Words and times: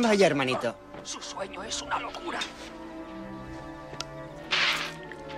Vaya, 0.00 0.26
hermanito. 0.26 0.74
Su 1.02 1.20
sueño 1.20 1.62
es 1.64 1.82
una 1.82 1.98
locura. 1.98 2.38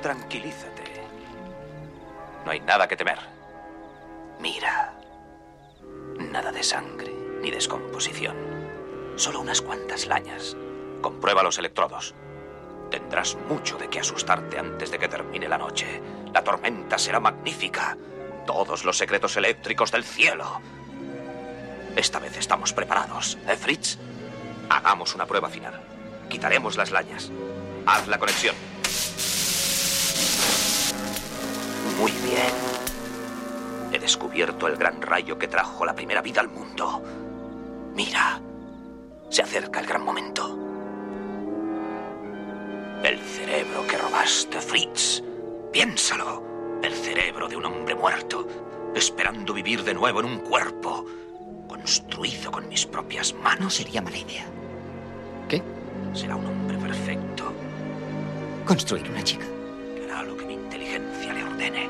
Tranquilízate. 0.02 0.83
No 2.45 2.51
hay 2.51 2.61
nada 2.61 2.87
que 2.87 2.96
temer. 2.96 3.19
Mira. 4.38 4.95
Nada 6.19 6.53
de 6.53 6.62
sangre 6.62 7.12
ni 7.41 7.51
descomposición. 7.51 8.37
Solo 9.17 9.40
unas 9.40 9.62
cuantas 9.62 10.06
lañas. 10.06 10.56
Comprueba 11.01 11.42
los 11.42 11.58
electrodos. 11.58 12.15
Tendrás 12.90 13.37
mucho 13.49 13.79
de 13.79 13.88
qué 13.88 14.01
asustarte 14.01 14.58
antes 14.58 14.90
de 14.90 14.99
que 14.99 15.08
termine 15.08 15.49
la 15.49 15.56
noche. 15.56 16.02
La 16.34 16.45
tormenta 16.45 16.98
será 16.98 17.19
magnífica. 17.19 17.97
Todos 18.47 18.84
los 18.84 18.98
secretos 18.98 19.37
eléctricos 19.37 19.91
del 19.91 20.05
cielo. 20.05 20.61
Esta 21.97 22.19
vez 22.19 22.37
estamos 22.37 22.73
preparados, 22.73 23.38
¿eh, 23.48 23.56
Fritz? 23.56 23.98
Hagamos 24.70 25.16
una 25.16 25.27
prueba 25.27 25.48
final. 25.48 25.74
Quitaremos 26.29 26.77
las 26.77 26.92
lañas. 26.92 27.30
Haz 27.87 28.06
la 28.06 28.19
conexión. 28.19 28.55
Muy 31.98 32.12
bien. 32.12 32.52
He 33.92 33.98
descubierto 33.98 34.69
el 34.69 34.77
gran 34.77 35.02
rayo 35.02 35.37
que 35.37 35.48
trajo 35.48 35.84
la 35.84 35.95
primera 35.95 36.23
vida 36.23 36.41
al 36.41 36.48
mundo. 36.48 37.02
Mira, 37.97 38.41
se 39.28 39.42
acerca 39.42 39.80
el 39.80 39.87
gran 39.87 40.05
momento. 40.05 40.56
El 43.02 43.19
cerebro 43.19 43.84
que 43.89 43.98
robaste, 43.98 44.61
Fritz. 44.61 45.23
Piénsalo. 45.73 46.78
El 46.80 46.95
cerebro 46.95 47.48
de 47.48 47.56
un 47.56 47.66
hombre 47.66 47.95
muerto, 47.97 48.47
esperando 48.95 49.52
vivir 49.52 49.83
de 49.83 49.95
nuevo 49.95 50.20
en 50.20 50.27
un 50.27 50.39
cuerpo 50.39 51.05
construido 51.69 52.50
con 52.52 52.69
mis 52.69 52.87
propias 52.87 53.34
manos. 53.34 53.61
No 53.61 53.70
sería 53.70 54.00
mala 54.00 54.16
idea. 54.16 54.47
Será 56.12 56.37
un 56.37 56.46
hombre 56.46 56.77
perfecto. 56.78 57.53
Construir 58.66 59.08
una 59.11 59.22
chica. 59.22 59.47
Que 59.97 60.05
hará 60.11 60.22
lo 60.22 60.36
que 60.36 60.44
mi 60.44 60.55
inteligencia 60.55 61.33
le 61.33 61.44
ordene. 61.44 61.89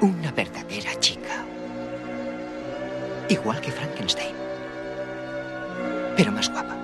Una 0.00 0.30
verdadera 0.32 0.98
chica. 1.00 1.44
Igual 3.28 3.60
que 3.60 3.70
Frankenstein. 3.70 4.34
Pero 6.16 6.32
más 6.32 6.50
guapa. 6.50 6.76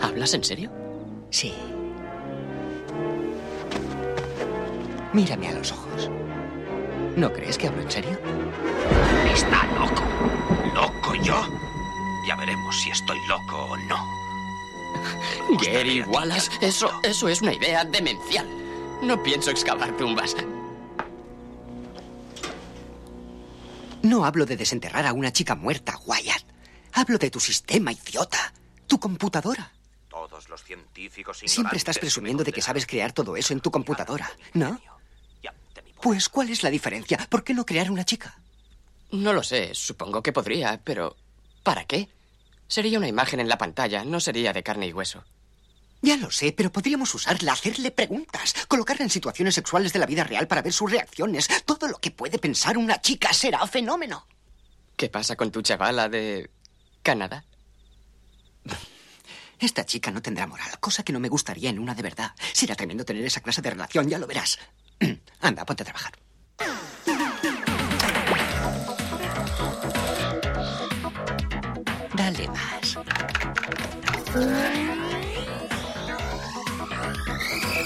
¿Hablas 0.00 0.34
en 0.34 0.44
serio? 0.44 0.70
Sí. 1.30 1.54
Mírame 5.12 5.48
a 5.48 5.52
los 5.52 5.72
ojos. 5.72 6.10
¿No 7.18 7.32
crees 7.32 7.58
que 7.58 7.66
hablo 7.66 7.82
en 7.82 7.90
serio? 7.90 8.16
¿Está 9.34 9.66
loco? 9.74 10.04
¿Loco 10.72 11.16
yo? 11.16 11.48
Ya 12.24 12.36
veremos 12.36 12.80
si 12.80 12.90
estoy 12.90 13.18
loco 13.26 13.56
o 13.56 13.76
no. 13.76 14.06
Gary 15.60 16.02
Wallace, 16.02 16.48
eso, 16.60 16.88
eso 17.02 17.28
es 17.28 17.42
una 17.42 17.54
idea 17.54 17.84
demencial. 17.84 18.46
No 19.02 19.20
pienso 19.20 19.50
excavar 19.50 19.96
tumbas. 19.96 20.36
No 24.02 24.24
hablo 24.24 24.46
de 24.46 24.56
desenterrar 24.56 25.04
a 25.04 25.12
una 25.12 25.32
chica 25.32 25.56
muerta, 25.56 25.98
Wyatt. 26.06 26.44
Hablo 26.92 27.18
de 27.18 27.32
tu 27.32 27.40
sistema, 27.40 27.90
idiota. 27.90 28.54
Tu 28.86 29.00
computadora. 29.00 29.72
Todos 30.08 30.48
los 30.48 30.62
científicos 30.62 31.38
Siempre 31.44 31.78
estás 31.78 31.98
presumiendo 31.98 32.44
de 32.44 32.52
que 32.52 32.62
sabes 32.62 32.86
crear 32.86 33.10
todo 33.10 33.36
eso 33.36 33.52
en 33.52 33.60
tu 33.60 33.72
computadora, 33.72 34.30
¿no? 34.54 34.80
Pues, 36.00 36.28
¿cuál 36.28 36.50
es 36.50 36.62
la 36.62 36.70
diferencia? 36.70 37.18
¿Por 37.28 37.44
qué 37.44 37.54
no 37.54 37.66
crear 37.66 37.90
una 37.90 38.04
chica? 38.04 38.38
No 39.10 39.32
lo 39.32 39.42
sé, 39.42 39.74
supongo 39.74 40.22
que 40.22 40.32
podría, 40.32 40.80
pero 40.82 41.16
¿para 41.62 41.84
qué? 41.84 42.08
Sería 42.68 42.98
una 42.98 43.08
imagen 43.08 43.40
en 43.40 43.48
la 43.48 43.58
pantalla, 43.58 44.04
no 44.04 44.20
sería 44.20 44.52
de 44.52 44.62
carne 44.62 44.86
y 44.86 44.92
hueso. 44.92 45.24
Ya 46.00 46.16
lo 46.16 46.30
sé, 46.30 46.52
pero 46.52 46.70
podríamos 46.70 47.12
usarla, 47.14 47.52
hacerle 47.52 47.90
preguntas, 47.90 48.54
colocarla 48.68 49.04
en 49.04 49.10
situaciones 49.10 49.54
sexuales 49.54 49.92
de 49.92 49.98
la 49.98 50.06
vida 50.06 50.22
real 50.22 50.46
para 50.46 50.62
ver 50.62 50.72
sus 50.72 50.90
reacciones. 50.90 51.48
Todo 51.64 51.88
lo 51.88 51.98
que 51.98 52.12
puede 52.12 52.38
pensar 52.38 52.78
una 52.78 53.00
chica 53.00 53.32
será 53.32 53.66
fenómeno. 53.66 54.26
¿Qué 54.96 55.08
pasa 55.08 55.34
con 55.34 55.50
tu 55.50 55.62
chavala 55.62 56.08
de 56.08 56.50
Canadá? 57.02 57.44
Esta 59.58 59.84
chica 59.84 60.12
no 60.12 60.22
tendrá 60.22 60.46
moral, 60.46 60.78
cosa 60.78 61.02
que 61.02 61.12
no 61.12 61.18
me 61.18 61.28
gustaría 61.28 61.70
en 61.70 61.80
una 61.80 61.94
de 61.94 62.02
verdad. 62.02 62.32
Será 62.52 62.76
tremendo 62.76 63.04
tener 63.04 63.24
esa 63.24 63.40
clase 63.40 63.60
de 63.60 63.70
relación, 63.70 64.08
ya 64.08 64.18
lo 64.18 64.28
verás. 64.28 64.58
Anda, 65.40 65.64
ponte 65.64 65.82
a 65.82 65.86
trabajar. 65.86 66.12
Dale 72.14 72.48
más. 72.48 72.98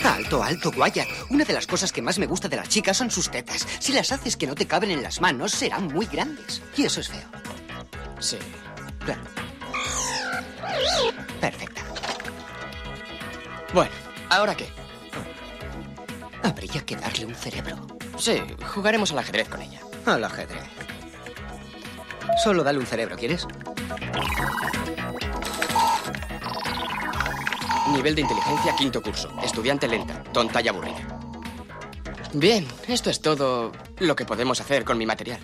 Alto, 0.05 0.43
alto, 0.43 0.71
Wyatt. 0.71 1.09
Una 1.31 1.45
de 1.45 1.53
las 1.53 1.67
cosas 1.67 1.93
que 1.93 2.03
más 2.03 2.19
me 2.19 2.27
gusta 2.27 2.49
de 2.49 2.57
las 2.57 2.69
chicas 2.69 2.97
son 2.97 3.11
sus 3.11 3.31
tetas. 3.31 3.67
Si 3.79 3.93
las 3.93 4.11
haces 4.13 4.37
que 4.37 4.47
no 4.47 4.55
te 4.55 4.67
caben 4.67 4.91
en 4.91 5.03
las 5.03 5.21
manos, 5.21 5.53
serán 5.53 5.89
muy 5.89 6.07
grandes. 6.07 6.63
Y 6.77 6.85
eso 6.85 7.01
es 7.01 7.09
feo. 7.09 7.29
Sí. 8.19 8.39
Claro. 9.05 9.21
Perfecta. 11.41 11.83
Bueno, 13.75 13.93
¿ahora 14.31 14.57
qué? 14.57 14.69
Habría 16.43 16.85
que 16.85 16.97
darle 16.97 17.27
un 17.27 17.35
cerebro. 17.35 17.87
Sí, 18.19 18.41
jugaremos 18.75 19.13
al 19.13 19.19
ajedrez 19.19 19.49
con 19.49 19.63
ella. 19.63 19.81
Al 20.07 20.25
ajedrez. 20.25 20.65
Solo 22.43 22.65
dale 22.65 22.79
un 22.79 22.87
cerebro, 22.87 23.17
¿quieres? 23.17 23.47
Nivel 27.93 28.15
de 28.15 28.23
inteligencia 28.23 28.75
quinto 28.77 29.03
curso. 29.03 29.31
Estudiante 29.43 29.87
lenta, 29.87 30.23
tonta 30.33 30.61
y 30.61 30.69
aburrida. 30.69 31.21
Bien, 32.33 32.67
esto 32.89 33.11
es 33.11 33.21
todo 33.21 33.73
lo 33.99 34.17
que 34.17 34.25
podemos 34.25 34.61
hacer 34.61 34.85
con 34.85 34.97
mi 34.99 35.07
material. 35.07 35.41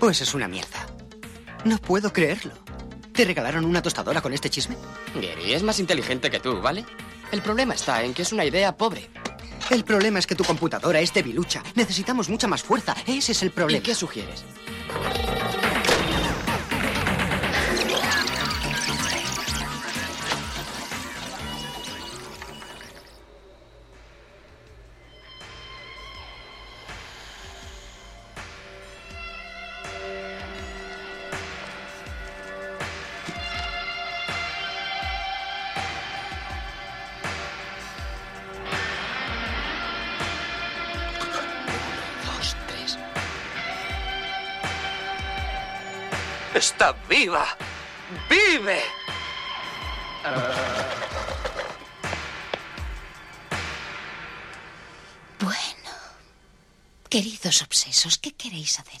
Pues 0.00 0.20
es 0.20 0.34
una 0.34 0.48
mierda. 0.48 0.86
No 1.64 1.78
puedo 1.78 2.12
creerlo. 2.12 2.52
¿Te 3.12 3.24
regalaron 3.24 3.64
una 3.64 3.80
tostadora 3.80 4.20
con 4.20 4.32
este 4.32 4.50
chisme? 4.50 4.76
Gary 5.14 5.54
es 5.54 5.62
más 5.62 5.78
inteligente 5.78 6.30
que 6.30 6.40
tú, 6.40 6.60
¿vale? 6.60 6.84
El 7.30 7.40
problema 7.42 7.74
está 7.74 8.02
en 8.02 8.12
que 8.12 8.22
es 8.22 8.32
una 8.32 8.44
idea 8.44 8.76
pobre. 8.76 9.08
El 9.70 9.84
problema 9.84 10.18
es 10.18 10.26
que 10.26 10.34
tu 10.34 10.44
computadora 10.44 11.00
es 11.00 11.12
debilucha. 11.12 11.62
Necesitamos 11.74 12.28
mucha 12.28 12.46
más 12.46 12.62
fuerza. 12.62 12.94
Ese 13.06 13.32
es 13.32 13.42
el 13.42 13.50
problema. 13.50 13.78
¿Y 13.78 13.82
qué 13.82 13.94
sugieres? 13.94 14.44
Viva! 47.24 47.46
¡Vive! 48.28 48.82
Bueno, 55.40 55.90
queridos 57.08 57.62
obsesos, 57.62 58.18
¿qué 58.18 58.34
queréis 58.34 58.78
hacer 58.78 59.00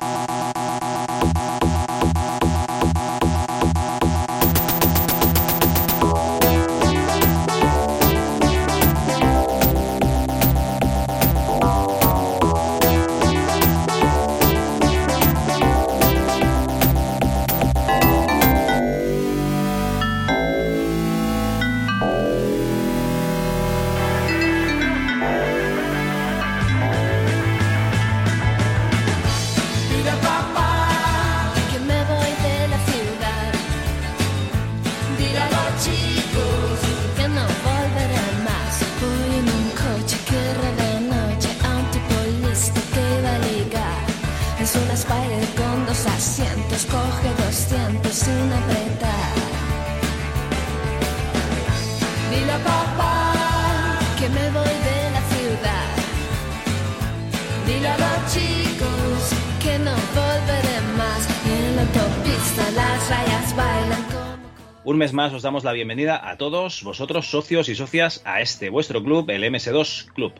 Un 64.83 64.97
mes 64.97 65.13
más 65.13 65.31
os 65.31 65.43
damos 65.43 65.63
la 65.63 65.73
bienvenida 65.73 66.27
a 66.27 66.37
todos 66.37 66.81
vosotros, 66.81 67.29
socios 67.29 67.69
y 67.69 67.75
socias, 67.75 68.23
a 68.25 68.41
este 68.41 68.69
vuestro 68.69 69.03
club, 69.03 69.29
el 69.29 69.43
MS2 69.43 70.11
Club. 70.13 70.33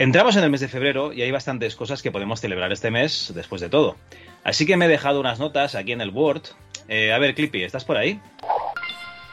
Entramos 0.00 0.34
en 0.34 0.42
el 0.42 0.50
mes 0.50 0.60
de 0.62 0.66
febrero 0.66 1.12
y 1.12 1.22
hay 1.22 1.30
bastantes 1.30 1.76
cosas 1.76 2.02
que 2.02 2.10
podemos 2.10 2.40
celebrar 2.40 2.72
este 2.72 2.90
mes 2.90 3.30
después 3.36 3.60
de 3.60 3.68
todo. 3.68 3.94
Así 4.42 4.66
que 4.66 4.76
me 4.76 4.86
he 4.86 4.88
dejado 4.88 5.20
unas 5.20 5.38
notas 5.38 5.76
aquí 5.76 5.92
en 5.92 6.00
el 6.00 6.10
Word. 6.10 6.42
Eh, 6.88 7.12
a 7.12 7.18
ver, 7.18 7.36
Clippy, 7.36 7.62
¿estás 7.62 7.84
por 7.84 7.96
ahí? 7.96 8.20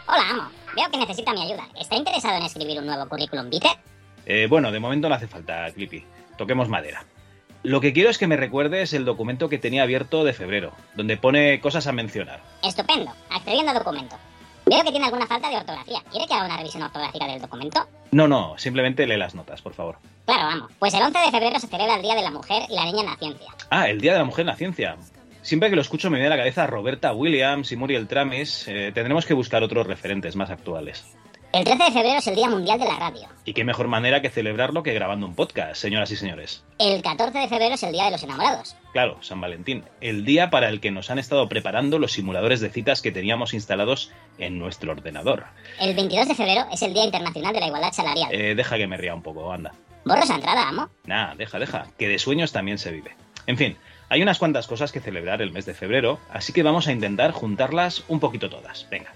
Hola, 0.08 0.30
amo. 0.30 0.50
Veo 0.76 0.92
que 0.92 0.98
necesita 1.00 1.34
mi 1.34 1.42
ayuda. 1.42 1.68
¿Está 1.80 1.96
interesado 1.96 2.38
en 2.38 2.44
escribir 2.44 2.78
un 2.78 2.86
nuevo 2.86 3.10
currículum 3.10 3.50
vitae? 3.50 3.80
Eh, 4.28 4.46
bueno, 4.48 4.72
de 4.72 4.80
momento 4.80 5.10
no 5.10 5.16
hace 5.16 5.28
falta, 5.28 5.72
Clippy. 5.72 6.06
Toquemos 6.38 6.70
madera. 6.70 7.04
Lo 7.64 7.82
que 7.82 7.94
quiero 7.94 8.12
es 8.12 8.20
que 8.20 8.28
me 8.28 8.38
recuerdes 8.38 8.94
el 8.94 9.06
documento 9.06 9.50
que 9.50 9.58
tenía 9.58 9.82
abierto 9.82 10.24
de 10.24 10.34
febrero, 10.34 10.72
donde 10.96 11.18
pone 11.18 11.60
cosas 11.62 11.88
a 11.88 11.92
mencionar. 11.92 12.44
Estupendo. 12.62 13.12
Accediendo 13.32 13.72
a 13.72 13.74
documento. 13.74 14.18
Veo 14.66 14.84
que 14.84 14.92
tiene 14.92 15.06
alguna 15.06 15.28
falta 15.28 15.50
de 15.50 15.58
ortografía. 15.58 16.00
¿Quiere 16.10 16.28
que 16.28 16.34
haga 16.34 16.46
una 16.46 16.58
revisión 16.58 16.84
ortográfica 16.84 17.28
del 17.28 17.42
documento? 17.42 17.88
No, 18.12 18.28
no, 18.28 18.58
simplemente 18.58 19.08
lee 19.08 19.18
las 19.18 19.36
notas, 19.36 19.62
por 19.62 19.74
favor. 19.74 19.98
Claro, 20.26 20.44
amo. 20.44 20.68
Pues 20.80 20.94
el 20.94 21.02
11 21.02 21.20
de 21.20 21.32
febrero 21.32 21.60
se 21.60 21.68
celebra 21.68 21.96
el 21.96 22.02
Día 22.02 22.16
de 22.16 22.22
la 22.22 22.32
Mujer 22.32 22.64
y 22.70 22.76
la 22.76 22.86
Niña 22.86 23.02
en 23.02 23.06
la 23.08 23.16
Ciencia. 23.18 23.48
Ah, 23.70 23.90
el 23.90 24.00
Día 24.00 24.14
de 24.14 24.20
la 24.20 24.26
Mujer 24.26 24.42
en 24.44 24.48
la 24.48 24.56
Ciencia. 24.56 24.98
Siempre 25.42 25.70
que 25.70 25.76
lo 25.76 25.82
escucho 25.82 26.10
me 26.10 26.18
viene 26.20 26.28
a 26.28 26.38
la 26.38 26.42
cabeza 26.42 26.68
Roberta 26.68 27.14
Williams 27.14 27.72
y 27.72 27.76
Muriel 27.76 28.08
Tramis. 28.08 28.68
Eh, 28.68 28.92
tendremos 28.94 29.26
que 29.26 29.34
buscar 29.34 29.64
otros 29.64 29.88
referentes 29.88 30.36
más 30.36 30.52
actuales. 30.52 31.04
El 31.54 31.66
13 31.66 31.84
de 31.84 31.92
febrero 31.92 32.18
es 32.20 32.28
el 32.28 32.36
Día 32.36 32.50
Mundial 32.50 32.80
de 32.80 32.86
la 32.86 32.96
Radio. 32.96 33.28
Y 33.44 33.54
qué 33.54 33.66
mejor 33.66 33.90
manera 33.90 34.22
que 34.22 34.30
celebrarlo 34.30 34.84
que 34.84 34.94
grabando 34.94 35.26
un 35.26 35.36
podcast, 35.36 35.82
señoras 35.82 36.10
y 36.12 36.16
señores. 36.16 36.64
El 36.80 37.02
14 37.02 37.38
de 37.38 37.50
febrero 37.50 37.76
es 37.76 37.84
el 37.84 37.92
Día 37.92 38.06
de 38.06 38.12
los 38.12 38.24
Enamorados. 38.24 38.78
Claro, 38.94 39.22
San 39.22 39.42
Valentín, 39.42 39.84
el 40.00 40.24
día 40.24 40.50
para 40.50 40.70
el 40.70 40.80
que 40.80 40.92
nos 40.92 41.10
han 41.12 41.20
estado 41.20 41.50
preparando 41.50 42.00
los 42.00 42.14
simuladores 42.14 42.62
de 42.62 42.70
citas 42.70 43.02
que 43.02 43.12
teníamos 43.12 43.54
instalados 43.54 44.12
en 44.38 44.60
nuestro 44.60 44.94
ordenador. 44.94 45.44
El 45.82 45.94
22 45.94 46.30
de 46.30 46.36
febrero 46.36 46.68
es 46.72 46.82
el 46.84 46.94
Día 46.94 47.04
Internacional 47.04 47.54
de 47.54 47.60
la 47.60 47.68
Igualdad 47.68 47.92
Salarial. 47.92 48.34
Eh, 48.34 48.56
deja 48.56 48.78
que 48.78 48.88
me 48.88 48.96
ría 48.96 49.14
un 49.14 49.22
poco, 49.22 49.52
anda. 49.52 49.74
Borro 50.06 50.24
esa 50.24 50.36
entrada, 50.36 50.70
amo. 50.70 50.90
Nah, 51.04 51.36
deja, 51.36 51.60
deja, 51.60 51.88
que 51.98 52.08
de 52.08 52.18
sueños 52.18 52.54
también 52.54 52.78
se 52.78 52.92
vive. 52.92 53.14
En 53.46 53.58
fin, 53.58 53.78
hay 54.08 54.22
unas 54.22 54.40
cuantas 54.40 54.68
cosas 54.68 54.94
que 54.94 55.02
celebrar 55.02 55.42
el 55.42 55.52
mes 55.52 55.66
de 55.66 55.74
febrero, 55.74 56.18
así 56.32 56.54
que 56.54 56.64
vamos 56.64 56.88
a 56.88 56.94
intentar 56.94 57.32
juntarlas 57.32 58.06
un 58.08 58.22
poquito 58.22 58.50
todas. 58.50 58.88
Venga. 58.90 59.12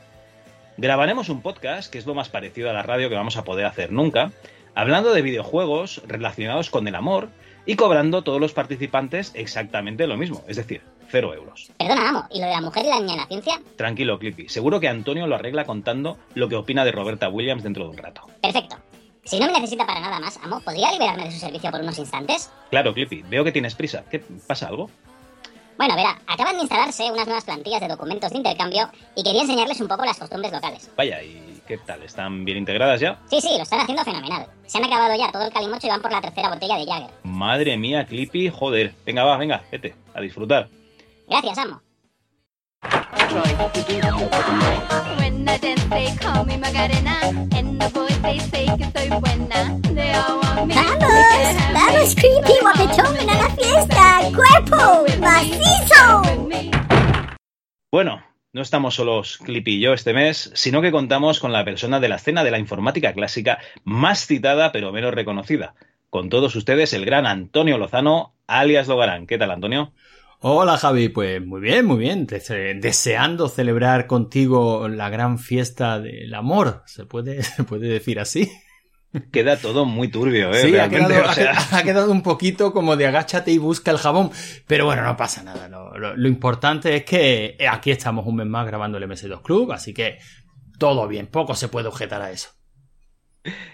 Grabaremos 0.77 1.30
un 1.30 1.42
podcast, 1.42 1.89
que 1.89 1.98
es 1.98 2.06
lo 2.06 2.16
más 2.16 2.27
parecido 2.27 2.69
a 2.69 2.74
la 2.74 2.83
radio 2.83 3.07
que 3.07 3.16
vamos 3.16 3.38
a 3.38 3.45
poder 3.45 3.66
hacer 3.66 3.94
nunca, 3.94 4.33
hablando 4.74 5.13
de 5.13 5.22
videojuegos 5.22 6.01
relacionados 6.06 6.69
con 6.69 6.86
el 6.89 6.95
amor 6.95 7.30
y 7.66 7.77
cobrando 7.77 8.24
todos 8.24 8.42
los 8.42 8.51
participantes 8.51 9.31
exactamente 9.36 10.06
lo 10.06 10.18
mismo, 10.18 10.44
es 10.50 10.57
decir, 10.57 10.81
cero 11.07 11.33
euros. 11.33 11.72
Perdona, 11.77 12.10
amo. 12.10 12.27
¿Y 12.30 12.42
lo 12.42 12.48
de 12.48 12.51
la 12.51 12.60
mujer 12.60 12.86
y 12.86 12.89
la 12.89 13.00
niña 13.00 13.13
en 13.13 13.19
la 13.19 13.27
ciencia? 13.27 13.62
Tranquilo, 13.77 14.19
Clippy, 14.19 14.50
seguro 14.50 14.81
que 14.81 14.89
Antonio 14.89 15.27
lo 15.27 15.36
arregla 15.36 15.63
contando 15.63 16.18
lo 16.33 16.50
que 16.50 16.57
opina 16.57 16.83
de 16.83 16.92
Roberta 16.92 17.30
Williams 17.30 17.63
dentro 17.63 17.86
de 17.86 17.92
un 17.92 17.98
rato. 17.98 18.24
Perfecto. 18.42 18.75
Si 19.24 19.39
no 19.39 19.45
me 19.48 19.54
necesita 19.54 19.88
para 19.88 20.01
nada 20.01 20.19
más, 20.19 20.38
amo, 20.44 20.60
¿podría 20.60 20.92
liberarme 20.92 21.24
de 21.24 21.31
su 21.31 21.39
servicio 21.39 21.72
por 21.72 21.80
unos 21.80 21.98
instantes? 21.98 22.51
Claro, 22.69 22.94
Clippy, 22.94 23.24
veo 23.24 23.45
que 23.45 23.54
tienes 23.54 23.75
prisa. 23.75 24.04
¿Qué 24.12 24.19
pasa 24.45 24.68
algo? 24.68 24.89
Bueno, 25.77 25.95
verá, 25.95 26.22
acaban 26.27 26.56
de 26.56 26.62
instalarse 26.62 27.12
unas 27.12 27.25
nuevas 27.25 27.44
plantillas 27.44 27.81
de 27.81 27.88
documentos 27.88 28.31
de 28.31 28.38
intercambio 28.38 28.89
y 29.16 29.24
quería 29.24 29.42
enseñarles 29.42 29.81
un 29.81 29.88
poco 29.88 30.06
las 30.06 30.18
costumbres 30.18 30.51
locales. 30.51 30.89
Vaya, 30.95 31.22
¿y 31.22 31.62
qué 31.68 31.77
tal? 31.77 32.01
¿Están 32.04 32.45
bien 32.45 32.57
integradas 32.57 33.01
ya? 33.01 33.19
Sí, 33.30 33.42
sí, 33.42 33.50
lo 33.57 33.63
están 33.63 33.81
haciendo 33.81 34.04
fenomenal. 34.04 34.48
Se 34.66 34.77
han 34.77 34.86
acabado 34.86 35.16
ya 35.16 35.31
todo 35.31 35.44
el 35.44 35.51
calimocho 35.51 35.88
y 35.88 35.89
van 35.89 36.01
por 36.01 36.12
la 36.12 36.22
tercera 36.22 36.50
botella 36.50 36.77
de 36.77 36.86
Jagger. 36.86 37.10
Madre 37.24 37.77
mía, 37.77 38.06
Clippy, 38.06 38.50
joder. 38.50 38.94
Venga, 39.06 39.24
va, 39.24 39.38
venga, 39.38 39.63
vete, 39.72 39.95
a 40.13 40.22
disfrutar. 40.22 40.69
Gracias, 41.27 41.57
amo. 41.57 41.81
When 45.46 45.54
I 45.54 45.58
dance, 45.60 45.84
they 45.92 46.08
call 46.18 46.44
me 46.44 46.58
Macarena. 46.58 47.20
And 47.52 47.80
the 47.80 47.88
boys, 47.94 48.20
they 48.24 48.40
say 48.40 48.66
que 48.66 48.86
soy 48.96 49.10
buena. 49.10 49.80
They 49.94 50.12
all 50.12 50.40
want 50.42 50.66
me. 50.66 50.74
¡Vamos! 50.74 51.04
¡Vamos, 51.72 52.16
Creepy, 52.16 52.54
guapetón, 52.62 53.30
a 53.30 53.36
la 53.36 53.50
fiesta! 53.52 54.22
¡Cuerpo! 54.34 55.06
¡Macizo! 55.20 56.24
Bueno, 57.92 58.24
no 58.54 58.62
estamos 58.64 58.96
solos 58.96 59.38
Clippy 59.38 59.76
y 59.76 59.82
yo 59.82 59.94
este 59.94 60.14
mes, 60.14 60.50
sino 60.56 60.82
que 60.82 60.92
contamos 60.92 61.40
con 61.40 61.54
la 61.54 61.64
persona 61.64 62.00
de 62.00 62.10
la 62.10 62.16
escena 62.16 62.44
de 62.44 62.50
la 62.50 62.58
informática 62.58 63.14
clásica 63.14 63.60
más 63.84 64.26
citada 64.26 64.72
pero 64.72 64.92
menos 64.92 65.14
reconocida. 65.14 65.76
Con 66.10 66.30
todos 66.30 66.56
ustedes, 66.56 66.94
el 66.94 67.06
gran 67.06 67.28
Antonio 67.28 67.78
Lozano, 67.78 68.34
alias 68.48 68.88
Logarán. 68.88 69.28
¿Qué 69.28 69.38
tal, 69.38 69.52
Antonio? 69.52 69.94
Hola 70.48 70.78
Javi, 70.78 71.10
pues 71.10 71.44
muy 71.44 71.60
bien, 71.60 71.88
muy 71.88 71.98
bien. 71.98 72.28
Dese- 72.28 72.80
Deseando 72.80 73.50
celebrar 73.50 74.06
contigo 74.06 74.88
la 74.88 75.10
gran 75.10 75.40
fiesta 75.40 76.00
del 76.00 76.32
amor, 76.36 76.84
¿se 76.86 77.06
puede, 77.08 77.42
se 77.44 77.64
puede 77.64 77.88
decir 77.88 78.20
así? 78.20 78.52
Queda 79.32 79.58
todo 79.58 79.86
muy 79.86 80.10
turbio, 80.10 80.52
¿eh? 80.52 80.62
Sí, 80.62 80.78
ha 80.78 80.88
quedado, 80.88 81.28
o 81.28 81.34
sea, 81.34 81.56
ha 81.72 81.82
quedado 81.82 82.12
un 82.12 82.22
poquito 82.22 82.74
como 82.74 82.96
de 82.96 83.08
agáchate 83.08 83.50
y 83.52 83.58
busca 83.58 83.90
el 83.90 83.98
jabón. 83.98 84.30
Pero 84.68 84.86
bueno, 84.86 85.02
no 85.02 85.18
pasa 85.18 85.42
nada. 85.42 85.68
Lo, 85.68 86.16
lo 86.16 86.28
importante 86.28 86.96
es 86.98 87.06
que 87.06 87.58
aquí 87.68 87.90
estamos 87.90 88.28
un 88.28 88.36
mes 88.36 88.46
más 88.46 88.68
grabando 88.68 89.00
el 89.00 89.10
MS2 89.10 89.42
Club, 89.42 89.72
así 89.72 89.96
que 89.96 90.20
todo 90.78 91.08
bien, 91.08 91.26
poco 91.26 91.56
se 91.56 91.70
puede 91.70 91.88
objetar 91.88 92.22
a 92.22 92.30
eso. 92.30 92.50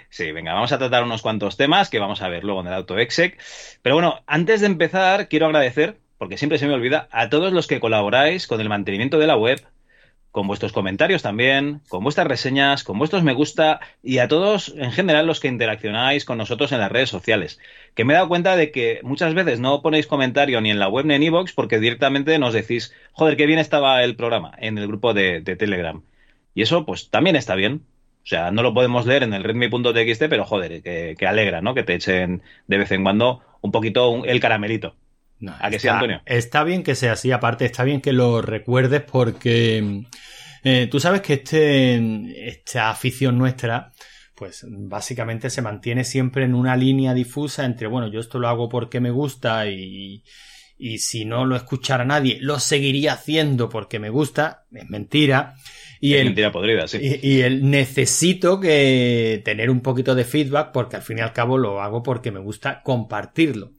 Sí, 0.10 0.32
venga, 0.32 0.54
vamos 0.54 0.72
a 0.72 0.78
tratar 0.78 1.04
unos 1.04 1.22
cuantos 1.22 1.58
temas 1.58 1.90
que 1.90 2.00
vamos 2.00 2.22
a 2.22 2.30
ver 2.30 2.46
luego 2.46 2.62
en 2.62 2.68
el 2.68 2.74
AutoExec. 2.76 3.38
Pero 3.82 3.96
bueno, 3.96 4.24
antes 4.26 4.62
de 4.62 4.68
empezar, 4.68 5.28
quiero 5.28 5.48
agradecer, 5.48 6.00
porque 6.22 6.38
siempre 6.38 6.60
se 6.60 6.68
me 6.68 6.76
olvida, 6.76 7.08
a 7.10 7.30
todos 7.30 7.52
los 7.52 7.66
que 7.66 7.80
colaboráis 7.80 8.46
con 8.46 8.62
el 8.62 8.70
mantenimiento 8.70 9.18
de 9.18 9.26
la 9.26 9.36
web, 9.36 9.60
con 10.30 10.46
vuestros 10.46 10.72
comentarios 10.72 11.24
también, 11.24 11.82
con 11.88 12.04
vuestras 12.04 12.28
reseñas, 12.28 12.84
con 12.84 13.00
vuestros 13.00 13.24
me 13.24 13.34
gusta 13.34 13.80
y 14.04 14.20
a 14.20 14.28
todos 14.28 14.72
en 14.78 14.92
general 14.92 15.26
los 15.26 15.40
que 15.40 15.48
interaccionáis 15.48 16.24
con 16.24 16.38
nosotros 16.38 16.72
en 16.74 16.78
las 16.78 16.92
redes 16.92 17.10
sociales. 17.10 17.58
Que 17.96 18.06
me 18.06 18.14
he 18.14 18.18
dado 18.18 18.28
cuenta 18.28 18.56
de 18.56 18.70
que 18.70 19.00
muchas 19.02 19.34
veces 19.34 19.60
no 19.60 19.82
ponéis 19.82 20.06
comentario 20.06 20.62
ni 20.62 20.70
en 20.70 20.78
la 20.78 20.90
web 20.90 21.08
ni 21.08 21.16
en 21.16 21.24
iVoox 21.24 21.54
porque 21.54 21.80
directamente 21.80 22.38
nos 22.38 22.54
decís, 22.54 22.94
joder, 23.14 23.36
qué 23.36 23.48
bien 23.48 23.58
estaba 23.58 24.04
el 24.04 24.16
programa 24.16 24.54
en 24.60 24.78
el 24.78 24.86
grupo 24.86 25.16
de, 25.16 25.42
Telegram. 25.42 26.04
Y 26.54 26.62
eso, 26.62 26.86
pues 26.86 27.10
también 27.10 27.36
está 27.36 27.56
bien. 27.56 27.82
O 28.24 28.28
sea, 28.28 28.52
no 28.52 28.62
lo 28.62 28.76
podemos 28.76 29.08
leer 29.08 29.24
en 29.24 29.34
el 29.34 29.44
redmi.txt, 29.44 30.26
pero 30.30 30.46
joder, 30.46 30.84
que, 30.84 31.28
alegra, 31.28 31.62
¿no? 31.62 31.74
Que 31.74 31.82
te 31.82 31.96
echen 31.96 32.44
de 32.68 32.78
vez 32.78 32.92
en 32.92 33.02
cuando 33.02 33.42
un 33.62 33.72
poquito 33.72 34.24
el 34.24 34.40
caramelito. 34.40 34.94
No, 35.42 35.54
¿A 35.60 35.70
que 35.70 35.80
sí, 35.80 35.88
está- 35.88 35.94
Antonio? 35.96 36.22
Está 36.26 36.64
bien 36.64 36.84
que 36.84 36.96
sea 36.96 37.14
así, 37.14 37.32
aparte 37.32 37.66
está 37.66 37.84
bien 37.84 38.00
que 38.00 38.14
lo 38.14 38.42
recuerdes 38.42 39.02
porque 39.02 40.04
eh, 40.64 40.88
tú 40.90 41.00
sabes 41.00 41.22
que 41.22 41.34
este, 41.34 42.48
esta 42.48 42.90
afición 42.92 43.38
nuestra, 43.38 43.92
pues 44.36 44.66
básicamente 44.70 45.50
se 45.50 45.62
mantiene 45.62 46.04
siempre 46.04 46.46
en 46.46 46.56
una 46.56 46.76
línea 46.78 47.14
difusa 47.14 47.66
entre, 47.66 47.88
bueno, 47.88 48.08
yo 48.10 48.20
esto 48.20 48.40
lo 48.40 48.48
hago 48.48 48.70
porque 48.70 49.00
me 49.00 49.10
gusta 49.12 49.68
y, 49.68 50.24
y 50.78 50.98
si 51.00 51.26
no 51.26 51.46
lo 51.46 51.56
escuchara 51.56 52.06
nadie, 52.06 52.38
lo 52.42 52.60
seguiría 52.60 53.14
haciendo 53.14 53.68
porque 53.70 54.00
me 54.00 54.10
gusta, 54.10 54.66
es 54.72 54.90
mentira. 54.90 55.56
Y 56.00 56.14
Es 56.16 56.22
el, 56.22 56.26
mentira 56.28 56.52
podrida, 56.52 56.88
sí. 56.88 56.98
y, 57.22 57.28
y 57.38 57.42
el 57.42 57.70
necesito 57.70 58.60
que 58.60 59.42
tener 59.46 59.70
un 59.70 59.82
poquito 59.82 60.16
de 60.16 60.24
feedback 60.26 60.72
porque 60.72 60.96
al 60.96 61.02
fin 61.04 61.20
y 61.20 61.22
al 61.22 61.34
cabo 61.34 61.58
lo 61.60 61.82
hago 61.82 62.02
porque 62.02 62.32
me 62.32 62.40
gusta 62.40 62.82
compartirlo. 62.84 63.72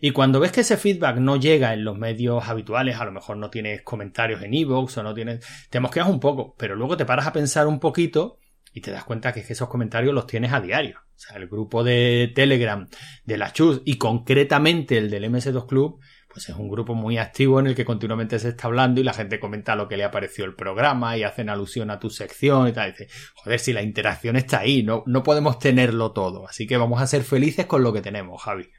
Y 0.00 0.12
cuando 0.12 0.40
ves 0.40 0.52
que 0.52 0.62
ese 0.62 0.78
feedback 0.78 1.16
no 1.16 1.36
llega 1.36 1.74
en 1.74 1.84
los 1.84 1.98
medios 1.98 2.48
habituales, 2.48 2.96
a 2.98 3.04
lo 3.04 3.12
mejor 3.12 3.36
no 3.36 3.50
tienes 3.50 3.82
comentarios 3.82 4.42
en 4.42 4.54
iVoox 4.54 4.96
o 4.96 5.02
no 5.02 5.14
tienes, 5.14 5.44
te 5.68 5.78
mosqueas 5.78 6.08
un 6.08 6.20
poco, 6.20 6.54
pero 6.58 6.74
luego 6.74 6.96
te 6.96 7.04
paras 7.04 7.26
a 7.26 7.32
pensar 7.32 7.66
un 7.66 7.78
poquito 7.78 8.38
y 8.72 8.80
te 8.80 8.90
das 8.90 9.04
cuenta 9.04 9.32
que 9.32 9.40
esos 9.40 9.68
comentarios 9.68 10.14
los 10.14 10.26
tienes 10.26 10.52
a 10.52 10.60
diario. 10.60 11.00
O 11.00 11.18
sea, 11.18 11.36
el 11.36 11.48
grupo 11.48 11.84
de 11.84 12.32
Telegram 12.34 12.88
de 13.24 13.36
la 13.36 13.52
Chus 13.52 13.82
y 13.84 13.98
concretamente 13.98 14.96
el 14.96 15.10
del 15.10 15.24
MS2 15.24 15.66
Club, 15.66 16.00
pues 16.32 16.48
es 16.48 16.56
un 16.56 16.70
grupo 16.70 16.94
muy 16.94 17.18
activo 17.18 17.60
en 17.60 17.66
el 17.66 17.74
que 17.74 17.84
continuamente 17.84 18.38
se 18.38 18.50
está 18.50 18.68
hablando 18.68 19.00
y 19.00 19.04
la 19.04 19.12
gente 19.12 19.38
comenta 19.38 19.76
lo 19.76 19.86
que 19.86 19.98
le 19.98 20.04
ha 20.04 20.10
parecido 20.10 20.46
el 20.46 20.54
programa 20.54 21.18
y 21.18 21.24
hacen 21.24 21.50
alusión 21.50 21.90
a 21.90 21.98
tu 21.98 22.08
sección 22.08 22.68
y 22.68 22.72
tal. 22.72 22.88
Y 22.88 22.92
dice, 22.92 23.08
joder, 23.34 23.58
si 23.58 23.74
la 23.74 23.82
interacción 23.82 24.36
está 24.36 24.60
ahí, 24.60 24.82
no, 24.82 25.02
no 25.06 25.22
podemos 25.22 25.58
tenerlo 25.58 26.12
todo. 26.12 26.48
Así 26.48 26.66
que 26.66 26.78
vamos 26.78 27.02
a 27.02 27.06
ser 27.06 27.22
felices 27.22 27.66
con 27.66 27.82
lo 27.82 27.92
que 27.92 28.00
tenemos, 28.00 28.40
Javi. 28.42 28.70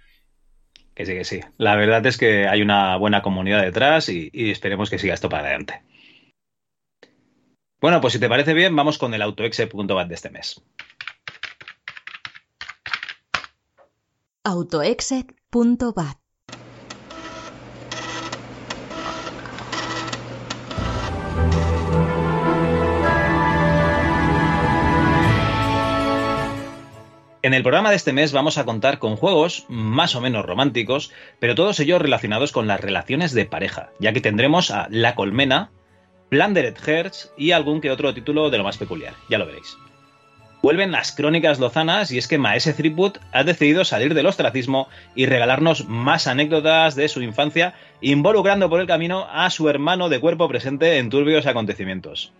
Que 0.93 1.05
sí, 1.05 1.13
que 1.13 1.23
sí. 1.23 1.39
La 1.57 1.75
verdad 1.75 2.05
es 2.05 2.17
que 2.17 2.47
hay 2.47 2.61
una 2.61 2.97
buena 2.97 3.21
comunidad 3.21 3.61
detrás 3.61 4.09
y, 4.09 4.29
esperemos 4.33 4.89
que 4.89 4.99
siga 4.99 5.13
esto 5.13 5.29
para 5.29 5.43
adelante. 5.43 5.81
Bueno, 7.79 7.99
pues 8.01 8.13
si 8.13 8.19
te 8.19 8.29
parece 8.29 8.53
bien, 8.53 8.75
vamos 8.75 8.97
con 8.97 9.13
el 9.13 9.21
autoexe.bat 9.21 10.07
de 10.07 10.15
este 10.15 10.29
mes. 10.29 10.61
autoexec.bat 14.43 16.20
En 27.43 27.55
el 27.55 27.63
programa 27.63 27.89
de 27.89 27.95
este 27.95 28.13
mes 28.13 28.33
vamos 28.33 28.59
a 28.59 28.65
contar 28.65 28.99
con 28.99 29.15
juegos 29.15 29.65
más 29.67 30.13
o 30.13 30.21
menos 30.21 30.45
románticos, 30.45 31.11
pero 31.39 31.55
todos 31.55 31.79
ellos 31.79 31.99
relacionados 31.99 32.51
con 32.51 32.67
las 32.67 32.79
relaciones 32.79 33.33
de 33.33 33.45
pareja, 33.45 33.89
ya 33.99 34.13
que 34.13 34.21
tendremos 34.21 34.69
a 34.69 34.85
La 34.91 35.15
Colmena, 35.15 35.71
Plundered 36.29 36.77
Hearts 36.77 37.33
y 37.35 37.51
algún 37.51 37.81
que 37.81 37.89
otro 37.89 38.13
título 38.13 38.51
de 38.51 38.59
lo 38.59 38.63
más 38.63 38.77
peculiar, 38.77 39.15
ya 39.27 39.39
lo 39.39 39.47
veréis. 39.47 39.75
Vuelven 40.61 40.91
las 40.91 41.13
crónicas 41.13 41.59
lozanas 41.59 42.11
y 42.11 42.19
es 42.19 42.27
que 42.27 42.37
Maese 42.37 42.73
Threepwood 42.73 43.17
ha 43.31 43.43
decidido 43.43 43.85
salir 43.85 44.13
del 44.13 44.27
ostracismo 44.27 44.87
y 45.15 45.25
regalarnos 45.25 45.87
más 45.87 46.27
anécdotas 46.27 46.93
de 46.93 47.07
su 47.07 47.23
infancia, 47.23 47.73
involucrando 48.01 48.69
por 48.69 48.81
el 48.81 48.85
camino 48.85 49.25
a 49.31 49.49
su 49.49 49.67
hermano 49.67 50.09
de 50.09 50.19
cuerpo 50.19 50.47
presente 50.47 50.99
en 50.99 51.09
turbios 51.09 51.47
acontecimientos 51.47 52.33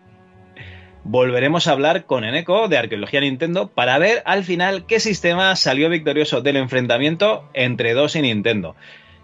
volveremos 1.03 1.67
a 1.67 1.72
hablar 1.72 2.05
con 2.05 2.24
Eneco 2.24 2.67
de 2.67 2.77
Arqueología 2.77 3.22
Nintendo 3.22 3.67
para 3.67 3.98
ver 3.98 4.22
al 4.25 4.43
final 4.43 4.86
qué 4.86 5.00
sistema 5.00 5.55
salió 5.55 5.89
victorioso 5.89 6.41
del 6.41 6.58
enfrentamiento 6.58 7.50
entre 7.53 7.93
DOS 7.93 8.17
y 8.17 8.22
Nintendo. 8.22 8.75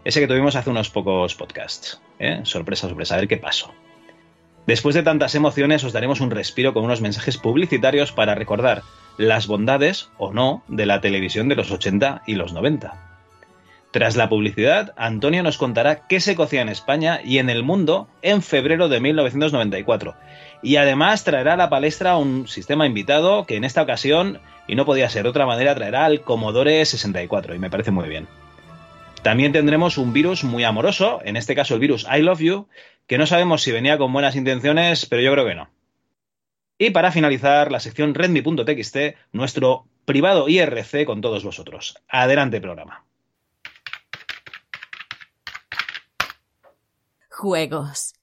Ese 0.03 0.19
que 0.19 0.27
tuvimos 0.27 0.55
hace 0.55 0.69
unos 0.69 0.89
pocos 0.89 1.35
podcasts. 1.35 2.01
¿eh? 2.19 2.41
Sorpresa, 2.43 2.87
sorpresa, 2.87 3.15
a 3.15 3.17
ver 3.17 3.27
qué 3.27 3.37
pasó. 3.37 3.73
Después 4.65 4.95
de 4.95 5.03
tantas 5.03 5.35
emociones 5.35 5.83
os 5.83 5.93
daremos 5.93 6.19
un 6.19 6.31
respiro 6.31 6.73
con 6.73 6.83
unos 6.83 7.01
mensajes 7.01 7.37
publicitarios 7.37 8.11
para 8.11 8.35
recordar 8.35 8.83
las 9.17 9.47
bondades, 9.47 10.09
o 10.17 10.33
no, 10.33 10.63
de 10.67 10.85
la 10.85 11.01
televisión 11.01 11.47
de 11.47 11.55
los 11.55 11.71
80 11.71 12.23
y 12.27 12.35
los 12.35 12.53
90. 12.53 13.03
Tras 13.91 14.17
la 14.17 14.29
publicidad, 14.29 14.93
Antonio 14.97 15.41
nos 15.41 15.57
contará 15.57 16.07
qué 16.07 16.19
se 16.19 16.35
cocía 16.35 16.61
en 16.61 16.69
España 16.69 17.21
y 17.23 17.37
en 17.37 17.49
el 17.49 17.63
mundo 17.63 18.09
en 18.21 18.41
febrero 18.41 18.89
de 18.89 18.99
1994 18.99 20.15
y 20.61 20.77
además 20.77 21.23
traerá 21.23 21.53
a 21.53 21.57
la 21.57 21.69
palestra 21.69 22.17
un 22.17 22.47
sistema 22.47 22.85
invitado 22.85 23.45
que 23.45 23.55
en 23.55 23.63
esta 23.63 23.81
ocasión, 23.81 24.39
y 24.67 24.75
no 24.75 24.85
podía 24.85 25.09
ser 25.09 25.23
de 25.23 25.29
otra 25.29 25.45
manera, 25.45 25.75
traerá 25.75 26.05
al 26.05 26.21
Commodore 26.21 26.85
64 26.85 27.55
y 27.55 27.59
me 27.59 27.69
parece 27.69 27.91
muy 27.91 28.09
bien. 28.09 28.27
También 29.23 29.51
tendremos 29.51 29.97
un 29.97 30.13
virus 30.13 30.43
muy 30.43 30.63
amoroso, 30.63 31.19
en 31.23 31.37
este 31.37 31.55
caso 31.55 31.73
el 31.73 31.79
virus 31.79 32.05
I 32.11 32.21
Love 32.21 32.39
You, 32.39 32.67
que 33.07 33.17
no 33.17 33.25
sabemos 33.25 33.61
si 33.61 33.71
venía 33.71 33.97
con 33.97 34.13
buenas 34.13 34.35
intenciones, 34.35 35.05
pero 35.05 35.21
yo 35.21 35.31
creo 35.31 35.45
que 35.45 35.55
no. 35.55 35.69
Y 36.77 36.91
para 36.91 37.11
finalizar, 37.11 37.71
la 37.71 37.79
sección 37.79 38.13
redmi.txt, 38.13 39.15
nuestro 39.31 39.87
privado 40.05 40.47
IRC 40.47 41.05
con 41.05 41.21
todos 41.21 41.43
vosotros. 41.43 41.97
Adelante 42.07 42.61
programa. 42.61 43.03
Juegos. 47.29 48.16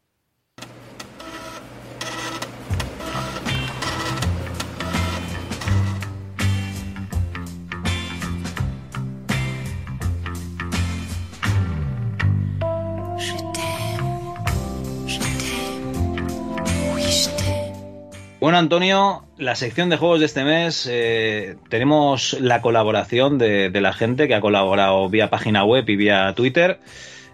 Bueno, 18.45 18.59
Antonio, 18.59 19.25
la 19.39 19.55
sección 19.55 19.89
de 19.89 19.97
juegos 19.97 20.21
de 20.21 20.27
este 20.27 20.45
mes 20.45 20.87
eh, 20.91 21.57
tenemos 21.71 22.39
la 22.39 22.61
colaboración 22.61 23.39
de, 23.39 23.71
la 23.73 23.95
gente 23.95 24.29
que 24.29 24.35
ha 24.35 24.43
colaborado 24.43 25.09
vía 25.09 25.31
página 25.31 25.65
web 25.65 25.89
y 25.89 25.97
vía 25.97 26.31
Twitter. 26.37 26.79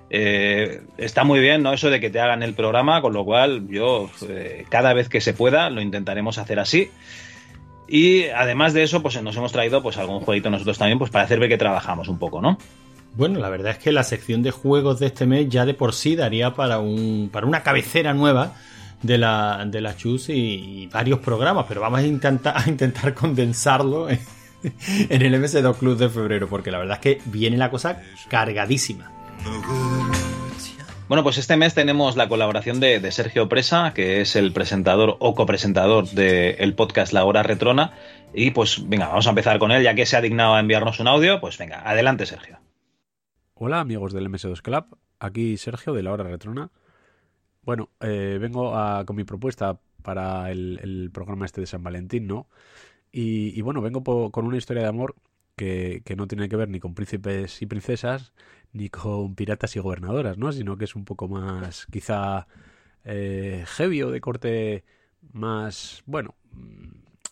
Eh, 0.08 0.82
está 0.98 1.24
muy 1.24 1.40
bien, 1.40 1.64
¿no? 1.64 1.72
Eso 1.72 1.90
de 1.90 1.98
que 1.98 2.10
te 2.10 2.20
hagan 2.20 2.44
el 2.44 2.54
programa, 2.54 3.02
con 3.02 3.12
lo 3.12 3.24
cual 3.24 3.66
yo 3.66 4.08
eh, 4.28 4.64
cada 4.68 4.92
vez 4.92 5.08
que 5.08 5.20
se 5.20 5.34
pueda 5.34 5.68
lo 5.68 5.80
intentaremos 5.80 6.38
hacer 6.38 6.60
así. 6.60 6.92
Y 7.88 8.26
además 8.26 8.72
de 8.72 8.84
eso, 8.84 9.02
pues 9.02 9.20
nos 9.20 9.36
hemos 9.36 9.50
traído 9.50 9.82
pues 9.82 9.96
algún 9.96 10.20
jueguito 10.20 10.48
nosotros 10.48 10.78
también, 10.78 11.00
pues 11.00 11.10
para 11.10 11.24
hacer 11.24 11.40
ver 11.40 11.48
que 11.48 11.58
trabajamos 11.58 12.06
un 12.06 12.20
poco, 12.20 12.40
¿no? 12.40 12.56
Bueno, 13.16 13.40
la 13.40 13.48
verdad 13.48 13.72
es 13.72 13.78
que 13.78 13.90
la 13.90 14.04
sección 14.04 14.44
de 14.44 14.52
juegos 14.52 15.00
de 15.00 15.06
este 15.06 15.26
mes 15.26 15.48
ya 15.48 15.66
de 15.66 15.74
por 15.74 15.92
sí 15.92 16.14
daría 16.14 16.54
para 16.54 16.78
un 16.78 17.30
para 17.32 17.48
una 17.48 17.64
cabecera 17.64 18.14
nueva 18.14 18.54
de 19.02 19.18
la, 19.18 19.64
de 19.66 19.80
la 19.80 19.96
Chus 19.96 20.28
y, 20.28 20.88
varios 20.92 21.20
programas, 21.20 21.66
pero 21.68 21.80
vamos 21.80 22.00
a 22.00 22.06
intentar, 22.06 22.54
a 22.56 22.68
intentar 22.68 23.14
condensarlo 23.14 24.08
en, 24.10 24.20
el 25.10 25.34
MS2 25.34 25.76
Club 25.76 25.96
de 25.96 26.08
febrero, 26.08 26.48
porque 26.48 26.70
la 26.70 26.78
verdad 26.78 26.96
es 26.96 27.00
que 27.00 27.22
viene 27.30 27.56
la 27.56 27.70
cosa 27.70 28.00
cargadísima. 28.28 29.10
Bueno, 31.08 31.24
pues 31.24 31.38
este 31.38 31.56
mes 31.56 31.74
tenemos 31.74 32.16
la 32.16 32.28
colaboración 32.28 32.78
de, 32.78 33.10
Sergio 33.10 33.48
Presa, 33.48 33.92
que 33.94 34.20
es 34.20 34.36
el 34.36 34.52
presentador 34.52 35.16
o 35.18 35.34
copresentador 35.34 36.08
del 36.08 36.74
podcast 36.74 37.12
La 37.12 37.24
Hora 37.24 37.42
Retrona. 37.42 37.94
Y 38.32 38.52
pues 38.52 38.88
venga, 38.88 39.08
vamos 39.08 39.26
a 39.26 39.30
empezar 39.30 39.58
con 39.58 39.72
él, 39.72 39.82
ya 39.82 39.96
que 39.96 40.06
se 40.06 40.16
ha 40.16 40.20
dignado 40.20 40.54
a 40.54 40.60
enviarnos 40.60 41.00
un 41.00 41.08
audio. 41.08 41.40
Pues 41.40 41.58
venga, 41.58 41.82
adelante 41.84 42.26
Sergio. 42.26 42.60
Hola 43.54 43.80
amigos 43.80 44.12
del 44.12 44.30
MS2 44.30 44.62
Club, 44.62 44.98
aquí 45.18 45.56
Sergio 45.56 45.94
de 45.94 46.04
La 46.04 46.12
Hora 46.12 46.24
Retrona. 46.24 46.70
Bueno, 47.62 47.90
eh, 48.00 48.38
vengo 48.40 48.72
con 49.06 49.16
mi 49.16 49.24
propuesta 49.24 49.78
para 50.02 50.50
el, 50.50 51.10
programa 51.12 51.44
este 51.46 51.60
de 51.60 51.66
San 51.66 51.82
Valentín, 51.82 52.26
¿no? 52.26 52.48
Y, 53.12 53.60
bueno, 53.62 53.80
vengo 53.82 54.30
con 54.30 54.46
una 54.46 54.56
historia 54.56 54.82
de 54.82 54.88
amor 54.88 55.16
que, 55.56 56.02
no 56.16 56.26
tiene 56.26 56.48
que 56.48 56.56
ver 56.56 56.68
ni 56.68 56.80
con 56.80 56.94
príncipes 56.94 57.60
y 57.62 57.66
princesas, 57.66 58.32
ni 58.72 58.88
con 58.88 59.34
piratas 59.34 59.76
y 59.76 59.80
gobernadoras, 59.80 60.38
¿no? 60.38 60.52
Sino 60.52 60.76
que 60.78 60.84
es 60.84 60.94
un 60.96 61.04
poco 61.04 61.28
más, 61.28 61.86
quizá, 61.86 62.46
eh, 63.04 63.64
heavy 63.66 64.02
o 64.02 64.10
de 64.10 64.20
corte 64.20 64.84
más, 65.32 66.02
bueno, 66.06 66.36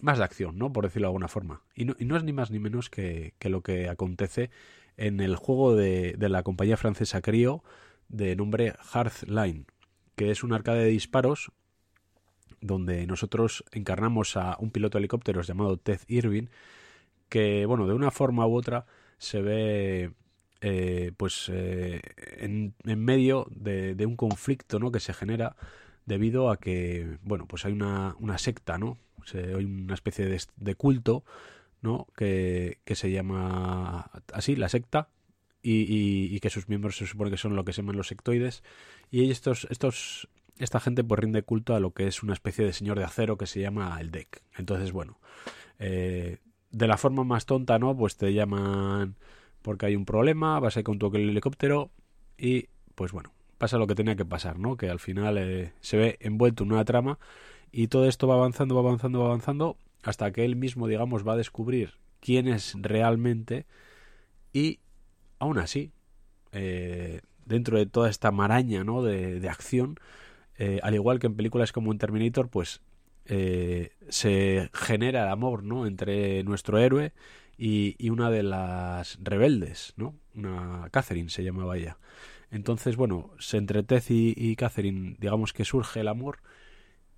más 0.00 0.18
de 0.18 0.24
acción, 0.24 0.58
¿no? 0.58 0.72
Por 0.72 0.84
decirlo 0.84 1.06
de 1.06 1.10
alguna 1.10 1.28
forma. 1.28 1.62
Y 1.74 1.84
no, 1.86 1.94
y 1.98 2.04
no 2.04 2.16
es 2.16 2.24
ni 2.24 2.32
más 2.32 2.50
ni 2.50 2.58
menos 2.58 2.90
que, 2.90 3.34
lo 3.40 3.62
que 3.62 3.88
acontece 3.88 4.50
en 4.96 5.20
el 5.20 5.36
juego 5.36 5.74
de, 5.74 6.14
de 6.18 6.28
la 6.28 6.42
compañía 6.42 6.76
francesa 6.76 7.22
Crio 7.22 7.62
de 8.08 8.36
nombre 8.36 8.74
Hearthline 8.92 9.66
que 10.18 10.32
es 10.32 10.42
un 10.42 10.52
arcade 10.52 10.80
de 10.80 10.90
disparos 10.90 11.52
donde 12.60 13.06
nosotros 13.06 13.64
encarnamos 13.70 14.36
a 14.36 14.56
un 14.58 14.72
piloto 14.72 14.98
de 14.98 15.02
helicópteros 15.02 15.46
llamado 15.46 15.76
Ted 15.76 16.00
Irving, 16.08 16.48
que, 17.28 17.64
bueno, 17.66 17.86
de 17.86 17.94
una 17.94 18.10
forma 18.10 18.44
u 18.44 18.56
otra 18.56 18.84
se 19.18 19.40
ve 19.40 20.10
eh, 20.60 21.12
pues 21.16 21.48
eh, 21.54 22.02
en, 22.38 22.74
medio 22.84 23.46
de, 23.50 23.94
un 24.04 24.16
conflicto 24.16 24.80
¿no? 24.80 24.90
que 24.90 24.98
se 24.98 25.14
genera 25.14 25.54
debido 26.04 26.50
a 26.50 26.56
que 26.56 27.18
bueno 27.22 27.46
pues 27.46 27.64
hay 27.64 27.72
una, 27.72 28.16
una 28.18 28.38
secta 28.38 28.76
no 28.76 28.98
hay 29.34 29.64
una 29.64 29.94
especie 29.94 30.26
de, 30.26 30.74
culto 30.74 31.22
no 31.80 32.08
que, 32.16 32.78
que, 32.84 32.96
se 32.96 33.12
llama 33.12 34.10
así 34.32 34.56
la 34.56 34.68
secta 34.68 35.10
y, 35.62 36.34
y, 36.34 36.40
que 36.40 36.50
sus 36.50 36.68
miembros 36.68 36.96
se 36.96 37.06
supone 37.06 37.30
que 37.30 37.36
son 37.36 37.56
lo 37.56 37.64
que 37.64 37.72
se 37.72 37.82
llaman 37.82 37.96
los 37.96 38.08
sectoides 38.08 38.62
y 39.10 39.30
estos, 39.30 39.66
estos, 39.70 40.28
esta 40.58 40.80
gente 40.80 41.02
pues 41.04 41.18
rinde 41.20 41.42
culto 41.42 41.74
a 41.74 41.80
lo 41.80 41.92
que 41.92 42.06
es 42.06 42.22
una 42.22 42.32
especie 42.32 42.64
de 42.64 42.72
señor 42.72 42.98
de 42.98 43.04
acero 43.04 43.36
que 43.36 43.46
se 43.46 43.60
llama 43.60 43.98
el 44.00 44.10
deck. 44.10 44.42
Entonces, 44.56 44.92
bueno, 44.92 45.18
eh, 45.78 46.38
de 46.70 46.86
la 46.86 46.96
forma 46.96 47.24
más 47.24 47.46
tonta, 47.46 47.78
¿no? 47.78 47.96
Pues 47.96 48.16
te 48.16 48.32
llaman 48.32 49.16
porque 49.62 49.86
hay 49.86 49.96
un 49.96 50.04
problema, 50.04 50.60
vas 50.60 50.76
a 50.76 50.80
ir 50.80 50.84
con 50.84 50.98
tu 50.98 51.14
helicóptero 51.14 51.90
y, 52.36 52.68
pues 52.94 53.12
bueno, 53.12 53.32
pasa 53.58 53.78
lo 53.78 53.86
que 53.86 53.94
tenía 53.94 54.16
que 54.16 54.24
pasar, 54.24 54.58
¿no? 54.58 54.76
Que 54.76 54.88
al 54.88 55.00
final 55.00 55.38
eh, 55.38 55.72
se 55.80 55.96
ve 55.96 56.16
envuelto 56.20 56.64
en 56.64 56.72
una 56.72 56.84
trama 56.84 57.18
y 57.72 57.88
todo 57.88 58.06
esto 58.08 58.28
va 58.28 58.34
avanzando, 58.34 58.74
va 58.74 58.80
avanzando, 58.80 59.20
va 59.20 59.26
avanzando 59.26 59.76
hasta 60.02 60.30
que 60.32 60.44
él 60.44 60.56
mismo, 60.56 60.86
digamos, 60.86 61.26
va 61.26 61.32
a 61.32 61.36
descubrir 61.36 61.94
quién 62.20 62.48
es 62.48 62.74
realmente 62.80 63.66
y 64.52 64.78
aún 65.38 65.58
así 65.58 65.92
eh, 66.52 67.20
dentro 67.44 67.78
de 67.78 67.86
toda 67.86 68.10
esta 68.10 68.30
maraña 68.30 68.84
¿no? 68.84 69.02
de, 69.02 69.48
acción, 69.48 69.98
eh, 70.58 70.80
al 70.82 70.94
igual 70.94 71.18
que 71.18 71.26
en 71.26 71.36
películas 71.36 71.72
como 71.72 71.92
en 71.92 71.98
Terminator, 71.98 72.48
pues 72.48 72.82
eh, 73.24 73.92
se 74.08 74.70
genera 74.72 75.24
el 75.24 75.28
amor 75.28 75.62
¿no? 75.64 75.86
entre 75.86 76.44
nuestro 76.44 76.78
héroe 76.78 77.12
y, 77.56 78.08
una 78.10 78.30
de 78.30 78.42
las 78.42 79.18
rebeldes, 79.20 79.94
¿no? 79.96 80.14
Una 80.34 80.88
Catherine 80.92 81.28
se 81.28 81.42
llamaba 81.42 81.76
ella. 81.76 81.98
Entonces, 82.50 82.96
bueno, 82.96 83.32
se 83.40 83.56
entre 83.56 83.82
Ted 83.82 84.02
y, 84.08 84.54
Catherine, 84.56 85.16
digamos 85.18 85.52
que 85.52 85.64
surge 85.64 86.00
el 86.00 86.08
amor. 86.08 86.38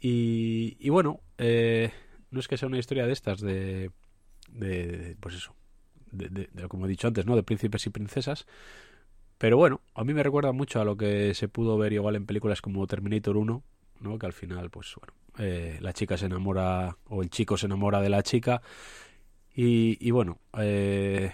Y, 0.00 0.88
bueno, 0.88 1.20
eh, 1.36 1.92
no 2.30 2.40
es 2.40 2.48
que 2.48 2.56
sea 2.56 2.68
una 2.68 2.78
historia 2.78 3.06
de 3.06 3.12
estas, 3.12 3.40
de, 3.40 3.90
de 4.50 5.16
pues 5.20 5.34
eso, 5.34 5.54
de, 6.12 6.48
como 6.68 6.86
he 6.86 6.88
dicho 6.88 7.06
antes, 7.08 7.26
¿no? 7.26 7.36
De 7.36 7.42
príncipes 7.42 7.86
y 7.86 7.90
princesas, 7.90 8.46
pero 9.38 9.56
bueno, 9.56 9.80
a 9.94 10.04
mí 10.04 10.12
me 10.12 10.22
recuerda 10.22 10.52
mucho 10.52 10.80
a 10.80 10.84
lo 10.84 10.96
que 10.96 11.32
se 11.34 11.48
pudo 11.48 11.78
ver 11.78 11.92
igual 11.92 12.16
en 12.16 12.26
películas 12.26 12.60
como 12.60 12.86
Terminator 12.86 13.36
1, 13.36 13.62
¿no? 14.00 14.18
Que 14.18 14.26
al 14.26 14.32
final, 14.32 14.68
pues 14.70 14.94
bueno, 14.96 15.14
eh, 15.38 15.78
la 15.80 15.92
chica 15.92 16.18
se 16.18 16.26
enamora 16.26 16.96
o 17.08 17.22
el 17.22 17.30
chico 17.30 17.56
se 17.56 17.66
enamora 17.66 18.00
de 18.02 18.10
la 18.10 18.22
chica 18.22 18.60
y, 19.54 20.10
bueno, 20.10 20.38
eh, 20.58 21.32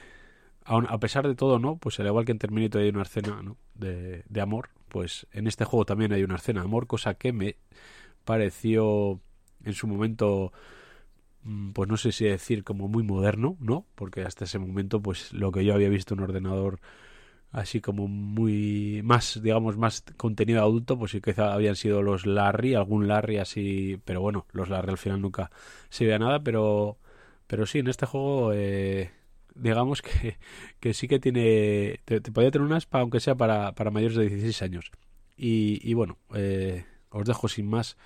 a 0.65 0.99
pesar 0.99 1.27
de 1.29 1.35
todo, 1.35 1.59
¿no? 1.59 1.77
Pues 1.77 1.99
al 2.01 2.07
igual 2.07 2.25
que 2.25 2.33
en 2.33 2.39
Terminator 2.39 2.83
hay 2.83 2.89
una 2.89 3.03
escena 3.03 3.43
¿no? 3.43 3.57
de, 3.75 4.25
de 4.29 4.41
amor, 4.41 4.71
pues 4.89 5.27
en 5.33 5.47
este 5.47 5.65
juego 5.65 5.85
también 5.85 6.13
hay 6.13 6.23
una 6.23 6.37
escena 6.37 6.61
de 6.61 6.67
amor, 6.67 6.87
cosa 6.87 7.15
que 7.15 7.33
me 7.33 7.57
pareció 8.25 9.21
en 9.65 9.73
su 9.75 9.87
momento 9.87 10.53
pues 11.73 11.89
no 11.89 11.97
sé 11.97 12.13
si 12.13 12.25
decir 12.25 12.65
como 12.65 12.89
muy 12.89 13.03
moderno, 13.03 13.57
¿no? 13.61 13.87
Porque 13.95 14.23
hasta 14.23 14.45
ese 14.45 14.59
momento, 14.59 15.01
pues 15.01 15.33
lo 15.33 15.53
que 15.53 15.65
yo 15.65 15.75
había 15.75 15.89
visto 15.89 16.15
en 16.15 16.21
ordenador 16.21 16.81
así 17.53 17.81
como 17.81 18.09
muy 18.09 19.01
más, 19.05 19.41
digamos, 19.43 19.77
más 19.79 20.05
contenido 20.17 20.61
adulto, 20.63 20.99
pues 20.99 21.13
sí 21.13 21.21
quizá 21.21 21.55
habían 21.55 21.77
sido 21.77 22.03
los 22.03 22.27
Larry, 22.27 22.75
algún 22.75 23.09
Larry 23.09 23.39
así, 23.39 24.01
pero 24.05 24.21
bueno, 24.21 24.47
los 24.53 24.69
Larry 24.69 24.91
al 24.91 24.99
final 24.99 25.23
nunca 25.23 25.51
se 25.89 26.05
veía 26.05 26.19
nada, 26.19 26.41
pero 26.41 26.99
pero 27.47 27.67
sí, 27.67 27.79
en 27.79 27.89
este 27.89 28.07
juego 28.07 28.53
eh, 28.53 29.13
digamos 29.55 30.03
que, 30.03 30.37
que 30.81 30.95
sí 30.95 31.09
que 31.09 31.19
tiene, 31.19 32.01
te, 32.05 32.21
podría 32.21 32.51
tener 32.51 32.73
aspa, 32.73 33.01
aunque 33.01 33.21
sea 33.21 33.35
para, 33.37 33.73
para 33.73 33.91
mayores 33.91 34.17
de 34.17 34.29
16 34.29 34.63
años. 34.63 34.91
Y, 35.37 35.81
y 35.89 35.95
bueno, 35.95 36.19
eh, 36.35 36.85
os 37.11 37.27
dejo 37.27 37.49
sin 37.49 37.69
más 37.69 37.97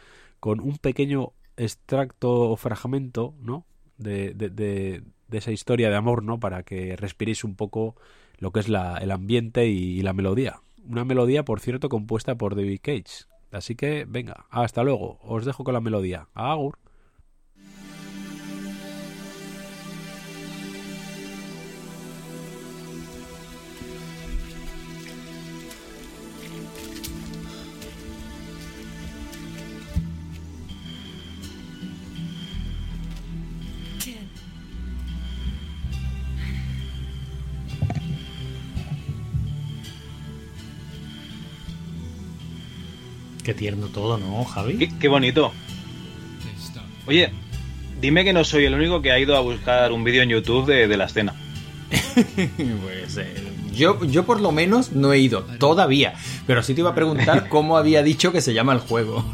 con 0.41 0.61
un 0.61 0.79
pequeño 0.79 1.33
extracto 1.57 2.51
o 2.51 2.57
fragmento, 2.57 3.35
¿no? 3.41 3.67
De, 3.99 4.33
de, 4.35 4.51
de, 4.51 5.03
esa 5.31 5.53
historia 5.53 5.91
de 5.91 5.97
amor, 5.97 6.23
¿no? 6.23 6.41
Para 6.41 6.63
que 6.63 6.97
respiréis 6.97 7.45
un 7.45 7.55
poco 7.55 7.97
lo 8.39 8.51
que 8.51 8.61
es 8.61 8.69
la, 8.69 8.97
el 8.99 9.11
ambiente 9.11 9.69
y, 9.69 9.99
y 9.99 10.03
la 10.03 10.13
melodía. 10.13 10.61
Una 10.89 11.05
melodía, 11.05 11.45
por 11.45 11.61
cierto, 11.61 11.89
compuesta 11.89 12.35
por 12.37 12.57
David 12.57 12.81
Cage. 12.83 13.27
Así 13.53 13.75
que, 13.75 14.07
venga, 14.09 14.47
hasta 14.51 14.83
luego. 14.83 15.19
Os 15.23 15.45
dejo 15.45 15.65
con 15.65 15.75
la 15.75 15.81
melodía. 15.81 16.29
Agur. 16.35 16.80
Qué 43.51 43.55
tierno 43.55 43.89
todo, 43.89 44.17
¿no, 44.17 44.45
Javi? 44.45 44.79
Qué, 44.79 44.93
qué 45.01 45.09
bonito. 45.09 45.51
Oye, 47.09 47.33
dime 48.01 48.23
que 48.23 48.33
no 48.33 48.45
soy 48.45 48.65
el 48.65 48.75
único 48.75 49.03
que 49.03 49.11
ha 49.11 49.19
ido 49.19 49.37
a 49.37 49.41
buscar 49.41 49.91
un 49.91 50.05
vídeo 50.05 50.23
en 50.23 50.29
YouTube 50.29 50.67
de, 50.67 50.87
de 50.87 50.97
la 50.97 51.07
escena. 51.07 51.35
Pues 52.15 53.17
eh, 53.17 53.35
yo, 53.75 54.05
yo 54.05 54.25
por 54.25 54.41
lo 54.41 54.53
menos 54.53 54.93
no 54.93 55.13
he 55.13 55.19
ido 55.19 55.43
todavía, 55.59 56.15
pero 56.47 56.63
sí 56.63 56.75
te 56.75 56.83
iba 56.83 56.91
a 56.91 56.95
preguntar 56.95 57.49
cómo 57.49 57.77
había 57.77 58.05
dicho 58.05 58.31
que 58.31 58.41
se 58.41 58.55
llama 58.55 58.73
el 58.73 58.79
juego. 58.79 59.25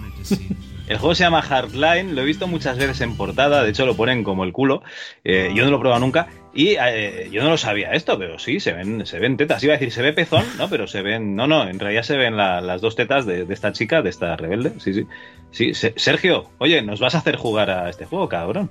El 0.89 0.97
juego 0.97 1.15
se 1.15 1.25
llama 1.25 1.43
Hardline, 1.43 2.15
lo 2.15 2.23
he 2.23 2.25
visto 2.25 2.47
muchas 2.47 2.79
veces 2.79 3.03
en 3.03 3.19
portada, 3.19 3.65
de 3.65 3.69
hecho 3.69 3.85
lo 3.85 3.97
ponen 3.97 4.25
como 4.25 4.45
el 4.45 4.53
culo. 4.53 4.83
Eh, 5.25 5.53
yo 5.55 5.65
no 5.65 5.71
lo 5.71 5.77
he 5.77 5.81
probado 5.81 6.01
nunca 6.01 6.29
y 6.57 6.77
eh, 6.81 7.29
yo 7.31 7.43
no 7.45 7.51
lo 7.51 7.57
sabía 7.59 7.93
esto, 7.93 8.19
pero 8.19 8.39
sí, 8.39 8.59
se 8.61 8.73
ven, 8.73 9.07
se 9.07 9.19
ven 9.21 9.37
tetas. 9.37 9.63
Iba 9.63 9.75
a 9.75 9.77
decir, 9.77 9.93
se 9.93 10.03
ve 10.03 10.13
pezón, 10.13 10.45
¿no? 10.59 10.69
Pero 10.69 10.87
se 10.87 11.03
ven, 11.03 11.37
no, 11.37 11.47
no, 11.47 11.69
en 11.69 11.79
realidad 11.79 12.03
se 12.03 12.17
ven 12.17 12.37
la- 12.37 12.61
las 12.61 12.81
dos 12.81 12.97
tetas 12.97 13.27
de, 13.27 13.45
de 13.45 13.55
esta 13.55 13.73
chica, 13.73 14.03
de 14.03 14.11
esta 14.11 14.35
rebelde. 14.37 14.73
Sí, 14.81 14.93
sí. 14.95 15.07
Sí, 15.53 15.75
Se- 15.75 15.95
Sergio, 15.97 16.51
oye, 16.59 16.83
nos 16.83 16.99
vas 17.01 17.15
a 17.15 17.19
hacer 17.19 17.37
jugar 17.37 17.71
a 17.71 17.89
este 17.89 18.05
juego, 18.05 18.29
cabrón. 18.29 18.69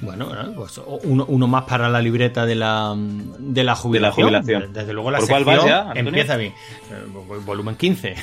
Bueno, 0.00 0.26
bueno, 0.26 0.52
pues 0.56 0.78
uno, 1.04 1.24
uno 1.28 1.46
más 1.46 1.64
para 1.64 1.88
la 1.88 2.00
libreta 2.02 2.44
de 2.46 2.56
la, 2.56 2.94
de 2.96 3.64
la 3.64 3.74
jubilación. 3.74 4.26
jubilación. 4.26 4.72
Desde 4.72 4.92
luego 4.92 5.10
la 5.10 5.18
¿Por 5.18 5.28
cuál 5.28 5.44
vas 5.44 5.64
ya, 5.64 5.92
empieza 5.94 6.36
bien. 6.36 6.52
Eh, 6.90 7.06
vol- 7.12 7.44
Volumen 7.44 7.76
15. 7.76 8.14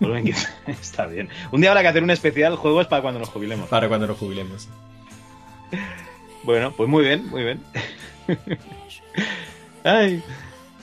Volumen 0.00 0.24
15. 0.24 0.48
Está 0.66 1.06
bien. 1.06 1.28
Un 1.52 1.60
día 1.60 1.70
habrá 1.70 1.82
que 1.82 1.88
hacer 1.88 2.02
un 2.02 2.10
especial 2.10 2.56
juegos 2.56 2.88
para 2.88 3.00
cuando 3.00 3.20
nos 3.20 3.28
jubilemos. 3.28 3.68
Para 3.68 3.88
cuando 3.88 4.06
nos 4.06 4.18
jubilemos. 4.18 4.68
Bueno, 6.42 6.72
pues 6.76 6.88
muy 6.90 7.04
bien, 7.04 7.26
muy 7.30 7.42
bien. 7.42 7.60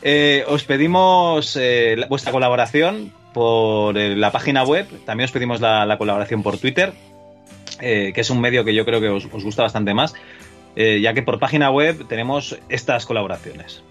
Eh, 0.04 0.44
os 0.48 0.64
pedimos 0.64 1.56
eh, 1.56 1.96
vuestra 2.10 2.32
colaboración 2.32 3.14
por 3.34 3.98
eh, 3.98 4.16
la 4.16 4.32
página 4.32 4.64
web. 4.64 4.88
También 5.06 5.26
os 5.26 5.32
pedimos 5.32 5.62
la, 5.62 5.86
la 5.86 5.98
colaboración 5.98 6.42
por 6.44 6.58
Twitter, 6.58 6.94
que 7.80 8.14
es 8.16 8.30
un 8.30 8.42
medio 8.42 8.64
que 8.64 8.74
yo 8.74 8.86
creo 8.86 9.00
que 9.00 9.10
os, 9.10 9.28
gusta 9.28 9.64
bastante 9.64 9.94
más, 9.94 10.14
ya 10.76 11.14
que 11.14 11.24
por 11.24 11.40
página 11.40 11.72
web 11.72 12.08
tenemos 12.08 12.58
estas 12.70 13.06
colaboraciones. 13.06 13.82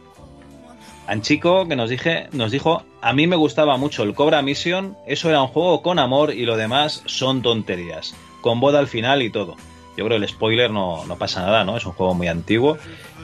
Anchico, 1.09 1.67
que 1.67 1.75
nos, 1.75 1.91
dije, 1.91 2.29
nos 2.31 2.53
dijo, 2.53 2.85
a 3.01 3.13
mí 3.13 3.27
me 3.27 3.35
gustaba 3.35 3.77
mucho 3.77 4.05
el 4.05 4.15
Cobra 4.15 4.43
Mission, 4.43 4.97
eso 5.09 5.29
era 5.29 5.43
un 5.43 5.49
juego 5.49 5.83
con 5.83 5.99
amor 5.99 6.33
y 6.33 6.45
lo 6.45 6.57
demás 6.57 7.03
son 7.07 7.43
tonterías, 7.43 8.15
con 8.43 8.61
boda 8.61 8.79
al 8.79 8.87
final 8.87 9.23
y 9.23 9.31
todo. 9.31 9.57
Yo 9.97 10.05
creo 10.07 10.21
que 10.21 10.25
el 10.25 10.29
spoiler 10.29 10.71
no, 10.71 11.05
no 11.07 11.17
pasa 11.17 11.43
nada, 11.43 11.65
¿no? 11.65 11.77
Es 11.77 11.85
un 11.85 11.93
juego 11.93 12.15
muy 12.15 12.29
antiguo 12.29 12.79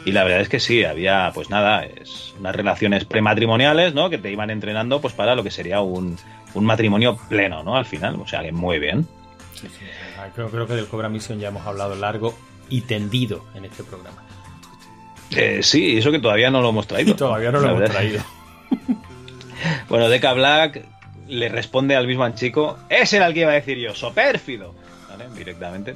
y 0.06 0.12
la 0.12 0.22
verdad 0.22 0.40
es 0.40 0.48
que 0.48 0.60
sí, 0.60 0.84
había, 0.84 1.32
pues 1.34 1.50
nada, 1.50 1.84
es 1.84 2.32
unas 2.38 2.54
relaciones 2.54 3.04
prematrimoniales, 3.04 3.92
¿no? 3.92 4.08
Que 4.08 4.18
te 4.18 4.30
iban 4.30 4.50
entrenando, 4.50 5.00
pues 5.00 5.12
para 5.12 5.34
lo 5.34 5.42
que 5.42 5.50
sería 5.50 5.80
un, 5.80 6.16
un 6.54 6.64
matrimonio 6.64 7.18
pleno, 7.28 7.64
¿no? 7.64 7.76
Al 7.76 7.86
final, 7.86 8.14
o 8.20 8.26
sea, 8.26 8.40
que 8.42 8.52
muy 8.52 8.78
bien. 8.78 9.04
Creo, 10.36 10.48
creo 10.48 10.66
que 10.68 10.74
del 10.74 10.86
Cobra 10.86 11.08
Mission 11.08 11.40
ya 11.40 11.48
hemos 11.48 11.66
hablado 11.66 11.96
largo 11.96 12.38
y 12.68 12.82
tendido 12.82 13.44
en 13.56 13.64
este 13.64 13.82
programa. 13.82 14.22
Eh, 15.32 15.58
sí, 15.64 15.98
eso 15.98 16.12
que 16.12 16.20
todavía 16.20 16.52
no 16.52 16.62
lo 16.62 16.68
hemos 16.68 16.86
traído. 16.86 17.16
Todavía 17.16 17.50
no 17.50 17.58
lo 17.58 17.70
hemos 17.70 17.90
traído. 17.90 18.22
Bueno, 19.88 20.08
Deca 20.08 20.32
Black 20.34 20.84
le 21.26 21.48
responde 21.48 21.96
al 21.96 22.06
mismo 22.06 22.22
Anchico, 22.22 22.78
ese 22.88 23.16
era 23.16 23.26
el 23.26 23.34
que 23.34 23.40
iba 23.40 23.50
a 23.50 23.54
decir 23.54 23.78
yo, 23.78 23.94
sopérfido, 23.94 24.74
¿vale? 25.08 25.24
Directamente. 25.34 25.94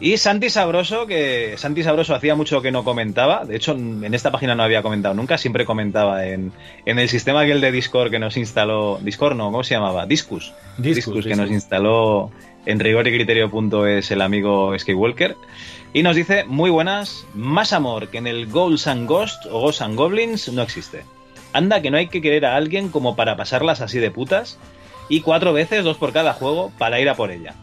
Y 0.00 0.16
Santi 0.16 0.48
Sabroso, 0.48 1.08
que 1.08 1.54
Santi 1.56 1.82
Sabroso 1.82 2.14
hacía 2.14 2.36
mucho 2.36 2.62
que 2.62 2.70
no 2.70 2.84
comentaba, 2.84 3.44
de 3.44 3.56
hecho 3.56 3.72
en 3.72 4.14
esta 4.14 4.30
página 4.30 4.54
no 4.54 4.62
había 4.62 4.80
comentado 4.80 5.12
nunca, 5.12 5.38
siempre 5.38 5.64
comentaba 5.64 6.24
en, 6.24 6.52
en 6.86 6.98
el 7.00 7.08
sistema 7.08 7.40
aquel 7.40 7.60
de 7.60 7.72
Discord 7.72 8.12
que 8.12 8.20
nos 8.20 8.36
instaló, 8.36 9.00
Discord 9.02 9.34
no, 9.36 9.46
¿cómo 9.46 9.64
se 9.64 9.74
llamaba? 9.74 10.06
Discus. 10.06 10.52
Discus, 10.76 11.26
que 11.26 11.34
nos 11.34 11.50
instaló 11.50 12.30
en 12.64 12.78
rigor 12.78 13.08
y 13.08 13.12
criterio.es 13.12 14.10
el 14.12 14.22
amigo 14.22 14.78
Skywalker. 14.78 15.34
Y 15.92 16.04
nos 16.04 16.14
dice, 16.14 16.44
muy 16.44 16.70
buenas, 16.70 17.26
más 17.34 17.72
amor 17.72 18.08
que 18.08 18.18
en 18.18 18.28
el 18.28 18.46
Ghouls 18.46 18.86
and 18.86 19.08
Ghosts 19.08 19.48
o 19.50 19.60
Ghosts 19.60 19.82
and 19.82 19.96
Goblins 19.96 20.52
no 20.52 20.62
existe. 20.62 21.02
Anda 21.52 21.82
que 21.82 21.90
no 21.90 21.96
hay 21.96 22.06
que 22.06 22.22
querer 22.22 22.46
a 22.46 22.54
alguien 22.54 22.90
como 22.90 23.16
para 23.16 23.36
pasarlas 23.36 23.80
así 23.80 23.98
de 23.98 24.12
putas. 24.12 24.58
Y 25.08 25.22
cuatro 25.22 25.54
veces, 25.54 25.82
dos 25.82 25.96
por 25.96 26.12
cada 26.12 26.34
juego, 26.34 26.70
para 26.78 27.00
ir 27.00 27.08
a 27.08 27.14
por 27.14 27.30
ella. 27.30 27.54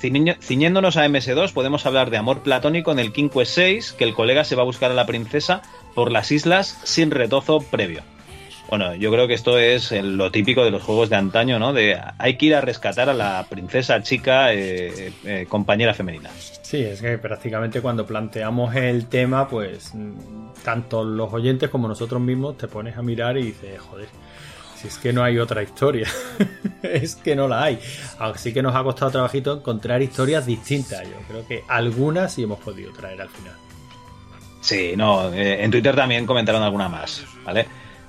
Ciñéndonos 0.00 0.96
a 0.96 1.06
MS2, 1.06 1.52
podemos 1.52 1.84
hablar 1.84 2.10
de 2.10 2.16
amor 2.16 2.42
platónico 2.42 2.90
en 2.90 2.98
el 2.98 3.12
King 3.12 3.28
Quest 3.28 3.54
6, 3.54 3.92
que 3.92 4.04
el 4.04 4.14
colega 4.14 4.44
se 4.44 4.56
va 4.56 4.62
a 4.62 4.64
buscar 4.64 4.90
a 4.90 4.94
la 4.94 5.06
princesa 5.06 5.62
por 5.94 6.10
las 6.10 6.32
islas 6.32 6.78
sin 6.84 7.10
retozo 7.10 7.60
previo. 7.60 8.02
Bueno, 8.70 8.94
yo 8.94 9.10
creo 9.10 9.26
que 9.26 9.34
esto 9.34 9.58
es 9.58 9.90
lo 9.90 10.30
típico 10.30 10.64
de 10.64 10.70
los 10.70 10.82
juegos 10.82 11.10
de 11.10 11.16
antaño, 11.16 11.58
¿no? 11.58 11.72
De 11.72 12.00
hay 12.18 12.36
que 12.36 12.46
ir 12.46 12.54
a 12.54 12.60
rescatar 12.60 13.10
a 13.10 13.14
la 13.14 13.44
princesa 13.50 14.00
chica 14.00 14.54
eh, 14.54 15.12
eh, 15.24 15.46
compañera 15.48 15.92
femenina. 15.92 16.30
Sí, 16.62 16.78
es 16.78 17.00
que 17.00 17.18
prácticamente 17.18 17.80
cuando 17.80 18.06
planteamos 18.06 18.76
el 18.76 19.06
tema, 19.06 19.48
pues 19.48 19.92
mm, 19.92 20.62
tanto 20.64 21.02
los 21.02 21.32
oyentes 21.32 21.68
como 21.68 21.88
nosotros 21.88 22.20
mismos 22.22 22.58
te 22.58 22.68
pones 22.68 22.96
a 22.96 23.02
mirar 23.02 23.36
y 23.38 23.46
dices, 23.46 23.80
joder, 23.80 24.06
si 24.80 24.88
es 24.88 24.96
que 24.96 25.12
no 25.12 25.22
hay 25.22 25.38
otra 25.38 25.62
historia, 25.62 26.08
es 26.82 27.16
que 27.16 27.36
no 27.36 27.48
la 27.48 27.64
hay. 27.64 27.78
Así 28.18 28.52
que 28.52 28.62
nos 28.62 28.74
ha 28.74 28.82
costado 28.82 29.10
trabajito 29.10 29.58
encontrar 29.58 30.00
historias 30.00 30.46
distintas. 30.46 31.02
Yo 31.04 31.16
creo 31.28 31.46
que 31.46 31.64
algunas 31.68 32.32
sí 32.32 32.44
hemos 32.44 32.60
podido 32.60 32.92
traer 32.92 33.20
al 33.20 33.28
final. 33.28 33.54
Sí, 34.60 34.94
no, 34.96 35.32
eh, 35.32 35.64
en 35.64 35.70
Twitter 35.70 35.94
también 35.94 36.26
comentaron 36.26 36.62
alguna 36.62 36.88
más, 36.88 37.24
¿vale? 37.44 37.66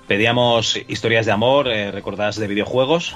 Pedíamos 0.08 0.78
historias 0.88 1.26
de 1.26 1.32
amor, 1.32 1.68
eh, 1.68 1.92
recordadas 1.92 2.38
de 2.38 2.48
videojuegos. 2.48 3.16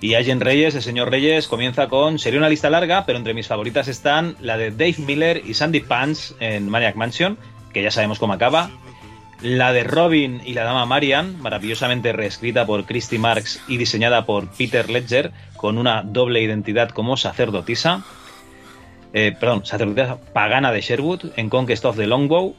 Y 0.00 0.14
Agent 0.14 0.42
Reyes, 0.42 0.74
el 0.74 0.82
señor 0.82 1.10
Reyes, 1.10 1.46
comienza 1.46 1.88
con. 1.88 2.18
Sería 2.18 2.40
una 2.40 2.48
lista 2.48 2.68
larga, 2.68 3.06
pero 3.06 3.18
entre 3.18 3.34
mis 3.34 3.46
favoritas 3.46 3.88
están 3.88 4.36
la 4.40 4.56
de 4.56 4.70
Dave 4.70 4.96
Miller 4.98 5.42
y 5.44 5.54
Sandy 5.54 5.80
Pants 5.80 6.34
en 6.40 6.68
Maniac 6.68 6.96
Mansion, 6.96 7.38
que 7.72 7.82
ya 7.82 7.90
sabemos 7.90 8.18
cómo 8.18 8.32
acaba. 8.32 8.70
La 9.42 9.72
de 9.72 9.82
Robin 9.82 10.40
y 10.44 10.54
la 10.54 10.62
dama 10.62 10.86
Marian, 10.86 11.42
maravillosamente 11.42 12.12
reescrita 12.12 12.64
por 12.64 12.84
Christy 12.84 13.18
Marks 13.18 13.60
y 13.66 13.76
diseñada 13.76 14.24
por 14.24 14.48
Peter 14.48 14.88
Ledger, 14.88 15.32
con 15.56 15.78
una 15.78 16.04
doble 16.04 16.40
identidad 16.40 16.90
como 16.90 17.16
sacerdotisa. 17.16 18.04
Eh, 19.12 19.34
perdón, 19.38 19.66
sacerdotisa 19.66 20.20
pagana 20.32 20.70
de 20.70 20.80
Sherwood 20.80 21.32
en 21.34 21.50
Conquest 21.50 21.84
of 21.84 21.96
the 21.96 22.06
Longbow. 22.06 22.54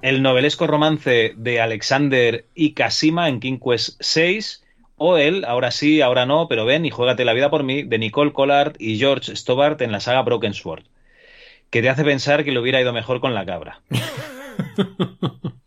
El 0.00 0.22
novelesco 0.22 0.68
romance 0.68 1.32
de 1.36 1.60
Alexander 1.60 2.44
y 2.54 2.74
Kasima 2.74 3.28
en 3.28 3.40
King 3.40 3.58
Quest 3.58 4.00
VI. 4.00 4.38
o 4.98 5.16
el 5.16 5.44
Ahora 5.44 5.72
sí, 5.72 6.00
ahora 6.00 6.26
no, 6.26 6.46
pero 6.46 6.64
ven 6.64 6.86
y 6.86 6.90
juégate 6.90 7.24
la 7.24 7.32
vida 7.32 7.50
por 7.50 7.64
mí 7.64 7.82
de 7.82 7.98
Nicole 7.98 8.32
Collard 8.32 8.74
y 8.78 8.98
George 8.98 9.34
Stobart 9.34 9.80
en 9.82 9.90
la 9.90 9.98
saga 9.98 10.22
Broken 10.22 10.54
Sword, 10.54 10.84
que 11.70 11.82
te 11.82 11.88
hace 11.88 12.04
pensar 12.04 12.44
que 12.44 12.52
le 12.52 12.60
hubiera 12.60 12.80
ido 12.80 12.92
mejor 12.92 13.18
con 13.20 13.34
la 13.34 13.44
cabra. 13.44 13.80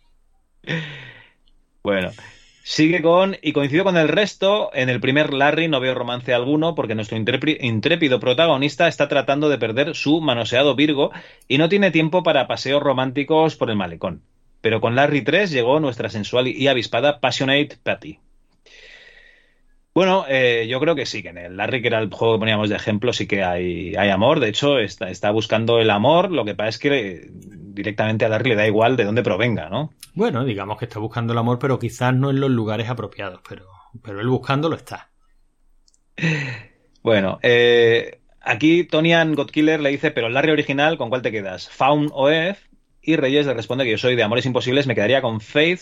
bueno, 1.84 2.12
sigue 2.64 3.02
con, 3.02 3.38
y 3.42 3.54
coincido 3.54 3.84
con 3.84 3.98
el 3.98 4.08
resto, 4.08 4.72
en 4.74 4.90
el 4.90 5.00
primer 5.00 5.34
Larry 5.34 5.68
no 5.68 5.80
veo 5.80 5.94
romance 5.94 6.34
alguno 6.34 6.76
porque 6.76 6.96
nuestro 6.96 7.18
intrépido 7.18 8.20
protagonista 8.20 8.88
está 8.88 9.08
tratando 9.08 9.50
de 9.50 9.58
perder 9.58 9.96
su 9.96 10.22
manoseado 10.22 10.76
Virgo 10.76 11.12
y 11.48 11.58
no 11.58 11.70
tiene 11.70 11.92
tiempo 11.92 12.24
para 12.24 12.48
paseos 12.48 12.82
románticos 12.82 13.56
por 13.56 13.70
el 13.70 13.76
malecón. 13.76 14.24
Pero 14.62 14.80
con 14.80 14.96
Larry 14.96 15.24
3 15.24 15.52
llegó 15.52 15.80
nuestra 15.80 16.10
sensual 16.10 16.48
y 16.48 16.68
avispada 16.68 17.20
Passionate 17.20 17.78
Patty. 17.82 18.20
Bueno, 19.94 20.26
eh, 20.30 20.68
yo 20.70 20.80
creo 20.80 20.96
que 20.96 21.06
sí, 21.06 21.22
que 21.22 21.30
en 21.30 21.38
el 21.38 21.58
Larry, 21.58 21.82
que 21.82 21.90
era 21.90 22.00
el 22.00 22.10
juego 22.10 22.36
que 22.36 22.40
poníamos 22.40 22.70
de 22.70 22.78
ejemplo, 22.78 23.12
sí 23.12 23.28
que 23.28 23.44
hay, 23.44 23.96
hay 23.96 24.10
amor. 24.10 24.40
De 24.40 24.48
hecho, 24.48 24.80
está, 24.80 25.10
está 25.10 25.32
buscando 25.32 25.80
el 25.80 25.90
amor. 25.90 26.32
Lo 26.32 26.46
que 26.46 26.56
pasa 26.56 26.70
es 26.70 26.80
que 26.80 27.30
directamente 27.30 28.24
a 28.24 28.30
Larry 28.30 28.52
le 28.52 28.56
da 28.56 28.68
igual 28.68 28.96
de 28.96 29.04
dónde 29.04 29.24
provenga, 29.24 29.70
¿no? 29.70 29.94
Bueno, 30.14 30.46
digamos 30.46 30.78
que 30.78 30.86
está 30.86 31.00
buscando 31.00 31.34
el 31.34 31.40
amor, 31.40 31.60
pero 31.60 31.80
quizás 31.80 32.14
no 32.14 32.30
en 32.30 32.40
los 32.40 32.50
lugares 32.50 32.90
apropiados, 32.90 33.42
pero, 33.48 33.66
pero 34.02 34.22
él 34.22 34.28
buscándolo 34.28 34.76
está. 34.76 35.10
Bueno, 37.04 37.40
eh, 37.42 38.22
aquí 38.42 38.84
Tonian 38.84 39.34
Godkiller 39.34 39.80
le 39.80 39.90
dice, 39.90 40.12
pero 40.12 40.28
el 40.28 40.36
Larry 40.36 40.52
original, 40.52 41.00
¿con 41.00 41.10
cuál 41.10 41.24
te 41.24 41.32
quedas? 41.32 41.68
¿Faun 41.68 42.12
o 42.14 42.30
Eve? 42.30 42.58
Y 43.02 43.16
Reyes 43.16 43.48
le 43.48 43.56
responde 43.56 43.86
que 43.86 43.90
yo 43.90 43.98
soy 43.98 44.16
de 44.16 44.22
Amores 44.22 44.46
Imposibles, 44.46 44.86
me 44.86 44.94
quedaría 44.94 45.24
con 45.24 45.42
Faith, 45.42 45.82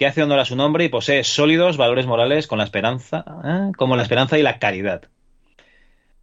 que 0.00 0.06
hace 0.06 0.22
honor 0.22 0.38
a 0.38 0.46
su 0.46 0.56
nombre 0.56 0.82
y 0.82 0.88
posee 0.88 1.22
sólidos 1.24 1.76
valores 1.76 2.06
morales 2.06 2.46
con 2.46 2.56
la 2.56 2.64
esperanza, 2.64 3.22
¿eh? 3.44 3.70
como 3.76 3.96
la 3.96 4.02
esperanza 4.02 4.38
y 4.38 4.42
la 4.42 4.58
caridad. 4.58 5.02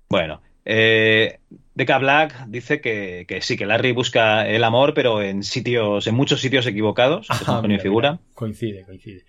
Bueno, 0.10 0.42
eh, 0.66 1.42
Deca 1.76 2.00
Black 2.00 2.48
dice 2.48 2.82
que, 2.82 3.26
que 3.28 3.40
sí, 3.44 3.56
que 3.56 3.68
Larry 3.68 3.92
busca 3.92 4.48
el 4.48 4.64
amor, 4.64 4.96
pero 4.96 5.22
en 5.22 5.44
sitios, 5.44 6.08
en 6.08 6.16
muchos 6.16 6.42
sitios 6.42 6.66
equivocados. 6.66 7.30
un 7.30 7.38
Ah, 7.46 7.62
mira, 7.62 7.80
figura. 7.80 8.12
mira, 8.14 8.24
Coincide, 8.34 8.84
coincide. 8.84 9.26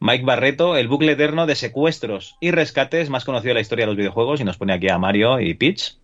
Mike 0.00 0.24
Barreto, 0.24 0.76
el 0.76 0.88
bucle 0.88 1.12
eterno 1.12 1.46
de 1.46 1.54
secuestros 1.54 2.34
y 2.40 2.50
rescates 2.50 3.08
más 3.08 3.24
conocido 3.24 3.50
de 3.50 3.54
la 3.54 3.60
historia 3.60 3.84
de 3.84 3.92
los 3.92 3.96
videojuegos, 3.96 4.40
y 4.40 4.44
nos 4.44 4.58
pone 4.58 4.72
aquí 4.72 4.88
a 4.88 4.98
Mario 4.98 5.38
y 5.38 5.54
Peach. 5.54 5.96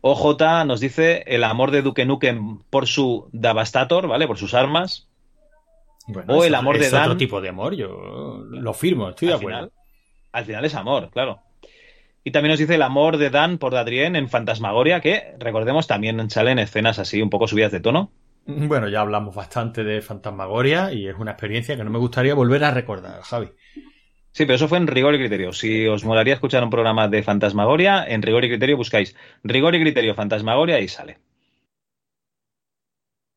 OJ 0.00 0.64
nos 0.66 0.80
dice 0.80 1.22
el 1.28 1.44
amor 1.44 1.70
de 1.70 1.82
Duke 1.82 2.04
Nukem 2.04 2.64
por 2.68 2.88
su 2.88 3.28
Devastator, 3.30 4.08
¿vale? 4.08 4.26
Por 4.26 4.36
sus 4.36 4.54
armas. 4.54 5.06
Bueno, 6.06 6.34
o 6.34 6.44
es 6.44 6.48
el 6.48 6.54
amor 6.54 6.78
de 6.78 6.86
es 6.86 6.90
Dan. 6.90 7.04
otro 7.04 7.16
tipo 7.16 7.40
de 7.40 7.48
amor, 7.50 7.74
yo 7.74 8.44
lo 8.50 8.74
firmo, 8.74 9.10
estoy 9.10 9.28
de 9.28 9.34
al 9.34 9.38
acuerdo. 9.38 9.58
final, 9.58 9.72
al 10.32 10.44
final 10.44 10.64
es 10.64 10.74
amor, 10.74 11.10
claro. 11.10 11.40
Y 12.24 12.32
también 12.32 12.50
nos 12.50 12.58
dice 12.58 12.74
el 12.74 12.82
amor 12.82 13.16
de 13.18 13.30
Dan 13.30 13.58
por 13.58 13.72
Dadrien 13.72 14.16
en 14.16 14.28
Fantasmagoria, 14.28 15.00
que 15.00 15.34
recordemos 15.38 15.86
también 15.86 16.28
salen 16.30 16.58
escenas 16.58 16.98
así 16.98 17.22
un 17.22 17.30
poco 17.30 17.48
subidas 17.48 17.72
de 17.72 17.80
tono. 17.80 18.12
Bueno, 18.46 18.88
ya 18.88 19.00
hablamos 19.00 19.34
bastante 19.34 19.82
de 19.84 20.02
Fantasmagoria 20.02 20.92
y 20.92 21.06
es 21.08 21.16
una 21.16 21.30
experiencia 21.32 21.76
que 21.76 21.84
no 21.84 21.90
me 21.90 21.98
gustaría 21.98 22.34
volver 22.34 22.64
a 22.64 22.70
recordar, 22.72 23.22
Javi. 23.22 23.50
Sí, 24.32 24.44
pero 24.44 24.54
eso 24.56 24.68
fue 24.68 24.78
en 24.78 24.86
rigor 24.88 25.14
y 25.14 25.18
criterio. 25.18 25.52
Si 25.52 25.86
os 25.86 26.04
molaría 26.04 26.34
escuchar 26.34 26.62
un 26.64 26.70
programa 26.70 27.08
de 27.08 27.22
Fantasmagoria, 27.22 28.04
en 28.06 28.22
rigor 28.22 28.44
y 28.44 28.48
criterio 28.48 28.76
buscáis 28.76 29.16
rigor 29.44 29.74
y 29.74 29.80
criterio 29.80 30.14
Fantasmagoria 30.14 30.80
y 30.80 30.88
sale. 30.88 31.18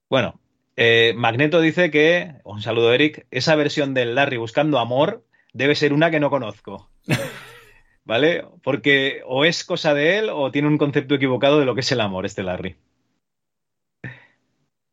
Bueno, 0.10 0.39
eh, 0.75 1.13
Magneto 1.15 1.62
dice 1.62 1.91
que, 1.91 2.36
un 2.43 2.62
saludo 2.62 2.93
Eric, 2.93 3.27
esa 3.31 3.55
versión 3.55 3.93
del 3.93 4.15
Larry 4.15 4.38
buscando 4.38 4.79
amor 4.79 5.25
debe 5.53 5.75
ser 5.75 5.93
una 5.93 6.12
que 6.12 6.19
no 6.19 6.29
conozco. 6.29 6.89
¿Vale? 8.05 8.45
Porque 8.63 9.21
o 9.25 9.45
es 9.45 9.63
cosa 9.63 9.93
de 9.93 10.17
él 10.17 10.29
o 10.29 10.51
tiene 10.51 10.67
un 10.67 10.77
concepto 10.77 11.15
equivocado 11.15 11.59
de 11.59 11.65
lo 11.65 11.73
que 11.73 11.81
es 11.81 11.91
el 11.91 12.01
amor, 12.01 12.25
este 12.25 12.43
Larry. 12.43 12.75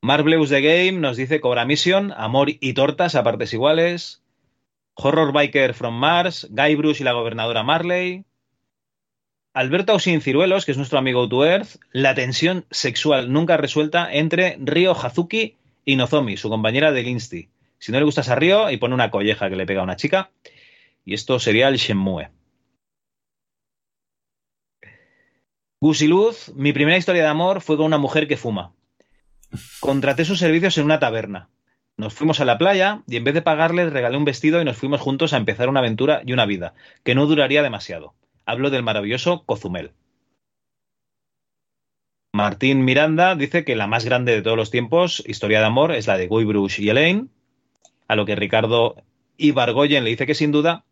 Marbleus 0.02 0.48
The 0.48 0.60
Game 0.60 0.92
nos 0.92 1.16
dice 1.16 1.40
Cobra 1.40 1.64
Mission, 1.64 2.12
amor 2.16 2.48
y 2.48 2.72
tortas 2.74 3.14
a 3.14 3.24
partes 3.24 3.52
iguales. 3.52 4.22
Horror 4.94 5.32
Biker 5.32 5.74
from 5.74 5.94
Mars, 5.94 6.46
Guy 6.50 6.74
Bruce 6.74 7.02
y 7.02 7.04
la 7.04 7.12
gobernadora 7.12 7.62
Marley. 7.62 8.24
Alberto 9.52 9.92
Ausin 9.92 10.20
Ciruelos, 10.20 10.64
que 10.64 10.72
es 10.72 10.78
nuestro 10.78 10.98
amigo 10.98 11.28
To 11.28 11.44
Earth, 11.44 11.80
la 11.90 12.14
tensión 12.14 12.64
sexual 12.70 13.32
nunca 13.32 13.56
resuelta 13.56 14.12
entre 14.12 14.56
Ryo 14.60 14.92
Hazuki 14.92 15.56
y 15.84 15.96
Nozomi, 15.96 16.36
su 16.36 16.48
compañera 16.48 16.92
del 16.92 17.08
Insti. 17.08 17.50
Si 17.78 17.92
no 17.92 17.98
le 17.98 18.04
gustas 18.04 18.28
a 18.28 18.34
Ryo, 18.34 18.70
y 18.70 18.76
pone 18.76 18.94
una 18.94 19.10
colleja 19.10 19.48
que 19.48 19.56
le 19.56 19.66
pega 19.66 19.80
a 19.80 19.84
una 19.84 19.96
chica. 19.96 20.30
Y 21.04 21.14
esto 21.14 21.38
sería 21.38 21.68
el 21.68 21.76
Shenmue. 21.76 22.30
Gusiluz, 25.80 26.52
mi 26.54 26.74
primera 26.74 26.98
historia 26.98 27.22
de 27.22 27.28
amor 27.28 27.62
fue 27.62 27.78
con 27.78 27.86
una 27.86 27.96
mujer 27.96 28.28
que 28.28 28.36
fuma. 28.36 28.74
Contraté 29.80 30.26
sus 30.26 30.38
servicios 30.38 30.76
en 30.76 30.84
una 30.84 31.00
taberna. 31.00 31.48
Nos 31.96 32.12
fuimos 32.12 32.40
a 32.40 32.44
la 32.44 32.58
playa 32.58 33.02
y 33.06 33.16
en 33.16 33.24
vez 33.24 33.34
de 33.34 33.42
pagarle 33.42 33.84
le 33.84 33.90
regalé 33.90 34.16
un 34.16 34.26
vestido 34.26 34.60
y 34.60 34.64
nos 34.64 34.76
fuimos 34.76 35.00
juntos 35.00 35.32
a 35.32 35.38
empezar 35.38 35.68
una 35.68 35.80
aventura 35.80 36.22
y 36.24 36.34
una 36.34 36.46
vida, 36.46 36.74
que 37.02 37.14
no 37.14 37.26
duraría 37.26 37.62
demasiado. 37.62 38.14
Hablo 38.44 38.68
del 38.68 38.82
maravilloso 38.82 39.44
Cozumel. 39.46 39.92
Martín 42.32 42.84
Miranda 42.84 43.34
dice 43.34 43.64
que 43.64 43.76
la 43.76 43.86
más 43.86 44.04
grande 44.04 44.34
de 44.34 44.42
todos 44.42 44.56
los 44.56 44.70
tiempos, 44.70 45.22
historia 45.26 45.60
de 45.60 45.66
amor, 45.66 45.92
es 45.92 46.06
la 46.06 46.16
de 46.16 46.28
Guy 46.28 46.44
Bruce 46.44 46.82
y 46.82 46.88
Elaine, 46.88 47.28
a 48.08 48.16
lo 48.16 48.24
que 48.24 48.36
Ricardo 48.36 48.96
Ibargoyen 49.36 50.04
le 50.04 50.10
dice 50.10 50.26
que 50.26 50.34
sin 50.34 50.52
duda. 50.52 50.84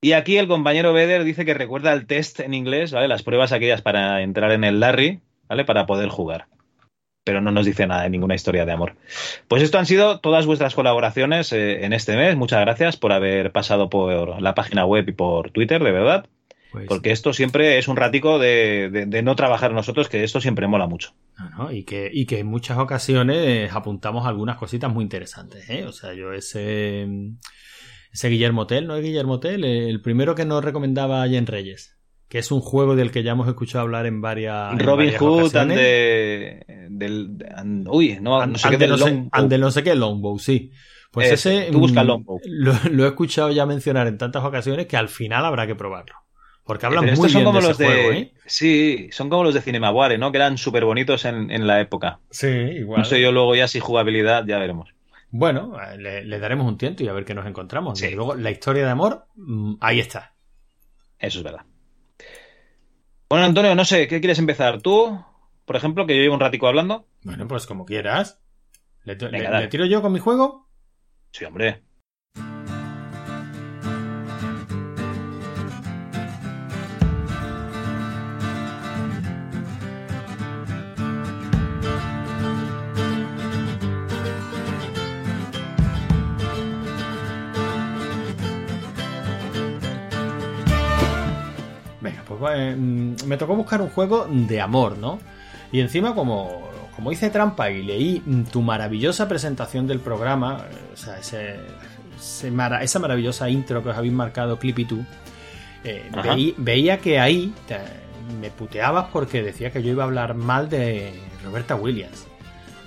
Y 0.00 0.12
aquí 0.12 0.36
el 0.36 0.48
compañero 0.48 0.92
Beder 0.92 1.24
dice 1.24 1.44
que 1.44 1.54
recuerda 1.54 1.92
el 1.92 2.06
test 2.06 2.40
en 2.40 2.54
inglés, 2.54 2.92
¿vale? 2.92 3.08
Las 3.08 3.22
pruebas 3.22 3.52
aquellas 3.52 3.82
para 3.82 4.22
entrar 4.22 4.52
en 4.52 4.64
el 4.64 4.80
Larry, 4.80 5.20
¿vale? 5.48 5.64
Para 5.64 5.86
poder 5.86 6.08
jugar 6.08 6.46
pero 7.24 7.40
no 7.40 7.52
nos 7.52 7.66
dice 7.66 7.86
nada 7.86 8.02
de 8.02 8.10
ninguna 8.10 8.34
historia 8.34 8.64
de 8.64 8.72
amor. 8.72 8.96
Pues 9.48 9.62
esto 9.62 9.78
han 9.78 9.86
sido 9.86 10.20
todas 10.20 10.46
vuestras 10.46 10.74
colaboraciones 10.74 11.52
eh, 11.52 11.84
en 11.84 11.92
este 11.92 12.16
mes. 12.16 12.36
Muchas 12.36 12.60
gracias 12.60 12.96
por 12.96 13.12
haber 13.12 13.52
pasado 13.52 13.88
por 13.88 14.40
la 14.42 14.54
página 14.54 14.84
web 14.84 15.08
y 15.08 15.12
por 15.12 15.50
Twitter, 15.50 15.82
de 15.82 15.92
verdad. 15.92 16.26
Pues, 16.72 16.86
Porque 16.88 17.10
esto 17.12 17.32
siempre 17.32 17.78
es 17.78 17.86
un 17.88 17.96
ratico 17.96 18.38
de, 18.38 18.88
de- 18.90 19.06
de 19.06 19.22
no 19.22 19.36
trabajar 19.36 19.72
nosotros, 19.72 20.08
que 20.08 20.24
esto 20.24 20.40
siempre 20.40 20.66
mola 20.66 20.86
mucho. 20.86 21.14
no, 21.38 21.50
no, 21.64 21.72
y, 21.72 21.84
que, 21.84 22.10
y 22.12 22.24
que 22.26 22.38
en 22.38 22.46
muchas 22.46 22.78
ocasiones 22.78 23.72
apuntamos 23.72 24.26
algunas 24.26 24.56
cositas 24.56 24.92
muy 24.92 25.02
interesantes. 25.04 25.68
¿eh? 25.68 25.84
O 25.84 25.92
sea, 25.92 26.14
yo 26.14 26.32
ese, 26.32 27.06
ese 28.12 28.28
Guillermo 28.28 28.66
Tell, 28.66 28.86
¿no 28.86 28.96
es 28.96 29.02
Guillermo 29.02 29.38
Tell? 29.40 29.64
El 29.64 30.00
primero 30.02 30.34
que 30.34 30.44
nos 30.44 30.64
recomendaba 30.64 31.26
Jen 31.28 31.46
Reyes, 31.46 31.98
que 32.28 32.38
es 32.38 32.50
un 32.50 32.60
juego 32.60 32.96
del 32.96 33.10
que 33.10 33.22
ya 33.22 33.32
hemos 33.32 33.48
escuchado 33.48 33.82
hablar 33.82 34.06
en 34.06 34.20
varias, 34.22 34.72
en 34.72 34.78
Robin 34.78 35.06
varias 35.12 35.20
Hood 35.20 35.56
and 35.56 35.74
the- 35.74 36.64
del... 36.90 37.36
and- 37.54 37.88
uy, 37.90 38.18
no, 38.20 38.46
no 38.46 38.56
sé 38.58 38.68
qué 38.70 38.74
Ande 38.74 38.86
del 38.86 38.90
no 38.90 38.98
sé, 38.98 39.28
ande 39.32 39.58
no 39.58 39.70
sé 39.70 39.82
qué, 39.82 39.94
Longbow, 39.94 40.38
sí. 40.38 40.70
Pues 41.10 41.30
Ese, 41.30 41.58
ese 41.64 41.72
tú 41.72 41.80
busca 41.80 42.02
mm, 42.02 42.06
Longbow. 42.06 42.40
Lo, 42.46 42.72
lo 42.90 43.04
he 43.04 43.08
escuchado 43.08 43.50
ya 43.50 43.66
mencionar 43.66 44.06
en 44.06 44.16
tantas 44.16 44.42
ocasiones 44.44 44.86
que 44.86 44.96
al 44.96 45.10
final 45.10 45.44
habrá 45.44 45.66
que 45.66 45.74
probarlo. 45.74 46.14
Porque 46.64 46.86
hablan 46.86 47.04
Pero 47.04 47.16
muy 47.16 47.26
estos 47.26 47.32
son 47.32 47.40
bien 47.40 47.46
como 47.46 47.60
de 47.60 47.68
los 47.68 47.80
ese 47.80 47.90
de... 47.90 48.02
juego, 48.02 48.12
¿eh? 48.12 48.32
Sí, 48.46 49.08
son 49.10 49.28
como 49.28 49.44
los 49.44 49.54
de 49.54 49.60
Cinemaware, 49.62 50.16
¿no? 50.18 50.30
Que 50.30 50.38
eran 50.38 50.56
súper 50.58 50.84
bonitos 50.84 51.24
en, 51.24 51.50
en 51.50 51.66
la 51.66 51.80
época. 51.80 52.20
Sí, 52.30 52.46
igual. 52.46 53.00
No 53.00 53.04
sé 53.04 53.20
yo 53.20 53.32
luego 53.32 53.54
ya 53.56 53.66
si 53.66 53.80
jugabilidad, 53.80 54.44
ya 54.46 54.58
veremos. 54.58 54.94
Bueno, 55.30 55.76
eh, 55.82 55.96
le, 55.98 56.24
le 56.24 56.38
daremos 56.38 56.66
un 56.68 56.78
tiento 56.78 57.02
y 57.02 57.08
a 57.08 57.12
ver 57.12 57.24
qué 57.24 57.34
nos 57.34 57.46
encontramos. 57.46 57.98
Sí. 57.98 58.04
Desde 58.04 58.16
luego, 58.16 58.36
la 58.36 58.50
historia 58.50 58.84
de 58.84 58.90
amor, 58.90 59.26
mm, 59.34 59.74
ahí 59.80 59.98
está. 59.98 60.34
Eso 61.18 61.38
es 61.38 61.44
verdad. 61.44 61.64
Bueno, 63.28 63.46
Antonio, 63.46 63.74
no 63.74 63.84
sé, 63.84 64.06
¿qué 64.08 64.20
quieres 64.20 64.38
empezar? 64.38 64.82
¿Tú, 64.82 65.18
por 65.64 65.76
ejemplo, 65.76 66.06
que 66.06 66.14
yo 66.14 66.22
llevo 66.22 66.34
un 66.34 66.40
ratico 66.40 66.68
hablando? 66.68 67.06
Bueno, 67.22 67.48
pues 67.48 67.66
como 67.66 67.86
quieras. 67.86 68.40
¿Le, 69.04 69.14
Venga, 69.14 69.58
le 69.58 69.68
tiro 69.68 69.86
yo 69.86 70.02
con 70.02 70.12
mi 70.12 70.18
juego? 70.20 70.68
Sí, 71.32 71.44
hombre. 71.44 71.82
Eh, 92.56 92.74
me 92.76 93.36
tocó 93.36 93.54
buscar 93.56 93.80
un 93.82 93.88
juego 93.90 94.26
de 94.30 94.60
amor, 94.60 94.98
¿no? 94.98 95.18
Y 95.70 95.80
encima, 95.80 96.14
como, 96.14 96.68
como 96.94 97.10
hice 97.12 97.30
trampa 97.30 97.70
y 97.70 97.82
leí 97.82 98.22
tu 98.50 98.62
maravillosa 98.62 99.28
presentación 99.28 99.86
del 99.86 100.00
programa, 100.00 100.64
o 100.92 100.96
sea, 100.96 101.18
ese, 101.18 101.56
ese 102.18 102.50
mara- 102.50 102.82
esa 102.82 102.98
maravillosa 102.98 103.48
intro 103.48 103.82
que 103.82 103.88
os 103.90 103.96
habéis 103.96 104.12
marcado, 104.12 104.58
Clippy 104.58 104.84
tú, 104.84 105.04
eh, 105.84 106.10
veí- 106.34 106.54
veía 106.58 106.98
que 106.98 107.18
ahí 107.18 107.52
te- 107.66 107.78
me 108.40 108.50
puteabas 108.50 109.06
porque 109.12 109.42
decía 109.42 109.70
que 109.72 109.82
yo 109.82 109.90
iba 109.90 110.04
a 110.04 110.06
hablar 110.06 110.34
mal 110.34 110.68
de 110.68 111.12
Roberta 111.44 111.74
Williams. 111.74 112.26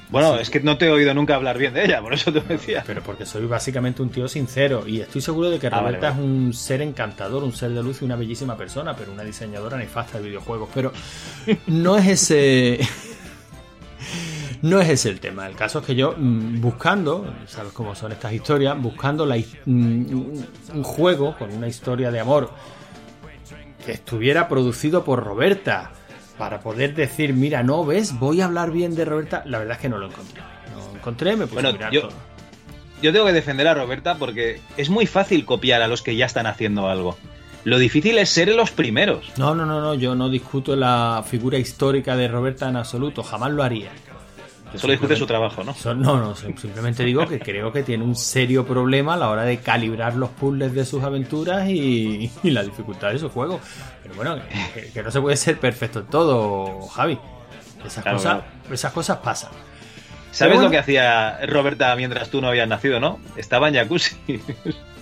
Bueno, 0.09 0.37
es 0.37 0.49
que 0.49 0.59
no 0.59 0.77
te 0.77 0.85
he 0.85 0.91
oído 0.91 1.13
nunca 1.13 1.35
hablar 1.35 1.57
bien 1.57 1.73
de 1.73 1.83
ella, 1.85 2.01
por 2.01 2.13
eso 2.13 2.31
te 2.31 2.41
decía. 2.41 2.83
Pero 2.85 3.01
porque 3.01 3.25
soy 3.25 3.45
básicamente 3.47 4.01
un 4.01 4.09
tío 4.09 4.27
sincero 4.27 4.87
y 4.87 5.01
estoy 5.01 5.21
seguro 5.21 5.49
de 5.49 5.59
que 5.59 5.67
Ah, 5.67 5.79
Roberta 5.79 6.11
vale, 6.11 6.21
es 6.21 6.25
un 6.27 6.53
ser 6.53 6.81
encantador, 6.81 7.43
un 7.43 7.53
ser 7.53 7.71
de 7.71 7.81
luz 7.81 8.01
y 8.01 8.05
una 8.05 8.15
bellísima 8.15 8.55
persona, 8.55 8.95
pero 8.95 9.11
una 9.11 9.23
diseñadora 9.23 9.77
nefasta 9.77 10.19
de 10.19 10.25
videojuegos. 10.25 10.69
Pero 10.73 10.91
no 11.67 11.97
es 11.97 12.07
ese. 12.07 12.79
No 14.61 14.81
es 14.81 14.89
ese 14.89 15.09
el 15.09 15.19
tema. 15.19 15.45
El 15.45 15.55
caso 15.55 15.79
es 15.79 15.85
que 15.85 15.93
yo, 15.93 16.15
mm, 16.17 16.59
buscando, 16.59 17.25
sabes 17.45 17.71
cómo 17.71 17.93
son 17.93 18.13
estas 18.13 18.33
historias, 18.33 18.79
buscando 18.81 19.23
la, 19.25 19.35
mm, 19.35 20.41
un 20.73 20.83
juego 20.83 21.35
con 21.37 21.51
una 21.51 21.67
historia 21.67 22.09
de 22.09 22.19
amor 22.19 22.49
que 23.85 23.91
estuviera 23.91 24.47
producido 24.47 25.03
por 25.03 25.23
Roberta 25.23 25.91
para 26.37 26.59
poder 26.59 26.93
decir, 26.95 27.33
mira, 27.33 27.63
no 27.63 27.85
ves, 27.85 28.17
voy 28.19 28.41
a 28.41 28.45
hablar 28.45 28.71
bien 28.71 28.95
de 28.95 29.05
Roberta, 29.05 29.43
la 29.45 29.59
verdad 29.59 29.75
es 29.75 29.81
que 29.81 29.89
no 29.89 29.97
lo 29.97 30.07
encontré. 30.07 30.41
No 30.75 30.85
lo 30.91 30.95
encontré, 30.97 31.35
me 31.35 31.45
puse 31.47 31.53
Bueno, 31.55 31.69
a 31.69 31.73
mirar 31.73 31.91
yo- 31.91 32.01
todo. 32.01 32.11
Yo 33.01 33.11
tengo 33.13 33.25
que 33.25 33.33
defender 33.33 33.67
a 33.67 33.73
Roberta 33.73 34.15
porque 34.17 34.61
es 34.77 34.89
muy 34.89 35.05
fácil 35.05 35.45
copiar 35.45 35.81
a 35.81 35.87
los 35.87 36.01
que 36.01 36.15
ya 36.15 36.25
están 36.25 36.47
haciendo 36.47 36.87
algo. 36.87 37.17
Lo 37.65 37.77
difícil 37.77 38.17
es 38.17 38.29
ser 38.29 38.47
los 38.55 38.71
primeros. 38.71 39.31
No, 39.37 39.53
no, 39.53 39.65
no, 39.65 39.81
no, 39.81 39.95
yo 39.95 40.15
no 40.15 40.29
discuto 40.29 40.75
la 40.75 41.23
figura 41.27 41.57
histórica 41.57 42.15
de 42.15 42.27
Roberta 42.27 42.69
en 42.69 42.77
absoluto, 42.77 43.21
jamás 43.21 43.51
lo 43.51 43.63
haría. 43.63 43.91
Solo 44.77 44.91
discute 44.91 45.15
su 45.15 45.25
trabajo, 45.25 45.63
¿no? 45.63 45.75
No, 45.95 46.17
no, 46.19 46.35
sim- 46.35 46.57
simplemente 46.57 47.03
digo 47.03 47.25
que 47.27 47.39
creo 47.39 47.71
que 47.71 47.83
tiene 47.83 48.03
un 48.03 48.15
serio 48.15 48.65
problema 48.65 49.13
a 49.13 49.17
la 49.17 49.29
hora 49.29 49.43
de 49.43 49.59
calibrar 49.59 50.15
los 50.15 50.29
puzzles 50.31 50.73
de 50.73 50.85
sus 50.85 51.03
aventuras 51.03 51.67
y, 51.69 52.31
y 52.43 52.51
la 52.51 52.63
dificultad 52.63 53.11
de 53.11 53.19
su 53.19 53.29
juego. 53.29 53.59
Pero 54.03 54.15
bueno, 54.15 54.37
que, 54.73 54.91
que 54.91 55.03
no 55.03 55.11
se 55.11 55.21
puede 55.21 55.37
ser 55.37 55.59
perfecto 55.59 55.99
en 55.99 56.05
todo, 56.07 56.87
Javi. 56.87 57.17
Esas, 57.85 58.03
Claro, 58.03 58.17
cosas, 58.17 58.33
claro. 58.33 58.73
esas 58.73 58.93
cosas 58.93 59.17
pasan. 59.19 59.51
¿Sabes 60.35 60.55
bueno. 60.55 60.67
lo 60.67 60.71
que 60.71 60.79
hacía 60.79 61.39
Roberta 61.47 61.95
mientras 61.95 62.29
tú 62.29 62.41
no 62.41 62.49
habías 62.49 62.67
nacido, 62.67 62.99
no? 62.99 63.19
Estaba 63.37 63.69
en 63.69 63.75
jacuzzi. 63.75 64.17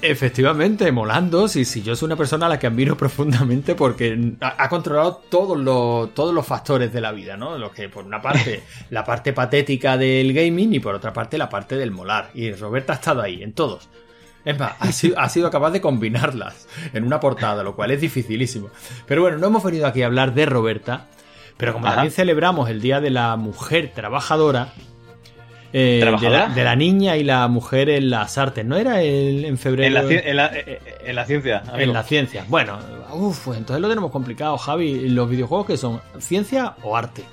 Efectivamente, 0.04 0.92
molando. 0.92 1.48
Sí, 1.48 1.66
sí, 1.66 1.82
yo 1.82 1.96
soy 1.96 2.06
una 2.06 2.16
persona 2.16 2.46
a 2.46 2.50
la 2.50 2.60
que 2.60 2.68
admiro 2.68 2.96
profundamente 3.00 3.74
porque 3.74 4.36
ha, 4.42 4.64
ha 4.64 4.70
controlado 4.70 5.24
todos 5.32 5.58
los, 5.58 6.14
todos 6.14 6.36
los 6.36 6.46
factores 6.46 6.94
de 6.94 7.02
la 7.02 7.12
vida, 7.12 7.36
¿no? 7.36 7.58
Lo 7.58 7.72
que, 7.72 7.90
por 7.90 8.06
una 8.06 8.22
parte, 8.22 8.62
la 8.92 9.04
parte 9.04 9.34
patética 9.34 9.98
del 9.98 10.34
gaming 10.34 10.76
y 10.76 10.80
por 10.80 10.94
otra 10.94 11.14
parte, 11.14 11.40
la 11.40 11.50
parte 11.50 11.78
del 11.78 11.90
molar. 11.90 12.30
Y 12.36 12.52
Roberta 12.52 12.94
ha 12.94 12.98
estado 12.98 13.24
ahí, 13.24 13.42
en 13.42 13.54
todos. 13.54 13.90
Es 14.46 14.60
más, 14.60 14.74
ha 14.80 14.92
sido, 14.92 15.18
ha 15.18 15.30
sido 15.30 15.50
capaz 15.50 15.72
de 15.72 15.82
combinarlas 15.82 16.68
en 16.94 17.06
una 17.06 17.20
portada, 17.20 17.64
lo 17.64 17.76
cual 17.76 17.90
es 17.90 18.02
dificilísimo. 18.02 18.70
Pero 19.08 19.24
bueno, 19.24 19.40
no 19.40 19.48
hemos 19.48 19.64
venido 19.64 19.88
aquí 19.88 20.04
a 20.04 20.06
hablar 20.06 20.36
de 20.36 20.46
Roberta, 20.46 21.08
pero 21.58 21.74
como 21.74 21.88
Ajá. 21.88 21.96
también 21.96 22.14
celebramos 22.14 22.70
el 22.70 22.82
Día 22.82 23.02
de 23.02 23.10
la 23.10 23.36
Mujer 23.36 23.94
Trabajadora, 23.96 24.74
eh, 25.74 26.00
de, 26.22 26.30
la, 26.30 26.50
de 26.50 26.64
la 26.64 26.76
niña 26.76 27.18
y 27.18 27.24
la 27.24 27.48
mujer 27.48 27.90
en 27.90 28.10
las 28.12 28.38
artes, 28.38 28.64
¿no 28.66 28.78
era 28.78 29.02
el, 29.02 29.44
en 29.46 29.58
febrero? 29.58 29.88
En 29.88 29.94
la, 29.96 30.02
en 30.14 30.36
la- 30.38 30.52
eh, 30.54 30.80
en 31.06 31.16
la 31.16 31.26
ciencia, 31.26 31.60
amigo. 31.68 31.78
En 31.80 31.94
la 31.94 32.04
ciencia. 32.04 32.46
Bueno, 32.48 32.78
uff, 33.12 33.46
pues 33.46 33.58
entonces 33.58 33.82
lo 33.82 33.90
tenemos 33.90 34.12
complicado, 34.12 34.58
Javi. 34.58 35.10
¿Los 35.10 35.30
videojuegos 35.30 35.66
que 35.68 35.78
son? 35.78 36.00
¿Ciencia 36.20 36.76
o 36.84 36.96
arte? 36.96 37.24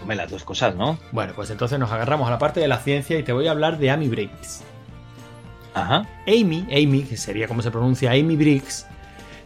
Hombre, 0.00 0.16
las 0.16 0.30
dos 0.30 0.42
cosas, 0.44 0.74
¿no? 0.74 0.98
Bueno, 1.12 1.32
pues 1.36 1.50
entonces 1.50 1.78
nos 1.78 1.92
agarramos 1.92 2.26
a 2.26 2.30
la 2.32 2.38
parte 2.38 2.58
de 2.58 2.66
la 2.68 2.78
ciencia 2.78 3.16
y 3.18 3.22
te 3.22 3.32
voy 3.32 3.46
a 3.46 3.52
hablar 3.52 3.78
de 3.78 3.90
Amy 3.90 4.08
Briggs. 4.08 4.64
Ajá. 5.74 6.06
Amy, 6.26 6.66
Amy, 6.70 7.02
que 7.04 7.16
sería 7.16 7.46
como 7.48 7.62
se 7.62 7.70
pronuncia 7.70 8.10
Amy 8.10 8.36
Briggs, 8.36 8.86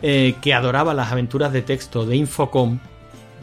eh, 0.03 0.35
que 0.41 0.55
adoraba 0.55 0.95
las 0.95 1.13
aventuras 1.13 1.53
de 1.53 1.63
texto 1.63 2.07
de 2.07 2.17
Infocom, 2.17 2.79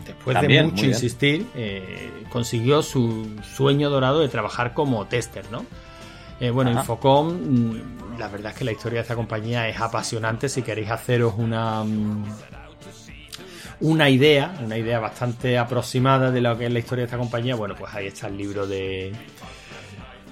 después 0.06 0.34
También, 0.36 0.66
de 0.68 0.72
mucho 0.72 0.86
insistir, 0.88 1.46
eh, 1.56 2.10
consiguió 2.34 2.82
su 2.82 3.30
sueño 3.44 3.92
dorado 3.92 4.20
de 4.20 4.28
trabajar 4.28 4.74
como 4.74 5.06
tester, 5.06 5.46
¿no? 5.52 5.68
Eh, 6.40 6.50
bueno, 6.50 6.72
Ajá. 6.72 6.80
Infocom, 6.80 7.28
mm, 7.32 8.18
la 8.18 8.28
verdad 8.28 8.54
es 8.54 8.58
que 8.58 8.66
la 8.66 8.72
historia 8.72 8.98
de 8.98 9.02
esta 9.04 9.16
compañía 9.16 9.70
es 9.70 9.80
apasionante. 9.80 10.50
Si 10.50 10.64
queréis 10.64 10.90
haceros 10.90 11.36
una 11.38 11.84
mm, 11.84 12.26
una 13.82 14.10
idea, 14.10 14.56
una 14.64 14.80
idea 14.80 15.00
bastante 15.00 15.60
aproximada 15.60 16.32
de 16.32 16.42
lo 16.42 16.58
que 16.58 16.66
es 16.66 16.74
la 16.74 16.80
historia 16.80 17.04
de 17.04 17.06
esta 17.06 17.20
compañía, 17.20 17.54
bueno, 17.54 17.76
pues 17.76 17.94
ahí 17.94 18.08
está 18.08 18.28
el 18.28 18.38
libro 18.38 18.66
de 18.66 19.14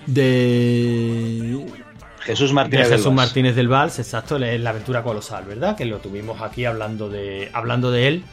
de 0.08 1.64
Jesús 2.22 2.52
Martínez 2.52 2.86
de 2.86 2.90
del 2.90 2.98
Jesús 2.98 3.16
Vals. 3.16 3.28
Martínez 3.28 3.56
del 3.56 3.68
Vals, 3.68 4.00
exacto, 4.00 4.38
es 4.38 4.60
la 4.60 4.72
aventura 4.72 5.04
colosal, 5.04 5.46
¿verdad? 5.46 5.78
Que 5.78 5.86
lo 5.86 6.00
tuvimos 6.00 6.42
aquí 6.42 6.66
hablando 6.66 7.10
de 7.10 7.52
hablando 7.54 7.92
de 7.92 8.08
él. 8.08 8.24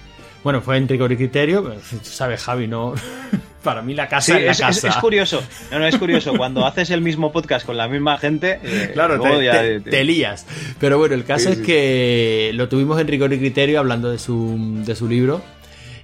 Bueno, 0.48 0.62
fue 0.62 0.78
en 0.78 0.88
rigor 0.88 1.12
y 1.12 1.16
criterio, 1.18 1.74
sabes, 2.00 2.42
Javi, 2.42 2.66
no. 2.66 2.94
Para 3.62 3.82
mí 3.82 3.92
la 3.92 4.08
casa 4.08 4.32
Sí, 4.38 4.38
es 4.38 4.44
la 4.46 4.52
es, 4.70 4.80
casa. 4.80 4.88
es 4.88 4.96
curioso. 4.96 5.42
No, 5.70 5.78
no, 5.78 5.86
es 5.86 5.98
curioso. 5.98 6.32
Cuando 6.38 6.64
haces 6.64 6.88
el 6.88 7.02
mismo 7.02 7.30
podcast 7.32 7.66
con 7.66 7.76
la 7.76 7.86
misma 7.86 8.16
gente, 8.16 8.58
eh, 8.62 8.90
Claro, 8.94 9.20
te, 9.20 9.44
ya- 9.44 9.60
te- 9.60 9.80
te 9.82 10.04
lías. 10.04 10.46
Pero 10.80 10.96
bueno, 10.96 11.14
el 11.16 11.26
caso 11.26 11.48
Sí, 11.48 11.52
es 11.52 11.58
sí. 11.58 11.64
que 11.64 12.50
lo 12.54 12.66
tuvimos 12.66 12.98
en 12.98 13.08
rigor 13.08 13.30
y 13.34 13.38
criterio 13.38 13.78
hablando 13.78 14.10
de 14.10 14.18
su, 14.18 14.56
de 14.86 14.96
su 14.96 15.06
libro. 15.06 15.42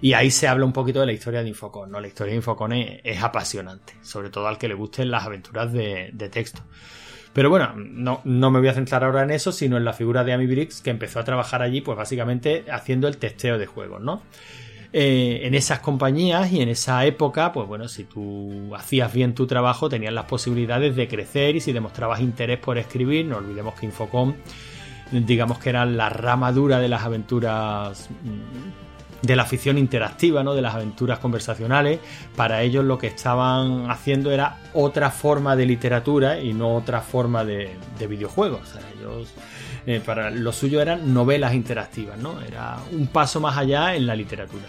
Y 0.02 0.12
ahí 0.12 0.30
se 0.30 0.46
habla 0.46 0.66
un 0.66 0.74
poquito 0.74 1.00
de 1.00 1.07
la 1.07 1.12
historia 1.14 1.42
de 1.42 1.48
Infocon, 1.48 1.90
¿no? 1.90 1.98
La 1.98 2.09
historia 2.09 2.33
de 2.33 2.37
Infocon 2.37 2.74
es, 2.74 3.00
es 3.02 3.22
apasionante, 3.22 3.94
sobre 4.02 4.28
todo 4.28 4.46
al 4.46 4.59
que 4.59 4.68
le 4.68 4.74
gusten 4.74 5.11
las 5.11 5.24
aventuras 5.24 5.72
de, 5.72 6.11
de 6.12 6.28
texto. 6.28 6.61
Pero 7.35 7.51
bueno, 7.51 7.73
no, 7.77 8.20
no 8.25 8.51
me 8.53 8.61
voy 8.61 8.68
a 8.68 8.75
centrar 8.75 9.03
ahora 9.03 9.25
en 9.25 9.33
eso, 9.33 9.51
sino 9.51 9.77
en 9.77 9.85
la 9.85 9.92
figura 9.92 10.23
de 10.23 10.33
Amy 10.33 10.47
Briggs, 10.47 10.81
que 10.81 10.90
empezó 10.90 11.18
a 11.18 11.25
trabajar 11.25 11.62
allí, 11.62 11.81
pues 11.81 11.99
básicamente 11.99 12.64
haciendo 12.70 13.09
el 13.09 13.18
testeo 13.18 13.59
de 13.59 13.66
juegos, 13.66 14.01
¿no? 14.01 14.23
Eh, 14.92 15.40
en 15.42 15.57
esas 15.57 15.81
compañías 15.81 16.53
y 16.53 16.61
en 16.61 16.68
esa 16.68 17.05
época, 17.05 17.53
pues 17.53 17.66
bueno, 17.66 17.88
si 17.88 18.05
tú 18.05 18.73
hacías 18.77 19.12
bien 19.12 19.35
tu 19.35 19.49
trabajo, 19.49 19.88
tenías 19.88 20.12
las 20.12 20.27
posibilidades 20.27 20.94
de 20.94 21.09
crecer 21.09 21.57
y 21.57 21.61
si 21.61 21.73
demostrabas 21.73 22.20
interés 22.20 22.61
por 22.61 22.79
escribir, 22.79 23.27
no 23.27 23.38
olvidemos 23.38 23.75
que 23.75 23.87
Infocom, 23.87 24.35
digamos 25.11 25.59
que 25.59 25.70
era 25.70 25.85
la 25.85 26.11
rama 26.11 26.53
dura 26.53 26.79
de 26.79 26.87
las 26.87 27.03
aventuras 27.03 28.09
mm, 28.09 28.84
de 29.24 29.37
la 29.37 29.42
afición 29.42 29.78
interactiva, 29.78 30.42
¿no? 30.42 30.54
De 30.54 30.62
las 30.62 30.74
aventuras 30.74 31.18
conversacionales. 31.18 32.00
Para 32.37 32.62
ellos 32.62 32.84
lo 32.84 32.98
que 32.98 33.06
estaban 33.06 33.90
haciendo 33.90 34.30
era 34.30 34.58
otra 34.72 35.10
forma 35.10 35.56
de 35.56 35.66
literatura 35.66 36.40
y 36.40 36.52
no 36.52 36.74
otra 36.74 37.00
forma 37.00 37.44
de, 37.44 37.70
de 37.98 38.06
videojuegos. 38.06 38.60
O 38.62 38.66
sea, 38.66 38.82
ellos, 38.98 39.32
eh, 39.87 40.00
para 40.04 40.30
lo 40.30 40.52
suyo 40.52 40.80
eran 40.80 41.12
novelas 41.14 41.54
interactivas, 41.54 42.18
¿no? 42.18 42.40
Era 42.42 42.78
un 42.92 43.06
paso 43.06 43.40
más 43.40 43.56
allá 43.56 43.94
en 43.94 44.06
la 44.06 44.14
literatura. 44.14 44.64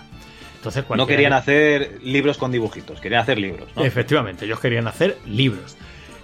Entonces, 0.57 0.83
No 0.95 1.05
querían 1.05 1.33
hacer 1.33 1.99
libros 2.01 2.37
con 2.37 2.51
dibujitos, 2.51 2.99
querían 2.99 3.21
hacer 3.21 3.37
libros, 3.37 3.69
¿no? 3.75 3.85
Efectivamente, 3.85 4.45
ellos 4.45 4.59
querían 4.59 4.87
hacer 4.87 5.17
libros. 5.27 5.77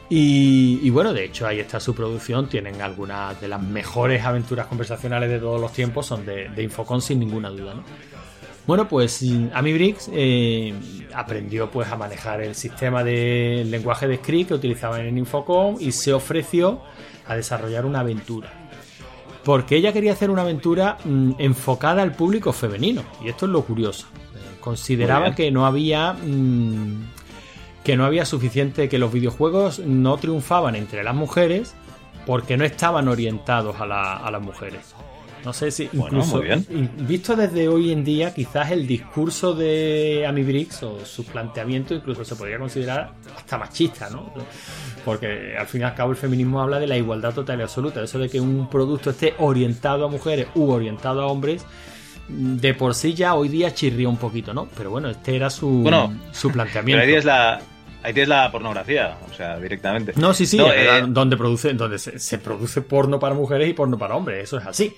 Y, 0.10 0.80
y 0.82 0.90
bueno, 0.90 1.14
de 1.14 1.24
hecho 1.24 1.48
ahí 1.48 1.60
está 1.60 1.80
su 1.80 1.94
producción, 1.94 2.50
tienen 2.50 2.82
algunas 2.82 3.40
de 3.40 3.48
las 3.48 3.62
mejores 3.62 4.26
aventuras 4.26 4.66
conversacionales 4.66 5.30
de 5.30 5.40
todos 5.40 5.62
los 5.62 5.72
tiempos, 5.72 6.08
son 6.08 6.26
de, 6.26 6.50
de 6.50 6.64
Infocom 6.64 7.00
sin 7.00 7.20
ninguna 7.20 7.50
duda, 7.50 7.76
¿no? 7.76 7.84
Bueno, 8.72 8.88
pues 8.88 9.22
Amy 9.54 9.74
Briggs 9.74 10.10
eh, 10.14 10.74
aprendió 11.14 11.70
pues 11.70 11.90
a 11.92 11.98
manejar 11.98 12.40
el 12.40 12.56
sistema 12.56 13.04
de 13.04 13.66
lenguaje 13.70 14.08
de 14.08 14.16
script 14.16 14.48
que 14.48 14.54
utilizaban 14.54 15.02
en 15.02 15.18
Infocom 15.18 15.76
y 15.78 15.92
se 15.92 16.14
ofreció 16.14 16.80
a 17.28 17.36
desarrollar 17.36 17.86
una 17.86 18.00
aventura. 18.00 18.50
Porque 19.44 19.76
ella 19.76 19.92
quería 19.92 20.14
hacer 20.14 20.30
una 20.30 20.44
aventura 20.44 20.98
mm, 21.04 21.32
enfocada 21.40 22.02
al 22.02 22.14
público 22.14 22.54
femenino. 22.54 23.04
Y 23.22 23.28
esto 23.28 23.46
es 23.46 23.52
lo 23.52 23.62
curioso. 23.66 24.08
Eh, 24.16 24.40
consideraba 24.62 25.36
que 25.36 25.52
no 25.52 25.66
había. 25.66 26.14
mm, 26.14 27.08
que 27.84 27.98
no 27.98 28.06
había 28.06 28.24
suficiente. 28.24 28.88
que 28.88 28.98
los 28.98 29.12
videojuegos 29.12 29.80
no 29.80 30.16
triunfaban 30.16 30.78
entre 30.78 31.04
las 31.04 31.14
mujeres. 31.14 31.76
porque 32.26 32.56
no 32.56 32.64
estaban 32.64 33.10
orientados 33.10 33.82
a, 33.82 33.86
la- 33.86 34.16
a 34.16 34.32
las 34.32 34.42
mujeres. 34.42 34.96
No 35.44 35.54
sé 35.54 35.72
si 35.72 35.90
Bueno, 35.94 36.20
incluso 36.24 36.44
in- 36.72 36.92
visto 37.08 37.36
desde 37.36 37.68
hoy 37.68 37.92
en 37.92 38.04
día, 38.04 38.34
quizás 38.34 38.70
el 38.72 38.86
discurso 38.86 39.54
de 39.56 40.26
Amy 40.28 40.44
Briggs 40.44 40.84
o 40.84 41.04
su 41.06 41.26
planteamiento 41.26 41.94
incluso 41.96 42.24
se 42.24 42.36
podría 42.36 42.60
considerar 42.60 43.14
hasta 43.36 43.58
machista, 43.58 44.10
¿no? 44.10 44.32
Porque 45.04 45.56
al 45.58 45.66
fin 45.68 45.82
y 45.82 45.84
al 45.84 45.96
cabo 45.96 46.12
el 46.12 46.18
feminismo 46.18 46.62
habla 46.62 46.80
de 46.80 46.86
la 46.88 46.96
igualdad 46.98 47.34
total 47.34 47.60
y 47.60 47.64
absoluta. 47.64 48.04
Eso 48.04 48.20
de 48.20 48.30
que 48.30 48.40
un 48.40 48.70
producto 48.70 49.10
esté 49.10 49.34
orientado 49.40 50.06
a 50.06 50.10
mujeres 50.10 50.48
u 50.54 50.70
orientado 50.70 51.22
a 51.22 51.26
hombres, 51.28 51.66
de 52.28 52.74
por 52.76 52.94
sí 52.94 53.14
ya 53.16 53.34
hoy 53.34 53.50
día 53.50 53.74
chirría 53.74 54.08
un 54.08 54.18
poquito, 54.18 54.54
¿no? 54.54 54.68
Pero 54.78 54.92
bueno, 54.92 55.10
este 55.10 55.36
era 55.36 55.50
su, 55.50 55.68
Bueno, 55.82 56.14
su 56.32 56.48
Pero 56.50 56.54
planteamiento. 56.54 57.02
ahí 57.02 57.08
tienes 57.08 57.26
la, 57.26 57.56
ahí 58.04 58.14
tienes 58.14 58.30
la 58.30 58.52
pornografía, 58.52 59.18
o 59.30 59.34
sea, 59.34 59.58
directamente. 59.58 60.14
No, 60.18 60.34
sí, 60.36 60.46
sí, 60.46 60.58
No, 60.58 60.72
eh, 60.72 61.04
donde, 61.08 61.36
produce, 61.36 61.74
donde 61.74 61.98
se, 61.98 62.20
se 62.20 62.38
produce 62.38 62.82
porno 62.84 63.20
para 63.20 63.34
mujeres 63.34 63.68
y 63.68 63.74
porno 63.74 63.98
para 63.98 64.16
hombres, 64.16 64.44
eso 64.44 64.60
es 64.60 64.68
así. 64.68 64.94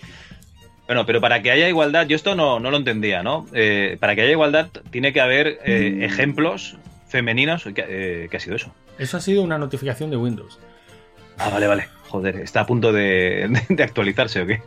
Bueno, 0.88 1.06
pero 1.06 1.22
para 1.22 1.42
que 1.42 1.50
haya 1.52 1.70
igualdad, 1.70 2.08
yo 2.08 2.16
esto 2.16 2.36
no, 2.36 2.60
no 2.60 2.70
lo 2.72 2.78
entendía, 2.78 3.24
¿no? 3.24 3.46
Eh, 3.54 3.98
para 4.00 4.16
que 4.16 4.22
haya 4.22 4.32
igualdad 4.32 4.68
tiene 4.92 5.14
que 5.14 5.22
haber 5.22 5.60
eh, 5.66 5.94
Mm. 5.98 6.04
ejemplos 6.04 6.78
femeninos. 7.08 7.64
¿Qué, 7.74 7.86
eh, 7.88 8.28
¿qué 8.30 8.38
ha 8.38 8.40
sido 8.40 8.56
eso? 8.58 8.74
Eso 8.98 9.18
ha 9.18 9.22
sido 9.22 9.42
una 9.44 9.58
notificación 9.58 10.10
de 10.12 10.18
Windows. 10.18 10.60
Ah, 11.38 11.50
vale, 11.50 11.68
vale. 11.68 11.88
Joder, 12.10 12.36
está 12.38 12.62
a 12.62 12.66
punto 12.66 12.92
de, 12.92 13.48
de- 13.50 13.66
de 13.76 13.84
actualizarse 13.84 14.42
o 14.42 14.46
qué. 14.48 14.62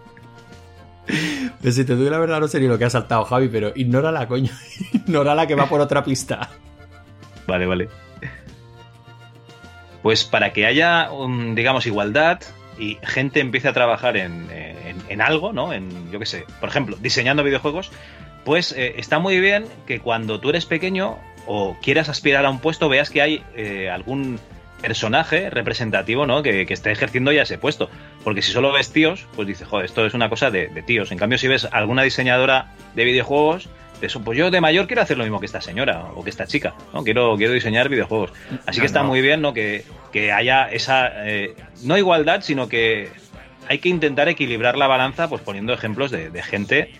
Pues 1.63 1.77
si 1.77 1.85
te 1.85 1.95
doy 1.95 2.11
la 2.11 2.19
verdad 2.19 2.41
no 2.41 2.49
sería 2.49 2.69
lo 2.69 2.79
que 2.79 2.85
ha 2.87 2.91
saltado 2.91 3.25
Javi, 3.25 3.49
pero 3.49 3.73
ignórala, 3.77 4.27
coño. 4.27 4.51
ignórala 4.93 5.47
que 5.47 5.55
va 5.55 5.67
por 5.67 5.81
otra 5.81 6.03
pista. 6.03 6.49
Vale, 7.47 7.67
vale. 7.67 7.89
pues 10.03 10.25
para 10.25 10.53
que 10.53 10.67
haya, 10.67 11.11
um, 11.13 11.55
digamos, 11.55 11.87
igualdad 11.87 12.41
y 12.79 12.99
gente 13.03 13.41
empiece 13.41 13.69
a 13.69 13.73
trabajar 13.73 14.17
en, 14.17 14.49
en- 15.09 15.21
algo, 15.21 15.53
¿no? 15.53 15.73
En, 15.73 16.11
yo 16.11 16.19
qué 16.19 16.27
sé, 16.27 16.45
por 16.61 16.69
ejemplo, 16.69 16.97
diseñando 17.01 17.43
videojuegos, 17.43 17.91
pues 18.45 18.73
eh, 18.73 18.95
está 18.99 19.19
muy 19.19 19.41
bien 19.41 19.67
que 19.87 20.01
cuando 20.01 20.39
tú 20.41 20.51
eres 20.51 20.67
pequeño 20.67 21.19
o 21.47 21.77
quieras 21.83 22.09
aspirar 22.09 22.45
a 22.47 22.51
un 22.51 22.61
puesto, 22.61 22.89
veas 22.89 23.11
que 23.11 23.23
hay 23.23 23.45
eh, 23.57 23.91
algún 23.91 24.39
personaje 24.81 25.49
representativo, 25.51 26.27
¿no? 26.27 26.43
Que, 26.43 26.67
que 26.67 26.75
esté 26.75 26.93
ejerciendo 26.93 27.33
ya 27.33 27.43
ese 27.43 27.59
puesto. 27.59 27.89
Porque 28.25 28.43
si 28.43 28.53
solo 28.53 28.73
ves 28.73 28.93
tíos, 28.93 29.27
pues 29.35 29.49
dices, 29.49 29.67
joder, 29.67 29.87
esto 29.87 30.05
es 30.07 30.15
una 30.15 30.29
cosa 30.29 30.51
de, 30.51 30.69
de 30.69 30.83
tíos. 30.83 31.11
En 31.13 31.19
cambio, 31.19 31.39
si 31.39 31.49
ves 31.49 31.67
alguna 31.73 32.03
diseñadora 32.03 32.73
de 32.95 33.05
videojuegos, 33.05 33.69
de 34.01 34.09
eso, 34.09 34.21
pues 34.23 34.37
yo 34.39 34.51
de 34.51 34.61
mayor 34.61 34.87
quiero 34.87 35.01
hacer 35.03 35.17
lo 35.17 35.25
mismo 35.25 35.41
que 35.41 35.47
esta 35.47 35.61
señora 35.63 36.05
o 36.15 36.23
que 36.23 36.29
esta 36.31 36.47
chica, 36.47 36.75
¿no? 36.93 37.03
Quiero, 37.03 37.37
quiero 37.37 37.55
diseñar 37.55 37.89
videojuegos. 37.89 38.33
Así 38.67 38.81
que 38.81 38.87
está 38.87 39.03
no. 39.03 39.09
muy 39.09 39.23
bien, 39.23 39.41
¿no? 39.41 39.55
Que, 39.55 39.85
que 40.13 40.33
haya 40.33 40.65
esa, 40.71 41.27
eh, 41.27 41.55
no 41.83 41.97
igualdad, 41.97 42.43
sino 42.43 42.69
que 42.69 43.09
hay 43.69 43.79
que 43.79 43.89
intentar 43.89 44.29
equilibrar 44.29 44.77
la 44.77 44.87
balanza, 44.87 45.29
pues 45.29 45.43
poniendo 45.43 45.73
ejemplos 45.73 46.11
de, 46.11 46.43
gente 46.43 46.93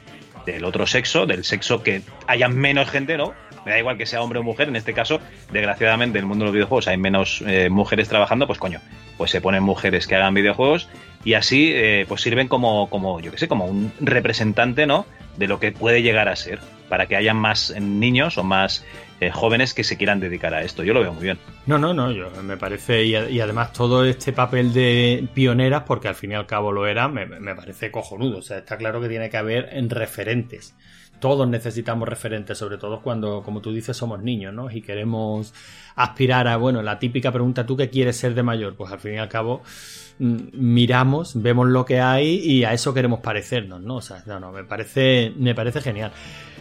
del 0.45 0.65
otro 0.65 0.87
sexo, 0.87 1.27
del 1.27 1.45
sexo 1.45 1.83
que 1.83 2.03
haya 2.27 2.49
menos 2.49 2.89
gente, 2.91 3.17
¿no? 3.17 3.35
Me 3.65 3.73
da 3.73 3.79
igual 3.79 3.99
que 3.99 4.07
sea 4.07 4.23
hombre 4.23 4.39
o 4.39 4.43
mujer, 4.45 4.69
en 4.69 4.77
este 4.77 4.93
caso, 4.93 5.21
desgraciadamente, 5.51 6.19
en 6.19 6.25
el 6.25 6.29
mundo 6.29 6.45
de 6.45 6.47
los 6.47 6.55
videojuegos 6.55 6.87
hay 6.87 6.97
menos 6.97 7.43
eh, 7.47 7.69
mujeres 7.69 8.09
trabajando, 8.09 8.47
pues 8.47 8.61
coño, 8.61 8.81
pues 9.17 9.33
se 9.33 9.41
ponen 9.41 9.65
mujeres 9.65 10.07
que 10.07 10.15
hagan 10.15 10.35
videojuegos 10.35 10.89
y 11.25 11.35
así 11.35 11.73
eh, 11.75 12.05
pues 12.07 12.21
sirven 12.21 12.47
como, 12.47 12.89
como, 12.89 13.19
yo 13.19 13.33
qué 13.33 13.39
sé, 13.39 13.49
como 13.49 13.67
un 13.67 13.93
representante, 14.01 14.87
¿no? 14.87 15.05
De 15.37 15.49
lo 15.49 15.59
que 15.59 15.73
puede 15.73 16.03
llegar 16.03 16.29
a 16.29 16.37
ser, 16.37 16.61
para 16.89 17.07
que 17.07 17.17
haya 17.17 17.35
más 17.35 17.75
niños 17.81 18.39
o 18.39 18.45
más 18.45 18.85
eh, 19.21 19.31
jóvenes 19.31 19.75
que 19.75 19.85
se 19.85 19.97
quieran 19.97 20.21
dedicar 20.21 20.55
a 20.55 20.63
esto. 20.63 20.85
Yo 20.85 20.93
lo 20.95 21.01
veo 21.01 21.13
muy 21.13 21.23
bien. 21.23 21.39
No, 21.67 21.79
no, 21.79 21.95
no, 21.95 22.11
yo 22.11 22.31
me 22.43 22.57
parece, 22.57 23.05
y, 23.05 23.15
además 23.41 23.73
todo 23.73 24.05
este 24.05 24.33
papel 24.33 24.73
de 24.73 25.27
pioneras, 25.35 25.85
porque 25.87 26.09
al 26.09 26.15
fin 26.15 26.33
y 26.33 26.35
al 26.35 26.47
cabo 26.47 26.73
lo 26.73 26.87
era, 26.87 27.09
me, 27.09 27.27
me 27.27 27.55
parece 27.55 27.91
cojonudo. 27.91 28.39
O 28.39 28.43
sea, 28.43 28.59
está 28.59 28.77
claro 28.77 29.01
que 29.01 29.09
tiene 29.09 29.31
que 29.31 29.37
haber 29.37 29.71
en 29.73 29.91
referentes. 29.91 30.75
Todos 31.21 31.49
necesitamos 31.49 32.09
referentes, 32.09 32.59
sobre 32.59 32.79
todo 32.79 33.01
cuando, 33.01 33.43
como 33.43 33.61
tú 33.61 33.73
dices, 33.73 33.97
somos 33.97 34.23
niños, 34.23 34.53
¿no? 34.53 34.71
Y 34.71 34.83
queremos 34.83 35.53
aspirar 35.95 36.47
a, 36.47 36.57
bueno, 36.57 36.83
la 36.83 36.99
típica 36.99 37.33
pregunta, 37.33 37.65
¿tú 37.67 37.77
qué 37.77 37.89
quieres 37.89 38.17
ser 38.17 38.35
de 38.35 38.43
mayor? 38.43 38.77
Pues 38.77 38.93
al 38.93 39.01
fin 39.01 39.15
y 39.15 39.19
al 39.19 39.29
cabo 39.29 39.63
mm, 40.19 40.37
miramos, 40.53 41.41
vemos 41.41 41.67
lo 41.67 41.85
que 41.85 42.01
hay 42.01 42.37
y 42.37 42.65
a 42.65 42.73
eso 42.73 42.93
queremos 42.93 43.21
parecernos, 43.21 43.81
¿no? 43.81 43.97
O 43.97 44.03
sea, 44.03 44.23
no, 44.27 44.39
no, 44.39 44.53
me 44.53 44.65
parece, 44.65 45.33
me 45.37 45.55
parece 45.55 45.81
genial. 45.81 46.13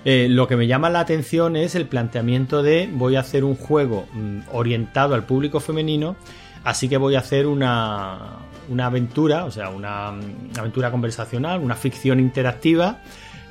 Eh, 0.05 0.27
lo 0.29 0.47
que 0.47 0.55
me 0.55 0.67
llama 0.67 0.89
la 0.89 0.99
atención 0.99 1.55
es 1.55 1.73
el 1.73 1.87
planteamiento 1.87 2.61
de 2.61 2.87
voy 2.91 3.15
a 3.15 3.21
hacer 3.21 3.43
un 3.43 3.55
juego 3.55 4.05
mm, 4.13 4.39
orientado 4.53 5.15
al 5.15 5.25
público 5.25 5.59
femenino, 5.59 6.15
así 6.63 6.87
que 6.87 6.97
voy 6.97 7.15
a 7.15 7.19
hacer 7.19 7.47
una, 7.47 8.37
una 8.69 8.85
aventura, 8.85 9.45
o 9.45 9.51
sea, 9.51 9.69
una, 9.69 10.11
mm, 10.11 10.59
aventura 10.59 10.91
conversacional, 10.91 11.59
una 11.59 11.75
ficción 11.75 12.19
interactiva 12.19 13.01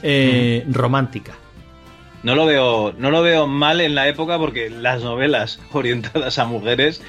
eh, 0.04 0.64
romántica. 0.70 1.32
No 2.22 2.34
lo 2.34 2.46
veo, 2.46 2.94
no 2.96 3.10
lo 3.10 3.22
veo 3.22 3.46
mal 3.46 3.80
en 3.80 3.94
la 3.94 4.06
época 4.08 4.38
porque 4.38 4.70
las 4.70 5.02
novelas 5.02 5.60
orientadas 5.72 6.38
a 6.38 6.44
mujeres, 6.46 7.02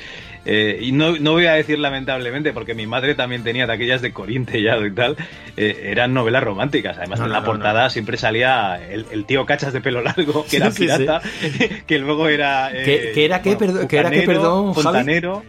eh, 0.48 0.78
y 0.82 0.92
no, 0.92 1.18
no 1.18 1.32
voy 1.32 1.46
a 1.48 1.54
decir 1.54 1.80
lamentablemente, 1.80 2.52
porque 2.54 2.74
mi 2.76 2.86
madre 2.86 3.16
también 3.16 3.42
tenía 3.44 3.66
de 3.66 3.74
aquellas 3.74 4.02
de 4.02 4.12
Corín 4.14 4.46
Tellado 4.46 4.86
y 4.86 4.94
tal, 4.94 5.16
eh, 5.58 5.84
eran 5.86 6.14
novelas 6.14 6.44
románticas. 6.44 6.98
Además, 6.98 7.20
No, 7.20 7.26
en 7.26 7.32
no, 7.32 7.40
la 7.40 7.46
portada 7.46 7.90
siempre 7.90 8.18
salía 8.18 8.80
el, 8.92 9.06
el 9.12 9.26
tío 9.26 9.46
cachas 9.46 9.72
de 9.74 9.82
pelo 9.82 10.02
largo, 10.02 10.46
que 10.50 10.58
era 10.58 10.70
Sí, 10.72 10.78
sí, 10.78 10.84
pirata, 10.84 11.22
que 11.88 11.98
luego 12.00 12.28
era. 12.28 12.72
eh, 12.74 12.84
¿Qué- 12.84 13.12
qué 13.14 13.26
era 13.26 13.42
qué, 13.42 13.56
bueno, 13.56 13.80
era 13.90 14.10
qué, 14.12 14.22
perdón, 14.24 14.74
fontanero. 14.76 15.44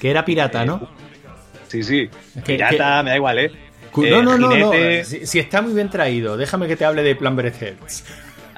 Que 0.00 0.10
era 0.10 0.24
pirata, 0.24 0.64
¿no? 0.66 0.88
Sí, 1.68 1.82
sí. 1.82 2.08
Que- 2.44 2.54
Pirata, 2.54 3.02
me 3.02 3.10
da 3.10 3.16
igual, 3.16 3.38
¿eh? 3.38 3.50
Eh, 4.04 4.10
No, 4.10 4.22
no, 4.22 4.36
no, 4.38 4.56
no. 4.56 4.72
Si, 5.04 5.26
si 5.26 5.38
está 5.38 5.62
muy 5.62 5.74
bien 5.74 5.90
traído, 5.90 6.36
déjame 6.36 6.66
que 6.66 6.76
te 6.76 6.84
hable 6.84 7.02
de 7.02 7.14
Plan 7.16 7.36
Hearts. 7.38 8.04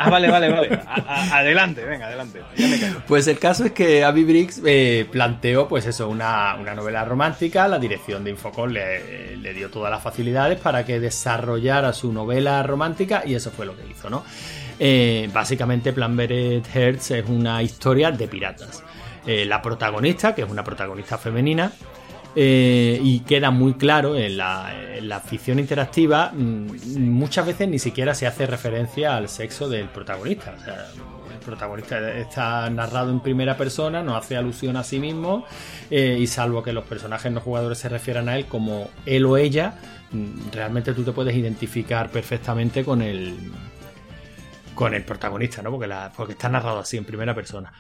Ah, 0.03 0.09
vale, 0.09 0.31
vale, 0.31 0.49
vale. 0.51 0.81
A- 0.87 1.05
a- 1.07 1.39
adelante, 1.41 1.85
venga, 1.85 2.07
adelante. 2.07 2.41
Ya 2.57 2.69
me 2.69 2.81
callo. 2.81 3.03
Pues 3.07 3.27
el 3.29 3.39
caso 3.39 3.67
es 3.67 3.73
que 3.73 4.03
Abby 4.03 4.25
Briggs 4.25 4.63
eh, 4.65 5.07
planteó, 5.13 5.69
pues 5.69 5.85
eso, 5.85 6.09
una, 6.09 6.55
una 6.59 6.75
novela 6.75 7.05
romántica. 7.05 7.69
La 7.69 7.79
dirección 7.79 8.25
de 8.25 8.31
Infocom 8.31 8.71
le, 8.71 9.37
le 9.37 9.53
dio 9.53 9.69
todas 9.69 9.91
las 9.91 10.03
facilidades 10.03 10.59
para 10.59 10.87
que 10.87 11.01
desarrollara 11.01 11.93
su 11.93 12.15
novela 12.15 12.63
romántica 12.63 13.23
y 13.27 13.35
eso 13.35 13.51
fue 13.51 13.67
lo 13.67 13.77
que 13.77 13.83
hizo, 13.91 14.09
¿no? 14.09 14.25
Eh, 14.79 15.29
básicamente, 15.35 15.93
Plan 15.93 16.19
Hearts 16.19 17.11
es 17.11 17.29
una 17.29 17.63
historia 17.63 18.11
de 18.11 18.27
piratas. 18.27 18.83
Eh, 19.27 19.45
la 19.45 19.61
protagonista, 19.61 20.35
que 20.35 20.41
es 20.43 20.49
una 20.51 20.65
protagonista 20.65 21.19
femenina, 21.19 21.71
eh, 22.37 23.01
y 23.03 23.21
queda 23.21 23.51
muy 23.51 23.75
claro 23.75 24.17
en 24.17 24.37
la, 24.37 25.23
ficción 25.27 25.59
interactiva, 25.59 26.31
mm, 26.33 26.99
muchas 26.99 27.47
veces 27.47 27.69
ni 27.69 27.79
siquiera 27.79 28.15
se 28.15 28.27
hace 28.27 28.47
referencia 28.47 29.17
al 29.17 29.29
sexo 29.29 29.69
del 29.69 29.89
protagonista. 29.89 30.55
O 30.59 30.65
sea, 30.65 30.87
el 31.33 31.39
protagonista 31.45 32.13
está 32.19 32.71
narrado 32.71 33.11
en 33.11 33.21
primera 33.21 33.57
persona, 33.57 34.03
no 34.03 34.17
hace 34.17 34.37
alusión 34.37 34.77
a 34.77 34.85
sí 34.85 34.99
mismo, 35.01 35.45
eh, 35.91 36.17
y 36.21 36.27
salvo 36.27 36.63
que 36.63 36.73
los 36.73 36.85
personajes 36.85 37.33
no 37.33 37.41
jugadores 37.41 37.79
se 37.79 37.89
refieran 37.89 38.29
a 38.29 38.37
él 38.37 38.47
como 38.47 38.89
él 39.07 39.25
o 39.27 39.37
ella, 39.37 39.75
mm, 40.13 40.51
realmente 40.53 40.95
tú 40.95 41.03
te 41.03 41.13
puedes 41.13 41.35
identificar 41.35 42.11
perfectamente 42.11 42.85
con 42.85 43.03
el 43.03 43.37
con 44.81 44.95
el 44.95 45.05
protagonista, 45.05 45.61
¿no? 45.61 45.71
Porque, 45.71 45.95
porque 46.17 46.33
está 46.33 46.49
narrado 46.49 46.79
así 46.79 46.97
en 46.97 47.05
primera 47.05 47.35
persona. 47.35 47.71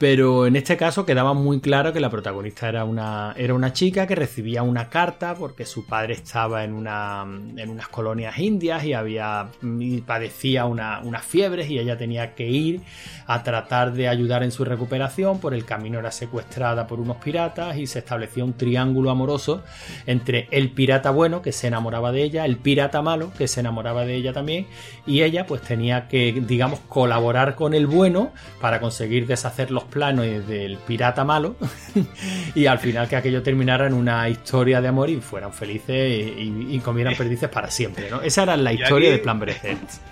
Pero 0.00 0.46
en 0.46 0.56
este 0.56 0.78
caso 0.78 1.04
quedaba 1.04 1.34
muy 1.34 1.60
claro 1.60 1.92
que 1.92 2.00
la 2.00 2.08
protagonista 2.08 2.70
era 2.70 2.84
una, 2.86 3.34
era 3.36 3.52
una 3.52 3.74
chica 3.74 4.06
que 4.06 4.14
recibía 4.14 4.62
una 4.62 4.88
carta 4.88 5.34
porque 5.34 5.66
su 5.66 5.84
padre 5.84 6.14
estaba 6.14 6.64
en, 6.64 6.72
una, 6.72 7.22
en 7.56 7.68
unas 7.68 7.88
colonias 7.88 8.38
indias 8.38 8.82
y, 8.84 8.94
había, 8.94 9.50
y 9.62 10.00
padecía 10.00 10.64
una- 10.64 11.00
unas 11.04 11.22
fiebres 11.26 11.68
y 11.68 11.78
ella 11.78 11.98
tenía 11.98 12.34
que 12.34 12.48
ir 12.48 12.80
a 13.26 13.42
tratar 13.42 13.92
de 13.92 14.08
ayudar 14.08 14.42
en 14.42 14.52
su 14.52 14.64
recuperación. 14.64 15.38
Por 15.38 15.52
el 15.52 15.66
camino 15.66 15.98
era 15.98 16.12
secuestrada 16.12 16.86
por 16.86 16.98
unos 16.98 17.18
piratas 17.18 17.76
y 17.76 17.86
se 17.86 17.98
establecía 17.98 18.42
un 18.42 18.54
triángulo 18.54 19.10
amoroso 19.10 19.62
entre 20.06 20.48
el 20.50 20.70
pirata 20.70 21.10
bueno 21.10 21.42
que 21.42 21.52
se 21.52 21.66
enamoraba 21.66 22.10
de 22.10 22.22
ella, 22.22 22.46
el 22.46 22.56
pirata 22.56 23.02
malo 23.02 23.32
que 23.36 23.46
se 23.48 23.60
enamoraba 23.60 24.06
de 24.06 24.14
ella 24.14 24.32
también 24.32 24.66
y 25.06 25.20
ella 25.20 25.44
pues 25.46 25.60
tenía 25.60 26.08
que 26.08 26.32
digamos 26.32 26.80
colaborar 26.88 27.54
con 27.54 27.74
el 27.74 27.86
bueno 27.86 28.32
para 28.62 28.80
conseguir 28.80 29.26
deshacer 29.26 29.70
los 29.70 29.89
planos 29.90 30.24
del 30.46 30.76
pirata 30.78 31.24
malo 31.24 31.56
y 32.54 32.66
al 32.66 32.78
final 32.78 33.08
que 33.08 33.16
aquello 33.16 33.42
terminara 33.42 33.86
en 33.86 33.94
una 33.94 34.28
historia 34.28 34.80
de 34.80 34.88
amor 34.88 35.10
y 35.10 35.16
fueran 35.20 35.52
felices 35.52 36.10
y, 36.10 36.42
y- 36.42 36.66
y 36.76 36.78
comieran 36.80 37.14
perdices 37.16 37.48
para 37.48 37.70
siempre, 37.70 38.08
¿no? 38.10 38.22
Esa 38.22 38.44
era 38.44 38.56
la 38.56 38.72
historia 38.72 39.08
aquí- 39.10 39.16
de 39.18 39.22
Plan 39.22 39.40
Hearts. 39.40 40.00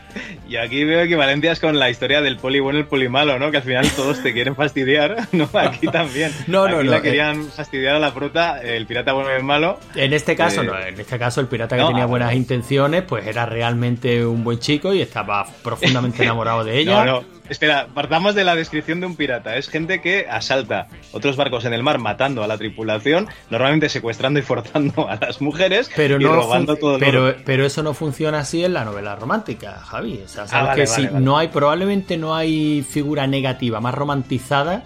Y 0.48 0.56
aquí 0.56 0.84
veo 0.84 1.02
equivalencias 1.02 1.60
con 1.60 1.78
la 1.78 1.90
historia 1.90 2.22
del 2.22 2.38
poli 2.38 2.58
bueno 2.60 2.78
y 2.78 2.82
el 2.82 2.88
poli 2.88 3.08
malo, 3.10 3.38
¿no? 3.38 3.50
Que 3.50 3.58
al 3.58 3.62
final 3.62 3.86
todos 3.94 4.20
te 4.22 4.32
quieren 4.32 4.56
fastidiar, 4.56 5.28
¿no? 5.32 5.48
Aquí 5.52 5.86
también. 5.86 6.32
No, 6.46 6.66
no, 6.66 6.78
Aquí 6.78 6.86
no, 6.86 6.90
la 6.92 6.96
eh. 6.96 7.02
querían 7.02 7.44
fastidiar 7.44 7.94
a 7.94 7.98
la 8.00 8.12
prota, 8.14 8.60
el 8.62 8.86
pirata 8.86 9.12
bueno 9.12 9.30
y 9.30 9.36
el 9.36 9.44
malo. 9.44 9.78
En 9.94 10.14
este 10.14 10.34
caso, 10.34 10.62
Eh, 10.62 10.66
no, 10.66 10.78
en 10.80 10.98
este 10.98 11.18
caso 11.18 11.40
el 11.42 11.46
pirata 11.46 11.76
que 11.76 11.82
no, 11.82 11.88
tenía 11.88 12.06
buenas 12.06 12.30
no. 12.32 12.36
intenciones, 12.38 13.02
pues 13.02 13.26
era 13.26 13.44
realmente 13.46 14.24
un 14.24 14.42
buen 14.42 14.58
chico 14.58 14.92
y 14.94 15.02
estaba 15.02 15.46
profundamente 15.62 16.22
enamorado 16.24 16.64
de 16.64 16.78
ella. 16.78 17.04
No, 17.04 17.20
no. 17.20 17.24
Espera, 17.48 17.88
partamos 17.94 18.34
de 18.34 18.44
la 18.44 18.54
descripción 18.54 19.00
de 19.00 19.06
un 19.06 19.16
pirata. 19.16 19.56
Es 19.56 19.68
gente 19.68 20.00
que 20.00 20.26
asalta 20.28 20.88
otros 21.12 21.36
barcos 21.36 21.64
en 21.64 21.72
el 21.72 21.82
mar 21.82 21.98
matando 21.98 22.42
a 22.44 22.46
la 22.46 22.58
tripulación, 22.58 23.28
normalmente 23.50 23.88
secuestrando 23.88 24.38
y 24.38 24.42
forzando 24.42 25.08
a 25.08 25.16
las 25.16 25.40
mujeres 25.40 25.90
pero 25.96 26.20
y 26.20 26.24
no 26.24 26.34
robando 26.34 26.76
todo 26.76 26.94
el 26.96 27.00
pero, 27.00 27.24
oro. 27.24 27.36
pero 27.44 27.64
eso 27.64 27.82
no 27.82 27.94
funciona 27.94 28.40
así 28.40 28.64
en 28.64 28.74
la 28.74 28.84
novela 28.84 29.16
romántica, 29.16 29.72
Javi. 29.84 30.20
O 30.24 30.28
sea, 30.28 30.46
sabes 30.46 30.52
Ah, 30.52 30.62
vale, 30.68 30.82
que 30.84 30.88
vale, 30.90 31.02
si 31.02 31.06
vale. 31.12 31.24
no 31.24 31.38
hay, 31.38 31.48
probablemente 31.48 32.16
no 32.16 32.34
hay 32.34 32.82
figura 32.88 33.26
negativa 33.26 33.80
más 33.80 33.94
romantizada 33.94 34.84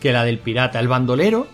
que 0.00 0.12
la 0.12 0.24
del 0.24 0.38
pirata. 0.38 0.80
El 0.80 0.88
bandolero. 0.88 1.46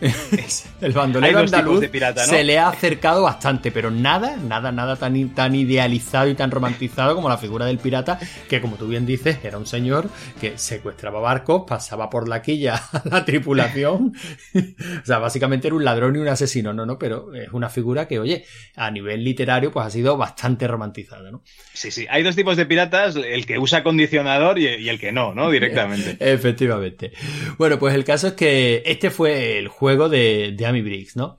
el 0.82 0.92
bandolero 0.92 1.38
andaluz 1.38 1.80
de 1.80 1.88
pirata, 1.88 2.26
¿no? 2.26 2.30
se 2.30 2.44
le 2.44 2.58
ha 2.58 2.68
acercado 2.68 3.22
bastante, 3.22 3.70
pero 3.70 3.90
nada, 3.90 4.36
nada, 4.36 4.70
nada 4.70 4.96
tan, 4.96 5.30
tan 5.30 5.54
idealizado 5.54 6.28
y 6.28 6.34
tan 6.34 6.50
romantizado 6.50 7.14
como 7.14 7.30
la 7.30 7.38
figura 7.38 7.64
del 7.64 7.78
pirata, 7.78 8.18
que 8.48 8.60
como 8.60 8.76
tú 8.76 8.88
bien 8.88 9.06
dices, 9.06 9.38
era 9.42 9.56
un 9.56 9.66
señor 9.66 10.10
que 10.38 10.58
secuestraba 10.58 11.20
barcos, 11.20 11.64
pasaba 11.66 12.10
por 12.10 12.28
la 12.28 12.42
quilla 12.42 12.74
a 12.92 13.02
la 13.08 13.24
tripulación. 13.24 14.12
o 14.54 15.06
sea, 15.06 15.18
básicamente 15.18 15.68
era 15.68 15.76
un 15.76 15.84
ladrón 15.84 16.16
y 16.16 16.18
un 16.18 16.28
asesino, 16.28 16.74
no, 16.74 16.84
no, 16.84 16.98
pero 16.98 17.34
es 17.34 17.48
una 17.52 17.70
figura 17.70 18.06
que, 18.06 18.18
oye, 18.18 18.44
a 18.76 18.90
nivel 18.90 19.24
literario, 19.24 19.72
pues 19.72 19.86
ha 19.86 19.90
sido 19.90 20.18
bastante 20.18 20.68
romantizada, 20.68 21.30
¿no? 21.30 21.42
Sí, 21.72 21.90
sí. 21.90 22.06
Hay 22.10 22.22
dos 22.22 22.36
tipos 22.36 22.58
de 22.58 22.66
piratas, 22.66 23.16
el 23.16 23.46
que 23.46 23.58
usa 23.58 23.78
acondicionador 23.78 24.58
y, 24.58 24.66
y 24.66 24.88
el 24.90 25.00
que 25.00 25.10
no, 25.10 25.34
¿no? 25.34 25.50
Directamente. 25.50 26.16
Efectivamente. 26.20 27.12
Bueno, 27.56 27.78
pues 27.78 27.94
el 27.94 28.04
caso 28.04 28.28
es 28.28 28.32
que 28.34 28.82
este 28.84 29.10
fue 29.10 29.58
el 29.58 29.68
juego 29.68 29.85
de, 30.08 30.52
de 30.56 30.66
Amy 30.66 30.82
Briggs, 30.82 31.16
¿no? 31.16 31.36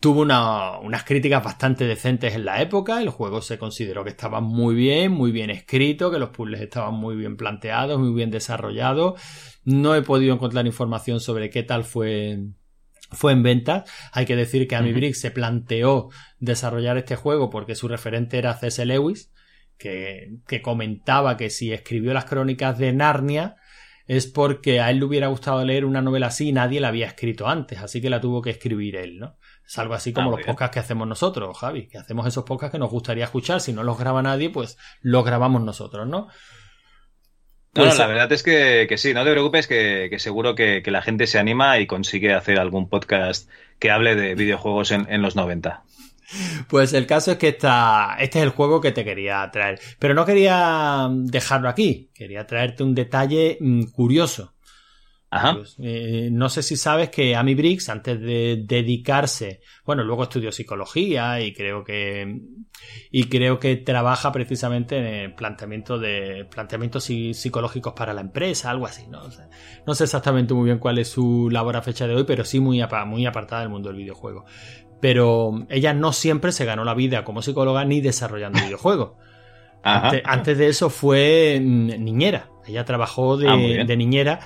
Tuvo 0.00 0.20
una- 0.22 0.78
unas 0.80 1.04
críticas 1.04 1.42
bastante 1.42 1.86
decentes 1.86 2.34
en 2.34 2.44
la 2.44 2.60
época. 2.60 3.00
El 3.00 3.08
juego 3.08 3.40
se 3.40 3.58
consideró 3.58 4.04
que 4.04 4.10
estaba 4.10 4.40
muy 4.40 4.74
bien, 4.74 5.12
muy 5.12 5.32
bien 5.32 5.50
escrito, 5.50 6.10
que 6.10 6.18
los 6.18 6.30
puzzles 6.30 6.60
estaban 6.60 6.94
muy 6.94 7.16
bien 7.16 7.36
planteados, 7.36 7.98
muy 7.98 8.12
bien 8.14 8.30
desarrollados. 8.30 9.20
No 9.64 9.94
he 9.94 10.02
podido 10.02 10.34
encontrar 10.34 10.66
información 10.66 11.20
sobre 11.20 11.48
qué 11.50 11.62
tal 11.62 11.84
fue 11.84 12.38
fue 13.12 13.32
en 13.32 13.42
ventas. 13.44 13.88
Hay 14.12 14.26
que 14.26 14.34
decir 14.36 14.66
que 14.66 14.74
Amy 14.76 14.92
Briggs 14.92 15.20
se 15.20 15.30
planteó 15.30 16.08
desarrollar 16.40 16.98
este 16.98 17.14
juego 17.16 17.50
porque 17.50 17.76
su 17.76 17.86
referente 17.88 18.36
era 18.36 18.54
C.S. 18.54 18.84
Lewis, 18.84 19.32
que, 19.78 20.38
que 20.48 20.60
comentaba 20.60 21.36
que 21.36 21.48
si 21.48 21.72
escribió 21.72 22.12
las 22.14 22.24
crónicas 22.24 22.78
de 22.78 22.92
Narnia 22.92 23.56
es 24.06 24.26
porque 24.26 24.80
a 24.80 24.90
él 24.90 24.98
le 25.00 25.04
hubiera 25.04 25.26
gustado 25.28 25.64
leer 25.64 25.84
una 25.84 26.02
novela 26.02 26.28
así 26.28 26.48
y 26.48 26.52
nadie 26.52 26.80
la 26.80 26.88
había 26.88 27.06
escrito 27.06 27.48
antes, 27.48 27.80
así 27.80 28.00
que 28.00 28.10
la 28.10 28.20
tuvo 28.20 28.40
que 28.42 28.50
escribir 28.50 28.96
él, 28.96 29.18
¿no? 29.18 29.36
Es 29.66 29.78
algo 29.78 29.94
así 29.94 30.12
como 30.12 30.28
Ah, 30.28 30.30
los 30.30 30.36
bien. 30.36 30.46
podcasts 30.46 30.74
que 30.74 30.80
hacemos 30.80 31.08
nosotros, 31.08 31.56
Javi, 31.58 31.88
que 31.88 31.98
hacemos 31.98 32.26
esos 32.26 32.44
podcasts 32.44 32.72
que 32.72 32.78
nos 32.78 32.90
gustaría 32.90 33.24
escuchar, 33.24 33.60
si 33.60 33.72
no 33.72 33.82
los 33.82 33.98
graba 33.98 34.22
nadie, 34.22 34.50
pues 34.50 34.76
los 35.00 35.24
grabamos 35.24 35.62
nosotros, 35.62 36.06
¿no? 36.06 36.28
No, 37.74 37.84
no, 37.84 37.94
Pues, 37.94 37.98
la 37.98 38.06
verdad 38.06 38.32
es 38.32 38.42
que, 38.42 38.86
que 38.88 38.96
sí, 38.96 39.12
no 39.12 39.22
te 39.24 39.32
preocupes, 39.32 39.66
que, 39.66 40.08
que 40.10 40.18
seguro 40.18 40.54
que, 40.54 40.82
que 40.82 40.90
la 40.90 41.02
gente 41.02 41.26
se 41.26 41.38
anima 41.38 41.78
y 41.78 41.86
consigue 41.86 42.32
hacer 42.32 42.58
algún 42.58 42.88
podcast 42.88 43.50
que 43.78 43.90
hable 43.90 44.14
de 44.16 44.34
videojuegos 44.34 44.92
en, 44.92 45.06
en 45.12 45.20
los 45.20 45.36
90. 45.36 45.84
Pues 46.68 46.92
el 46.92 47.06
caso 47.06 47.32
es 47.32 47.38
que 47.38 47.48
esta, 47.48 48.16
este 48.18 48.38
es 48.38 48.44
el 48.44 48.50
juego 48.50 48.80
que 48.80 48.92
te 48.92 49.04
quería 49.04 49.48
traer. 49.52 49.78
Pero 49.98 50.14
no 50.14 50.24
quería 50.24 51.08
dejarlo 51.10 51.68
aquí. 51.68 52.10
Quería 52.14 52.46
traerte 52.46 52.82
un 52.82 52.94
detalle 52.94 53.58
mm, 53.60 53.84
curioso. 53.92 54.54
Ajá. 55.28 55.54
Pues, 55.54 55.76
eh, 55.80 56.28
no 56.30 56.48
sé 56.48 56.62
si 56.62 56.76
sabes 56.76 57.10
que 57.10 57.34
Amy 57.34 57.54
Briggs, 57.56 57.88
antes 57.88 58.20
de 58.20 58.62
dedicarse, 58.64 59.60
bueno, 59.84 60.04
luego 60.04 60.22
estudió 60.22 60.52
psicología 60.52 61.40
y 61.40 61.52
creo 61.52 61.82
que 61.84 62.40
y 63.10 63.24
creo 63.24 63.58
que 63.58 63.76
trabaja 63.76 64.30
precisamente 64.32 64.96
en 64.98 65.04
el 65.04 65.34
planteamiento 65.34 65.98
de 65.98 66.46
planteamientos 66.50 67.10
psi- 67.10 67.34
psicológicos 67.34 67.92
para 67.94 68.14
la 68.14 68.20
empresa, 68.20 68.70
algo 68.70 68.86
así, 68.86 69.08
¿no? 69.08 69.22
O 69.24 69.30
sea, 69.30 69.48
no 69.86 69.94
sé 69.94 70.04
exactamente 70.04 70.54
muy 70.54 70.66
bien 70.66 70.78
cuál 70.78 70.98
es 70.98 71.08
su 71.08 71.50
labor 71.50 71.76
a 71.76 71.82
fecha 71.82 72.06
de 72.06 72.14
hoy, 72.14 72.24
pero 72.24 72.44
sí 72.44 72.60
muy, 72.60 72.80
muy 73.06 73.26
apartada 73.26 73.62
del 73.62 73.70
mundo 73.70 73.88
del 73.88 73.98
videojuego. 73.98 74.44
Pero 75.00 75.66
ella 75.68 75.92
no 75.92 76.12
siempre 76.12 76.52
se 76.52 76.64
ganó 76.64 76.84
la 76.84 76.94
vida 76.94 77.24
como 77.24 77.42
psicóloga 77.42 77.84
ni 77.84 78.00
desarrollando 78.00 78.60
videojuegos. 78.64 79.12
Antes, 79.82 80.22
antes 80.24 80.58
de 80.58 80.68
eso 80.68 80.90
fue 80.90 81.60
mm, 81.62 82.02
niñera. 82.04 82.48
Ella 82.66 82.84
trabajó 82.84 83.36
de, 83.36 83.48
Ah, 83.48 83.84
de 83.84 83.96
niñera. 83.96 84.40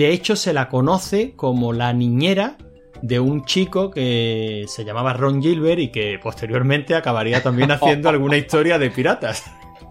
De 0.00 0.12
hecho 0.12 0.34
se 0.34 0.54
la 0.54 0.70
conoce 0.70 1.34
como 1.36 1.74
la 1.74 1.92
niñera 1.92 2.56
de 3.02 3.20
un 3.20 3.44
chico 3.44 3.90
que 3.90 4.64
se 4.66 4.82
llamaba 4.82 5.12
Ron 5.12 5.42
Gilbert 5.42 5.78
y 5.78 5.88
que 5.88 6.18
posteriormente 6.22 6.94
acabaría 6.94 7.42
también 7.42 7.70
haciendo 7.70 8.08
alguna 8.08 8.38
historia 8.38 8.78
de 8.78 8.90
piratas. 8.90 9.44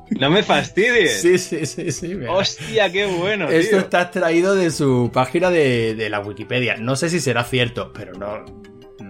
No 0.10 0.32
me 0.32 0.42
fastidies. 0.42 1.22
Sí, 1.22 1.38
sí, 1.38 1.64
sí, 1.68 1.92
sí. 1.92 2.16
mira. 2.16 2.34
Hostia, 2.34 2.92
qué 2.92 3.06
bueno. 3.06 3.50
Esto 3.50 3.76
tío. 3.76 3.80
está 3.82 4.02
extraído 4.02 4.56
de 4.56 4.72
su 4.72 5.12
página 5.14 5.52
de, 5.52 5.94
de 5.94 6.10
la 6.10 6.22
Wikipedia. 6.22 6.78
No 6.78 6.96
sé 6.96 7.12
si 7.12 7.20
será 7.20 7.44
cierto, 7.44 7.94
pero 7.94 8.14
no, 8.14 8.44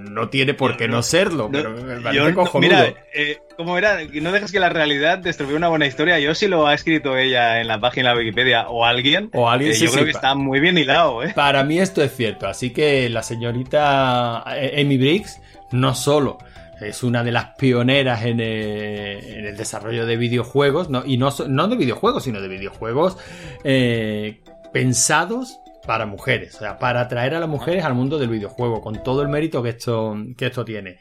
no 0.09 0.29
tiene 0.29 0.53
por 0.53 0.77
qué 0.77 0.87
no, 0.87 1.01
serlo. 1.03 1.49
pero 1.51 1.71
me 1.71 2.01
parece 2.01 2.33
Yo, 2.33 2.59
mira, 2.59 2.93
eh, 3.13 3.37
¿cómo 3.55 3.77
era? 3.77 3.99
No 4.21 4.31
dejes 4.31 4.51
que 4.51 4.59
la 4.59 4.69
realidad 4.69 5.25
estropee 5.25 5.55
una 5.55 5.69
buena 5.69 5.85
historia. 5.87 6.19
Yo 6.19 6.35
si 6.35 6.47
lo 6.47 6.67
ha 6.67 6.73
escrito 6.73 7.17
ella 7.17 7.61
en 7.61 7.67
la 7.67 7.79
página 7.79 8.11
de 8.11 8.19
Wikipedia 8.19 8.69
o 8.69 8.85
alguien, 8.85 9.29
O 9.33 9.49
alguien, 9.49 9.71
eh, 9.71 9.75
sí, 9.75 9.85
yo 9.85 9.89
sí, 9.89 9.93
creo 9.93 10.05
que 10.05 10.11
está 10.11 10.35
muy 10.35 10.59
bien 10.59 10.77
hilado, 10.77 11.23
¿eh? 11.23 11.33
Para 11.35 11.63
mí 11.63 11.79
esto 11.79 12.03
es 12.03 12.15
cierto, 12.15 12.47
así 12.47 12.71
que 12.71 13.09
la 13.09 13.23
señorita 13.23 14.43
eh, 14.55 14.81
Amy 14.81 14.97
Briggs 14.97 15.39
no 15.71 15.93
solo 15.95 16.39
es 16.81 17.03
una 17.03 17.23
de 17.23 17.31
las 17.31 17.55
pioneras 17.57 18.23
en, 18.25 18.39
eh, 18.39 19.37
en 19.37 19.45
el 19.45 19.57
desarrollo 19.57 20.05
de 20.05 20.17
videojuegos, 20.17 20.89
no, 20.89 21.03
y 21.05 21.17
no, 21.17 21.29
no 21.47 21.67
de 21.67 21.75
videojuegos, 21.75 22.23
sino 22.23 22.41
de 22.41 22.47
videojuegos 22.47 23.17
eh, 23.63 24.41
pensados 24.71 25.59
para 25.89 26.05
mujeres, 26.05 26.53
o 26.53 26.59
sea, 26.59 26.77
para 26.77 27.01
atraer 27.01 27.33
a 27.33 27.39
las 27.39 27.49
mujeres 27.49 27.83
al 27.83 27.95
mundo 27.95 28.19
del 28.19 28.29
videojuego, 28.29 28.79
con 28.79 29.01
todo 29.01 29.23
el 29.23 29.27
mérito 29.27 29.63
que 29.63 29.69
esto, 29.69 30.15
que 30.37 30.45
esto 30.45 30.63
tiene. 30.63 30.99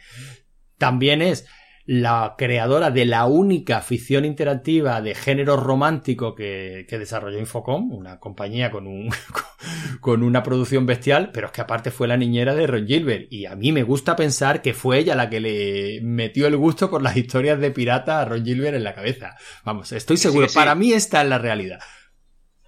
También 0.79 1.21
es 1.21 1.47
la 1.85 2.37
creadora 2.39 2.91
de 2.91 3.05
la 3.05 3.27
única 3.27 3.83
ficción 3.83 4.25
interactiva 4.25 5.03
de 5.03 5.15
género 5.15 5.59
romántico 5.59 6.35
que, 6.35 6.87
que 6.89 6.99
desarrolló 6.99 7.39
Infocom, 7.39 7.93
una 7.93 8.19
compañía 8.19 8.71
con, 8.71 8.87
un, 8.87 9.11
con 10.01 10.23
una 10.23 10.43
producción 10.43 10.87
bestial, 10.87 11.33
pero 11.35 11.49
es 11.49 11.53
que 11.53 11.61
aparte 11.61 11.91
fue 11.91 12.09
la 12.09 12.17
niñera 12.17 12.55
de 12.55 12.67
Ron 12.67 12.87
Gilbert. 12.87 13.31
Y 13.31 13.45
a 13.45 13.57
mí 13.57 13.73
me 13.73 13.83
gusta 13.83 14.17
pensar 14.17 14.63
que 14.63 14.73
fue 14.73 15.01
ella 15.01 15.15
la 15.15 15.29
que 15.29 15.41
le 15.41 16.01
metió 16.03 16.47
el 16.47 16.57
gusto 16.57 16.89
por 16.89 17.03
las 17.03 17.15
historias 17.15 17.61
de 17.61 17.73
pirata 17.73 18.23
a 18.23 18.25
Ron 18.25 18.43
Gilbert 18.43 18.75
en 18.75 18.85
la 18.85 18.95
cabeza. 18.95 19.37
Vamos, 19.65 19.93
estoy 19.93 20.17
seguro, 20.17 20.49
sí. 20.49 20.55
para 20.55 20.75
mí 20.75 20.95
esta 20.95 21.21
es 21.21 21.29
la 21.29 21.37
realidad. 21.37 21.81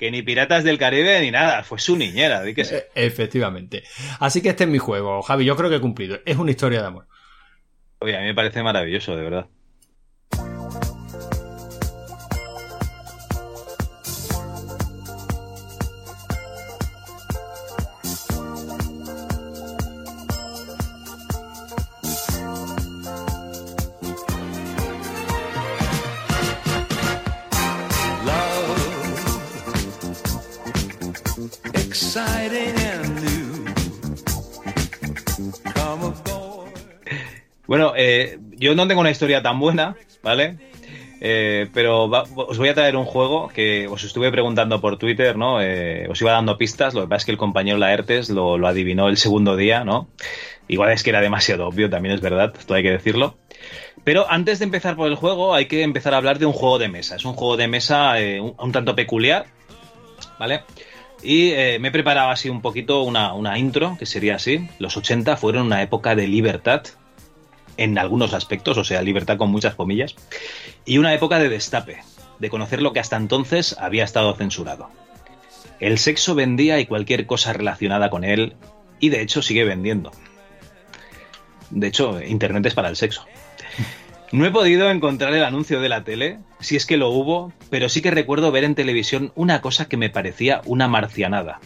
Que 0.01 0.11
ni 0.11 0.23
Piratas 0.23 0.65
del 0.65 0.79
Caribe 0.79 1.21
ni 1.21 1.31
nada, 1.31 1.63
fue 1.63 1.79
su 1.79 1.95
niñera, 1.97 2.43
di 2.43 2.55
que 2.55 2.65
sí. 2.65 2.75
E- 2.75 2.89
Efectivamente. 2.95 3.85
Así 4.19 4.41
que 4.41 4.49
este 4.49 4.65
es 4.65 4.71
mi 4.71 4.79
juego, 4.79 5.21
Javi, 5.23 5.45
yo 5.45 5.55
creo 5.57 5.69
que 5.69 5.77
he 5.77 5.81
cumplido. 5.81 6.19
Es 6.25 6.39
una 6.39 6.51
historia 6.51 6.81
de 6.81 6.87
amor. 6.87 7.07
Oye, 7.99 8.17
a 8.17 8.21
mí 8.21 8.27
me 8.27 8.35
parece 8.35 8.63
maravilloso, 8.63 9.15
de 9.15 9.23
verdad. 9.23 9.47
Yo 38.61 38.75
no 38.75 38.87
tengo 38.87 39.01
una 39.01 39.11
historia 39.11 39.43
tan 39.43 39.59
buena, 39.59 39.97
¿vale? 40.23 40.59
Eh, 41.23 41.69
pero 41.75 42.05
os 42.05 42.59
voy 42.59 42.69
a 42.69 42.75
traer 42.75 42.97
un 42.97 43.05
juego 43.05 43.49
que 43.49 43.89
os 43.89 44.05
estuve 44.05 44.31
preguntando 44.31 44.81
por 44.81 44.99
Twitter, 44.99 45.37
¿no? 45.37 45.61
Eh, 45.61 46.07
os 46.09 46.21
iba 46.21 46.33
dando 46.33 46.57
pistas, 46.59 46.95
lo 46.95 47.03
que 47.03 47.09
pasa 47.09 47.19
es 47.19 47.25
que 47.25 47.33
el 47.33 47.39
compañero 47.39 47.79
Laertes 47.79 48.29
lo, 48.29 48.55
adivinó 48.67 49.09
el 49.09 49.17
segundo 49.17 49.57
día, 49.57 49.83
¿no? 49.83 50.09
Igual 50.69 50.93
es 50.93 51.03
que 51.03 51.11
era 51.11 51.21
demasiado 51.21 51.67
obvio, 51.67 51.89
también 51.91 52.15
es 52.15 52.21
verdad, 52.21 52.55
esto 52.59 52.75
hay 52.75 52.83
que 52.83 52.91
decirlo. 52.91 53.37
Pero 54.05 54.31
antes 54.31 54.59
de 54.59 54.67
empezar 54.67 54.95
por 54.95 55.09
el 55.09 55.15
juego, 55.15 55.55
hay 55.55 55.67
que 55.67 55.83
empezar 55.83 56.13
a 56.15 56.19
hablar 56.19 56.39
de 56.39 56.47
un 56.47 56.53
juego 56.53 56.79
de 56.79 56.89
mesa. 56.89 57.17
Es 57.17 57.25
un 57.25 57.35
juego 57.35 57.57
de 57.57 57.69
mesa 57.69 58.21
eh, 58.21 58.41
un, 58.41 58.73
tanto 58.73 58.95
peculiar, 58.95 59.47
¿vale? 60.39 60.63
Y 61.23 61.51
eh, 61.51 61.79
me 61.81 61.89
he 61.89 61.91
preparado 61.91 62.31
así 62.31 62.49
un 62.49 62.63
poquito 62.63 63.03
una, 63.03 63.35
una 63.35 63.59
intro, 63.59 63.97
que 63.99 64.07
sería 64.07 64.37
así. 64.37 64.69
Los 64.79 64.97
80 64.97 65.37
fueron 65.37 65.67
una 65.67 65.83
época 65.83 66.15
de 66.15 66.29
libertad, 66.29 66.83
en 67.81 67.97
algunos 67.97 68.35
aspectos, 68.35 68.77
o 68.77 68.85
sea, 68.85 69.01
libertad 69.01 69.39
con 69.39 69.51
muchas 69.51 69.75
comillas, 69.75 70.15
y 70.85 70.99
una 70.99 71.15
época 71.15 71.39
de 71.39 71.49
destape, 71.49 72.03
de 72.39 72.51
conocer 72.51 72.83
lo 72.83 72.93
que 72.93 73.01
hasta 73.01 73.17
entonces 73.17 73.75
había 73.79 74.05
estado 74.05 74.35
censurado. 74.37 74.91
El 75.81 75.99
sexo 75.99 76.35
vendía 76.35 76.79
y 76.79 76.85
cualquier 76.85 77.25
cosa 77.25 77.55
relacionada 77.55 78.11
con 78.11 78.23
él, 78.23 78.55
y 79.01 79.09
de 79.09 79.23
hecho 79.23 79.41
sigue 79.41 79.65
vendiendo. 79.65 80.13
De 81.71 81.87
hecho, 81.87 82.23
Internet 82.23 82.67
es 82.67 82.75
para 82.75 82.91
el 82.91 82.97
sexo. 82.97 83.25
No 84.31 84.45
he 84.45 84.51
podido 84.51 84.91
encontrar 84.91 85.33
el 85.33 85.43
anuncio 85.43 85.81
de 85.81 85.89
la 85.89 86.05
tele, 86.05 86.39
si 86.61 86.77
es 86.77 86.85
que 86.85 86.99
lo 86.99 87.09
hubo, 87.09 87.51
pero 87.71 87.89
sí 87.89 88.03
que 88.03 88.11
recuerdo 88.11 88.53
ver 88.53 88.65
en 88.65 88.75
televisión 88.75 89.33
una 89.35 89.63
cosa 89.63 89.89
que 89.89 89.97
me 89.97 90.11
parecía 90.11 90.61
una 90.67 90.87
marcianada. 90.87 91.61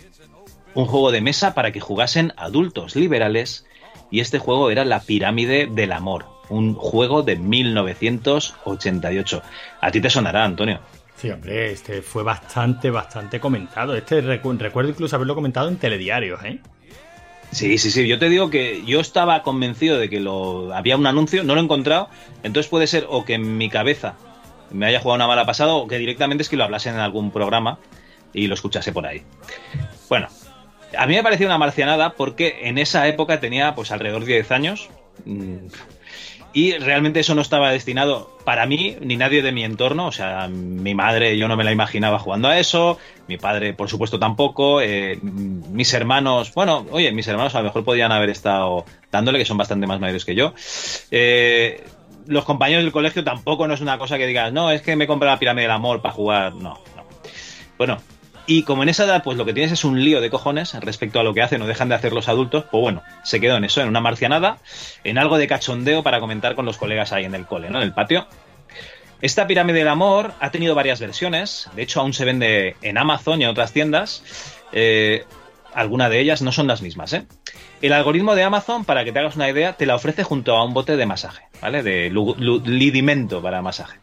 Un 0.75 0.87
juego 0.87 1.11
de 1.11 1.21
mesa 1.21 1.55
para 1.55 1.73
que 1.73 1.81
jugasen 1.81 2.33
adultos 2.37 2.95
liberales 2.95 3.67
y 4.15 4.21
este 4.21 4.39
juego 4.39 4.71
era 4.71 4.85
La 4.85 5.01
Pirámide 5.01 5.67
del 5.67 5.91
Amor, 5.91 6.27
un 6.49 6.75
juego 6.75 7.25
de 7.25 7.35
1988. 7.35 9.43
A 9.81 9.91
ti 9.91 10.01
te 10.01 10.09
sonará, 10.11 10.45
Antonio. 10.45 10.79
Sí, 11.17 11.31
hombre, 11.31 11.73
este 11.73 12.01
fue 12.03 12.23
bastante, 12.23 12.91
bastante 12.91 13.41
comentado. 13.41 13.97
Este 13.97 14.23
recu- 14.23 14.57
recuerdo 14.59 14.91
incluso 14.91 15.17
haberlo 15.17 15.35
comentado 15.35 15.69
en 15.69 15.79
telediarios, 15.79 16.45
¿eh? 16.45 16.61
Sí, 17.51 17.77
sí, 17.79 17.91
sí. 17.91 18.07
Yo 18.07 18.19
te 18.21 18.29
digo 18.29 18.51
que 18.51 18.85
yo 18.85 19.01
estaba 19.01 19.43
convencido 19.43 19.99
de 19.99 20.09
que 20.09 20.21
lo 20.21 20.73
había 20.75 20.97
un 20.97 21.07
anuncio, 21.07 21.43
no 21.45 21.55
lo 21.55 21.61
he 21.61 21.65
encontrado. 21.65 22.09
Entonces 22.43 22.71
puede 22.71 22.87
ser 22.87 23.07
o 23.09 23.25
que 23.25 23.35
en 23.35 23.57
mi 23.57 23.69
cabeza 23.69 24.15
me 24.71 24.87
haya 24.87 25.01
jugado 25.01 25.17
una 25.17 25.27
mala 25.27 25.45
pasada 25.47 25.73
o 25.75 25.87
que 25.89 25.99
directamente 25.99 26.43
es 26.43 26.49
que 26.49 26.57
lo 26.57 26.63
hablasen 26.65 26.95
en 26.95 27.01
algún 27.01 27.31
programa 27.33 27.79
y 28.33 28.47
lo 28.49 28.55
escuchase 28.55 28.93
por 28.93 29.07
ahí. 29.07 29.23
Bueno, 30.09 30.29
a 30.97 31.07
mí 31.07 31.15
me 31.15 31.23
pareció 31.23 31.47
una 31.47 31.59
marcianada 31.59 32.15
porque 32.15 32.61
en 32.63 32.79
esa 32.79 33.07
época 33.09 33.41
tenía 33.41 33.75
pues 33.75 33.91
alrededor 33.91 34.25
de 34.25 34.35
10 34.35 34.51
años. 34.53 34.89
mm, 35.25 35.67
Y 36.53 36.73
realmente 36.79 37.19
eso 37.19 37.35
no 37.35 37.43
estaba 37.43 37.73
destinado 37.73 38.31
para 38.45 38.65
mí 38.67 38.97
ni 39.01 39.17
nadie 39.17 39.43
de 39.43 39.51
mi 39.51 39.65
entorno. 39.65 40.07
O 40.07 40.13
sea, 40.13 40.47
mi 40.49 40.95
madre 40.95 41.37
yo 41.37 41.49
no 41.49 41.57
me 41.57 41.65
la 41.65 41.73
imaginaba 41.73 42.21
jugando 42.21 42.47
a 42.49 42.59
eso. 42.59 42.97
Mi 43.27 43.37
padre, 43.39 43.75
por 43.75 43.89
supuesto, 43.89 44.19
tampoco. 44.21 44.81
eh, 44.81 45.19
mis 45.23 45.93
hermanos, 45.95 46.55
bueno, 46.55 46.87
oye, 46.93 47.11
mis 47.11 47.27
hermanos 47.27 47.55
a 47.57 47.59
lo 47.59 47.65
mejor 47.65 47.85
podían 47.85 48.13
haber 48.13 48.31
estado 48.31 48.85
dándole, 49.11 49.39
que 49.39 49.45
son 49.45 49.57
bastante 49.57 49.87
más 49.89 49.99
mayores 49.99 50.25
que 50.25 50.37
yo. 50.37 50.55
Eh, 51.11 51.83
los 52.27 52.45
compañeros 52.45 52.85
del 52.85 52.93
colegio 52.93 53.25
tampoco 53.25 53.67
no 53.67 53.75
es 53.75 53.81
una 53.81 53.99
cosa 53.99 54.17
que 54.17 54.27
digas, 54.27 54.53
no, 54.53 54.71
es 54.71 54.81
que 54.81 54.95
me 54.97 55.07
compré 55.09 55.29
la 55.29 55.39
pirámide 55.39 55.63
del 55.65 55.73
amor 55.73 56.01
para 56.03 56.15
jugar. 56.15 56.55
No, 56.55 56.79
no. 56.97 57.05
Bueno, 57.77 57.99
y 58.47 58.65
como 58.65 58.83
en 58.83 58.91
esa 58.91 59.05
edad, 59.05 59.23
pues 59.23 59.39
lo 59.39 59.45
que 59.45 59.55
tienes 59.55 59.73
es 59.73 59.85
un 59.85 60.05
lío 60.05 60.21
de 60.21 60.31
cojones 60.31 60.75
respecto 60.75 61.19
a 61.19 61.23
lo 61.23 61.33
que 61.33 61.43
hacen 61.43 61.63
o 61.63 61.67
dejan 61.67 61.89
de 61.89 61.95
hacer 61.95 62.13
los 62.13 62.29
adultos, 62.29 62.65
pues 62.71 62.83
bueno, 62.83 63.03
se 63.23 63.41
quedó 63.41 63.57
en 63.57 63.65
eso, 63.65 63.81
en 63.81 63.89
una 63.89 64.01
marcianada, 64.01 64.59
en 65.03 65.19
algo 65.19 65.39
de 65.39 65.47
cachondeo 65.47 66.03
para 66.03 66.21
comentar 66.21 66.55
con 66.55 66.67
los 66.67 66.77
colegas 66.77 67.13
ahí 67.13 67.25
en 67.25 67.35
el 67.35 67.47
cole, 67.47 67.71
¿no? 67.71 67.79
En 67.79 67.85
el 67.85 67.95
patio. 67.95 68.27
Esta 69.23 69.47
pirámide 69.47 69.79
del 69.79 69.89
amor 69.89 70.35
ha 70.41 70.51
tenido 70.51 70.75
varias 70.75 71.01
versiones, 71.01 71.71
de 71.75 71.83
hecho 71.83 72.01
aún 72.01 72.13
se 72.13 72.27
vende 72.27 72.77
en 72.83 72.99
Amazon 72.99 73.41
y 73.41 73.45
en 73.45 73.51
otras 73.51 73.73
tiendas. 73.73 74.23
Eh, 74.73 75.25
alguna 75.73 76.11
de 76.11 76.21
ellas 76.21 76.43
no 76.43 76.53
son 76.53 76.67
las 76.67 76.83
mismas, 76.83 77.15
¿eh? 77.15 77.27
El 77.81 77.93
algoritmo 77.93 78.35
de 78.35 78.43
Amazon, 78.43 78.85
para 78.85 79.05
que 79.05 79.13
te 79.13 79.19
hagas 79.19 79.37
una 79.37 79.49
idea, 79.49 79.75
te 79.75 79.87
la 79.87 79.95
ofrece 79.95 80.23
junto 80.23 80.57
a 80.57 80.65
un 80.65 80.75
bote 80.75 80.97
de 80.97 81.07
masaje, 81.07 81.45
¿vale? 81.61 81.83
De 81.83 82.11
lidimento 82.11 83.43
para 83.43 83.63
masaje. 83.63 83.99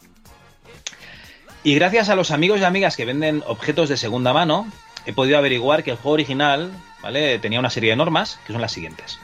Y 1.64 1.76
gracias 1.76 2.10
a 2.10 2.16
los 2.16 2.32
amigos 2.32 2.60
y 2.60 2.64
amigas 2.64 2.98
que 2.98 3.06
venden 3.06 3.44
objetos 3.46 3.88
de 3.88 3.98
segunda 3.98 4.34
mano, 4.34 4.68
he 5.06 5.14
podido 5.14 5.38
averiguar 5.38 5.84
que 5.84 5.92
el 5.92 5.98
juego 5.98 6.14
original, 6.14 6.72
¿vale? 7.04 7.38
Tenía 7.38 7.60
una 7.60 7.70
serie 7.70 7.92
de 7.92 7.96
normas 7.96 8.40
que 8.48 8.54
son 8.54 8.62
las 8.62 8.72
siguientes. 8.72 9.20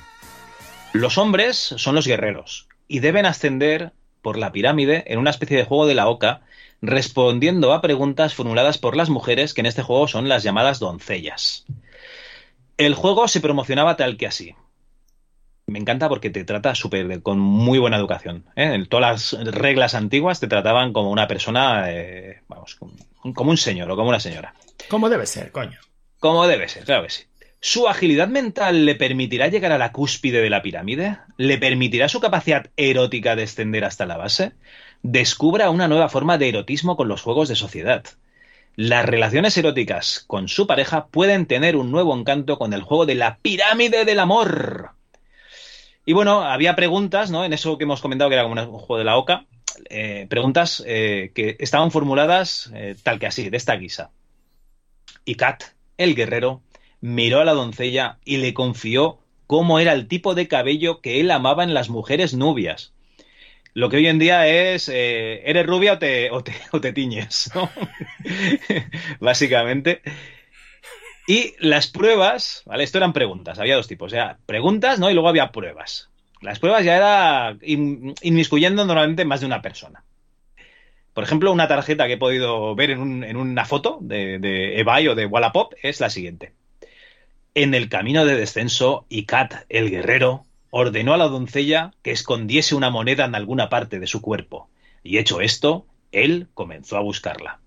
Los 0.93 1.17
hombres 1.17 1.57
son 1.57 1.95
los 1.95 2.05
guerreros 2.05 2.67
y 2.87 2.99
deben 2.99 3.25
ascender 3.25 3.91
por 4.21 4.37
la 4.37 4.51
pirámide 4.51 5.03
en 5.07 5.17
una 5.17 5.31
especie 5.31 5.57
de 5.57 5.65
juego 5.65 5.87
de 5.87 5.95
la 5.95 6.07
oca, 6.07 6.41
respondiendo 6.81 7.73
a 7.73 7.81
preguntas 7.81 8.35
formuladas 8.35 8.77
por 8.77 8.95
las 8.95 9.09
mujeres, 9.09 9.55
que 9.55 9.61
en 9.61 9.67
este 9.67 9.81
juego 9.81 10.07
son 10.07 10.29
las 10.29 10.43
llamadas 10.43 10.77
doncellas. 10.77 11.65
El 12.77 12.93
juego 12.93 13.27
se 13.27 13.41
promocionaba 13.41 13.97
tal 13.97 14.15
que 14.15 14.27
así. 14.27 14.55
Me 15.67 15.79
encanta 15.79 16.07
porque 16.07 16.29
te 16.29 16.45
trata 16.45 16.73
súper 16.75 17.09
de- 17.09 17.21
con 17.21 17.39
muy 17.39 17.77
buena 17.77 17.97
educación. 17.97 18.45
¿eh? 18.55 18.73
En 18.73 18.85
Todas 18.87 19.33
las 19.33 19.45
reglas 19.53 19.95
antiguas 19.95 20.39
te 20.39 20.47
trataban 20.47 20.93
como 20.93 21.11
una 21.11 21.27
persona, 21.27 21.91
eh, 21.91 22.41
vamos, 22.47 22.75
como, 22.75 23.51
un 23.51 23.57
señor 23.57 23.91
o 23.91 23.97
como 23.97 24.07
una 24.07 24.21
señora. 24.21 24.53
Como 24.89 25.09
debe 25.09 25.25
ser, 25.25 25.51
coño. 25.51 25.77
Como 26.19 26.47
debe 26.47 26.69
ser, 26.69 26.85
claro 26.85 27.03
que 27.03 27.09
sí. 27.09 27.23
¿Su 27.59 27.89
agilidad 27.89 28.29
mental 28.29 28.85
le 28.85 28.95
permitirá 28.95 29.49
llegar 29.49 29.73
a 29.73 29.77
la 29.77 29.91
cúspide 29.91 30.41
de 30.41 30.49
la 30.49 30.61
pirámide? 30.61 31.17
¿Le 31.35 31.57
permitirá 31.57 32.07
su 32.07 32.21
capacidad 32.21 32.67
erótica 32.77 33.35
descender 33.35 33.83
hasta 33.83 34.05
la 34.05 34.15
base? 34.15 34.53
Descubra 35.01 35.69
una 35.69 35.89
nueva 35.89 36.07
forma 36.07 36.37
de 36.37 36.47
erotismo 36.47 36.95
con 36.95 37.09
los 37.09 37.21
juegos 37.21 37.49
de 37.49 37.55
sociedad. 37.55 38.05
Las 38.77 39.05
relaciones 39.05 39.57
eróticas 39.57 40.23
con 40.27 40.47
su 40.47 40.65
pareja 40.65 41.07
pueden 41.07 41.45
tener 41.45 41.75
un 41.75 41.91
nuevo 41.91 42.17
encanto 42.17 42.57
con 42.57 42.71
el 42.73 42.83
juego 42.83 43.05
de 43.05 43.15
la 43.15 43.39
pirámide 43.41 44.05
del 44.05 44.19
amor. 44.19 44.91
Y 46.07 46.13
bueno, 46.13 46.41
había 46.41 46.73
preguntas, 46.77 47.31
¿no? 47.31 47.43
En 47.43 47.51
eso 47.51 47.77
que 47.77 47.83
hemos 47.83 47.99
comentado 47.99 48.29
que 48.29 48.35
era 48.35 48.43
como 48.43 48.55
un 48.55 48.79
juego 48.79 48.97
de 48.97 49.03
la 49.03 49.17
oca. 49.17 49.45
eh, 49.89 50.25
preguntas 50.29 50.81
eh, 50.87 51.31
que 51.35 51.57
estaban 51.59 51.91
formuladas 51.91 52.71
eh, 52.73 52.95
tal 53.03 53.19
que 53.19 53.27
así, 53.27 53.49
de 53.49 53.57
esta 53.57 53.75
guisa. 53.75 54.11
Y 55.25 55.35
Kat, 55.35 55.63
el 55.97 56.15
guerrero, 56.15 56.61
miró 57.01 57.41
a 57.41 57.45
la 57.45 57.53
doncella 57.53 58.19
y 58.23 58.37
le 58.37 58.53
confió 58.53 59.19
cómo 59.47 59.79
era 59.79 59.91
el 59.91 60.07
tipo 60.07 60.33
de 60.33 60.47
cabello 60.47 61.01
que 61.01 61.19
él 61.19 61.29
amaba 61.29 61.65
en 61.65 61.73
las 61.73 61.89
mujeres 61.89 62.33
nubias. 62.33 62.93
Lo 63.73 63.89
que 63.89 63.97
hoy 63.97 64.07
en 64.07 64.17
día 64.17 64.47
es, 64.47 64.87
¿eres 64.87 65.65
rubia 65.67 65.93
o 65.93 65.99
te, 65.99 66.31
o 66.31 66.41
te, 66.41 66.93
tiñes? 66.93 67.51
Básicamente. 69.19 70.01
Y 71.27 71.53
las 71.59 71.87
pruebas, 71.87 72.63
¿vale? 72.65 72.83
Esto 72.83 72.97
eran 72.97 73.13
preguntas, 73.13 73.59
había 73.59 73.75
dos 73.75 73.87
tipos, 73.87 74.07
o 74.07 74.15
sea, 74.15 74.39
preguntas, 74.47 74.99
¿no? 74.99 75.09
Y 75.11 75.13
luego 75.13 75.29
había 75.29 75.51
pruebas. 75.51 76.09
Las 76.41 76.59
pruebas 76.59 76.85
ya 76.85 76.95
era 76.97 77.57
in- 77.61 78.15
inmiscuyendo 78.21 78.85
normalmente 78.85 79.25
más 79.25 79.41
de 79.41 79.45
una 79.47 79.61
persona. 79.61 80.03
Por 81.13 81.23
ejemplo, 81.23 81.51
una 81.51 81.67
tarjeta 81.67 82.07
que 82.07 82.13
he 82.13 82.17
podido 82.17 82.75
ver 82.75 82.91
en, 82.91 82.99
un- 82.99 83.23
en 83.23 83.37
una 83.37 83.65
foto 83.65 83.97
de, 84.01 84.39
de 84.39 85.09
o 85.09 85.15
de 85.15 85.25
Wallapop 85.25 85.73
es 85.81 85.99
la 85.99 86.09
siguiente. 86.09 86.53
En 87.55 87.73
el 87.73 87.89
camino 87.89 88.23
de 88.23 88.35
descenso, 88.37 89.05
Icat, 89.09 89.65
el 89.67 89.89
guerrero, 89.89 90.45
ordenó 90.69 91.13
a 91.13 91.17
la 91.17 91.27
doncella 91.27 91.91
que 92.01 92.11
escondiese 92.11 92.73
una 92.73 92.89
moneda 92.89 93.25
en 93.25 93.35
alguna 93.35 93.67
parte 93.67 93.99
de 93.99 94.07
su 94.07 94.21
cuerpo. 94.21 94.69
Y 95.03 95.17
hecho 95.17 95.41
esto, 95.41 95.85
él 96.13 96.47
comenzó 96.53 96.95
a 96.95 97.01
buscarla. 97.01 97.59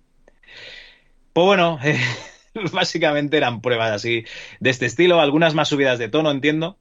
Pues 1.32 1.46
bueno, 1.46 1.78
básicamente 2.72 3.36
eran 3.36 3.60
pruebas 3.60 3.92
así 3.92 4.24
de 4.60 4.70
este 4.70 4.86
estilo, 4.86 5.20
algunas 5.20 5.54
más 5.54 5.68
subidas 5.68 5.98
de 5.98 6.08
tono, 6.08 6.30
entiendo. 6.30 6.78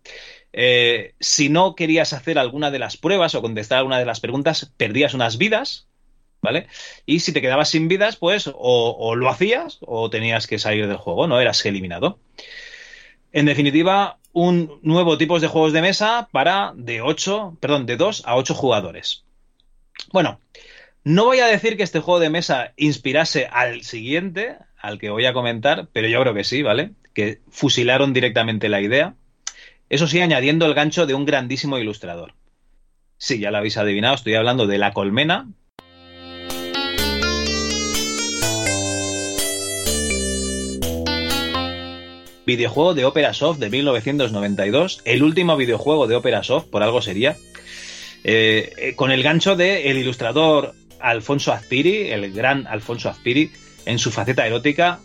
Eh, 0.51 1.13
si 1.20 1.49
no 1.49 1.76
querías 1.76 2.13
hacer 2.13 2.39
alguna 2.39 2.72
de 2.72 2.80
las 2.80 2.97
pruebas 2.97 3.36
o 3.36 3.41
contestar 3.41 3.80
alguna 3.80 3.99
de 3.99 4.05
las 4.05 4.20
preguntas, 4.20 4.74
perdías 4.78 5.13
unas 5.13 5.38
vidas, 5.38 5.88
¿vale? 6.41 6.67
Y 7.05 7.20
si 7.20 7.34
te 7.34 7.41
quedabas 7.41 7.70
sin 7.70 7.88
vidas, 7.88 8.15
pues 8.15 8.49
o, 8.51 9.15
lo 9.15 9.30
hacías 9.30 9.78
o 9.82 10.09
tenías 10.09 10.47
que 10.47 10.59
salir 10.59 10.88
del 10.88 10.97
juego, 10.97 11.28
¿no? 11.28 11.39
Eras 11.39 11.63
eliminado. 11.65 12.20
En 13.32 13.45
definitiva, 13.45 14.17
un 14.32 14.80
nuevo 14.82 15.17
tipo 15.17 15.39
de 15.39 15.47
juegos 15.47 15.74
de 15.74 15.82
mesa 15.82 16.30
para 16.32 16.74
de 16.76 17.01
8, 17.01 17.57
perdón, 17.59 17.86
de 17.86 17.97
2 17.97 18.24
a 18.26 18.36
8 18.36 18.55
jugadores. 18.55 19.24
Bueno, 20.11 20.39
no 21.03 21.26
voy 21.26 21.39
a 21.39 21.47
decir 21.47 21.78
que 21.78 21.84
este 21.84 21.99
juego 21.99 22.20
de 22.20 22.32
mesa 22.32 22.74
inspirase 22.76 23.47
al 23.51 23.84
siguiente, 23.84 24.57
al 24.82 24.98
que 24.98 25.10
voy 25.10 25.26
a 25.26 25.34
comentar, 25.34 25.88
pero 25.94 26.08
yo 26.08 26.22
creo 26.22 26.34
que 26.34 26.44
sí, 26.44 26.62
¿vale? 26.64 26.92
Que 27.14 27.40
fusilaron 27.50 28.14
directamente 28.14 28.70
la 28.70 28.82
idea. 28.82 29.16
Eso 29.90 30.08
sí, 30.08 30.22
añadiendo 30.22 30.66
el 30.66 30.74
gancho 30.74 31.06
de 31.06 31.14
un 31.14 31.26
grandísimo 31.26 31.78
ilustrador. 31.78 32.34
Sí, 33.18 33.40
ya 33.40 33.52
lo 33.52 33.58
habéis 33.58 33.78
adivinado, 33.78 34.16
estoy 34.16 34.36
hablando 34.36 34.68
de 34.68 34.78
La 34.78 34.94
Colmena. 34.94 35.48
Videojuego 42.46 42.96
de 42.96 43.06
Opera 43.06 43.34
Soft 43.34 43.60
de 43.60 43.70
1992, 43.70 45.02
el 45.06 45.22
último 45.22 45.56
videojuego 45.56 46.08
de 46.08 46.16
Opera 46.16 46.42
Soft, 46.42 46.68
por 46.68 46.82
algo 46.82 47.02
sería, 47.02 47.38
eh, 48.24 48.74
eh, 48.78 48.96
con 48.96 49.12
el 49.12 49.22
gancho 49.22 49.56
de 49.56 49.92
el 49.92 49.98
ilustrador 49.98 50.74
Alfonso 51.00 51.52
Azpiri, 51.52 52.10
el 52.10 52.32
gran 52.34 52.66
Alfonso 52.66 53.10
Azpiri, 53.10 53.52
en 53.90 54.00
su 54.00 54.12
faceta 54.12 54.46
erótica. 54.46 55.00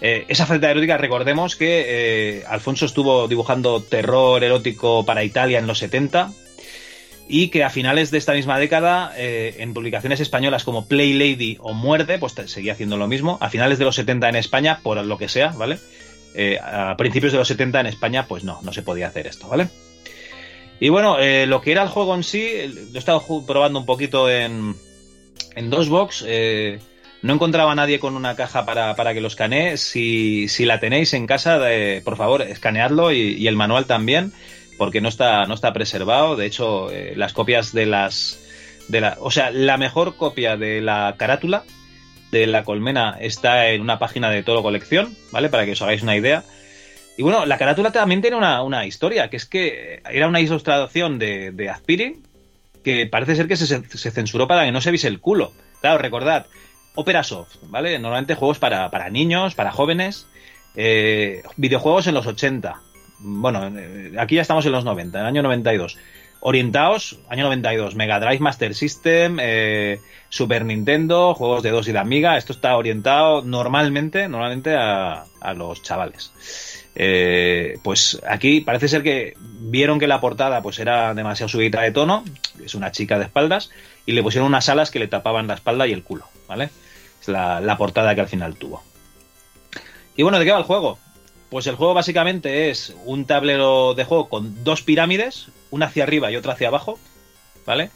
Eh, 0.00 0.24
esa 0.28 0.46
faceta 0.46 0.70
erótica, 0.70 0.96
recordemos 0.96 1.56
que 1.56 1.84
eh, 2.38 2.44
Alfonso 2.48 2.86
estuvo 2.86 3.28
dibujando 3.28 3.82
terror 3.82 4.42
erótico 4.42 5.04
para 5.04 5.24
Italia 5.24 5.58
en 5.58 5.66
los 5.66 5.78
70 5.78 6.32
y 7.28 7.48
que 7.48 7.62
a 7.62 7.70
finales 7.70 8.10
de 8.10 8.18
esta 8.18 8.32
misma 8.32 8.58
década, 8.58 9.12
eh, 9.16 9.56
en 9.58 9.72
publicaciones 9.72 10.18
españolas 10.18 10.64
como 10.64 10.86
Play 10.86 11.12
Lady 11.12 11.58
o 11.60 11.74
Muerde, 11.74 12.18
pues 12.18 12.34
seguía 12.46 12.72
haciendo 12.72 12.96
lo 12.96 13.06
mismo. 13.06 13.38
A 13.40 13.50
finales 13.50 13.78
de 13.78 13.84
los 13.84 13.94
70 13.94 14.28
en 14.28 14.36
España, 14.36 14.80
por 14.82 15.04
lo 15.04 15.18
que 15.18 15.28
sea, 15.28 15.48
¿vale? 15.48 15.78
A 16.62 16.96
principios 16.96 17.32
de 17.32 17.38
los 17.38 17.48
70 17.48 17.80
en 17.80 17.86
España, 17.86 18.26
pues 18.26 18.42
no, 18.42 18.60
no 18.62 18.72
se 18.72 18.82
podía 18.82 19.08
hacer 19.08 19.26
esto, 19.26 19.48
¿vale? 19.48 19.68
Y 20.80 20.88
bueno, 20.88 21.18
lo 21.46 21.60
que 21.60 21.72
era 21.72 21.82
el 21.82 21.88
juego 21.88 22.14
en 22.14 22.24
sí, 22.24 22.48
lo 22.90 22.96
he 22.96 22.98
estado 22.98 23.22
probando 23.46 23.78
un 23.78 23.86
poquito 23.86 24.30
en, 24.30 24.74
en 25.54 25.70
DOSBox. 25.70 26.24
No 27.22 27.34
encontraba 27.34 27.72
a 27.72 27.74
nadie 27.74 28.00
con 28.00 28.16
una 28.16 28.36
caja 28.36 28.64
para, 28.64 28.96
para 28.96 29.12
que 29.14 29.20
lo 29.20 29.28
escanee. 29.28 29.76
Si, 29.76 30.48
si 30.48 30.64
la 30.64 30.80
tenéis 30.80 31.12
en 31.14 31.26
casa, 31.26 31.60
por 32.04 32.16
favor, 32.16 32.42
escaneadlo 32.42 33.12
y, 33.12 33.34
y 33.34 33.46
el 33.46 33.56
manual 33.56 33.86
también, 33.86 34.32
porque 34.78 35.00
no 35.00 35.08
está, 35.08 35.46
no 35.46 35.54
está 35.54 35.72
preservado. 35.72 36.36
De 36.36 36.46
hecho, 36.46 36.90
eh, 36.90 37.14
las 37.16 37.32
copias 37.32 37.72
de 37.72 37.86
las. 37.86 38.40
De 38.88 39.00
la, 39.00 39.16
o 39.20 39.30
sea, 39.30 39.50
la 39.50 39.76
mejor 39.76 40.16
copia 40.16 40.56
de 40.56 40.80
la 40.80 41.14
carátula 41.16 41.64
de 42.32 42.46
la 42.46 42.64
colmena 42.64 43.16
está 43.20 43.68
en 43.68 43.80
una 43.80 43.98
página 43.98 44.30
de 44.30 44.42
Toro 44.42 44.62
Colección, 44.62 45.16
¿vale? 45.32 45.48
Para 45.48 45.64
que 45.64 45.72
os 45.72 45.82
hagáis 45.82 46.02
una 46.02 46.16
idea. 46.16 46.44
Y 47.16 47.22
bueno, 47.22 47.44
la 47.44 47.58
carátula 47.58 47.92
también 47.92 48.22
tiene 48.22 48.36
una, 48.36 48.62
una 48.62 48.86
historia, 48.86 49.28
que 49.28 49.36
es 49.36 49.44
que 49.44 50.00
era 50.10 50.26
una 50.26 50.40
ilustración 50.40 51.18
de, 51.18 51.50
de 51.50 51.68
Azpiri 51.68 52.16
que 52.82 53.06
parece 53.06 53.36
ser 53.36 53.46
que 53.46 53.56
se, 53.56 53.66
se 53.66 54.10
censuró 54.10 54.48
para 54.48 54.64
que 54.64 54.72
no 54.72 54.80
se 54.80 54.90
viese 54.90 55.08
el 55.08 55.20
culo. 55.20 55.52
Claro, 55.80 55.98
recordad, 55.98 56.46
Opera 56.94 57.22
Soft, 57.22 57.56
¿vale? 57.62 57.98
Normalmente 57.98 58.34
juegos 58.34 58.58
para, 58.58 58.90
para 58.90 59.10
niños, 59.10 59.54
para 59.54 59.72
jóvenes, 59.72 60.26
eh, 60.74 61.42
videojuegos 61.56 62.06
en 62.06 62.14
los 62.14 62.26
80. 62.26 62.80
Bueno, 63.18 63.70
eh, 63.76 64.12
aquí 64.18 64.36
ya 64.36 64.42
estamos 64.42 64.66
en 64.66 64.72
los 64.72 64.84
90, 64.84 65.18
en 65.18 65.22
el 65.22 65.28
año 65.28 65.42
92. 65.42 65.98
Orientaos, 66.42 67.18
año 67.28 67.44
92, 67.44 67.94
Mega 67.94 68.18
Drive 68.18 68.38
Master 68.38 68.74
System, 68.74 69.38
eh, 69.40 70.00
Super 70.30 70.64
Nintendo, 70.64 71.34
juegos 71.34 71.62
de 71.62 71.70
2 71.70 71.88
y 71.88 71.92
de 71.92 71.98
Amiga. 71.98 72.38
Esto 72.38 72.52
está 72.52 72.76
orientado 72.76 73.42
normalmente, 73.42 74.26
normalmente 74.26 74.74
a, 74.74 75.24
a 75.40 75.54
los 75.54 75.82
chavales. 75.82 76.32
Eh, 76.94 77.78
pues 77.82 78.20
aquí 78.28 78.62
parece 78.62 78.88
ser 78.88 79.02
que 79.02 79.34
vieron 79.38 79.98
que 79.98 80.06
la 80.06 80.20
portada 80.20 80.60
pues 80.60 80.78
era 80.78 81.14
demasiado 81.14 81.48
subida 81.48 81.82
de 81.82 81.92
tono, 81.92 82.24
es 82.64 82.74
una 82.74 82.90
chica 82.90 83.18
de 83.18 83.26
espaldas, 83.26 83.70
y 84.06 84.12
le 84.12 84.22
pusieron 84.22 84.48
unas 84.48 84.68
alas 84.68 84.90
que 84.90 84.98
le 84.98 85.08
tapaban 85.08 85.46
la 85.46 85.54
espalda 85.54 85.86
y 85.86 85.92
el 85.92 86.02
culo, 86.02 86.26
¿vale? 86.48 86.70
Es 87.20 87.28
la, 87.28 87.76
portada 87.78 88.14
que 88.14 88.20
al 88.20 88.28
final 88.28 88.56
tuvo. 88.56 88.82
Y 90.16 90.22
bueno, 90.22 90.38
¿de 90.38 90.44
qué 90.44 90.52
va 90.52 90.58
el 90.58 90.64
juego? 90.64 90.98
Pues 91.50 91.66
el 91.66 91.76
juego 91.76 91.94
básicamente 91.94 92.70
es 92.70 92.94
un 93.04 93.24
tablero 93.24 93.94
de 93.94 94.04
juego 94.04 94.28
con 94.28 94.64
dos 94.64 94.82
pirámides, 94.82 95.48
una 95.70 95.86
hacia 95.86 96.04
arriba 96.04 96.30
y 96.30 96.36
otra 96.36 96.52
hacia 96.52 96.68
abajo, 96.68 96.98
¿vale? 97.66 97.90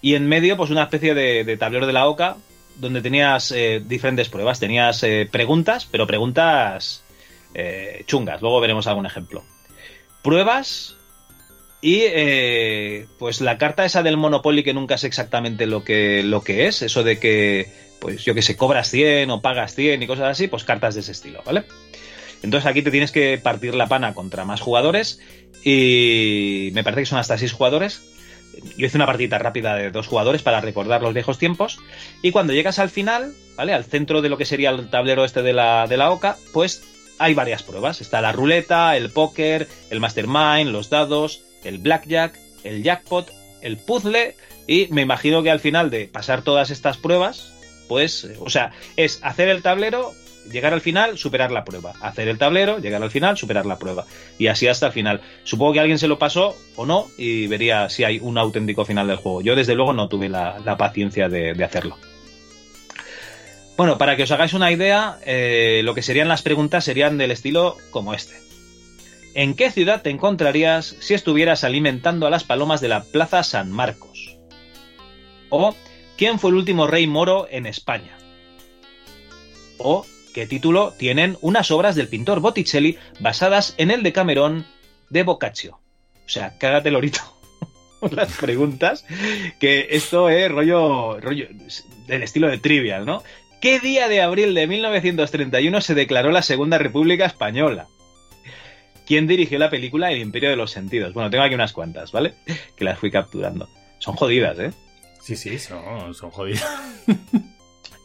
Y 0.00 0.14
en 0.14 0.28
medio, 0.28 0.56
pues 0.56 0.70
una 0.70 0.84
especie 0.84 1.14
de, 1.14 1.44
de 1.44 1.56
tablero 1.56 1.86
de 1.86 1.92
la 1.92 2.06
OCA, 2.06 2.36
donde 2.76 3.02
tenías 3.02 3.52
eh, 3.52 3.82
diferentes 3.84 4.28
pruebas. 4.28 4.60
Tenías 4.60 5.02
eh, 5.02 5.28
preguntas, 5.30 5.86
pero 5.90 6.06
preguntas 6.06 7.02
eh, 7.54 8.04
chungas. 8.06 8.40
Luego 8.40 8.60
veremos 8.60 8.86
algún 8.86 9.06
ejemplo. 9.06 9.44
Pruebas 10.22 10.93
y 11.84 12.00
eh, 12.06 13.06
pues 13.18 13.42
la 13.42 13.58
carta 13.58 13.84
esa 13.84 14.02
del 14.02 14.16
Monopoly 14.16 14.62
que 14.62 14.72
nunca 14.72 14.96
sé 14.96 15.06
exactamente 15.06 15.66
lo 15.66 15.84
que, 15.84 16.22
lo 16.22 16.40
que 16.40 16.66
es. 16.66 16.80
Eso 16.80 17.02
de 17.02 17.18
que, 17.18 17.68
pues 18.00 18.24
yo 18.24 18.34
que 18.34 18.40
sé, 18.40 18.56
cobras 18.56 18.88
100 18.88 19.30
o 19.30 19.42
pagas 19.42 19.74
100 19.74 20.02
y 20.02 20.06
cosas 20.06 20.30
así, 20.30 20.48
pues 20.48 20.64
cartas 20.64 20.94
de 20.94 21.02
ese 21.02 21.12
estilo, 21.12 21.42
¿vale? 21.44 21.64
Entonces 22.42 22.66
aquí 22.70 22.80
te 22.80 22.90
tienes 22.90 23.12
que 23.12 23.36
partir 23.36 23.74
la 23.74 23.86
pana 23.86 24.14
contra 24.14 24.46
más 24.46 24.62
jugadores 24.62 25.20
y 25.62 26.70
me 26.72 26.84
parece 26.84 27.02
que 27.02 27.06
son 27.06 27.18
hasta 27.18 27.36
6 27.36 27.52
jugadores. 27.52 28.00
Yo 28.78 28.86
hice 28.86 28.96
una 28.96 29.04
partida 29.04 29.36
rápida 29.38 29.76
de 29.76 29.90
dos 29.90 30.06
jugadores 30.06 30.40
para 30.40 30.62
recordar 30.62 31.02
los 31.02 31.12
viejos 31.12 31.36
tiempos 31.36 31.80
y 32.22 32.30
cuando 32.30 32.54
llegas 32.54 32.78
al 32.78 32.88
final, 32.88 33.34
¿vale? 33.58 33.74
Al 33.74 33.84
centro 33.84 34.22
de 34.22 34.30
lo 34.30 34.38
que 34.38 34.46
sería 34.46 34.70
el 34.70 34.88
tablero 34.88 35.26
este 35.26 35.42
de 35.42 35.52
la, 35.52 35.86
de 35.86 35.98
la 35.98 36.10
OCA, 36.12 36.38
pues 36.54 36.82
hay 37.18 37.34
varias 37.34 37.62
pruebas. 37.62 38.00
Está 38.00 38.22
la 38.22 38.32
ruleta, 38.32 38.96
el 38.96 39.10
póker, 39.10 39.68
el 39.90 40.00
mastermind, 40.00 40.70
los 40.70 40.88
dados, 40.88 41.43
el 41.64 41.78
blackjack, 41.78 42.38
el 42.62 42.82
jackpot, 42.82 43.32
el 43.60 43.76
puzzle 43.78 44.36
y 44.66 44.88
me 44.90 45.02
imagino 45.02 45.42
que 45.42 45.50
al 45.50 45.60
final 45.60 45.90
de 45.90 46.06
pasar 46.06 46.42
todas 46.42 46.70
estas 46.70 46.96
pruebas, 46.96 47.52
pues, 47.88 48.24
eh, 48.24 48.36
o 48.40 48.50
sea, 48.50 48.72
es 48.96 49.20
hacer 49.22 49.48
el 49.48 49.62
tablero, 49.62 50.14
llegar 50.50 50.72
al 50.72 50.80
final, 50.80 51.18
superar 51.18 51.50
la 51.50 51.64
prueba. 51.64 51.92
Hacer 52.00 52.28
el 52.28 52.38
tablero, 52.38 52.78
llegar 52.78 53.02
al 53.02 53.10
final, 53.10 53.36
superar 53.36 53.66
la 53.66 53.78
prueba. 53.78 54.06
Y 54.38 54.46
así 54.46 54.66
hasta 54.66 54.86
el 54.86 54.92
final. 54.92 55.20
Supongo 55.44 55.74
que 55.74 55.80
alguien 55.80 55.98
se 55.98 56.08
lo 56.08 56.18
pasó 56.18 56.56
o 56.76 56.86
no 56.86 57.08
y 57.18 57.46
vería 57.46 57.88
si 57.88 58.04
hay 58.04 58.18
un 58.20 58.38
auténtico 58.38 58.84
final 58.84 59.06
del 59.06 59.16
juego. 59.16 59.42
Yo 59.42 59.54
desde 59.54 59.74
luego 59.74 59.92
no 59.92 60.08
tuve 60.08 60.28
la, 60.28 60.76
paciencia 60.78 61.28
de, 61.28 61.54
de 61.54 61.64
hacerlo. 61.64 61.98
Bueno, 63.76 63.98
para 63.98 64.16
que 64.16 64.22
os 64.22 64.30
hagáis 64.30 64.54
una 64.54 64.70
idea, 64.70 65.18
eh, 65.26 65.80
lo 65.84 65.94
que 65.94 66.02
serían 66.02 66.28
las 66.28 66.42
preguntas 66.42 66.84
serían 66.84 67.18
del 67.18 67.32
estilo 67.32 67.76
como 67.90 68.14
este. 68.14 68.36
¿En 69.34 69.54
qué 69.54 69.72
ciudad 69.72 70.02
te 70.02 70.10
encontrarías 70.10 70.94
si 71.00 71.12
estuvieras 71.12 71.64
alimentando 71.64 72.28
a 72.28 72.30
las 72.30 72.44
palomas 72.44 72.80
de 72.80 72.86
la 72.86 73.02
Plaza 73.02 73.42
San 73.42 73.68
Marcos? 73.68 74.38
O 75.48 75.74
¿quién 76.16 76.38
fue 76.38 76.50
el 76.50 76.56
último 76.56 76.86
rey 76.86 77.08
moro 77.08 77.48
en 77.50 77.66
España? 77.66 78.16
O 79.78 80.06
¿qué 80.32 80.46
título 80.46 80.92
tienen 80.92 81.36
unas 81.40 81.72
obras 81.72 81.96
del 81.96 82.06
pintor 82.06 82.38
Botticelli 82.38 82.96
basadas 83.18 83.74
en 83.76 83.90
el 83.90 84.04
Decamerón 84.04 84.66
de 85.10 85.24
Boccaccio? 85.24 85.80
O 86.24 86.28
sea, 86.28 86.56
cágate 86.56 86.92
lorito 86.92 87.20
las 88.12 88.36
preguntas, 88.36 89.04
que 89.58 89.88
esto 89.90 90.28
es 90.28 90.48
rollo, 90.48 91.18
rollo 91.18 91.48
del 92.06 92.22
estilo 92.22 92.48
de 92.48 92.58
trivial, 92.58 93.04
¿no? 93.04 93.24
¿Qué 93.60 93.80
día 93.80 94.06
de 94.06 94.22
abril 94.22 94.54
de 94.54 94.68
1931 94.68 95.80
se 95.80 95.94
declaró 95.94 96.30
la 96.30 96.42
Segunda 96.42 96.78
República 96.78 97.26
Española? 97.26 97.88
¿Quién 99.06 99.26
dirigió 99.26 99.58
la 99.58 99.70
película 99.70 100.10
El 100.10 100.18
Imperio 100.18 100.50
de 100.50 100.56
los 100.56 100.70
Sentidos? 100.70 101.12
Bueno, 101.12 101.30
tengo 101.30 101.44
aquí 101.44 101.54
unas 101.54 101.72
cuantas, 101.72 102.12
¿vale? 102.12 102.34
Que 102.76 102.84
las 102.84 102.98
fui 102.98 103.10
capturando. 103.10 103.68
Son 103.98 104.16
jodidas, 104.16 104.58
¿eh? 104.58 104.72
Sí, 105.20 105.36
sí, 105.36 105.58
son, 105.58 106.14
son 106.14 106.30
jodidas. 106.30 106.64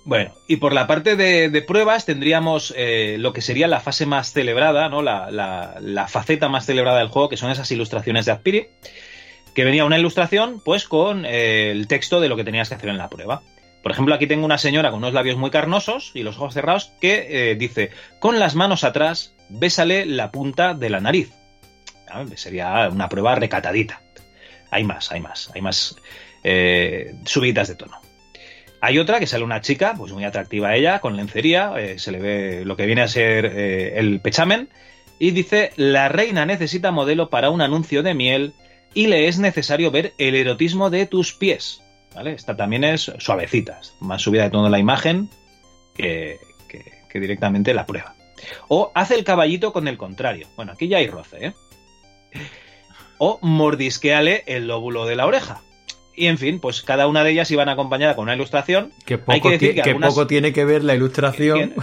Bueno, 0.06 0.34
y 0.48 0.56
por 0.56 0.74
la 0.74 0.88
parte 0.88 1.16
de, 1.16 1.50
de 1.50 1.62
pruebas 1.62 2.06
tendríamos 2.06 2.74
eh, 2.76 3.18
lo 3.20 3.32
que 3.32 3.42
sería 3.42 3.68
la 3.68 3.80
fase 3.80 4.08
más 4.08 4.32
celebrada, 4.32 4.90
¿no? 4.90 5.04
La, 5.04 5.30
la, 5.30 5.76
la, 5.82 6.08
faceta 6.08 6.50
más 6.50 6.66
celebrada 6.66 6.98
del 6.98 7.10
juego, 7.10 7.30
que 7.30 7.38
son 7.38 7.52
esas 7.52 7.70
ilustraciones 7.70 8.26
de 8.26 8.32
Azpiri, 8.32 8.68
que 9.54 9.66
venía 9.66 9.86
una 9.86 10.00
ilustración, 10.00 10.62
pues, 10.66 10.88
con 10.88 11.26
eh, 11.26 11.70
el 11.70 11.88
texto 11.88 12.22
de 12.22 12.30
lo 12.30 12.38
que 12.38 12.44
tenías 12.44 12.70
que 12.70 12.76
hacer 12.76 12.90
en 12.90 12.98
la 12.98 13.10
prueba. 13.10 13.44
Por 13.84 13.92
ejemplo, 13.92 14.16
aquí 14.16 14.26
tengo 14.26 14.46
una 14.46 14.58
señora 14.58 14.90
con 14.90 14.98
unos 14.98 15.14
labios 15.14 15.38
muy 15.38 15.52
carnosos 15.52 16.12
y 16.16 16.24
los 16.24 16.38
ojos 16.38 16.54
cerrados 16.54 16.92
que 17.00 17.52
eh, 17.52 17.56
dice, 17.56 17.92
con 18.20 18.40
las 18.40 18.56
manos 18.56 18.84
atrás, 18.84 19.36
bésale 19.50 20.06
la 20.06 20.32
punta 20.32 20.74
de 20.74 20.90
la 20.90 21.00
nariz. 21.00 21.32
¿Ah? 22.10 22.26
Sería 22.36 22.90
una 22.90 23.10
prueba 23.10 23.36
recatadita. 23.36 24.02
Hay 24.72 24.84
más, 24.84 25.12
hay 25.12 25.20
más, 25.20 25.52
hay 25.54 25.62
más 25.62 25.96
eh, 26.44 27.16
subidas 27.26 27.68
de 27.68 27.76
tono. 27.76 28.00
Hay 28.82 28.98
otra 28.98 29.20
que 29.20 29.28
sale 29.28 29.44
una 29.44 29.62
chica, 29.62 29.94
pues 29.98 30.14
muy 30.14 30.24
atractiva 30.24 30.76
ella, 30.76 31.00
con 31.00 31.18
lencería, 31.18 31.74
eh, 31.78 32.00
se 32.00 32.12
le 32.12 32.20
ve 32.20 32.66
lo 32.66 32.78
que 32.78 32.86
viene 32.86 33.02
a 33.02 33.08
ser 33.08 33.46
eh, 33.46 34.00
el 34.00 34.22
pechamen, 34.22 34.70
y 35.20 35.32
dice, 35.32 35.72
la 35.76 36.08
reina 36.08 36.46
necesita 36.46 36.92
modelo 36.92 37.30
para 37.30 37.50
un 37.50 37.62
anuncio 37.62 38.04
de 38.04 38.14
miel 38.14 38.54
y 38.94 39.08
le 39.08 39.28
es 39.28 39.38
necesario 39.38 39.92
ver 39.92 40.14
el 40.18 40.34
erotismo 40.36 40.90
de 40.90 41.06
tus 41.06 41.34
pies. 41.34 41.82
¿Vale? 42.16 42.32
Esta 42.32 42.56
también 42.56 42.84
es 42.86 43.12
suavecita, 43.20 43.82
más 44.00 44.22
subida 44.22 44.44
de 44.44 44.50
tono 44.50 44.70
la 44.70 44.80
imagen 44.80 45.30
que, 45.94 46.40
directamente 47.14 47.74
la 47.74 47.86
prueba. 47.86 48.16
O 48.68 48.92
hace 48.96 49.16
el 49.16 49.24
caballito 49.24 49.74
con 49.74 49.88
el 49.88 49.98
contrario. 49.98 50.48
Bueno, 50.56 50.72
aquí 50.74 50.88
ya 50.88 50.98
hay 50.98 51.08
roce, 51.08 51.48
¿eh? 51.48 51.54
O 53.18 53.40
mordisqueale 53.42 54.44
el 54.48 54.68
lóbulo 54.68 55.06
de 55.06 55.16
la 55.16 55.26
oreja. 55.26 55.62
Y 56.16 56.28
en 56.28 56.38
fin, 56.38 56.60
pues 56.60 56.82
cada 56.82 57.08
una 57.08 57.24
de 57.24 57.32
ellas 57.32 57.50
iban 57.52 57.70
acompañada 57.70 58.16
con 58.16 58.24
una 58.24 58.36
ilustración. 58.36 58.92
Que 59.06 59.18
poco, 59.18 59.32
hay 59.32 59.42
que, 59.42 59.50
decir 59.52 59.76
que, 59.76 59.82
que 59.82 59.90
algunas... 59.90 60.14
poco 60.14 60.28
tiene 60.28 60.52
que 60.54 60.66
ver 60.66 60.84
la 60.84 60.96
ilustración 60.96 61.74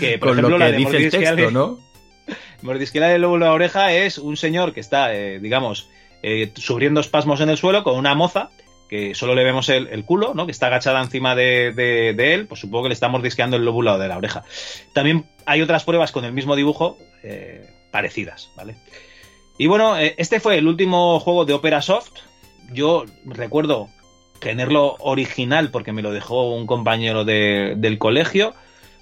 que, 0.00 0.18
por 0.18 0.30
con 0.30 0.38
ejemplo, 0.38 0.48
lo 0.50 0.56
que 0.56 0.64
la 0.64 0.70
de 0.70 0.76
dice 0.76 0.96
el 0.96 1.10
texto, 1.10 1.50
¿no? 1.50 1.78
Mordisqueale 2.62 3.14
el 3.14 3.22
lóbulo 3.22 3.44
de 3.44 3.50
la 3.50 3.54
oreja 3.54 3.92
es 3.92 4.18
un 4.18 4.36
señor 4.36 4.72
que 4.72 4.80
está, 4.80 5.14
eh, 5.14 5.40
digamos, 5.40 5.88
eh, 6.22 6.52
sufriendo 6.54 7.00
espasmos 7.00 7.40
en 7.40 7.50
el 7.50 7.56
suelo 7.56 7.82
con 7.82 7.96
una 7.96 8.14
moza 8.14 8.50
que 8.92 9.14
solo 9.14 9.34
le 9.34 9.42
vemos 9.42 9.70
el, 9.70 9.86
el, 9.86 10.04
culo, 10.04 10.34
¿no? 10.34 10.44
Que 10.44 10.52
está 10.52 10.66
agachada 10.66 11.00
encima 11.00 11.34
de, 11.34 11.72
de, 11.72 12.34
él, 12.34 12.46
pues 12.46 12.60
supongo 12.60 12.82
que 12.82 12.88
le 12.90 12.92
está 12.92 13.08
mordisqueando 13.08 13.56
el 13.56 13.64
lóbulo 13.64 13.96
de 13.96 14.06
la 14.06 14.18
oreja. 14.18 14.44
También 14.92 15.24
hay 15.46 15.62
otras 15.62 15.84
pruebas 15.84 16.12
con 16.12 16.26
el 16.26 16.34
mismo 16.34 16.56
dibujo 16.56 16.98
eh, 17.22 17.66
parecidas, 17.90 18.50
¿vale? 18.54 18.76
Y 19.56 19.66
bueno, 19.66 19.98
eh, 19.98 20.14
este 20.18 20.40
fue 20.40 20.58
el 20.58 20.68
último 20.68 21.18
juego 21.20 21.46
de 21.46 21.54
Opera 21.54 21.80
Soft. 21.80 22.10
Yo 22.70 23.06
recuerdo 23.24 23.88
tenerlo 24.40 24.96
original 24.98 25.70
porque 25.70 25.92
me 25.92 26.02
lo 26.02 26.12
dejó 26.12 26.54
un 26.54 26.66
compañero 26.66 27.24
de, 27.24 27.72
del 27.78 27.96
colegio, 27.96 28.52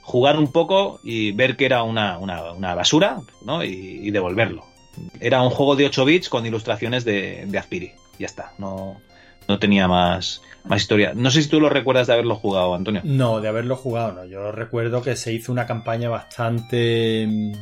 jugar 0.03 0.39
un 0.39 0.53
poco 0.53 1.01
y 1.03 1.33
ver 1.33 1.57
que 1.57 1.65
era 1.65 1.83
una, 1.83 2.17
una, 2.19 2.77
basura, 2.77 3.23
¿no? 3.45 3.65
Y, 3.65 4.03
y, 4.05 4.13
devolverlo. 4.13 4.65
Era 5.19 5.43
un 5.43 5.51
juego 5.51 5.75
de 5.75 5.87
8 5.87 6.05
bits 6.05 6.29
con 6.29 6.47
ilustraciones 6.47 7.05
de, 7.05 7.43
de 7.49 7.59
Azpiri. 7.59 7.91
Ya 8.21 8.27
está, 8.27 8.53
no, 8.59 9.01
no 9.51 9.59
tenía 9.59 9.89
más, 9.89 10.43
más 10.65 10.81
historia. 10.81 11.13
No 11.15 11.31
sé 11.31 11.43
si 11.43 11.49
tú 11.49 11.61
lo 11.61 11.69
recuerdas 11.69 12.07
de 12.07 12.13
haberlo 12.15 12.37
jugado, 12.37 12.75
Antonio. 12.75 13.03
No, 13.05 13.41
de 13.41 13.49
haberlo 13.49 13.77
jugado, 13.77 14.13
no. 14.13 14.25
Yo 14.25 14.53
recuerdo 14.53 15.03
que 15.03 15.17
se 15.17 15.33
hizo 15.33 15.51
una 15.53 15.67
campaña 15.67 16.09
bastante. 16.09 17.53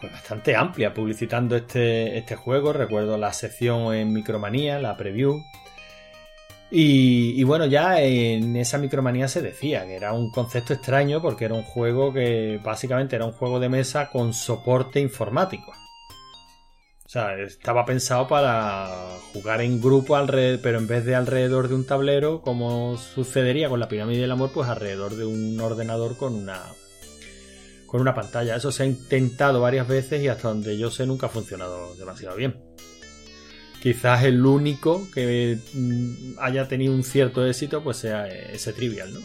Pues 0.00 0.12
bastante 0.12 0.54
amplia 0.54 0.94
publicitando 0.94 1.56
este, 1.56 2.16
este 2.16 2.36
juego. 2.36 2.72
Recuerdo 2.72 3.18
la 3.18 3.32
sección 3.32 3.92
en 3.92 4.12
Micromanía, 4.12 4.78
la 4.78 4.96
preview. 4.96 5.42
Y, 6.70 7.40
y, 7.40 7.42
bueno, 7.44 7.64
ya 7.66 8.00
en 8.00 8.54
esa 8.54 8.76
micromanía 8.78 9.26
se 9.26 9.40
decía 9.40 9.86
que 9.86 9.96
era 9.96 10.12
un 10.12 10.30
concepto 10.30 10.74
extraño 10.74 11.20
porque 11.22 11.46
era 11.46 11.54
un 11.54 11.62
juego 11.62 12.12
que 12.12 12.60
básicamente 12.62 13.16
era 13.16 13.24
un 13.24 13.32
juego 13.32 13.58
de 13.58 13.70
mesa 13.70 14.10
con 14.10 14.32
soporte 14.34 15.00
informático. 15.00 15.72
O 17.08 17.10
sea, 17.10 17.38
estaba 17.38 17.86
pensado 17.86 18.28
para 18.28 19.16
jugar 19.32 19.62
en 19.62 19.80
grupo, 19.80 20.14
alrededor, 20.14 20.60
pero 20.60 20.76
en 20.76 20.86
vez 20.86 21.06
de 21.06 21.14
alrededor 21.14 21.68
de 21.68 21.74
un 21.74 21.86
tablero, 21.86 22.42
como 22.42 22.98
sucedería 22.98 23.70
con 23.70 23.80
la 23.80 23.88
pirámide 23.88 24.20
del 24.20 24.30
amor, 24.30 24.50
pues 24.52 24.68
alrededor 24.68 25.16
de 25.16 25.24
un 25.24 25.58
ordenador 25.58 26.18
con 26.18 26.34
una 26.34 26.60
con 27.86 28.02
una 28.02 28.14
pantalla. 28.14 28.56
Eso 28.56 28.70
se 28.70 28.82
ha 28.82 28.86
intentado 28.86 29.62
varias 29.62 29.88
veces 29.88 30.22
y 30.22 30.28
hasta 30.28 30.48
donde 30.48 30.76
yo 30.76 30.90
sé 30.90 31.06
nunca 31.06 31.28
ha 31.28 31.30
funcionado 31.30 31.94
demasiado 31.94 32.36
bien. 32.36 32.60
Quizás 33.82 34.24
el 34.24 34.44
único 34.44 35.10
que 35.10 35.56
haya 36.38 36.68
tenido 36.68 36.92
un 36.92 37.04
cierto 37.04 37.46
éxito 37.46 37.82
pues 37.82 37.96
sea 37.96 38.28
ese 38.28 38.74
trivial, 38.74 39.14
¿no? 39.14 39.20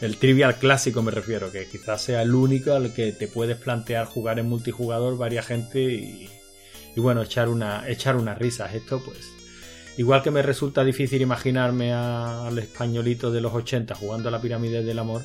El 0.00 0.16
trivial 0.16 0.56
clásico 0.56 1.02
me 1.02 1.10
refiero, 1.10 1.52
que 1.52 1.68
quizás 1.68 2.00
sea 2.00 2.22
el 2.22 2.34
único 2.34 2.72
al 2.72 2.94
que 2.94 3.12
te 3.12 3.28
puedes 3.28 3.58
plantear 3.58 4.06
jugar 4.06 4.38
en 4.38 4.48
multijugador 4.48 5.18
varias 5.18 5.44
gente 5.44 5.82
y, 5.82 6.30
y 6.96 7.00
bueno, 7.00 7.22
echar, 7.22 7.48
una, 7.48 7.88
echar 7.88 8.16
unas 8.16 8.38
risas. 8.38 8.74
Esto 8.74 9.02
pues, 9.04 9.32
igual 9.96 10.22
que 10.22 10.30
me 10.30 10.42
resulta 10.42 10.84
difícil 10.84 11.22
imaginarme 11.22 11.92
al 11.92 12.58
españolito 12.58 13.30
de 13.30 13.40
los 13.40 13.52
80 13.52 13.94
jugando 13.94 14.28
a 14.28 14.32
la 14.32 14.40
pirámide 14.40 14.82
del 14.82 14.98
amor, 14.98 15.22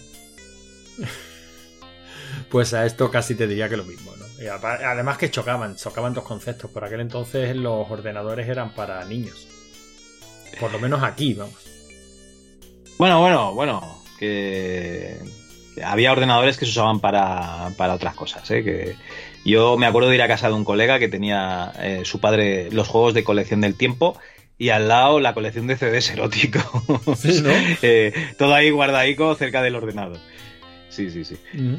pues 2.50 2.74
a 2.74 2.86
esto 2.86 3.10
casi 3.12 3.36
te 3.36 3.48
diría 3.48 3.70
que 3.70 3.78
lo 3.78 3.84
mismo. 3.84 4.14
¿no? 4.16 4.26
Además 4.68 5.18
que 5.18 5.30
chocaban, 5.30 5.76
chocaban 5.76 6.14
dos 6.14 6.24
conceptos. 6.24 6.72
Por 6.72 6.84
aquel 6.84 7.02
entonces 7.02 7.56
los 7.56 7.90
ordenadores 7.90 8.48
eran 8.48 8.74
para 8.74 9.04
niños. 9.06 9.48
Por 10.60 10.72
lo 10.72 10.80
menos 10.80 11.04
aquí, 11.04 11.34
vamos. 11.34 11.56
Bueno, 12.98 13.20
bueno, 13.22 13.54
bueno. 13.54 14.04
Que 14.18 15.18
había 15.84 16.12
ordenadores 16.12 16.58
que 16.58 16.66
se 16.66 16.72
usaban 16.72 17.00
para, 17.00 17.72
para 17.78 17.94
otras 17.94 18.16
cosas. 18.16 18.50
¿eh? 18.52 18.64
Que 18.64 18.96
yo 19.46 19.78
me 19.78 19.86
acuerdo 19.86 20.10
de 20.10 20.16
ir 20.16 20.22
a 20.22 20.28
casa 20.28 20.48
de 20.48 20.54
un 20.54 20.66
colega 20.66 21.00
que 21.00 21.08
tenía 21.10 21.72
eh, 21.80 22.02
su 22.04 22.20
padre 22.20 22.70
los 22.72 22.88
juegos 22.88 23.14
de 23.14 23.24
colección 23.24 23.62
del 23.62 23.76
tiempo 23.76 24.18
y 24.58 24.70
al 24.70 24.88
lado 24.90 25.20
la 25.20 25.34
colección 25.34 25.68
de 25.68 25.78
CDs 25.78 26.10
eróticos. 26.12 26.64
Sí, 27.18 27.42
¿no? 27.42 27.50
Eh, 27.82 28.14
todo 28.38 28.54
ahí 28.54 28.70
guardadico 28.72 29.34
cerca 29.36 29.62
del 29.62 29.76
ordenador. 29.76 30.18
Sí, 30.90 31.10
sí, 31.12 31.24
sí. 31.24 31.38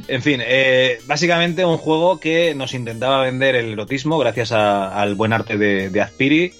En 0.09 0.23
fin, 0.23 0.41
eh, 0.43 0.99
básicamente 1.07 1.65
un 1.67 1.77
juego 1.77 2.19
que 2.21 2.55
nos 2.55 2.73
intentaba 2.75 3.23
vender 3.23 3.55
el 3.57 3.73
erotismo 3.73 4.19
gracias 4.19 4.53
a- 4.53 4.99
al 4.99 5.15
buen 5.15 5.33
arte 5.35 5.59
de, 5.59 5.91
de 5.91 6.01
Azpiri, 6.01 6.53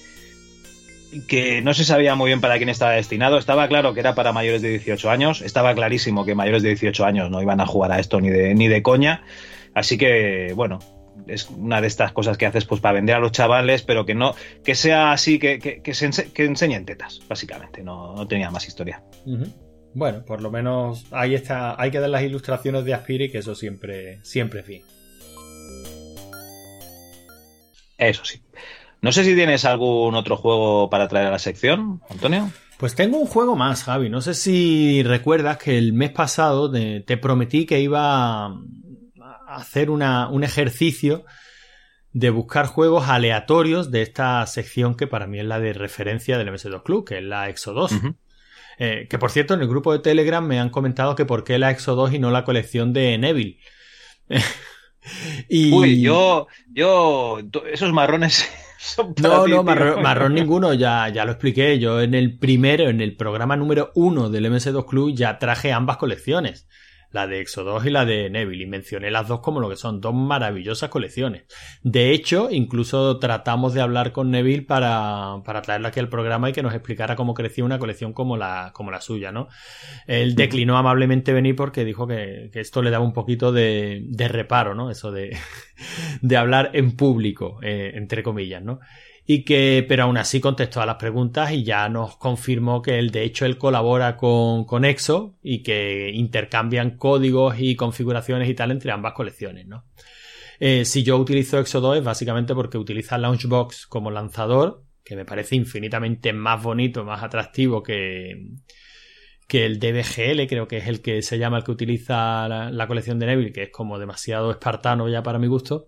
que 1.27 1.61
no 1.61 1.73
se 1.73 1.83
sabía 1.83 2.15
muy 2.15 2.27
bien 2.29 2.39
para 2.41 2.57
quién 2.57 2.69
estaba 2.69 2.91
destinado. 2.91 3.37
Estaba 3.37 3.67
claro 3.67 3.93
que 3.93 3.99
era 3.99 4.15
para 4.15 4.31
mayores 4.31 4.61
de 4.61 4.69
18 4.69 5.09
años, 5.09 5.41
estaba 5.41 5.73
clarísimo 5.73 6.23
que 6.25 6.35
mayores 6.35 6.61
de 6.63 6.69
18 6.69 7.03
años 7.05 7.29
no 7.31 7.41
iban 7.41 7.59
a 7.59 7.65
jugar 7.65 7.91
a 7.91 7.99
esto 7.99 8.21
ni 8.21 8.29
de, 8.29 8.53
ni 8.53 8.67
de 8.67 8.81
coña. 8.81 9.23
Así 9.73 9.97
que, 9.97 10.53
bueno, 10.55 10.79
es 11.27 11.49
una 11.49 11.81
de 11.81 11.87
estas 11.87 12.11
cosas 12.13 12.37
que 12.37 12.45
haces 12.45 12.65
pues 12.65 12.81
para 12.81 12.93
vender 12.95 13.15
a 13.15 13.19
los 13.19 13.31
chavales, 13.31 13.83
pero 13.83 14.05
que 14.05 14.15
no, 14.15 14.33
que 14.63 14.75
sea 14.75 15.11
así, 15.11 15.39
que, 15.39 15.59
que, 15.59 15.81
que 15.81 15.93
se 15.93 16.09
ense- 16.09 16.31
que 16.33 16.45
enseñen 16.45 16.85
tetas, 16.85 17.21
básicamente. 17.29 17.83
No, 17.83 18.15
no 18.15 18.27
tenía 18.27 18.49
más 18.51 18.67
historia. 18.67 19.03
Bueno, 19.93 20.23
por 20.25 20.41
lo 20.41 20.51
menos 20.51 21.05
ahí 21.11 21.35
está. 21.35 21.79
Hay 21.81 21.91
que 21.91 21.99
dar 21.99 22.09
las 22.09 22.23
ilustraciones 22.23 22.85
de 22.85 22.93
Aspiri, 22.93 23.29
que 23.31 23.39
eso 23.39 23.55
siempre, 23.55 24.19
siempre 24.23 24.61
es 24.61 24.67
bien. 24.67 24.83
Eso 27.97 28.25
sí. 28.25 28.41
No 29.01 29.11
sé 29.11 29.23
si 29.23 29.35
tienes 29.35 29.65
algún 29.65 30.15
otro 30.15 30.37
juego 30.37 30.89
para 30.89 31.07
traer 31.07 31.27
a 31.27 31.31
la 31.31 31.39
sección, 31.39 32.01
Antonio. 32.09 32.51
Pues 32.77 32.95
tengo 32.95 33.17
un 33.19 33.27
juego 33.27 33.55
más, 33.55 33.83
Javi. 33.83 34.09
No 34.09 34.21
sé 34.21 34.33
si 34.33 35.03
recuerdas 35.03 35.57
que 35.57 35.77
el 35.77 35.93
mes 35.93 36.11
pasado 36.11 36.71
te, 36.71 37.01
te 37.01 37.17
prometí 37.17 37.65
que 37.65 37.79
iba 37.79 38.55
hacer 39.55 39.89
una- 39.89 40.29
un 40.29 40.43
ejercicio 40.43 41.25
de 42.13 42.29
buscar 42.29 42.65
juegos 42.65 43.07
aleatorios 43.07 43.89
de 43.91 44.01
esta 44.01 44.45
sección 44.47 44.95
que 44.95 45.07
para 45.07 45.27
mí 45.27 45.39
es 45.39 45.45
la 45.45 45.59
de 45.59 45.73
referencia 45.73 46.37
del 46.37 46.49
MS2 46.49 46.83
Club, 46.83 47.05
que 47.07 47.17
es 47.19 47.23
la 47.23 47.49
Exo 47.49 47.73
2. 47.73 47.93
Eh, 48.79 49.07
que 49.09 49.19
por 49.19 49.31
cierto, 49.31 49.53
en 49.53 49.61
el 49.61 49.67
grupo 49.67 49.93
de 49.93 49.99
Telegram 49.99 50.45
me 50.45 50.59
han 50.59 50.69
comentado 50.69 51.15
que 51.15 51.25
por 51.25 51.43
qué 51.43 51.57
la 51.59 51.71
Exo 51.71 51.95
2 51.95 52.13
y 52.13 52.19
no 52.19 52.31
la 52.31 52.43
colección 52.43 52.93
de 52.93 53.17
Neville. 53.17 53.59
y... 55.49 55.71
Uy, 55.73 56.01
yo, 56.01 56.47
yo, 56.73 57.39
esos 57.71 57.91
marrones 57.93 58.49
son 58.79 59.13
para 59.13 59.29
No, 59.29 59.43
ti, 59.45 59.51
no, 59.51 59.63
marrón, 59.63 60.01
marrón 60.01 60.33
ninguno, 60.33 60.73
ya, 60.73 61.09
ya 61.09 61.25
lo 61.25 61.31
expliqué. 61.31 61.79
Yo 61.79 62.01
en 62.01 62.13
el 62.13 62.37
primero, 62.37 62.89
en 62.89 63.01
el 63.01 63.15
programa 63.15 63.55
número 63.55 63.91
uno 63.95 64.29
del 64.29 64.45
MS2 64.51 64.85
Club, 64.85 65.13
ya 65.15 65.39
traje 65.39 65.71
ambas 65.71 65.97
colecciones. 65.97 66.67
La 67.11 67.27
de 67.27 67.41
Exo 67.41 67.63
2 67.63 67.85
y 67.85 67.89
la 67.89 68.05
de 68.05 68.29
Neville. 68.29 68.63
Y 68.63 68.67
mencioné 68.67 69.11
las 69.11 69.27
dos 69.27 69.41
como 69.41 69.59
lo 69.59 69.69
que 69.69 69.75
son, 69.75 70.01
dos 70.01 70.13
maravillosas 70.13 70.89
colecciones. 70.89 71.43
De 71.83 72.11
hecho, 72.11 72.49
incluso 72.51 73.19
tratamos 73.19 73.73
de 73.73 73.81
hablar 73.81 74.11
con 74.11 74.31
Neville 74.31 74.63
para, 74.63 75.41
para 75.45 75.61
traerla 75.61 75.89
aquí 75.89 75.99
al 75.99 76.09
programa 76.09 76.49
y 76.49 76.53
que 76.53 76.63
nos 76.63 76.73
explicara 76.73 77.15
cómo 77.15 77.33
crecía 77.33 77.65
una 77.65 77.79
colección 77.79 78.13
como 78.13 78.37
la, 78.37 78.71
como 78.73 78.91
la 78.91 79.01
suya, 79.01 79.31
¿no? 79.31 79.47
Él 80.07 80.35
declinó 80.35 80.77
amablemente 80.77 81.33
venir 81.33 81.55
porque 81.55 81.85
dijo 81.85 82.07
que, 82.07 82.49
que 82.51 82.59
esto 82.59 82.81
le 82.81 82.91
daba 82.91 83.03
un 83.03 83.13
poquito 83.13 83.51
de, 83.51 84.03
de 84.07 84.27
reparo, 84.27 84.75
¿no? 84.75 84.89
Eso 84.89 85.11
de, 85.11 85.37
de 86.21 86.37
hablar 86.37 86.71
en 86.73 86.95
público, 86.95 87.59
eh, 87.61 87.91
entre 87.95 88.23
comillas, 88.23 88.63
¿no? 88.63 88.79
Y 89.25 89.43
que, 89.43 89.85
pero 89.87 90.03
aún 90.03 90.17
así 90.17 90.41
contestó 90.41 90.81
a 90.81 90.85
las 90.85 90.95
preguntas 90.95 91.51
y 91.51 91.63
ya 91.63 91.87
nos 91.89 92.17
confirmó 92.17 92.81
que 92.81 92.97
él, 92.99 93.11
de 93.11 93.23
hecho, 93.23 93.45
él 93.45 93.57
colabora 93.57 94.17
con, 94.17 94.65
con 94.65 94.83
Exo 94.83 95.35
y 95.43 95.63
que 95.63 96.11
intercambian 96.13 96.97
códigos 96.97 97.55
y 97.59 97.75
configuraciones 97.75 98.49
y 98.49 98.55
tal 98.55 98.71
entre 98.71 98.91
ambas 98.91 99.13
colecciones, 99.13 99.67
¿no? 99.67 99.85
Eh, 100.59 100.85
si 100.85 101.01
yo 101.03 101.17
utilizo 101.17 101.59
Exo 101.59 101.81
2 101.81 101.97
es 101.97 102.03
básicamente 102.03 102.53
porque 102.53 102.77
utiliza 102.77 103.17
Launchbox 103.17 103.87
como 103.87 104.11
lanzador, 104.11 104.83
que 105.03 105.15
me 105.15 105.25
parece 105.25 105.55
infinitamente 105.55 106.33
más 106.33 106.61
bonito, 106.61 107.03
más 107.03 107.23
atractivo 107.23 107.81
que, 107.81 108.49
que 109.47 109.65
el 109.65 109.79
DBGL, 109.79 110.47
creo 110.47 110.67
que 110.67 110.77
es 110.77 110.87
el 110.87 111.01
que 111.01 111.23
se 111.23 111.39
llama 111.39 111.57
el 111.57 111.63
que 111.63 111.71
utiliza 111.71 112.47
la, 112.47 112.69
la 112.69 112.87
colección 112.87 113.17
de 113.17 113.25
Neville, 113.25 113.51
que 113.51 113.63
es 113.63 113.69
como 113.69 113.97
demasiado 113.97 114.51
espartano 114.51 115.09
ya 115.09 115.23
para 115.23 115.39
mi 115.39 115.47
gusto. 115.47 115.87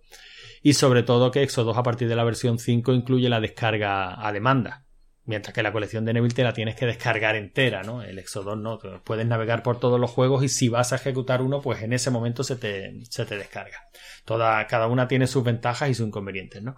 Y 0.65 0.73
sobre 0.73 1.03
todo 1.03 1.29
que 1.29 1.43
Exo 1.43 1.65
2 1.65 1.77
a 1.77 1.83
partir 1.83 2.07
de 2.07 2.15
la 2.15 2.23
versión 2.23 2.57
5 2.57 2.93
incluye 2.93 3.27
la 3.27 3.41
descarga 3.41 4.25
a 4.25 4.31
demanda. 4.31 4.85
Mientras 5.25 5.53
que 5.53 5.61
la 5.61 5.73
colección 5.73 6.05
de 6.05 6.13
Neville 6.13 6.33
te 6.33 6.43
la 6.43 6.53
tienes 6.53 6.75
que 6.75 6.85
descargar 6.85 7.35
entera, 7.35 7.83
¿no? 7.83 8.01
El 8.01 8.17
Exo 8.17 8.43
2 8.43 8.57
no, 8.57 8.79
puedes 9.03 9.27
navegar 9.27 9.61
por 9.61 9.77
todos 9.77 9.99
los 9.99 10.09
juegos 10.09 10.41
y 10.41 10.49
si 10.49 10.69
vas 10.69 10.93
a 10.93 10.95
ejecutar 10.95 11.41
uno, 11.41 11.61
pues 11.61 11.81
en 11.81 11.91
ese 11.91 12.11
momento 12.11 12.45
se 12.45 12.55
te, 12.55 12.93
se 13.09 13.25
te 13.25 13.37
descarga. 13.37 13.89
Toda, 14.23 14.65
cada 14.67 14.87
una 14.87 15.09
tiene 15.09 15.27
sus 15.27 15.43
ventajas 15.43 15.89
y 15.89 15.93
sus 15.95 16.07
inconvenientes, 16.07 16.63
¿no? 16.63 16.75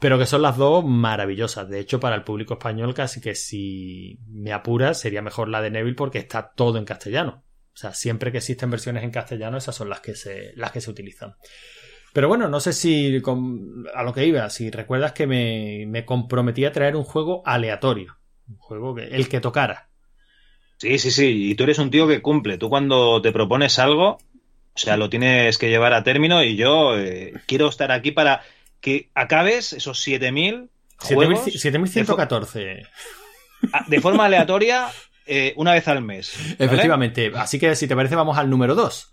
Pero 0.00 0.18
que 0.18 0.26
son 0.26 0.42
las 0.42 0.56
dos 0.56 0.84
maravillosas. 0.84 1.68
De 1.68 1.78
hecho, 1.78 2.00
para 2.00 2.16
el 2.16 2.24
público 2.24 2.54
español, 2.54 2.92
casi 2.92 3.20
que 3.20 3.36
si 3.36 4.18
me 4.26 4.52
apuras, 4.52 4.98
sería 4.98 5.22
mejor 5.22 5.48
la 5.48 5.62
de 5.62 5.70
Neville 5.70 5.94
porque 5.94 6.18
está 6.18 6.52
todo 6.56 6.76
en 6.78 6.84
castellano. 6.84 7.44
O 7.72 7.76
sea, 7.76 7.94
siempre 7.94 8.32
que 8.32 8.38
existen 8.38 8.70
versiones 8.70 9.04
en 9.04 9.12
castellano, 9.12 9.56
esas 9.56 9.76
son 9.76 9.88
las 9.88 10.00
que 10.00 10.16
se, 10.16 10.52
las 10.56 10.72
que 10.72 10.80
se 10.80 10.90
utilizan. 10.90 11.36
Pero 12.12 12.28
bueno, 12.28 12.48
no 12.48 12.60
sé 12.60 12.72
si 12.72 13.20
con- 13.22 13.86
a 13.94 14.02
lo 14.02 14.12
que 14.12 14.26
iba, 14.26 14.48
si 14.50 14.70
recuerdas 14.70 15.12
que 15.12 15.26
me, 15.26 15.84
me 15.86 16.04
comprometí 16.04 16.64
a 16.64 16.72
traer 16.72 16.96
un 16.96 17.04
juego 17.04 17.42
aleatorio. 17.46 18.18
Un 18.48 18.56
juego 18.58 18.94
que, 18.94 19.04
el 19.04 19.28
que 19.28 19.40
tocara. 19.40 19.88
Sí, 20.78 20.98
sí, 20.98 21.10
sí. 21.10 21.50
Y 21.50 21.54
tú 21.54 21.64
eres 21.64 21.78
un 21.78 21.90
tío 21.90 22.06
que 22.08 22.20
cumple. 22.20 22.58
Tú 22.58 22.68
cuando 22.68 23.22
te 23.22 23.32
propones 23.32 23.78
algo, 23.78 24.18
o 24.74 24.78
sea, 24.78 24.96
lo 24.96 25.08
tienes 25.08 25.56
que 25.58 25.68
llevar 25.70 25.94
a 25.94 26.02
término 26.02 26.42
y 26.42 26.56
yo 26.56 26.98
eh, 26.98 27.32
quiero 27.46 27.68
estar 27.68 27.92
aquí 27.92 28.10
para 28.10 28.42
que 28.80 29.10
acabes 29.14 29.72
esos 29.72 30.00
7000 30.00 30.68
juegos 30.98 31.44
7114. 31.60 32.82
Ah, 33.72 33.84
de 33.86 34.00
forma 34.00 34.24
aleatoria 34.24 34.88
eh, 35.24 35.52
una 35.56 35.72
vez 35.72 35.86
al 35.86 36.02
mes. 36.02 36.34
¿vale? 36.36 36.56
Efectivamente. 36.58 37.30
Así 37.36 37.58
que 37.60 37.76
si 37.76 37.86
te 37.86 37.94
parece, 37.94 38.16
vamos 38.16 38.36
al 38.36 38.50
número 38.50 38.74
2. 38.74 39.11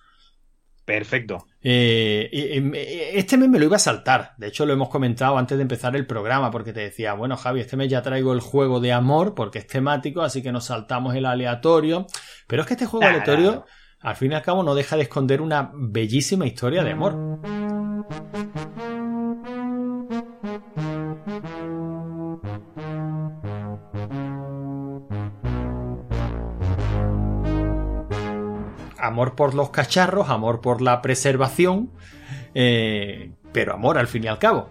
Perfecto. 0.90 1.46
Eh, 1.62 3.12
este 3.14 3.38
mes 3.38 3.48
me 3.48 3.60
lo 3.60 3.66
iba 3.66 3.76
a 3.76 3.80
saltar. 3.80 4.34
De 4.38 4.48
hecho, 4.48 4.66
lo 4.66 4.74
hemos 4.74 4.90
comentado 4.90 5.38
antes 5.38 5.56
de 5.56 5.62
empezar 5.62 5.96
el 5.96 6.08
programa, 6.08 6.50
porque 6.50 6.74
te 6.74 6.80
decía, 6.80 7.14
bueno, 7.14 7.38
Javi, 7.38 7.60
este 7.60 7.78
mes 7.78 7.90
ya 7.90 8.02
traigo 8.02 8.34
el 8.34 8.40
juego 8.40 8.80
de 8.80 8.92
amor, 8.92 9.36
porque 9.36 9.60
es 9.60 9.68
temático, 9.68 10.24
así 10.24 10.42
que 10.42 10.52
nos 10.52 10.66
saltamos 10.66 11.14
el 11.14 11.28
aleatorio. 11.28 12.08
Pero 12.48 12.64
es 12.64 12.68
que 12.68 12.74
este 12.74 12.88
juego 12.88 13.06
Nah, 13.06 13.12
aleatorio, 13.12 13.52
nah. 13.52 14.10
al 14.10 14.16
fin 14.16 14.32
y 14.32 14.36
al 14.36 14.42
cabo, 14.42 14.64
no 14.64 14.74
deja 14.74 14.96
de 14.96 15.04
esconder 15.04 15.44
una 15.44 15.70
bellísima 15.76 16.48
historia 16.48 16.84
de 16.84 16.92
amor. 16.92 17.40
Amor 29.00 29.36
por 29.36 29.54
los 29.54 29.70
cacharros, 29.70 30.30
amor 30.30 30.62
por 30.62 30.82
la 30.82 31.02
preservación, 31.02 31.89
eh, 32.54 33.32
pero 33.52 33.74
amor 33.74 33.97
al 33.97 34.08
fin 34.08 34.24
y 34.24 34.28
al 34.28 34.39
cabo. 34.39 34.70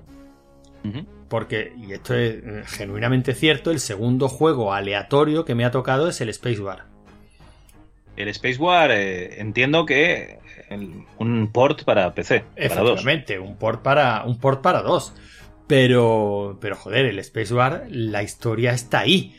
Porque, 1.29 1.73
y 1.77 1.93
esto 1.93 2.15
es 2.15 2.37
eh, 2.43 2.63
genuinamente 2.67 3.35
cierto, 3.35 3.71
el 3.71 3.81
segundo 3.81 4.29
juego 4.29 4.73
aleatorio 4.73 5.45
que 5.45 5.55
me 5.55 5.65
ha 5.67 5.71
tocado 5.71 6.09
es 6.09 6.21
el 6.23 6.31
Space 6.31 6.61
War. 6.61 6.85
El 8.17 8.29
Space 8.29 8.57
War 8.59 8.91
eh, 8.91 9.41
entiendo 9.41 9.85
que 9.85 10.39
el- 10.71 11.05
un 11.19 11.51
port 11.53 11.85
para 11.85 12.15
PC, 12.15 12.41
para 12.41 12.81
dos. 12.81 12.91
Efectivamente, 12.93 13.39
un 13.39 13.57
port 13.57 13.83
para 13.83 14.25
un 14.25 14.39
port 14.39 14.63
para 14.63 14.83
dos. 14.83 15.13
Pero, 15.67 16.57
pero 16.63 16.77
joder, 16.77 17.05
el 17.05 17.19
Space 17.19 17.53
War, 17.53 17.85
la 17.91 18.23
historia 18.23 18.73
está 18.73 19.01
ahí. 19.01 19.37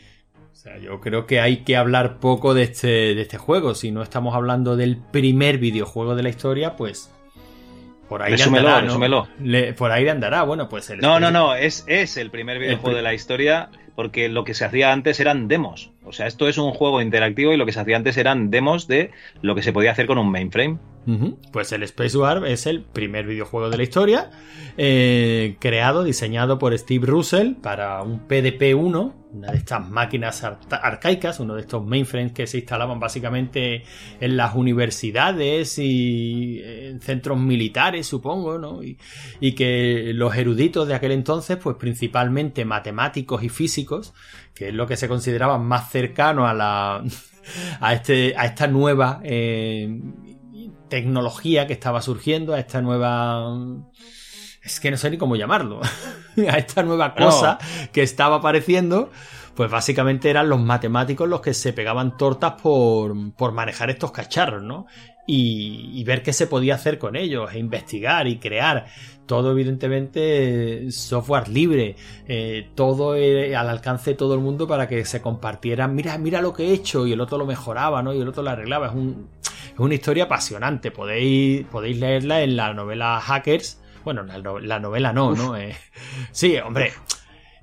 O 0.60 0.62
sea, 0.62 0.76
yo 0.76 1.00
creo 1.00 1.24
que 1.26 1.40
hay 1.40 1.58
que 1.64 1.74
hablar 1.78 2.18
poco 2.18 2.52
de 2.52 2.64
este, 2.64 2.86
de 3.14 3.22
este 3.22 3.38
juego. 3.38 3.74
Si 3.74 3.92
no 3.92 4.02
estamos 4.02 4.34
hablando 4.34 4.76
del 4.76 4.98
primer 4.98 5.56
videojuego 5.56 6.14
de 6.14 6.22
la 6.22 6.28
historia, 6.28 6.76
pues 6.76 7.10
por 8.10 8.20
ahí 8.20 8.32
Resúmelo, 8.32 8.68
andará, 8.68 8.80
¿no? 8.82 8.86
resúmelo. 8.88 9.28
Le- 9.42 9.72
por 9.72 9.90
ahí 9.90 10.06
andará. 10.06 10.42
Bueno, 10.42 10.68
pues 10.68 10.90
el 10.90 10.98
No, 10.98 11.18
no, 11.18 11.30
no, 11.30 11.54
es, 11.54 11.84
es 11.86 12.18
el 12.18 12.30
primer 12.30 12.58
videojuego 12.58 12.88
pri- 12.90 12.96
de 12.96 13.02
la 13.02 13.14
historia 13.14 13.70
porque 13.94 14.28
lo 14.28 14.44
que 14.44 14.52
se 14.52 14.66
hacía 14.66 14.92
antes 14.92 15.18
eran 15.18 15.48
demos. 15.48 15.92
O 16.04 16.12
sea, 16.12 16.26
esto 16.26 16.46
es 16.46 16.58
un 16.58 16.72
juego 16.72 17.00
interactivo 17.00 17.54
y 17.54 17.56
lo 17.56 17.64
que 17.64 17.72
se 17.72 17.80
hacía 17.80 17.96
antes 17.96 18.18
eran 18.18 18.50
demos 18.50 18.86
de 18.86 19.12
lo 19.40 19.54
que 19.54 19.62
se 19.62 19.72
podía 19.72 19.92
hacer 19.92 20.06
con 20.06 20.18
un 20.18 20.30
mainframe. 20.30 20.76
Pues 21.52 21.72
el 21.72 21.82
Space 21.84 22.16
War 22.16 22.46
es 22.46 22.66
el 22.66 22.82
primer 22.82 23.26
videojuego 23.26 23.68
de 23.70 23.76
la 23.76 23.82
historia, 23.82 24.30
eh, 24.76 25.56
creado, 25.58 26.04
diseñado 26.04 26.58
por 26.58 26.76
Steve 26.78 27.04
Russell 27.06 27.54
para 27.54 28.02
un 28.02 28.28
PDP-1, 28.28 29.14
una 29.32 29.50
de 29.50 29.56
estas 29.58 29.88
máquinas 29.88 30.44
ar- 30.44 30.58
arcaicas, 30.70 31.40
uno 31.40 31.54
de 31.54 31.62
estos 31.62 31.84
mainframes 31.84 32.32
que 32.32 32.46
se 32.46 32.58
instalaban 32.58 33.00
básicamente 33.00 33.82
en 34.20 34.36
las 34.36 34.54
universidades 34.54 35.78
y 35.78 36.60
en 36.64 37.00
centros 37.00 37.38
militares, 37.38 38.06
supongo, 38.06 38.58
¿no? 38.58 38.82
Y, 38.82 38.98
y 39.40 39.52
que 39.54 40.12
los 40.14 40.34
eruditos 40.36 40.86
de 40.86 40.94
aquel 40.94 41.12
entonces, 41.12 41.56
pues 41.56 41.76
principalmente 41.76 42.64
matemáticos 42.64 43.42
y 43.42 43.48
físicos, 43.48 44.14
que 44.54 44.68
es 44.68 44.74
lo 44.74 44.86
que 44.86 44.96
se 44.96 45.08
consideraba 45.08 45.58
más 45.58 45.90
cercano 45.90 46.46
a 46.46 46.54
la 46.54 47.02
a 47.80 47.94
este 47.94 48.34
a 48.36 48.44
esta 48.46 48.66
nueva 48.66 49.20
eh, 49.24 49.88
tecnología 50.90 51.66
que 51.66 51.72
estaba 51.72 52.02
surgiendo, 52.02 52.52
a 52.52 52.60
esta 52.60 52.82
nueva 52.82 53.56
es 54.62 54.78
que 54.78 54.90
no 54.90 54.96
sé 54.96 55.10
ni 55.10 55.18
cómo 55.18 55.36
llamarlo, 55.36 55.80
a 56.48 56.58
esta 56.58 56.82
nueva 56.82 57.14
cosa 57.14 57.58
que 57.92 58.02
estaba 58.02 58.36
apareciendo, 58.36 59.10
pues 59.54 59.70
básicamente 59.70 60.30
eran 60.30 60.48
los 60.48 60.60
matemáticos 60.60 61.28
los 61.28 61.40
que 61.40 61.54
se 61.54 61.72
pegaban 61.72 62.16
tortas 62.16 62.54
por, 62.62 63.34
por 63.34 63.52
manejar 63.52 63.90
estos 63.90 64.12
cacharros, 64.12 64.62
¿no? 64.62 64.86
Y, 65.26 65.90
y 65.94 66.04
ver 66.04 66.22
qué 66.22 66.32
se 66.32 66.46
podía 66.46 66.74
hacer 66.74 66.98
con 66.98 67.14
ellos, 67.14 67.52
e 67.52 67.58
investigar 67.58 68.26
y 68.26 68.38
crear. 68.38 68.86
Todo, 69.26 69.52
evidentemente, 69.52 70.90
software 70.90 71.48
libre, 71.48 71.94
eh, 72.26 72.68
todo 72.74 73.14
eh, 73.14 73.54
al 73.54 73.68
alcance 73.68 74.10
de 74.10 74.16
todo 74.16 74.34
el 74.34 74.40
mundo 74.40 74.66
para 74.66 74.88
que 74.88 75.04
se 75.04 75.22
compartieran. 75.22 75.94
Mira, 75.94 76.18
mira 76.18 76.42
lo 76.42 76.52
que 76.52 76.64
he 76.64 76.72
hecho, 76.72 77.06
y 77.06 77.12
el 77.12 77.20
otro 77.20 77.38
lo 77.38 77.46
mejoraba, 77.46 78.02
¿no? 78.02 78.12
Y 78.12 78.20
el 78.20 78.28
otro 78.28 78.42
lo 78.42 78.50
arreglaba. 78.50 78.88
Es, 78.88 78.92
un, 78.92 79.28
una 79.80 79.94
historia 79.94 80.24
apasionante. 80.24 80.90
Podéis, 80.90 81.64
podéis 81.66 81.98
leerla 81.98 82.42
en 82.42 82.56
la 82.56 82.74
novela 82.74 83.20
Hackers. 83.20 83.80
Bueno, 84.04 84.22
la, 84.22 84.38
no- 84.38 84.58
la 84.58 84.80
novela 84.80 85.12
no, 85.12 85.34
¿no? 85.34 85.56
Eh, 85.56 85.76
sí, 86.32 86.56
hombre. 86.58 86.92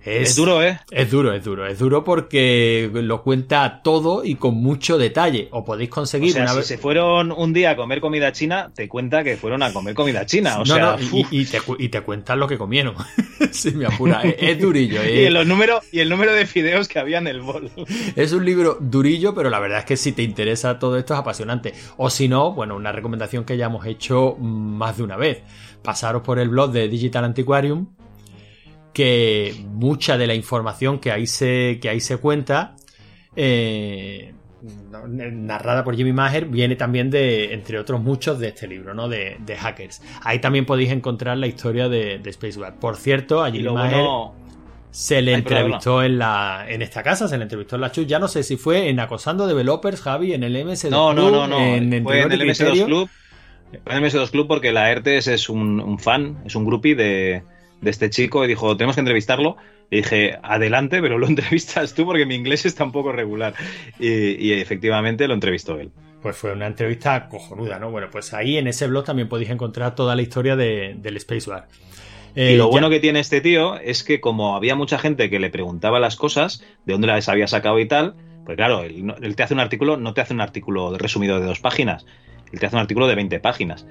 Es 0.08 0.36
duro, 0.36 0.64
¿eh? 0.64 0.80
Es 0.92 1.12
duro, 1.12 1.34
es 1.34 1.44
duro. 1.44 1.66
Es 1.68 1.80
duro 1.80 2.04
porque 2.04 2.90
lo 2.94 3.24
cuenta 3.24 3.82
todo 3.84 4.24
y 4.24 4.36
con 4.36 4.56
mucho 4.56 4.98
detalle. 4.98 5.50
O 5.52 5.66
podéis 5.66 5.90
O 5.92 5.94
conseguir 5.96 6.32
sea, 6.34 6.44
una 6.44 6.52
si 6.52 6.58
vez. 6.58 6.68
se 6.68 6.78
fueron 6.78 7.32
un 7.32 7.54
día 7.54 7.72
a 7.72 7.76
comer 7.76 8.00
comida 8.02 8.32
china, 8.32 8.72
te 8.74 8.88
cuenta 8.88 9.24
que 9.24 9.38
fueron 9.38 9.64
a 9.64 9.74
comer 9.74 9.94
comida 9.96 10.26
china. 10.26 10.56
O 10.56 10.60
No, 10.60 10.66
sea, 10.66 10.98
no, 10.98 11.28
y, 11.32 11.46
te, 11.46 11.60
y 11.80 11.90
te 11.90 12.02
cuentan 12.02 12.40
lo 12.40 12.48
que 12.48 12.58
comieron. 12.58 12.96
si 13.52 13.72
me 13.72 13.86
apura. 13.86 14.22
Es, 14.22 14.36
es 14.40 14.60
durillo. 14.60 15.02
Y 15.08 15.30
los 15.30 15.46
números 15.46 15.84
y 15.92 16.00
el 16.00 16.10
número 16.10 16.34
de 16.34 16.46
fideos 16.46 16.88
que 16.88 17.00
había 17.00 17.18
en 17.18 17.28
el 17.28 17.42
bol. 17.42 17.70
Es 18.16 18.32
un 18.34 18.46
libro 18.46 18.78
durillo, 18.80 19.34
pero 19.36 19.50
la 19.50 19.60
verdad 19.60 19.80
es 19.80 19.86
que 19.86 19.98
si 19.98 20.12
te 20.12 20.24
interesa 20.24 20.80
todo 20.80 20.98
esto 20.98 21.14
es 21.14 21.20
apasionante. 21.20 21.74
O 21.98 22.10
si 22.10 22.28
no, 22.28 22.54
bueno, 22.54 22.76
una 22.76 22.92
recomendación 22.92 23.44
que 23.46 23.58
ya 23.58 23.66
hemos 23.66 23.86
hecho 23.86 24.36
más 24.40 24.98
de 24.98 25.04
una 25.04 25.18
vez. 25.18 25.42
Pasaros 25.84 26.22
por 26.24 26.40
el 26.40 26.50
blog 26.50 26.72
de 26.72 26.88
Digital 26.88 27.24
Antiquarium, 27.24 27.88
que 28.98 29.54
mucha 29.74 30.18
de 30.18 30.26
la 30.26 30.34
información 30.34 30.98
que 30.98 31.12
ahí 31.12 31.28
se, 31.28 31.78
que 31.80 31.88
ahí 31.88 32.00
se 32.00 32.18
cuenta, 32.18 32.74
eh, 33.36 34.34
narrada 35.08 35.84
por 35.84 35.96
Jimmy 35.96 36.14
Maher, 36.14 36.46
viene 36.48 36.76
también 36.76 37.12
de, 37.12 37.54
entre 37.54 37.78
otros 37.78 38.02
muchos, 38.02 38.40
de 38.40 38.48
este 38.48 38.68
libro, 38.68 38.96
¿no? 38.96 39.08
De, 39.08 39.38
de 39.46 39.56
hackers. 39.56 40.02
Ahí 40.24 40.40
también 40.40 40.66
podéis 40.66 40.90
encontrar 40.90 41.38
la 41.38 41.46
historia 41.46 41.90
de, 41.90 42.18
de 42.18 42.30
Space 42.32 42.60
War. 42.60 42.80
Por 42.80 42.96
cierto, 42.96 43.44
a 43.44 43.52
Jimmy 43.52 43.70
Maher 43.70 43.98
bueno. 43.98 44.34
se 44.90 45.22
le 45.22 45.36
Ay, 45.36 45.42
entrevistó 45.42 46.02
en 46.02 46.18
la 46.18 46.66
en 46.68 46.82
esta 46.82 47.04
casa, 47.04 47.28
se 47.28 47.38
le 47.38 47.44
entrevistó 47.44 47.76
en 47.76 47.82
la 47.82 47.92
Chus. 47.92 48.08
Ya 48.08 48.18
no 48.18 48.28
sé 48.28 48.42
si 48.42 48.58
fue 48.58 48.90
en 48.90 49.00
Acosando 49.00 49.46
Developers, 49.46 50.02
Javi, 50.02 50.34
en 50.34 50.42
el 50.44 50.56
MS2 50.56 50.90
No, 50.90 51.14
no, 51.14 51.28
Club, 51.28 51.32
no, 51.34 51.48
no. 51.48 51.60
en, 51.60 52.04
Fue 52.04 52.22
en 52.22 52.32
el 52.32 52.42
MS2 52.42 52.46
Criterio. 52.58 52.86
Club. 52.88 53.10
En 53.86 54.04
el 54.04 54.04
MS2 54.12 54.32
Club 54.32 54.48
porque 54.48 54.72
la 54.72 54.90
ERTES 54.90 55.28
es 55.28 55.50
un, 55.50 55.80
un 55.80 56.00
fan, 56.00 56.40
es 56.48 56.56
un 56.56 56.66
groupie 56.66 56.96
de, 56.96 57.44
de 57.82 57.90
este 57.90 58.10
chico 58.10 58.44
y 58.44 58.48
dijo, 58.48 58.76
tenemos 58.78 58.96
que 58.96 59.02
entrevistarlo. 59.02 59.58
Y 59.90 59.98
dije, 59.98 60.38
adelante, 60.44 61.02
pero 61.02 61.18
lo 61.18 61.28
entrevistas 61.28 61.94
tú 61.94 62.06
porque 62.06 62.26
mi 62.26 62.36
inglés 62.36 62.66
está 62.66 62.84
un 62.84 62.92
poco 62.92 63.12
regular. 63.12 63.54
Y, 64.00 64.08
y 64.46 64.54
efectivamente 64.54 65.28
lo 65.28 65.34
entrevistó 65.34 65.80
él. 65.80 65.92
Pues 66.22 66.36
fue 66.36 66.52
una 66.54 66.68
entrevista 66.68 67.30
cojonuda, 67.30 67.80
¿no? 67.80 67.92
Bueno, 67.92 68.08
pues 68.12 68.34
ahí 68.34 68.58
en 68.58 68.68
ese 68.68 68.88
blog 68.88 69.06
también 69.06 69.30
podéis 69.30 69.50
encontrar 69.52 69.96
toda 69.96 70.16
la 70.16 70.22
historia 70.24 70.56
de- 70.56 70.96
del 70.98 71.16
Space 71.18 71.50
War. 71.50 71.68
Eh, 72.36 72.54
y 72.54 72.58
lo 72.58 72.66
ya- 72.66 72.72
bueno 72.72 72.90
que 72.90 73.00
tiene 73.00 73.20
este 73.20 73.40
tío 73.40 73.80
es 73.80 74.04
que 74.04 74.20
como 74.20 74.56
había 74.56 74.76
mucha 74.76 74.98
gente 75.00 75.30
que 75.30 75.40
le 75.40 75.50
preguntaba 75.50 76.00
las 76.00 76.16
cosas, 76.16 76.64
de 76.86 76.94
dónde 76.94 77.08
las 77.08 77.30
había 77.30 77.48
sacado 77.48 77.80
y 77.80 77.88
tal, 77.88 78.16
pues 78.46 78.58
claro, 78.58 78.84
él 78.84 79.36
te 79.36 79.44
hace 79.44 79.54
un 79.54 79.60
artículo, 79.60 79.98
no 79.98 80.14
te 80.14 80.22
hace 80.22 80.34
un 80.34 80.42
artículo 80.42 80.98
resumido 80.98 81.40
de 81.40 81.46
dos 81.46 81.60
páginas, 81.60 82.06
él 82.52 82.60
te 82.60 82.66
hace 82.66 82.76
un 82.76 82.82
artículo 82.82 83.08
de 83.08 83.16
20 83.16 83.40
páginas. 83.40 83.86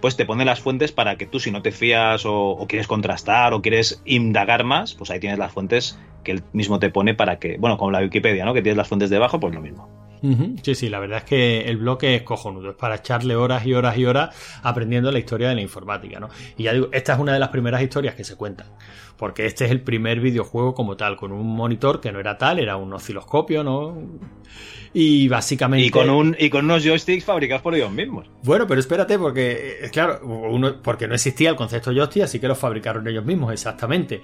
Pues 0.00 0.16
te 0.16 0.24
pone 0.24 0.44
las 0.44 0.60
fuentes 0.60 0.92
para 0.92 1.16
que 1.16 1.26
tú 1.26 1.40
si 1.40 1.50
no 1.50 1.62
te 1.62 1.72
fías 1.72 2.22
o, 2.24 2.64
quieres 2.68 2.86
contrastar 2.86 3.52
o 3.52 3.62
quieres 3.62 4.02
indagar 4.04 4.64
más, 4.64 4.94
pues 4.94 5.10
ahí 5.10 5.20
tienes 5.20 5.38
las 5.38 5.52
fuentes 5.52 5.98
que 6.24 6.32
él 6.32 6.42
mismo 6.52 6.78
te 6.78 6.90
pone 6.90 7.14
para 7.14 7.38
que, 7.38 7.56
bueno, 7.58 7.76
como 7.78 7.90
la 7.90 8.00
Wikipedia, 8.00 8.44
¿no? 8.44 8.54
Que 8.54 8.62
tienes 8.62 8.76
las 8.76 8.88
fuentes 8.88 9.10
debajo, 9.10 9.40
pues 9.40 9.54
lo 9.54 9.60
mismo. 9.60 10.00
Sí, 10.62 10.74
sí, 10.74 10.88
la 10.90 10.98
verdad 10.98 11.18
es 11.18 11.24
que 11.24 11.62
el 11.62 11.78
bloque 11.78 12.14
es 12.14 12.22
cojonudo, 12.22 12.70
es 12.70 12.76
para 12.76 12.96
echarle 12.96 13.36
horas 13.36 13.64
y 13.64 13.72
horas 13.72 13.96
y 13.96 14.04
horas 14.04 14.36
aprendiendo 14.62 15.10
la 15.10 15.18
historia 15.18 15.48
de 15.48 15.54
la 15.54 15.62
informática, 15.62 16.20
¿no? 16.20 16.28
Y 16.58 16.64
ya 16.64 16.74
digo, 16.74 16.88
esta 16.92 17.14
es 17.14 17.18
una 17.18 17.32
de 17.32 17.38
las 17.38 17.48
primeras 17.48 17.80
historias 17.80 18.14
que 18.14 18.24
se 18.24 18.36
cuentan, 18.36 18.66
porque 19.16 19.46
este 19.46 19.64
es 19.64 19.70
el 19.70 19.80
primer 19.80 20.20
videojuego 20.20 20.74
como 20.74 20.96
tal, 20.96 21.16
con 21.16 21.32
un 21.32 21.46
monitor 21.46 22.02
que 22.02 22.12
no 22.12 22.20
era 22.20 22.36
tal, 22.36 22.58
era 22.58 22.76
un 22.76 22.92
osciloscopio, 22.92 23.64
¿no? 23.64 23.96
Y 24.92 25.28
básicamente... 25.28 25.86
Y 25.86 25.90
con, 25.90 26.10
un, 26.10 26.36
y 26.38 26.50
con 26.50 26.64
unos 26.64 26.84
joysticks 26.84 27.24
fabricados 27.24 27.62
por 27.62 27.74
ellos 27.74 27.92
mismos. 27.92 28.28
Bueno, 28.42 28.66
pero 28.66 28.80
espérate, 28.80 29.18
porque, 29.18 29.78
eh, 29.82 29.90
claro, 29.90 30.20
uno, 30.24 30.82
porque 30.82 31.06
no 31.06 31.14
existía 31.14 31.50
el 31.50 31.56
concepto 31.56 31.92
joystick, 31.92 32.24
así 32.24 32.40
que 32.40 32.48
lo 32.48 32.56
fabricaron 32.56 33.06
ellos 33.06 33.24
mismos, 33.24 33.52
exactamente. 33.52 34.22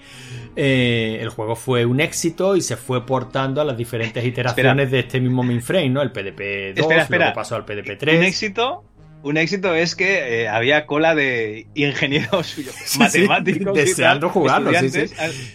Eh, 0.57 1.19
el 1.21 1.29
juego 1.29 1.55
fue 1.55 1.85
un 1.85 2.01
éxito 2.01 2.57
y 2.57 2.63
se 2.63 2.77
fue 2.77 3.07
portando 3.07 3.61
a 3.61 3.65
las 3.65 3.77
diferentes 3.77 4.25
iteraciones 4.25 4.91
de 4.91 5.01
este 5.01 5.21
mismo 5.21 5.43
mainframe, 5.43 5.91
¿no? 5.91 6.03
El 6.03 6.13
PDP-2, 6.13 6.79
Espera, 6.81 7.03
espera. 7.03 7.25
luego 7.27 7.35
pasó 7.35 7.55
al 7.57 7.65
PDP-3. 7.65 8.17
Un 8.19 8.25
éxito, 8.25 8.85
un 9.23 9.37
éxito 9.37 9.75
es 9.75 9.97
que 9.97 10.43
eh, 10.43 10.49
había 10.49 10.87
cola 10.87 11.15
de 11.15 11.67
ingenieros 11.75 12.47
Sí, 12.85 12.99
matemáticos 12.99 13.75
deseando 13.75 14.29
jugarlo, 14.29 14.71
sí, 14.79 15.07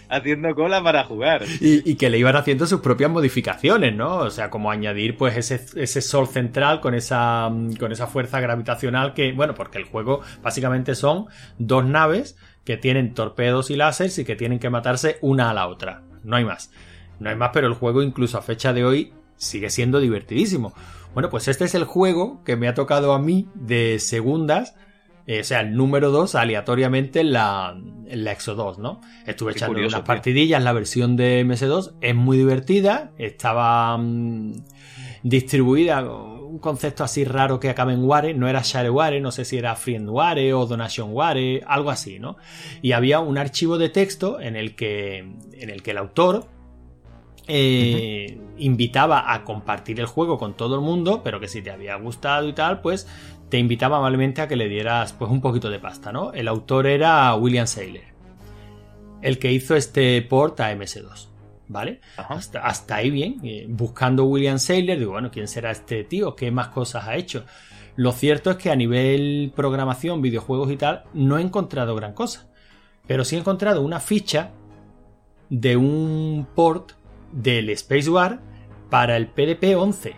haciendo 0.09 0.53
cola 0.55 0.83
para 0.83 1.03
jugar. 1.05 1.43
Y, 1.59 1.89
y 1.89 1.95
que 1.95 2.09
le 2.09 2.17
iban 2.17 2.35
haciendo 2.35 2.65
sus 2.65 2.81
propias 2.81 3.09
modificaciones, 3.09 3.95
¿no? 3.95 4.17
O 4.17 4.29
sea, 4.29 4.49
como 4.49 4.71
añadir 4.71 5.15
pues 5.15 5.37
ese, 5.37 5.61
ese 5.81 6.01
sol 6.01 6.27
central 6.27 6.81
con 6.81 6.95
esa, 6.95 7.49
mm, 7.49 7.75
con 7.75 7.91
esa 7.91 8.07
fuerza 8.07 8.39
gravitacional 8.39 9.13
que, 9.13 9.31
bueno, 9.31 9.53
porque 9.55 9.77
el 9.77 9.85
juego 9.85 10.21
básicamente 10.41 10.95
son 10.95 11.27
dos 11.57 11.85
naves 11.85 12.37
que 12.65 12.77
tienen 12.77 13.13
torpedos 13.13 13.71
y 13.71 13.75
láseres 13.75 14.17
y 14.19 14.25
que 14.25 14.35
tienen 14.35 14.59
que 14.59 14.69
matarse 14.69 15.17
una 15.21 15.49
a 15.49 15.53
la 15.53 15.67
otra. 15.67 16.03
No 16.23 16.35
hay 16.35 16.45
más. 16.45 16.71
No 17.19 17.29
hay 17.29 17.35
más, 17.35 17.51
pero 17.53 17.67
el 17.67 17.73
juego 17.73 18.01
incluso 18.01 18.37
a 18.37 18.41
fecha 18.41 18.73
de 18.73 18.83
hoy 18.83 19.13
sigue 19.37 19.69
siendo 19.69 19.99
divertidísimo. 19.99 20.73
Bueno, 21.13 21.29
pues 21.29 21.47
este 21.47 21.65
es 21.65 21.75
el 21.75 21.83
juego 21.83 22.41
que 22.45 22.55
me 22.55 22.67
ha 22.67 22.73
tocado 22.73 23.13
a 23.13 23.19
mí 23.19 23.47
de 23.53 23.99
segundas. 23.99 24.75
eh, 25.27 25.41
o 25.41 25.43
sea, 25.43 25.61
el 25.61 25.75
número 25.75 26.09
2 26.11 26.35
aleatoriamente 26.35 27.19
en 27.19 27.33
la, 27.33 27.75
en 28.07 28.23
la 28.23 28.31
Exo 28.31 28.55
2, 28.55 28.79
¿no? 28.79 29.01
Estuve 29.25 29.53
Qué 29.53 29.59
echando 29.59 29.73
curioso, 29.75 29.97
unas 29.97 30.03
tío. 30.03 30.07
partidillas, 30.07 30.63
la 30.63 30.73
versión 30.73 31.15
de 31.17 31.45
MS2 31.45 31.93
es 32.01 32.15
muy 32.15 32.37
divertida, 32.37 33.11
estaba 33.17 33.97
mm, 33.97 34.53
distribuida, 35.23 36.01
un 36.09 36.59
concepto 36.59 37.03
así 37.03 37.23
raro 37.23 37.59
que 37.59 37.69
acaba 37.69 37.93
en 37.93 38.03
Ware, 38.03 38.33
no 38.33 38.47
era 38.47 38.61
Shareware, 38.63 39.21
no 39.21 39.31
sé 39.31 39.45
si 39.45 39.57
era 39.57 39.75
Friendware 39.75 40.53
o 40.53 40.65
Donationware, 40.65 41.63
algo 41.67 41.91
así, 41.91 42.19
¿no? 42.19 42.37
Y 42.81 42.93
había 42.93 43.19
un 43.19 43.37
archivo 43.37 43.77
de 43.77 43.89
texto 43.89 44.39
en 44.39 44.55
el 44.55 44.75
que, 44.75 45.19
en 45.19 45.69
el, 45.69 45.83
que 45.83 45.91
el 45.91 45.97
autor 45.97 46.47
eh, 47.47 48.39
invitaba 48.57 49.33
a 49.33 49.43
compartir 49.43 49.99
el 49.99 50.05
juego 50.05 50.37
con 50.37 50.55
todo 50.55 50.75
el 50.75 50.81
mundo, 50.81 51.21
pero 51.23 51.39
que 51.39 51.47
si 51.47 51.61
te 51.61 51.71
había 51.71 51.95
gustado 51.95 52.47
y 52.47 52.53
tal, 52.53 52.81
pues 52.81 53.07
te 53.49 53.57
invitaba 53.57 53.97
amablemente 53.97 54.41
a 54.41 54.47
que 54.47 54.55
le 54.55 54.69
dieras 54.69 55.13
pues 55.13 55.29
un 55.31 55.41
poquito 55.41 55.69
de 55.69 55.79
pasta, 55.79 56.11
¿no? 56.11 56.31
El 56.33 56.47
autor 56.47 56.87
era 56.87 57.35
William 57.35 57.67
Saylor, 57.67 58.03
el 59.21 59.39
que 59.39 59.51
hizo 59.51 59.75
este 59.75 60.21
port 60.21 60.59
a 60.59 60.73
MS2. 60.73 61.27
¿Vale? 61.67 62.01
Hasta, 62.17 62.59
hasta 62.65 62.95
ahí 62.97 63.09
bien. 63.09 63.39
Eh, 63.43 63.65
buscando 63.69 64.25
William 64.25 64.59
Saylor, 64.59 64.99
digo, 64.99 65.11
bueno, 65.11 65.31
¿quién 65.31 65.47
será 65.47 65.71
este 65.71 66.03
tío? 66.03 66.35
¿Qué 66.35 66.51
más 66.51 66.67
cosas 66.67 67.07
ha 67.07 67.15
hecho? 67.15 67.45
Lo 67.95 68.11
cierto 68.11 68.51
es 68.51 68.57
que 68.57 68.71
a 68.71 68.75
nivel 68.75 69.53
programación, 69.55 70.21
videojuegos 70.21 70.69
y 70.69 70.75
tal, 70.75 71.03
no 71.13 71.37
he 71.37 71.41
encontrado 71.41 71.95
gran 71.95 72.13
cosa. 72.13 72.49
Pero 73.07 73.23
sí 73.23 73.37
he 73.37 73.39
encontrado 73.39 73.83
una 73.83 74.01
ficha 74.01 74.51
de 75.49 75.77
un 75.77 76.45
port 76.55 76.93
del 77.31 77.69
Space 77.71 78.09
War 78.09 78.39
para 78.89 79.17
el 79.17 79.33
PDP-11. 79.33 80.13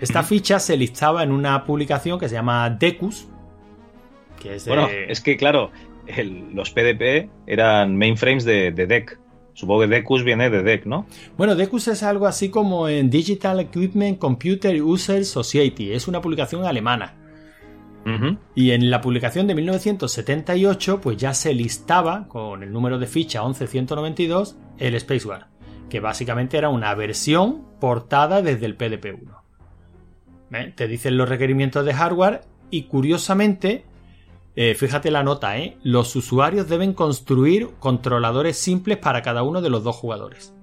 Esta 0.00 0.22
ficha 0.24 0.58
se 0.58 0.76
listaba 0.76 1.22
en 1.22 1.30
una 1.30 1.64
publicación 1.64 2.18
que 2.18 2.28
se 2.28 2.34
llama 2.34 2.68
Decus. 2.70 3.28
Que 4.40 4.56
es 4.56 4.64
de- 4.64 4.70
Bueno, 4.72 4.88
es 5.08 5.20
que 5.20 5.36
claro, 5.36 5.70
el- 6.06 6.52
los 6.54 6.70
PDP 6.70 7.30
eran 7.46 7.96
mainframes 7.96 8.44
de, 8.44 8.72
de 8.72 8.86
DEC. 8.86 9.18
Supongo 9.54 9.82
que 9.82 9.86
Decus 9.88 10.24
viene 10.24 10.48
de 10.50 10.62
DEC, 10.62 10.86
¿no? 10.86 11.06
Bueno, 11.36 11.54
Decus 11.54 11.86
es 11.88 12.02
algo 12.02 12.26
así 12.26 12.48
como 12.48 12.88
en 12.88 13.10
Digital 13.10 13.60
Equipment 13.60 14.18
Computer 14.18 14.82
User 14.82 15.24
Society. 15.24 15.92
Es 15.92 16.08
una 16.08 16.20
publicación 16.20 16.64
alemana. 16.64 17.14
Y 18.54 18.72
en 18.72 18.90
la 18.90 19.00
publicación 19.00 19.46
de 19.46 19.54
1978, 19.54 21.00
pues 21.00 21.16
ya 21.16 21.34
se 21.34 21.54
listaba 21.54 22.26
con 22.28 22.62
el 22.62 22.72
número 22.72 22.98
de 22.98 23.06
ficha 23.06 23.42
11192 23.42 24.56
el 24.78 24.98
Spacewar, 24.98 25.48
que 25.88 26.00
básicamente 26.00 26.58
era 26.58 26.68
una 26.68 26.94
versión 26.94 27.64
portada 27.80 28.42
desde 28.42 28.66
el 28.66 28.76
PDP-1. 28.76 29.42
¿Eh? 30.52 30.72
Te 30.74 30.88
dicen 30.88 31.16
los 31.16 31.28
requerimientos 31.28 31.84
de 31.84 31.94
hardware 31.94 32.42
y 32.70 32.82
curiosamente, 32.84 33.84
eh, 34.56 34.74
fíjate 34.74 35.10
la 35.10 35.22
nota, 35.22 35.58
¿eh? 35.58 35.78
los 35.82 36.14
usuarios 36.16 36.68
deben 36.68 36.92
construir 36.92 37.70
controladores 37.78 38.58
simples 38.58 38.98
para 38.98 39.22
cada 39.22 39.44
uno 39.44 39.62
de 39.62 39.70
los 39.70 39.84
dos 39.84 39.96
jugadores. 39.96 40.54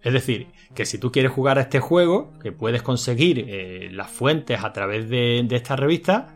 Es 0.00 0.12
decir, 0.12 0.46
que 0.74 0.86
si 0.86 0.98
tú 0.98 1.10
quieres 1.10 1.32
jugar 1.32 1.58
a 1.58 1.62
este 1.62 1.80
juego, 1.80 2.32
que 2.40 2.52
puedes 2.52 2.82
conseguir 2.82 3.90
las 3.92 4.08
fuentes 4.08 4.62
a 4.62 4.72
través 4.72 5.08
de 5.08 5.44
esta 5.50 5.74
revista, 5.74 6.35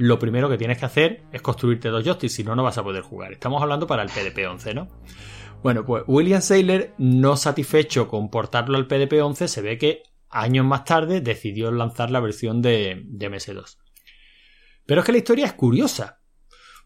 lo 0.00 0.18
primero 0.18 0.48
que 0.48 0.56
tienes 0.56 0.78
que 0.78 0.86
hacer 0.86 1.24
es 1.30 1.42
construirte 1.42 1.90
dos 1.90 2.02
joysticks, 2.02 2.32
si 2.32 2.42
no, 2.42 2.56
no 2.56 2.62
vas 2.62 2.78
a 2.78 2.82
poder 2.82 3.02
jugar. 3.02 3.34
Estamos 3.34 3.62
hablando 3.62 3.86
para 3.86 4.02
el 4.02 4.08
PDP-11, 4.08 4.74
¿no? 4.74 4.88
Bueno, 5.62 5.84
pues 5.84 6.04
William 6.06 6.40
Saylor, 6.40 6.94
no 6.96 7.36
satisfecho 7.36 8.08
con 8.08 8.30
portarlo 8.30 8.78
al 8.78 8.88
PDP-11, 8.88 9.46
se 9.46 9.60
ve 9.60 9.76
que 9.76 10.02
años 10.30 10.64
más 10.64 10.84
tarde 10.84 11.20
decidió 11.20 11.70
lanzar 11.70 12.10
la 12.10 12.20
versión 12.20 12.62
de, 12.62 13.02
de 13.04 13.30
MS2. 13.30 13.76
Pero 14.86 15.00
es 15.00 15.04
que 15.04 15.12
la 15.12 15.18
historia 15.18 15.44
es 15.44 15.52
curiosa, 15.52 16.22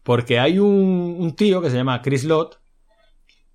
porque 0.03 0.37
hay 0.37 0.59
un, 0.59 1.15
un 1.17 1.35
tío 1.37 1.61
que 1.61 1.69
se 1.69 1.77
llama 1.77 2.01
Chris 2.01 2.25
Lott 2.25 2.59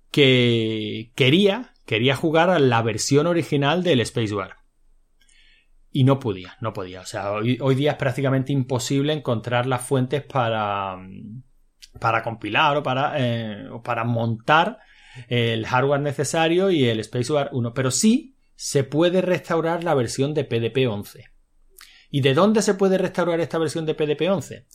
que 0.09 1.11
quería, 1.13 1.75
quería 1.85 2.15
jugar 2.15 2.49
a 2.49 2.57
la 2.57 2.81
versión 2.81 3.27
original 3.27 3.83
del 3.83 4.01
Space 4.01 4.33
War. 4.33 4.60
Y 5.91 6.03
no 6.03 6.19
podía, 6.19 6.57
no 6.61 6.73
podía. 6.73 7.01
O 7.01 7.05
sea, 7.05 7.31
hoy, 7.31 7.57
hoy 7.61 7.75
día 7.75 7.91
es 7.91 7.97
prácticamente 7.97 8.53
imposible 8.53 9.13
encontrar 9.13 9.65
las 9.65 9.81
fuentes 9.81 10.23
para, 10.23 10.97
para 11.99 12.23
compilar 12.23 12.77
o 12.77 12.83
para, 12.83 13.13
eh, 13.17 13.67
o 13.69 13.83
para 13.83 14.03
montar 14.05 14.79
el 15.27 15.65
hardware 15.65 15.99
necesario 15.99 16.71
y 16.71 16.85
el 16.85 16.99
Space 17.01 17.33
War 17.33 17.49
1. 17.51 17.73
Pero 17.73 17.91
sí 17.91 18.37
se 18.55 18.83
puede 18.83 19.21
restaurar 19.21 19.83
la 19.83 19.93
versión 19.93 20.33
de 20.33 20.47
PDP-11. 20.47 21.31
¿Y 22.09 22.21
de 22.21 22.33
dónde 22.33 22.61
se 22.61 22.73
puede 22.73 22.97
restaurar 22.97 23.39
esta 23.39 23.57
versión 23.57 23.85
de 23.85 23.97
PDP-11? 23.97 24.65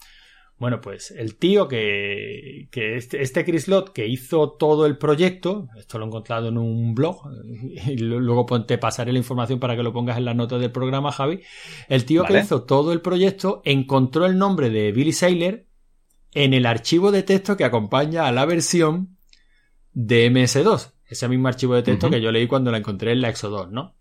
Bueno, 0.58 0.80
pues 0.80 1.10
el 1.10 1.36
tío 1.36 1.68
que, 1.68 2.68
que 2.70 2.96
este, 2.96 3.20
este 3.20 3.44
Chris 3.44 3.68
Lott 3.68 3.92
que 3.92 4.06
hizo 4.06 4.52
todo 4.52 4.86
el 4.86 4.96
proyecto, 4.96 5.68
esto 5.76 5.98
lo 5.98 6.06
he 6.06 6.08
encontrado 6.08 6.48
en 6.48 6.56
un 6.56 6.94
blog, 6.94 7.28
y 7.86 7.98
luego 7.98 8.46
te 8.64 8.78
pasaré 8.78 9.12
la 9.12 9.18
información 9.18 9.60
para 9.60 9.76
que 9.76 9.82
lo 9.82 9.92
pongas 9.92 10.16
en 10.16 10.24
la 10.24 10.34
nota 10.34 10.58
del 10.58 10.72
programa, 10.72 11.12
Javi. 11.12 11.42
El 11.88 12.06
tío 12.06 12.22
Vale. 12.22 12.38
que 12.38 12.44
hizo 12.44 12.62
todo 12.62 12.92
el 12.92 13.02
proyecto 13.02 13.60
encontró 13.64 14.24
el 14.24 14.38
nombre 14.38 14.70
de 14.70 14.92
Billy 14.92 15.12
Saylor 15.12 15.64
en 16.32 16.54
el 16.54 16.66
archivo 16.66 17.12
de 17.12 17.22
texto 17.22 17.56
que 17.56 17.64
acompaña 17.64 18.26
a 18.26 18.32
la 18.32 18.46
versión 18.46 19.16
de 19.92 20.30
MS2. 20.30 20.92
Ese 21.08 21.28
mismo 21.28 21.48
archivo 21.48 21.74
de 21.74 21.82
texto 21.82 22.10
que 22.10 22.20
yo 22.20 22.32
leí 22.32 22.46
cuando 22.46 22.70
la 22.70 22.78
encontré 22.78 23.12
en 23.12 23.20
la 23.20 23.28
Exo 23.28 23.48
2, 23.48 23.70
¿no? 23.70 23.94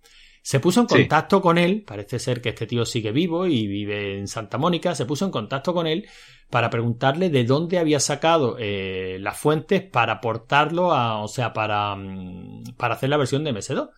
Se 0.47 0.59
puso 0.59 0.81
en 0.81 0.87
Sí. 0.87 0.95
contacto 0.99 1.41
con 1.41 1.57
él, 1.57 1.81
parece 1.87 2.19
ser 2.19 2.39
que 2.39 2.49
este 2.49 2.67
tío 2.67 2.85
sigue 2.85 3.11
vivo 3.11 3.47
y 3.47 3.65
vive 3.65 4.19
en 4.19 4.27
Santa 4.27 4.59
Mónica, 4.59 4.93
se 4.93 5.07
puso 5.07 5.25
en 5.25 5.31
contacto 5.31 5.73
con 5.73 5.87
él 5.87 6.05
para 6.51 6.69
preguntarle 6.69 7.31
de 7.31 7.45
dónde 7.45 7.79
había 7.79 7.99
sacado 7.99 8.55
eh, 8.59 9.17
las 9.19 9.39
fuentes 9.39 9.81
para 9.81 10.13
aportarlo 10.13 10.93
a, 10.93 11.23
o 11.23 11.27
sea, 11.27 11.51
para, 11.51 11.95
mm, 11.95 12.75
para 12.77 12.93
hacer 12.93 13.09
la 13.09 13.17
versión 13.17 13.43
de 13.43 13.53
MS2. 13.53 13.89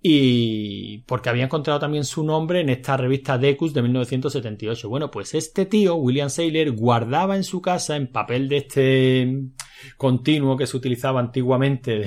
Y 0.00 0.98
porque 1.06 1.28
había 1.28 1.44
encontrado 1.44 1.78
también 1.78 2.04
su 2.04 2.24
nombre 2.24 2.60
en 2.60 2.70
esta 2.70 2.96
revista 2.96 3.36
Decus 3.36 3.74
de 3.74 3.82
1978. 3.82 4.88
Bueno, 4.88 5.10
pues 5.10 5.34
este 5.34 5.66
tío, 5.66 5.96
William 5.96 6.30
Saylor, 6.30 6.70
guardaba 6.74 7.36
en 7.36 7.44
su 7.44 7.60
casa 7.60 7.96
en 7.96 8.06
papel 8.10 8.48
de 8.48 8.56
este 8.56 9.28
continuo 9.98 10.56
que 10.56 10.66
se 10.66 10.76
utilizaba 10.78 11.20
antiguamente 11.20 12.04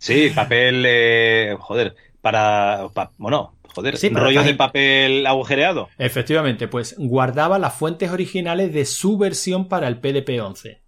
Sí, 0.00 0.30
papel, 0.34 0.82
eh, 0.86 1.54
joder, 1.60 1.94
para, 2.32 2.88
pa- 2.92 3.12
bueno, 3.16 3.54
joder, 3.74 3.96
Sí, 3.96 4.08
rollo 4.10 4.42
de 4.42 4.54
papel 4.54 5.26
agujereado. 5.26 5.88
Efectivamente, 5.98 6.68
pues 6.68 6.94
guardaba 6.98 7.58
las 7.58 7.74
fuentes 7.74 8.10
originales 8.10 8.72
de 8.74 8.84
su 8.84 9.16
versión 9.16 9.68
para 9.68 9.88
el 9.88 10.00
PDP-11. 10.00 10.78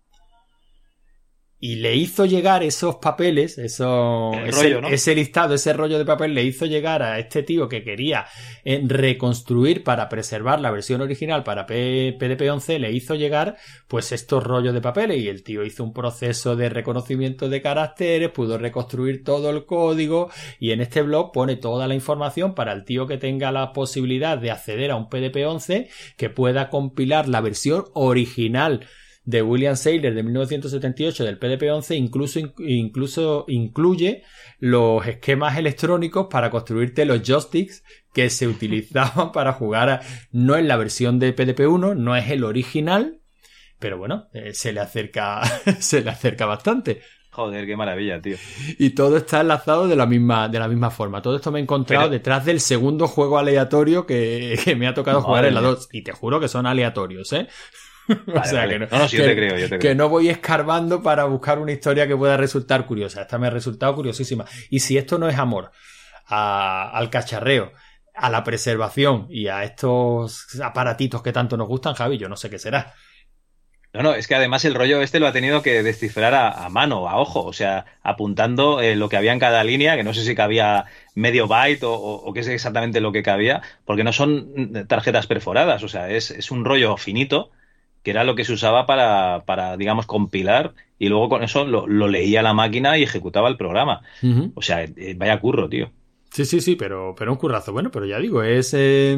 Y 1.62 1.76
le 1.76 1.94
hizo 1.94 2.24
llegar 2.24 2.62
esos 2.62 2.96
papeles, 2.96 3.58
El 3.58 3.66
ese, 3.66 3.84
rollo, 3.84 4.80
¿no? 4.80 4.88
ese 4.88 5.14
listado, 5.14 5.52
ese 5.54 5.74
rollo 5.74 5.98
de 5.98 6.06
papel, 6.06 6.32
le 6.32 6.42
hizo 6.42 6.64
llegar 6.64 7.02
a 7.02 7.18
este 7.18 7.42
tío 7.42 7.68
que 7.68 7.84
quería 7.84 8.24
eh, 8.64 8.80
reconstruir 8.82 9.84
para 9.84 10.08
preservar 10.08 10.58
la 10.62 10.70
versión 10.70 11.02
original 11.02 11.44
para 11.44 11.66
P- 11.66 12.16
PDP-11, 12.18 12.78
le 12.78 12.92
hizo 12.92 13.14
llegar 13.14 13.58
pues 13.88 14.11
estos 14.12 14.42
rollos 14.42 14.72
de 14.72 14.80
papeles 14.80 15.18
y 15.18 15.28
el 15.28 15.42
tío 15.42 15.62
hizo 15.62 15.84
un 15.84 15.92
proceso 15.92 16.56
de 16.56 16.70
reconocimiento 16.70 17.50
de 17.50 17.61
caracteres, 17.61 18.30
pudo 18.30 18.56
reconstruir 18.56 19.22
todo 19.22 19.50
el 19.50 19.66
código 19.66 20.30
y 20.58 20.70
en 20.70 20.80
este 20.80 21.02
blog 21.02 21.30
pone 21.30 21.56
toda 21.56 21.86
la 21.86 21.94
información 21.94 22.54
para 22.54 22.72
el 22.72 22.84
tío 22.86 23.06
que 23.06 23.18
tenga 23.18 23.52
la 23.52 23.74
posibilidad 23.74 24.38
de 24.38 24.50
acceder 24.50 24.90
a 24.92 24.96
un 24.96 25.11
PDP-11 25.11 25.88
que 26.16 26.30
pueda 26.30 26.70
compilar 26.70 27.28
la 27.28 27.42
versión 27.42 27.84
original 27.92 28.86
de 29.24 29.42
William 29.42 29.76
Saylor 29.76 30.14
de 30.14 30.22
1978 30.22 31.24
del 31.24 31.38
PDP-11 31.38 31.96
incluso, 31.96 32.40
incluso 32.58 33.44
incluye 33.48 34.22
los 34.58 35.06
esquemas 35.06 35.56
electrónicos 35.58 36.26
para 36.30 36.50
construirte 36.50 37.04
los 37.04 37.22
joysticks 37.22 37.82
que 38.14 38.30
se 38.30 38.48
utilizaban 38.48 39.30
para 39.32 39.52
jugar 39.52 39.90
a- 39.90 40.00
no 40.32 40.56
en 40.56 40.68
la 40.68 40.76
versión 40.76 41.18
de 41.18 41.34
PDP-1, 41.36 41.96
no 41.96 42.16
es 42.16 42.30
el 42.30 42.44
original, 42.44 43.20
pero 43.78 43.98
bueno, 43.98 44.28
eh, 44.32 44.52
se 44.54 44.72
le 44.72 44.80
acerca 44.80 45.42
se 45.80 46.02
le 46.02 46.10
acerca 46.10 46.46
bastante. 46.46 47.00
Joder, 47.32 47.64
qué 47.64 47.76
maravilla, 47.76 48.20
tío. 48.20 48.36
Y 48.76 48.90
todo 48.90 49.16
está 49.16 49.42
enlazado 49.42 49.86
de 49.86 49.94
la 49.94 50.04
misma, 50.04 50.48
de 50.48 50.58
la 50.58 50.66
misma 50.66 50.90
forma. 50.90 51.22
Todo 51.22 51.36
esto 51.36 51.52
me 51.52 51.60
he 51.60 51.62
encontrado 51.62 52.06
Pero- 52.06 52.12
detrás 52.12 52.44
del 52.44 52.58
segundo 52.58 53.06
juego 53.06 53.38
aleatorio 53.38 54.04
que, 54.04 54.58
que 54.64 54.74
me 54.74 54.88
ha 54.88 54.94
tocado 54.94 55.22
jugar 55.22 55.44
en 55.44 55.54
la 55.54 55.60
mía. 55.60 55.70
2. 55.70 55.88
Y 55.92 56.02
te 56.02 56.10
juro 56.10 56.40
que 56.40 56.48
son 56.48 56.66
aleatorios, 56.66 57.32
¿eh? 57.32 57.46
o 58.34 58.44
sea 58.44 58.61
vale. 58.61 58.72
que 58.74 58.78
no, 58.80 58.86
No, 58.90 58.98
no, 58.98 59.08
sí, 59.08 59.16
yo 59.16 59.24
te 59.24 59.34
creo, 59.36 59.56
yo 59.58 59.68
te 59.68 59.78
que 59.78 59.78
creo. 59.78 59.94
no 59.94 60.08
voy 60.08 60.28
escarbando 60.28 61.02
para 61.02 61.24
buscar 61.24 61.58
una 61.58 61.72
historia 61.72 62.06
que 62.06 62.16
pueda 62.16 62.36
resultar 62.36 62.86
curiosa. 62.86 63.22
Esta 63.22 63.38
me 63.38 63.46
ha 63.46 63.50
resultado 63.50 63.94
curiosísima. 63.94 64.44
Y 64.70 64.80
si 64.80 64.96
esto 64.98 65.18
no 65.18 65.28
es 65.28 65.38
amor 65.38 65.70
a- 66.26 66.90
al 66.92 67.11
cacharreo, 67.11 67.72
a 68.14 68.28
la 68.30 68.44
preservación 68.44 69.26
y 69.30 69.46
a 69.48 69.64
estos 69.64 70.61
aparatitos 70.61 71.22
que 71.22 71.32
tanto 71.32 71.56
nos 71.56 71.68
gustan, 71.68 71.94
Javi, 71.94 72.18
yo 72.18 72.28
no 72.28 72.36
sé 72.36 72.50
qué 72.50 72.58
será. 72.58 72.92
No, 73.92 74.04
no, 74.04 74.14
es 74.14 74.28
que 74.28 74.36
además 74.36 74.64
el 74.64 74.74
rollo 74.76 75.02
este 75.02 75.18
lo 75.18 75.26
ha 75.26 75.32
tenido 75.32 75.62
que 75.62 75.82
descifrar 75.82 76.32
a, 76.32 76.64
a 76.64 76.68
mano, 76.68 77.08
a 77.08 77.16
ojo, 77.16 77.42
o 77.44 77.52
sea, 77.52 77.86
apuntando 78.04 78.80
eh, 78.80 78.94
lo 78.94 79.08
que 79.08 79.16
había 79.16 79.32
en 79.32 79.40
cada 79.40 79.64
línea, 79.64 79.96
que 79.96 80.04
no 80.04 80.14
sé 80.14 80.22
si 80.24 80.36
cabía 80.36 80.84
medio 81.16 81.48
byte 81.48 81.82
o, 81.82 81.92
o- 81.94 82.24
o 82.28 82.32
qué 82.32 82.38
es 82.40 82.46
exactamente 82.48 83.00
lo 83.00 83.11
que 83.11 83.24
cabía, 83.24 83.62
porque 83.84 84.04
no 84.04 84.12
son 84.12 84.86
tarjetas 84.86 85.26
perforadas, 85.26 85.82
o 85.82 85.88
sea, 85.88 86.08
es, 86.08 86.30
es 86.30 86.52
un 86.52 86.64
rollo 86.64 86.96
finito, 86.98 87.50
que 88.03 88.11
era 88.12 88.24
lo 88.24 88.34
que 88.34 88.44
se 88.44 88.53
usaba 88.53 88.86
para, 88.86 89.44
para 89.46 89.76
digamos, 89.76 90.07
compilar, 90.07 90.74
y 90.98 91.09
luego 91.09 91.28
con 91.28 91.42
eso 91.42 91.64
lo, 91.66 91.86
lo 91.86 92.09
leía 92.09 92.42
la 92.42 92.53
máquina 92.55 92.96
y 92.98 93.03
ejecutaba 93.03 93.48
el 93.48 93.57
programa. 93.57 94.03
O 94.55 94.62
sea, 94.62 94.82
eh, 94.84 95.14
vaya 95.16 95.40
curro, 95.40 95.68
tío. 95.68 95.90
Sí, 96.32 96.44
sí, 96.44 96.61
sí, 96.61 96.76
pero, 96.76 97.14
pero 97.18 97.32
un 97.32 97.38
currazo. 97.38 97.72
Bueno, 97.72 97.90
pero 97.90 98.07
ya 98.07 98.18
digo, 98.18 98.42
es. 98.42 98.72
eh, 98.76 99.16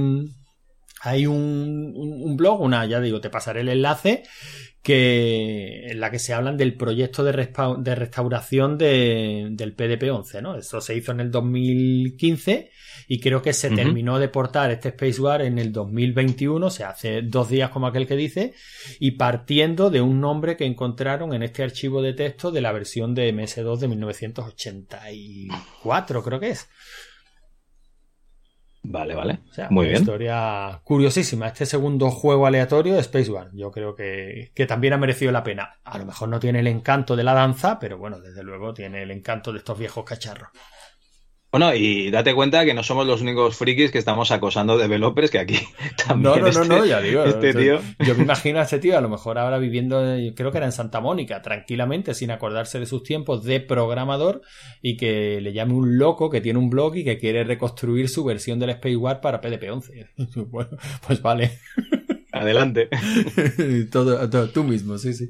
hay 1.04 1.26
un, 1.26 1.92
un- 1.96 2.22
un 2.22 2.36
blog, 2.36 2.60
una, 2.60 2.86
ya 2.86 3.00
digo, 3.00 3.20
te 3.20 3.28
pasaré 3.30 3.60
el 3.62 3.68
enlace, 3.68 4.22
que 4.82 5.86
en 5.90 6.00
la 6.00 6.10
que 6.10 6.18
se 6.18 6.32
hablan 6.34 6.56
del 6.56 6.76
proyecto 6.76 7.24
de, 7.24 7.32
respa- 7.32 7.76
de 7.76 7.94
restauración 7.94 8.78
de- 8.78 9.48
del 9.52 9.76
PDP-11, 9.76 10.42
¿no? 10.42 10.56
Eso 10.56 10.80
se 10.80 10.96
hizo 10.96 11.12
en 11.12 11.20
el 11.20 11.30
2015 11.30 12.70
y 13.08 13.20
creo 13.20 13.42
que 13.42 13.52
se 13.52 13.70
terminó 13.70 14.18
de 14.18 14.28
portar 14.28 14.70
este 14.70 14.88
Space 14.90 15.20
War 15.20 15.42
en 15.42 15.58
el 15.58 15.72
2021, 15.72 16.66
o 16.66 16.70
sea, 16.70 16.90
hace 16.90 17.22
dos 17.22 17.48
días 17.48 17.70
como 17.70 17.86
aquel 17.86 18.06
que 18.06 18.16
dice, 18.16 18.54
y 18.98 19.12
partiendo 19.12 19.90
de 19.90 20.00
un 20.00 20.20
nombre 20.20 20.56
que 20.56 20.66
encontraron 20.66 21.34
en 21.34 21.42
este 21.42 21.62
archivo 21.62 22.02
de 22.02 22.14
texto 22.14 22.50
de 22.50 22.60
la 22.60 22.72
versión 22.72 23.14
de 23.14 23.32
MS2 23.34 23.78
de 23.78 23.88
1984, 23.88 26.22
creo 26.22 26.40
que 26.40 26.50
es. 26.50 26.68
Vale, 28.84 29.14
vale. 29.14 29.38
O 29.48 29.54
sea, 29.54 29.68
Muy 29.70 29.84
una 29.84 29.90
bien. 29.90 30.02
historia 30.02 30.80
curiosísima. 30.82 31.46
Este 31.46 31.66
segundo 31.66 32.10
juego 32.10 32.46
aleatorio 32.46 32.94
de 32.94 33.00
Space 33.00 33.30
War. 33.30 33.48
Yo 33.52 33.70
creo 33.70 33.94
que, 33.94 34.50
que 34.54 34.66
también 34.66 34.92
ha 34.92 34.98
merecido 34.98 35.30
la 35.30 35.44
pena. 35.44 35.78
A 35.84 35.98
lo 35.98 36.06
mejor 36.06 36.28
no 36.28 36.40
tiene 36.40 36.58
el 36.58 36.66
encanto 36.66 37.14
de 37.14 37.22
la 37.22 37.32
danza, 37.32 37.78
pero 37.78 37.96
bueno, 37.96 38.18
desde 38.18 38.42
luego 38.42 38.74
tiene 38.74 39.04
el 39.04 39.12
encanto 39.12 39.52
de 39.52 39.58
estos 39.58 39.78
viejos 39.78 40.04
cacharros. 40.04 40.48
Bueno, 41.52 41.74
y 41.74 42.10
date 42.10 42.34
cuenta 42.34 42.64
que 42.64 42.72
no 42.72 42.82
somos 42.82 43.06
los 43.06 43.20
únicos 43.20 43.58
frikis 43.58 43.90
que 43.90 43.98
estamos 43.98 44.30
acosando 44.30 44.78
developers, 44.78 45.30
que 45.30 45.38
aquí 45.38 45.58
también. 46.06 46.22
No, 46.22 46.36
no, 46.36 46.40
no, 46.40 46.48
este- 46.48 46.66
no, 46.68 46.86
ya 46.86 46.98
digo. 47.02 47.24
Este 47.24 47.52
Yo- 47.52 47.58
tío. 47.78 47.80
Yo 48.06 48.14
me 48.14 48.22
imagino 48.22 48.58
a 48.58 48.62
este 48.62 48.78
tío, 48.78 48.96
a 48.96 49.02
lo 49.02 49.10
mejor 49.10 49.38
ahora 49.38 49.58
viviendo, 49.58 50.02
eh, 50.14 50.32
creo 50.34 50.50
que 50.50 50.56
era 50.56 50.66
en 50.66 50.72
Santa 50.72 51.00
Mónica, 51.00 51.42
tranquilamente, 51.42 52.14
sin 52.14 52.30
acordarse 52.30 52.80
de 52.80 52.86
sus 52.86 53.02
tiempos 53.02 53.44
de 53.44 53.60
programador, 53.60 54.40
y 54.80 54.96
que 54.96 55.42
le 55.42 55.52
llame 55.52 55.74
un 55.74 55.98
loco 55.98 56.30
que 56.30 56.40
tiene 56.40 56.58
un 56.58 56.70
blog 56.70 56.96
y 56.96 57.04
que 57.04 57.18
quiere 57.18 57.44
reconstruir 57.44 58.08
su 58.08 58.24
versión 58.24 58.58
del 58.58 58.70
Space 58.70 58.96
War 58.96 59.20
para 59.20 59.42
PDP-11. 59.42 60.08
Bueno, 60.50 60.70
pues 61.06 61.20
vale. 61.20 61.58
Adelante. 62.32 62.88
todo, 63.92 64.30
todo- 64.30 64.48
tú 64.48 64.64
mismo, 64.64 64.96
sí, 64.96 65.12
sí. 65.12 65.26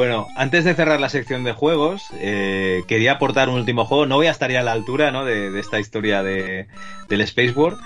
Bueno, 0.00 0.28
antes 0.34 0.64
de 0.64 0.72
cerrar 0.74 0.98
la 0.98 1.10
sección 1.10 1.44
de 1.44 1.52
juegos, 1.52 2.06
eh, 2.14 2.84
quería 2.88 3.12
aportar 3.12 3.50
un 3.50 3.56
último 3.56 3.84
juego. 3.84 4.06
No 4.06 4.16
voy 4.16 4.28
a 4.28 4.30
estar 4.30 4.50
ya 4.50 4.60
a 4.60 4.62
la 4.62 4.72
altura 4.72 5.10
¿no? 5.10 5.26
de, 5.26 5.60
esta 5.60 5.78
historia 5.78 6.22
de, 6.22 6.68
del 7.10 7.20
Space 7.20 7.50
War, 7.50 7.76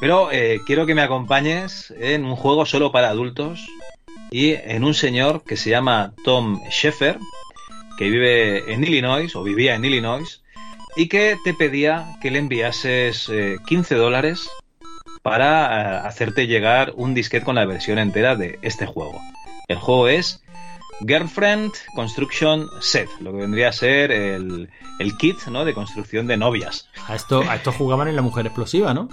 pero 0.00 0.32
eh, 0.32 0.62
quiero 0.64 0.86
que 0.86 0.94
me 0.94 1.02
acompañes 1.02 1.92
en 2.00 2.24
un 2.24 2.36
juego 2.36 2.64
solo 2.64 2.90
para 2.90 3.10
adultos 3.10 3.68
y 4.30 4.52
en 4.52 4.82
un 4.82 4.94
señor 4.94 5.44
que 5.44 5.58
se 5.58 5.68
llama 5.68 6.14
Tom 6.24 6.58
Sheffer, 6.70 7.18
que 7.98 8.08
vive 8.08 8.72
en 8.72 8.82
Illinois, 8.82 9.36
o 9.36 9.42
vivía 9.42 9.74
en 9.74 9.84
Illinois, 9.84 10.42
y 10.96 11.08
que 11.08 11.36
te 11.44 11.52
pedía 11.52 12.16
que 12.22 12.30
le 12.30 12.38
enviases 12.38 13.28
eh, 13.28 13.58
15 13.66 13.94
dólares 13.96 14.48
para 15.20 15.50
eh, 15.50 16.06
hacerte 16.06 16.46
llegar 16.46 16.94
un 16.96 17.12
disquete 17.12 17.44
con 17.44 17.56
la 17.56 17.66
versión 17.66 17.98
entera 17.98 18.36
de 18.36 18.58
este 18.62 18.86
juego. 18.86 19.20
El 19.68 19.76
juego 19.76 20.08
es 20.08 20.42
Girlfriend 21.06 21.72
Construction 21.94 22.68
Set, 22.80 23.08
lo 23.20 23.32
que 23.32 23.38
vendría 23.38 23.68
a 23.68 23.72
ser 23.72 24.10
el, 24.10 24.68
el 24.98 25.16
kit 25.16 25.46
¿no? 25.46 25.64
de 25.64 25.74
construcción 25.74 26.26
de 26.26 26.36
novias. 26.36 26.88
A 27.06 27.14
esto, 27.14 27.42
a 27.42 27.56
esto 27.56 27.72
jugaban 27.72 28.08
en 28.08 28.16
La 28.16 28.22
Mujer 28.22 28.46
Explosiva, 28.46 28.94
¿no? 28.94 29.08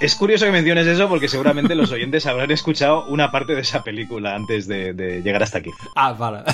Es 0.00 0.14
curioso 0.14 0.46
que 0.46 0.52
menciones 0.52 0.86
eso 0.86 1.08
porque 1.08 1.28
seguramente 1.28 1.74
los 1.74 1.90
oyentes 1.92 2.26
habrán 2.26 2.50
escuchado 2.50 3.06
una 3.06 3.30
parte 3.30 3.54
de 3.54 3.62
esa 3.62 3.82
película 3.82 4.34
antes 4.34 4.66
de, 4.68 4.92
de 4.92 5.22
llegar 5.22 5.42
hasta 5.42 5.58
aquí. 5.58 5.70
Ah, 5.96 6.12
vale. 6.12 6.44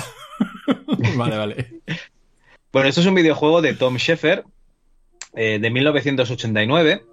vale, 1.15 1.37
vale. 1.37 1.81
Bueno, 2.71 2.89
esto 2.89 3.01
es 3.01 3.07
un 3.07 3.15
videojuego 3.15 3.61
de 3.61 3.73
Tom 3.73 3.97
Sheffer 3.97 4.43
eh, 5.35 5.59
de 5.59 5.69
1989. 5.69 7.05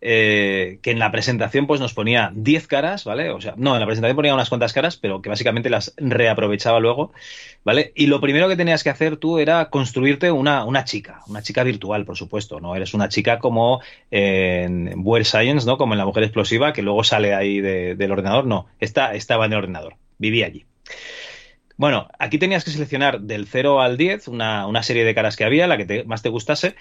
Eh, 0.00 0.78
que 0.82 0.90
en 0.90 0.98
la 0.98 1.12
presentación 1.12 1.66
pues 1.66 1.80
nos 1.80 1.94
ponía 1.94 2.32
10 2.34 2.66
caras, 2.66 3.04
¿vale? 3.04 3.30
O 3.30 3.40
sea, 3.40 3.54
no, 3.56 3.74
en 3.74 3.80
la 3.80 3.86
presentación 3.86 4.16
ponía 4.16 4.34
unas 4.34 4.48
cuantas 4.48 4.72
caras, 4.72 4.96
pero 4.96 5.20
que 5.22 5.28
básicamente 5.28 5.70
las 5.70 5.92
reaprovechaba 5.96 6.80
luego, 6.80 7.12
¿vale? 7.64 7.92
Y 7.94 8.06
lo 8.06 8.20
primero 8.20 8.48
que 8.48 8.56
tenías 8.56 8.82
que 8.82 8.90
hacer 8.90 9.16
tú 9.16 9.38
era 9.38 9.68
construirte 9.70 10.30
una, 10.30 10.64
una 10.64 10.84
chica, 10.84 11.20
una 11.26 11.42
chica 11.42 11.62
virtual, 11.64 12.04
por 12.04 12.16
supuesto, 12.16 12.60
¿no? 12.60 12.74
Eres 12.76 12.94
una 12.94 13.08
chica 13.08 13.38
como 13.38 13.80
en 14.10 14.94
Science, 15.24 15.66
¿no? 15.66 15.76
Como 15.76 15.94
en 15.94 15.98
La 15.98 16.06
Mujer 16.06 16.22
Explosiva, 16.24 16.72
que 16.72 16.82
luego 16.82 17.04
sale 17.04 17.34
ahí 17.34 17.60
de- 17.60 17.94
del 17.94 18.12
ordenador, 18.12 18.46
no, 18.46 18.66
esta 18.78 19.14
estaba 19.14 19.46
en 19.46 19.52
el 19.52 19.58
ordenador, 19.58 19.96
vivía 20.18 20.46
allí. 20.46 20.64
Bueno, 21.76 22.08
aquí 22.18 22.38
tenías 22.38 22.64
que 22.64 22.70
seleccionar 22.70 23.20
del 23.22 23.46
0 23.46 23.80
al 23.80 23.96
10 23.96 24.28
una, 24.28 24.66
una 24.66 24.82
serie 24.82 25.04
de 25.04 25.14
caras 25.14 25.36
que 25.36 25.44
había, 25.44 25.66
la 25.66 25.78
que 25.78 26.04
más 26.04 26.20
te 26.20 26.28
gustase, 26.28 26.74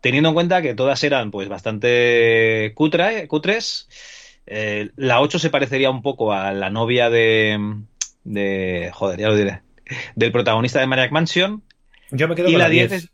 teniendo 0.00 0.28
en 0.30 0.34
cuenta 0.34 0.62
que 0.62 0.74
todas 0.74 1.02
eran 1.04 1.30
pues 1.30 1.48
bastante 1.48 2.72
cutre- 2.74 3.26
cutres. 3.26 3.88
Eh, 4.46 4.90
la 4.96 5.20
8 5.20 5.38
se 5.38 5.50
parecería 5.50 5.90
un 5.90 6.02
poco 6.02 6.32
a 6.32 6.52
la 6.52 6.70
novia 6.70 7.10
de, 7.10 7.58
de 8.24 8.90
joder, 8.94 9.18
ya 9.20 9.28
lo 9.28 9.36
diré, 9.36 9.62
del 10.14 10.32
protagonista 10.32 10.78
de 10.80 10.86
Maniac 10.86 11.10
Mansion. 11.10 11.62
Yo 12.10 12.28
me 12.28 12.36
quedo 12.36 12.48
y 12.48 12.52
con 12.52 12.60
la 12.60 12.66
la 12.66 12.70
10 12.70 12.90
10. 12.90 13.02
es- 13.04 13.10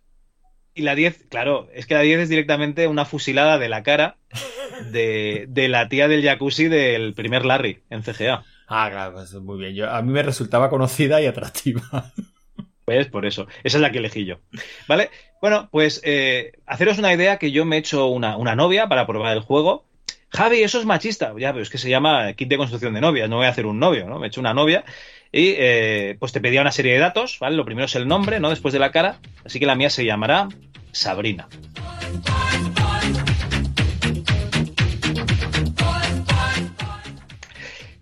y 0.74 0.82
la 0.82 0.94
10, 0.94 1.26
claro, 1.28 1.68
es 1.74 1.84
que 1.86 1.92
la 1.94 2.00
10 2.00 2.20
es 2.20 2.28
directamente 2.30 2.86
una 2.86 3.04
fusilada 3.04 3.58
de 3.58 3.68
la 3.68 3.82
cara 3.82 4.16
de, 4.90 5.44
de 5.48 5.68
la 5.68 5.88
tía 5.88 6.08
del 6.08 6.24
jacuzzi 6.24 6.68
del 6.68 7.12
primer 7.12 7.44
Larry 7.44 7.82
en 7.90 8.02
CGA. 8.02 8.42
Ah, 8.68 8.88
claro, 8.90 9.12
pues 9.14 9.34
muy 9.34 9.58
bien. 9.58 9.74
Yo, 9.74 9.90
a 9.90 10.00
mí 10.00 10.12
me 10.12 10.22
resultaba 10.22 10.70
conocida 10.70 11.20
y 11.20 11.26
atractiva. 11.26 12.12
Pues 12.96 13.08
por 13.08 13.26
eso. 13.26 13.46
Esa 13.64 13.78
es 13.78 13.80
la 13.82 13.90
que 13.90 13.98
elegí 13.98 14.24
yo. 14.24 14.38
¿Vale? 14.86 15.10
Bueno, 15.40 15.68
pues 15.70 16.00
eh, 16.04 16.52
haceros 16.66 16.98
una 16.98 17.12
idea 17.12 17.38
que 17.38 17.50
yo 17.50 17.64
me 17.64 17.76
he 17.76 17.78
hecho 17.78 18.06
una, 18.06 18.36
una 18.36 18.54
novia 18.54 18.88
para 18.88 19.06
probar 19.06 19.36
el 19.36 19.42
juego. 19.42 19.84
Javi, 20.28 20.62
eso 20.62 20.78
es 20.78 20.86
machista. 20.86 21.32
Ya, 21.38 21.52
pero 21.52 21.62
es 21.62 21.70
que 21.70 21.78
se 21.78 21.90
llama 21.90 22.32
kit 22.34 22.48
de 22.48 22.56
construcción 22.56 22.94
de 22.94 23.00
novias. 23.00 23.28
No 23.28 23.36
voy 23.36 23.46
a 23.46 23.50
hacer 23.50 23.66
un 23.66 23.78
novio, 23.78 24.06
¿no? 24.08 24.18
Me 24.18 24.26
he 24.26 24.28
hecho 24.28 24.40
una 24.40 24.54
novia. 24.54 24.84
Y 25.32 25.54
eh, 25.56 26.16
pues 26.20 26.32
te 26.32 26.40
pedía 26.40 26.60
una 26.60 26.72
serie 26.72 26.92
de 26.92 26.98
datos, 26.98 27.38
¿vale? 27.40 27.56
Lo 27.56 27.64
primero 27.64 27.86
es 27.86 27.94
el 27.96 28.06
nombre, 28.06 28.38
¿no? 28.38 28.50
Después 28.50 28.72
de 28.72 28.78
la 28.78 28.92
cara. 28.92 29.18
Así 29.44 29.58
que 29.58 29.66
la 29.66 29.74
mía 29.74 29.90
se 29.90 30.04
llamará 30.04 30.48
Sabrina. 30.92 31.48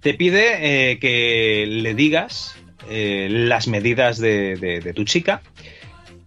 Te 0.01 0.14
pide 0.14 0.93
eh, 0.93 0.99
que 0.99 1.66
le 1.68 1.95
digas 1.95 2.57
eh, 2.91 3.28
las 3.30 3.68
medidas 3.68 4.18
de, 4.18 4.57
de- 4.57 4.93
tu 4.93 5.05
chica 5.05 5.41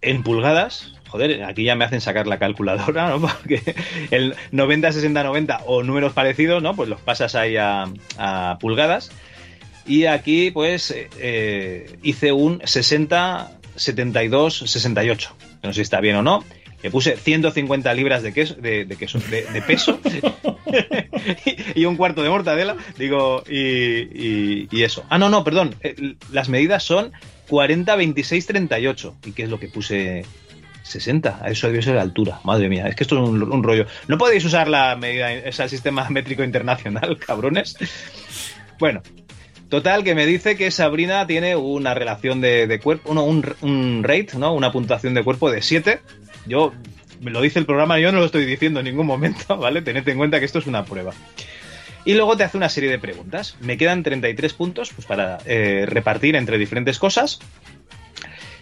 en 0.01 0.23
pulgadas. 0.23 0.93
Joder, 1.09 1.43
aquí 1.43 1.63
ya 1.63 1.75
me 1.75 1.85
hacen 1.85 2.01
sacar 2.01 2.25
la 2.25 2.39
calculadora, 2.39 3.09
¿no? 3.09 3.21
Porque 3.21 3.61
el 4.09 4.35
90, 4.51 4.91
60, 4.93 5.23
90 5.23 5.61
o 5.67 5.83
números 5.83 6.13
parecidos, 6.13 6.63
¿no? 6.63 6.75
Pues 6.75 6.89
los 6.89 6.99
pasas 7.01 7.35
ahí 7.35 7.55
a, 7.57 8.57
pulgadas. 8.59 9.11
Y 9.85 10.05
aquí, 10.05 10.49
pues, 10.49 10.95
eh, 11.19 11.97
hice 12.01 12.31
un 12.31 12.61
60, 12.63 13.51
72, 13.75 14.57
68. 14.65 15.35
No 15.61 15.69
sé 15.69 15.75
si 15.75 15.81
está 15.81 15.99
bien 15.99 16.15
o 16.15 16.23
no. 16.23 16.43
Le 16.83 16.91
puse 16.91 17.15
150 17.17 17.93
libras 17.93 18.21
de 18.23 18.33
queso, 18.33 18.55
de, 18.55 18.85
queso, 18.99 19.17
de, 19.19 19.61
peso 19.65 19.99
y, 21.75 21.85
un 21.85 21.95
cuarto 21.95 22.21
de 22.21 22.29
mortadela. 22.29 22.75
Digo, 22.97 23.43
y, 23.49 23.57
y- 23.57 24.67
y 24.69 24.83
eso. 24.83 25.05
Ah, 25.09 25.17
no, 25.17 25.29
no, 25.29 25.43
perdón. 25.43 25.75
Eh, 25.81 25.95
Las 26.31 26.49
medidas 26.49 26.83
son 26.83 27.11
40, 27.49 27.95
26, 27.95 28.45
38. 28.47 29.15
¿Y 29.25 29.31
qué 29.31 29.43
es 29.43 29.49
lo 29.49 29.59
que 29.59 29.69
puse? 29.69 30.25
60. 30.83 31.39
A 31.41 31.49
Eso 31.49 31.67
debe 31.67 31.81
ser 31.81 31.95
la 31.95 32.01
altura. 32.01 32.41
Madre 32.43 32.67
mía, 32.67 32.87
es 32.87 32.95
que 32.95 33.03
esto 33.05 33.15
es 33.23 33.29
un, 33.29 33.63
rollo. 33.63 33.85
¿No 34.09 34.17
podéis 34.17 34.43
usar 34.43 34.67
la 34.67 34.95
medida, 34.97 35.27
o 35.29 35.63
el 35.63 35.69
sistema 35.69 36.09
métrico 36.09 36.43
internacional, 36.43 37.17
cabrones? 37.25 37.77
Bueno, 38.79 39.01
Total, 39.69 40.03
que 40.03 40.13
me 40.13 40.27
dice 40.27 40.55
que 40.55 40.69
Sabrina 40.69 41.25
tiene 41.25 41.55
una 41.55 41.95
relación 41.95 42.41
de, 42.41 42.67
de 42.67 42.79
cuerpo, 42.79 43.11
no, 43.15 43.23
un, 43.23 43.43
un 43.61 44.03
rate, 44.03 44.37
¿no? 44.37 44.53
Una 44.53 44.71
puntuación 44.71 45.15
de 45.15 45.23
cuerpo 45.23 45.49
de 45.49 45.63
7. 45.63 45.99
Yo, 46.45 46.73
me 47.21 47.31
lo 47.31 47.41
dice 47.41 47.59
el 47.59 47.65
programa, 47.65 47.99
yo 47.99 48.11
no 48.11 48.19
lo 48.19 48.25
estoy 48.25 48.45
diciendo 48.45 48.79
en 48.79 48.85
ningún 48.85 49.07
momento, 49.07 49.57
¿vale? 49.59 49.81
Tened 49.81 50.07
en 50.07 50.17
cuenta 50.17 50.39
que 50.39 50.45
esto 50.45 50.59
es 50.59 50.67
una 50.67 50.85
prueba. 50.85 51.13
Y 52.05 52.15
luego 52.15 52.35
te 52.35 52.43
hace 52.43 52.57
una 52.57 52.69
serie 52.69 52.89
de 52.89 52.99
preguntas. 52.99 53.55
Me 53.61 53.77
quedan 53.77 54.03
33 54.03 54.53
puntos 54.53 54.91
pues, 54.93 55.07
para 55.07 55.39
eh, 55.45 55.85
repartir 55.87 56.35
entre 56.35 56.57
diferentes 56.57 56.99
cosas. 56.99 57.39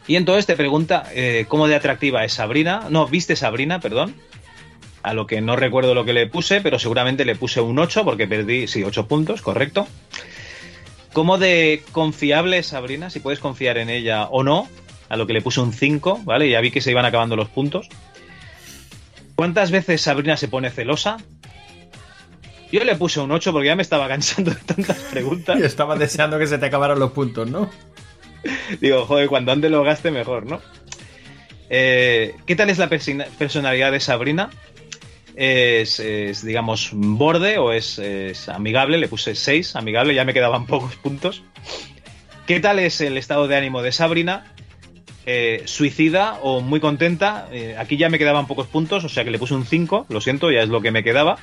Y 0.07 0.15
entonces 0.15 0.45
te 0.45 0.55
pregunta 0.55 1.05
eh, 1.13 1.45
cómo 1.47 1.67
de 1.67 1.75
atractiva 1.75 2.23
es 2.23 2.33
Sabrina. 2.33 2.87
No, 2.89 3.07
viste 3.07 3.35
Sabrina, 3.35 3.79
perdón. 3.79 4.15
A 5.01 5.13
lo 5.13 5.25
que 5.25 5.41
no 5.41 5.55
recuerdo 5.55 5.95
lo 5.95 6.05
que 6.05 6.13
le 6.13 6.27
puse, 6.27 6.61
pero 6.61 6.77
seguramente 6.77 7.25
le 7.25 7.35
puse 7.35 7.61
un 7.61 7.79
8 7.79 8.05
porque 8.05 8.27
perdí, 8.27 8.67
sí, 8.67 8.83
8 8.83 9.07
puntos, 9.07 9.41
correcto. 9.41 9.87
¿Cómo 11.13 11.37
de 11.37 11.83
confiable 11.91 12.59
es 12.59 12.67
Sabrina? 12.67 13.09
Si 13.09 13.19
puedes 13.19 13.39
confiar 13.39 13.77
en 13.77 13.89
ella 13.89 14.27
o 14.27 14.43
no. 14.43 14.69
A 15.11 15.17
lo 15.17 15.27
que 15.27 15.33
le 15.33 15.41
puse 15.41 15.59
un 15.59 15.73
5, 15.73 16.21
¿vale? 16.23 16.49
Ya 16.49 16.61
vi 16.61 16.71
que 16.71 16.79
se 16.79 16.89
iban 16.89 17.03
acabando 17.03 17.35
los 17.35 17.49
puntos. 17.49 17.89
¿Cuántas 19.35 19.69
veces 19.69 19.99
Sabrina 19.99 20.37
se 20.37 20.47
pone 20.47 20.69
celosa? 20.69 21.17
Yo 22.71 22.81
le 22.85 22.95
puse 22.95 23.19
un 23.19 23.29
8 23.29 23.51
porque 23.51 23.67
ya 23.67 23.75
me 23.75 23.81
estaba 23.81 24.07
cansando 24.07 24.51
de 24.51 24.61
tantas 24.61 24.97
preguntas. 25.11 25.59
Y 25.59 25.63
estaba 25.63 25.97
deseando 25.97 26.39
que 26.39 26.47
se 26.47 26.57
te 26.57 26.65
acabaran 26.65 26.97
los 26.97 27.11
puntos, 27.11 27.49
¿no? 27.49 27.69
Digo, 28.79 29.05
joder, 29.05 29.27
cuando 29.27 29.51
antes 29.51 29.69
lo 29.69 29.83
gaste 29.83 30.11
mejor, 30.11 30.45
¿no? 30.45 30.61
Eh, 31.69 32.33
¿Qué 32.47 32.55
tal 32.55 32.69
es 32.69 32.77
la 32.77 32.87
personalidad 32.87 33.91
de 33.91 33.99
Sabrina? 33.99 34.49
Es, 35.35 35.99
es, 35.99 36.45
digamos, 36.45 36.91
borde 36.93 37.57
o 37.57 37.73
es, 37.73 37.99
es 37.99 38.47
amigable. 38.47 38.97
Le 38.97 39.09
puse 39.09 39.35
6, 39.35 39.75
amigable, 39.75 40.15
ya 40.15 40.23
me 40.23 40.33
quedaban 40.33 40.65
pocos 40.67 40.95
puntos. 40.95 41.43
¿Qué 42.47 42.61
tal 42.61 42.79
es 42.79 43.01
el 43.01 43.17
estado 43.17 43.49
de 43.49 43.57
ánimo 43.57 43.81
de 43.81 43.91
Sabrina? 43.91 44.45
Eh, 45.25 45.61
suicida 45.65 46.39
o 46.41 46.61
muy 46.61 46.79
contenta. 46.79 47.47
Eh, 47.51 47.75
aquí 47.77 47.95
ya 47.97 48.09
me 48.09 48.17
quedaban 48.17 48.47
pocos 48.47 48.67
puntos, 48.67 49.03
o 49.03 49.09
sea 49.09 49.23
que 49.23 49.31
le 49.31 49.37
puse 49.39 49.53
un 49.53 49.65
5, 49.65 50.07
lo 50.09 50.19
siento, 50.21 50.49
ya 50.51 50.61
es 50.63 50.69
lo 50.69 50.81
que 50.81 50.91
me 50.91 51.03
quedaba. 51.03 51.37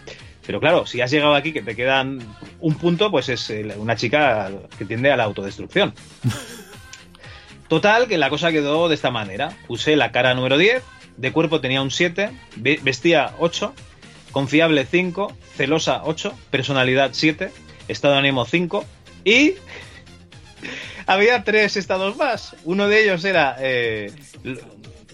Pero 0.46 0.60
claro, 0.60 0.86
si 0.86 1.00
has 1.00 1.10
llegado 1.10 1.34
aquí 1.34 1.52
que 1.52 1.62
te 1.62 1.76
quedan 1.76 2.18
un 2.60 2.74
punto, 2.76 3.10
pues 3.10 3.28
es 3.28 3.50
eh, 3.50 3.74
una 3.76 3.96
chica 3.96 4.50
que 4.78 4.84
tiende 4.84 5.12
a 5.12 5.16
la 5.16 5.24
autodestrucción. 5.24 5.94
Total, 7.68 8.08
que 8.08 8.16
la 8.18 8.30
cosa 8.30 8.50
quedó 8.50 8.88
de 8.88 8.94
esta 8.94 9.10
manera. 9.10 9.50
Puse 9.66 9.94
la 9.96 10.10
cara 10.10 10.34
número 10.34 10.56
10, 10.56 10.82
de 11.18 11.32
cuerpo 11.32 11.60
tenía 11.60 11.82
un 11.82 11.90
7, 11.90 12.30
ve- 12.56 12.80
vestía 12.82 13.34
8 13.38 13.74
confiable 14.32 14.86
5, 14.90 15.32
celosa 15.56 16.02
8, 16.04 16.32
personalidad 16.50 17.10
7, 17.12 17.50
estado 17.88 18.14
de 18.14 18.20
ánimo 18.20 18.44
5 18.44 18.84
y 19.24 19.54
había 21.08 21.42
tres 21.42 21.76
estados 21.76 22.16
más. 22.16 22.54
Uno 22.64 22.86
de 22.86 23.02
ellos 23.02 23.24
era 23.24 23.56
eh, 23.58 24.12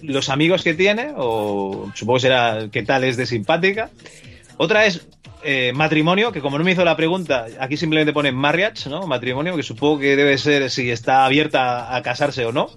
los 0.01 0.29
amigos 0.29 0.61
que 0.61 0.73
tiene, 0.73 1.13
o 1.15 1.91
supongo 1.95 2.17
que 2.17 2.21
será 2.21 2.67
qué 2.71 2.83
tal 2.83 3.03
es 3.03 3.17
de 3.17 3.25
simpática. 3.25 3.89
Otra 4.57 4.85
es 4.85 5.07
eh, 5.43 5.71
matrimonio, 5.73 6.31
que 6.31 6.41
como 6.41 6.57
no 6.57 6.63
me 6.63 6.73
hizo 6.73 6.83
la 6.83 6.97
pregunta, 6.97 7.45
aquí 7.59 7.77
simplemente 7.77 8.13
pone 8.13 8.31
marriage, 8.31 8.89
¿no? 8.89 9.07
Matrimonio, 9.07 9.55
que 9.55 9.63
supongo 9.63 9.99
que 9.99 10.15
debe 10.15 10.37
ser 10.37 10.69
si 10.69 10.91
está 10.91 11.25
abierta 11.25 11.95
a 11.95 12.01
casarse 12.01 12.45
o 12.45 12.51
no. 12.51 12.69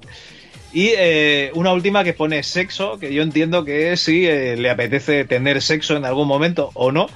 Y 0.73 0.93
eh, 0.97 1.51
una 1.55 1.73
última 1.73 2.05
que 2.05 2.13
pone 2.13 2.43
sexo, 2.43 2.99
que 2.99 3.13
yo 3.13 3.23
entiendo 3.23 3.65
que 3.65 3.93
es 3.93 4.01
si 4.01 4.27
eh, 4.27 4.57
le 4.57 4.71
apetece 4.71 5.25
tener 5.25 5.63
sexo 5.63 5.97
en 5.97 6.05
algún 6.05 6.29
momento 6.29 6.71
o 6.75 6.93
no. 6.93 7.09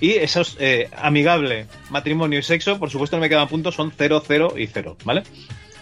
Y 0.00 0.12
esos 0.12 0.56
eh, 0.60 0.88
amigable, 0.96 1.66
matrimonio 1.90 2.38
y 2.38 2.42
sexo, 2.42 2.78
por 2.78 2.90
supuesto 2.90 3.16
no 3.16 3.22
me 3.22 3.28
quedan 3.28 3.48
puntos, 3.48 3.74
son 3.74 3.92
0, 3.96 4.22
0 4.26 4.54
y 4.56 4.66
0, 4.66 4.96
¿vale? 5.04 5.22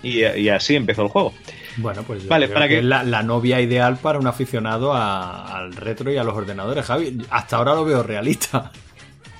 Y, 0.03 0.25
y 0.25 0.49
así 0.51 0.77
empezó 0.77 1.03
el 1.03 1.09
juego. 1.09 1.35
Bueno, 1.79 2.03
pues 2.05 2.23
yo 2.23 2.29
Vale, 2.29 2.47
creo 2.47 2.55
para 2.55 2.69
que 2.69 2.75
que- 2.75 2.79
es 2.81 2.85
la, 2.85 3.03
la 3.03 3.23
novia 3.25 3.61
ideal 3.61 3.97
para 3.97 4.19
un 4.21 4.27
aficionado 4.29 4.93
a- 4.93 5.57
al 5.59 5.75
retro 5.75 6.13
y 6.13 6.17
a 6.17 6.23
los 6.25 6.35
ordenadores, 6.37 6.85
Javi. 6.85 7.19
Hasta 7.31 7.57
ahora 7.57 7.75
lo 7.75 7.85
veo 7.85 8.03
realista. 8.05 8.71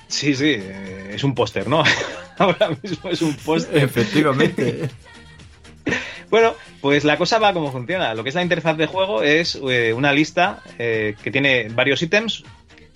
Sí, 0.07 0.35
sí, 0.35 0.55
eh, 0.57 1.11
es 1.15 1.23
un 1.23 1.33
póster, 1.33 1.67
¿no? 1.67 1.83
Ahora 2.37 2.69
mismo 2.83 3.09
es 3.09 3.21
un 3.21 3.33
póster. 3.35 3.83
Efectivamente. 3.83 4.89
Bueno, 6.29 6.55
pues 6.81 7.03
la 7.03 7.17
cosa 7.17 7.37
va 7.39 7.53
como 7.53 7.71
funciona. 7.71 8.13
Lo 8.15 8.23
que 8.23 8.29
es 8.29 8.35
la 8.35 8.41
interfaz 8.41 8.75
de 8.77 8.87
juego 8.87 9.21
es 9.21 9.55
eh, 9.69 9.93
una 9.93 10.11
lista 10.11 10.61
eh, 10.79 11.15
que 11.23 11.31
tiene 11.31 11.67
varios 11.69 12.01
ítems, 12.01 12.43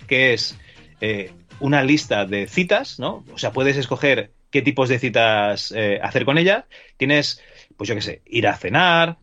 que 0.08 0.34
es 0.34 0.56
eh, 1.00 1.30
una 1.60 1.82
lista 1.82 2.24
de 2.24 2.46
citas, 2.46 2.98
¿no? 2.98 3.24
O 3.32 3.38
sea, 3.38 3.52
puedes 3.52 3.76
escoger 3.76 4.32
qué 4.50 4.62
tipos 4.62 4.88
de 4.88 4.98
citas 4.98 5.72
eh, 5.76 6.00
hacer 6.02 6.24
con 6.24 6.38
ellas. 6.38 6.64
Tienes, 6.96 7.42
pues 7.76 7.88
yo 7.88 7.94
qué 7.94 8.02
sé, 8.02 8.22
ir 8.26 8.48
a 8.48 8.56
cenar, 8.56 9.18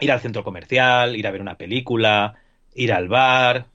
ir 0.00 0.12
al 0.12 0.20
centro 0.20 0.44
comercial, 0.44 1.16
ir 1.16 1.26
a 1.26 1.30
ver 1.30 1.40
una 1.40 1.56
película, 1.56 2.34
ir 2.74 2.92
al 2.92 3.08
bar, 3.08 3.66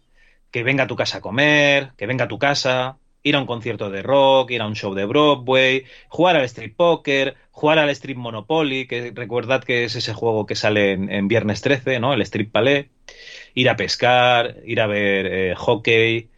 que 0.52 0.64
venga 0.64 0.84
a 0.84 0.88
tu 0.88 0.96
casa 0.96 1.18
a 1.18 1.22
comer, 1.22 1.92
que 1.98 2.06
venga 2.06 2.26
a 2.26 2.28
tu 2.28 2.38
casa, 2.38 2.98
ir 3.24 3.36
a 3.36 3.40
un 3.40 3.46
concierto 3.46 3.90
de 3.90 4.02
rock, 4.02 4.52
ir 4.52 4.62
a 4.62 4.68
un 4.68 4.76
show 4.76 4.94
de 4.94 5.06
Broadway, 5.06 5.86
jugar 6.08 6.36
al 6.36 6.46
Street 6.46 6.74
Poker, 6.76 7.36
jugar 7.52 7.80
al 7.80 7.90
Street 7.90 8.18
Monopoly, 8.18 8.88
que 8.88 9.12
recordad 9.14 9.64
que 9.64 9.86
es 9.86 9.96
ese 9.96 10.14
juego 10.14 10.46
que 10.46 10.56
sale 10.56 10.94
en, 10.94 11.28
Viernes 11.28 11.62
13, 11.62 12.00
¿no? 12.00 12.14
El 12.14 12.22
Street 12.22 12.50
Palais, 12.52 12.88
ir 13.54 13.70
a 13.70 13.76
pescar, 13.76 14.58
ir 14.66 14.82
a 14.82 14.88
ver 14.88 15.26
eh, 15.28 15.56
hockey, 15.56 16.31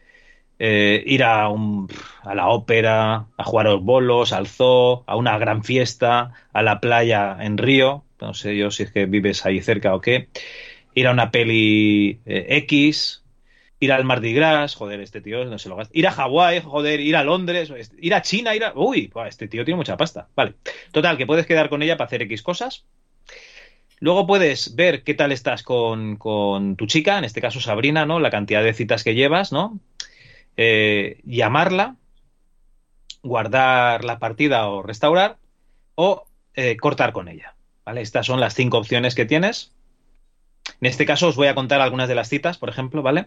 eh, 0.58 1.02
ir 1.06 1.24
a, 1.24 1.48
un, 1.48 1.88
a 2.22 2.34
la 2.34 2.48
ópera, 2.48 3.26
a 3.36 3.44
jugar 3.44 3.66
a 3.66 3.70
los 3.70 3.82
bolos, 3.82 4.32
al 4.32 4.46
zoo, 4.46 5.04
a 5.06 5.16
una 5.16 5.38
gran 5.38 5.64
fiesta, 5.64 6.32
a 6.52 6.62
la 6.62 6.80
playa 6.80 7.36
en 7.40 7.58
Río, 7.58 8.04
no 8.20 8.34
sé 8.34 8.56
yo 8.56 8.70
si 8.70 8.84
es 8.84 8.92
que 8.92 9.06
vives 9.06 9.44
ahí 9.46 9.60
cerca 9.60 9.94
o 9.94 10.00
qué, 10.00 10.28
ir 10.94 11.06
a 11.06 11.12
una 11.12 11.30
peli 11.30 12.20
eh, 12.26 12.46
X, 12.48 13.24
ir 13.80 13.92
al 13.92 14.04
Mardi 14.04 14.32
Gras, 14.32 14.74
joder, 14.74 15.00
este 15.00 15.20
tío 15.20 15.44
no 15.44 15.58
se 15.58 15.68
lo 15.68 15.76
gasta, 15.76 15.96
ir 15.96 16.06
a 16.06 16.12
Hawái, 16.12 16.60
joder, 16.60 17.00
ir 17.00 17.16
a 17.16 17.24
Londres, 17.24 17.72
ir 18.00 18.14
a 18.14 18.22
China, 18.22 18.54
ir 18.54 18.64
a... 18.64 18.72
Uy, 18.74 19.12
este 19.26 19.48
tío 19.48 19.64
tiene 19.64 19.76
mucha 19.76 19.96
pasta. 19.96 20.28
Vale, 20.34 20.54
total, 20.92 21.16
que 21.16 21.26
puedes 21.26 21.46
quedar 21.46 21.68
con 21.68 21.82
ella 21.82 21.96
para 21.96 22.06
hacer 22.06 22.22
X 22.22 22.42
cosas. 22.42 22.84
Luego 24.00 24.26
puedes 24.26 24.74
ver 24.74 25.02
qué 25.02 25.14
tal 25.14 25.32
estás 25.32 25.62
con, 25.62 26.16
con 26.16 26.76
tu 26.76 26.86
chica, 26.86 27.18
en 27.18 27.24
este 27.24 27.40
caso 27.40 27.60
Sabrina, 27.60 28.06
¿no? 28.06 28.20
La 28.20 28.30
cantidad 28.30 28.62
de 28.62 28.74
citas 28.74 29.04
que 29.04 29.14
llevas, 29.14 29.52
¿no? 29.52 29.78
Eh, 30.56 31.20
llamarla, 31.24 31.96
guardar 33.22 34.04
la 34.04 34.18
partida 34.18 34.68
o 34.68 34.82
restaurar, 34.82 35.38
o 35.94 36.26
eh, 36.54 36.76
cortar 36.76 37.12
con 37.12 37.28
ella. 37.28 37.54
¿Vale? 37.84 38.00
Estas 38.00 38.26
son 38.26 38.40
las 38.40 38.54
cinco 38.54 38.78
opciones 38.78 39.14
que 39.14 39.26
tienes. 39.26 39.72
En 40.80 40.86
este 40.88 41.04
caso 41.04 41.28
os 41.28 41.36
voy 41.36 41.48
a 41.48 41.54
contar 41.54 41.80
algunas 41.80 42.08
de 42.08 42.14
las 42.14 42.28
citas, 42.28 42.56
por 42.56 42.68
ejemplo, 42.68 43.02
¿vale? 43.02 43.26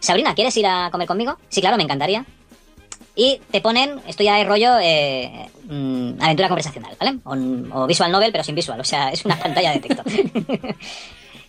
Sabrina, 0.00 0.34
¿quieres 0.34 0.56
ir 0.56 0.66
a 0.66 0.90
comer 0.90 1.06
conmigo? 1.06 1.38
Sí, 1.48 1.60
claro, 1.60 1.76
me 1.76 1.84
encantaría. 1.84 2.26
Y 3.14 3.40
te 3.50 3.60
ponen, 3.60 4.00
esto 4.06 4.24
ya 4.24 4.40
es 4.40 4.48
rollo 4.48 4.78
eh, 4.80 5.48
mm, 5.64 6.20
aventura 6.20 6.48
conversacional, 6.48 6.96
¿vale? 6.98 7.18
O, 7.24 7.82
o 7.82 7.86
visual 7.86 8.10
novel, 8.10 8.32
pero 8.32 8.42
sin 8.42 8.54
visual, 8.54 8.80
o 8.80 8.84
sea, 8.84 9.10
es 9.10 9.24
una 9.24 9.38
pantalla 9.38 9.72
de 9.72 9.80
texto. 9.80 10.02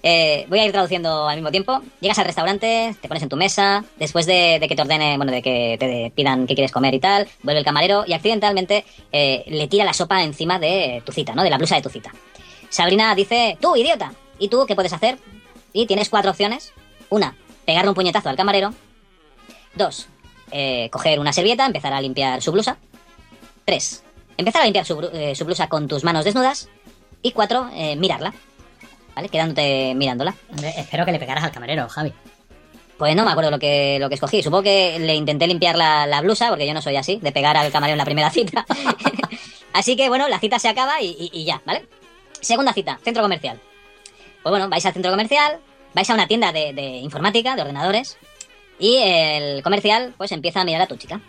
Eh, 0.05 0.45
voy 0.49 0.59
a 0.59 0.65
ir 0.65 0.73
traduciendo 0.73 1.29
al 1.29 1.37
mismo 1.37 1.49
tiempo. 1.49 1.81
Llegas 2.01 2.19
al 2.19 2.25
restaurante, 2.25 2.93
te 3.01 3.07
pones 3.07 3.23
en 3.23 3.29
tu 3.29 3.37
mesa, 3.37 3.85
después 3.97 4.25
de, 4.25 4.63
que 4.67 4.75
te 4.75 4.81
ordene, 4.81 5.15
bueno, 5.15 5.31
de 5.31 5.41
que 5.41 5.77
te 5.79 6.11
pidan 6.13 6.45
qué 6.45 6.55
quieres 6.55 6.73
comer 6.73 6.93
y 6.93 6.99
tal, 6.99 7.27
vuelve 7.41 7.59
el 7.59 7.65
camarero 7.65 8.03
y 8.05 8.11
accidentalmente 8.11 8.83
eh, 9.13 9.45
le 9.47 9.67
tira 9.69 9.85
la 9.85 9.93
sopa 9.93 10.21
encima 10.21 10.59
de 10.59 11.01
tu 11.05 11.13
cita, 11.13 11.33
¿no? 11.33 11.41
De 11.41 11.49
la 11.49 11.57
blusa 11.57 11.75
de 11.75 11.81
tu 11.81 11.89
cita. 11.89 12.11
Sabrina 12.69 13.15
dice, 13.15 13.57
tú, 13.61 13.77
idiota. 13.77 14.13
¿Y 14.39 14.49
tú 14.49 14.65
qué 14.67 14.75
puedes 14.75 14.91
hacer? 14.91 15.17
Y 15.71 15.85
tienes 15.85 16.09
cuatro 16.09 16.31
opciones. 16.31 16.73
Una, 17.09 17.37
pegarle 17.65 17.89
un 17.89 17.95
puñetazo 17.95 18.27
al 18.27 18.35
camarero. 18.35 18.73
Dos, 19.73 20.07
eh, 20.51 20.89
coger 20.91 21.19
una 21.19 21.31
servilleta, 21.31 21.65
empezar 21.65 21.93
a 21.93 22.01
limpiar 22.01 22.41
su 22.41 22.51
blusa. 22.51 22.77
Tres, 23.63 24.03
empezar 24.35 24.63
a 24.63 24.65
limpiar 24.65 24.85
su, 24.85 24.99
eh, 25.13 25.33
blusa 25.45 25.69
con 25.69 25.87
tus 25.87 26.03
manos 26.03 26.25
desnudas. 26.25 26.67
Y 27.21 27.31
cuatro, 27.31 27.69
mirarla. 27.95 28.33
¿Vale? 29.15 29.29
Quedándote 29.29 29.93
mirándola. 29.95 30.33
espero 30.77 31.05
que 31.05 31.11
le 31.11 31.19
pegaras 31.19 31.43
al 31.43 31.51
camarero, 31.51 31.87
Javi. 31.87 32.13
Pues 32.97 33.15
no 33.15 33.25
me 33.25 33.31
acuerdo 33.31 33.51
lo 33.51 33.59
que, 33.59 33.97
lo 33.99 34.07
que 34.09 34.15
escogí. 34.15 34.41
Supongo 34.41 34.63
que 34.63 34.97
le 34.99 35.15
intenté 35.15 35.45
limpiar 35.47 35.75
la, 35.75 36.05
la 36.07 36.21
blusa, 36.21 36.49
porque 36.49 36.65
yo 36.67 36.73
no 36.73 36.81
soy 36.81 36.95
así, 36.95 37.17
de 37.21 37.31
pegar 37.31 37.57
al 37.57 37.71
camarero 37.71 37.93
en 37.93 37.97
la 37.99 38.05
primera 38.05 38.29
cita. 38.29 38.65
así 39.73 39.95
que 39.95 40.09
bueno, 40.09 40.27
la 40.29 40.39
cita 40.39 40.59
se 40.59 40.69
acaba 40.69 41.01
y, 41.01 41.07
y- 41.19 41.29
y 41.33 41.45
ya, 41.45 41.61
¿vale? 41.65 41.85
Segunda 42.41 42.73
cita, 42.73 42.99
centro 43.03 43.23
comercial. 43.23 43.59
Pues 44.41 44.51
bueno, 44.51 44.69
vais 44.69 44.85
al 44.85 44.93
centro 44.93 45.11
comercial, 45.11 45.59
vais 45.93 46.09
a 46.09 46.13
una 46.13 46.27
tienda 46.27 46.51
de, 46.51 46.73
de 46.73 46.81
informática, 46.81 47.55
de 47.55 47.61
ordenadores, 47.61 48.17
y 48.79 48.97
el 48.97 49.63
comercial 49.63 50.13
pues 50.17 50.31
empieza 50.31 50.61
a 50.61 50.65
mirar 50.65 50.81
a 50.81 50.87
tu 50.87 50.95
chica. 50.97 51.19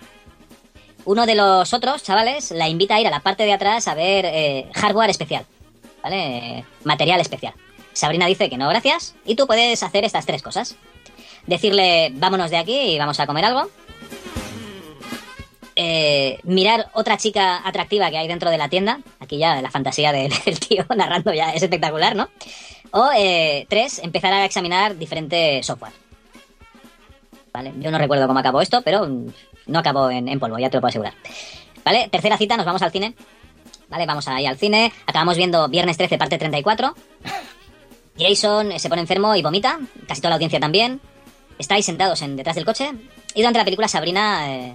Uno 1.04 1.26
de 1.26 1.34
los 1.34 1.72
otros 1.74 2.02
chavales 2.02 2.50
la 2.50 2.68
invita 2.68 2.94
a 2.96 3.00
ir 3.00 3.06
a 3.06 3.10
la 3.10 3.20
parte 3.20 3.44
de 3.44 3.52
atrás 3.52 3.88
a 3.88 3.94
ver 3.94 4.24
eh, 4.26 4.68
hardware 4.74 5.10
especial, 5.10 5.44
¿vale? 6.02 6.58
Eh, 6.58 6.64
material 6.84 7.20
especial. 7.20 7.54
Sabrina 7.94 8.26
dice 8.26 8.50
que 8.50 8.58
no, 8.58 8.68
gracias, 8.68 9.14
y 9.24 9.36
tú 9.36 9.46
puedes 9.46 9.82
hacer 9.82 10.04
estas 10.04 10.26
tres 10.26 10.42
cosas. 10.42 10.76
Decirle, 11.46 12.10
vámonos 12.14 12.50
de 12.50 12.58
aquí 12.58 12.78
y 12.78 12.98
vamos 12.98 13.18
a 13.20 13.26
comer 13.26 13.46
algo. 13.46 13.70
Eh, 15.76 16.38
mirar 16.44 16.90
otra 16.92 17.16
chica 17.16 17.66
atractiva 17.66 18.10
que 18.10 18.18
hay 18.18 18.28
dentro 18.28 18.50
de 18.50 18.58
la 18.58 18.68
tienda. 18.68 19.00
Aquí 19.20 19.38
ya 19.38 19.60
la 19.60 19.70
fantasía 19.70 20.12
del, 20.12 20.32
tío 20.60 20.84
narrando 20.96 21.32
ya 21.32 21.50
es 21.50 21.62
espectacular, 21.62 22.14
¿no? 22.14 22.28
O 22.90 23.10
eh, 23.16 23.66
tres, 23.68 23.98
empezar 24.00 24.32
a 24.32 24.44
examinar 24.44 24.96
diferente 24.96 25.62
software. 25.62 25.92
Vale, 27.52 27.72
yo 27.78 27.90
no 27.90 27.98
recuerdo 27.98 28.26
cómo 28.26 28.40
acabó 28.40 28.60
esto, 28.60 28.82
pero 28.82 29.06
no 29.66 29.78
acabó 29.78 30.10
en, 30.10 30.28
en 30.28 30.40
polvo, 30.40 30.58
ya 30.58 30.70
te 30.70 30.76
lo 30.76 30.80
puedo 30.80 30.90
asegurar. 30.90 31.14
Vale, 31.84 32.08
tercera 32.08 32.36
cita, 32.36 32.56
nos 32.56 32.66
vamos 32.66 32.82
al 32.82 32.90
cine. 32.90 33.14
Vale, 33.88 34.06
vamos 34.06 34.26
ahí 34.28 34.46
al 34.46 34.58
cine. 34.58 34.92
Acabamos 35.06 35.36
viendo 35.36 35.68
Viernes 35.68 35.96
13, 35.96 36.18
parte 36.18 36.38
34. 36.38 36.94
Jason 38.18 38.78
se 38.78 38.88
pone 38.88 39.00
enfermo 39.02 39.34
y 39.34 39.42
vomita. 39.42 39.78
Casi 40.06 40.20
toda 40.20 40.30
la 40.30 40.36
audiencia 40.36 40.60
también. 40.60 41.00
Estáis 41.58 41.84
sentados 41.86 42.20
en, 42.22 42.36
detrás 42.36 42.56
del 42.56 42.64
coche. 42.64 42.90
Y 43.34 43.40
durante 43.40 43.58
la 43.58 43.64
película 43.64 43.88
Sabrina 43.88 44.50
eh, 44.52 44.74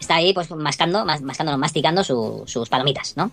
está 0.00 0.16
ahí 0.16 0.32
pues 0.34 0.50
mascando, 0.50 1.04
mas- 1.04 1.22
mascando, 1.22 1.56
masticando 1.58 2.04
su- 2.04 2.44
sus 2.46 2.68
palomitas, 2.68 3.16
¿no? 3.16 3.30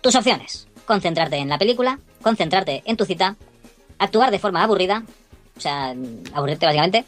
Tus 0.00 0.14
opciones. 0.14 0.66
Concentrarte 0.86 1.36
en 1.36 1.48
la 1.48 1.58
película, 1.58 1.98
concentrarte 2.22 2.82
en 2.84 2.96
tu 2.96 3.04
cita, 3.04 3.36
actuar 3.98 4.30
de 4.30 4.38
forma 4.38 4.62
aburrida, 4.64 5.04
o 5.56 5.60
sea, 5.60 5.94
aburrirte 6.32 6.66
básicamente, 6.66 7.04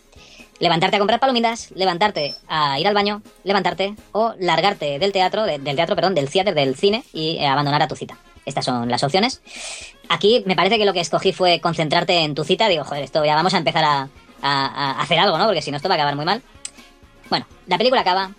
levantarte 0.60 0.97
a 0.97 0.98
comprar 1.01 1.19
palomitas, 1.19 1.70
levantarte 1.74 2.35
a 2.47 2.78
ir 2.78 2.86
al 2.86 2.94
baño, 2.94 3.23
levantarte 3.43 3.97
o 4.12 4.35
largarte 4.39 4.98
del 5.01 5.10
teatro, 5.10 5.44
de- 5.44 5.59
del 5.59 5.74
teatro, 5.74 5.97
perdón, 5.97 6.14
del 6.14 6.31
theater, 6.31 6.55
del 6.55 6.77
cine 6.77 7.02
y 7.12 7.43
abandonar 7.44 7.82
a 7.82 7.89
tu 7.89 7.97
cita. 7.97 8.16
Estas 8.44 8.64
son 8.64 8.89
las 8.89 9.02
opciones. 9.05 9.40
Aquí 10.09 10.43
me 10.47 10.56
parece 10.56 10.78
que 10.78 10.85
lo 10.85 10.93
que 10.93 11.01
escogí 11.01 11.32
fue 11.32 11.60
concentrarte 11.60 12.20
en 12.20 12.35
tu 12.35 12.44
cita. 12.44 12.69
Digo, 12.69 12.85
joder, 12.85 13.05
esto 13.05 13.24
ya 13.24 13.35
vamos 13.35 13.55
a 13.55 13.59
empezar 13.59 13.85
a, 13.85 14.09
hacer 15.01 15.19
algo, 15.19 15.39
¿no? 15.39 15.47
Porque 15.47 15.62
si 15.62 15.70
no, 15.70 15.77
esto 15.77 15.89
va 15.89 15.94
a 15.94 15.98
acabar 15.98 16.16
muy 16.16 16.24
mal. 16.24 16.43
Bueno, 17.31 17.47
la 17.66 17.78
película 17.78 18.01
acaba. 18.01 18.32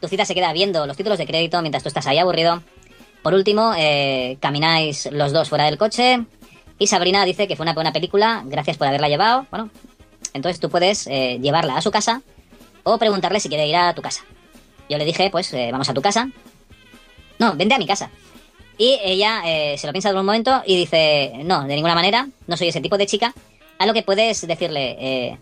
Tu 0.00 0.08
cita 0.08 0.24
se 0.24 0.34
queda 0.34 0.52
viendo 0.52 0.86
los 0.86 0.96
títulos 0.96 1.18
de 1.18 1.26
crédito 1.26 1.60
mientras 1.60 1.82
tú 1.82 1.88
estás 1.88 2.06
ahí 2.06 2.18
aburrido. 2.18 2.62
Por 3.22 3.34
último, 3.34 3.72
eh, 3.76 4.38
camináis 4.40 5.08
los 5.12 5.32
dos 5.32 5.48
fuera 5.48 5.64
del 5.64 5.78
coche. 5.78 6.24
Y 6.78 6.86
Sabrina 6.86 7.24
dice 7.24 7.48
que 7.48 7.56
fue 7.56 7.64
una 7.64 7.72
buena 7.72 7.92
película, 7.92 8.42
gracias 8.44 8.76
por 8.76 8.86
haberla 8.86 9.08
llevado. 9.08 9.46
Bueno, 9.50 9.70
entonces 10.32 10.60
tú 10.60 10.68
puedes 10.68 11.06
eh, 11.06 11.38
llevarla 11.40 11.76
a 11.76 11.82
su 11.82 11.90
casa 11.90 12.22
o 12.82 12.98
preguntarle 12.98 13.40
si 13.40 13.48
quiere 13.48 13.66
ir 13.66 13.76
a 13.76 13.94
tu 13.94 14.02
casa. 14.02 14.22
Yo 14.88 14.98
le 14.98 15.04
dije, 15.04 15.30
pues 15.30 15.52
eh, 15.54 15.70
vamos 15.72 15.88
a 15.88 15.94
tu 15.94 16.02
casa. 16.02 16.28
No, 17.38 17.54
vente 17.54 17.74
a 17.74 17.78
mi 17.78 17.86
casa. 17.86 18.10
Y 18.78 18.98
ella 19.02 19.42
eh, 19.46 19.78
se 19.78 19.86
lo 19.86 19.92
piensa 19.92 20.10
por 20.10 20.20
un 20.20 20.26
momento 20.26 20.62
y 20.66 20.76
dice, 20.76 21.32
no, 21.44 21.64
de 21.64 21.74
ninguna 21.74 21.94
manera, 21.94 22.28
no 22.46 22.56
soy 22.56 22.68
ese 22.68 22.80
tipo 22.80 22.98
de 22.98 23.06
chica. 23.06 23.34
A 23.78 23.86
lo 23.86 23.94
que 23.94 24.02
puedes 24.02 24.46
decirle, 24.46 24.96
eh, 24.98 25.38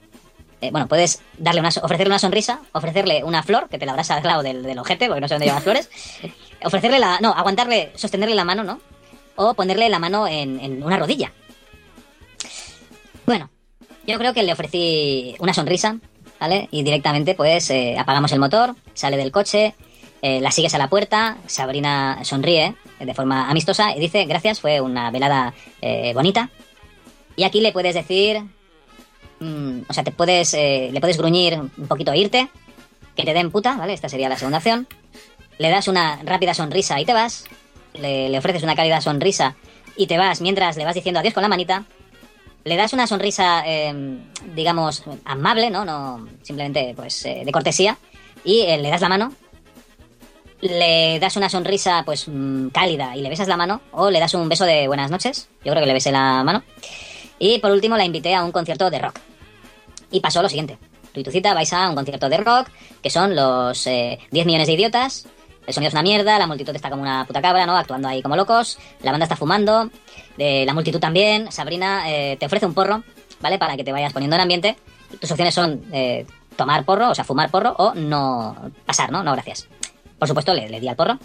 eh, 0.60 0.70
bueno, 0.70 0.86
puedes 0.88 1.20
darle 1.38 1.60
una, 1.60 1.68
ofrecerle 1.68 2.10
una 2.10 2.18
sonrisa, 2.18 2.60
ofrecerle 2.72 3.24
una 3.24 3.42
flor, 3.42 3.68
que 3.68 3.78
te 3.78 3.86
la 3.86 3.92
habrás 3.92 4.06
sacado 4.06 4.42
del, 4.42 4.62
del 4.62 4.78
ojete, 4.78 5.06
porque 5.06 5.20
no 5.20 5.28
sé 5.28 5.34
dónde 5.34 5.46
llevan 5.46 5.62
flores. 5.62 5.90
Ofrecerle 6.64 6.98
la, 6.98 7.18
no, 7.20 7.30
aguantarle, 7.30 7.92
sostenerle 7.94 8.34
la 8.34 8.44
mano, 8.44 8.64
¿no? 8.64 8.80
O 9.36 9.52
ponerle 9.52 9.90
la 9.90 9.98
mano 9.98 10.26
en, 10.26 10.58
en 10.60 10.82
una 10.82 10.96
rodilla. 10.96 11.30
Bueno, 13.26 13.50
yo 14.06 14.16
creo 14.18 14.32
que 14.32 14.42
le 14.42 14.52
ofrecí 14.52 15.34
una 15.40 15.52
sonrisa, 15.52 15.98
¿vale? 16.40 16.68
Y 16.70 16.82
directamente, 16.82 17.34
pues, 17.34 17.68
eh, 17.68 17.96
apagamos 17.98 18.32
el 18.32 18.38
motor, 18.38 18.76
sale 18.94 19.18
del 19.18 19.32
coche, 19.32 19.74
eh, 20.22 20.40
la 20.40 20.50
sigues 20.50 20.74
a 20.74 20.78
la 20.78 20.88
puerta, 20.88 21.36
Sabrina 21.46 22.20
sonríe 22.22 22.74
de 23.04 23.14
forma 23.14 23.50
amistosa 23.50 23.96
y 23.96 24.00
dice, 24.00 24.24
gracias, 24.24 24.60
fue 24.60 24.80
una 24.80 25.10
velada 25.10 25.54
eh, 25.80 26.12
bonita. 26.14 26.50
Y 27.36 27.44
aquí 27.44 27.60
le 27.60 27.72
puedes 27.72 27.94
decir, 27.94 28.42
mm, 29.40 29.80
o 29.88 29.92
sea, 29.92 30.04
te 30.04 30.12
puedes, 30.12 30.54
eh, 30.54 30.90
le 30.92 31.00
puedes 31.00 31.18
gruñir 31.18 31.58
un 31.58 31.88
poquito 31.88 32.12
e 32.12 32.18
irte, 32.18 32.48
que 33.16 33.24
te 33.24 33.34
den 33.34 33.50
puta, 33.50 33.76
¿vale? 33.76 33.92
Esta 33.92 34.08
sería 34.08 34.28
la 34.28 34.36
segunda 34.36 34.58
opción. 34.58 34.86
Le 35.58 35.70
das 35.70 35.88
una 35.88 36.20
rápida 36.24 36.54
sonrisa 36.54 37.00
y 37.00 37.04
te 37.04 37.12
vas. 37.12 37.44
Le, 37.94 38.36
ofreces 38.36 38.62
una 38.62 38.74
cálida 38.74 39.00
sonrisa 39.00 39.54
y 39.96 40.08
te 40.08 40.18
vas 40.18 40.40
mientras 40.40 40.76
le 40.76 40.84
vas 40.84 40.94
diciendo 40.94 41.20
adiós 41.20 41.34
con 41.34 41.42
la 41.42 41.48
manita. 41.48 41.84
Le 42.64 42.76
das 42.76 42.92
una 42.92 43.06
sonrisa, 43.06 43.62
eh, 43.66 44.18
digamos, 44.54 45.04
amable, 45.24 45.70
¿no? 45.70 45.84
No 45.84 46.26
simplemente, 46.42 46.94
pues, 46.96 47.24
eh, 47.26 47.42
de 47.44 47.52
cortesía. 47.52 47.98
Y 48.42 48.62
eh, 48.62 48.78
le 48.78 48.90
das 48.90 49.00
la 49.00 49.08
mano. 49.08 49.32
Le 50.64 51.18
das 51.20 51.36
una 51.36 51.50
sonrisa, 51.50 52.04
pues, 52.06 52.26
mm, 52.26 52.68
cálida 52.68 53.14
y 53.14 53.20
le 53.20 53.28
besas 53.28 53.48
la 53.48 53.56
mano. 53.58 53.82
O 53.92 54.10
le 54.10 54.18
das 54.18 54.32
un 54.32 54.48
beso 54.48 54.64
de 54.64 54.86
buenas 54.86 55.10
noches. 55.10 55.50
Yo 55.62 55.72
creo 55.72 55.82
que 55.82 55.86
le 55.86 55.92
besé 55.92 56.10
la 56.10 56.42
mano. 56.42 56.62
Y 57.38 57.58
por 57.58 57.70
último 57.70 57.98
la 57.98 58.04
invité 58.06 58.34
a 58.34 58.42
un 58.42 58.50
concierto 58.50 58.88
de 58.88 58.98
rock. 58.98 59.20
Y 60.10 60.20
pasó 60.20 60.40
lo 60.40 60.48
siguiente. 60.48 60.78
Tú 61.12 61.20
y 61.20 61.22
tu 61.22 61.30
cita 61.30 61.52
vais 61.52 61.70
a 61.74 61.90
un 61.90 61.94
concierto 61.94 62.30
de 62.30 62.38
rock, 62.38 62.68
que 63.02 63.10
son 63.10 63.36
los 63.36 63.86
eh, 63.86 64.18
10 64.30 64.46
millones 64.46 64.66
de 64.66 64.72
idiotas. 64.72 65.26
El 65.66 65.74
sonido 65.74 65.88
es 65.88 65.94
una 65.94 66.02
mierda, 66.02 66.38
la 66.38 66.46
multitud 66.46 66.74
está 66.74 66.88
como 66.88 67.02
una 67.02 67.26
puta 67.26 67.42
cabra, 67.42 67.66
¿no? 67.66 67.76
Actuando 67.76 68.08
ahí 68.08 68.22
como 68.22 68.34
locos. 68.34 68.78
La 69.02 69.10
banda 69.10 69.24
está 69.24 69.36
fumando. 69.36 69.90
de 70.38 70.64
la 70.64 70.72
multitud 70.72 70.98
también. 70.98 71.52
Sabrina 71.52 72.10
eh, 72.10 72.38
te 72.40 72.46
ofrece 72.46 72.64
un 72.64 72.72
porro, 72.72 73.02
¿vale? 73.40 73.58
Para 73.58 73.76
que 73.76 73.84
te 73.84 73.92
vayas 73.92 74.14
poniendo 74.14 74.36
en 74.36 74.40
ambiente. 74.40 74.76
Tus 75.20 75.30
opciones 75.30 75.52
son 75.52 75.84
eh, 75.92 76.24
tomar 76.56 76.86
porro, 76.86 77.10
o 77.10 77.14
sea, 77.14 77.24
fumar 77.24 77.50
porro, 77.50 77.74
o 77.76 77.94
no 77.94 78.56
pasar, 78.86 79.12
¿no? 79.12 79.22
No, 79.22 79.32
gracias. 79.32 79.68
Por 80.24 80.28
supuesto, 80.28 80.54
le, 80.54 80.70
le 80.70 80.80
di 80.80 80.88
al 80.88 80.96
porro. 80.96 81.18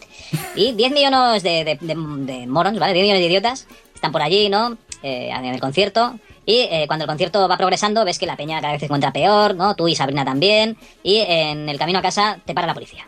Y 0.58 0.74
10 0.74 0.92
millones 0.92 1.42
de, 1.42 1.64
de, 1.80 2.46
¿vale? 2.50 2.94
10 2.94 3.04
millones 3.04 3.22
de 3.22 3.28
idiotas 3.28 3.66
están 3.96 4.12
por 4.12 4.22
allí, 4.22 4.50
¿no? 4.50 4.78
Eh, 5.02 5.30
en 5.30 5.46
el 5.46 5.62
concierto. 5.62 6.20
Y 6.46 6.68
eh, 6.70 6.84
cuando 6.86 7.06
el 7.06 7.08
concierto 7.08 7.48
va 7.48 7.56
progresando, 7.56 8.04
ves 8.04 8.20
que 8.20 8.26
la 8.26 8.36
peña 8.36 8.60
cada 8.60 8.74
vez 8.74 8.82
se 8.82 8.88
encuentra 8.88 9.14
peor, 9.14 9.56
¿no? 9.56 9.74
Tú 9.74 9.88
y 9.88 9.96
Sabrina 9.96 10.26
también. 10.26 10.76
Y 11.02 11.20
en 11.20 11.70
el 11.70 11.80
camino 11.80 12.00
a 12.00 12.02
casa 12.02 12.40
te 12.44 12.54
para 12.54 12.68
la 12.68 12.74
policía. 12.74 13.08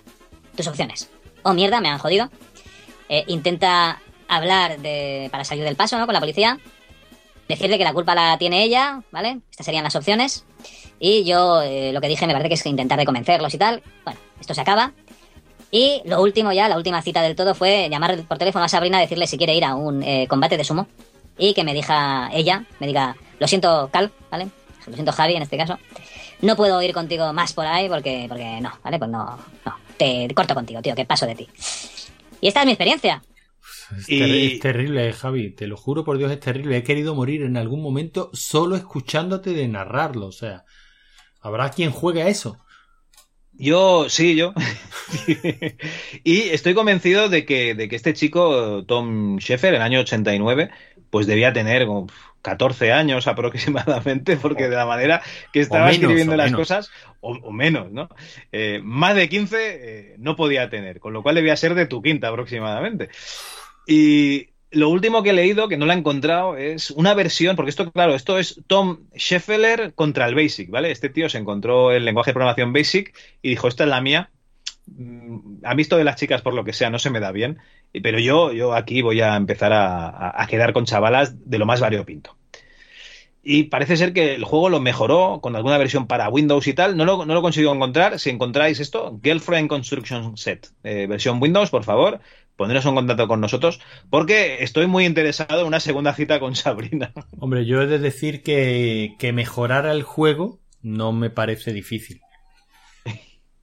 Tus 0.56 0.66
opciones. 0.68 1.10
Oh, 1.44 1.54
mierda, 1.54 1.82
me 1.82 1.90
han 1.90 1.98
jodido. 1.98 2.30
Eh, 3.10 3.26
intenta 3.28 4.00
hablar 4.30 4.80
de, 4.80 5.28
para 5.30 5.44
salir 5.44 5.66
del 5.66 5.76
paso, 5.76 5.98
¿no? 5.98 6.06
Con 6.06 6.14
la 6.14 6.22
policía. 6.22 6.58
Decirle 7.50 7.78
que 7.78 7.84
la 7.84 7.92
culpa 7.92 8.16
la 8.16 8.38
tiene 8.38 8.64
ella, 8.64 9.02
¿vale? 9.12 9.42
Estas 9.52 9.66
serían 9.66 9.84
las 9.84 9.98
opciones. 9.98 10.46
Y 11.02 11.26
yo 11.26 11.62
eh, 11.62 11.92
lo 11.92 12.00
que 12.00 12.08
dije 12.08 12.26
me 12.28 12.32
parece 12.32 12.48
que 12.48 12.56
es 12.56 12.66
intentar 12.66 12.98
de 12.98 13.06
convencerlos 13.06 13.54
y 13.54 13.58
tal. 13.58 13.84
Bueno, 14.06 14.18
esto 14.40 14.54
se 14.54 14.62
acaba. 14.62 14.94
Y 15.72 16.02
lo 16.06 16.22
último 16.22 16.52
ya, 16.52 16.68
la 16.68 16.76
última 16.78 17.02
cita 17.02 17.22
del 17.22 17.36
todo 17.36 17.56
fue 17.56 17.88
llamar 17.90 18.22
por 18.24 18.38
teléfono 18.38 18.66
a 18.66 18.68
Sabrina, 18.68 19.00
decirle 19.00 19.26
si 19.26 19.38
quiere 19.38 19.56
ir 19.56 19.64
a 19.64 19.74
un 19.76 20.04
eh, 20.04 20.28
combate 20.28 20.58
de 20.58 20.64
sumo. 20.66 20.88
Y 21.38 21.54
que 21.54 21.64
me 21.64 21.74
diga 21.74 22.30
ella, 22.34 22.66
me 22.80 22.88
diga, 22.88 23.16
lo 23.40 23.48
siento 23.48 23.90
Cal, 23.92 24.12
¿vale? 24.30 24.50
Lo 24.86 24.94
siento 24.94 25.12
Javi 25.14 25.36
en 25.36 25.44
este 25.44 25.58
caso. 25.58 25.80
No 26.42 26.56
puedo 26.56 26.82
ir 26.82 26.94
contigo 26.94 27.32
más 27.34 27.54
por 27.54 27.66
ahí 27.66 27.88
porque, 27.88 28.26
porque 28.28 28.60
no, 28.62 28.72
¿vale? 28.84 29.00
Pues 29.00 29.10
no, 29.10 29.38
no. 29.66 29.76
Te 29.98 30.28
corto 30.34 30.54
contigo, 30.56 30.82
tío, 30.82 30.94
que 30.94 31.06
paso 31.06 31.26
de 31.26 31.36
ti. 31.36 31.48
Y 32.42 32.48
esta 32.48 32.62
es 32.62 32.66
mi 32.66 32.72
experiencia. 32.74 33.22
Es, 33.98 34.08
ter- 34.08 34.30
es 34.30 34.60
terrible, 34.60 35.14
Javi. 35.14 35.52
Te 35.52 35.68
lo 35.68 35.78
juro 35.78 36.04
por 36.04 36.18
Dios, 36.18 36.32
es 36.32 36.40
terrible. 36.40 36.78
He 36.78 36.84
querido 36.84 37.16
morir 37.16 37.44
en 37.44 37.58
algún 37.58 37.82
momento 37.82 38.30
solo 38.34 38.76
escuchándote 38.76 39.52
de 39.52 39.68
narrarlo. 39.68 40.28
O 40.28 40.32
sea, 40.32 40.66
habrá 41.42 41.70
quien 41.72 41.92
juegue 41.92 42.24
a 42.24 42.28
eso. 42.28 42.58
Yo, 43.62 44.10
sí, 44.10 44.36
yo. 44.36 44.54
y 46.24 46.50
estoy 46.50 46.74
convencido 46.74 47.30
de 47.30 47.46
que, 47.46 47.76
de 47.76 47.88
que 47.88 47.96
este 47.96 48.14
chico, 48.14 48.84
Tom 48.86 49.38
Sheffer, 49.38 49.76
en 49.76 49.76
el 49.76 49.82
año 49.84 50.00
89, 50.00 50.72
pues 51.12 51.28
debía 51.28 51.54
tener 51.54 51.86
como 51.86 52.08
14 52.42 52.92
años 52.92 53.28
aproximadamente, 53.28 54.36
porque 54.36 54.68
de 54.68 54.76
la 54.76 54.88
manera 54.88 55.22
que 55.54 55.60
estaba 55.60 55.86
menos, 55.86 56.02
escribiendo 56.02 56.36
las 56.36 56.48
menos. 56.48 56.60
cosas, 56.60 56.92
o, 57.20 57.34
o 57.34 57.52
menos, 57.52 57.92
¿no? 57.92 58.10
Eh, 58.52 58.82
más 58.84 59.16
de 59.16 59.30
15 59.30 59.58
eh, 59.60 60.16
no 60.18 60.36
podía 60.36 60.70
tener, 60.72 61.00
con 61.00 61.14
lo 61.14 61.22
cual 61.22 61.36
debía 61.36 61.56
ser 61.56 61.76
de 61.76 61.86
tu 61.86 62.02
quinta 62.02 62.30
aproximadamente. 62.30 63.10
Y 63.86 64.51
lo 64.72 64.90
último 64.90 65.22
que 65.24 65.32
he 65.32 65.34
leído, 65.34 65.68
que 65.68 65.78
no 65.78 65.86
lo 65.86 65.92
he 65.94 65.96
encontrado, 65.96 66.58
es 66.58 66.92
una 66.92 67.14
versión, 67.14 67.56
porque 67.56 67.70
esto, 67.70 67.92
claro, 67.92 68.16
esto 68.16 68.38
es 68.40 68.62
Tom 68.68 69.08
Scheffeler 69.16 69.94
contra 69.96 70.28
el 70.28 70.36
Basic, 70.36 70.70
¿vale? 70.70 70.92
Este 70.92 71.10
tío 71.10 71.30
se 71.30 71.38
encontró 71.40 71.92
el 71.92 72.06
lenguaje 72.06 72.32
de 72.32 72.34
programación 72.36 72.74
Basic 72.74 73.14
y 73.42 73.50
dijo, 73.50 73.68
esta 73.68 73.84
es 73.84 73.90
la 73.90 74.02
mía. 74.02 74.32
Mm, 74.88 75.66
A 75.66 75.76
mí 75.76 75.82
esto 75.84 75.98
de 75.98 76.04
las 76.06 76.16
chicas, 76.18 76.42
por 76.42 76.54
lo 76.54 76.64
que 76.64 76.74
sea, 76.74 76.90
no 76.90 77.00
se 77.00 77.10
me 77.10 77.20
da 77.20 77.32
bien, 77.32 77.60
pero 78.04 78.20
yo, 78.20 78.52
yo 78.54 78.74
aquí 78.74 79.02
voy 79.02 79.22
a 79.22 79.36
empezar 79.36 79.74
a, 79.74 80.08
a- 80.10 80.44
a 80.44 80.48
quedar 80.48 80.74
con 80.74 80.86
chavalas 80.86 81.50
de 81.50 81.58
lo 81.60 81.66
más 81.66 81.80
variopinto. 81.82 82.38
Y 83.44 83.64
parece 83.64 83.98
ser 83.98 84.14
que 84.14 84.36
el 84.36 84.44
juego 84.44 84.70
lo 84.70 84.80
mejoró 84.80 85.40
con 85.42 85.56
alguna 85.56 85.80
versión 85.80 86.06
para 86.06 86.30
Windows 86.30 86.68
y 86.68 86.74
tal. 86.74 86.96
No 86.96 87.06
lo, 87.06 87.26
no 87.26 87.34
lo 87.34 87.42
consigo 87.42 87.74
encontrar. 87.74 88.20
Si 88.20 88.30
encontráis 88.30 88.80
esto, 88.80 89.20
Girlfriend 89.24 89.68
Construction 89.68 90.38
Set, 90.38 90.68
eh, 90.84 91.08
versión 91.08 91.42
Windows, 91.42 91.72
por 91.72 91.84
favor, 91.84 92.20
poneros 92.62 92.86
en 92.86 92.96
contacto 92.96 93.28
con 93.28 93.42
nosotros, 93.42 93.80
porque 94.10 94.64
estoy 94.64 94.86
muy 94.88 95.06
interesado 95.06 95.62
en 95.62 95.68
una 95.68 95.80
segunda 95.80 96.14
cita 96.14 96.40
con 96.40 96.56
Sabrina. 96.64 97.12
Hombre, 97.40 97.66
yo 97.66 97.82
he 97.82 97.88
de 97.88 98.00
decir 98.00 98.44
que, 98.44 99.16
que 99.20 99.34
mejorara 99.34 99.92
el 99.92 100.04
juego 100.04 100.60
no 100.82 101.12
me 101.12 101.30
parece 101.30 101.74
difícil. 101.74 102.22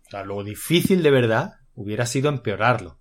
O 0.07 0.11
sea, 0.11 0.25
lo 0.25 0.43
difícil 0.43 1.05
de 1.05 1.11
verdad 1.13 1.55
hubiera 1.77 2.05
sido 2.05 2.29
empeorarlo. 2.31 2.99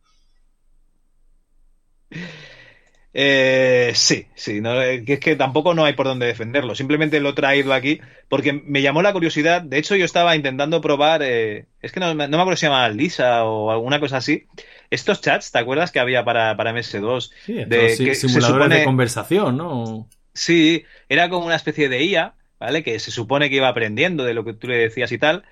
Eh, 3.19 3.93
sí, 3.95 4.27
sí, 4.35 4.61
no, 4.61 4.79
eh, 4.81 5.03
es 5.07 5.19
que 5.19 5.35
tampoco 5.35 5.73
no 5.73 5.85
hay 5.85 5.93
por 5.93 6.05
dónde 6.05 6.27
defenderlo. 6.27 6.75
Simplemente 6.75 7.19
lo 7.19 7.29
he 7.29 7.33
traído 7.33 7.73
aquí 7.73 7.99
porque 8.29 8.53
me 8.53 8.81
llamó 8.81 9.01
la 9.01 9.13
curiosidad. 9.13 9.61
De 9.63 9.77
hecho, 9.79 9.95
yo 9.95 10.05
estaba 10.05 10.35
intentando 10.35 10.81
probar, 10.81 11.23
eh, 11.23 11.65
es 11.81 11.91
que 11.91 11.99
no, 11.99 12.13
me- 12.13 12.27
no 12.27 12.37
me 12.37 12.41
acuerdo 12.43 12.57
si 12.57 12.61
se 12.61 12.67
llama 12.67 12.87
Lisa 12.89 13.43
o 13.45 13.71
alguna 13.71 13.99
cosa 13.99 14.17
así. 14.17 14.45
Estos 14.89 15.21
chats, 15.21 15.51
¿te 15.51 15.59
acuerdas 15.59 15.91
que 15.91 15.99
había 15.99 16.23
para, 16.23 16.55
para 16.55 16.71
MS2? 16.71 17.31
Sí, 17.45 17.53
De 17.53 17.97
que 17.97 18.15
se 18.15 18.27
simuladores 18.27 18.69
de 18.69 18.75
supone- 18.75 18.85
conversación, 18.85 19.57
¿no? 19.57 20.07
Sí, 20.33 20.83
era 21.09 21.29
como 21.29 21.45
una 21.45 21.55
especie 21.55 21.89
de 21.89 22.03
IA, 22.03 22.35
¿vale? 22.59 22.83
Que 22.83 22.99
se 22.99 23.11
supone 23.11 23.49
que 23.49 23.55
iba 23.57 23.67
aprendiendo 23.67 24.23
de 24.23 24.33
lo 24.33 24.43
que 24.45 24.53
tú 24.53 24.67
le 24.67 24.77
decías 24.77 25.11
y 25.11 25.17
tal. 25.17 25.43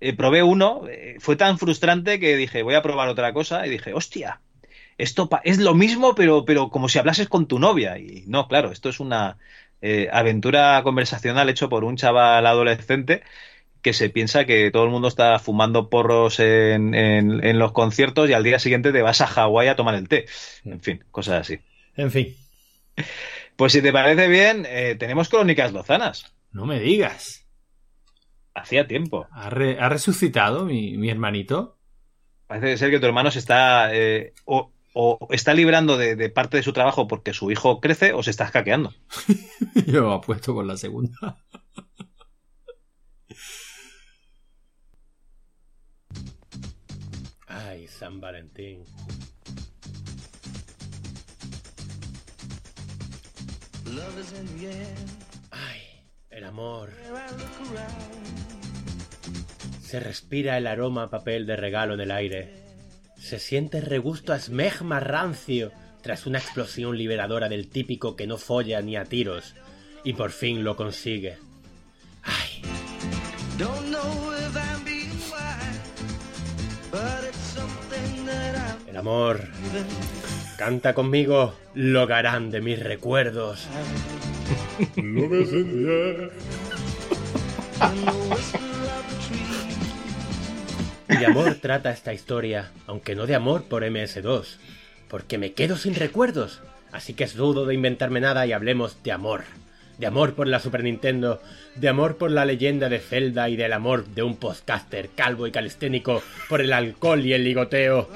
Eh, 0.00 0.14
probé 0.14 0.42
uno, 0.42 0.82
eh, 0.88 1.16
fue 1.20 1.36
tan 1.36 1.58
frustrante 1.58 2.18
que 2.18 2.36
dije, 2.36 2.62
voy 2.62 2.74
a 2.74 2.82
probar 2.82 3.08
otra 3.08 3.32
cosa 3.34 3.66
y 3.66 3.70
dije, 3.70 3.92
hostia, 3.92 4.40
esto 4.98 5.28
es 5.44 5.58
lo 5.58 5.74
mismo, 5.74 6.14
pero, 6.14 6.44
pero 6.44 6.70
como 6.70 6.88
si 6.88 6.98
hablases 6.98 7.28
con 7.28 7.46
tu 7.46 7.58
novia. 7.58 7.98
Y 7.98 8.24
no, 8.26 8.48
claro, 8.48 8.70
esto 8.72 8.88
es 8.90 9.00
una 9.00 9.38
eh, 9.82 10.08
aventura 10.12 10.80
conversacional 10.82 11.48
hecho 11.48 11.68
por 11.68 11.84
un 11.84 11.96
chaval 11.96 12.46
adolescente 12.46 13.22
que 13.82 13.92
se 13.92 14.10
piensa 14.10 14.44
que 14.44 14.70
todo 14.70 14.84
el 14.84 14.90
mundo 14.90 15.08
está 15.08 15.38
fumando 15.38 15.88
porros 15.88 16.38
en, 16.40 16.94
en- 16.94 17.44
en 17.44 17.58
los 17.58 17.72
conciertos 17.72 18.28
y 18.28 18.32
al 18.32 18.44
día 18.44 18.58
siguiente 18.58 18.92
te 18.92 19.02
vas 19.02 19.20
a 19.20 19.26
Hawái 19.26 19.68
a 19.68 19.76
tomar 19.76 19.94
el 19.94 20.08
té. 20.08 20.26
En 20.64 20.80
fin, 20.80 21.04
cosas 21.10 21.40
así. 21.42 21.58
En 21.96 22.10
fin, 22.10 22.36
Pues 23.56 23.72
si 23.72 23.82
te 23.82 23.92
parece 23.92 24.28
bien, 24.28 24.66
eh, 24.68 24.96
tenemos 24.98 25.28
crónicas 25.28 25.72
lozanas. 25.72 26.34
no 26.52 26.66
me 26.66 26.80
digas. 26.80 27.46
Hacía 28.54 28.86
tiempo. 28.86 29.26
¿Ha, 29.32 29.48
re- 29.50 29.78
ha 29.80 29.88
resucitado 29.88 30.64
mi, 30.64 30.96
mi 30.96 31.08
hermanito? 31.10 31.78
Parece 32.46 32.76
ser 32.78 32.90
que 32.90 32.98
tu 32.98 33.06
hermano 33.06 33.30
se 33.30 33.38
está 33.38 33.94
eh, 33.94 34.32
o, 34.44 34.72
o 34.92 35.28
está 35.30 35.54
librando 35.54 35.96
de, 35.96 36.16
de 36.16 36.30
parte 36.30 36.56
de 36.56 36.62
su 36.64 36.72
trabajo 36.72 37.06
porque 37.06 37.32
su 37.32 37.50
hijo 37.52 37.80
crece 37.80 38.12
o 38.12 38.22
se 38.24 38.30
está 38.30 38.46
hackeando. 38.46 38.92
Yo 39.86 40.10
apuesto 40.12 40.52
por 40.52 40.66
la 40.66 40.76
segunda. 40.76 41.38
Ay, 47.80 47.88
San 47.88 48.20
Valentín. 48.20 48.84
Ay, 55.50 55.80
el 56.28 56.44
amor. 56.44 56.90
Se 59.82 59.98
respira 59.98 60.58
el 60.58 60.66
aroma 60.66 61.04
a 61.04 61.10
papel 61.10 61.46
de 61.46 61.56
regalo 61.56 61.94
en 61.94 62.00
el 62.00 62.10
aire. 62.10 62.52
Se 63.16 63.38
siente 63.38 63.78
el 63.78 63.86
regusto 63.86 64.34
a 64.34 64.36
esmegma 64.36 65.00
rancio 65.00 65.72
tras 66.02 66.26
una 66.26 66.38
explosión 66.38 66.98
liberadora 66.98 67.48
del 67.48 67.70
típico 67.70 68.14
que 68.14 68.26
no 68.26 68.36
folla 68.36 68.82
ni 68.82 68.96
a 68.96 69.06
tiros 69.06 69.54
y 70.04 70.12
por 70.12 70.32
fin 70.32 70.64
lo 70.64 70.76
consigue. 70.76 71.38
Don't 73.56 74.29
amor. 79.00 79.48
Canta 80.56 80.94
conmigo, 80.94 81.54
lo 81.74 82.02
harán 82.02 82.50
de 82.50 82.60
mis 82.60 82.78
recuerdos. 82.78 83.66
No 84.96 85.28
me 85.28 85.44
de 91.18 91.26
amor 91.26 91.56
trata 91.60 91.90
esta 91.90 92.12
historia, 92.14 92.70
aunque 92.86 93.14
no 93.14 93.26
de 93.26 93.34
amor 93.34 93.64
por 93.64 93.82
MS2, 93.82 94.58
porque 95.08 95.38
me 95.38 95.52
quedo 95.52 95.76
sin 95.76 95.94
recuerdos. 95.94 96.60
Así 96.92 97.14
que 97.14 97.24
es 97.24 97.34
dudo 97.34 97.66
de 97.66 97.74
inventarme 97.74 98.20
nada 98.20 98.46
y 98.46 98.52
hablemos 98.52 99.02
de 99.02 99.12
amor. 99.12 99.44
De 100.00 100.06
amor 100.06 100.32
por 100.32 100.48
la 100.48 100.60
Super 100.60 100.82
Nintendo, 100.82 101.42
de 101.74 101.86
amor 101.90 102.16
por 102.16 102.30
la 102.30 102.46
leyenda 102.46 102.88
de 102.88 103.00
Zelda 103.00 103.50
y 103.50 103.56
del 103.56 103.74
amor 103.74 104.06
de 104.06 104.22
un 104.22 104.36
podcaster 104.36 105.10
calvo 105.14 105.46
y 105.46 105.52
calisténico 105.52 106.22
por 106.48 106.62
el 106.62 106.72
alcohol 106.72 107.20
y 107.26 107.34
el 107.34 107.44
ligoteo. 107.44 108.08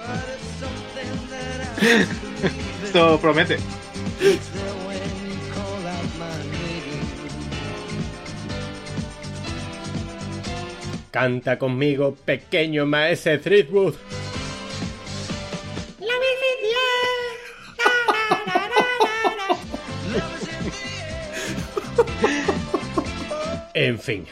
Esto 2.83 3.21
promete. 3.21 3.59
Canta 11.11 11.59
conmigo, 11.59 12.17
pequeño 12.25 12.87
maese 12.87 13.37
Threadwood. 13.37 13.95
La 16.01 16.15
En 23.75 23.99
fin. 23.99 24.25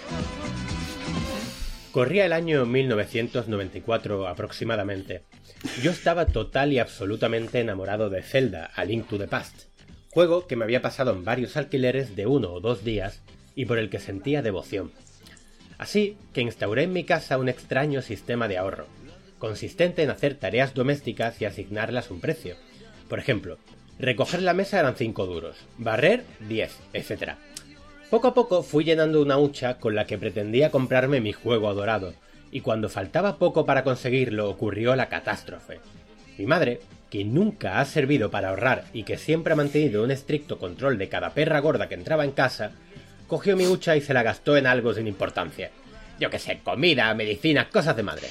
Corría 1.91 2.27
el 2.27 2.33
año 2.33 2.65
1994 2.65 4.29
aproximadamente. 4.29 5.23
Yo 5.83 5.91
estaba 5.91 6.27
total 6.27 6.73
y 6.73 6.79
absolutamente 6.79 7.59
enamorado 7.59 8.09
de 8.09 8.23
Zelda, 8.23 8.71
A 8.77 8.85
Link 8.85 9.09
to 9.09 9.19
the 9.19 9.27
Past, 9.27 9.65
juego 10.11 10.47
que 10.47 10.55
me 10.55 10.65
había 10.65 10.81
pasado 10.81 11.13
en 11.13 11.25
varios 11.25 11.57
alquileres 11.57 12.15
de 12.15 12.27
uno 12.27 12.53
o 12.53 12.61
dos 12.61 12.85
días 12.85 13.21
y 13.57 13.65
por 13.65 13.79
el 13.79 13.91
que 13.91 13.99
sentía 13.99 14.43
devoción. 14.43 14.93
Así 15.77 16.17
que 16.33 16.43
instauré 16.43 16.85
en 16.85 16.93
mi 16.93 17.03
casa 17.03 17.37
un 17.37 17.49
extraño 17.49 18.01
sistema 18.01 18.47
de 18.47 18.59
ahorro, 18.59 18.87
consistente 19.41 20.05
en 20.05 20.11
hacer 20.11 20.37
tareas 20.37 20.73
domésticas 20.73 21.43
y 21.43 21.47
asignarlas 21.47 22.13
un 22.13 22.21
precio. 22.21 22.55
Por 23.09 23.19
ejemplo, 23.19 23.59
recoger 23.99 24.41
la 24.41 24.55
mesa 24.55 24.79
eran 24.79 24.95
5 24.95 25.27
duros, 25.27 25.57
barrer 25.79 26.23
10, 26.49 26.79
etc. 26.93 27.33
Poco 28.13 28.29
a 28.29 28.35
poco 28.35 28.63
fui 28.63 28.85
llenando 28.85 29.23
una 29.23 29.39
hucha 29.39 29.79
con 29.79 29.95
la 29.95 30.05
que 30.05 30.19
pretendía 30.19 30.71
comprarme 30.71 31.23
mi 31.23 31.33
juego 31.33 31.71
adorado, 31.71 32.13
y 32.51 32.61
cuando 32.61 32.91
faltaba 32.91 33.39
poco 33.39 33.65
para 33.65 33.85
conseguirlo 33.85 34.51
ocurrió 34.51 34.95
la 34.95 35.09
catástrofe. 35.09 35.81
Mi 36.37 36.45
madre, 36.45 36.81
que 37.09 37.25
nunca 37.25 37.81
ha 37.81 37.87
servido 37.87 38.31
para 38.31 38.51
ahorrar 38.51 38.85
y 38.93 39.05
que 39.05 39.17
siempre 39.17 39.55
ha 39.55 39.57
mantenido 39.57 40.05
un 40.05 40.11
estricto 40.11 40.59
control 40.59 40.99
de 40.99 41.09
cada 41.09 41.31
perra 41.31 41.61
gorda 41.61 41.89
que 41.89 41.95
entraba 41.95 42.27
en 42.27 42.33
casa, 42.33 42.73
cogió 43.29 43.57
mi 43.57 43.67
hucha 43.67 43.97
y 43.97 44.03
se 44.03 44.13
la 44.13 44.23
gastó 44.23 44.59
en 44.59 44.67
algo 44.67 44.93
sin 44.93 45.07
importancia. 45.07 45.71
Yo 46.21 46.29
que 46.29 46.39
sé, 46.39 46.61
comida, 46.63 47.15
medicinas, 47.15 47.69
cosas 47.69 47.97
de 47.97 48.03
madre. 48.03 48.29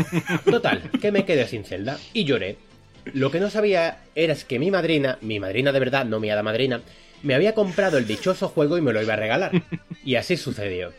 Total, 0.44 0.82
que 1.00 1.12
me 1.12 1.24
quedé 1.24 1.48
sin 1.48 1.64
celda 1.64 1.98
y 2.12 2.26
lloré. 2.26 2.58
Lo 3.14 3.30
que 3.30 3.40
no 3.40 3.48
sabía 3.48 4.00
era 4.14 4.34
que 4.34 4.58
mi 4.58 4.70
madrina, 4.70 5.16
mi 5.22 5.40
madrina 5.40 5.72
de 5.72 5.80
verdad, 5.80 6.04
no 6.04 6.20
mi 6.20 6.28
hada 6.28 6.42
madrina, 6.42 6.82
me 7.24 7.34
había 7.34 7.54
comprado 7.54 7.98
el 7.98 8.06
dichoso 8.06 8.48
juego 8.48 8.78
y 8.78 8.82
me 8.82 8.92
lo 8.92 9.02
iba 9.02 9.14
a 9.14 9.16
regalar. 9.16 9.50
Y 10.04 10.16
así 10.16 10.36
sucedió. 10.36 10.92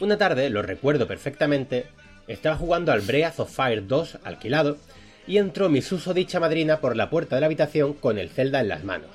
Una 0.00 0.18
tarde, 0.18 0.50
lo 0.50 0.60
recuerdo 0.60 1.06
perfectamente, 1.06 1.86
estaba 2.26 2.56
jugando 2.56 2.92
al 2.92 3.00
Breath 3.00 3.38
of 3.38 3.54
Fire 3.54 3.86
2 3.86 4.18
alquilado 4.24 4.76
y 5.26 5.38
entró 5.38 5.68
mi 5.68 5.80
susodicha 5.80 6.40
madrina 6.40 6.80
por 6.80 6.96
la 6.96 7.10
puerta 7.10 7.36
de 7.36 7.40
la 7.40 7.46
habitación 7.46 7.94
con 7.94 8.18
el 8.18 8.28
Zelda 8.28 8.60
en 8.60 8.68
las 8.68 8.82
manos. 8.82 9.10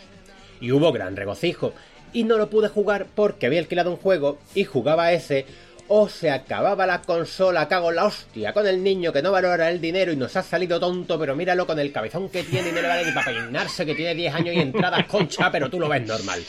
Y 0.61 0.71
hubo 0.71 0.93
gran 0.93 1.17
regocijo, 1.17 1.73
y 2.13 2.23
no 2.23 2.37
lo 2.37 2.49
pude 2.49 2.69
jugar 2.69 3.07
porque 3.13 3.47
había 3.47 3.59
alquilado 3.59 3.91
un 3.91 3.97
juego 3.97 4.37
y 4.55 4.63
jugaba 4.63 5.11
ese 5.11 5.45
o 5.87 6.07
se 6.09 6.31
acababa 6.31 6.85
la 6.85 7.01
consola, 7.01 7.67
cago 7.67 7.89
en 7.89 7.97
la 7.97 8.05
hostia, 8.05 8.53
con 8.53 8.65
el 8.67 8.83
niño 8.83 9.11
que 9.11 9.21
no 9.21 9.31
valora 9.31 9.69
el 9.69 9.81
dinero 9.81 10.11
y 10.11 10.15
nos 10.15 10.35
ha 10.35 10.43
salido 10.43 10.79
tonto, 10.79 11.19
pero 11.19 11.35
míralo 11.35 11.67
con 11.67 11.79
el 11.79 11.91
cabezón 11.91 12.29
que 12.29 12.43
tiene 12.43 12.69
y 12.69 12.71
no 12.71 12.81
le 12.81 12.87
vale 12.87 13.05
ni 13.05 13.11
para 13.11 13.25
peinarse, 13.25 13.85
que 13.85 13.95
tiene 13.95 14.15
10 14.15 14.35
años 14.35 14.55
y 14.55 14.59
entradas 14.59 15.05
concha, 15.05 15.51
pero 15.51 15.69
tú 15.69 15.79
lo 15.79 15.89
ves 15.89 16.05
normal. 16.07 16.43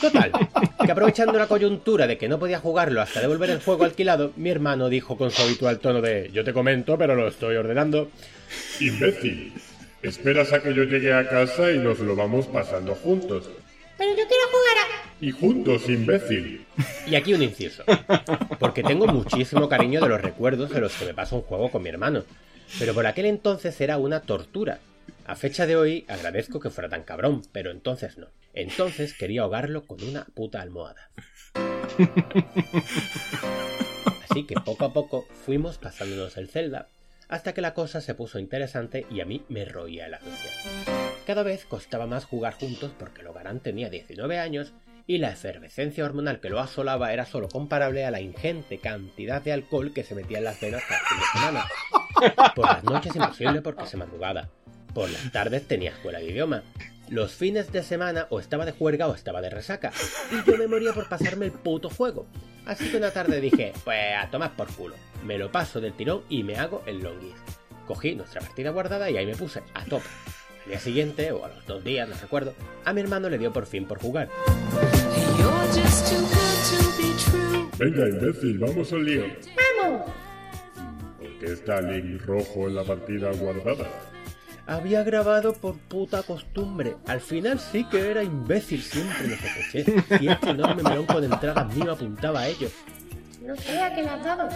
Total, 0.00 0.32
que 0.84 0.92
aprovechando 0.92 1.38
la 1.38 1.46
coyuntura 1.46 2.06
de 2.06 2.16
que 2.16 2.28
no 2.28 2.38
podía 2.38 2.60
jugarlo 2.60 3.00
hasta 3.00 3.20
devolver 3.20 3.50
el 3.50 3.62
juego 3.62 3.84
alquilado, 3.84 4.32
mi 4.36 4.50
hermano 4.50 4.88
dijo 4.88 5.16
con 5.16 5.30
su 5.30 5.42
habitual 5.42 5.78
tono 5.78 6.00
de 6.00 6.30
yo 6.32 6.44
te 6.44 6.52
comento, 6.52 6.96
pero 6.96 7.14
lo 7.14 7.28
estoy 7.28 7.56
ordenando. 7.56 8.10
Imbécil. 8.80 9.52
Esperas 10.02 10.52
a 10.52 10.62
que 10.62 10.72
yo 10.74 10.84
llegue 10.84 11.12
a 11.12 11.28
casa 11.28 11.70
y 11.70 11.78
nos 11.78 11.98
lo 11.98 12.16
vamos 12.16 12.46
pasando 12.46 12.94
juntos. 12.94 13.50
Pero 13.98 14.10
yo 14.12 14.26
quiero 14.26 14.44
jugar 14.46 14.76
a... 14.78 14.99
Y 15.20 15.30
juntos, 15.32 15.88
imbécil. 15.88 16.64
Y 17.06 17.14
aquí 17.14 17.34
un 17.34 17.42
inciso. 17.42 17.84
Porque 18.58 18.82
tengo 18.82 19.06
muchísimo 19.06 19.68
cariño 19.68 20.00
de 20.00 20.08
los 20.08 20.20
recuerdos 20.20 20.70
de 20.70 20.80
los 20.80 20.94
que 20.94 21.04
me 21.04 21.14
paso 21.14 21.36
un 21.36 21.42
juego 21.42 21.70
con 21.70 21.82
mi 21.82 21.90
hermano. 21.90 22.24
Pero 22.78 22.94
por 22.94 23.06
aquel 23.06 23.26
entonces 23.26 23.80
era 23.80 23.98
una 23.98 24.20
tortura. 24.20 24.78
A 25.26 25.36
fecha 25.36 25.66
de 25.66 25.76
hoy 25.76 26.04
agradezco 26.08 26.60
que 26.60 26.70
fuera 26.70 26.88
tan 26.88 27.02
cabrón, 27.02 27.42
pero 27.52 27.70
entonces 27.70 28.16
no. 28.16 28.28
Entonces 28.54 29.14
quería 29.14 29.42
ahogarlo 29.42 29.84
con 29.84 30.02
una 30.02 30.24
puta 30.34 30.60
almohada. 30.60 31.10
Así 34.28 34.44
que 34.46 34.54
poco 34.54 34.84
a 34.84 34.92
poco 34.92 35.26
fuimos 35.44 35.78
pasándonos 35.78 36.36
el 36.36 36.48
Zelda 36.48 36.88
hasta 37.28 37.54
que 37.54 37.60
la 37.60 37.74
cosa 37.74 38.00
se 38.00 38.14
puso 38.14 38.38
interesante 38.38 39.06
y 39.10 39.20
a 39.20 39.24
mí 39.24 39.44
me 39.48 39.64
roía 39.64 40.06
el 40.06 40.14
ansia. 40.14 40.50
Cada 41.26 41.44
vez 41.44 41.64
costaba 41.64 42.06
más 42.06 42.24
jugar 42.24 42.54
juntos 42.54 42.92
porque 42.98 43.22
Logarán 43.22 43.60
tenía 43.60 43.88
19 43.88 44.38
años 44.38 44.72
y 45.10 45.18
la 45.18 45.32
efervescencia 45.32 46.04
hormonal 46.04 46.38
que 46.38 46.50
lo 46.50 46.60
asolaba 46.60 47.12
era 47.12 47.26
solo 47.26 47.48
comparable 47.48 48.04
a 48.04 48.12
la 48.12 48.20
ingente 48.20 48.78
cantidad 48.78 49.42
de 49.42 49.52
alcohol 49.52 49.92
que 49.92 50.04
se 50.04 50.14
metía 50.14 50.38
en 50.38 50.44
las 50.44 50.60
venas 50.60 50.84
cada 50.88 51.00
fin 51.00 51.18
de 51.18 51.24
semana. 51.32 51.64
Por 52.54 52.66
las 52.66 52.84
noches 52.84 53.16
imposible 53.16 53.60
porque 53.60 53.86
se 53.86 53.96
madrugaba. 53.96 54.50
Por 54.94 55.10
las 55.10 55.32
tardes 55.32 55.66
tenía 55.66 55.90
escuela 55.90 56.20
de 56.20 56.30
idioma. 56.30 56.62
Los 57.08 57.32
fines 57.32 57.72
de 57.72 57.82
semana 57.82 58.28
o 58.30 58.38
estaba 58.38 58.64
de 58.64 58.70
juerga 58.70 59.08
o 59.08 59.14
estaba 59.16 59.40
de 59.40 59.50
resaca. 59.50 59.90
Y 60.30 60.48
yo 60.48 60.56
me 60.56 60.68
moría 60.68 60.92
por 60.92 61.08
pasarme 61.08 61.46
el 61.46 61.52
puto 61.52 61.90
juego. 61.90 62.28
Así 62.64 62.88
que 62.88 62.98
una 62.98 63.10
tarde 63.10 63.40
dije, 63.40 63.72
pues 63.82 64.14
a 64.16 64.30
tomar 64.30 64.54
por 64.54 64.68
culo. 64.68 64.94
Me 65.24 65.38
lo 65.38 65.50
paso 65.50 65.80
del 65.80 65.94
tirón 65.94 66.22
y 66.28 66.44
me 66.44 66.54
hago 66.54 66.84
el 66.86 67.00
longis. 67.00 67.34
Cogí 67.88 68.14
nuestra 68.14 68.42
partida 68.42 68.70
guardada 68.70 69.10
y 69.10 69.16
ahí 69.16 69.26
me 69.26 69.34
puse 69.34 69.60
a 69.74 69.84
tope. 69.86 70.06
Al 70.62 70.70
día 70.70 70.78
siguiente, 70.78 71.32
o 71.32 71.44
a 71.44 71.48
los 71.48 71.66
dos 71.66 71.82
días, 71.82 72.08
no 72.08 72.14
recuerdo, 72.14 72.54
a 72.84 72.92
mi 72.92 73.00
hermano 73.00 73.28
le 73.28 73.38
dio 73.38 73.52
por 73.52 73.66
fin 73.66 73.86
por 73.86 73.98
jugar. 73.98 74.28
Venga, 77.78 78.08
imbécil, 78.08 78.58
vamos 78.58 78.92
al 78.92 79.04
lío. 79.04 79.24
¡Vamos! 79.82 80.02
¿Por 81.18 81.38
qué 81.38 81.46
está 81.46 81.80
Link 81.80 82.20
rojo 82.26 82.68
en 82.68 82.74
la 82.74 82.84
partida 82.84 83.32
guardada? 83.32 83.88
Había 84.66 85.02
grabado 85.02 85.54
por 85.54 85.78
puta 85.78 86.22
costumbre. 86.22 86.96
Al 87.06 87.20
final 87.20 87.58
sí 87.58 87.84
que 87.90 88.10
era 88.10 88.22
imbécil, 88.22 88.82
siempre 88.82 89.28
lo 89.28 89.36
sospeché. 89.36 90.20
Y 90.20 90.28
este 90.28 90.50
enorme 90.50 90.82
melón 90.82 91.06
con 91.06 91.24
entradas 91.24 91.74
mío 91.74 91.92
apuntaba 91.92 92.40
a 92.40 92.48
ello. 92.48 92.68
No 93.42 93.56
sea 93.56 93.94
que 93.94 94.02
la 94.02 94.14
has 94.14 94.24
dado. 94.24 94.48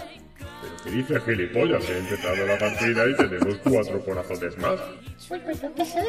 ¿Pero 0.60 0.74
qué 0.84 0.90
dices, 0.90 1.22
gilipollas? 1.24 1.88
He 1.88 1.98
empezado 1.98 2.46
la 2.46 2.58
partida 2.58 3.08
y 3.08 3.16
tenemos 3.16 3.56
cuatro 3.64 4.04
corazones 4.04 4.58
más. 4.58 4.78
Pues 5.28 5.62
yo 5.62 5.74
qué 5.74 5.84
sé. 5.84 6.04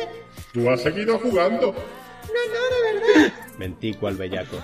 ¿Tú 0.54 0.70
has 0.70 0.82
seguido 0.82 1.18
jugando? 1.18 1.68
No, 1.68 2.42
no, 2.54 2.76
de 2.76 3.24
verdad. 3.24 3.34
Mentí 3.58 3.94
cual 3.94 4.18
bellaco. 4.18 4.58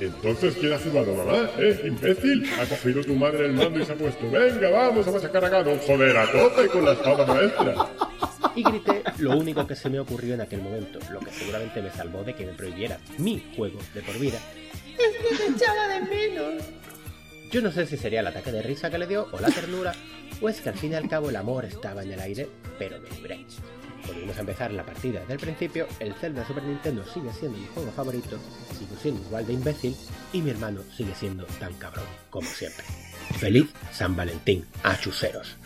Entonces, 0.00 0.54
¿quién 0.60 0.72
ha 0.72 0.78
jugado, 0.78 1.14
mamá? 1.14 1.50
¿Eh, 1.58 1.80
imbécil? 1.86 2.48
Ha 2.60 2.66
cogido 2.66 3.02
tu 3.02 3.14
madre 3.14 3.46
el 3.46 3.52
mando 3.52 3.80
y 3.80 3.84
se 3.84 3.92
ha 3.92 3.96
puesto. 3.96 4.30
Venga, 4.30 4.70
vamos, 4.70 5.06
vamos 5.06 5.24
a 5.24 5.26
sacar 5.26 5.44
a 5.44 5.48
Ganon. 5.48 5.78
Joder, 5.78 6.16
a 6.16 6.30
tope 6.30 6.68
con 6.68 6.84
la 6.84 6.92
espada 6.92 7.26
maestra. 7.26 7.74
Y 8.54 8.62
grité 8.62 9.02
lo 9.18 9.36
único 9.36 9.66
que 9.66 9.74
se 9.74 9.88
me 9.88 9.98
ocurrió 9.98 10.34
en 10.34 10.42
aquel 10.42 10.62
momento, 10.62 10.98
lo 11.10 11.20
que 11.20 11.30
seguramente 11.30 11.80
me 11.80 11.90
salvó 11.90 12.24
de 12.24 12.34
que 12.34 12.46
me 12.46 12.52
prohibiera 12.52 12.98
mi 13.18 13.42
juego 13.56 13.78
de 13.94 14.02
por 14.02 14.18
vida. 14.18 14.38
Es 14.98 15.38
que 15.38 15.50
me 15.50 15.56
echaba 15.56 15.88
de 15.88 16.00
menos. 16.02 16.64
Yo 17.50 17.62
no 17.62 17.70
sé 17.70 17.86
si 17.86 17.96
sería 17.96 18.20
el 18.20 18.26
ataque 18.26 18.52
de 18.52 18.62
risa 18.62 18.90
que 18.90 18.98
le 18.98 19.06
dio 19.06 19.28
o 19.30 19.40
la 19.40 19.48
ternura, 19.48 19.94
o 20.40 20.48
es 20.48 20.60
que 20.60 20.68
al 20.68 20.74
fin 20.74 20.92
y 20.92 20.94
al 20.94 21.08
cabo 21.08 21.30
el 21.30 21.36
amor 21.36 21.64
estaba 21.64 22.02
en 22.02 22.12
el 22.12 22.20
aire, 22.20 22.48
pero 22.78 22.98
me 23.00 23.08
libré. 23.10 23.44
Volvimos 24.06 24.36
a 24.36 24.40
empezar 24.40 24.72
la 24.72 24.84
partida 24.84 25.20
desde 25.20 25.34
el 25.34 25.40
principio, 25.40 25.86
el 26.00 26.14
Zelda 26.14 26.46
Super 26.46 26.62
Nintendo 26.64 27.04
sigue 27.12 27.32
siendo 27.32 27.58
mi 27.58 27.66
juego 27.66 27.90
favorito, 27.92 28.38
sigo 28.78 28.96
siendo 29.00 29.22
igual 29.22 29.46
de 29.46 29.52
imbécil 29.52 29.96
y 30.32 30.40
mi 30.40 30.50
hermano 30.50 30.80
sigue 30.96 31.14
siendo 31.14 31.44
tan 31.58 31.74
cabrón 31.74 32.04
como 32.30 32.48
siempre. 32.48 32.84
Feliz 33.38 33.72
San 33.92 34.14
Valentín, 34.16 34.64
a 34.82 34.98
chuseros. 34.98 35.56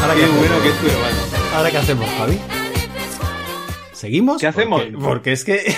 Ahora 0.00 0.14
hacemos? 0.14 0.38
bueno 0.38 0.62
que 0.62 0.68
es 0.68 0.80
tu 0.80 0.86
hermano. 0.86 1.16
¿Ahora 1.54 1.70
qué 1.70 1.78
hacemos, 1.78 2.08
Javi? 2.10 2.38
¿Seguimos? 3.92 4.40
¿Qué 4.40 4.46
hacemos? 4.46 4.82
Porque, 4.82 4.98
porque 4.98 5.32
es 5.32 5.44
que... 5.44 5.76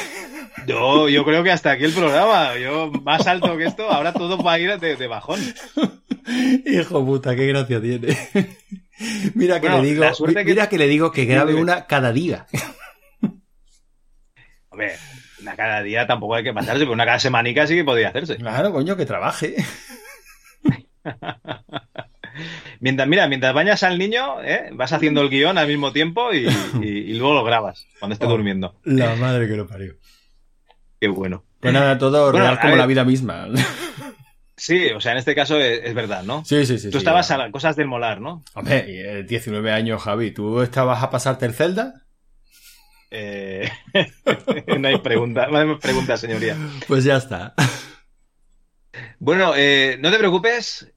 Yo, 0.69 1.09
yo 1.09 1.25
creo 1.25 1.43
que 1.43 1.51
hasta 1.51 1.73
aquí 1.73 1.85
el 1.85 1.93
programa. 1.93 2.57
Yo, 2.59 2.91
más 3.03 3.27
alto 3.27 3.57
que 3.57 3.65
esto, 3.65 3.91
ahora 3.91 4.13
todo 4.13 4.37
va 4.43 4.53
a 4.55 4.59
ir 4.59 4.79
de, 4.79 4.97
de 4.97 5.07
bajón. 5.07 5.41
Hijo 6.67 7.05
puta, 7.05 7.35
qué 7.35 7.47
gracia 7.47 7.81
tiene. 7.81 8.17
Mira 9.35 9.61
que 9.61 9.69
Bueno, 9.69 9.83
le 9.83 9.89
digo, 9.91 10.15
suerte 10.15 10.45
que- 10.45 10.51
mira 10.51 10.69
que 10.69 10.79
le 10.79 10.87
digo 10.89 11.11
que 11.13 11.25
grabe 11.25 11.55
una 11.55 11.87
cada 11.87 12.13
día. 12.13 12.47
Hombre, 14.71 14.93
una 15.41 15.57
cada 15.57 15.83
día 15.83 16.07
tampoco 16.07 16.35
hay 16.35 16.45
que 16.45 16.53
pasarse, 16.53 16.81
pero 16.81 16.93
una 16.93 17.05
cada 17.07 17.19
semanica 17.19 17.67
sí 17.67 17.75
que 17.75 17.85
podría 17.85 18.09
hacerse. 18.09 18.37
Claro, 18.37 18.73
coño, 18.73 18.97
que 18.97 19.07
trabaje. 19.07 19.57
Mientras, 22.81 23.09
mira, 23.09 23.27
mientras 23.27 23.53
bañas 23.53 23.83
al 23.83 23.99
niño, 23.99 24.41
¿eh? 24.45 24.69
vas 24.73 24.93
haciendo 24.93 25.23
el 25.23 25.29
guion 25.31 25.59
al 25.59 25.67
mismo 25.67 25.93
tiempo 25.93 26.33
y, 26.33 26.47
y- 26.81 26.87
y 26.87 27.15
luego 27.15 27.35
lo 27.35 27.43
grabas 27.45 27.87
cuando 27.99 28.13
esté 28.13 28.27
Oh. 28.27 28.31
durmiendo. 28.31 28.79
La 28.85 29.17
madre 29.17 29.49
que 29.49 29.57
lo 29.57 29.67
parió. 29.67 29.95
Qué 31.01 31.09
bueno. 31.09 31.45
Pues 31.61 31.73
nada, 31.73 31.99
todo 31.99 32.31
Bueno, 32.31 32.39
real 32.47 32.59
como 32.61 32.73
ver. 32.73 32.79
la 32.79 32.87
vida 32.87 33.05
misma. 33.05 33.49
Sí, 34.57 34.89
o 34.91 35.01
sea, 35.01 35.13
en 35.13 35.19
este 35.19 35.35
caso 35.37 35.59
es, 35.61 35.81
es 35.85 35.95
verdad, 35.95 36.25
¿no? 36.25 36.45
Sí, 36.45 36.67
sí, 36.67 36.79
sí. 36.79 36.87
Tú 36.91 36.93
sí, 36.93 36.99
estabas 36.99 37.29
ya. 37.29 37.37
a 37.37 37.39
las 37.39 37.53
cosas 37.53 37.77
del 37.77 37.87
molar, 37.87 38.21
¿no? 38.21 38.43
Hombre, 38.55 39.21
eh, 39.21 39.23
19 39.23 39.71
años, 39.71 40.03
Javi. 40.03 40.33
¿Tú 40.33 40.61
estabas 40.63 41.03
a 41.03 41.11
pasarte 41.11 41.47
el 41.47 41.55
Zelda? 41.55 42.03
Eh, 43.11 43.71
no 44.79 44.89
hay 44.89 44.99
pregunta, 44.99 45.47
no 45.47 45.59
hay 45.59 45.75
pregunta, 45.77 46.17
señoría. 46.17 46.57
Pues 46.89 47.05
ya 47.05 47.17
está. 47.17 47.55
Bueno, 49.19 49.53
eh, 49.57 49.97
no 50.01 50.11
te 50.11 50.19
preocupes. 50.19 50.93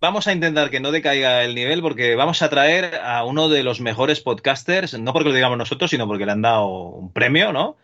Vamos 0.00 0.26
a 0.26 0.32
intentar 0.32 0.68
que 0.68 0.80
no 0.80 0.92
decaiga 0.92 1.42
el 1.44 1.54
nivel 1.54 1.80
porque 1.80 2.16
vamos 2.16 2.42
a 2.42 2.50
traer 2.50 2.96
a 3.02 3.24
uno 3.24 3.48
de 3.48 3.62
los 3.62 3.80
mejores 3.80 4.20
podcasters, 4.20 4.98
no 4.98 5.12
porque 5.12 5.30
lo 5.30 5.34
digamos 5.34 5.56
nosotros, 5.56 5.90
sino 5.90 6.06
porque 6.06 6.26
le 6.26 6.32
han 6.32 6.42
dado 6.42 6.66
un 6.68 7.12
premio, 7.12 7.52
¿no? 7.52 7.76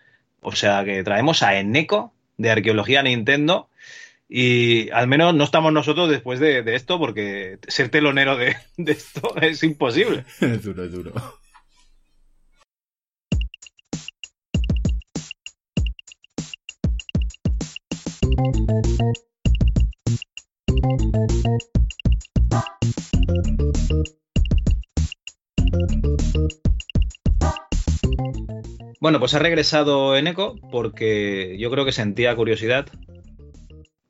O 0.42 0.52
sea 0.52 0.84
que 0.84 1.02
traemos 1.04 1.42
a 1.42 1.58
Eneco 1.58 2.12
de 2.36 2.50
Arqueología 2.50 3.02
Nintendo 3.02 3.68
y 4.28 4.90
al 4.90 5.06
menos 5.06 5.34
no 5.34 5.44
estamos 5.44 5.72
nosotros 5.72 6.10
después 6.10 6.40
de, 6.40 6.64
esto 6.74 6.98
porque 6.98 7.58
ser 7.68 7.90
telonero 7.90 8.36
de, 8.36 8.56
de 8.76 8.92
esto 8.92 9.34
es 9.40 9.62
imposible. 9.62 10.24
es 10.40 10.62
duro, 10.64 10.84
es 10.84 10.92
duro. 10.92 11.12
Bueno, 29.00 29.18
pues 29.18 29.34
ha 29.34 29.38
regresado 29.38 30.16
Eneco 30.16 30.56
porque 30.70 31.56
yo 31.58 31.70
creo 31.70 31.84
que 31.84 31.92
sentía 31.92 32.34
curiosidad 32.36 32.86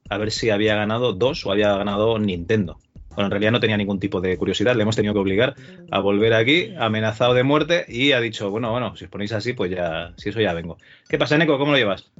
a 0.08 0.18
ver 0.18 0.30
si 0.30 0.50
había 0.50 0.74
ganado 0.76 1.12
dos 1.12 1.46
o 1.46 1.52
había 1.52 1.76
ganado 1.76 2.18
Nintendo. 2.18 2.78
Bueno, 3.14 3.26
en 3.26 3.30
realidad 3.30 3.52
no 3.52 3.60
tenía 3.60 3.76
ningún 3.76 4.00
tipo 4.00 4.20
de 4.20 4.36
curiosidad, 4.36 4.74
le 4.74 4.82
hemos 4.82 4.96
tenido 4.96 5.12
que 5.14 5.20
obligar 5.20 5.54
a 5.90 5.98
volver 6.00 6.32
aquí, 6.32 6.72
amenazado 6.78 7.34
de 7.34 7.42
muerte 7.42 7.84
y 7.88 8.12
ha 8.12 8.20
dicho, 8.20 8.50
bueno, 8.50 8.70
bueno, 8.70 8.96
si 8.96 9.04
os 9.04 9.10
ponéis 9.10 9.32
así, 9.32 9.52
pues 9.52 9.70
ya, 9.70 10.14
si 10.16 10.30
eso 10.30 10.40
ya 10.40 10.54
vengo. 10.54 10.78
¿Qué 11.08 11.18
pasa, 11.18 11.34
Eneco? 11.34 11.58
¿Cómo 11.58 11.72
lo 11.72 11.78
llevas? 11.78 12.10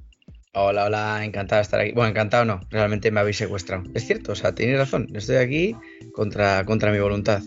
Hola, 0.54 0.84
hola, 0.84 1.24
encantado 1.24 1.60
de 1.60 1.62
estar 1.62 1.80
aquí. 1.80 1.92
Bueno, 1.92 2.10
encantado 2.10 2.44
no, 2.44 2.60
realmente 2.70 3.10
me 3.10 3.20
habéis 3.20 3.38
secuestrado. 3.38 3.84
Es 3.94 4.06
cierto, 4.06 4.32
o 4.32 4.34
sea, 4.34 4.54
tenéis 4.54 4.78
razón, 4.78 5.08
estoy 5.14 5.36
aquí 5.36 5.74
contra, 6.12 6.64
contra 6.66 6.92
mi 6.92 6.98
voluntad. 6.98 7.42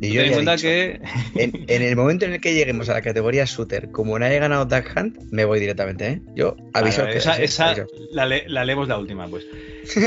Y 0.00 0.12
yo 0.12 0.20
Ten 0.22 0.26
en 0.28 0.32
cuenta 0.34 0.52
dicho, 0.52 0.62
que 0.68 1.00
en, 1.34 1.64
en 1.66 1.82
el 1.82 1.96
momento 1.96 2.24
en 2.24 2.32
el 2.34 2.40
que 2.40 2.54
lleguemos 2.54 2.88
a 2.88 2.94
la 2.94 3.02
categoría 3.02 3.44
shooter, 3.44 3.90
como 3.90 4.18
no 4.18 4.24
haya 4.24 4.38
ganado 4.38 4.64
Duck 4.64 4.92
Hunt, 4.96 5.18
me 5.30 5.44
voy 5.44 5.58
directamente, 5.60 6.06
¿eh? 6.08 6.22
Yo 6.36 6.56
aviso 6.72 7.04
que 7.04 7.18
esa, 7.18 7.36
esa 7.42 7.70
aviso. 7.70 7.86
la, 8.12 8.26
le- 8.26 8.48
la 8.48 8.64
leemos 8.64 8.86
la 8.88 8.96
última, 8.98 9.26
pues. 9.26 9.44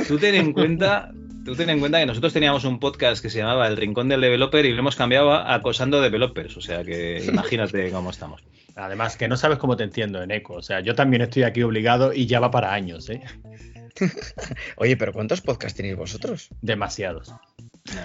Tú 0.08 0.18
ten 0.18 0.36
en 0.36 0.54
cuenta, 0.54 1.12
tú 1.46 1.56
ten 1.56 1.70
en 1.70 1.80
cuenta 1.80 2.00
que 2.00 2.06
nosotros 2.06 2.32
teníamos 2.32 2.64
un 2.64 2.80
podcast 2.80 3.22
que 3.22 3.30
se 3.30 3.40
llamaba 3.40 3.68
El 3.68 3.76
Rincón 3.76 4.08
del 4.08 4.22
Developer 4.22 4.66
y 4.66 4.72
lo 4.72 4.80
hemos 4.80 4.96
cambiado 4.96 5.34
a 5.34 5.54
Acosando 5.54 6.00
Developers, 6.02 6.56
o 6.56 6.62
sea 6.62 6.84
que 6.86 7.24
imagínate 7.28 7.90
cómo 7.92 8.12
estamos. 8.12 8.42
Además, 8.76 9.18
que 9.18 9.28
no 9.28 9.36
sabes 9.36 9.58
cómo 9.58 9.76
te 9.76 9.84
entiendo 9.84 10.24
en 10.24 10.32
eco. 10.32 10.54
O 10.54 10.62
sea, 10.62 10.80
yo 10.80 10.96
también 10.96 11.22
estoy 11.24 11.44
aquí 11.44 11.62
obligado 11.64 12.14
y 12.14 12.26
ya 12.28 12.40
va 12.40 12.50
para 12.52 12.74
años, 12.74 13.10
¿eh? 13.10 13.22
Oye, 14.78 14.96
pero 14.98 15.12
¿cuántos 15.14 15.42
podcasts 15.42 15.76
tenéis 15.76 15.98
vosotros? 15.98 16.50
Demasiados. 16.62 17.34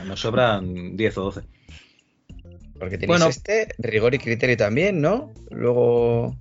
Nos 0.06 0.20
sobran 0.20 0.96
10 0.96 1.18
o 1.18 1.22
12. 1.24 1.40
Porque 2.78 2.98
tenéis 2.98 3.18
Bueno. 3.18 3.26
este, 3.28 3.68
rigor 3.78 4.14
y 4.14 4.18
criterio 4.18 4.56
también, 4.56 5.00
¿no? 5.00 5.32
Luego. 5.50 6.36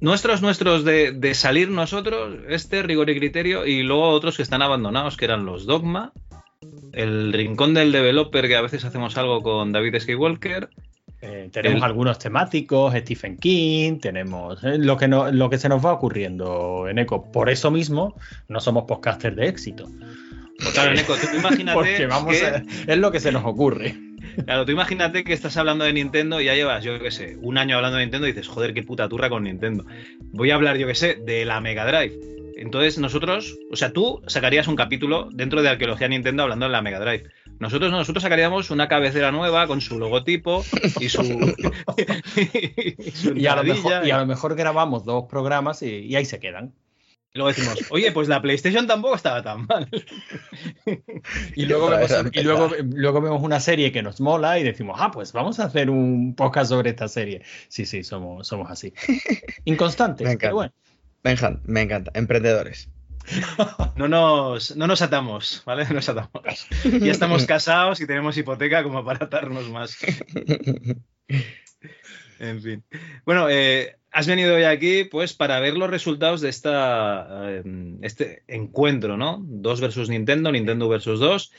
Nuestros, 0.00 0.42
nuestros 0.42 0.84
de, 0.84 1.12
de 1.12 1.34
salir 1.34 1.70
nosotros, 1.70 2.36
este 2.48 2.82
rigor 2.82 3.08
y 3.10 3.18
criterio, 3.18 3.64
y 3.66 3.82
luego 3.82 4.08
otros 4.10 4.36
que 4.36 4.42
están 4.42 4.60
abandonados, 4.60 5.16
que 5.16 5.24
eran 5.24 5.46
los 5.46 5.64
Dogma, 5.66 6.12
el 6.92 7.32
Rincón 7.32 7.72
del 7.74 7.90
Developer, 7.92 8.46
que 8.46 8.56
a 8.56 8.60
veces 8.60 8.84
hacemos 8.84 9.16
algo 9.16 9.40
con 9.42 9.72
David 9.72 9.98
Skywalker. 10.00 10.68
Eh, 11.22 11.48
tenemos 11.50 11.78
El- 11.78 11.84
algunos 11.84 12.18
temáticos, 12.18 12.92
Stephen 12.94 13.38
King, 13.38 13.98
tenemos 13.98 14.62
eh, 14.62 14.76
lo, 14.76 14.98
que 14.98 15.08
no- 15.08 15.30
lo 15.32 15.48
que 15.48 15.56
se 15.56 15.70
nos 15.70 15.82
va 15.82 15.92
ocurriendo 15.94 16.86
en 16.86 16.98
eco. 16.98 17.30
Por 17.32 17.48
eso 17.48 17.70
mismo, 17.70 18.14
no 18.48 18.60
somos 18.60 18.84
podcasters 18.84 19.36
de 19.36 19.48
éxito. 19.48 19.88
Claro, 20.74 20.92
Neko, 20.92 21.14
tú 21.14 21.26
imagínate 21.38 21.74
Porque 21.78 22.06
vamos 22.06 22.34
que- 22.36 22.44
a- 22.46 22.62
es 22.86 22.98
lo 22.98 23.10
que 23.10 23.20
se 23.20 23.32
nos 23.32 23.44
ocurre. 23.46 23.94
Claro, 24.44 24.64
tú 24.64 24.72
imagínate 24.72 25.24
que 25.24 25.32
estás 25.32 25.56
hablando 25.56 25.84
de 25.84 25.92
Nintendo 25.92 26.40
y 26.40 26.46
ya 26.46 26.54
llevas, 26.54 26.84
yo 26.84 26.98
qué 26.98 27.10
sé, 27.10 27.36
un 27.40 27.58
año 27.58 27.76
hablando 27.76 27.98
de 27.98 28.04
Nintendo 28.04 28.26
y 28.26 28.32
dices, 28.32 28.48
joder, 28.48 28.74
qué 28.74 28.82
puta 28.82 29.08
turra 29.08 29.28
con 29.28 29.44
Nintendo. 29.44 29.84
Voy 30.32 30.50
a 30.50 30.54
hablar, 30.54 30.76
yo 30.76 30.86
qué 30.86 30.94
sé, 30.94 31.14
de 31.14 31.44
la 31.44 31.60
Mega 31.60 31.86
Drive. 31.86 32.18
Entonces 32.56 32.98
nosotros, 32.98 33.58
o 33.70 33.76
sea, 33.76 33.92
tú 33.92 34.22
sacarías 34.26 34.68
un 34.68 34.76
capítulo 34.76 35.28
dentro 35.32 35.62
de 35.62 35.68
Arqueología 35.68 36.08
Nintendo 36.08 36.44
hablando 36.44 36.66
de 36.66 36.72
la 36.72 36.82
Mega 36.82 37.00
Drive. 37.00 37.24
Nosotros, 37.58 37.90
no, 37.90 37.98
nosotros 37.98 38.22
sacaríamos 38.22 38.70
una 38.70 38.88
cabecera 38.88 39.32
nueva 39.32 39.66
con 39.66 39.80
su 39.80 39.98
logotipo 39.98 40.64
y 41.00 41.08
su, 41.08 41.22
y 42.98 43.10
su 43.10 43.36
Y 43.36 43.46
a, 43.46 43.56
lo 43.56 43.64
mejor, 43.64 44.06
y 44.06 44.10
a 44.10 44.18
lo 44.18 44.26
mejor 44.26 44.54
grabamos 44.54 45.04
dos 45.04 45.24
programas 45.28 45.82
y, 45.82 46.00
y 46.00 46.16
ahí 46.16 46.24
se 46.24 46.40
quedan. 46.40 46.72
Y 47.34 47.38
luego 47.38 47.48
decimos, 47.48 47.78
oye, 47.90 48.12
pues 48.12 48.28
la 48.28 48.40
PlayStation 48.40 48.86
tampoco 48.86 49.16
estaba 49.16 49.42
tan 49.42 49.66
mal. 49.66 49.88
Y 51.56 51.66
luego, 51.66 51.88
vemos, 51.88 52.10
y 52.32 52.42
luego, 52.42 52.70
luego 52.94 53.20
vemos 53.20 53.42
una 53.42 53.58
serie 53.58 53.90
que 53.90 54.02
nos 54.02 54.20
mola 54.20 54.58
y 54.58 54.62
decimos, 54.62 54.98
ah, 55.00 55.10
pues 55.10 55.32
vamos 55.32 55.58
a 55.58 55.64
hacer 55.64 55.90
un 55.90 56.34
podcast 56.36 56.70
sobre 56.70 56.90
esta 56.90 57.08
serie. 57.08 57.42
Sí, 57.68 57.86
sí, 57.86 58.04
somos, 58.04 58.46
somos 58.46 58.70
así. 58.70 58.92
Inconstantes, 59.64 60.28
Me 60.28 60.36
pero 60.36 60.54
bueno. 60.54 60.72
Me 61.22 61.32
encanta, 61.32 61.62
me 61.64 61.82
encanta. 61.82 62.10
Emprendedores. 62.14 62.88
No 63.96 64.06
nos, 64.06 64.76
no 64.76 64.86
nos 64.86 65.00
atamos, 65.00 65.62
¿vale? 65.64 65.84
No 65.86 65.94
nos 65.94 66.08
atamos. 66.08 66.68
Ya 66.84 67.10
estamos 67.10 67.46
casados 67.46 68.00
y 68.00 68.06
tenemos 68.06 68.36
hipoteca 68.36 68.82
como 68.82 69.04
para 69.04 69.24
atarnos 69.24 69.68
más. 69.70 69.96
En 72.38 72.60
fin. 72.60 72.84
Bueno, 73.24 73.48
eh, 73.48 73.96
has 74.14 74.28
venido 74.28 74.54
hoy 74.54 74.62
aquí 74.62 75.02
pues 75.02 75.34
para 75.34 75.58
ver 75.58 75.76
los 75.76 75.90
resultados 75.90 76.40
de 76.40 76.48
esta, 76.48 77.50
eh, 77.50 77.62
este 78.02 78.44
encuentro, 78.46 79.16
¿no? 79.16 79.40
2 79.42 79.80
versus 79.80 80.08
Nintendo, 80.08 80.52
Nintendo 80.52 80.88
versus 80.88 81.18
2. 81.18 81.52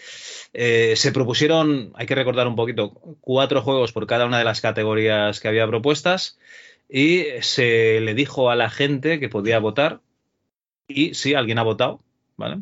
Eh, 0.54 0.94
se 0.96 1.12
propusieron, 1.12 1.92
hay 1.96 2.06
que 2.06 2.16
recordar 2.16 2.48
un 2.48 2.56
poquito, 2.56 2.92
cuatro 3.20 3.62
juegos 3.62 3.92
por 3.92 4.08
cada 4.08 4.26
una 4.26 4.40
de 4.40 4.46
las 4.46 4.62
categorías 4.62 5.42
que 5.42 5.50
había 5.50 5.68
propuestas 5.68 6.40
y 6.88 7.26
se 7.42 8.00
le 8.00 8.14
dijo 8.14 8.50
a 8.50 8.56
la 8.56 8.70
gente 8.70 9.20
que 9.20 9.28
podía 9.28 9.60
votar 9.60 10.00
y 10.88 11.14
sí, 11.14 11.34
alguien 11.34 11.60
ha 11.60 11.64
votado, 11.64 12.00
¿vale? 12.38 12.62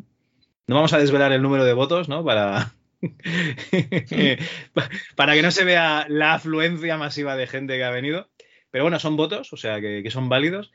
No 0.66 0.74
vamos 0.74 0.92
a 0.92 0.98
desvelar 0.98 1.30
el 1.30 1.42
número 1.42 1.64
de 1.64 1.72
votos, 1.72 2.08
¿no? 2.08 2.24
Para, 2.24 2.74
para 5.14 5.34
que 5.34 5.42
no 5.42 5.52
se 5.52 5.64
vea 5.64 6.06
la 6.08 6.34
afluencia 6.34 6.96
masiva 6.96 7.36
de 7.36 7.46
gente 7.46 7.76
que 7.76 7.84
ha 7.84 7.90
venido. 7.90 8.28
Pero 8.74 8.82
bueno, 8.82 8.98
son 8.98 9.16
votos, 9.16 9.52
o 9.52 9.56
sea 9.56 9.80
que, 9.80 10.02
que 10.02 10.10
son 10.10 10.28
válidos. 10.28 10.72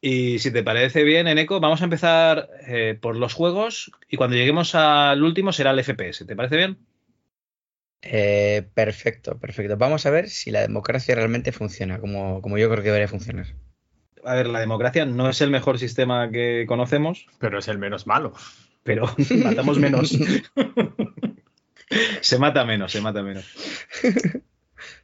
Y 0.00 0.38
si 0.38 0.52
te 0.52 0.62
parece 0.62 1.02
bien, 1.02 1.26
Eneco, 1.26 1.58
vamos 1.58 1.80
a 1.80 1.84
empezar 1.84 2.48
eh, 2.68 2.96
por 3.02 3.16
los 3.16 3.34
juegos 3.34 3.90
y 4.08 4.16
cuando 4.16 4.36
lleguemos 4.36 4.76
al 4.76 5.24
último 5.24 5.52
será 5.52 5.72
el 5.72 5.82
FPS. 5.82 6.24
¿Te 6.24 6.36
parece 6.36 6.56
bien? 6.56 6.78
Eh, 8.00 8.68
perfecto, 8.74 9.40
perfecto. 9.40 9.76
Vamos 9.76 10.06
a 10.06 10.10
ver 10.10 10.28
si 10.28 10.52
la 10.52 10.60
democracia 10.60 11.16
realmente 11.16 11.50
funciona 11.50 11.98
como, 11.98 12.40
como 12.42 12.58
yo 12.58 12.70
creo 12.70 12.84
que 12.84 12.90
debería 12.90 13.08
funcionar. 13.08 13.46
A 14.22 14.34
ver, 14.36 14.46
la 14.46 14.60
democracia 14.60 15.04
no 15.04 15.28
es 15.28 15.40
el 15.40 15.50
mejor 15.50 15.80
sistema 15.80 16.30
que 16.30 16.64
conocemos, 16.68 17.26
Pero 17.40 17.58
es 17.58 17.66
el 17.66 17.78
menos 17.78 18.06
malo. 18.06 18.34
pero 18.84 19.12
matamos 19.42 19.80
menos. 19.80 20.16
se 22.20 22.38
mata 22.38 22.64
menos, 22.64 22.92
se 22.92 23.00
mata 23.00 23.20
menos. 23.24 23.52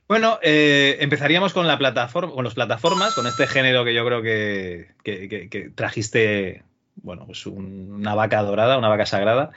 Bueno, 0.08 0.38
eh, 0.42 0.98
empezaríamos 1.00 1.52
con 1.52 1.66
la 1.66 1.78
plataforma, 1.78 2.32
con 2.32 2.44
las 2.44 2.54
plataformas, 2.54 3.14
con 3.14 3.26
este 3.26 3.46
género 3.46 3.84
que 3.84 3.94
yo 3.94 4.04
creo 4.04 4.22
que, 4.22 4.88
que- 5.02 5.28
que- 5.28 5.48
que 5.48 5.70
trajiste 5.70 6.62
bueno, 6.96 7.24
pues 7.26 7.46
un- 7.46 7.90
una 7.90 8.14
vaca 8.14 8.42
dorada, 8.42 8.76
una 8.76 8.88
vaca 8.88 9.06
sagrada. 9.06 9.50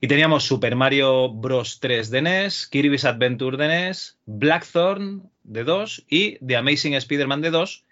Y 0.00 0.08
teníamos 0.08 0.44
Super 0.44 0.76
Mario 0.76 1.30
Bros. 1.30 1.80
3 1.80 2.10
de 2.10 2.20
NES, 2.20 2.66
Kirby's 2.66 3.06
Adventure 3.06 3.56
de 3.56 3.66
NES, 3.68 4.18
Blackthorn 4.26 5.22
de 5.42 5.64
2 5.64 6.04
y 6.08 6.36
The 6.46 6.56
Amazing 6.56 6.92
Spider-Man 6.94 7.40
de 7.40 7.50
2. 7.50 7.84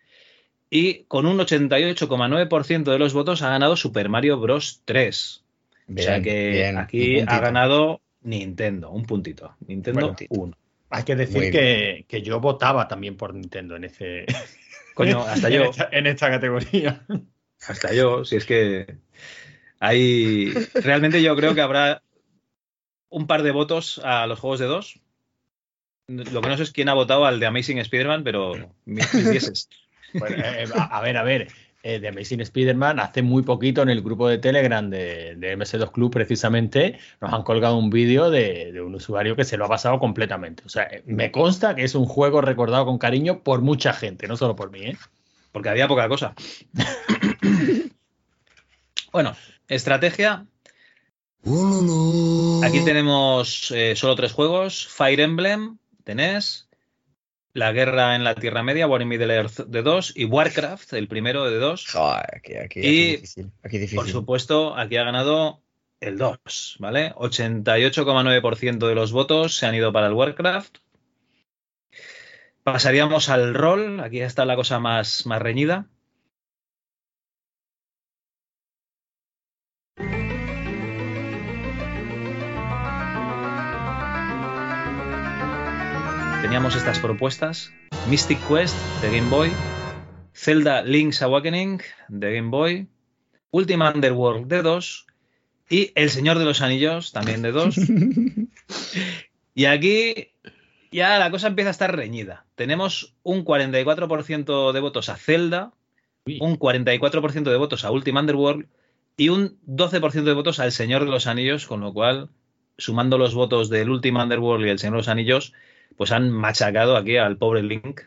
Y 0.68 1.04
con 1.04 1.24
un 1.26 1.38
88,9% 1.40 2.92
de 2.92 2.98
los 2.98 3.14
votos 3.14 3.40
ha 3.42 3.48
ganado 3.50 3.74
Super 3.76 4.08
Mario 4.10 4.38
Bros. 4.38 4.82
3. 4.84 5.42
o 5.88 6.00
sea 6.02 6.18
Bien, 6.18 6.22
que 6.22 6.50
bien, 6.50 6.78
aquí 6.78 7.20
ha 7.20 7.38
ganado 7.40 8.00
Nintendo, 8.22 8.90
un 8.90 9.04
puntito. 9.06 9.54
Nintendo 9.66 10.14
1. 10.28 10.56
Hay 10.96 11.04
que 11.04 11.16
decir 11.16 11.50
que, 11.50 12.04
que 12.08 12.22
yo 12.22 12.40
votaba 12.40 12.86
también 12.88 13.16
por 13.16 13.34
Nintendo 13.34 13.76
en 13.76 13.84
ese. 13.84 14.26
Coño, 14.94 15.22
hasta 15.22 15.48
en 15.48 15.54
yo. 15.54 15.64
esta- 15.64 15.88
en 15.92 16.06
esta 16.06 16.30
categoría. 16.30 17.04
Hasta 17.66 17.92
yo, 17.92 18.24
si 18.24 18.36
es 18.36 18.44
que 18.44 18.96
hay. 19.80 20.52
Realmente 20.74 21.22
yo 21.22 21.34
creo 21.36 21.54
que 21.54 21.60
habrá 21.60 22.02
un 23.08 23.26
par 23.26 23.42
de 23.42 23.50
votos 23.52 24.00
a 24.04 24.26
los 24.26 24.38
juegos 24.38 24.60
de 24.60 24.66
dos. 24.66 25.00
Lo 26.06 26.42
que 26.42 26.48
no 26.48 26.56
sé 26.56 26.64
es 26.64 26.70
quién 26.72 26.88
ha 26.90 26.94
votado 26.94 27.24
al 27.24 27.40
de 27.40 27.46
Amazing 27.46 27.78
Spider-Man, 27.78 28.24
pero 28.24 28.54
mis, 28.84 29.14
mis 29.14 29.30
dieces. 29.30 29.68
Bueno, 30.12 30.36
eh, 30.36 30.66
a, 30.74 30.98
a 30.98 31.00
ver, 31.00 31.16
a 31.16 31.22
ver. 31.22 31.48
Eh, 31.86 32.00
de 32.00 32.08
Amazing 32.08 32.40
Spider-Man, 32.40 32.98
hace 32.98 33.20
muy 33.20 33.42
poquito 33.42 33.82
en 33.82 33.90
el 33.90 34.00
grupo 34.00 34.26
de 34.26 34.38
Telegram 34.38 34.88
de, 34.88 35.34
de 35.36 35.58
MS2 35.58 35.92
Club, 35.92 36.10
precisamente, 36.10 36.98
nos 37.20 37.30
han 37.32 37.42
colgado 37.42 37.76
un 37.76 37.90
vídeo 37.90 38.30
de, 38.30 38.72
de 38.72 38.80
un 38.80 38.94
usuario 38.94 39.36
que 39.36 39.44
se 39.44 39.58
lo 39.58 39.66
ha 39.66 39.68
pasado 39.68 39.98
completamente. 39.98 40.62
O 40.64 40.70
sea, 40.70 40.88
me 41.04 41.30
consta 41.30 41.74
que 41.74 41.84
es 41.84 41.94
un 41.94 42.06
juego 42.06 42.40
recordado 42.40 42.86
con 42.86 42.96
cariño 42.96 43.40
por 43.40 43.60
mucha 43.60 43.92
gente, 43.92 44.26
no 44.26 44.38
solo 44.38 44.56
por 44.56 44.70
mí, 44.70 44.80
¿eh? 44.80 44.96
Porque 45.52 45.68
había 45.68 45.86
poca 45.86 46.08
cosa. 46.08 46.34
Bueno, 49.12 49.36
estrategia. 49.68 50.44
Aquí 52.64 52.84
tenemos 52.84 53.70
eh, 53.70 53.94
solo 53.94 54.16
tres 54.16 54.32
juegos: 54.32 54.88
Fire 54.88 55.20
Emblem 55.20 55.78
de 56.04 56.16
NES, 56.16 56.63
La 57.54 57.72
Guerra 57.72 58.16
en 58.16 58.24
la 58.24 58.34
Tierra 58.34 58.62
Media, 58.62 58.86
War 58.86 59.00
in 59.00 59.08
Middle 59.08 59.32
Earth 59.32 59.60
de 59.60 59.82
2 59.82 60.12
y 60.16 60.24
Warcraft, 60.24 60.92
el 60.92 61.08
primero 61.08 61.48
de 61.48 61.58
2. 61.58 61.86
aquí, 61.96 62.56
aquí, 62.56 62.80
y, 62.80 62.82
aquí 62.82 63.10
difícil, 63.12 63.52
aquí 63.62 63.78
difícil. 63.78 63.96
por 63.96 64.08
supuesto, 64.08 64.76
aquí 64.76 64.96
ha 64.96 65.04
ganado 65.04 65.62
el 66.00 66.18
2, 66.18 66.76
¿vale? 66.80 67.14
88,9% 67.14 68.88
de 68.88 68.94
los 68.94 69.12
votos 69.12 69.56
se 69.56 69.66
han 69.66 69.74
ido 69.76 69.92
para 69.92 70.08
el 70.08 70.14
Warcraft. 70.14 70.78
Pasaríamos 72.64 73.28
al 73.28 73.54
rol. 73.54 74.00
Aquí 74.00 74.20
está 74.20 74.44
la 74.44 74.56
cosa 74.56 74.80
más, 74.80 75.24
más 75.26 75.40
reñida. 75.40 75.86
Estas 86.54 87.00
propuestas. 87.00 87.72
Mystic 88.08 88.38
Quest 88.46 88.76
de 89.02 89.10
Game 89.10 89.28
Boy. 89.28 89.50
Zelda 90.32 90.82
Link's 90.82 91.20
Awakening 91.20 91.82
de 92.08 92.32
Game 92.32 92.48
Boy. 92.48 92.86
Ultima 93.50 93.92
Underworld 93.92 94.46
de 94.46 94.62
2. 94.62 95.06
Y 95.68 95.90
El 95.96 96.10
Señor 96.10 96.38
de 96.38 96.44
los 96.44 96.62
Anillos 96.62 97.10
también 97.10 97.42
de 97.42 97.50
2. 97.50 97.76
y 99.56 99.64
aquí 99.64 100.28
ya 100.92 101.18
la 101.18 101.32
cosa 101.32 101.48
empieza 101.48 101.70
a 101.70 101.72
estar 101.72 101.94
reñida. 101.94 102.46
Tenemos 102.54 103.16
un 103.24 103.44
44% 103.44 104.72
de 104.72 104.80
votos 104.80 105.08
a 105.08 105.16
Zelda, 105.16 105.72
un 106.24 106.56
44% 106.56 107.42
de 107.42 107.56
votos 107.56 107.84
a 107.84 107.90
Ultima 107.90 108.20
Underworld 108.20 108.68
y 109.16 109.30
un 109.30 109.58
12% 109.66 110.22
de 110.22 110.32
votos 110.34 110.60
al 110.60 110.70
Señor 110.70 111.04
de 111.04 111.10
los 111.10 111.26
Anillos, 111.26 111.66
con 111.66 111.80
lo 111.80 111.92
cual, 111.92 112.30
sumando 112.78 113.18
los 113.18 113.34
votos 113.34 113.70
del 113.70 113.90
Ultima 113.90 114.22
Underworld 114.22 114.66
y 114.66 114.70
el 114.70 114.78
Señor 114.78 114.94
de 114.94 114.98
los 114.98 115.08
Anillos, 115.08 115.52
pues 115.96 116.12
han 116.12 116.30
machacado 116.30 116.96
aquí 116.96 117.16
al 117.16 117.36
pobre 117.36 117.62
Link, 117.62 118.00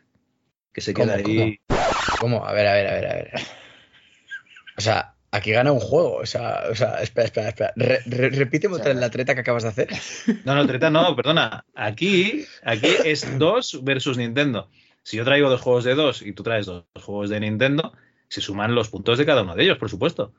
que 0.73 0.81
se 0.81 0.93
queda 0.93 1.21
¿Cómo, 1.21 1.43
ahí. 1.43 1.59
¿Cómo? 2.19 2.45
A 2.45 2.53
ver, 2.53 2.67
a 2.67 2.73
ver, 2.73 2.87
a 2.87 2.93
ver, 2.93 3.05
a 3.05 3.13
ver. 3.15 3.31
O 4.77 4.81
sea, 4.81 5.15
aquí 5.31 5.51
gana 5.51 5.71
un 5.71 5.79
juego. 5.79 6.17
O 6.17 6.25
sea, 6.25 6.63
o 6.69 6.75
sea 6.75 7.01
espera, 7.01 7.25
espera, 7.25 7.49
espera. 7.49 7.73
Re- 7.75 8.01
re- 8.05 8.29
repíteme 8.29 8.75
otra 8.75 8.89
vez 8.89 8.97
la 8.97 9.09
treta 9.09 9.33
que 9.33 9.41
acabas 9.41 9.63
de 9.63 9.69
hacer. 9.69 9.89
No, 10.45 10.55
no, 10.55 10.65
treta 10.67 10.89
no, 10.89 11.15
perdona. 11.15 11.65
Aquí, 11.75 12.45
aquí 12.63 12.89
es 13.05 13.37
2 13.37 13.83
versus 13.83 14.17
Nintendo. 14.17 14.69
Si 15.03 15.17
yo 15.17 15.23
traigo 15.23 15.49
dos 15.49 15.61
juegos 15.61 15.83
de 15.85 15.95
2 15.95 16.21
y 16.23 16.33
tú 16.33 16.43
traes 16.43 16.65
dos 16.65 16.83
juegos 17.01 17.29
de 17.29 17.39
Nintendo, 17.39 17.93
se 18.27 18.41
suman 18.41 18.75
los 18.75 18.89
puntos 18.89 19.17
de 19.17 19.25
cada 19.25 19.43
uno 19.43 19.55
de 19.55 19.63
ellos, 19.63 19.77
por 19.77 19.89
supuesto. 19.89 20.33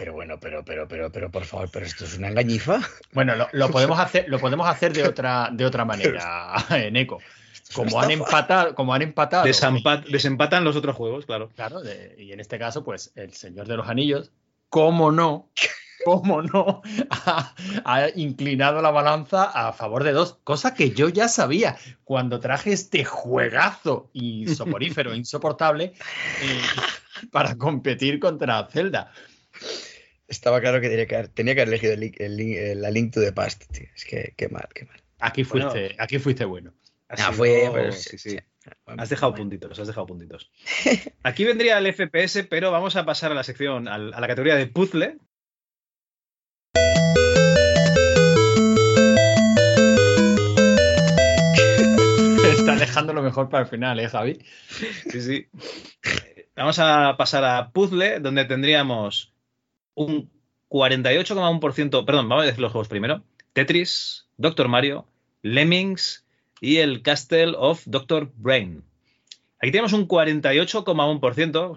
Pero 0.00 0.14
bueno, 0.14 0.40
pero, 0.40 0.64
pero, 0.64 0.88
pero, 0.88 1.12
pero, 1.12 1.30
por 1.30 1.44
favor, 1.44 1.68
pero 1.70 1.84
esto 1.84 2.06
es 2.06 2.16
una 2.16 2.28
engañifa. 2.28 2.80
Bueno, 3.12 3.36
lo, 3.36 3.48
lo 3.52 3.68
podemos 3.70 4.00
hacer, 4.00 4.24
lo 4.30 4.38
podemos 4.38 4.66
hacer 4.66 4.94
de 4.94 5.06
otra, 5.06 5.50
de 5.52 5.66
otra 5.66 5.84
manera, 5.84 6.54
Neko. 6.90 7.20
Como 7.74 8.00
han 8.00 8.10
empatado, 8.10 8.74
como 8.74 8.94
han 8.94 9.02
empatado. 9.02 9.44
Desampa- 9.44 10.02
desempatan 10.02 10.64
los 10.64 10.74
otros 10.74 10.96
juegos, 10.96 11.26
claro. 11.26 11.50
Claro, 11.54 11.82
de- 11.82 12.14
y 12.18 12.32
en 12.32 12.40
este 12.40 12.58
caso, 12.58 12.82
pues, 12.82 13.12
el 13.14 13.34
Señor 13.34 13.68
de 13.68 13.76
los 13.76 13.88
Anillos, 13.90 14.32
cómo 14.70 15.12
no, 15.12 15.50
cómo 16.06 16.40
no, 16.40 16.80
ha, 17.10 17.54
ha 17.84 18.08
inclinado 18.16 18.80
la 18.80 18.90
balanza 18.90 19.44
a 19.44 19.74
favor 19.74 20.02
de 20.02 20.12
dos, 20.12 20.38
cosa 20.44 20.72
que 20.72 20.92
yo 20.92 21.10
ya 21.10 21.28
sabía 21.28 21.76
cuando 22.04 22.40
traje 22.40 22.72
este 22.72 23.04
juegazo 23.04 24.08
insoporífero, 24.14 25.14
insoportable, 25.14 25.92
eh, 26.42 26.60
para 27.30 27.54
competir 27.56 28.18
contra 28.18 28.66
Zelda. 28.72 29.12
Estaba 30.30 30.60
claro 30.60 30.80
que 30.80 30.88
tenía 30.88 31.06
que 31.06 31.16
haber, 31.16 31.28
tenía 31.28 31.54
que 31.56 31.62
haber 31.62 31.74
elegido 31.74 31.92
el 31.92 32.02
el 32.40 32.80
la 32.80 32.90
Link 32.92 33.12
to 33.12 33.20
the 33.20 33.32
Past, 33.32 33.64
tío. 33.72 33.88
Es 33.96 34.04
que, 34.04 34.32
qué 34.36 34.48
mal, 34.48 34.68
qué 34.72 34.84
mal. 34.84 35.02
Aquí 35.18 35.42
fuiste, 35.42 35.80
Bueno. 35.80 35.94
aquí 35.98 36.18
fuiste 36.20 36.44
bueno. 36.44 36.72
Ha 37.08 37.14
Ah, 37.18 37.32
fue, 37.32 37.68
pero 37.74 37.90
sí, 37.90 38.16
sí, 38.16 38.30
sí. 38.30 38.38
Has 38.86 39.08
dejado 39.08 39.34
puntitos, 39.34 39.76
has 39.80 39.88
dejado 39.88 40.06
puntitos. 40.06 40.52
Aquí 41.24 41.44
vendría 41.44 41.78
el 41.78 41.92
FPS, 41.92 42.44
pero 42.48 42.70
vamos 42.70 42.94
a 42.94 43.04
pasar 43.04 43.32
a 43.32 43.34
la 43.34 43.42
sección, 43.42 43.88
a 43.88 43.98
la 43.98 44.28
categoría 44.28 44.54
de 44.54 44.68
puzzle. 44.68 45.18
Está 52.52 52.76
dejando 52.76 53.12
lo 53.12 53.22
mejor 53.22 53.48
para 53.48 53.64
el 53.64 53.68
final, 53.68 53.98
¿eh, 54.00 54.08
Javi? 54.08 54.38
Sí, 55.10 55.20
sí. 55.22 55.46
Vamos 56.56 56.78
a 56.78 57.16
pasar 57.16 57.44
a 57.44 57.70
puzzle, 57.70 58.20
donde 58.20 58.44
tendríamos 58.44 59.32
un 60.00 60.30
48,1%. 60.68 62.04
Perdón, 62.04 62.28
vamos 62.28 62.42
a 62.42 62.46
decir 62.46 62.60
los 62.60 62.72
juegos 62.72 62.88
primero: 62.88 63.22
Tetris, 63.52 64.26
Doctor 64.36 64.68
Mario, 64.68 65.06
Lemmings 65.42 66.24
y 66.60 66.78
el 66.78 67.02
Castle 67.02 67.54
of 67.56 67.82
Doctor 67.86 68.30
Brain. 68.36 68.84
Aquí 69.60 69.72
tenemos 69.72 69.92
un 69.92 70.08
48,1%, 70.08 71.70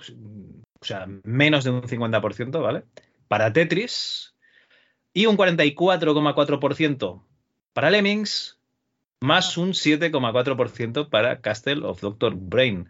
o 0.79 0.85
sea, 0.85 1.07
menos 1.23 1.63
de 1.63 1.71
un 1.71 1.81
50%, 1.83 2.61
¿vale? 2.61 2.83
Para 3.27 3.51
Tetris 3.51 4.33
y 5.13 5.25
un 5.25 5.37
44,4% 5.37 7.23
para 7.73 7.89
Lemmings, 7.89 8.59
más 9.19 9.57
un 9.57 9.69
7,4% 9.69 11.09
para 11.09 11.41
Castle 11.41 11.85
of 11.85 11.99
Doctor 12.01 12.35
Brain. 12.35 12.87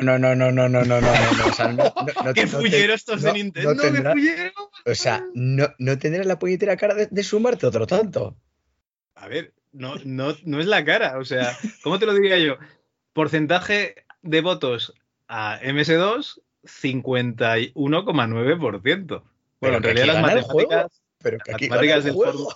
No, 0.00 0.18
no, 0.18 0.34
no, 0.34 0.50
no, 0.52 0.68
no, 0.68 0.84
no, 0.84 0.84
no, 0.84 1.00
no. 1.00 1.46
O 1.46 1.52
sea, 1.52 1.68
no, 1.68 1.94
no 2.24 2.34
¡Qué 2.34 2.46
fullero 2.46 2.94
estos 2.94 3.22
de 3.22 3.32
Nintendo! 3.32 3.74
¡Qué 3.76 4.02
fullero! 4.02 4.52
O 4.86 4.94
sea, 4.94 5.24
no, 5.34 5.66
no 5.78 5.98
tendrás 5.98 6.26
la 6.26 6.38
puñetera 6.38 6.76
cara 6.76 6.94
de, 6.94 7.22
sumarte 7.22 7.66
otro 7.66 7.86
tanto. 7.86 8.36
A 9.14 9.28
ver, 9.28 9.54
no, 9.72 9.94
no, 10.04 10.34
no 10.44 10.60
es 10.60 10.66
la 10.66 10.84
cara. 10.84 11.18
O 11.18 11.24
sea, 11.24 11.56
¿cómo 11.82 11.98
te 11.98 12.04
lo 12.06 12.14
diría 12.14 12.38
yo? 12.38 12.56
Porcentaje 13.12 14.04
de 14.22 14.40
votos 14.40 14.94
a 15.28 15.60
MS2, 15.62 16.40
51,9%. 16.64 19.22
Bueno, 19.60 19.76
en 19.76 19.82
realidad 19.82 20.06
las 20.06 20.22
matemáticas, 20.22 21.02
las 21.22 21.40
matemáticas 21.48 22.04
del 22.04 22.14
juego 22.14 22.54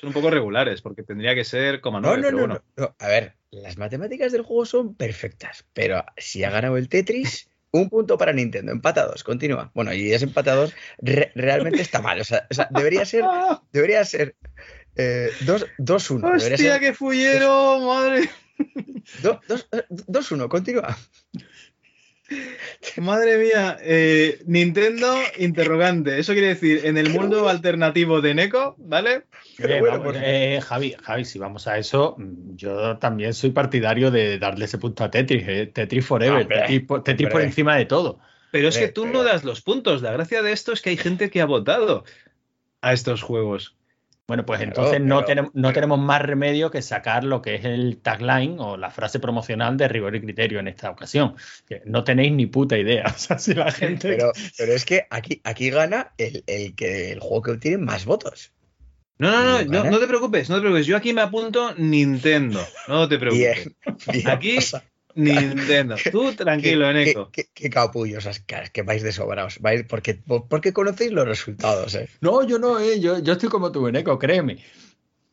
son 0.00 0.08
un 0.08 0.12
poco 0.14 0.30
regulares, 0.30 0.80
porque 0.82 1.02
tendría 1.02 1.34
que 1.34 1.44
ser 1.44 1.80
coma 1.80 2.00
No, 2.00 2.08
9, 2.16 2.22
no, 2.22 2.30
no, 2.30 2.38
bueno. 2.38 2.62
no, 2.76 2.84
no. 2.84 2.96
A 2.98 3.08
ver, 3.08 3.36
las 3.50 3.76
matemáticas 3.78 4.32
del 4.32 4.42
juego 4.42 4.64
son 4.64 4.94
perfectas, 4.94 5.66
pero 5.72 6.04
si 6.16 6.44
ha 6.44 6.50
ganado 6.50 6.76
el 6.76 6.88
Tetris, 6.88 7.48
un 7.72 7.88
punto 7.90 8.16
para 8.16 8.32
Nintendo, 8.32 8.72
empatados, 8.72 9.24
continúa. 9.24 9.70
Bueno, 9.74 9.92
y 9.92 10.12
es 10.12 10.22
empatados, 10.22 10.72
re- 10.98 11.32
realmente 11.34 11.82
está 11.82 12.00
mal. 12.00 12.20
O 12.20 12.24
sea, 12.24 12.46
o 12.50 12.54
sea, 12.54 12.68
debería 12.70 13.04
ser, 13.04 13.24
debería 13.72 14.04
ser 14.04 14.36
eh, 14.96 15.30
2-1. 15.40 16.20
debería 16.20 16.54
¡Hostia, 16.54 16.72
ser 16.74 16.80
qué 16.80 16.94
fullero! 16.94 17.80
¡Madre! 17.80 18.28
2-1, 19.22 20.48
continúa. 20.48 20.96
Madre 22.98 23.38
mía, 23.38 23.78
eh, 23.80 24.40
Nintendo 24.46 25.14
interrogante. 25.38 26.18
Eso 26.18 26.32
quiere 26.32 26.48
decir, 26.48 26.82
en 26.84 26.98
el 26.98 27.10
mundo 27.10 27.48
alternativo 27.48 28.20
de 28.20 28.34
Neko, 28.34 28.74
¿vale? 28.78 29.22
Eh, 29.58 29.80
vamos, 29.80 30.14
eh, 30.18 30.60
Javi, 30.62 30.94
Javi, 31.02 31.24
si 31.24 31.38
vamos 31.38 31.66
a 31.66 31.78
eso, 31.78 32.16
yo 32.54 32.98
también 32.98 33.34
soy 33.34 33.50
partidario 33.50 34.10
de 34.10 34.38
darle 34.38 34.66
ese 34.66 34.78
punto 34.78 35.04
a 35.04 35.10
Tetris, 35.10 35.44
eh, 35.48 35.66
Tetris 35.72 36.04
Forever, 36.06 36.42
Hombre, 36.42 36.58
Tetris, 36.60 36.82
por- 36.82 37.02
Tetris 37.02 37.28
por 37.28 37.36
hombre. 37.36 37.46
encima 37.46 37.76
de 37.76 37.86
todo. 37.86 38.20
Pero 38.50 38.68
es 38.68 38.78
que 38.78 38.88
tú 38.88 39.06
no 39.06 39.22
das 39.24 39.44
los 39.44 39.60
puntos. 39.60 40.00
La 40.02 40.12
gracia 40.12 40.42
de 40.42 40.52
esto 40.52 40.72
es 40.72 40.80
que 40.80 40.90
hay 40.90 40.96
gente 40.96 41.30
que 41.30 41.40
ha 41.40 41.46
votado 41.46 42.04
a 42.80 42.92
estos 42.92 43.22
juegos. 43.22 43.74
Bueno, 44.28 44.44
pues 44.44 44.58
Claro, 44.58 44.72
entonces 44.72 45.00
no, 45.00 45.16
pero- 45.16 45.26
tenemos, 45.26 45.50
no 45.54 45.72
tenemos 45.72 45.98
más 45.98 46.20
remedio 46.20 46.70
que 46.70 46.82
sacar 46.82 47.24
lo 47.24 47.40
que 47.40 47.54
es 47.54 47.64
el 47.64 47.96
tagline 48.02 48.56
o 48.60 48.76
la 48.76 48.90
frase 48.90 49.18
promocional 49.20 49.78
de 49.78 49.88
rigor 49.88 50.14
y 50.14 50.20
criterio 50.20 50.60
en 50.60 50.68
esta 50.68 50.90
ocasión. 50.90 51.34
Que 51.66 51.80
no 51.86 52.04
tenéis 52.04 52.32
ni 52.32 52.44
puta 52.46 52.76
idea. 52.76 53.04
O 53.16 53.18
sea, 53.18 53.38
si 53.38 53.54
la 53.54 53.72
gente. 53.72 54.08
Pero, 54.16 54.32
pero 54.58 54.72
es 54.74 54.84
que 54.84 55.06
aquí, 55.08 55.40
aquí 55.44 55.70
gana 55.70 56.12
el, 56.18 56.44
el 56.46 56.74
que 56.74 57.10
el 57.12 57.20
juego 57.20 57.42
que 57.42 57.50
obtiene 57.52 57.78
más 57.78 58.04
votos. 58.04 58.52
No, 59.20 59.30
no, 59.32 59.64
no, 59.64 59.90
no, 59.90 59.98
te 59.98 60.06
preocupes, 60.06 60.48
no 60.48 60.56
te 60.56 60.60
preocupes. 60.60 60.86
Yo 60.86 60.96
aquí 60.96 61.12
me 61.14 61.22
apunto 61.22 61.74
Nintendo. 61.76 62.60
No 62.86 63.08
te 63.08 63.18
preocupes. 63.18 63.64
Bien, 63.82 63.96
bien. 64.12 64.28
Aquí 64.28 64.58
o 64.58 64.60
sea, 64.60 64.84
Nintendo. 65.14 65.96
Tú 66.12 66.32
tranquilo, 66.34 66.84
qué, 66.86 66.90
Eneco. 67.02 67.30
qué- 67.32 67.44
qué- 67.44 67.50
qué 67.54 67.70
capullos, 67.70 68.24
sea, 68.24 68.32
que, 68.46 68.70
que 68.72 68.82
vais 68.82 69.02
de 69.02 69.12
sobraos. 69.12 69.58
Vais 69.60 69.84
porque, 69.88 70.20
porque 70.48 70.72
conocéis 70.72 71.12
los 71.12 71.26
resultados, 71.26 71.94
¿eh? 71.94 72.08
No, 72.20 72.42
yo 72.46 72.58
no, 72.58 72.78
eh, 72.78 73.00
yo, 73.00 73.18
yo 73.18 73.32
estoy 73.32 73.48
como 73.48 73.72
tú, 73.72 73.88
Eneco, 73.88 74.18
créeme. 74.18 74.64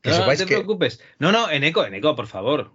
No, 0.04 0.26
te 0.40 0.46
que- 0.46 0.54
preocupes. 0.56 1.02
No, 1.20 1.32
no, 1.32 1.50
Eneco, 1.50 1.86
Eneco, 1.86 2.16
por 2.16 2.28
favor. 2.28 2.72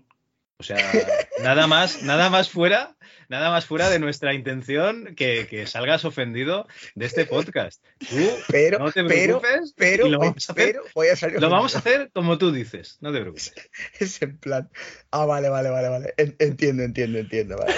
O 0.58 0.62
sea, 0.62 0.76
nada 1.42 1.66
más, 1.66 2.02
nada 2.02 2.28
más 2.28 2.50
fuera, 2.50 2.96
nada 3.30 3.48
más 3.50 3.64
fuera 3.64 3.88
de 3.88 3.98
nuestra 3.98 4.34
intención 4.34 5.14
que, 5.16 5.46
que 5.48 5.66
salgas 5.66 6.04
ofendido 6.04 6.66
de 6.94 7.06
este 7.06 7.24
podcast. 7.24 7.82
Tú 7.98 8.16
Pero, 8.48 8.78
no 8.80 8.92
te 8.92 9.02
pero, 9.04 9.40
preocupes 9.40 9.72
pero, 9.76 10.08
lo 10.08 10.18
vamos 10.18 10.50
a 10.50 10.52
hacer, 10.52 10.66
pero 10.66 10.82
voy 10.94 11.08
a 11.08 11.16
salir 11.16 11.40
lo 11.40 11.48
vamos 11.48 11.74
a 11.74 11.78
hacer 11.78 12.10
como 12.12 12.36
tú 12.36 12.52
dices. 12.52 12.98
No 13.00 13.12
te 13.12 13.20
preocupes. 13.20 13.54
Es 13.98 14.20
en 14.20 14.36
plan. 14.36 14.68
Ah, 15.10 15.24
vale, 15.24 15.48
vale, 15.48 15.70
vale, 15.70 15.88
vale. 15.88 16.14
En- 16.18 16.36
Entiendo, 16.38 16.82
entiendo, 16.82 17.18
entiendo. 17.18 17.56
Vale. 17.56 17.72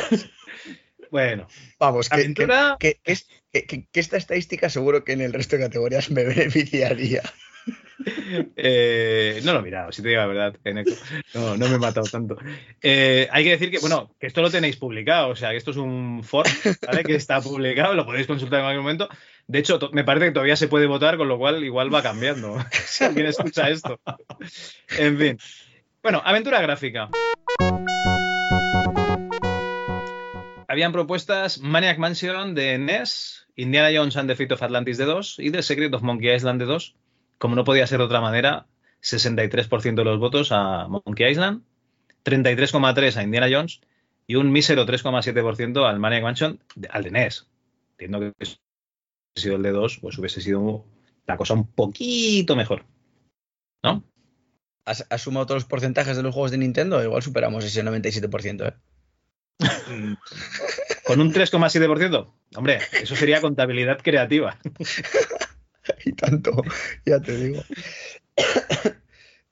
Bueno, 1.11 1.47
Vamos, 1.79 2.09
que, 2.09 2.15
aventura. 2.15 2.77
que- 2.81 2.99
que 3.05 3.13
es- 3.13 3.29
que- 3.53 3.67
que- 3.67 3.87
que 3.93 4.01
esta 4.01 4.17
estadística 4.17 4.71
seguro 4.71 5.05
que 5.05 5.13
en 5.13 5.21
el 5.21 5.33
resto 5.35 5.57
de 5.57 5.63
categorías 5.65 6.11
me 6.11 6.25
beneficiaría. 6.25 7.23
Eh, 8.57 9.41
no 9.45 9.53
lo 9.53 9.61
he 9.61 9.63
mirado, 9.63 9.93
si 9.93 10.03
te 10.03 10.09
digo 10.09 10.21
la 10.21 10.27
verdad, 10.27 10.57
Eneco. 10.65 10.93
No, 11.35 11.57
no 11.57 11.69
me 11.69 11.77
he 11.77 11.79
matado 11.79 12.07
tanto. 12.07 12.37
Eh, 12.81 13.29
hay 13.31 13.45
que 13.45 13.51
decir 13.51 13.71
que, 13.71 13.79
bueno, 13.79 14.15
que 14.19 14.27
esto 14.27 14.43
lo 14.43 14.51
tenéis 14.51 14.77
publicado, 14.77 15.29
o 15.29 15.37
sea, 15.37 15.51
que 15.51 15.57
esto 15.57 15.71
es 15.71 15.77
un 15.77 16.23
foro, 16.23 16.51
¿vale? 16.87 17.05
Que 17.05 17.15
está 17.15 17.41
publicado, 17.41 17.95
lo 17.95 18.07
podéis 18.07 18.27
consultar 18.27 18.61
en 18.61 18.65
cualquier 18.67 18.83
momento. 18.83 19.09
De 19.47 19.59
hecho, 19.59 19.79
me 19.93 20.05
parece 20.05 20.27
que 20.27 20.33
todavía 20.33 20.57
se 20.57 20.69
puede 20.69 20.87
votar, 20.87 21.17
con 21.17 21.29
lo 21.29 21.39
cual 21.39 21.63
igual 21.65 21.93
va 21.93 22.03
cambiando. 22.03 22.59
si 22.87 23.05
alguien 23.05 23.27
escucha 23.27 23.69
esto. 23.69 24.01
En 24.99 25.19
fin. 25.19 25.39
Bueno, 26.03 26.23
aventura 26.25 26.61
gráfica. 26.61 27.11
Habían 30.69 30.93
propuestas 30.93 31.61
Maniac 31.61 31.99
Mansion 31.99 32.55
de 32.55 32.79
NES, 32.79 33.47
Indiana 33.57 33.91
Jones 33.95 34.17
and 34.17 34.29
the 34.29 34.35
Fate 34.35 34.55
of 34.55 34.63
Atlantis 34.63 34.97
de 34.97 35.05
2 35.05 35.39
y 35.41 35.51
The 35.51 35.63
Secret 35.63 35.93
of 35.93 36.03
Monkey 36.03 36.35
Island 36.35 36.61
de 36.61 36.65
2 36.65 36.95
como 37.43 37.57
no 37.57 37.65
podía 37.65 37.89
ser 37.89 37.99
de 37.99 38.05
otra 38.05 38.21
manera, 38.21 38.69
63% 39.03 39.97
de 39.97 40.05
los 40.05 40.21
votos 40.21 40.53
a 40.53 40.87
Monkey 40.87 41.29
Island, 41.29 41.65
33,3% 42.25 43.17
a 43.17 43.23
Indiana 43.25 43.49
Jones 43.51 43.81
y 44.29 44.37
un 44.37 44.53
mísero 44.53 44.87
3,7% 44.87 45.85
al 45.85 45.99
Maniac 45.99 46.23
Mansion, 46.23 46.63
al 46.89 47.03
de 47.03 47.11
NES. 47.11 47.49
Entiendo 47.99 48.21
que 48.21 48.27
si 48.47 48.53
hubiese 48.53 48.61
sido 49.35 49.57
el 49.57 49.63
de 49.65 49.73
2, 49.73 49.99
pues 50.01 50.19
hubiese 50.19 50.41
sido 50.41 50.85
la 51.27 51.37
cosa 51.37 51.55
un 51.55 51.67
poquito 51.67 52.55
mejor. 52.55 52.85
¿No? 53.83 54.05
¿Has, 54.85 55.05
has 55.11 55.23
sumado 55.23 55.47
todos 55.47 55.63
los 55.63 55.69
porcentajes 55.69 56.17
de 56.17 56.23
los 56.23 56.33
juegos 56.33 56.53
de 56.53 56.59
Nintendo? 56.59 57.03
Igual 57.03 57.23
superamos 57.23 57.65
ese 57.65 57.83
97%, 57.83 58.69
¿eh? 58.69 58.75
Con 61.05 61.21
un 61.21 61.33
3,7%. 61.33 62.33
Hombre, 62.55 62.79
eso 62.93 63.17
sería 63.17 63.41
contabilidad 63.41 63.99
creativa. 64.01 64.61
Y 66.05 66.13
tanto, 66.13 66.63
ya 67.05 67.21
te 67.21 67.37
digo. 67.37 67.63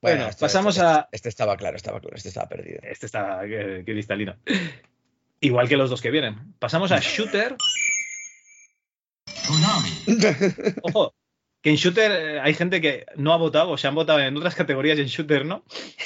Bueno, 0.01 0.29
esto- 0.29 0.41
pasamos 0.41 0.77
esto- 0.77 0.89
a- 0.89 1.09
Este 1.13 1.29
estaba 1.29 1.57
claro, 1.57 1.77
estaba 1.77 2.01
claro, 2.01 2.17
este 2.17 2.29
estaba 2.29 2.49
perdido. 2.49 2.81
Este 2.83 3.07
está 3.07 3.41
eh, 3.45 3.83
cristalino. 3.85 4.37
Igual 5.41 5.69
que 5.69 5.77
los 5.77 5.91
dos 5.91 6.01
que 6.01 6.11
vienen. 6.11 6.55
Pasamos 6.59 6.93
a 6.93 7.01
Shooter. 7.01 7.57
Ojo, 10.83 11.15
que 11.63 11.71
en 11.71 11.77
Shooter 11.77 12.11
eh, 12.13 12.41
hay 12.41 12.55
gente 12.55 12.81
que 12.81 13.07
no 13.17 13.33
ha 13.33 13.37
votado 13.37 13.71
o 13.71 13.79
se 13.79 13.87
han 13.89 13.95
votado 13.95 14.21
en 14.21 14.37
otras 14.37 14.55
categorías 14.55 14.99
y 14.99 15.03
en 15.03 15.09
Shooter 15.09 15.45
no. 15.45 15.65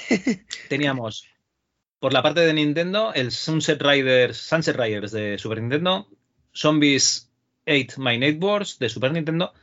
Teníamos 0.69 1.29
por 1.99 2.13
la 2.13 2.23
parte 2.23 2.41
de 2.41 2.53
Nintendo 2.53 3.13
el 3.15 3.31
Sunset 3.33 3.81
Riders, 3.81 4.37
Sunset 4.37 4.77
Riders 4.77 5.13
de 5.13 5.39
Super 5.39 5.61
Nintendo, 5.61 6.09
Zombies 6.53 7.31
8 7.67 7.95
My 8.01 8.19
Neighbors 8.19 8.79
de 8.79 8.89
Super 8.89 9.13
Nintendo 9.13 9.55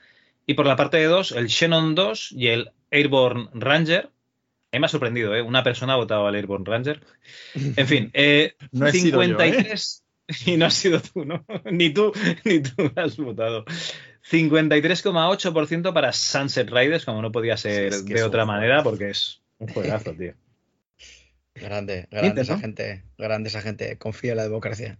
y 0.45 0.53
por 0.53 0.65
la 0.65 0.75
parte 0.75 0.97
de 0.97 1.05
2 1.05 1.33
el 1.33 1.47
Shannon 1.47 1.95
2 1.95 2.31
y 2.31 2.47
el 2.47 2.71
Airborne 2.91 3.49
Ranger. 3.53 4.09
Me 4.71 4.85
ha 4.85 4.89
sorprendido, 4.89 5.35
¿eh? 5.35 5.41
Una 5.41 5.63
persona 5.63 5.93
ha 5.93 5.97
votado 5.97 6.27
al 6.27 6.35
Airborne 6.35 6.65
Ranger. 6.65 7.01
En 7.55 7.87
fin, 7.87 8.09
eh, 8.13 8.55
No 8.71 8.87
he 8.87 8.91
sido 8.91 9.21
yo, 9.21 9.23
¿eh? 9.23 9.35
53. 9.35 10.03
Y 10.45 10.55
no 10.55 10.65
has 10.65 10.75
sido 10.75 11.01
tú, 11.01 11.25
¿no? 11.25 11.45
Ni 11.71 11.89
tú, 11.89 12.13
ni 12.45 12.61
tú 12.61 12.89
has 12.95 13.17
votado. 13.17 13.65
53,8% 14.29 15.93
para 15.93 16.13
Sunset 16.13 16.69
Riders, 16.69 17.03
como 17.03 17.21
no 17.21 17.33
podía 17.33 17.57
ser 17.57 17.91
Sí, 17.91 17.99
es 17.99 18.05
que 18.05 18.13
de 18.13 18.23
otra 18.23 18.43
un 18.43 18.47
manera, 18.47 18.81
porque 18.81 19.09
es 19.09 19.41
un 19.57 19.67
juegazo, 19.67 20.13
tío. 20.13 20.33
Grande, 21.53 22.07
grande 22.09 22.41
esa 22.43 22.57
gente, 22.57 23.03
grande 23.17 23.49
esa 23.49 23.61
gente. 23.61 23.97
Confía 23.97 24.31
en 24.31 24.37
la 24.37 24.43
democracia. 24.43 24.99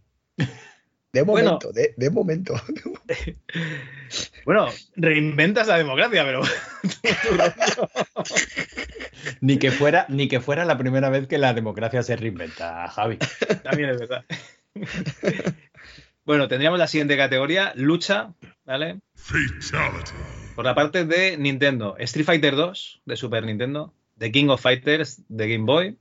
De 1.13 1.23
Bueno. 1.23 1.45
momento, 1.45 1.71
de, 1.73 1.93
de 1.97 2.09
momento. 2.09 2.53
Bueno, 4.45 4.67
reinventas 4.95 5.67
la 5.67 5.77
democracia, 5.77 6.25
pero. 6.25 6.41
Ni 9.39 9.57
que 9.57 9.71
fuera, 9.71 10.05
ni 10.09 10.27
que 10.27 10.39
fuera 10.41 10.65
la 10.65 10.77
primera 10.77 11.09
vez 11.09 11.27
que 11.27 11.37
la 11.37 11.53
democracia 11.53 12.03
se 12.03 12.15
reinventa, 12.15 12.87
Javi. 12.89 13.17
También 13.63 13.89
es 13.91 13.99
verdad. 13.99 14.25
Bueno, 16.25 16.47
tendríamos 16.47 16.79
la 16.79 16.87
siguiente 16.87 17.17
categoría, 17.17 17.71
lucha, 17.75 18.33
¿vale? 18.65 18.99
Por 20.55 20.65
la 20.65 20.75
parte 20.75 21.05
de 21.05 21.37
Nintendo, 21.37 21.95
Street 21.99 22.25
Fighter 22.25 22.55
2 22.55 23.01
de 23.05 23.15
Super 23.15 23.45
Nintendo, 23.45 23.93
The 24.17 24.31
King 24.31 24.49
of 24.49 24.61
Fighters 24.61 25.21
de 25.29 25.47
Game 25.49 25.65
Boy, 25.65 25.97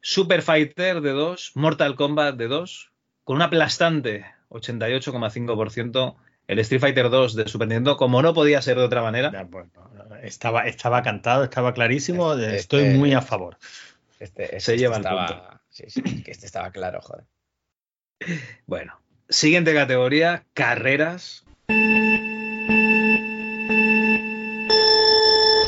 Super 0.00 0.42
Fighter 0.42 1.00
de 1.00 1.10
2, 1.10 1.52
Mortal 1.54 1.94
Kombat 1.96 2.36
de 2.36 2.48
2, 2.48 2.91
con 3.24 3.36
un 3.36 3.42
aplastante 3.42 4.24
88,5% 4.50 6.16
el 6.48 6.58
Street 6.58 6.80
Fighter 6.80 7.08
2 7.08 7.34
de 7.36 7.48
Super 7.48 7.68
Nintendo, 7.68 7.96
como 7.96 8.20
no 8.20 8.34
podía 8.34 8.60
ser 8.62 8.76
de 8.76 8.84
otra 8.84 9.00
manera. 9.02 9.30
Ya, 9.32 9.44
bueno, 9.44 9.70
estaba, 10.22 10.66
estaba 10.66 11.02
cantado, 11.02 11.44
estaba 11.44 11.72
clarísimo. 11.72 12.34
Este- 12.34 12.56
estoy 12.56 12.84
este- 12.84 12.98
muy 12.98 13.12
a 13.14 13.22
favor. 13.22 13.56
Este, 14.18 14.60
Se 14.60 14.76
lleva 14.76 14.96
el 14.96 15.02
estaba, 15.02 15.26
punto. 15.26 15.60
Sí, 15.70 15.84
sí, 15.88 16.22
que 16.22 16.30
este 16.30 16.46
estaba 16.46 16.70
claro, 16.70 17.00
joder. 17.00 17.24
Bueno, 18.66 19.00
siguiente 19.28 19.72
categoría, 19.74 20.44
carreras. 20.52 21.44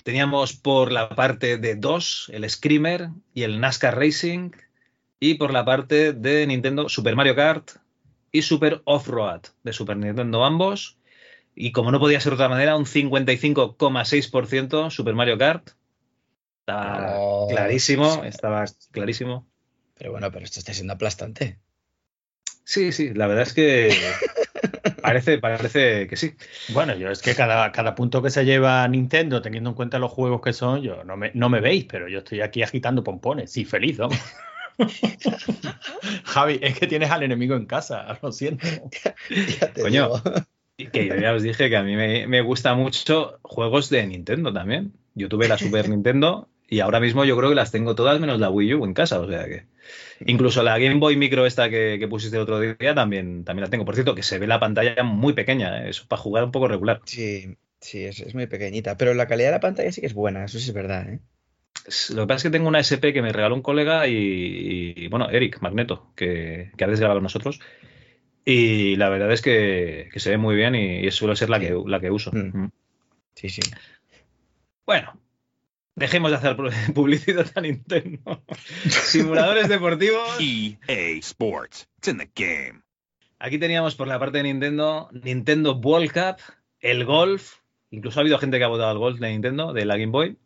Teníamos 0.05 0.52
por 0.55 0.93
la 0.93 1.09
parte 1.09 1.56
de 1.56 1.76
2 1.76 2.31
el 2.32 2.48
Screamer 2.48 3.09
y 3.32 3.43
el 3.44 3.59
NASCAR 3.60 3.98
Racing. 3.98 4.51
Y 5.27 5.37
por 5.37 5.55
la 5.55 5.65
parte 5.65 6.13
de 6.13 6.47
Nintendo, 6.47 6.91
Super 6.91 7.17
Mario 7.17 7.35
Kart 7.35 7.71
y 8.31 8.43
Super 8.43 8.83
Off-Road 8.85 9.41
de 9.63 9.73
Super 9.73 9.97
Nintendo 9.97 10.45
ambos. 10.45 10.99
Y 11.55 11.73
como 11.73 11.91
no 11.91 11.99
podía 11.99 12.21
ser 12.21 12.33
de 12.33 12.35
otra 12.35 12.51
manera, 12.51 12.77
un 12.77 12.85
55,6% 12.85 14.91
Super 14.91 15.15
Mario 15.15 15.39
Kart. 15.39 15.71
Estaba 16.61 17.15
Oh, 17.17 17.49
clarísimo, 17.49 18.17
sí. 18.17 18.21
estaba 18.27 18.67
clarísimo. 18.91 19.47
Pero 19.97 20.11
bueno, 20.11 20.31
pero 20.31 20.45
esto 20.45 20.61
está 20.61 20.75
siendo 20.75 20.93
aplastante. 20.93 21.59
Sí, 22.65 22.93
sí, 22.93 23.15
la 23.15 23.27
verdad 23.27 23.45
es 23.45 23.55
que 23.55 23.97
parece, 25.03 25.39
parece 25.39 26.07
que 26.07 26.17
sí. 26.17 26.35
Bueno, 26.75 26.97
yo 26.97 27.09
es 27.09 27.23
que 27.23 27.35
cada, 27.35 27.73
cada 27.73 27.95
punto 27.95 28.21
que 28.21 28.29
se 28.29 28.45
lleva 28.45 28.87
Nintendo, 28.89 29.41
teniendo 29.41 29.71
en 29.71 29.77
cuenta 29.77 29.99
los 29.99 30.13
juegos 30.13 30.43
que 30.43 30.53
son, 30.53 30.83
yo 30.83 31.03
no 31.03 31.17
me, 31.17 31.31
no 31.33 31.49
me 31.49 31.63
veis, 31.63 31.87
pero 31.87 32.09
yo 32.09 32.19
estoy 32.19 32.43
aquí 32.43 32.63
agitando 32.63 33.03
pompones. 33.03 33.51
Sí, 33.51 33.65
feliz, 33.65 33.99
¿no? 33.99 34.11
Javi, 36.25 36.59
es 36.63 36.79
que 36.79 36.87
tienes 36.87 37.11
al 37.11 37.23
enemigo 37.23 37.55
en 37.55 37.67
casa, 37.67 38.19
lo 38.23 38.33
siento. 38.33 38.67
Ya 39.31 39.73
Coño. 39.73 40.11
que 40.93 41.07
yo 41.07 41.17
ya 41.17 41.33
os 41.33 41.43
dije 41.43 41.69
que 41.69 41.77
a 41.77 41.83
mí 41.83 41.97
me, 41.97 42.27
me 42.27 42.41
gusta 42.41 42.75
mucho 42.75 43.39
juegos 43.43 43.91
de 43.91 44.07
Nintendo 44.07 44.53
también. 44.53 44.93
Yo 45.15 45.29
tuve 45.29 45.49
la 45.49 45.59
Super 45.59 45.89
Nintendo 45.89 46.49
y 46.69 46.81
ahora 46.81 46.99
mismo 46.99 47.25
yo 47.25 47.37
creo 47.37 47.51
que 47.51 47.55
las 47.55 47.71
tengo 47.71 47.95
todas 47.95 48.19
menos 48.21 48.41
la 48.41 48.51
Wii 48.51 48.75
U 48.75 48.85
en 48.85 48.95
casa. 48.95 49.21
O 49.21 49.29
sea 49.29 49.45
que. 49.45 49.67
Incluso 50.27 50.63
la 50.63 50.79
Game 50.79 50.99
Boy 50.99 51.17
Micro 51.17 51.47
esta 51.47 51.69
que, 51.69 51.99
que 51.99 52.09
pusiste 52.09 52.37
el 52.37 52.43
otro 52.43 52.59
día 52.59 52.95
también, 52.95 53.45
también 53.45 53.65
la 53.65 53.71
tengo. 53.71 53.85
Por 53.85 53.95
cierto, 53.95 54.15
que 54.15 54.23
se 54.23 54.39
ve 54.39 54.47
la 54.47 54.61
pantalla 54.61 55.03
muy 55.03 55.35
pequeña. 55.35 55.85
¿eh? 55.85 55.91
Eso 55.91 56.05
para 56.09 56.23
jugar 56.23 56.45
un 56.45 56.53
poco 56.53 56.69
regular. 56.69 57.01
Sí, 57.05 57.57
sí, 57.81 58.05
es, 58.05 58.21
es 58.21 58.35
muy 58.35 58.47
pequeñita. 58.47 58.97
Pero 58.97 59.15
la 59.15 59.29
calidad 59.29 59.49
de 59.49 59.53
la 59.53 59.61
pantalla 59.61 59.93
sí 59.93 60.01
que 60.01 60.07
es 60.07 60.15
buena, 60.15 60.45
eso 60.45 60.59
sí 60.59 60.69
es 60.69 60.75
verdad, 60.75 61.09
¿eh? 61.09 61.21
Lo 62.15 62.23
que 62.23 62.27
pasa 62.27 62.36
es 62.36 62.43
que 62.44 62.51
tengo 62.51 62.69
una 62.69 62.81
SP 62.81 63.12
que 63.12 63.20
me 63.23 63.32
regaló 63.32 63.55
un 63.55 63.62
colega 63.62 64.09
y, 64.09 64.94
y, 64.97 65.09
bueno, 65.09 65.28
Eric 65.31 65.61
Magneto, 65.61 66.11
que, 66.16 66.70
que 66.77 66.85
ha 66.85 66.89
desgrabado 66.89 67.20
nosotros. 67.20 67.61
Y 68.44 68.97
la 68.97 69.09
verdad 69.09 69.32
es 69.32 69.43
que, 69.43 70.09
que 70.12 70.20
se 70.20 70.31
ve 70.31 70.39
muy 70.39 70.55
bien 70.56 70.74
y, 70.74 71.06
y 71.06 71.11
suele 71.11 71.36
ser 71.36 71.51
la 71.51 71.61
que, 71.61 71.74
la 71.86 72.01
que 72.01 72.11
uso. 72.11 72.31
Mm. 72.32 72.70
Sí, 73.35 73.48
sí. 73.48 73.61
Bueno, 74.86 75.19
dejemos 75.94 76.31
de 76.31 76.36
hacer 76.39 76.56
publicidad 76.94 77.47
a 77.55 77.61
Nintendo. 77.61 78.43
Simuladores 78.89 79.69
deportivos. 79.69 80.39
EA 80.40 81.19
Sports. 81.20 81.89
It's 81.98 82.09
in 82.09 82.19
the 82.19 82.31
game. 82.35 82.82
Aquí 83.39 83.59
teníamos 83.59 83.94
por 83.94 84.09
la 84.09 84.19
parte 84.19 84.39
de 84.39 84.44
Nintendo, 84.44 85.09
Nintendo 85.12 85.74
World 85.77 86.12
Cup, 86.12 86.36
el 86.81 87.05
golf. 87.05 87.56
Incluso 87.90 88.19
ha 88.19 88.23
habido 88.23 88.39
gente 88.39 88.59
que 88.59 88.65
ha 88.65 88.69
votado 88.69 88.90
al 88.90 88.98
golf 88.98 89.20
de 89.20 89.31
Nintendo, 89.31 89.73
de 89.73 89.85
la 89.85 89.97
Game 89.97 90.12
Boy. 90.12 90.36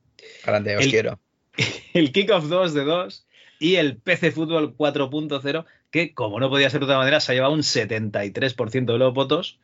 Grande, 0.45 0.77
os 0.77 0.85
El- 0.85 0.91
quiero. 0.91 1.21
El 1.95 2.13
Kickoff 2.13 2.45
2 2.45 2.75
de 2.75 2.85
2 2.85 3.27
y 3.61 3.75
el 3.77 3.97
PC 3.97 4.31
Fútbol 4.31 4.77
4.0, 4.77 5.65
que 5.91 6.15
como 6.15 6.39
no 6.41 6.49
podía 6.49 6.71
ser 6.71 6.79
de 6.81 6.85
otra 6.87 6.99
manera, 6.99 7.19
se 7.21 7.33
ha 7.33 7.35
llevado 7.35 7.53
un 7.55 7.61
73% 7.63 8.93
de 8.93 8.99
los 8.99 9.13
votos 9.13 9.59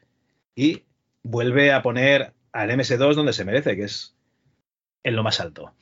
y 0.57 0.83
vuelve 1.23 1.73
a 1.73 1.83
poner 1.83 2.33
al 2.53 2.71
MS2 2.71 3.15
donde 3.15 3.33
se 3.33 3.45
merece, 3.45 3.77
que 3.77 3.85
es 3.85 4.15
en 5.05 5.15
lo 5.17 5.23
más 5.23 5.39
alto. 5.41 5.73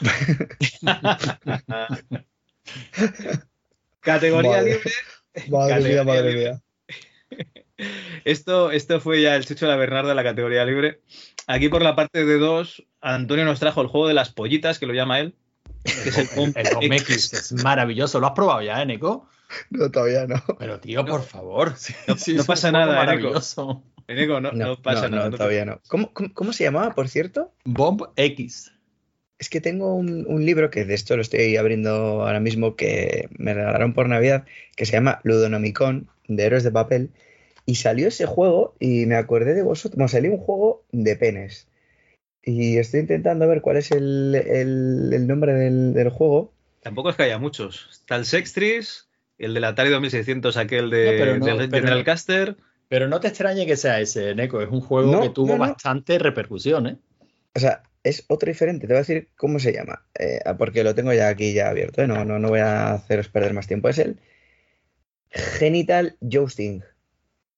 Categoría 4.00 4.50
Madre- 4.50 4.74
libre. 4.74 4.90
Madre 5.48 5.80
mía, 5.88 6.04
madre 6.04 6.32
libre. 6.34 6.50
mía. 6.50 6.60
Esto, 8.24 8.70
esto 8.70 9.00
fue 9.00 9.20
ya 9.20 9.34
el 9.36 9.44
chucho 9.44 9.66
de 9.66 9.72
la 9.72 9.76
Bernarda 9.78 10.10
de 10.10 10.14
la 10.14 10.22
categoría 10.22 10.64
libre. 10.64 11.00
Aquí 11.46 11.68
por 11.68 11.82
la 11.82 11.94
parte 11.96 12.24
de 12.24 12.38
dos, 12.38 12.84
Antonio 13.00 13.44
nos 13.44 13.60
trajo 13.60 13.80
el 13.82 13.88
juego 13.88 14.08
de 14.08 14.14
las 14.14 14.32
pollitas, 14.32 14.78
que 14.78 14.86
lo 14.86 14.94
llama 14.94 15.20
él. 15.20 15.34
Que 15.84 16.08
es 16.08 16.18
el 16.18 16.28
Bomb 16.34 16.56
El 16.56 16.66
Bomb 16.74 16.92
X 16.92 17.32
es 17.32 17.52
maravilloso. 17.62 18.18
¿Lo 18.20 18.26
has 18.28 18.32
probado 18.32 18.62
ya, 18.62 18.82
eh, 18.82 18.86
Neko? 18.86 19.28
No, 19.70 19.90
todavía 19.90 20.26
no. 20.26 20.42
Pero 20.58 20.80
tío, 20.80 21.04
por 21.04 21.22
favor. 21.22 21.74
Sí, 21.76 21.94
No, 22.08 22.16
sí, 22.16 22.36
pasa 22.46 22.72
nada, 22.72 22.86
Eneco. 23.04 23.06
maravilloso. 23.06 23.82
Eneco, 24.08 24.40
no, 24.40 24.52
no 24.52 24.80
pasa 24.82 25.08
no, 25.08 25.16
nada. 25.16 25.30
todavía 25.30 25.64
no. 25.64 25.80
¿Cómo, 25.88 26.12
cómo, 26.12 26.32
cómo 26.34 26.52
se 26.52 26.64
llamaba, 26.64 26.94
por 26.94 27.08
cierto? 27.08 27.52
Bomb 27.64 28.02
X. 28.16 28.72
Es 29.38 29.48
que 29.48 29.60
tengo 29.60 29.94
un, 29.94 30.24
un 30.28 30.46
libro 30.46 30.70
que 30.70 30.84
de 30.84 30.94
esto 30.94 31.16
lo 31.16 31.22
estoy 31.22 31.56
abriendo 31.56 32.22
ahora 32.22 32.40
mismo 32.40 32.76
que 32.76 33.28
me 33.36 33.52
regalaron 33.52 33.92
por 33.92 34.08
Navidad, 34.08 34.44
que 34.76 34.86
se 34.86 34.92
llama 34.92 35.20
Ludonomicon, 35.22 36.08
de 36.28 36.44
Héroes 36.44 36.64
de 36.64 36.70
Papel. 36.72 37.10
Y 37.66 37.76
salió 37.76 38.08
ese 38.08 38.26
juego 38.26 38.74
y 38.78 39.06
me 39.06 39.16
acordé 39.16 39.54
de 39.54 39.62
vosotros. 39.62 39.96
Bueno, 39.96 40.08
salió 40.08 40.30
un 40.32 40.38
juego 40.38 40.84
de 40.92 41.16
penes. 41.16 41.66
Y 42.46 42.76
estoy 42.78 43.00
intentando 43.00 43.48
ver 43.48 43.60
cuál 43.62 43.78
es 43.78 43.90
el, 43.90 44.34
el- 44.34 45.10
el 45.12 45.26
nombre 45.26 45.54
del, 45.54 45.94
del 45.94 46.10
juego. 46.10 46.52
Tampoco 46.82 47.10
es 47.10 47.16
que 47.16 47.22
haya 47.22 47.38
muchos. 47.38 47.88
Está 47.90 48.16
el 48.16 48.26
Sextris, 48.26 49.08
el 49.38 49.54
del 49.54 49.64
Atari 49.64 49.88
2600, 49.90 50.56
aquel 50.58 50.90
de, 50.90 51.04
No, 51.04 51.10
pero 51.12 51.38
no, 51.38 51.46
del 51.58 51.70
pero- 51.70 51.82
General 51.84 52.04
Caster. 52.04 52.56
Pero 52.88 53.08
no 53.08 53.18
te 53.20 53.28
extrañe 53.28 53.64
que 53.66 53.76
sea 53.76 53.98
ese, 54.00 54.34
Neko. 54.34 54.60
Es 54.60 54.68
un 54.68 54.82
juego 54.82 55.10
No, 55.10 55.22
que 55.22 55.30
tuvo 55.30 55.48
no, 55.48 55.52
no. 55.54 55.58
bastante 55.60 56.18
repercusión, 56.18 56.86
¿eh? 56.86 56.98
O 57.54 57.58
sea, 57.58 57.82
es 58.02 58.24
otro 58.28 58.48
diferente. 58.50 58.86
Te 58.86 58.92
voy 58.92 58.98
a 58.98 59.00
decir 59.00 59.30
cómo 59.36 59.58
se 59.58 59.72
llama. 59.72 60.04
eh, 60.18 60.40
porque 60.58 60.84
lo 60.84 60.94
tengo 60.94 61.12
ya 61.14 61.28
aquí 61.28 61.54
ya 61.54 61.70
abierto. 61.70 62.02
¿eh? 62.02 62.06
No, 62.06 62.26
no, 62.26 62.38
no 62.38 62.48
voy 62.50 62.60
a 62.60 62.92
haceros 62.92 63.28
perder 63.28 63.54
más 63.54 63.66
tiempo. 63.66 63.88
Es 63.88 63.98
el 63.98 64.18
Genital 65.30 66.16
Jousting. 66.20 66.82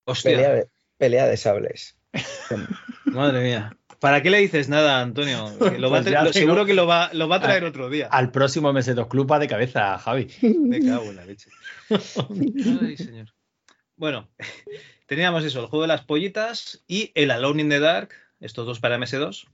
Hostia. 0.04 0.30
Pelea 0.30 0.52
de, 0.54 0.68
pelea 0.96 1.26
de 1.26 1.36
sables. 1.36 1.96
Madre 3.06 3.42
mía. 3.42 3.76
¿Para 4.00 4.22
qué 4.22 4.30
le 4.30 4.38
dices 4.38 4.68
nada, 4.68 5.00
Antonio? 5.00 5.50
Lo 5.78 5.88
Pues 5.88 6.10
lo- 6.10 6.32
seguro 6.32 6.66
que 6.66 6.74
lo 6.74 6.86
va, 6.86 7.10
lo 7.12 7.28
va 7.28 7.36
a 7.36 7.40
traer 7.40 7.64
otro 7.64 7.88
día. 7.90 8.08
Al 8.10 8.30
próximo 8.30 8.72
MS2 8.72 9.08
Club 9.08 9.30
va 9.30 9.38
de 9.38 9.48
cabeza, 9.48 9.98
Javi. 9.98 10.28
Me 10.42 10.80
cago 10.80 11.04
en 11.04 11.16
la 11.16 11.24
leche. 11.24 11.50
Ay, 12.82 12.96
señor. 12.96 13.28
Bueno, 13.96 14.28
teníamos 15.06 15.44
eso, 15.44 15.60
el 15.60 15.66
juego 15.66 15.82
de 15.82 15.88
las 15.88 16.02
pollitas 16.04 16.82
y 16.86 17.12
el 17.14 17.30
Alone 17.30 17.62
in 17.62 17.68
the 17.70 17.80
Dark, 17.80 18.10
estos 18.40 18.66
dos 18.66 18.80
para 18.80 18.98
MS2. 18.98 19.46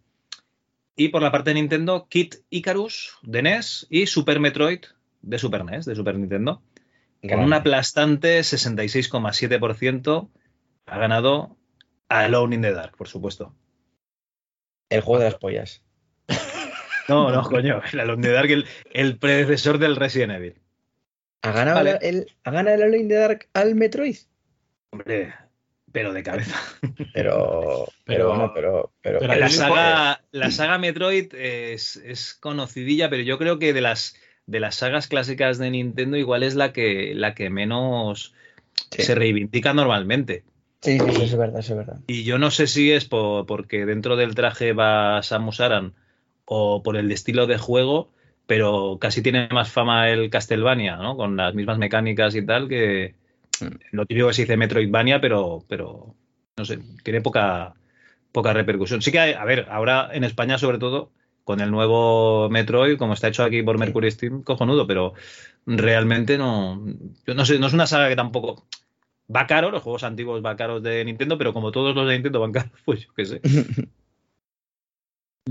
Y 0.96 1.08
por 1.08 1.22
la 1.22 1.30
parte 1.32 1.50
de 1.50 1.54
Nintendo, 1.54 2.06
Kid 2.08 2.34
Icarus 2.50 3.16
de 3.22 3.42
NES 3.42 3.86
y 3.88 4.06
Super 4.06 4.40
Metroid 4.40 4.80
de 5.22 5.38
Super 5.38 5.64
NES, 5.64 5.86
de 5.86 5.94
Super 5.94 6.16
Nintendo. 6.18 6.60
Con 7.26 7.38
un 7.38 7.52
aplastante 7.52 8.40
66,7% 8.40 10.28
ha 10.86 10.98
ganado 10.98 11.56
Alone 12.08 12.56
in 12.56 12.62
the 12.62 12.72
Dark, 12.72 12.96
por 12.96 13.06
supuesto. 13.08 13.54
El 14.92 15.00
juego 15.02 15.18
de 15.22 15.30
las 15.30 15.38
pollas. 15.38 15.82
No, 17.08 17.30
no, 17.32 17.42
coño, 17.42 17.82
el 17.92 17.98
Alone 18.00 18.22
the 18.22 18.32
Dark, 18.32 18.50
el, 18.50 18.64
el 18.92 19.18
predecesor 19.18 19.78
del 19.78 19.96
Resident 19.96 20.32
Evil. 20.34 20.54
¿Ha 21.42 21.50
ganado, 21.50 21.78
Vale. 21.78 21.98
el, 22.00 22.28
¿Ha 22.44 22.50
ganado 22.52 22.76
el 22.76 22.82
Alone 22.84 23.08
the 23.08 23.14
Dark 23.14 23.48
al 23.54 23.74
Metroid? 23.74 24.16
Hombre, 24.90 25.34
pero 25.90 26.12
de 26.12 26.22
cabeza. 26.22 26.56
Pero, 27.12 27.86
pero, 28.04 28.06
Pero- 28.06 28.28
bueno, 28.28 28.52
pero, 28.54 28.92
pero, 29.02 29.18
pero 29.18 29.34
la, 29.34 29.48
saga, 29.48 30.22
la 30.30 30.50
saga 30.52 30.78
Metroid 30.78 31.34
es, 31.34 31.96
es 31.96 32.34
conocidilla, 32.34 33.10
pero 33.10 33.24
yo 33.24 33.36
creo 33.36 33.58
que 33.58 33.72
de 33.72 33.80
las, 33.80 34.14
de 34.46 34.60
las 34.60 34.76
sagas 34.76 35.08
clásicas 35.08 35.58
de 35.58 35.70
Nintendo 35.70 36.16
igual 36.16 36.44
es 36.44 36.54
la 36.54 36.72
que, 36.72 37.14
la 37.16 37.34
que 37.34 37.50
menos 37.50 38.32
Sí. 38.92 39.02
se 39.02 39.14
reivindica 39.16 39.74
normalmente. 39.74 40.44
Sí, 40.82 41.00
sí, 41.00 41.12
sí, 41.12 41.22
eso 41.22 41.34
es 41.34 41.38
verdad, 41.38 41.60
eso 41.60 41.72
es 41.74 41.78
verdad. 41.78 42.00
Y 42.06 42.24
yo 42.24 42.38
no 42.38 42.50
sé 42.50 42.66
si 42.66 42.90
es 42.92 43.04
por- 43.04 43.46
porque 43.46 43.86
dentro 43.86 44.16
del 44.16 44.34
traje 44.34 44.72
va 44.72 45.22
Samus 45.22 45.60
Aran 45.60 45.94
o 46.44 46.82
por 46.82 46.96
el 46.96 47.10
estilo 47.12 47.46
de 47.46 47.58
juego, 47.58 48.10
pero 48.46 48.98
casi 49.00 49.22
tiene 49.22 49.48
más 49.52 49.70
fama 49.70 50.10
el 50.10 50.28
Castlevania, 50.30 50.96
¿no? 50.96 51.16
Con 51.16 51.36
las 51.36 51.54
mismas 51.54 51.78
mecánicas 51.78 52.34
y 52.34 52.44
tal, 52.44 52.68
que 52.68 53.14
lo 53.92 54.06
típico 54.06 54.28
que 54.28 54.34
se 54.34 54.42
dice 54.42 54.56
Metroidvania, 54.56 55.20
pero, 55.20 55.64
pero 55.68 56.16
no 56.56 56.64
sé, 56.64 56.78
tiene 57.04 57.20
poca, 57.22 57.74
poca 58.32 58.52
repercusión. 58.52 59.02
Sí 59.02 59.12
que, 59.12 59.20
hay- 59.20 59.32
a 59.34 59.44
ver, 59.44 59.66
ahora 59.70 60.10
en 60.12 60.24
España 60.24 60.58
sobre 60.58 60.78
todo, 60.78 61.12
con 61.44 61.60
el 61.60 61.70
nuevo 61.70 62.50
Metroid, 62.50 62.98
como 62.98 63.14
está 63.14 63.28
hecho 63.28 63.44
aquí 63.44 63.62
por 63.62 63.78
Mercury 63.78 64.10
Steam, 64.10 64.42
cojonudo, 64.42 64.86
pero 64.86 65.14
realmente 65.66 66.38
no, 66.38 66.84
yo 67.26 67.34
no 67.34 67.44
sé, 67.46 67.58
no 67.58 67.66
es 67.68 67.72
una 67.74 67.86
saga 67.86 68.08
que 68.08 68.16
tampoco 68.16 68.66
va 69.34 69.46
caro, 69.46 69.70
los 69.70 69.82
juegos 69.82 70.04
antiguos 70.04 70.44
va 70.44 70.56
caros 70.56 70.82
de 70.82 71.04
Nintendo, 71.04 71.38
pero 71.38 71.52
como 71.52 71.72
todos 71.72 71.94
los 71.94 72.06
de 72.06 72.14
Nintendo 72.14 72.40
van 72.40 72.52
caros, 72.52 72.72
pues 72.84 73.00
yo 73.06 73.12
qué 73.14 73.24
sé. 73.24 73.40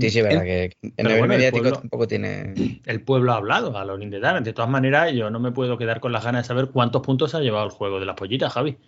Sí, 0.00 0.08
sí, 0.10 0.18
es 0.20 0.24
verdad 0.24 0.42
que 0.44 0.64
en 0.82 0.92
Pero 0.96 1.08
nivel 1.10 1.18
bueno, 1.20 1.34
el 1.34 1.38
mediático 1.38 1.62
pueblo- 1.64 1.78
tampoco 1.80 2.08
tiene. 2.08 2.80
El 2.86 3.02
pueblo 3.02 3.32
ha 3.32 3.36
hablado 3.36 3.76
a 3.76 3.84
los 3.84 4.00
Dark. 4.20 4.42
De 4.42 4.52
todas 4.54 4.70
maneras, 4.70 5.12
yo 5.12 5.28
no 5.30 5.38
me 5.38 5.52
puedo 5.52 5.76
quedar 5.76 6.00
con 6.00 6.12
las 6.12 6.24
ganas 6.24 6.44
de 6.44 6.48
saber 6.48 6.68
cuántos 6.68 7.02
puntos 7.02 7.34
ha 7.34 7.40
llevado 7.40 7.66
el 7.66 7.70
juego 7.72 8.00
de 8.00 8.06
las 8.06 8.16
pollitas, 8.16 8.52
Javi. 8.52 8.78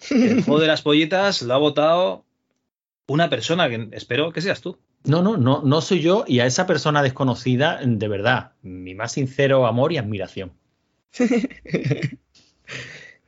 El 0.10 0.42
juego 0.42 0.60
de 0.60 0.66
las 0.66 0.82
pollitas 0.82 1.42
lo 1.42 1.54
ha 1.54 1.58
votado 1.58 2.24
una 3.06 3.28
persona 3.30 3.68
que 3.68 3.88
espero 3.92 4.32
que 4.32 4.40
seas 4.40 4.60
tú. 4.60 4.78
No, 5.04 5.22
no, 5.22 5.36
no, 5.36 5.60
no 5.62 5.80
soy 5.82 6.00
yo 6.00 6.24
y 6.26 6.40
a 6.40 6.46
esa 6.46 6.66
persona 6.66 7.02
desconocida, 7.02 7.78
de 7.84 8.08
verdad, 8.08 8.52
mi 8.62 8.94
más 8.94 9.12
sincero 9.12 9.66
amor 9.66 9.92
y 9.92 9.98
admiración. 9.98 10.52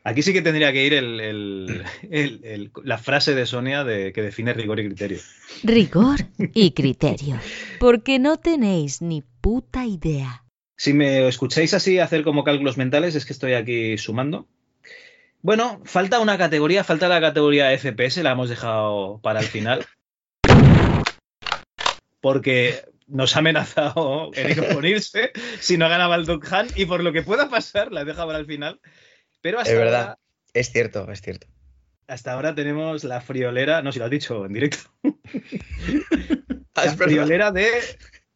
Aquí 0.09 0.23
sí 0.23 0.33
que 0.33 0.41
tendría 0.41 0.73
que 0.73 0.85
ir 0.87 0.95
el- 0.95 1.19
el- 1.21 1.85
el- 2.11 2.41
el- 2.45 2.71
la 2.85 2.97
frase 2.97 3.35
de 3.35 3.45
Sonia 3.45 3.83
de, 3.83 4.13
que 4.13 4.23
define 4.23 4.53
rigor 4.53 4.79
y 4.79 4.87
criterio. 4.87 5.19
Rigor 5.65 6.21
y 6.55 6.71
criterio. 6.71 7.41
Porque 7.81 8.21
no 8.21 8.37
tenéis 8.37 9.03
ni 9.03 9.23
puta 9.41 9.85
idea. 9.85 10.45
Si 10.77 10.93
me 10.93 11.27
escucháis 11.27 11.75
así 11.75 11.99
hacer 11.99 12.23
como 12.23 12.45
cálculos 12.45 12.77
mentales, 12.77 13.17
es 13.17 13.27
que 13.27 13.33
estoy 13.33 13.55
aquí 13.55 13.99
sumando. 13.99 14.47
Bueno, 15.43 15.81
falta 15.85 16.21
una 16.21 16.39
categoría, 16.39 16.85
falta 16.85 17.09
la 17.09 17.21
categoría 17.21 17.73
FPS, 17.77 18.23
la 18.23 18.31
hemos 18.31 18.49
dejado 18.49 19.19
para 19.25 19.41
el 19.41 19.47
final. 19.47 19.85
Porque 22.21 22.85
nos 23.09 23.35
ha 23.35 23.41
amenazado 23.41 24.31
Eric 24.35 24.73
con 24.73 24.85
irse 24.87 25.33
si 25.61 25.77
no 25.77 25.89
ganaba 25.89 26.15
el 26.15 26.27
Duck 26.27 26.47
Hunt 26.51 26.79
y 26.79 26.87
por 26.87 27.03
lo 27.03 27.13
que 27.13 27.23
pueda 27.23 27.49
pasar 27.49 27.91
la 27.93 28.03
he 28.03 28.05
dejado 28.05 28.29
para 28.29 28.39
el 28.39 28.47
final. 28.47 28.81
Pero 29.47 29.61
hasta 29.61 29.71
Es 29.71 29.79
ahora, 29.79 29.91
verdad. 29.91 30.19
Es 30.55 30.73
cierto, 30.73 31.09
es 31.13 31.21
cierto. 31.23 31.47
hasta 32.09 32.33
ahora 32.33 32.53
tenemos 32.57 33.05
la 33.05 33.21
friolera, 33.21 33.81
no, 33.81 33.93
si 33.93 34.01
lo 34.01 34.07
has 34.07 34.11
dicho 34.11 34.45
en 34.45 34.53
directo, 34.55 34.79
Ah, 36.75 36.85
la 36.85 36.91
es 36.91 36.97
verdad. 36.99 37.15
friolera 37.15 37.53
de 37.53 37.69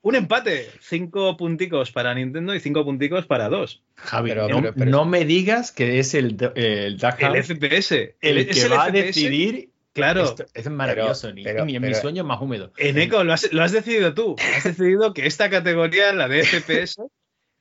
un 0.03 0.15
empate. 0.15 0.69
Cinco 0.81 1.37
punticos 1.37 1.91
para 1.91 2.15
Nintendo 2.15 2.55
y 2.55 2.61
cinco 2.61 2.85
punticos 2.85 3.27
para 3.27 3.49
dos. 3.49 3.83
Javi, 3.97 4.31
Pero- 4.31 4.49
no, 4.49 4.61
pero- 4.61 4.75
pero- 4.75 4.91
no 4.93 5.05
me 5.05 5.25
digas 5.25 5.73
que 5.73 5.99
es 5.99 6.15
el, 6.15 6.37
el 6.55 6.97
Duck 6.97 7.17
El 7.21 7.43
FPS. 7.43 8.15
el 8.21 8.39
es 8.39 8.47
que 8.47 8.63
el 8.67 8.73
va 8.73 8.85
a 8.85 8.91
decidir. 8.93 9.71
Claro. 9.93 10.23
Esto 10.23 10.45
es 10.55 10.71
maravilloso, 10.71 11.33
ni, 11.33 11.43
pero- 11.43 11.65
ni 11.65 11.75
en 11.75 11.83
mis 11.83 11.91
pero- 11.91 12.03
sueños 12.03 12.25
más 12.25 12.41
húmedos. 12.41 12.71
Eneco, 12.77 13.25
lo 13.25 13.33
has, 13.33 13.53
lo 13.53 13.65
has 13.65 13.73
decidido 13.73 14.15
tú. 14.15 14.37
Has 14.57 14.63
decidido 14.63 15.13
que 15.13 15.27
esta 15.27 15.51
categoría, 15.51 16.13
la 16.13 16.29
de 16.29 16.45
FPS, 16.45 17.03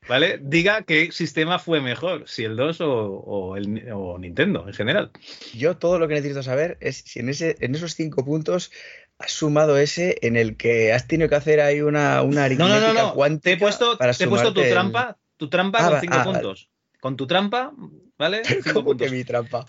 ¿vale? 0.10 0.40
Diga 0.42 0.82
qué 0.82 1.12
sistema 1.12 1.60
fue 1.60 1.80
mejor, 1.80 2.28
si 2.28 2.44
el 2.44 2.56
2 2.56 2.82
o, 2.82 2.90
o 2.92 3.56
el, 3.56 3.90
o 3.94 4.18
Nintendo 4.18 4.66
en 4.68 4.74
general. 4.74 5.12
Yo 5.54 5.78
todo 5.78 6.00
lo 6.00 6.08
que 6.08 6.16
necesito 6.16 6.44
saber 6.44 6.78
es 6.82 7.04
si 7.06 7.20
en, 7.20 7.30
ese, 7.30 7.56
en 7.60 7.76
esos 7.76 7.94
cinco 7.94 8.26
puntos 8.26 8.72
has 9.20 9.32
sumado 9.32 9.78
ese 9.78 10.18
en 10.22 10.36
el 10.36 10.58
que 10.58 10.92
has 10.92 11.08
tenido 11.08 11.30
que 11.30 11.36
hacer 11.36 11.62
ahí 11.62 11.82
una, 11.82 12.24
una 12.24 12.48
No, 12.50 12.68
no, 12.68 12.80
no, 12.80 12.86
aritmética 12.88 13.14
no. 13.16 13.40
Te 13.40 13.52
he 13.54 13.58
puesto, 13.58 13.98
para 13.98 14.14
te 14.14 14.24
he 14.24 14.28
puesto 14.28 14.54
tu 14.54 14.62
el- 14.62 14.70
trampa, 14.70 15.18
tu 15.38 15.50
trampa 15.50 15.80
Ah, 15.86 15.90
con 15.92 16.00
5 16.02 16.16
ah, 16.18 16.24
puntos. 16.24 16.70
Con 17.00 17.16
tu 17.16 17.28
trampa, 17.28 17.72
¿vale? 18.18 18.44
Cinco 18.64 18.84
¿Cómo 18.84 18.98
que 18.98 19.10
mi 19.10 19.24
trampa? 19.24 19.66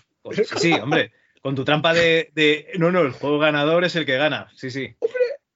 Sí, 0.57 0.73
hombre. 0.73 1.11
Con 1.41 1.55
tu 1.55 1.65
trampa 1.65 1.93
de, 1.93 2.29
de, 2.35 2.67
No, 2.77 2.91
no, 2.91 3.01
el 3.01 3.11
juego 3.11 3.39
ganador 3.39 3.83
es 3.83 3.95
el 3.95 4.05
que 4.05 4.17
gana. 4.17 4.51
Sí, 4.55 4.69
sí. 4.69 4.95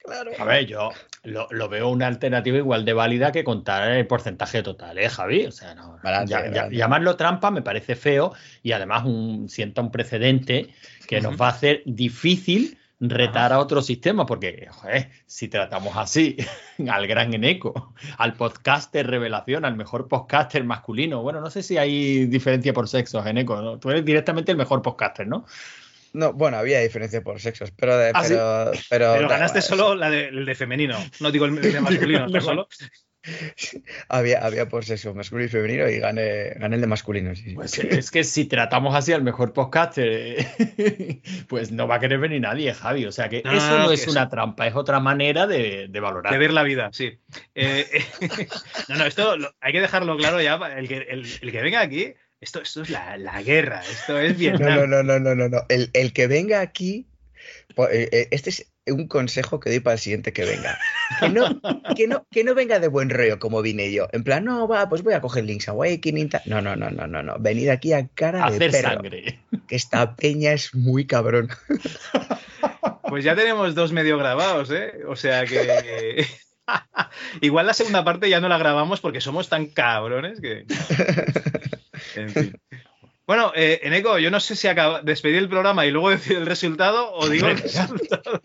Claro. 0.06 0.32
A 0.38 0.44
ver, 0.46 0.66
yo 0.68 0.92
lo, 1.24 1.48
lo 1.52 1.68
veo 1.70 1.90
una 1.90 2.08
alternativa 2.08 2.58
igual 2.58 2.86
de 2.86 2.94
válida 2.94 3.32
que 3.32 3.44
contar 3.44 3.90
el 3.92 4.06
porcentaje 4.08 4.62
total, 4.64 4.98
¿eh, 4.98 5.10
Javi? 5.10 5.46
O 5.46 5.52
sea, 5.52 5.74
no, 5.76 5.98
Balance, 6.04 6.34
ya- 6.54 6.70
llamarlo 6.70 7.16
trampa 7.16 7.52
me 7.52 7.62
parece 7.62 7.96
feo 7.96 8.34
y 8.62 8.72
además 8.72 9.04
un, 9.06 9.50
sienta 9.50 9.82
un 9.82 9.92
precedente 9.92 10.70
que 11.08 11.22
nos 11.22 11.40
va 11.40 11.48
a 11.48 11.52
hacer 11.52 11.82
difícil 11.86 12.78
retar 13.00 13.52
a 13.52 13.60
otro 13.60 13.82
sistema, 13.82 14.26
porque 14.26 14.68
joder, 14.72 15.10
si 15.26 15.48
tratamos 15.50 15.98
así 15.98 16.38
al 16.90 17.08
gran 17.08 17.34
Eneco, 17.34 17.94
al 18.18 18.34
podcaster 18.36 19.06
revelación, 19.06 19.66
al 19.66 19.76
mejor 19.76 20.08
podcaster 20.08 20.64
masculino, 20.64 21.22
bueno, 21.22 21.42
no 21.42 21.50
sé 21.50 21.62
si 21.62 21.78
hay 21.78 22.26
diferencia 22.28 22.74
por 22.74 22.88
sexos, 22.88 23.26
Eneco, 23.26 23.62
¿no? 23.62 23.80
tú 23.80 23.90
eres 23.90 24.06
directamente 24.06 24.52
el 24.52 24.58
mejor 24.58 24.82
podcaster, 24.82 25.28
¿no? 25.28 25.46
No, 26.16 26.34
bueno, 26.34 26.58
había 26.58 26.80
diferencia 26.80 27.22
por 27.22 27.40
sexos, 27.40 27.72
pero 27.72 27.98
de, 27.98 28.12
¿Ah, 28.14 28.24
sí? 28.24 28.34
pero, 28.90 29.14
pero, 29.14 29.28
ganaste 29.30 29.62
solo 29.62 29.96
la 29.96 30.10
de, 30.10 30.30
el 30.30 30.46
de 30.46 30.56
femenino. 30.56 30.98
No 31.20 31.32
digo 31.32 31.46
el 31.46 31.62
de 31.62 31.82
masculino, 31.82 32.28
¿no? 32.28 32.42
solo. 32.42 32.68
Había, 34.08 34.46
había 34.46 34.70
por 34.70 34.86
sexo 34.86 35.16
masculino 35.16 35.48
y 35.48 35.50
femenino 35.50 35.90
y 35.90 35.98
gané, 35.98 36.50
gané 36.58 36.76
el 36.76 36.82
de 36.82 36.88
masculino. 36.88 37.36
Sí, 37.36 37.42
sí. 37.50 37.56
Pues 37.56 37.80
es 37.80 38.12
que 38.12 38.24
si 38.24 38.46
tratamos 38.46 38.94
así 38.94 39.14
al 39.14 39.24
mejor 39.24 39.52
podcaster, 39.52 40.46
pues 41.48 41.72
no 41.72 41.88
va 41.88 41.96
a 41.96 42.00
querer 42.00 42.20
venir 42.20 42.42
nadie, 42.42 42.72
Javi. 42.74 43.06
O 43.08 43.12
sea 43.12 43.28
que 43.28 43.42
No, 43.44 43.52
eso 43.52 43.70
no, 43.72 43.80
no, 43.80 43.88
que 43.90 43.96
es 43.96 44.02
eso- 44.04 44.12
una 44.12 44.30
trampa, 44.30 44.68
es 44.68 44.76
otra 44.76 45.00
manera 45.00 45.48
de, 45.48 45.88
de 45.90 46.00
valorar. 46.00 46.32
De 46.32 46.38
ver 46.40 46.54
la 46.54 46.62
vida, 46.62 46.90
sí. 46.94 47.18
Eh, 47.56 47.88
no, 48.90 48.96
no, 48.98 49.06
esto 49.06 49.38
lo- 49.38 49.56
hay 49.60 49.74
que 49.74 49.82
dejarlo 49.82 50.16
claro 50.18 50.40
ya. 50.40 50.56
El 50.78 50.88
que, 50.88 50.98
el, 50.98 51.26
el 51.42 51.52
que 51.52 51.62
venga 51.64 51.82
aquí, 51.82 52.14
esto, 52.46 52.62
esto 52.62 52.84
es 52.84 52.90
la, 52.90 53.18
la 53.18 53.42
guerra, 53.42 53.82
esto 53.90 54.20
es 54.20 54.34
No, 54.34 54.38
Vietnam. 54.40 54.76
no, 54.76 54.88
no, 54.88 55.04
no, 55.04 55.20
no, 55.20 55.36
no, 55.36 55.50
no. 55.50 55.62
El, 55.68 55.90
el 55.94 56.14
que 56.14 56.28
venga 56.28 56.62
aquí, 56.62 57.08
eh, 57.92 58.10
eh, 58.12 58.28
este 58.32 58.52
es 58.52 58.72
un 58.88 59.08
consejo 59.08 59.60
que 59.60 59.72
doy 59.72 59.80
para 59.80 59.96
el 59.96 60.00
siguiente 60.00 60.32
que 60.32 60.46
venga. 60.46 60.78
Que 61.20 61.30
no, 61.30 61.60
que 61.96 62.08
no, 62.08 62.28
que 62.32 62.44
no 62.44 62.54
venga 62.54 62.80
de 62.80 62.88
buen 62.88 63.10
rollo 63.10 63.40
como 63.40 63.62
vine 63.64 63.92
yo. 63.92 64.08
En 64.12 64.24
plan, 64.24 64.46
no, 64.46 64.68
va, 64.68 64.88
pues 64.88 65.02
voy 65.02 65.16
a 65.16 65.22
coger 65.22 65.44
Link's 65.44 65.68
Awakening. 65.68 66.30
No, 66.46 66.62
no, 66.62 66.76
no, 66.76 66.92
no, 66.92 67.08
no, 67.08 67.24
no. 67.24 67.36
Venid 67.40 67.70
aquí 67.70 67.94
a 67.94 68.08
cara 68.08 68.50
de 68.52 68.56
Hacer 68.58 68.72
perro. 68.72 68.90
sangre. 68.90 69.40
Que 69.68 69.76
esta 69.76 70.16
peña 70.16 70.54
es 70.54 70.74
muy 70.76 71.06
cabrón. 71.06 71.50
Pues 73.08 73.24
ya 73.24 73.36
tenemos 73.36 73.76
dos 73.76 73.92
medio 73.92 74.18
grabados, 74.18 74.72
¿eh? 74.72 74.92
O 75.08 75.16
sea 75.16 75.46
que. 75.46 76.26
Igual 77.42 77.68
la 77.68 77.74
segunda 77.74 78.04
parte 78.04 78.30
ya 78.30 78.40
no 78.42 78.50
la 78.50 78.58
grabamos 78.58 79.00
porque 79.00 79.22
somos 79.22 79.48
tan 79.48 79.68
cabrones 79.68 80.42
que. 80.42 80.66
En 82.16 82.30
fin. 82.30 82.62
Bueno, 83.28 83.52
eh, 83.56 83.80
Eneco, 83.84 84.20
yo 84.20 84.30
no 84.30 84.40
sé 84.40 84.56
si 84.56 84.68
acaba, 84.68 85.02
despedir 85.02 85.38
el 85.38 85.50
programa 85.50 85.86
y 85.86 85.92
luego 85.92 86.12
decir 86.12 86.38
el 86.38 86.46
resultado 86.46 87.12
o 87.14 87.28
digo 87.30 87.48
el 87.48 87.58
resultado. 87.58 88.42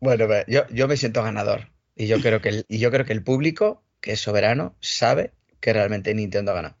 Bueno, 0.00 0.26
yo, 0.46 0.66
yo 0.70 0.88
me 0.88 0.96
siento 0.96 1.22
ganador. 1.22 1.70
Y 1.94 2.06
yo 2.06 2.20
creo 2.20 2.40
que 2.40 2.48
el, 2.50 2.66
y 2.68 2.78
yo 2.78 2.90
creo 2.90 3.04
que 3.04 3.12
el 3.12 3.22
público, 3.22 3.82
que 4.00 4.12
es 4.12 4.20
soberano, 4.20 4.76
sabe 4.80 5.32
que 5.60 5.72
realmente 5.72 6.14
Nintendo 6.14 6.52
ha 6.52 6.54
ganado. 6.54 6.78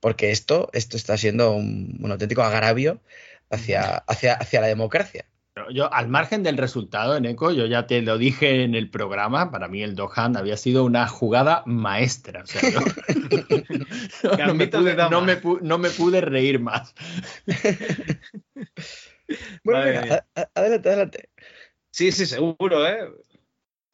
Porque 0.00 0.30
esto, 0.30 0.70
esto 0.72 0.96
está 0.96 1.16
siendo 1.18 1.52
un, 1.52 1.98
un 2.00 2.10
auténtico 2.10 2.42
agravio 2.42 3.00
hacia, 3.50 3.98
hacia, 3.98 4.34
hacia 4.34 4.60
la 4.60 4.66
democracia. 4.66 5.26
Yo, 5.70 5.92
al 5.92 6.08
margen 6.08 6.42
del 6.42 6.56
resultado, 6.58 7.16
Eneco, 7.16 7.52
yo 7.52 7.66
ya 7.66 7.86
te 7.86 8.02
lo 8.02 8.18
dije 8.18 8.64
en 8.64 8.74
el 8.74 8.90
programa, 8.90 9.52
para 9.52 9.68
mí 9.68 9.84
el 9.84 9.94
Dohan 9.94 10.36
había 10.36 10.56
sido 10.56 10.84
una 10.84 11.06
jugada 11.06 11.62
maestra. 11.64 12.42
O 12.42 12.46
sea, 12.46 12.70
yo- 12.70 12.80
no, 14.46 14.54
me 14.54 14.66
pude, 14.66 14.96
no 15.10 15.20
me 15.20 15.40
pu- 15.40 15.60
no 15.60 15.78
me 15.78 15.90
pude 15.90 16.20
reír 16.20 16.58
más. 16.60 16.94
Bueno, 19.62 20.00
a- 20.34 20.40
a- 20.40 20.50
adelante, 20.54 20.88
adelante. 20.88 21.28
Sí, 21.90 22.12
sí, 22.12 22.26
seguro, 22.26 22.86
¿eh? 22.86 23.08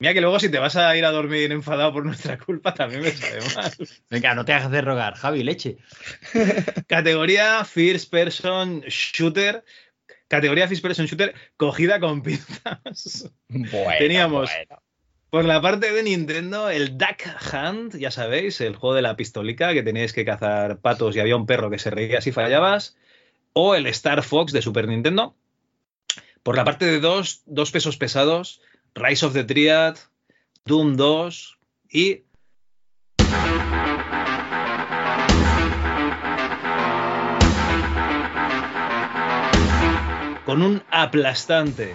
Mira 0.00 0.14
que 0.14 0.20
luego 0.20 0.40
si 0.40 0.48
te 0.48 0.58
vas 0.58 0.74
a 0.76 0.96
ir 0.96 1.04
a 1.04 1.10
dormir 1.10 1.52
enfadado 1.52 1.92
por 1.92 2.04
nuestra 2.04 2.38
culpa 2.38 2.72
también 2.74 3.02
me 3.02 3.10
sabe 3.12 3.40
mal. 3.54 3.72
Venga, 4.08 4.34
no 4.34 4.44
te 4.44 4.54
hagas 4.54 4.70
de 4.70 4.80
rogar, 4.80 5.14
Javi, 5.14 5.44
leche. 5.44 5.76
Categoría 6.88 7.64
First 7.64 8.10
Person 8.10 8.80
Shooter. 8.88 9.62
Categoría 10.30 10.68
First 10.68 10.82
Person 10.82 11.06
Shooter 11.06 11.34
cogida 11.56 11.98
con 11.98 12.22
pinzas. 12.22 13.28
Bueno, 13.48 13.90
Teníamos 13.98 14.48
bueno. 14.48 14.82
por 15.28 15.44
la 15.44 15.60
parte 15.60 15.92
de 15.92 16.04
Nintendo 16.04 16.70
el 16.70 16.96
Duck 16.96 17.26
Hunt, 17.52 17.96
ya 17.96 18.12
sabéis, 18.12 18.60
el 18.60 18.76
juego 18.76 18.94
de 18.94 19.02
la 19.02 19.16
pistolica 19.16 19.72
que 19.72 19.82
teníais 19.82 20.12
que 20.12 20.24
cazar 20.24 20.78
patos 20.78 21.16
y 21.16 21.20
había 21.20 21.34
un 21.34 21.46
perro 21.46 21.68
que 21.68 21.80
se 21.80 21.90
reía 21.90 22.20
si 22.20 22.30
fallabas. 22.30 22.96
O 23.54 23.74
el 23.74 23.88
Star 23.88 24.22
Fox 24.22 24.52
de 24.52 24.62
Super 24.62 24.86
Nintendo. 24.86 25.34
Por 26.44 26.56
la 26.56 26.64
parte 26.64 26.84
de 26.86 27.00
dos, 27.00 27.42
dos 27.46 27.72
pesos 27.72 27.96
pesados, 27.96 28.60
Rise 28.94 29.26
of 29.26 29.32
the 29.32 29.42
Triad, 29.42 29.96
Doom 30.64 30.96
2 30.96 31.58
y 31.90 32.22
con 40.50 40.62
un 40.62 40.82
aplastante 40.90 41.94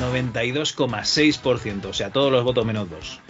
92,6%, 0.00 1.84
o 1.84 1.92
sea, 1.92 2.08
todos 2.08 2.32
los 2.32 2.42
votos 2.42 2.64
menos 2.64 2.88
dos. 2.88 3.20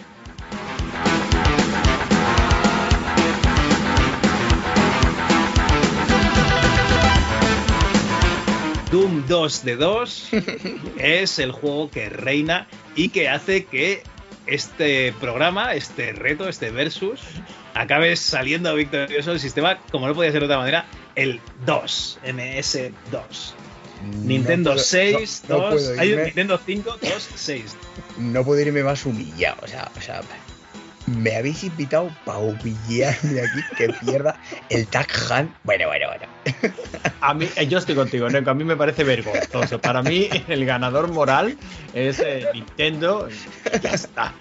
Doom 8.89 9.27
2 9.27 9.65
de 9.65 9.75
2 9.75 10.29
es 10.97 11.39
el 11.39 11.51
juego 11.51 11.91
que 11.91 12.07
reina 12.07 12.67
y 12.95 13.09
que 13.09 13.27
hace 13.27 13.65
que 13.65 14.03
este 14.45 15.13
programa, 15.19 15.73
este 15.73 16.13
reto, 16.13 16.47
este 16.47 16.71
versus, 16.71 17.19
acabe 17.73 18.15
saliendo 18.15 18.73
victorioso 18.75 19.31
el 19.31 19.39
sistema, 19.39 19.77
como 19.91 20.07
no 20.07 20.13
podía 20.15 20.31
ser 20.31 20.41
de 20.41 20.45
otra 20.45 20.57
manera, 20.59 20.85
el 21.15 21.39
2, 21.65 22.19
MS2. 22.25 23.53
Nintendo 24.23 24.71
puedo- 24.71 24.83
6, 24.83 25.43
no- 25.47 25.55
no 25.57 25.61
2, 25.63 25.73
puedo 25.73 25.99
hay 26.01 26.09
irme. 26.09 26.23
Nintendo 26.25 26.59
5, 26.65 26.97
2, 27.01 27.29
6. 27.35 27.75
No 28.17 28.43
puedo 28.43 28.59
irme 28.61 28.83
más 28.83 29.05
humillado. 29.05 29.57
O 29.63 29.67
sea, 29.67 29.89
o 29.97 30.01
sea, 30.01 30.21
me 31.05 31.35
habéis 31.35 31.63
invitado 31.63 32.13
para 32.25 32.39
humillarme 32.39 33.41
aquí, 33.41 33.61
que 33.77 33.89
pierda 34.05 34.37
el 34.69 34.87
Tag 34.87 35.07
Hunt. 35.29 35.51
Bueno, 35.63 35.87
bueno, 35.87 36.07
bueno. 36.07 36.73
A 37.21 37.33
mí, 37.33 37.47
eh, 37.55 37.67
yo 37.67 37.77
estoy 37.77 37.95
contigo, 37.95 38.29
Neko. 38.29 38.49
A 38.49 38.53
mí 38.53 38.63
me 38.65 38.75
parece 38.75 39.03
vergonzoso. 39.05 39.79
Para 39.79 40.01
mí, 40.03 40.29
el 40.49 40.65
ganador 40.65 41.09
moral 41.09 41.57
es 41.93 42.19
eh, 42.19 42.45
Nintendo. 42.53 43.29
y 43.29 43.79
Ya 43.79 43.91
está. 43.91 44.33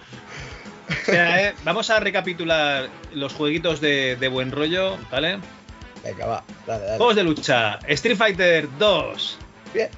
Eh, 1.09 1.55
vamos 1.65 1.91
a 1.91 2.01
recapitular 2.01 2.89
los 3.15 3.33
jueguitos 3.33 3.81
de, 3.81 4.17
de 4.17 4.29
buen 4.29 4.53
rollo, 4.53 4.97
¿vale? 5.11 5.39
Venga, 6.05 6.27
va, 6.27 6.45
dale, 6.67 6.85
dale. 6.85 6.97
Juegos 6.99 7.17
de 7.17 7.25
lucha, 7.25 7.79
Street 7.87 8.17
Fighter 8.17 8.69
2. 8.79 9.39
Bien. 9.75 9.89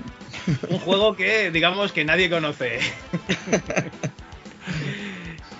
Un 0.69 0.79
juego 0.79 1.17
que, 1.17 1.51
digamos, 1.51 1.93
que 1.93 2.05
nadie 2.05 2.29
conoce. 2.29 2.81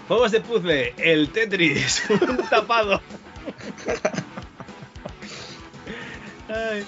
Juegos 0.09 0.33
de 0.33 0.41
puzzle, 0.41 0.95
el 0.99 1.31
Tetris, 1.31 2.03
un 2.11 2.37
tapado. 2.49 3.01
Ay. 6.49 6.85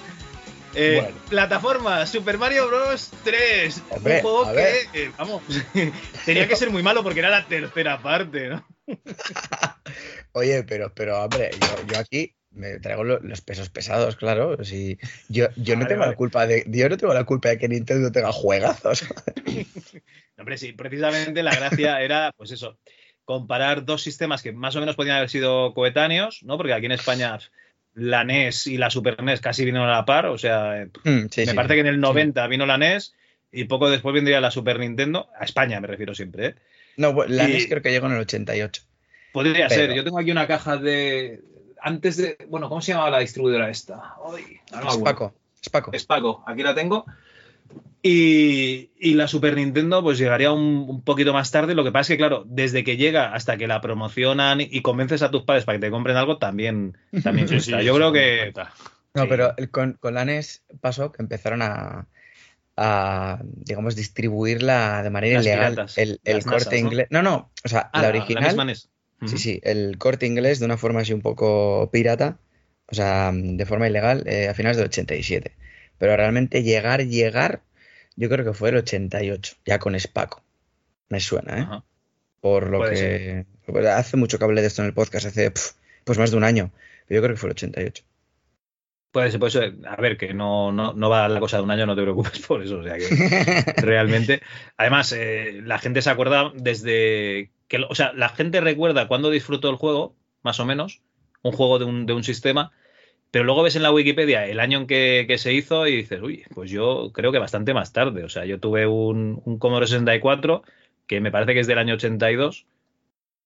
Eh, 0.75 0.99
Bueno. 1.01 1.17
Plataforma, 1.29 2.05
Super 2.05 2.37
Mario 2.37 2.67
Bros. 2.67 3.11
3. 3.23 3.81
Hombre, 3.89 4.15
un 4.15 4.21
juego 4.21 4.53
que, 4.53 4.81
eh, 4.93 5.11
vamos, 5.17 5.41
tenía 6.25 6.47
que 6.47 6.55
ser 6.55 6.69
muy 6.69 6.83
malo 6.83 7.03
porque 7.03 7.19
era 7.19 7.29
la 7.29 7.45
tercera 7.47 8.01
parte, 8.01 8.49
¿no? 8.49 8.67
Oye, 10.33 10.63
pero, 10.63 10.93
pero 10.93 11.23
hombre, 11.23 11.51
yo, 11.59 11.87
yo 11.93 11.99
aquí 11.99 12.33
me 12.51 12.79
traigo 12.79 13.03
lo- 13.03 13.19
los 13.19 13.41
pesos 13.41 13.69
pesados, 13.69 14.15
claro. 14.15 14.63
Si 14.63 14.97
yo, 15.29 15.47
yo 15.55 15.75
no 15.75 15.87
tengo 15.87 16.01
vale. 16.01 16.11
la 16.11 16.17
culpa 16.17 16.47
de, 16.47 16.63
yo 16.67 16.89
no 16.89 16.97
tengo 16.97 17.13
la 17.13 17.23
culpa 17.23 17.49
de 17.49 17.57
que 17.57 17.67
Nintendo 17.67 18.11
tenga 18.11 18.31
juegazos. 18.31 19.05
Hombre, 20.37 20.57
sí, 20.57 20.73
precisamente 20.73 21.43
la 21.43 21.55
gracia 21.55 22.01
era, 22.01 22.31
pues 22.37 22.51
eso, 22.51 22.77
comparar 23.25 23.83
dos 23.85 24.01
sistemas 24.03 24.41
que 24.41 24.51
más 24.53 24.75
o 24.75 24.79
menos 24.79 24.95
podían 24.95 25.17
haber 25.17 25.29
sido 25.29 25.73
coetáneos, 25.73 26.39
¿no? 26.43 26.57
Porque 26.57 26.73
aquí 26.73 26.85
en 26.85 26.91
España 26.93 27.37
la 27.97 28.23
NES 28.23 28.67
y 28.67 28.77
la 28.77 28.89
Super 28.89 29.21
NES 29.23 29.41
casi 29.41 29.65
vinieron 29.65 29.89
a 29.89 29.93
la 29.93 30.05
par, 30.05 30.27
o 30.27 30.37
sea, 30.37 30.85
Mm, 31.03 31.27
sí, 31.31 31.41
me 31.41 31.47
sí. 31.47 31.53
parece 31.53 31.73
que 31.73 31.79
en 31.81 31.87
el 31.87 31.99
90 31.99 32.45
vino 32.47 32.65
la 32.65 32.77
NES 32.77 33.13
y 33.51 33.63
poco 33.65 33.89
después 33.89 34.13
vendría 34.13 34.39
la 34.39 34.51
Super 34.51 34.79
Nintendo, 34.79 35.29
a 35.39 35.45
España 35.45 35.79
me 35.79 35.87
refiero 35.87 36.13
siempre, 36.13 36.45
¿eh? 36.45 36.55
No, 36.97 37.13
bueno, 37.13 37.33
la 37.33 37.49
Y- 37.49 37.53
NES 37.53 37.67
creo 37.67 37.81
que 37.81 37.91
llegó 37.91 38.07
en 38.07 38.13
el 38.13 38.19
88. 38.21 38.83
Podría 39.33 39.67
Pero- 39.67 39.81
ser, 39.81 39.93
yo 39.93 40.03
tengo 40.03 40.19
aquí 40.19 40.31
una 40.31 40.47
caja 40.47 40.77
de... 40.77 41.41
Antes 41.81 42.17
de... 42.17 42.37
Bueno, 42.49 42.69
¿cómo 42.69 42.81
se 42.81 42.91
llamaba 42.91 43.09
la 43.11 43.19
distribuidora 43.19 43.69
esta? 43.69 44.15
Ay, 44.25 44.59
no 44.71 44.77
me 44.81 44.87
Es 44.87 44.93
acuerdo. 44.95 45.03
Paco, 45.03 45.35
es 45.61 45.69
Paco. 45.69 45.91
Es 45.93 46.05
Paco, 46.05 46.43
aquí 46.47 46.63
la 46.63 46.73
tengo. 46.75 47.05
Y, 48.03 48.91
y 48.99 49.15
la 49.15 49.27
Super 49.27 49.55
Nintendo 49.55 50.01
pues 50.01 50.17
llegaría 50.17 50.51
un, 50.51 50.85
un 50.87 51.01
poquito 51.01 51.33
más 51.33 51.51
tarde. 51.51 51.75
Lo 51.75 51.83
que 51.83 51.91
pasa 51.91 52.01
es 52.13 52.15
que, 52.15 52.17
claro, 52.17 52.43
desde 52.47 52.83
que 52.83 52.95
llega 52.95 53.33
hasta 53.33 53.57
que 53.57 53.67
la 53.67 53.81
promocionan 53.81 54.61
y 54.61 54.81
convences 54.81 55.21
a 55.23 55.31
tus 55.31 55.43
padres 55.43 55.65
para 55.65 55.77
que 55.77 55.85
te 55.87 55.91
compren 55.91 56.15
algo, 56.15 56.37
también, 56.37 56.97
también 57.23 57.47
Sí, 57.47 57.55
cuesta. 57.55 57.79
sí, 57.79 57.85
Yo 57.85 57.95
creo 57.95 58.11
que. 58.13 58.53
No, 59.13 59.23
Sí. 59.23 59.27
pero 59.29 59.53
el- 59.57 59.69
con, 59.71 59.93
con 59.93 60.13
la 60.13 60.23
NES 60.25 60.63
pasó 60.79 61.11
que 61.11 61.21
empezaron 61.23 61.61
a, 61.63 62.07
a, 62.77 63.39
digamos, 63.43 63.95
distribuirla 63.95 65.01
de 65.03 65.09
manera 65.09 65.37
Las 65.37 65.45
ilegal. 65.45 65.73
piratas, 65.73 65.97
el 65.97 66.19
el 66.23 66.35
las 66.37 66.45
corte 66.45 66.77
inglés. 66.77 67.07
No, 67.09 67.21
no, 67.23 67.51
o 67.63 67.67
sea, 67.67 67.89
Ah, 67.91 68.01
la 68.01 68.07
la- 68.09 68.13
la 68.13 68.17
original. 68.19 68.43
misma 68.43 68.63
NES. 68.65 68.89
Sí, 69.25 69.37
sí, 69.39 69.59
el 69.63 69.97
corte 69.97 70.27
inglés 70.27 70.59
de 70.59 70.65
una 70.65 70.77
forma 70.77 70.99
así 71.01 71.11
un 71.11 71.21
poco 71.21 71.89
pirata, 71.91 72.37
o 72.85 72.93
sea, 72.93 73.31
de 73.33 73.65
forma 73.65 73.87
ilegal, 73.89 74.23
eh, 74.27 74.47
a 74.47 74.53
finales 74.53 74.77
del 74.77 74.85
87. 74.85 75.55
Pero 75.97 76.15
realmente 76.15 76.63
llegar, 76.63 77.05
llegar, 77.05 77.61
yo 78.15 78.29
creo 78.29 78.45
que 78.45 78.53
fue 78.53 78.69
el 78.69 78.77
88, 78.77 79.55
ya 79.65 79.79
con 79.79 79.99
Spaco. 79.99 80.43
Me 81.09 81.19
suena, 81.19 81.57
¿eh? 81.57 81.61
Ajá. 81.61 81.83
Por 82.41 82.69
lo 82.69 82.79
Puede 82.79 82.93
que. 82.93 83.45
pues 83.65 83.85
hace 83.87 84.17
mucho 84.17 84.37
que 84.37 84.45
hablé 84.45 84.61
de 84.61 84.67
esto 84.67 84.81
en 84.81 84.87
el 84.87 84.93
podcast, 84.93 85.25
hace 85.25 85.51
pf, 85.51 85.73
pues 86.03 86.17
más 86.17 86.31
de 86.31 86.37
un 86.37 86.43
año. 86.43 86.71
Pero 87.07 87.19
yo 87.19 87.23
creo 87.23 87.35
que 87.35 87.39
fue 87.39 87.49
el 87.49 87.53
88. 87.53 88.03
Puede 89.11 89.31
ser, 89.31 89.39
puede 89.39 89.51
ser. 89.51 89.75
A 89.87 89.95
ver, 89.95 90.17
que 90.17 90.33
no, 90.33 90.71
no, 90.71 90.93
no 90.93 91.09
va 91.09 91.27
la 91.27 91.39
cosa 91.39 91.57
de 91.57 91.63
un 91.63 91.71
año, 91.71 91.85
no 91.85 91.95
te 91.95 92.03
preocupes 92.03 92.39
por 92.47 92.61
eso. 92.61 92.79
O 92.79 92.83
sea 92.83 92.97
que 92.97 93.07
realmente. 93.81 94.41
Además, 94.77 95.11
eh, 95.13 95.61
la 95.63 95.79
gente 95.79 96.01
se 96.01 96.09
acuerda 96.09 96.51
desde 96.55 97.51
que. 97.67 97.79
O 97.89 97.95
sea, 97.95 98.13
la 98.13 98.29
gente 98.29 98.61
recuerda 98.61 99.07
cuando 99.07 99.29
disfrutó 99.29 99.69
el 99.69 99.77
juego, 99.77 100.15
más 100.43 100.59
o 100.59 100.65
menos, 100.65 101.01
un 101.41 101.51
juego 101.53 101.79
de 101.79 101.85
un, 101.85 102.05
de 102.05 102.13
un 102.13 102.23
sistema. 102.23 102.71
Pero 103.31 103.43
luego 103.43 103.63
ves 103.63 103.75
en 103.75 103.83
la 103.83 103.91
Wikipedia 103.91 104.45
el 104.45 104.59
año 104.59 104.79
en 104.79 104.87
que, 104.87 105.25
que 105.27 105.37
se 105.37 105.53
hizo 105.53 105.85
y 105.87 105.97
dices, 105.97 106.21
uy, 106.21 106.45
pues 106.53 106.71
yo 106.71 107.11
creo 107.13 107.31
que 107.31 107.39
bastante 107.39 107.73
más 107.73 107.91
tarde. 107.93 108.23
O 108.23 108.29
sea, 108.29 108.45
yo 108.45 108.59
tuve 108.59 108.87
un, 108.87 109.41
un 109.43 109.59
Commodore 109.59 109.87
64 109.87 110.63
que 111.07 111.21
me 111.21 111.31
parece 111.31 111.53
que 111.53 111.61
es 111.61 111.67
del 111.67 111.79
año 111.79 111.95
82, 111.95 112.65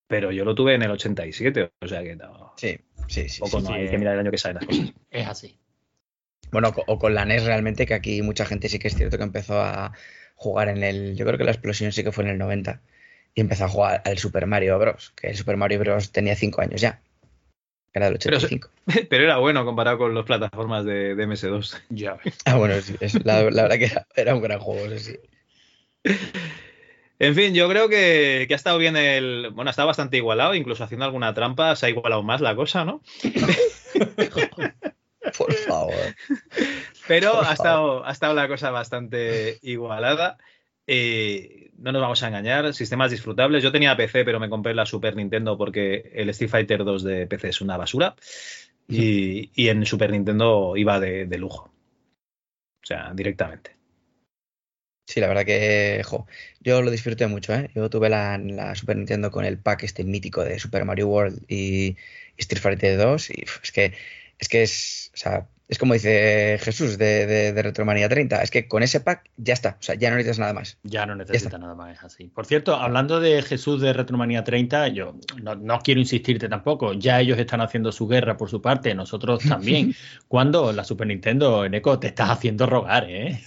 pero 0.07 0.31
yo 0.31 0.43
lo 0.45 0.55
tuve 0.55 0.75
en 0.75 0.81
el 0.81 0.91
87. 0.91 1.71
O 1.79 1.87
sea 1.87 2.03
que 2.03 2.15
no. 2.15 2.53
Sí, 2.57 2.79
sí, 3.07 3.29
sí. 3.29 3.39
Poco 3.39 3.59
sí, 3.59 3.63
no 3.63 3.69
sí, 3.69 3.75
hay 3.75 3.85
eh. 3.85 3.89
que 3.89 3.97
mirar 3.97 4.15
el 4.15 4.21
año 4.21 4.31
que 4.31 4.37
salen 4.37 4.55
las 4.55 4.65
cosas. 4.65 4.93
Es 5.09 5.27
así. 5.27 5.57
Bueno, 6.51 6.73
o 6.87 6.99
con 6.99 7.13
la 7.13 7.23
NES 7.23 7.45
realmente, 7.45 7.85
que 7.85 7.93
aquí 7.93 8.21
mucha 8.21 8.45
gente 8.45 8.67
sí 8.67 8.77
que 8.77 8.89
es 8.89 8.95
cierto 8.95 9.17
que 9.17 9.23
empezó 9.23 9.61
a 9.61 9.93
jugar 10.35 10.67
en 10.67 10.83
el. 10.83 11.15
Yo 11.15 11.25
creo 11.25 11.37
que 11.37 11.45
la 11.45 11.51
explosión 11.51 11.93
sí 11.93 12.03
que 12.03 12.11
fue 12.11 12.25
en 12.25 12.31
el 12.31 12.37
90. 12.37 12.81
Y 13.33 13.39
empezó 13.39 13.65
a 13.65 13.69
jugar 13.69 14.01
al 14.03 14.17
Super 14.17 14.45
Mario 14.45 14.77
Bros. 14.77 15.13
Que 15.15 15.27
el 15.27 15.37
Super 15.37 15.55
Mario 15.55 15.79
Bros. 15.79 16.11
tenía 16.11 16.35
5 16.35 16.61
años 16.61 16.81
ya. 16.81 17.01
Era 17.93 18.09
del 18.09 18.19
Pero- 18.23 18.37
85. 18.37 18.69
Pero 19.09 19.23
era 19.25 19.37
bueno 19.37 19.65
comparado 19.65 19.97
con 19.97 20.15
las 20.15 20.25
plataformas 20.25 20.85
de, 20.85 21.15
de 21.15 21.27
MS2. 21.27 21.81
Ya 21.89 22.13
ves. 22.23 22.37
Ah, 22.45 22.55
bueno, 22.55 22.79
sí, 22.81 22.95
es- 22.99 23.23
la, 23.25 23.43
la 23.43 23.63
verdad 23.63 23.77
que 23.77 23.85
era, 23.85 24.07
era 24.15 24.35
un 24.35 24.41
gran 24.41 24.59
juego, 24.59 24.89
sí, 24.97 24.99
sí. 24.99 25.19
En 27.19 27.35
fin, 27.35 27.53
yo 27.53 27.69
creo 27.69 27.87
que, 27.87 28.45
que 28.47 28.53
ha 28.53 28.57
estado 28.57 28.79
bien 28.79 28.95
el. 28.97 29.51
Bueno, 29.53 29.69
ha 29.69 29.71
estado 29.71 29.87
bastante 29.87 30.17
igualado, 30.17 30.55
incluso 30.55 30.83
haciendo 30.83 31.05
alguna 31.05 31.33
trampa 31.35 31.75
se 31.75 31.85
ha 31.85 31.89
igualado 31.89 32.23
más 32.23 32.41
la 32.41 32.55
cosa, 32.55 32.83
¿no? 32.83 33.03
Por 35.37 35.53
favor. 35.53 35.93
Pero 37.07 37.33
Por 37.33 37.45
ha 37.45 37.53
estado, 37.53 38.05
ha 38.05 38.11
estado 38.11 38.33
la 38.33 38.47
cosa 38.47 38.71
bastante 38.71 39.59
igualada. 39.61 40.37
Eh, 40.87 41.71
no 41.77 41.91
nos 41.91 42.01
vamos 42.01 42.21
a 42.23 42.27
engañar, 42.27 42.73
sistemas 42.73 43.11
disfrutables. 43.11 43.63
Yo 43.63 43.71
tenía 43.71 43.97
PC, 43.97 44.23
pero 44.23 44.39
me 44.39 44.49
compré 44.49 44.73
la 44.73 44.85
Super 44.85 45.15
Nintendo 45.15 45.57
porque 45.57 46.11
el 46.13 46.29
Street 46.29 46.49
Fighter 46.49 46.83
2 46.83 47.03
de 47.03 47.27
PC 47.27 47.49
es 47.49 47.61
una 47.61 47.77
basura. 47.77 48.15
Y, 48.87 49.51
y 49.55 49.69
en 49.69 49.85
Super 49.85 50.11
Nintendo 50.11 50.75
iba 50.75 50.99
de, 50.99 51.25
de 51.25 51.37
lujo. 51.37 51.71
O 52.83 52.85
sea, 52.85 53.13
directamente. 53.13 53.75
Sí, 55.07 55.19
la 55.19 55.27
verdad 55.27 55.45
que, 55.45 56.01
jo, 56.05 56.25
yo 56.61 56.81
lo 56.81 56.89
disfruté 56.89 57.27
mucho, 57.27 57.53
¿eh? 57.53 57.69
Yo 57.75 57.89
tuve 57.89 58.09
la, 58.09 58.37
la 58.37 58.75
Super 58.75 58.95
Nintendo 58.95 59.29
con 59.29 59.43
el 59.45 59.59
pack 59.59 59.83
este 59.83 60.03
mítico 60.03 60.43
de 60.43 60.57
Super 60.59 60.85
Mario 60.85 61.07
World 61.07 61.43
y, 61.49 61.89
y 61.89 61.97
Street 62.37 62.61
Fighter 62.61 62.97
2 62.97 63.29
y 63.31 63.43
es 63.63 63.71
que 63.71 63.93
es 64.39 64.49
que 64.49 64.63
es, 64.63 65.11
o 65.13 65.17
sea, 65.17 65.49
es 65.71 65.77
como 65.79 65.93
dice 65.93 66.59
Jesús 66.61 66.97
de, 66.97 67.25
de, 67.25 67.53
de 67.53 67.61
Retromanía 67.63 68.09
30, 68.09 68.43
es 68.43 68.51
que 68.51 68.67
con 68.67 68.83
ese 68.83 68.99
pack 68.99 69.29
ya 69.37 69.53
está, 69.53 69.77
o 69.79 69.81
sea, 69.81 69.95
ya 69.95 70.09
no 70.09 70.17
necesitas 70.17 70.37
nada 70.37 70.51
más. 70.53 70.77
Ya 70.83 71.05
no 71.05 71.15
necesita 71.15 71.57
nada 71.57 71.75
más, 71.75 71.93
es 71.97 72.03
así. 72.03 72.25
Por 72.25 72.45
cierto, 72.45 72.75
hablando 72.75 73.21
de 73.21 73.41
Jesús 73.41 73.79
de 73.79 73.93
Retromanía 73.93 74.43
30, 74.43 74.89
yo 74.89 75.15
no, 75.41 75.55
no 75.55 75.79
quiero 75.79 76.01
insistirte 76.01 76.49
tampoco. 76.49 76.91
Ya 76.91 77.21
ellos 77.21 77.39
están 77.39 77.61
haciendo 77.61 77.93
su 77.93 78.05
guerra 78.05 78.35
por 78.35 78.49
su 78.49 78.61
parte, 78.61 78.93
nosotros 78.93 79.43
también. 79.47 79.95
Cuando 80.27 80.73
la 80.73 80.83
Super 80.83 81.07
Nintendo, 81.07 81.63
Eneco, 81.63 81.97
te 81.99 82.07
estás 82.07 82.29
haciendo 82.31 82.65
rogar, 82.65 83.05
¿eh? 83.09 83.41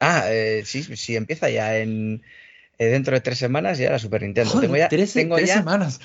Ah, 0.00 0.24
eh, 0.26 0.62
sí, 0.64 0.82
sí, 0.82 1.14
empieza 1.14 1.48
ya 1.48 1.78
en 1.78 2.22
eh, 2.78 2.86
dentro 2.86 3.14
de 3.14 3.20
tres 3.20 3.38
semanas 3.38 3.78
ya 3.78 3.90
la 3.92 4.00
Super 4.00 4.22
Nintendo. 4.22 4.50
Joder, 4.50 4.66
tengo 4.66 4.76
ya, 4.78 4.88
tres, 4.88 5.12
tengo 5.12 5.36
tres 5.36 5.48
ya- 5.48 5.58
semanas. 5.58 6.00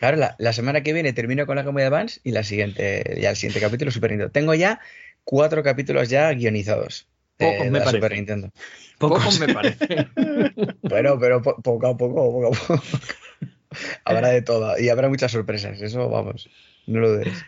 Claro, 0.00 0.16
la, 0.16 0.34
la 0.38 0.52
semana 0.54 0.82
que 0.82 0.94
viene 0.94 1.12
termino 1.12 1.44
con 1.46 1.56
la 1.56 1.62
Game 1.62 1.84
Advance 1.84 2.20
y 2.24 2.32
la 2.32 2.42
siguiente, 2.42 3.18
ya 3.20 3.30
el 3.30 3.36
siguiente 3.36 3.60
capítulo 3.60 3.90
Super 3.90 4.10
Nintendo. 4.10 4.32
Tengo 4.32 4.54
ya 4.54 4.80
cuatro 5.24 5.62
capítulos 5.62 6.08
ya 6.08 6.30
guionizados 6.30 7.06
de, 7.38 7.46
Pocos 7.46 7.64
de 7.66 7.70
me 7.70 7.78
la 7.80 7.84
parece. 7.84 7.96
Super 7.98 8.12
Nintendo. 8.16 8.50
Pocos 8.98 9.38
me 9.40 9.54
parece. 9.54 10.08
Bueno, 10.82 11.18
pero 11.20 11.42
po- 11.42 11.60
poco 11.62 11.86
a 11.86 11.96
poco, 11.96 12.14
poco 12.32 12.46
a 12.48 12.50
poco. 12.50 12.82
habrá 14.04 14.28
de 14.28 14.42
todo 14.42 14.78
y 14.78 14.88
habrá 14.88 15.08
muchas 15.08 15.32
sorpresas, 15.32 15.80
eso 15.80 16.08
vamos, 16.08 16.48
no 16.86 17.00
lo 17.00 17.10
dudes. 17.12 17.44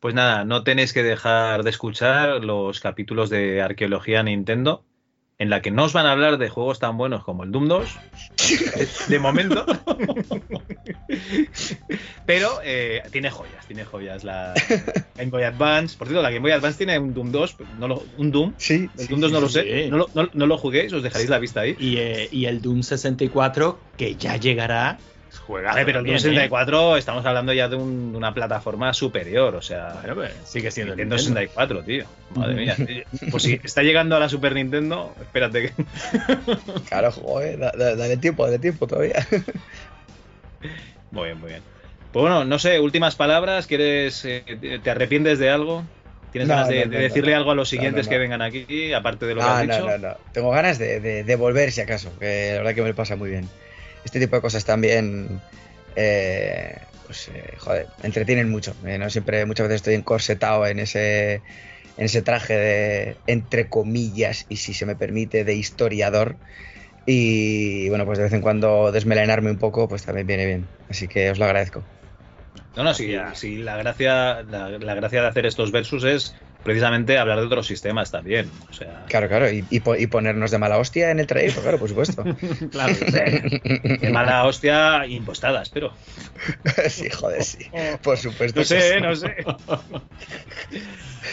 Pues 0.00 0.14
nada, 0.14 0.44
no 0.46 0.64
tenéis 0.64 0.92
que 0.94 1.02
dejar 1.02 1.62
de 1.62 1.70
escuchar 1.70 2.42
los 2.42 2.80
capítulos 2.80 3.28
de 3.30 3.60
Arqueología 3.60 4.22
Nintendo, 4.22 4.84
en 5.40 5.48
la 5.50 5.62
que 5.62 5.70
no 5.72 5.84
os 5.84 5.92
van 5.94 6.04
a 6.06 6.12
hablar 6.12 6.36
de 6.38 6.48
juegos 6.50 6.78
tan 6.78 6.96
buenos 6.98 7.24
como 7.24 7.42
el 7.44 7.50
Doom 7.50 7.66
2, 7.66 7.88
de 9.08 9.18
momento. 9.18 9.64
Pero 12.26 12.60
eh, 12.62 13.02
tiene 13.10 13.30
joyas, 13.30 13.66
tiene 13.66 13.84
joyas 13.84 14.22
la 14.22 14.52
Game 15.16 15.30
Boy 15.30 15.42
Advance. 15.44 15.96
Por 15.96 16.06
cierto, 16.08 16.22
la 16.22 16.30
Game 16.30 16.42
Boy 16.42 16.52
Advance 16.52 16.76
tiene 16.78 16.98
un 16.98 17.14
Doom 17.14 17.32
2, 17.32 17.56
no 17.78 17.88
lo- 17.88 18.02
un 18.18 18.30
Doom. 18.30 18.52
Sí, 18.58 18.88
El 18.96 19.04
sí, 19.04 19.06
Doom 19.08 19.20
2 19.20 19.32
no 19.32 19.38
sí, 19.38 19.42
lo 19.42 19.48
sí, 19.48 19.54
sé. 19.68 19.88
No, 19.90 19.96
lo, 19.98 20.10
no- 20.14 20.28
no 20.32 20.46
lo 20.46 20.58
juguéis, 20.58 20.92
os 20.92 21.02
dejaréis 21.02 21.30
la 21.30 21.38
vista 21.38 21.60
ahí. 21.62 21.74
Y, 21.80 21.96
eh, 21.96 22.28
y 22.30 22.44
el 22.44 22.60
Doom 22.60 22.82
64, 22.82 23.80
que 23.96 24.14
ya 24.16 24.36
llegará, 24.36 24.98
juega. 25.38 25.74
Ver, 25.74 25.84
pero 25.86 26.00
el 26.00 26.06
Doom 26.06 26.18
64 26.18 26.96
estamos 26.96 27.24
hablando 27.24 27.52
ya 27.52 27.68
de, 27.68 27.76
un- 27.76 28.12
de 28.12 28.18
una 28.18 28.34
plataforma 28.34 28.92
superior, 28.92 29.54
o 29.54 29.62
sea, 29.62 29.94
Bueno, 30.00 30.14
pues 30.16 30.32
sigue 30.44 30.70
siendo 30.70 30.92
el 30.94 30.98
Nintendo 30.98 31.16
Nintendo. 31.16 31.40
64, 31.40 31.82
tío. 31.84 32.04
Madre 32.34 32.54
mía. 32.54 32.76
Pues 33.30 33.42
si 33.44 33.60
está 33.62 33.82
llegando 33.82 34.16
a 34.16 34.20
la 34.20 34.28
Super 34.28 34.54
Nintendo, 34.54 35.14
espérate 35.20 35.62
que. 35.62 35.84
Claro, 36.88 37.12
joder, 37.12 37.58
da- 37.58 37.72
da- 37.76 37.94
dale 37.96 38.16
tiempo, 38.16 38.44
dale 38.44 38.58
tiempo 38.58 38.86
todavía. 38.86 39.26
Muy 41.10 41.24
bien, 41.26 41.40
muy 41.40 41.50
bien. 41.50 41.62
Pues 42.12 42.22
bueno, 42.22 42.44
no 42.44 42.58
sé, 42.58 42.80
últimas 42.80 43.16
palabras, 43.16 43.66
¿quieres, 43.66 44.24
eh, 44.24 44.44
te 44.82 44.90
arrepientes 44.90 45.38
de 45.38 45.50
algo? 45.50 45.84
¿Tienes 46.32 46.48
No, 46.48 46.54
ganas 46.54 46.68
de, 46.68 46.74
no, 46.76 46.80
de 46.82 46.86
no, 46.88 46.94
no, 46.94 47.00
decirle 47.02 47.30
no. 47.32 47.36
algo 47.38 47.50
a 47.50 47.54
los 47.54 47.68
No, 47.72 47.76
no, 47.76 47.80
siguientes 47.82 48.06
no. 48.06 48.10
que 48.10 48.18
vengan 48.18 48.42
aquí, 48.42 48.92
aparte 48.92 49.26
de 49.26 49.34
lo 49.34 49.40
que 49.40 49.46
No, 49.46 49.52
has 49.52 49.66
no, 49.66 49.74
dicho? 49.74 49.86
no, 49.90 49.98
no. 50.08 50.14
Tengo 50.32 50.50
ganas 50.50 50.78
de, 50.78 51.00
de- 51.00 51.24
de 51.24 51.36
volver 51.36 51.72
si 51.72 51.80
acaso, 51.80 52.16
que 52.18 52.50
la 52.52 52.58
verdad 52.58 52.74
que 52.74 52.82
me 52.82 52.94
pasa 52.94 53.16
muy 53.16 53.30
bien. 53.30 53.48
Este 54.04 54.20
tipo 54.20 54.36
de 54.36 54.42
cosas 54.42 54.64
también, 54.64 55.40
eh, 55.96 56.76
pues, 57.06 57.28
eh, 57.28 57.54
joder, 57.58 57.86
entretienen 58.02 58.50
mucho. 58.50 58.74
eh, 58.86 58.98
¿no? 58.98 59.10
Siempre, 59.10 59.44
muchas 59.46 59.68
veces 59.68 59.76
estoy 59.76 59.94
encorsetado 59.94 60.66
en 60.66 60.78
ese, 60.78 61.34
en 61.34 62.04
ese 62.04 62.22
traje 62.22 62.54
de, 62.54 63.16
entre 63.26 63.68
comillas, 63.68 64.46
y 64.48 64.56
si 64.56 64.74
se 64.74 64.86
me 64.86 64.96
permite, 64.96 65.44
de 65.44 65.54
historiador. 65.54 66.36
Y 67.06 67.88
bueno, 67.88 68.04
pues 68.06 68.18
de 68.18 68.24
vez 68.24 68.32
en 68.32 68.40
cuando 68.42 68.92
desmelenarme 68.92 69.50
un 69.50 69.58
poco, 69.58 69.88
pues 69.88 70.04
también 70.04 70.26
viene 70.26 70.46
bien. 70.46 70.66
Así 70.88 71.08
que 71.08 71.30
os 71.30 71.38
lo 71.38 71.44
agradezco. 71.46 71.82
No, 72.76 72.84
no, 72.84 72.94
sí, 72.94 73.14
sí, 73.34 73.56
la 73.58 73.76
gracia, 73.76 74.42
la, 74.42 74.68
la 74.70 74.94
gracia 74.94 75.22
de 75.22 75.28
hacer 75.28 75.46
estos 75.46 75.72
versus 75.72 76.04
es 76.04 76.34
precisamente 76.62 77.18
hablar 77.18 77.38
de 77.40 77.46
otros 77.46 77.66
sistemas 77.66 78.10
también. 78.10 78.50
O 78.68 78.72
sea, 78.72 79.04
Claro, 79.08 79.28
claro, 79.28 79.50
y, 79.50 79.64
y 79.70 79.80
po- 79.80 79.96
y 79.96 80.06
ponernos 80.06 80.50
de 80.50 80.58
mala 80.58 80.78
hostia 80.78 81.10
en 81.10 81.18
el 81.20 81.26
trayecto, 81.26 81.60
claro, 81.62 81.78
por 81.78 81.88
supuesto. 81.88 82.22
Claro, 82.70 82.94
de 83.04 84.10
mala 84.12 84.44
hostia 84.46 85.06
impostada, 85.06 85.62
espero. 85.62 85.92
sí, 86.88 87.08
joder, 87.10 87.42
sí. 87.44 87.58
Por 88.02 88.16
supuesto. 88.18 88.60
No 88.60 88.62
que 88.62 88.66
sé, 88.68 88.94
sí. 88.94 89.00
no 89.00 89.16
sé. 89.16 89.36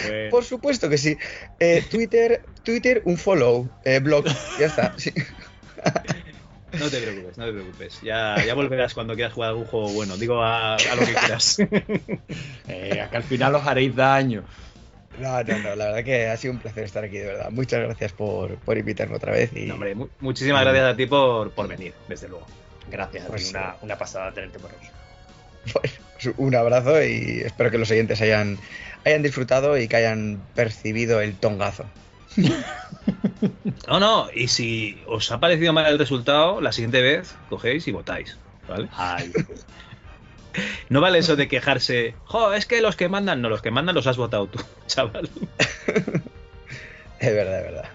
Bueno. 0.07 0.29
Por 0.31 0.43
supuesto 0.43 0.89
que 0.89 0.97
sí. 0.97 1.17
Eh, 1.59 1.83
Twitter, 1.89 2.41
Twitter, 2.63 3.01
un 3.05 3.17
follow, 3.17 3.69
eh, 3.85 3.99
blog, 3.99 4.25
ya 4.59 4.65
está. 4.67 4.93
sí. 4.97 5.11
No 6.73 6.89
te 6.89 6.99
preocupes, 6.99 7.37
no 7.37 7.45
te 7.45 7.51
preocupes. 7.53 8.01
Ya, 8.01 8.35
ya 8.45 8.53
volverás 8.53 8.93
cuando 8.93 9.15
quieras 9.15 9.33
jugar 9.33 9.49
algún 9.51 9.65
juego 9.65 9.87
bueno. 9.89 10.17
Digo 10.17 10.43
a, 10.43 10.75
a 10.75 10.95
lo 10.95 11.05
que 11.05 11.13
quieras. 11.13 11.59
Eh, 12.67 13.07
que 13.09 13.17
al 13.17 13.23
final 13.23 13.55
os 13.55 13.65
haréis 13.65 13.95
daño. 13.95 14.43
No, 15.19 15.43
no, 15.43 15.57
no, 15.59 15.75
la 15.75 15.85
verdad 15.85 16.03
que 16.03 16.27
ha 16.27 16.37
sido 16.37 16.53
un 16.53 16.59
placer 16.59 16.83
estar 16.83 17.03
aquí, 17.03 17.17
de 17.17 17.25
verdad. 17.25 17.49
Muchas 17.51 17.81
gracias 17.81 18.11
por, 18.13 18.55
por 18.57 18.77
invitarme 18.77 19.15
otra 19.15 19.31
vez. 19.31 19.51
Y... 19.55 19.65
No, 19.65 19.73
hombre, 19.75 19.95
mu- 19.95 20.09
muchísimas 20.19 20.61
gracias 20.63 20.93
a 20.93 20.95
ti 20.95 21.05
por, 21.07 21.51
por 21.51 21.67
venir, 21.67 21.93
desde 22.07 22.27
luego. 22.27 22.45
Gracias, 22.89 23.23
a 23.23 23.27
ti, 23.27 23.31
Pues, 23.31 23.49
una, 23.49 23.75
una 23.81 23.97
pasada 23.97 24.31
tenerte 24.31 24.59
por 24.59 24.71
aquí. 24.71 24.87
Pues, 25.73 25.99
un 26.37 26.55
abrazo 26.55 27.03
y 27.03 27.41
espero 27.43 27.69
que 27.71 27.77
los 27.77 27.89
oyentes 27.91 28.21
hayan, 28.21 28.57
hayan 29.05 29.23
disfrutado 29.23 29.77
y 29.77 29.87
que 29.87 29.95
hayan 29.97 30.39
percibido 30.55 31.19
el 31.21 31.35
tongazo. 31.35 31.85
No, 33.87 33.99
no, 33.99 34.27
y 34.33 34.47
si 34.47 35.01
os 35.07 35.31
ha 35.31 35.39
parecido 35.39 35.73
mal 35.73 35.91
el 35.91 35.97
resultado, 35.99 36.61
la 36.61 36.71
siguiente 36.71 37.01
vez 37.01 37.35
cogéis 37.49 37.87
y 37.87 37.91
votáis, 37.91 38.37
¿vale? 38.67 38.87
No 40.89 41.01
vale 41.01 41.19
eso 41.19 41.35
de 41.35 41.47
quejarse, 41.47 42.15
jo, 42.25 42.53
es 42.53 42.65
que 42.65 42.81
los 42.81 42.95
que 42.95 43.09
mandan, 43.09 43.41
no, 43.41 43.49
los 43.49 43.61
que 43.61 43.71
mandan 43.71 43.95
los 43.95 44.07
has 44.07 44.17
votado 44.17 44.47
tú, 44.47 44.59
chaval. 44.87 45.29
Es 47.19 47.33
verdad, 47.33 47.59
es 47.59 47.63
verdad. 47.63 47.89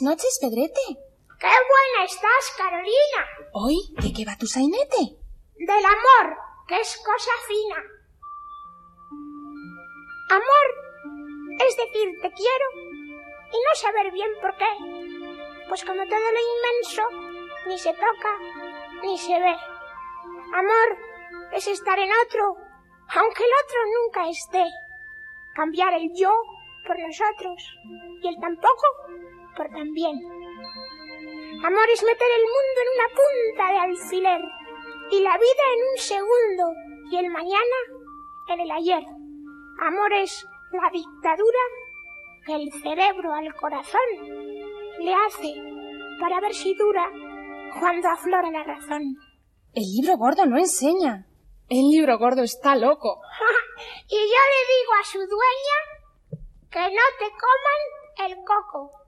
Buenas 0.00 0.18
noches, 0.18 0.38
Pedrete. 0.40 0.80
¡Qué 1.38 1.46
buena 1.46 2.04
estás, 2.04 2.54
Carolina! 2.56 3.50
¿Hoy 3.52 3.76
de 4.02 4.12
qué 4.12 4.24
va 4.24 4.36
tu 4.36 4.46
sainete? 4.46 4.96
Del 5.54 5.84
amor, 5.84 6.36
que 6.66 6.80
es 6.80 6.96
cosa 7.04 7.30
fina. 7.46 7.76
Amor 10.30 10.66
es 11.60 11.76
decir 11.76 12.08
te 12.22 12.32
quiero 12.32 12.66
y 13.52 13.56
no 13.56 13.74
saber 13.74 14.10
bien 14.12 14.30
por 14.40 14.56
qué. 14.56 14.72
Pues 15.68 15.84
como 15.84 16.02
todo 16.06 16.18
lo 16.18 16.40
inmenso, 16.54 17.02
ni 17.68 17.78
se 17.78 17.92
toca 17.92 18.38
ni 19.02 19.16
se 19.16 19.38
ve. 19.38 19.56
Amor 20.54 20.98
es 21.52 21.68
estar 21.68 21.98
en 21.98 22.10
otro, 22.26 22.56
aunque 23.14 23.44
el 23.44 23.50
otro 23.64 23.78
nunca 24.02 24.28
esté. 24.28 24.64
Cambiar 25.54 25.94
el 25.94 26.10
yo 26.14 26.32
por 26.84 26.98
nosotros 26.98 27.78
y 28.22 28.28
el 28.28 28.40
tampoco 28.40 28.86
por 29.56 29.68
también. 29.70 30.20
Amor 31.64 31.86
es 31.92 32.02
meter 32.02 32.28
el 32.36 32.42
mundo 32.42 32.78
en 32.82 32.88
una 32.94 33.08
punta 33.14 33.72
de 33.72 33.78
alfiler 33.78 34.40
y 35.10 35.20
la 35.20 35.36
vida 35.38 35.64
en 35.74 35.80
un 35.92 35.98
segundo 35.98 36.72
y 37.10 37.16
el 37.16 37.30
mañana 37.30 37.78
en 38.48 38.60
el 38.60 38.70
ayer. 38.70 39.04
Amor 39.80 40.12
es 40.12 40.46
la 40.72 40.90
dictadura 40.90 41.58
que 42.46 42.54
el 42.54 42.72
cerebro 42.82 43.32
al 43.32 43.54
corazón 43.54 44.00
le 45.00 45.14
hace 45.14 45.54
para 46.20 46.40
ver 46.40 46.54
si 46.54 46.74
dura 46.74 47.10
cuando 47.80 48.08
aflora 48.08 48.50
la 48.50 48.64
razón. 48.64 49.16
El 49.72 49.84
libro 49.96 50.16
gordo 50.16 50.46
no 50.46 50.58
enseña. 50.58 51.26
El 51.68 51.90
libro 51.90 52.18
gordo 52.18 52.42
está 52.42 52.76
loco. 52.76 53.20
y 54.08 54.16
yo 54.16 54.40
le 54.52 54.60
digo 54.74 54.92
a 55.00 55.04
su 55.04 55.18
dueña 55.18 55.78
que 56.70 56.94
no 56.94 57.02
te 57.18 57.30
coman 57.30 58.30
el 58.30 58.36
coco. 58.44 59.03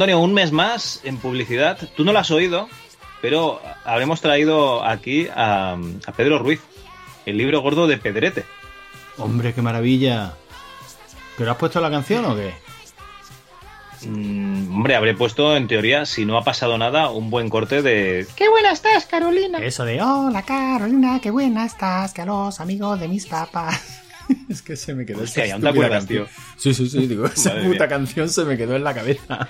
Antonio, 0.00 0.20
un 0.20 0.32
mes 0.32 0.50
más 0.50 1.02
en 1.04 1.18
publicidad. 1.18 1.78
Tú 1.94 2.06
no 2.06 2.14
lo 2.14 2.20
has 2.20 2.30
oído, 2.30 2.70
pero 3.20 3.60
habremos 3.84 4.22
traído 4.22 4.82
aquí 4.82 5.28
a, 5.28 5.72
a 6.06 6.12
Pedro 6.12 6.38
Ruiz, 6.38 6.62
el 7.26 7.36
libro 7.36 7.60
gordo 7.60 7.86
de 7.86 7.98
Pedrete. 7.98 8.46
Hombre, 9.18 9.52
qué 9.52 9.60
maravilla. 9.60 10.32
¿Pero 11.36 11.50
has 11.50 11.58
puesto 11.58 11.82
la 11.82 11.90
canción 11.90 12.24
o 12.24 12.34
qué? 12.34 12.54
Mm, 14.08 14.74
hombre, 14.74 14.96
habré 14.96 15.12
puesto, 15.14 15.54
en 15.54 15.68
teoría, 15.68 16.06
si 16.06 16.24
no 16.24 16.38
ha 16.38 16.44
pasado 16.44 16.78
nada, 16.78 17.10
un 17.10 17.28
buen 17.28 17.50
corte 17.50 17.82
de... 17.82 18.26
¡Qué 18.36 18.48
buena 18.48 18.72
estás, 18.72 19.04
Carolina! 19.04 19.58
Eso 19.58 19.84
de, 19.84 20.00
hola 20.00 20.40
Carolina, 20.40 21.20
qué 21.20 21.30
buena 21.30 21.66
estás, 21.66 22.14
que 22.14 22.22
a 22.22 22.24
los 22.24 22.58
amigos 22.58 22.98
de 22.98 23.06
mis 23.06 23.26
papás. 23.26 24.02
es 24.48 24.62
que 24.62 24.76
se 24.76 24.94
me 24.94 25.04
quedó 25.04 25.24
Hostia, 25.24 25.44
esa 25.44 25.48
ya 25.50 25.58
no 25.58 25.60
te 25.60 25.66
estúpida 25.68 25.86
acuerdas, 25.98 26.06
canción. 26.06 26.26
tío. 26.26 26.34
Sí, 26.56 26.72
sí, 26.72 26.88
sí, 26.88 27.06
digo, 27.06 27.26
esa 27.34 27.50
Madre 27.50 27.64
puta 27.64 27.84
mía. 27.84 27.88
canción 27.88 28.30
se 28.30 28.46
me 28.46 28.56
quedó 28.56 28.76
en 28.76 28.84
la 28.84 28.94
cabeza. 28.94 29.46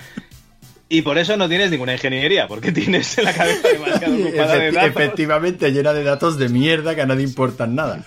Y 0.93 1.03
por 1.03 1.17
eso 1.17 1.37
no 1.37 1.47
tienes 1.47 1.71
ninguna 1.71 1.93
ingeniería, 1.93 2.49
porque 2.49 2.71
tienes 2.73 3.17
la 3.23 3.33
cabeza 3.33 3.65
demasiado 3.69 4.13
ocupada 4.13 4.55
de 4.57 4.71
datos. 4.73 4.89
efectivamente, 4.89 5.71
llena 5.71 5.93
de 5.93 6.03
datos 6.03 6.37
de 6.37 6.49
mierda 6.49 6.95
que 6.95 7.01
a 7.01 7.05
nadie 7.05 7.23
importan 7.23 7.75
nada. 7.75 8.05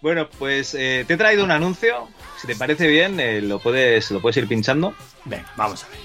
Bueno, 0.00 0.26
pues 0.38 0.74
eh, 0.74 1.04
te 1.06 1.12
he 1.12 1.16
traído 1.18 1.44
un 1.44 1.50
anuncio. 1.50 2.08
Si 2.40 2.46
te 2.46 2.56
parece 2.56 2.88
bien, 2.88 3.20
eh, 3.20 3.42
lo, 3.42 3.58
puedes, 3.58 4.10
lo 4.10 4.22
puedes 4.22 4.38
ir 4.38 4.48
pinchando. 4.48 4.94
Venga, 5.26 5.52
vamos 5.56 5.84
a 5.84 5.88
ver. 5.88 5.98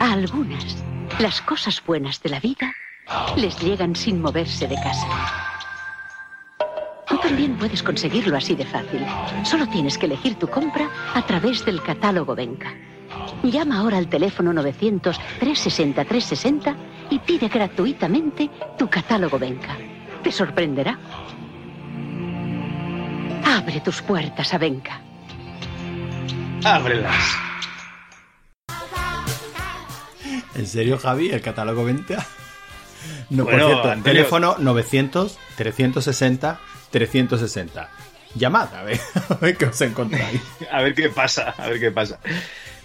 A 0.00 0.12
algunas, 0.12 0.76
las 1.20 1.40
cosas 1.40 1.80
buenas 1.86 2.20
de 2.20 2.30
la 2.30 2.40
vida 2.40 2.74
les 3.36 3.56
llegan 3.60 3.94
sin 3.94 4.20
moverse 4.20 4.66
de 4.66 4.74
casa. 4.74 5.59
Tú 7.10 7.18
también 7.18 7.58
puedes 7.58 7.82
conseguirlo 7.82 8.36
así 8.38 8.54
de 8.54 8.64
fácil. 8.64 9.04
Solo 9.44 9.66
tienes 9.68 9.98
que 9.98 10.06
elegir 10.06 10.36
tu 10.36 10.48
compra 10.48 10.88
a 11.14 11.20
través 11.26 11.62
del 11.64 11.82
catálogo 11.82 12.34
Benca. 12.36 12.72
Llama 13.42 13.78
ahora 13.80 13.98
al 13.98 14.08
teléfono 14.08 14.52
900-360-360 14.52 16.76
y 17.10 17.18
pide 17.18 17.48
gratuitamente 17.48 18.48
tu 18.78 18.88
catálogo 18.88 19.36
Benca. 19.38 19.76
Te 20.22 20.30
sorprenderá. 20.30 20.96
Abre 23.44 23.80
tus 23.80 24.00
puertas 24.02 24.54
a 24.54 24.58
Benca. 24.58 25.00
Ábrelas. 26.64 27.16
¿En 30.54 30.66
serio, 30.66 30.98
Javi? 30.98 31.30
¿El 31.30 31.40
catálogo 31.40 31.84
venta? 31.84 32.26
No, 33.30 33.44
Bueno, 33.44 33.58
por 33.60 33.68
cierto, 33.70 33.88
Antonio- 33.90 34.02
teléfono 34.02 34.56
900-360-360. 36.92 37.88
Llamad, 38.34 38.74
a 38.74 38.82
ver, 38.84 39.00
a 39.28 39.34
ver 39.34 39.56
qué 39.56 39.66
os 39.66 39.80
encontráis. 39.80 40.40
A 40.70 40.82
ver 40.82 40.94
qué 40.94 41.08
pasa, 41.08 41.54
a 41.58 41.68
ver 41.68 41.80
qué 41.80 41.90
pasa. 41.90 42.20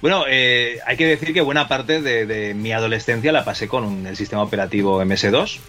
Bueno, 0.02 0.26
eh, 0.28 0.80
hay 0.86 0.98
que 0.98 1.06
decir 1.06 1.34
que 1.34 1.42
buena 1.42 1.68
parte 1.68 2.02
de, 2.02 2.54
mi 2.54 2.72
adolescencia 2.72 3.32
la 3.32 3.46
pasé 3.46 3.68
con 3.68 4.08
el 4.08 4.16
sistema 4.18 4.42
operativo 4.44 5.04
MS2. 5.04 5.60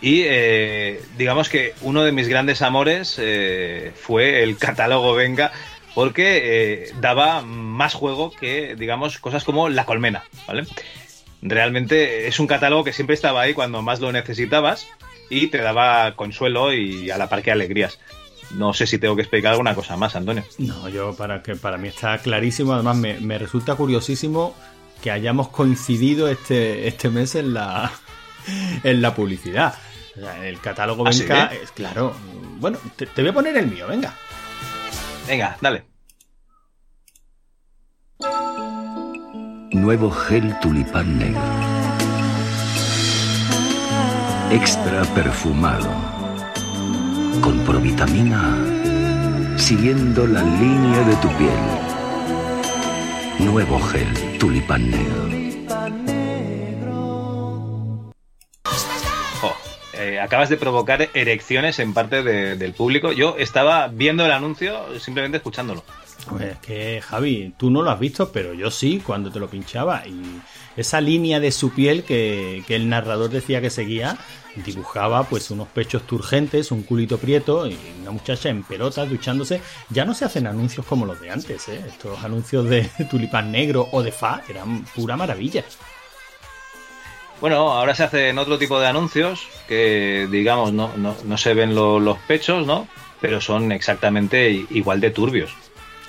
Y 0.00 0.22
eh, 0.26 1.00
digamos 1.16 1.48
que 1.48 1.74
uno 1.80 2.04
de 2.04 2.12
mis 2.12 2.28
grandes 2.28 2.62
amores 2.62 3.16
eh, 3.18 3.92
fue 3.96 4.42
el 4.42 4.56
catálogo 4.56 5.14
Venga, 5.14 5.52
porque 5.94 6.92
daba 7.00 7.42
más 7.42 7.94
juego 7.94 8.30
que, 8.30 8.76
digamos, 8.76 9.18
cosas 9.18 9.42
como 9.44 9.68
La 9.68 9.84
Colmena, 9.84 10.24
¿vale? 10.46 10.64
Realmente 11.42 12.28
es 12.28 12.38
un 12.38 12.46
catálogo 12.46 12.84
que 12.84 12.92
siempre 12.92 13.14
estaba 13.14 13.42
ahí 13.42 13.54
cuando 13.54 13.82
más 13.82 14.00
lo 14.00 14.12
necesitabas 14.12 14.86
y 15.30 15.48
te 15.48 15.58
daba 15.58 16.14
consuelo 16.16 16.72
y 16.72 17.10
a 17.10 17.18
la 17.18 17.28
par 17.28 17.42
que 17.42 17.52
alegrías. 17.52 17.98
No 18.54 18.72
sé 18.72 18.86
si 18.86 18.98
tengo 18.98 19.16
que 19.16 19.22
explicar 19.22 19.52
alguna 19.52 19.74
cosa 19.74 19.96
más, 19.96 20.14
Antonio. 20.14 20.44
No, 20.58 20.88
yo 20.88 21.14
para 21.14 21.42
que 21.42 21.56
para 21.56 21.78
mí 21.78 21.88
está 21.88 22.18
clarísimo. 22.18 22.74
Además, 22.74 22.96
me, 22.96 23.18
me 23.20 23.38
resulta 23.38 23.74
curiosísimo 23.74 24.54
que 25.02 25.10
hayamos 25.10 25.48
coincidido 25.48 26.28
este, 26.28 26.86
este 26.86 27.10
mes 27.10 27.34
en 27.34 27.54
la 27.54 27.90
en 28.84 29.02
la 29.02 29.14
publicidad. 29.14 29.74
O 30.16 30.20
sea, 30.20 30.38
en 30.38 30.44
el 30.44 30.60
catálogo 30.60 31.06
¿Ah, 31.06 31.12
sí? 31.12 31.20
Benca, 31.20 31.52
es 31.52 31.72
claro. 31.72 32.14
Bueno, 32.58 32.78
te, 32.96 33.06
te 33.06 33.22
voy 33.22 33.30
a 33.30 33.34
poner 33.34 33.56
el 33.56 33.66
mío, 33.66 33.86
venga. 33.88 34.14
Venga, 35.26 35.56
dale. 35.60 35.84
Nuevo 39.72 40.10
gel 40.10 40.58
tulipán 40.60 41.18
negro. 41.18 41.65
Extra 44.50 45.02
perfumado. 45.14 45.90
Con 47.42 47.58
provitamina 47.64 48.54
A. 48.54 49.58
Siguiendo 49.58 50.26
la 50.26 50.42
línea 50.42 51.00
de 51.00 51.16
tu 51.16 51.28
piel. 51.36 51.58
Nuevo 53.40 53.80
gel 53.80 54.38
tulipán 54.38 54.90
negro. 54.90 55.26
Jo, 59.40 59.54
eh, 59.94 60.20
acabas 60.20 60.48
de 60.48 60.56
provocar 60.56 61.08
erecciones 61.14 61.78
en 61.80 61.92
parte 61.92 62.22
de- 62.22 62.56
del 62.56 62.72
público. 62.72 63.12
Yo 63.12 63.36
estaba 63.38 63.88
viendo 63.88 64.24
el 64.24 64.32
anuncio 64.32 64.98
simplemente 65.00 65.38
escuchándolo. 65.38 65.82
Pues 66.28 66.58
que, 66.58 67.00
Javi, 67.02 67.54
tú 67.56 67.70
no 67.70 67.82
lo 67.82 67.90
has 67.90 68.00
visto, 68.00 68.32
pero 68.32 68.52
yo 68.52 68.70
sí, 68.70 69.00
cuando 69.04 69.30
te 69.30 69.38
lo 69.38 69.48
pinchaba. 69.48 70.06
Y 70.06 70.20
esa 70.76 71.00
línea 71.00 71.38
de 71.40 71.52
su 71.52 71.70
piel 71.70 72.02
que, 72.02 72.64
que 72.66 72.74
el 72.74 72.88
narrador 72.88 73.30
decía 73.30 73.60
que 73.60 73.70
seguía, 73.70 74.18
dibujaba 74.56 75.22
pues 75.24 75.50
unos 75.52 75.68
pechos 75.68 76.02
turgentes, 76.06 76.72
un 76.72 76.82
culito 76.82 77.18
prieto 77.18 77.66
y 77.68 77.78
una 78.00 78.10
muchacha 78.10 78.48
en 78.48 78.64
pelotas 78.64 79.08
duchándose. 79.08 79.60
Ya 79.90 80.04
no 80.04 80.14
se 80.14 80.24
hacen 80.24 80.46
anuncios 80.48 80.84
como 80.84 81.06
los 81.06 81.20
de 81.20 81.30
antes, 81.30 81.68
¿eh? 81.68 81.84
Estos 81.86 82.22
anuncios 82.24 82.68
de 82.68 82.82
tulipán 83.10 83.52
negro 83.52 83.88
o 83.92 84.02
de 84.02 84.10
fa 84.10 84.42
eran 84.48 84.84
pura 84.96 85.16
maravilla. 85.16 85.62
Bueno, 87.40 87.70
ahora 87.72 87.94
se 87.94 88.02
hacen 88.04 88.38
otro 88.38 88.58
tipo 88.58 88.80
de 88.80 88.86
anuncios 88.86 89.46
que, 89.68 90.26
digamos, 90.30 90.72
no, 90.72 90.90
no, 90.96 91.14
no 91.24 91.36
se 91.38 91.52
ven 91.54 91.74
lo- 91.74 92.00
los 92.00 92.18
pechos, 92.20 92.66
¿no? 92.66 92.88
Pero 93.20 93.40
son 93.40 93.72
exactamente 93.72 94.50
igual 94.70 95.00
de 95.00 95.10
turbios. 95.10 95.50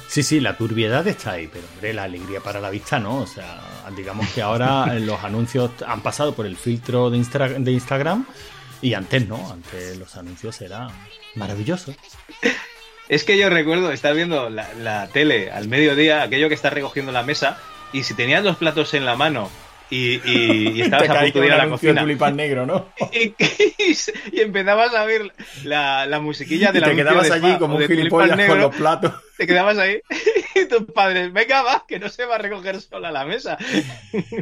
Sí, 0.07 0.23
sí, 0.23 0.39
la 0.39 0.57
turbiedad 0.57 1.05
está 1.07 1.31
ahí, 1.34 1.49
pero 1.51 1.65
hombre, 1.73 1.93
la 1.93 2.03
alegría 2.03 2.39
para 2.39 2.61
la 2.61 2.69
vista 2.69 2.99
no. 2.99 3.19
O 3.19 3.27
sea, 3.27 3.61
digamos 3.95 4.27
que 4.29 4.41
ahora 4.41 4.93
los 4.99 5.23
anuncios 5.23 5.71
han 5.85 6.01
pasado 6.01 6.34
por 6.34 6.45
el 6.45 6.55
filtro 6.55 7.09
de, 7.09 7.17
Instagram 7.17 8.25
y 8.81 8.93
antes 8.93 9.27
no, 9.27 9.51
antes 9.51 9.97
los 9.97 10.15
anuncios 10.15 10.61
eran 10.61 10.89
maravillosos. 11.35 11.95
Es 13.09 13.23
que 13.23 13.38
yo 13.38 13.49
recuerdo 13.49 13.91
estar 13.91 14.13
viendo 14.15 14.49
la, 14.49 14.73
la 14.73 15.07
tele 15.07 15.51
al 15.51 15.67
mediodía, 15.67 16.23
aquello 16.23 16.49
que 16.49 16.55
está 16.55 16.69
recogiendo 16.69 17.11
la 17.11 17.23
mesa, 17.23 17.57
y 17.93 18.03
si 18.03 18.13
tenías 18.13 18.43
los 18.43 18.57
platos 18.57 18.93
en 18.93 19.05
la 19.05 19.15
mano 19.15 19.49
y, 19.89 20.19
y- 20.30 20.69
y 20.76 20.81
estabas 20.81 21.09
a 21.09 21.14
punto 21.22 21.34
con 21.34 21.41
de 21.41 21.47
ir 21.47 21.53
a 21.53 21.57
la 21.57 21.69
cocina 21.69 22.01
tulipán 22.01 22.35
negro, 22.35 22.65
¿no? 22.65 22.89
y, 23.14 23.34
y 24.31 24.41
empezabas 24.41 24.93
a 24.93 25.05
ver 25.05 25.31
la, 25.64 26.05
la 26.05 26.19
musiquilla 26.19 26.72
de 26.72 26.80
Y 26.80 26.81
la 26.81 26.89
te 26.89 26.95
quedabas 26.95 27.31
allí 27.31 27.57
como 27.57 27.77
un 27.77 27.88
gilipollas 27.88 28.47
con 28.47 28.59
los 28.59 28.76
platos. 28.76 29.14
Te 29.38 29.45
quedabas 29.45 29.77
ahí 29.77 30.01
y 30.55 30.65
tus 30.68 30.91
padres, 30.91 31.31
venga, 31.31 31.61
va, 31.61 31.85
que 31.88 31.99
no 31.99 32.09
se 32.09 32.26
va 32.26 32.35
a 32.35 32.38
recoger 32.39 32.81
sola 32.81 33.11
la 33.11 33.23
mesa. 33.23 33.55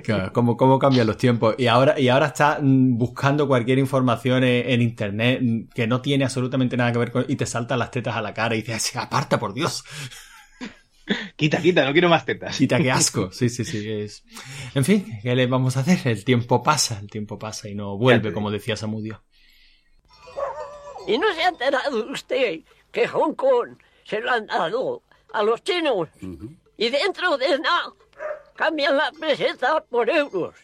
Claro, 0.06 0.32
cómo, 0.32 0.56
cómo 0.56 0.80
cambian 0.80 1.06
los 1.06 1.18
tiempos. 1.18 1.56
Y 1.58 1.68
ahora, 1.68 2.00
y 2.00 2.08
ahora 2.08 2.28
está 2.28 2.60
mm, 2.62 2.98
buscando 2.98 3.46
cualquier 3.46 3.78
información 3.78 4.46
en, 4.46 4.70
en 4.70 4.82
internet 4.82 5.40
mm, 5.42 5.68
que 5.74 5.86
no 5.86 6.00
tiene 6.02 6.24
absolutamente 6.24 6.78
nada 6.78 6.94
que 6.94 7.00
ver 7.00 7.12
con. 7.12 7.26
y 7.28 7.36
te 7.36 7.46
saltan 7.46 7.78
las 7.80 7.92
tetas 7.92 8.16
a 8.16 8.22
la 8.22 8.34
cara 8.34 8.56
y 8.56 8.62
dices, 8.62 8.96
aparta 8.96 9.38
por 9.38 9.54
Dios. 9.54 9.84
Quita, 11.36 11.62
quita, 11.62 11.86
no 11.86 11.92
quiero 11.92 12.10
más 12.10 12.26
tetas. 12.26 12.58
Quita, 12.58 12.78
qué 12.80 12.92
asco. 12.92 13.30
Sí, 13.34 13.50
sí, 13.50 13.64
sí. 13.64 13.92
Es... 13.92 14.24
En 14.74 14.84
fin, 14.84 15.06
¿qué 15.22 15.36
le 15.36 15.46
vamos 15.48 15.78
a 15.78 15.82
hacer? 15.82 16.00
El 16.06 16.26
tiempo 16.26 16.64
pasa, 16.64 17.00
el 17.00 17.10
tiempo 17.10 17.38
pasa 17.38 17.70
y 17.70 17.76
no 17.76 17.98
vuelve, 17.98 18.34
como 18.34 18.50
decía 18.50 18.76
Samudio. 18.76 19.24
¿Y 21.08 21.18
no 21.18 21.32
se 21.34 21.44
ha 21.44 21.50
enterado 21.50 22.12
usted 22.12 22.62
que 22.92 23.08
Hong 23.08 23.34
Kong 23.34 23.78
se 24.04 24.20
lo 24.20 24.32
han 24.32 24.48
dado 24.48 25.04
a 25.34 25.44
los 25.44 25.64
chinos? 25.64 26.10
Y 26.78 26.90
dentro 26.90 27.38
de 27.38 27.60
nada 27.60 27.94
cambian 28.56 28.98
la 28.98 29.12
peseta 29.12 29.84
por 29.84 30.10
euros. 30.10 30.56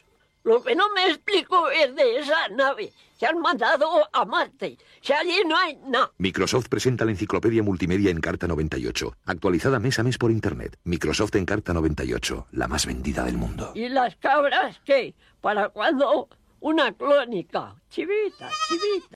Lo 0.43 0.63
que 0.63 0.75
no 0.75 0.91
me 0.93 1.07
explico 1.07 1.69
es 1.69 1.95
de 1.95 2.19
esa 2.19 2.47
nave 2.49 2.91
que 3.21 3.27
han 3.27 3.39
mandado 3.39 3.87
a 4.11 4.25
Marte. 4.25 4.79
Si 4.99 5.13
allí 5.13 5.43
no 5.47 5.55
hay 5.55 5.77
nada. 5.85 6.11
Microsoft 6.17 6.69
presenta 6.69 7.05
la 7.05 7.11
enciclopedia 7.11 7.61
multimedia 7.61 8.09
Encarta 8.09 8.47
98, 8.47 9.15
actualizada 9.27 9.79
mes 9.79 9.99
a 9.99 10.03
mes 10.03 10.17
por 10.17 10.31
Internet. 10.31 10.79
Microsoft 10.85 11.35
Encarta 11.35 11.71
98, 11.71 12.47
la 12.53 12.67
más 12.67 12.87
vendida 12.87 13.23
del 13.23 13.37
mundo. 13.37 13.73
¿Y 13.75 13.89
las 13.89 14.15
cabras 14.15 14.81
qué? 14.83 15.13
¿Para 15.39 15.69
cuándo? 15.69 16.29
Una 16.61 16.93
clónica. 16.93 17.75
Chivita, 17.91 18.49
chivita. 18.67 19.15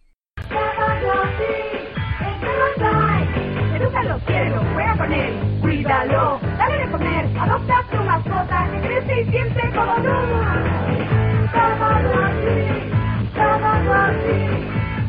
Educa 3.76 4.00
a 4.00 4.04
los 4.04 4.24
cielos, 4.24 4.64
juega 4.74 4.98
con 4.98 5.14
él, 5.14 5.60
cuídalo, 5.62 6.40
dale 6.60 6.78
de 6.78 6.92
comer, 6.92 7.26
adopta 7.40 7.80
a 7.80 7.90
tu 7.90 7.98
mascota, 7.98 8.70
que 8.72 8.82
crece 8.82 9.22
y 9.22 9.32
siempre 9.32 9.72
como 9.74 9.96
tú. 9.96 10.66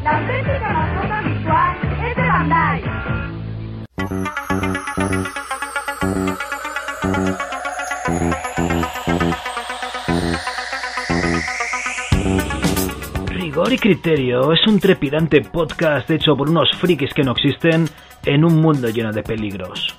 La 0.07 0.19
auténtica 0.19 0.73
mascota 0.73 1.21
virtual 1.21 1.77
es 1.83 2.15
de 2.15 2.23
Bandai. 2.23 2.83
Rigor 13.31 13.73
y 13.73 13.79
Criterio 13.79 14.53
es 14.53 14.65
un 14.69 14.79
trepidante 14.79 15.41
podcast 15.41 16.09
hecho 16.09 16.37
por 16.37 16.51
unos 16.51 16.71
frikis 16.79 17.13
que 17.13 17.25
no 17.25 17.33
existen 17.33 17.87
en 18.25 18.45
un 18.45 18.61
mundo 18.63 18.89
lleno 18.91 19.11
de 19.11 19.25
peligros. 19.25 19.99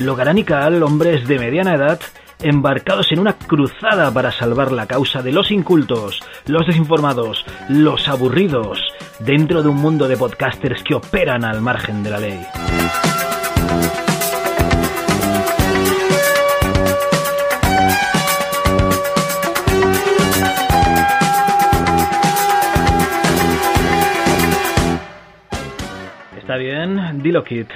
Logarán 0.00 0.38
y 0.38 0.42
Cal, 0.42 0.82
hombres 0.82 1.28
de 1.28 1.38
mediana 1.38 1.76
edad, 1.76 2.00
embarcados 2.40 3.10
en 3.12 3.18
una 3.18 3.34
cruzada 3.34 4.12
para 4.12 4.32
salvar 4.32 4.72
la 4.72 4.86
causa 4.86 5.22
de 5.22 5.32
los 5.32 5.50
incultos, 5.50 6.20
los 6.46 6.66
desinformados, 6.66 7.44
los 7.68 8.08
aburridos, 8.08 8.80
dentro 9.20 9.62
de 9.62 9.68
un 9.68 9.76
mundo 9.76 10.08
de 10.08 10.16
podcasters 10.16 10.82
que 10.82 10.94
operan 10.94 11.44
al 11.44 11.60
margen 11.60 12.02
de 12.02 12.10
la 12.10 12.18
ley. 12.18 12.40
¿Está 26.36 26.56
bien? 26.56 27.22
Dilo, 27.22 27.42
Kit. 27.42 27.68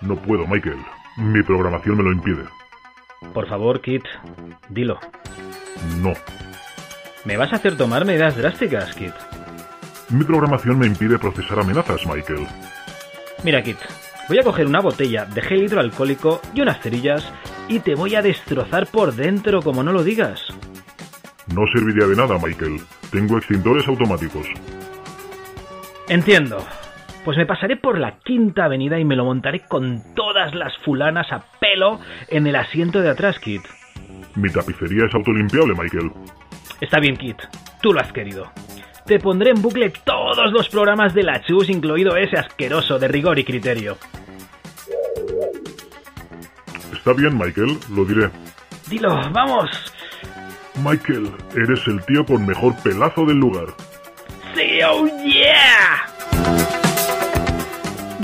No 0.00 0.16
puedo, 0.16 0.46
Michael. 0.46 0.78
Mi 1.18 1.42
programación 1.42 1.96
me 1.98 2.02
lo 2.02 2.12
impide. 2.12 2.55
Por 3.32 3.48
favor, 3.48 3.80
Kit, 3.80 4.04
dilo. 4.68 4.98
No. 5.98 6.12
¿Me 7.24 7.36
vas 7.36 7.52
a 7.52 7.56
hacer 7.56 7.76
tomar 7.76 8.04
medidas 8.04 8.36
drásticas, 8.36 8.94
Kit? 8.94 9.14
Mi 10.10 10.24
programación 10.24 10.78
me 10.78 10.86
impide 10.86 11.18
procesar 11.18 11.60
amenazas, 11.60 12.06
Michael. 12.06 12.46
Mira, 13.42 13.62
Kit, 13.62 13.78
voy 14.28 14.38
a 14.38 14.42
coger 14.42 14.66
una 14.66 14.80
botella 14.80 15.24
de 15.24 15.42
gel 15.42 15.64
hidroalcohólico 15.64 16.40
y 16.54 16.60
unas 16.60 16.80
cerillas 16.80 17.32
y 17.68 17.80
te 17.80 17.94
voy 17.94 18.14
a 18.14 18.22
destrozar 18.22 18.86
por 18.86 19.14
dentro 19.14 19.62
como 19.62 19.82
no 19.82 19.92
lo 19.92 20.04
digas. 20.04 20.40
No 21.54 21.62
serviría 21.72 22.06
de 22.06 22.16
nada, 22.16 22.38
Michael. 22.38 22.80
Tengo 23.10 23.38
extintores 23.38 23.86
automáticos. 23.88 24.46
Entiendo. 26.08 26.64
Pues 27.26 27.36
me 27.36 27.44
pasaré 27.44 27.74
por 27.74 27.98
la 27.98 28.20
quinta 28.20 28.66
avenida 28.66 29.00
y 29.00 29.04
me 29.04 29.16
lo 29.16 29.24
montaré 29.24 29.58
con 29.66 30.00
todas 30.14 30.54
las 30.54 30.72
fulanas 30.84 31.26
a 31.32 31.42
pelo 31.58 31.98
en 32.28 32.46
el 32.46 32.54
asiento 32.54 33.02
de 33.02 33.10
atrás, 33.10 33.40
Kit. 33.40 33.62
Mi 34.36 34.48
tapicería 34.48 35.06
es 35.06 35.12
autolimpiable, 35.12 35.74
Michael. 35.74 36.12
Está 36.80 37.00
bien, 37.00 37.16
Kit. 37.16 37.36
Tú 37.82 37.92
lo 37.92 37.98
has 37.98 38.12
querido. 38.12 38.52
Te 39.06 39.18
pondré 39.18 39.50
en 39.50 39.60
bucle 39.60 39.90
todos 40.04 40.52
los 40.52 40.68
programas 40.68 41.14
de 41.14 41.24
la 41.24 41.42
Chus, 41.42 41.68
incluido 41.68 42.16
ese 42.16 42.38
asqueroso 42.38 42.96
de 43.00 43.08
rigor 43.08 43.40
y 43.40 43.44
criterio. 43.44 43.98
Está 46.92 47.12
bien, 47.12 47.36
Michael, 47.36 47.76
lo 47.92 48.04
diré. 48.04 48.30
Dilo, 48.88 49.08
vamos. 49.32 49.68
Michael, 50.76 51.32
eres 51.56 51.88
el 51.88 52.00
tío 52.06 52.24
con 52.24 52.46
mejor 52.46 52.72
pelazo 52.84 53.24
del 53.24 53.38
lugar. 53.38 53.66
Sí, 54.54 54.78
oh 54.84 55.08
yeah. 55.24 56.85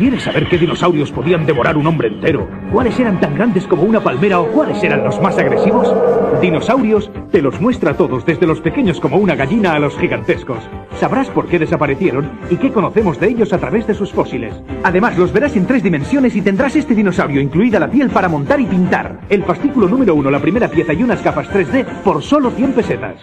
¿Quieres 0.00 0.22
saber 0.22 0.48
qué 0.48 0.56
dinosaurios 0.56 1.12
podían 1.12 1.44
devorar 1.44 1.76
un 1.76 1.86
hombre 1.86 2.08
entero? 2.08 2.48
¿Cuáles 2.72 2.98
eran 2.98 3.20
tan 3.20 3.34
grandes 3.34 3.66
como 3.66 3.82
una 3.82 4.00
palmera 4.00 4.40
o 4.40 4.46
cuáles 4.46 4.82
eran 4.82 5.04
los 5.04 5.20
más 5.20 5.36
agresivos? 5.36 5.94
Dinosaurios 6.40 7.10
te 7.30 7.42
los 7.42 7.60
muestra 7.60 7.90
a 7.90 7.96
todos, 7.98 8.24
desde 8.24 8.46
los 8.46 8.62
pequeños 8.62 8.98
como 8.98 9.18
una 9.18 9.34
gallina 9.34 9.74
a 9.74 9.78
los 9.78 9.98
gigantescos. 9.98 10.66
Sabrás 10.98 11.28
por 11.28 11.48
qué 11.48 11.58
desaparecieron 11.58 12.30
y 12.48 12.56
qué 12.56 12.72
conocemos 12.72 13.20
de 13.20 13.28
ellos 13.28 13.52
a 13.52 13.58
través 13.58 13.86
de 13.86 13.92
sus 13.92 14.10
fósiles. 14.10 14.54
Además, 14.84 15.18
los 15.18 15.34
verás 15.34 15.54
en 15.56 15.66
tres 15.66 15.82
dimensiones 15.82 16.34
y 16.34 16.40
tendrás 16.40 16.76
este 16.76 16.94
dinosaurio, 16.94 17.42
incluida 17.42 17.78
la 17.78 17.90
piel 17.90 18.08
para 18.08 18.30
montar 18.30 18.58
y 18.58 18.64
pintar. 18.64 19.20
El 19.28 19.44
fascículo 19.44 19.86
número 19.86 20.14
uno, 20.14 20.30
la 20.30 20.40
primera 20.40 20.68
pieza 20.68 20.94
y 20.94 21.02
unas 21.02 21.22
gafas 21.22 21.50
3D 21.50 21.84
por 22.02 22.22
solo 22.22 22.50
100 22.50 22.72
pesetas. 22.72 23.16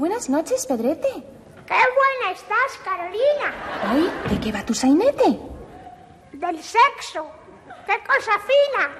Buenas 0.00 0.30
noches, 0.30 0.66
Pedrete. 0.66 1.12
¡Qué 1.66 1.74
buena 1.74 2.32
estás, 2.32 2.78
Carolina! 2.82 3.52
Ay, 3.84 4.10
¿de 4.30 4.40
qué 4.40 4.50
va 4.50 4.64
tu 4.64 4.72
sainete? 4.72 5.38
Del 6.32 6.58
sexo. 6.62 7.30
¡Qué 7.84 7.96
cosa 8.06 8.32
fina! 8.48 8.90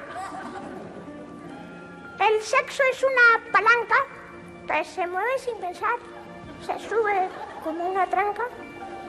El 2.21 2.43
sexo 2.43 2.83
es 2.93 3.03
una 3.03 3.51
palanca 3.51 3.97
que 4.69 4.85
se 4.85 5.07
mueve 5.07 5.39
sin 5.39 5.57
pensar. 5.57 5.97
Se 6.67 6.79
sube 6.87 7.31
como 7.65 7.89
una 7.89 8.07
tranca 8.07 8.43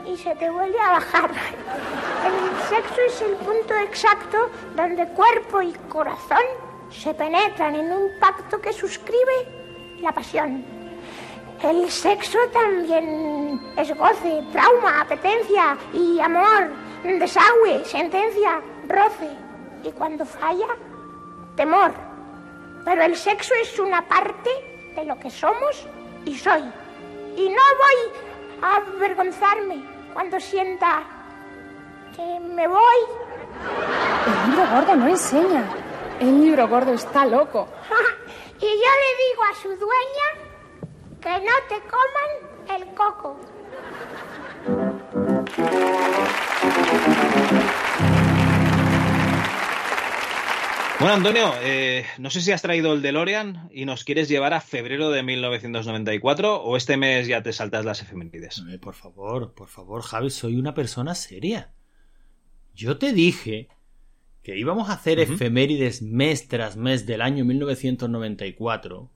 y 0.05 0.15
se 0.15 0.34
te 0.35 0.49
vuelve 0.49 0.80
a 0.80 0.91
bajar. 0.91 1.30
El 1.30 2.69
sexo 2.69 3.01
es 3.01 3.22
el 3.22 3.35
punto 3.35 3.76
exacto 3.76 4.49
donde 4.77 5.09
cuerpo 5.09 5.61
y 5.61 5.73
corazón 5.89 6.45
se 6.89 7.13
penetran 7.13 7.76
en 7.76 7.91
un 7.91 8.18
pacto 8.22 8.61
que 8.61 8.72
suscribe 8.72 9.99
la 9.99 10.13
pasión. 10.13 10.80
El 11.63 11.91
sexo 11.91 12.39
también 12.51 13.61
es 13.77 13.95
goce, 13.95 14.43
trauma, 14.51 15.01
apetencia 15.01 15.77
y 15.93 16.19
amor, 16.19 16.71
desagüe, 17.03 17.85
sentencia, 17.85 18.59
roce. 18.88 19.29
Y 19.83 19.91
cuando 19.91 20.25
falla, 20.25 20.69
temor. 21.55 21.91
Pero 22.83 23.03
el 23.03 23.15
sexo 23.15 23.53
es 23.61 23.77
una 23.77 24.01
parte 24.07 24.49
de 24.95 25.05
lo 25.05 25.19
que 25.19 25.29
somos 25.29 25.85
y 26.25 26.35
soy. 26.35 26.63
Y 27.38 27.49
no 27.49 27.61
voy 27.83 28.63
a 28.63 28.77
avergonzarme 28.77 29.83
cuando 30.15 30.39
sienta 30.39 31.03
que 32.15 32.39
me 32.39 32.67
voy. 32.67 33.01
El 34.25 34.49
libro 34.49 34.67
gordo 34.71 34.95
no 34.95 35.07
enseña. 35.07 35.63
El 36.19 36.41
libro 36.41 36.67
gordo 36.67 36.93
está 36.93 37.23
loco. 37.27 37.67
y 38.57 38.65
yo 38.65 38.67
le 38.67 39.29
digo 39.29 39.43
a 39.43 39.53
su 39.61 39.69
dueña 39.69 40.51
que 41.22 41.30
no 41.30 41.53
te 41.69 41.80
coman 41.88 42.81
el 42.81 42.95
coco. 42.95 43.39
Bueno, 50.99 51.15
Antonio, 51.15 51.53
eh, 51.61 52.06
no 52.18 52.30
sé 52.30 52.41
si 52.41 52.52
has 52.52 52.61
traído 52.61 52.93
el 52.93 53.02
DeLorean 53.02 53.69
y 53.72 53.85
nos 53.85 54.03
quieres 54.03 54.30
llevar 54.30 54.53
a 54.53 54.61
febrero 54.61 55.10
de 55.10 55.23
1994 55.23 56.61
o 56.64 56.77
este 56.77 56.98
mes 56.98 57.27
ya 57.27 57.41
te 57.43 57.53
saltas 57.53 57.85
las 57.85 58.02
efemérides. 58.02 58.64
Eh, 58.69 58.80
por 58.80 58.95
favor, 58.95 59.53
por 59.53 59.68
favor, 59.68 60.02
Javi, 60.02 60.30
soy 60.30 60.57
una 60.57 60.73
persona 60.73 61.15
seria. 61.15 61.73
Yo 62.73 62.98
te 62.98 63.14
dije 63.14 63.68
que 64.43 64.57
íbamos 64.57 64.89
a 64.89 64.93
hacer 64.93 65.19
efemérides 65.19 66.02
mes 66.02 66.48
tras 66.48 66.77
mes 66.77 67.06
del 67.06 67.22
año 67.22 67.45
1994 67.45 69.11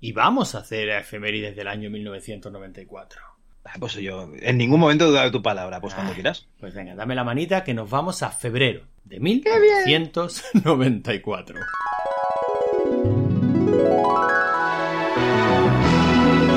y 0.00 0.12
vamos 0.12 0.54
a 0.54 0.58
hacer 0.58 0.88
efemérides 0.90 1.56
del 1.56 1.66
año 1.68 1.88
1994. 1.90 3.20
Ah, 3.64 3.72
Pues 3.78 3.94
yo 3.94 4.30
en 4.40 4.58
ningún 4.58 4.80
momento 4.80 5.04
he 5.04 5.08
dudado 5.08 5.26
de 5.26 5.32
tu 5.32 5.42
palabra, 5.42 5.80
pues 5.80 5.94
cuando 5.94 6.12
quieras. 6.14 6.46
Pues 6.58 6.74
venga, 6.74 6.94
dame 6.94 7.14
la 7.14 7.24
manita 7.24 7.62
que 7.62 7.74
nos 7.74 7.90
vamos 7.90 8.22
a 8.22 8.30
febrero 8.30 8.82
de 9.04 9.20
1994. 9.20 11.56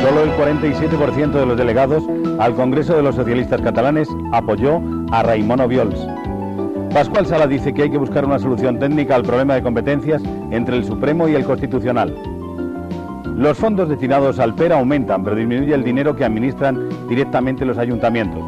Solo 0.02 0.24
el 0.24 0.32
47% 0.32 1.32
de 1.32 1.46
los 1.46 1.58
delegados 1.58 2.04
al 2.40 2.56
Congreso 2.56 2.96
de 2.96 3.04
los 3.04 3.16
Socialistas 3.16 3.62
Catalanes 3.62 4.08
apoyó 4.34 4.82
a 5.12 5.24
Raimon 5.24 5.62
Obiols. 5.62 6.00
Pascual 6.94 7.26
Sala 7.26 7.48
dice 7.48 7.74
que 7.74 7.84
hay 7.84 7.90
que 7.90 7.98
buscar 7.98 8.26
una 8.26 8.38
solución 8.38 8.78
técnica 8.80 9.16
al 9.16 9.24
problema 9.24 9.56
de 9.56 9.64
competencias 9.64 10.22
entre 10.52 10.76
el 10.78 10.84
Supremo 10.86 11.28
y 11.30 11.36
el 11.36 11.46
Constitucional. 11.46 12.14
Los 13.36 13.58
fondos 13.58 13.90
destinados 13.90 14.38
al 14.38 14.54
PER 14.54 14.74
aumentan, 14.74 15.24
pero 15.24 15.36
disminuye 15.36 15.74
el 15.74 15.84
dinero 15.84 16.16
que 16.16 16.24
administran 16.24 17.08
directamente 17.10 17.66
los 17.66 17.80
ayuntamientos. 17.80 18.42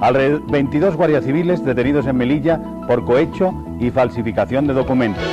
Alrededor 0.00 0.50
22 0.50 0.96
guardias 0.96 1.24
civiles 1.24 1.64
detenidos 1.64 2.06
en 2.06 2.16
Melilla 2.16 2.58
por 2.86 3.04
cohecho 3.04 3.52
y 3.78 3.90
falsificación 3.90 4.66
de 4.66 4.72
documentos. 4.74 5.24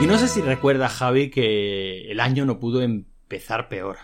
Y 0.00 0.06
no 0.06 0.16
sé 0.16 0.28
si 0.28 0.42
recuerdas, 0.42 0.92
Javi, 0.92 1.30
que 1.30 2.10
el 2.10 2.20
año 2.20 2.44
no 2.44 2.60
pudo 2.60 2.82
empezar 2.82 3.68
peor. 3.68 3.96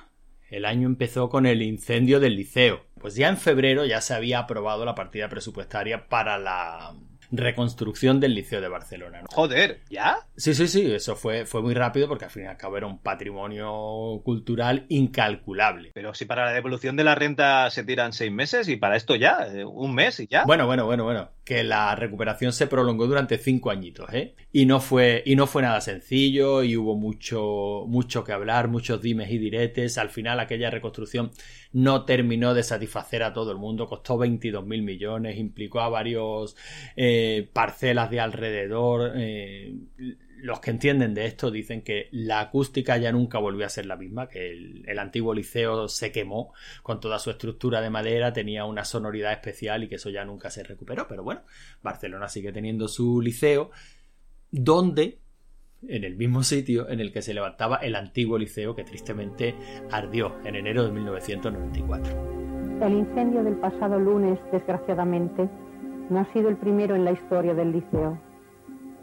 El 0.49 0.65
año 0.65 0.89
empezó 0.89 1.29
con 1.29 1.47
el 1.47 1.63
incendio 1.63 2.19
del 2.19 2.35
liceo. 2.35 2.81
Pues 3.01 3.15
ya 3.15 3.29
en 3.29 3.37
febrero 3.37 3.87
ya 3.87 4.01
se 4.01 4.15
había 4.15 4.41
aprobado 4.41 4.85
la 4.85 4.97
partida 4.97 5.29
presupuestaria 5.29 6.09
para 6.09 6.37
la 6.39 6.95
reconstrucción 7.31 8.21
del 8.21 8.35
Liceo 8.35 8.61
de 8.61 8.69
Barcelona. 8.69 9.21
¿no? 9.21 9.27
Joder, 9.31 9.81
¿ya? 9.91 10.19
Sí, 10.37 10.55
sí, 10.55 10.67
sí, 10.69 10.93
eso 10.93 11.17
fue, 11.17 11.47
fue 11.47 11.63
muy 11.63 11.75
rápido 11.75 12.09
porque 12.09 12.25
al 12.25 12.31
fin 12.31 12.45
y 12.45 12.47
al 12.47 12.57
cabo 12.57 12.77
era 12.77 12.87
un 12.87 12.99
patrimonio 12.99 14.21
cultural 14.25 14.87
incalculable. 14.89 15.91
Pero 15.95 16.15
si 16.15 16.25
para 16.25 16.45
la 16.47 16.53
devolución 16.53 16.97
de 16.97 17.05
la 17.05 17.15
renta 17.15 17.71
se 17.71 17.85
tiran 17.85 18.13
seis 18.13 18.33
meses 18.33 18.69
y 18.69 18.77
para 18.77 18.97
esto 18.97 19.17
ya, 19.17 19.47
eh, 19.47 19.65
un 19.65 19.95
mes 19.95 20.21
y 20.21 20.27
ya. 20.27 20.45
Bueno, 20.45 20.67
bueno, 20.67 20.87
bueno, 20.87 21.05
bueno. 21.05 21.31
Que 21.45 21.65
la 21.65 21.95
recuperación 21.97 22.53
se 22.53 22.67
prolongó 22.67 23.07
durante 23.07 23.39
cinco 23.39 23.71
añitos, 23.71 24.13
¿eh? 24.13 24.35
Y 24.53 24.67
no 24.67 24.81
fue, 24.81 25.23
y 25.27 25.37
no 25.37 25.47
fue 25.47 25.63
nada 25.63 25.81
sencillo, 25.81 26.63
y 26.63 26.77
hubo 26.77 26.97
mucho, 26.97 27.85
mucho 27.89 28.23
que 28.25 28.33
hablar, 28.33 28.69
muchos 28.69 29.01
dimes 29.03 29.31
y 29.31 29.39
diretes. 29.39 29.99
Al 29.99 30.11
final 30.11 30.39
aquella 30.39 30.71
reconstrucción 30.71 31.31
no 31.73 32.05
terminó 32.05 32.55
de 32.55 32.63
satisfacer 32.63 33.23
a 33.23 33.33
todo 33.33 33.53
el 33.53 33.59
mundo, 33.59 33.87
costó 33.89 34.19
22 34.19 34.65
mil 34.67 34.83
millones, 34.83 35.39
implicó 35.39 35.81
a 35.81 35.89
varios 35.89 36.57
eh, 36.97 37.49
parcelas 37.53 38.11
de 38.11 38.21
alrededor. 38.21 39.13
eh, 39.17 39.75
los 40.43 40.61
que 40.61 40.71
entienden 40.71 41.15
de 41.15 41.27
esto 41.27 41.51
dicen 41.51 41.83
que 41.83 42.09
la 42.13 42.41
acústica 42.41 42.97
ya 42.97 43.13
nunca 43.13 43.39
volvió 43.39 43.67
a 43.67 43.69
ser 43.69 43.87
la 43.87 43.97
misma, 43.97 44.29
que 44.29 44.51
el, 44.51 44.99
antiguo 44.99 45.35
liceo 45.35 45.89
se 45.89 46.13
quemó 46.13 46.53
con 46.83 47.01
toda 47.01 47.19
su 47.19 47.31
estructura 47.31 47.81
de 47.81 47.91
madera, 47.91 48.33
tenía 48.33 48.65
una 48.65 48.85
sonoridad 48.85 49.33
especial 49.33 49.85
y 49.85 49.89
que 49.89 49.97
eso 49.97 50.11
ya 50.11 50.25
nunca 50.25 50.51
se 50.51 50.63
recuperó. 50.63 51.07
Pero 51.09 51.23
bueno, 51.23 51.43
Barcelona 51.83 52.29
sigue 52.29 52.53
teniendo 52.53 52.89
su 52.89 53.21
liceo, 53.21 53.71
donde 54.51 55.19
en 55.89 56.05
el 56.05 56.17
mismo 56.17 56.43
sitio 56.43 56.89
en 56.89 57.01
el 57.01 57.13
que 57.13 57.23
se 57.23 57.33
levantaba 57.33 57.77
el 57.77 57.95
antiguo 57.95 58.37
liceo 58.37 58.75
que 58.75 58.85
tristemente 58.85 59.55
ardió 59.91 60.37
en 60.45 60.57
enero 60.57 60.85
de 60.85 60.93
1994. 60.93 62.41
El 62.83 62.93
incendio 62.93 63.43
del 63.43 63.57
pasado 63.57 63.99
lunes, 63.99 64.39
desgraciadamente, 64.53 65.49
no 66.11 66.21
ha 66.21 66.33
sido 66.33 66.49
el 66.49 66.57
primero 66.57 66.95
en 66.97 67.05
la 67.05 67.13
historia 67.13 67.55
del 67.55 67.73
liceo. 67.73 68.30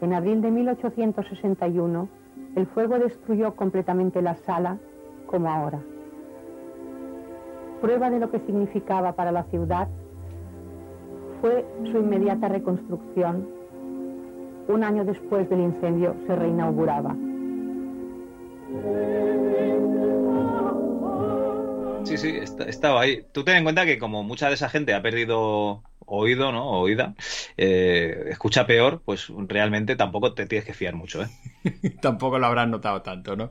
En 0.00 0.12
abril 0.12 0.40
de 0.40 0.50
1861, 0.50 2.08
el 2.54 2.66
fuego 2.66 2.98
destruyó 2.98 3.54
completamente 3.56 4.22
la 4.22 4.36
sala, 4.36 4.78
como 5.26 5.50
ahora. 5.50 5.80
Prueba 7.80 8.10
de 8.10 8.18
lo 8.18 8.30
que 8.30 8.40
significaba 8.40 9.12
para 9.12 9.32
la 9.32 9.44
ciudad 9.44 9.88
fue 11.40 11.64
su 11.90 11.98
inmediata 11.98 12.48
reconstrucción. 12.48 13.48
Un 14.68 14.84
año 14.84 15.04
después 15.04 15.48
del 15.48 15.60
incendio 15.60 16.14
se 16.26 16.34
reinauguraba. 16.34 17.14
Sí, 22.02 22.16
sí, 22.16 22.28
est- 22.28 22.60
estaba 22.62 23.02
ahí. 23.02 23.26
Tú 23.32 23.44
ten 23.44 23.56
en 23.56 23.64
cuenta 23.64 23.84
que 23.84 23.98
como 23.98 24.22
mucha 24.22 24.48
de 24.48 24.54
esa 24.54 24.70
gente 24.70 24.94
ha 24.94 25.02
perdido 25.02 25.82
oído, 26.06 26.52
¿no? 26.52 26.70
Oída, 26.80 27.14
eh, 27.58 28.24
escucha 28.30 28.66
peor, 28.66 29.02
pues 29.04 29.26
realmente 29.46 29.94
tampoco 29.94 30.32
te 30.32 30.46
tienes 30.46 30.64
que 30.64 30.72
fiar 30.72 30.94
mucho, 30.94 31.22
¿eh? 31.22 31.28
Tampoco 32.00 32.38
lo 32.38 32.46
habrán 32.46 32.70
notado 32.70 33.02
tanto, 33.02 33.36
¿no? 33.36 33.50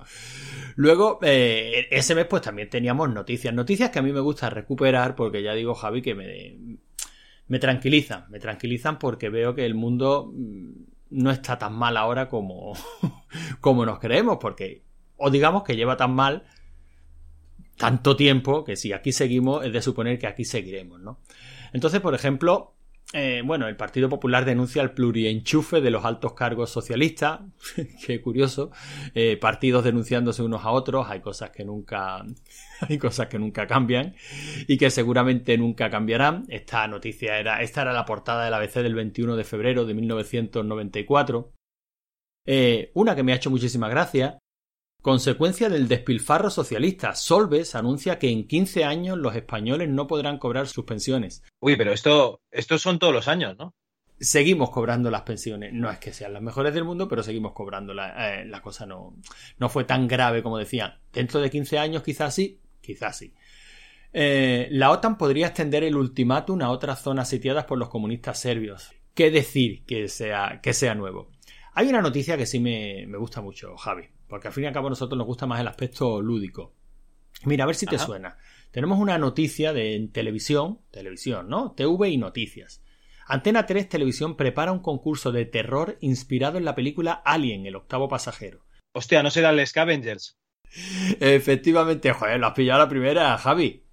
Luego, 0.76 1.19
eh, 1.22 1.88
ese 1.91 2.15
mes 2.15 2.26
pues 2.26 2.41
también 2.44 2.69
teníamos 2.69 3.10
noticias. 3.11 3.53
Noticias 3.53 3.91
que 3.91 3.99
a 3.99 4.03
mí 4.03 4.11
me 4.14 4.22
gusta 4.22 4.49
recuperar 4.49 5.15
porque 5.15 5.44
ya 5.44 5.53
digo, 5.53 5.76
Javi, 5.76 6.02
que 6.02 6.15
me, 6.15 6.78
me 7.48 7.60
tranquilizan. 7.60 8.26
Me 8.30 8.40
tranquilizan 8.40 8.99
porque 8.99 9.30
veo 9.30 9.56
que 9.56 9.65
el 9.65 9.76
mundo 9.76 10.32
mm, 10.34 10.72
no 11.11 11.32
está 11.32 11.57
tan 11.57 11.74
mal 11.74 11.98
ahora 11.98 12.28
como, 12.30 12.74
como 13.61 13.86
nos 13.86 13.99
creemos. 13.99 14.38
Porque, 14.40 14.84
o 15.18 15.30
digamos 15.30 15.64
que 15.64 15.76
lleva 15.76 15.98
tan 15.98 16.14
mal 16.14 16.44
tanto 17.78 18.16
tiempo 18.16 18.64
que 18.64 18.76
si 18.76 18.91
aquí 18.91 19.12
seguimos 19.12 19.66
es 19.66 19.72
de 19.72 19.82
suponer 19.82 20.20
que 20.20 20.28
aquí 20.28 20.44
seguiremos, 20.45 20.99
¿no? 20.99 21.20
Entonces, 21.74 22.02
por 22.02 22.16
ejemplo, 22.16 22.78
eh, 23.14 23.41
bueno, 23.45 23.70
el 23.70 23.78
Partido 23.78 24.10
Popular 24.10 24.44
denuncia 24.44 24.82
el 24.82 24.91
plurienchufe 24.91 25.80
de 25.80 25.91
los 25.91 26.04
altos 26.04 26.34
cargos 26.34 26.70
socialistas. 26.72 27.40
Qué 28.06 28.20
curioso. 28.20 28.72
Eh, 29.16 29.38
partidos 29.38 29.86
denunciándose 29.86 30.44
unos 30.44 30.66
a 30.66 30.72
otros. 30.72 31.08
Hay 31.10 31.22
cosas 31.22 31.52
que 31.52 31.64
nunca, 31.64 32.26
hay 32.82 32.98
cosas 32.98 33.28
que 33.28 33.40
nunca 33.40 33.66
cambian 33.66 34.16
y 34.68 34.78
que 34.78 34.90
seguramente 34.90 35.58
nunca 35.58 35.90
cambiarán. 35.90 36.44
Esta 36.49 36.86
noticia 36.88 37.40
era, 37.40 37.62
esta 37.62 37.84
era 37.84 37.94
la 37.94 38.06
portada 38.06 38.44
del 38.44 38.54
ABC 38.54 38.76
del 38.76 38.95
21 38.95 39.38
de 39.38 39.44
febrero 39.45 39.86
de 39.86 39.94
1994. 39.94 41.54
Eh, 42.45 42.91
una 42.94 43.16
que 43.16 43.24
me 43.24 43.32
ha 43.32 43.36
hecho 43.36 43.49
muchísima 43.49 43.88
gracia. 43.88 44.38
Consecuencia 45.08 45.70
del 45.70 45.88
despilfarro 45.88 46.50
socialista, 46.50 47.16
Solves 47.16 47.76
anuncia 47.76 48.20
que 48.20 48.30
en 48.30 48.46
15 48.46 48.84
años 48.84 49.18
los 49.18 49.38
españoles 49.38 49.88
no 49.88 50.06
podrán 50.06 50.38
cobrar 50.38 50.68
sus 50.68 50.84
pensiones. 50.84 51.44
Uy, 51.62 51.78
pero 51.78 51.94
esto, 51.94 52.42
estos 52.52 52.82
son 52.82 53.00
todos 53.00 53.14
los 53.14 53.30
años, 53.30 53.56
¿no? 53.58 53.74
Seguimos 54.20 54.70
cobrando 54.70 55.10
las 55.10 55.22
pensiones. 55.22 55.72
No 55.72 55.90
es 55.90 56.00
que 56.00 56.12
sean 56.12 56.34
las 56.34 56.42
mejores 56.42 56.74
del 56.74 56.84
mundo, 56.84 57.08
pero 57.08 57.24
seguimos 57.24 57.54
cobrando. 57.54 57.94
La, 57.94 58.42
eh, 58.42 58.46
la 58.48 58.62
cosa 58.62 58.86
no, 58.86 59.16
no 59.58 59.70
fue 59.70 59.86
tan 59.86 60.10
grave 60.10 60.44
como 60.44 60.58
decían. 60.58 61.00
Dentro 61.14 61.40
de 61.40 61.52
15 61.52 61.80
años 61.80 62.04
quizás 62.04 62.36
sí, 62.36 62.60
quizás 62.82 63.18
sí. 63.18 63.34
Eh, 64.12 64.68
la 64.72 64.92
OTAN 64.92 65.18
podría 65.18 65.48
extender 65.48 65.86
el 65.86 65.96
ultimátum 65.96 66.62
a 66.64 66.70
otras 66.70 67.02
zonas 67.02 67.30
sitiadas 67.30 67.64
por 67.64 67.78
los 67.78 67.88
comunistas 67.88 68.42
serbios. 68.42 68.92
¿Qué 69.14 69.32
decir 69.32 69.86
que 69.86 70.10
sea, 70.10 70.60
que 70.62 70.74
sea 70.74 70.96
nuevo? 70.96 71.30
Hay 71.76 71.88
una 71.88 72.02
noticia 72.02 72.36
que 72.36 72.46
sí 72.46 72.60
me, 72.60 73.06
me 73.08 73.18
gusta 73.18 73.40
mucho, 73.40 73.78
Javi, 73.78 74.10
porque 74.28 74.48
al 74.48 74.54
fin 74.54 74.66
y 74.66 74.68
al 74.68 74.74
cabo 74.74 74.88
a 74.88 74.91
nosotros 74.91 75.18
nos 75.18 75.28
gusta 75.28 75.45
más 75.45 75.60
el 75.60 75.68
aspecto 75.68 76.22
lúdico. 76.22 76.74
Mira, 77.45 77.64
a 77.64 77.68
ver 77.68 77.76
si 77.76 77.86
te 77.86 77.95
Ajá. 77.98 78.06
suena. 78.06 78.38
Tenemos 78.72 78.99
una 78.99 79.18
noticia 79.18 79.74
de 79.74 79.95
en 79.95 80.12
televisión, 80.12 80.82
televisión, 80.91 81.49
¿no? 81.49 81.74
TV 81.74 82.10
y 82.10 82.18
noticias. 82.18 82.84
Antena 83.28 83.66
3 83.66 83.90
Televisión 83.90 84.38
prepara 84.38 84.72
un 84.72 84.80
concurso 84.80 85.32
de 85.32 85.45
terror 85.45 85.98
inspirado 86.02 86.58
en 86.58 86.66
la 86.66 86.76
película 86.76 87.12
Alien, 87.14 87.66
el 87.66 87.76
octavo 87.76 88.08
pasajero. 88.08 88.66
Hostia, 88.94 89.22
no 89.22 89.30
serán 89.32 89.58
los 89.58 89.70
Scavengers. 89.70 90.38
Efectivamente, 91.20 92.12
joder, 92.14 92.40
lo 92.40 92.48
has 92.48 92.54
pillado 92.54 92.82
a 92.82 92.86
la 92.86 92.90
primera, 92.90 93.38
Javi. 93.38 93.84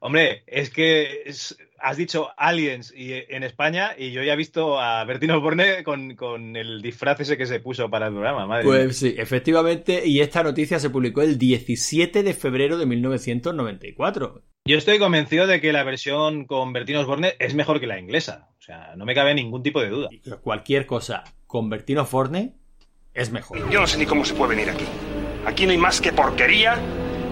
Hombre, 0.00 0.42
es 0.46 0.70
que 0.70 1.22
es- 1.26 1.56
has 1.80 1.96
dicho 1.96 2.28
Aliens 2.36 2.92
y, 2.94 3.12
en 3.12 3.42
España 3.42 3.92
y 3.96 4.12
yo 4.12 4.22
ya 4.22 4.34
he 4.34 4.36
visto 4.36 4.80
a 4.80 5.04
Bertino 5.04 5.36
Osborne 5.36 5.82
con, 5.84 6.14
con 6.14 6.56
el 6.56 6.82
disfraz 6.82 7.20
ese 7.20 7.36
que 7.36 7.46
se 7.46 7.60
puso 7.60 7.90
para 7.90 8.06
el 8.06 8.12
programa, 8.12 8.46
madre 8.46 8.64
mía. 8.64 8.72
Pues 8.72 8.98
sí, 8.98 9.14
efectivamente, 9.16 10.06
y 10.06 10.20
esta 10.20 10.42
noticia 10.42 10.78
se 10.78 10.90
publicó 10.90 11.22
el 11.22 11.38
17 11.38 12.22
de 12.22 12.34
febrero 12.34 12.78
de 12.78 12.86
1994. 12.86 14.42
Yo 14.66 14.76
estoy 14.76 14.98
convencido 14.98 15.46
de 15.46 15.60
que 15.60 15.72
la 15.72 15.84
versión 15.84 16.44
con 16.44 16.72
Bertino 16.72 17.00
Osborne 17.00 17.34
es 17.38 17.54
mejor 17.54 17.80
que 17.80 17.86
la 17.86 17.98
inglesa. 17.98 18.48
O 18.58 18.62
sea, 18.62 18.94
no 18.96 19.04
me 19.04 19.14
cabe 19.14 19.34
ningún 19.34 19.62
tipo 19.62 19.80
de 19.80 19.88
duda. 19.88 20.08
Cualquier 20.42 20.86
cosa 20.86 21.24
con 21.46 21.70
Bertino 21.70 22.04
Forne 22.04 22.54
es 23.14 23.32
mejor. 23.32 23.70
Yo 23.70 23.80
no 23.80 23.86
sé 23.86 23.98
ni 23.98 24.06
cómo 24.06 24.24
se 24.24 24.34
puede 24.34 24.54
venir 24.54 24.70
aquí. 24.70 24.84
Aquí 25.46 25.64
no 25.64 25.72
hay 25.72 25.78
más 25.78 26.00
que 26.00 26.12
porquería, 26.12 26.76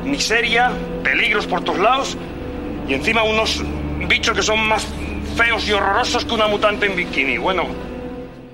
miseria, 0.05 0.73
peligros 1.05 1.47
por 1.47 1.63
todos 1.63 1.79
lados 1.79 2.17
y 2.89 2.95
encima 2.95 3.23
unos 3.23 3.63
bichos 4.07 4.37
que 4.37 4.43
son 4.43 4.67
más 4.69 4.87
feos 5.37 5.69
y 5.69 5.73
horrorosos 5.73 6.25
que 6.25 6.35
una 6.35 6.47
mutante 6.49 6.87
en 6.87 6.97
bikini. 6.97 7.39
Bueno, 7.39 7.65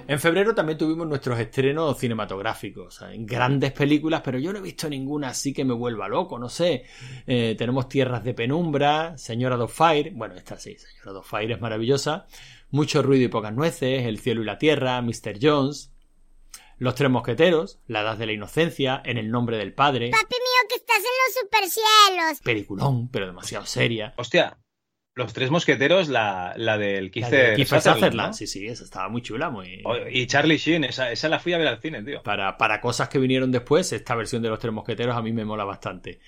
En 0.06 0.20
febrero 0.20 0.54
también 0.54 0.76
tuvimos 0.78 1.06
nuestros 1.06 1.38
estrenos 1.40 1.98
cinematográficos, 1.98 3.00
en 3.10 3.24
grandes 3.24 3.72
películas, 3.72 4.20
pero 4.22 4.38
yo 4.38 4.52
no 4.52 4.58
he 4.58 4.62
visto 4.62 4.86
ninguna 4.88 5.28
así 5.28 5.54
que 5.54 5.64
me 5.64 5.72
vuelva 5.72 6.08
loco, 6.08 6.38
no 6.38 6.50
sé. 6.50 6.84
Eh, 7.26 7.54
tenemos 7.56 7.88
Tierras 7.88 8.22
de 8.22 8.34
Penumbra, 8.34 9.16
Señora 9.16 9.66
Fire, 9.66 10.12
bueno, 10.14 10.34
esta 10.34 10.58
sí, 10.58 10.76
Señora 10.76 11.22
Fire 11.22 11.52
es 11.52 11.60
maravillosa, 11.60 12.26
Mucho 12.70 13.02
ruido 13.02 13.24
y 13.24 13.28
pocas 13.28 13.54
nueces, 13.54 14.04
El 14.04 14.18
cielo 14.18 14.42
y 14.42 14.44
la 14.44 14.58
tierra, 14.58 15.00
Mr. 15.00 15.38
Jones, 15.40 15.90
Los 16.76 16.94
tres 16.96 17.08
mosqueteros, 17.10 17.78
La 17.86 18.02
edad 18.02 18.18
de 18.18 18.26
la 18.26 18.32
inocencia, 18.32 19.00
En 19.06 19.16
el 19.16 19.30
nombre 19.30 19.56
del 19.56 19.72
padre, 19.72 20.10
Papi 20.10 20.34
mío, 20.34 20.68
que 20.68 20.74
estás 20.74 20.98
en 20.98 21.02
los 21.04 21.34
supercielos. 21.40 22.40
peliculón, 22.42 23.08
pero 23.08 23.24
demasiado 23.26 23.64
seria. 23.64 24.12
Hostia, 24.18 24.58
Los 25.16 25.32
Tres 25.32 25.48
Mosqueteros, 25.50 26.08
la, 26.08 26.54
la 26.56 26.76
del 26.76 27.12
Kiefer 27.12 27.56
de 27.56 27.64
Sutherland, 27.64 28.34
sí, 28.34 28.48
sí, 28.48 28.66
esa 28.66 28.82
estaba 28.82 29.08
muy 29.08 29.22
chula, 29.22 29.48
muy... 29.48 29.80
Y 30.10 30.26
Charlie 30.26 30.56
Sheen, 30.56 30.82
esa, 30.82 31.12
esa 31.12 31.28
la 31.28 31.38
fui 31.38 31.52
a 31.52 31.58
ver 31.58 31.68
al 31.68 31.80
cine, 31.80 32.02
tío. 32.02 32.20
Para, 32.24 32.56
para 32.56 32.80
cosas 32.80 33.08
que 33.08 33.20
vinieron 33.20 33.52
después, 33.52 33.92
esta 33.92 34.16
versión 34.16 34.42
de 34.42 34.48
los 34.48 34.58
tres 34.58 34.72
mosqueteros 34.72 35.16
a 35.16 35.22
mí 35.22 35.32
me 35.32 35.44
mola 35.44 35.62
bastante. 35.64 36.18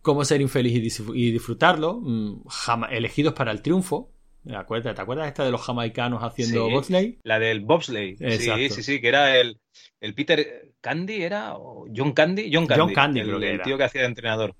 Cómo 0.00 0.24
ser 0.24 0.40
infeliz 0.40 0.72
y, 0.74 0.80
dis- 0.80 1.12
y 1.14 1.30
disfrutarlo. 1.32 2.00
mm, 2.02 2.44
elegidos 2.90 3.34
para 3.34 3.50
el 3.52 3.60
triunfo. 3.60 4.10
¿Te 4.42 4.56
acuerdas, 4.56 4.94
¿Te 4.96 5.02
acuerdas 5.02 5.28
esta 5.28 5.44
de 5.44 5.50
los 5.50 5.60
jamaicanos 5.60 6.22
haciendo 6.22 6.66
Sí, 6.66 6.72
bobsleigh? 6.72 7.18
La 7.24 7.38
del 7.38 7.60
bobsleigh. 7.60 8.16
Sí, 8.16 8.24
Exacto. 8.24 8.74
sí, 8.76 8.82
sí, 8.82 9.00
que 9.02 9.08
era 9.08 9.36
el, 9.36 9.58
el 10.00 10.14
Peter 10.14 10.72
Candy, 10.80 11.22
¿era? 11.22 11.56
¿O 11.58 11.84
John 11.94 12.12
Candy? 12.14 12.50
John 12.50 12.66
Candy. 12.66 12.80
John 12.86 12.94
Candy 12.94 13.20
el, 13.20 13.26
creo 13.26 13.38
que 13.40 13.48
el 13.48 13.54
era. 13.56 13.64
tío 13.64 13.76
que 13.76 13.84
hacía 13.84 14.00
de 14.00 14.06
entrenador. 14.06 14.54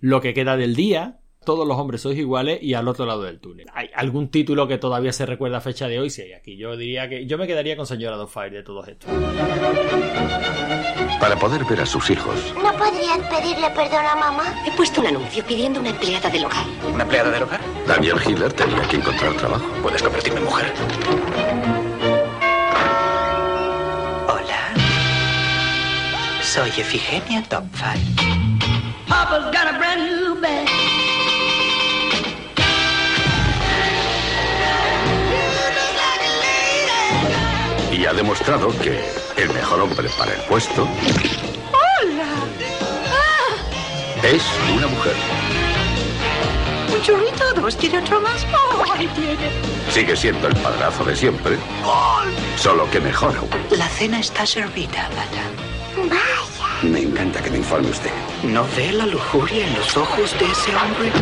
Lo 0.00 0.20
que 0.20 0.34
queda 0.34 0.56
del 0.56 0.74
día. 0.74 1.20
Todos 1.44 1.66
los 1.66 1.78
hombres 1.78 2.02
sois 2.02 2.18
iguales 2.18 2.58
y 2.60 2.74
al 2.74 2.88
otro 2.88 3.06
lado 3.06 3.22
del 3.22 3.38
túnel. 3.40 3.66
¿Hay 3.72 3.88
algún 3.94 4.28
título 4.28 4.68
que 4.68 4.76
todavía 4.76 5.12
se 5.12 5.24
recuerda 5.24 5.58
a 5.58 5.60
fecha 5.62 5.88
de 5.88 5.98
hoy? 5.98 6.10
Sí, 6.10 6.22
hay 6.22 6.32
aquí. 6.34 6.56
Yo 6.58 6.76
diría 6.76 7.08
que 7.08 7.26
yo 7.26 7.38
me 7.38 7.46
quedaría 7.46 7.74
con 7.76 7.86
Señora 7.86 8.26
Fire 8.26 8.52
de 8.52 8.62
todos 8.62 8.86
estos. 8.88 9.10
Para 11.20 11.36
poder 11.36 11.64
ver 11.64 11.80
a 11.80 11.86
sus 11.86 12.10
hijos, 12.10 12.54
¿No 12.62 12.72
podrías 12.76 13.18
pedirle 13.30 13.70
perdón 13.70 14.04
a 14.06 14.14
mamá? 14.14 14.44
He 14.66 14.76
puesto 14.76 15.00
un 15.00 15.06
anuncio 15.08 15.42
pidiendo 15.44 15.80
una 15.80 15.90
empleada 15.90 16.28
del 16.28 16.44
hogar. 16.44 16.66
¿una 16.92 17.02
empleada 17.04 17.30
del 17.30 17.42
hogar? 17.44 17.60
Daniel 17.86 18.16
Hitler 18.24 18.52
tenía 18.52 18.82
que 18.82 18.96
encontrar 18.96 19.32
trabajo. 19.34 19.64
Puedes 19.82 20.02
convertirme 20.02 20.38
en 20.40 20.44
mujer. 20.44 20.72
Hola. 24.28 24.74
Soy 26.42 26.68
Efigenia 26.68 27.42
Topfire. 27.48 28.00
Papa's 29.08 29.44
got 29.52 29.74
a 29.74 29.78
brand 29.78 30.07
ha 38.08 38.12
demostrado 38.14 38.68
que 38.78 39.04
el 39.36 39.52
mejor 39.52 39.80
hombre 39.80 40.08
para 40.18 40.32
el 40.32 40.40
puesto 40.42 40.82
¡Hola! 40.82 42.24
¡Ah! 43.12 44.26
es 44.26 44.42
una 44.74 44.86
mujer. 44.86 45.12
Un 46.94 47.02
churrito, 47.02 47.52
dos, 47.54 47.76
¿quiere 47.76 47.98
otro 47.98 48.20
más? 48.20 48.46
¡Oh, 48.52 48.92
ahí 48.92 49.06
tiene! 49.08 49.50
Sigue 49.90 50.16
siendo 50.16 50.48
el 50.48 50.56
padrazo 50.56 51.04
de 51.04 51.14
siempre, 51.14 51.58
solo 52.56 52.90
que 52.90 52.98
mejor 52.98 53.36
aún. 53.36 53.50
La 53.70 53.88
cena 53.88 54.20
está 54.20 54.46
servida, 54.46 55.08
madame. 55.10 56.08
Vaya. 56.08 56.82
Me 56.82 57.02
encanta 57.02 57.42
que 57.42 57.50
me 57.50 57.58
informe 57.58 57.90
usted. 57.90 58.10
¿No 58.42 58.64
ve 58.76 58.92
la 58.92 59.06
lujuria 59.06 59.66
en 59.66 59.74
los 59.74 59.96
ojos 59.96 60.34
de 60.38 60.46
ese 60.46 60.74
hombre? 60.74 61.12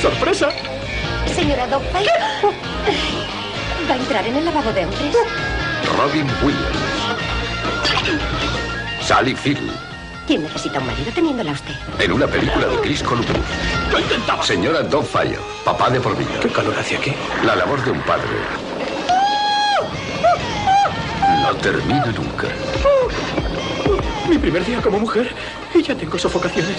¡Sorpresa! 0.00 0.48
Señora 1.34 1.66
Dogpile, 1.66 2.10
¿va 3.88 3.94
a 3.94 3.96
entrar 3.96 4.26
en 4.26 4.36
el 4.36 4.44
lavabo 4.44 4.72
de 4.72 4.84
hombres? 4.84 5.16
Robin 5.98 6.26
Williams. 6.42 6.76
Sally 9.00 9.34
Field. 9.34 9.70
¿Quién 10.26 10.42
necesita 10.42 10.78
un 10.78 10.86
marido 10.86 11.12
teniéndola 11.12 11.50
a 11.50 11.54
usted? 11.54 11.74
En 11.98 12.12
una 12.12 12.26
película 12.26 12.66
de 12.68 12.76
Chris 12.80 13.02
Columbus. 13.02 13.36
lo 13.90 14.00
intentaba. 14.00 14.42
Señora 14.42 14.84
Fire, 14.84 15.40
papá 15.64 15.90
de 15.90 16.00
por 16.00 16.16
vida. 16.16 16.40
¿Qué 16.40 16.48
calor 16.48 16.74
hace 16.78 16.96
aquí? 16.96 17.12
La 17.44 17.56
labor 17.56 17.84
de 17.84 17.90
un 17.90 18.00
padre 18.02 18.28
no 21.42 21.54
termina 21.56 22.06
nunca. 22.06 22.48
Mi 24.28 24.38
primer 24.38 24.64
día 24.64 24.80
como 24.80 25.00
mujer 25.00 25.34
y 25.74 25.82
ya 25.82 25.94
tengo 25.94 26.16
sofocaciones. 26.16 26.76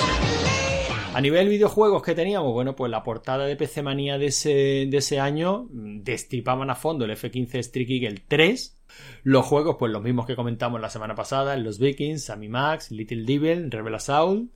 A 1.13 1.21
nivel 1.21 1.47
videojuegos 1.47 2.01
que 2.01 2.15
teníamos, 2.15 2.53
bueno, 2.53 2.75
pues 2.75 2.89
la 2.89 3.03
portada 3.03 3.45
de 3.45 3.55
PC 3.55 3.83
Manía 3.83 4.17
de 4.17 4.25
ese, 4.25 4.87
de 4.89 4.97
ese 4.97 5.19
año 5.19 5.67
mm, 5.69 6.01
destripaban 6.01 6.71
a 6.71 6.75
fondo 6.75 7.05
el 7.05 7.11
F-15 7.11 7.59
Street 7.59 7.87
Eagle 7.87 8.23
3. 8.27 8.79
Los 9.21 9.45
juegos, 9.45 9.75
pues 9.77 9.91
los 9.91 10.01
mismos 10.01 10.25
que 10.25 10.35
comentamos 10.35 10.81
la 10.81 10.89
semana 10.89 11.13
pasada, 11.13 11.55
Los 11.55 11.77
Vikings, 11.77 12.25
Sammy 12.25 12.49
Max, 12.49 12.89
Little 12.89 13.25
Devil, 13.25 13.69
Rebel 13.69 13.93
Assault. 13.93 14.51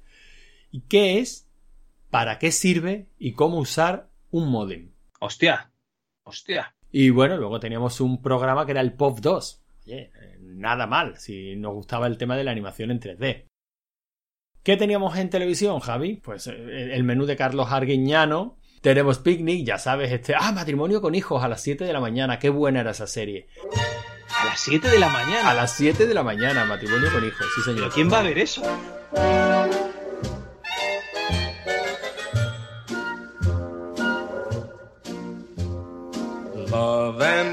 ¿Y 0.72 0.82
qué 0.82 1.20
es? 1.20 1.48
¿Para 2.10 2.40
qué 2.40 2.52
sirve? 2.52 3.06
¿Y 3.20 3.34
cómo 3.34 3.60
usar 3.60 4.10
un 4.32 4.50
modem? 4.50 4.94
Hostia, 5.20 5.72
hostia. 6.24 6.74
Y 6.92 7.12
bueno, 7.12 7.38
luego 7.38 7.60
teníamos 7.60 8.02
un 8.02 8.20
programa 8.20 8.66
que 8.66 8.72
era 8.72 8.82
el 8.82 8.94
POP 8.94 9.20
2. 9.20 9.64
Oye, 9.86 10.12
eh, 10.20 10.38
nada 10.42 10.88
mal, 10.88 11.18
si 11.18 11.56
nos 11.56 11.76
gustaba 11.76 12.08
el 12.08 12.18
tema 12.18 12.36
de 12.36 12.44
la 12.44 12.52
animación 12.52 12.90
en 12.90 13.00
3D. 13.00 13.46
¿Qué 14.68 14.76
teníamos 14.76 15.16
en 15.16 15.30
televisión, 15.30 15.80
Javi? 15.80 16.18
Pues 16.18 16.48
eh, 16.48 16.90
el 16.92 17.06
menú 17.06 17.26
de 17.26 17.38
Carlos 17.38 17.72
Arguiñano. 17.72 18.58
Tenemos 18.82 19.18
Picnic, 19.18 19.66
ya 19.66 19.78
sabes, 19.78 20.12
este. 20.12 20.36
Ah, 20.38 20.52
matrimonio 20.52 21.02
con 21.02 21.16
hijos 21.16 21.42
a 21.42 21.48
las 21.48 21.62
7 21.62 21.86
de 21.86 21.94
la 21.94 22.02
mañana. 22.02 22.38
Qué 22.38 22.50
buena 22.50 22.82
era 22.82 22.92
esa 22.92 23.08
serie. 23.08 23.48
A 24.38 24.44
las 24.44 24.60
7 24.60 24.90
de 24.90 25.00
la 25.00 25.08
mañana. 25.08 25.52
A 25.52 25.54
las 25.54 25.72
7 25.72 26.06
de 26.06 26.14
la 26.14 26.22
mañana, 26.22 26.66
matrimonio 26.66 27.10
con 27.14 27.26
hijos, 27.26 27.48
sí, 27.56 27.62
señor. 27.62 27.84
¿Pero 27.84 27.92
quién 27.94 28.12
va 28.12 28.20
a 28.20 28.24
ver 28.24 28.40
eso? 28.40 28.62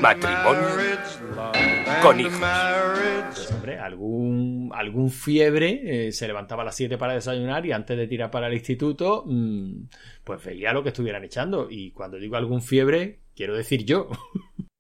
Matrimonio 0.01 0.69
con 2.05 2.21
hijos. 2.21 2.41
Pues, 3.35 3.51
hombre, 3.53 3.79
algún, 3.79 4.71
algún 4.75 5.11
fiebre 5.11 6.07
eh, 6.09 6.13
se 6.13 6.27
levantaba 6.27 6.63
a 6.63 6.67
las 6.67 6.77
7 6.77 6.99
para 6.99 7.15
desayunar 7.15 7.65
y 7.67 7.73
antes 7.73 7.97
de 7.97 8.07
tirar 8.07 8.31
para 8.31 8.47
el 8.49 8.55
instituto, 8.55 9.25
mm, 9.27 9.85
pues 10.25 10.45
veía 10.45 10.73
lo 10.73 10.83
que 10.83 10.91
estuvieran 10.91 11.25
echando. 11.25 11.69
Y 11.71 11.91
cuando 11.93 12.19
digo 12.19 12.37
algún 12.37 12.63
fiebre, 12.63 13.21
quiero 13.35 13.57
decir 13.57 13.85
yo. 13.85 14.09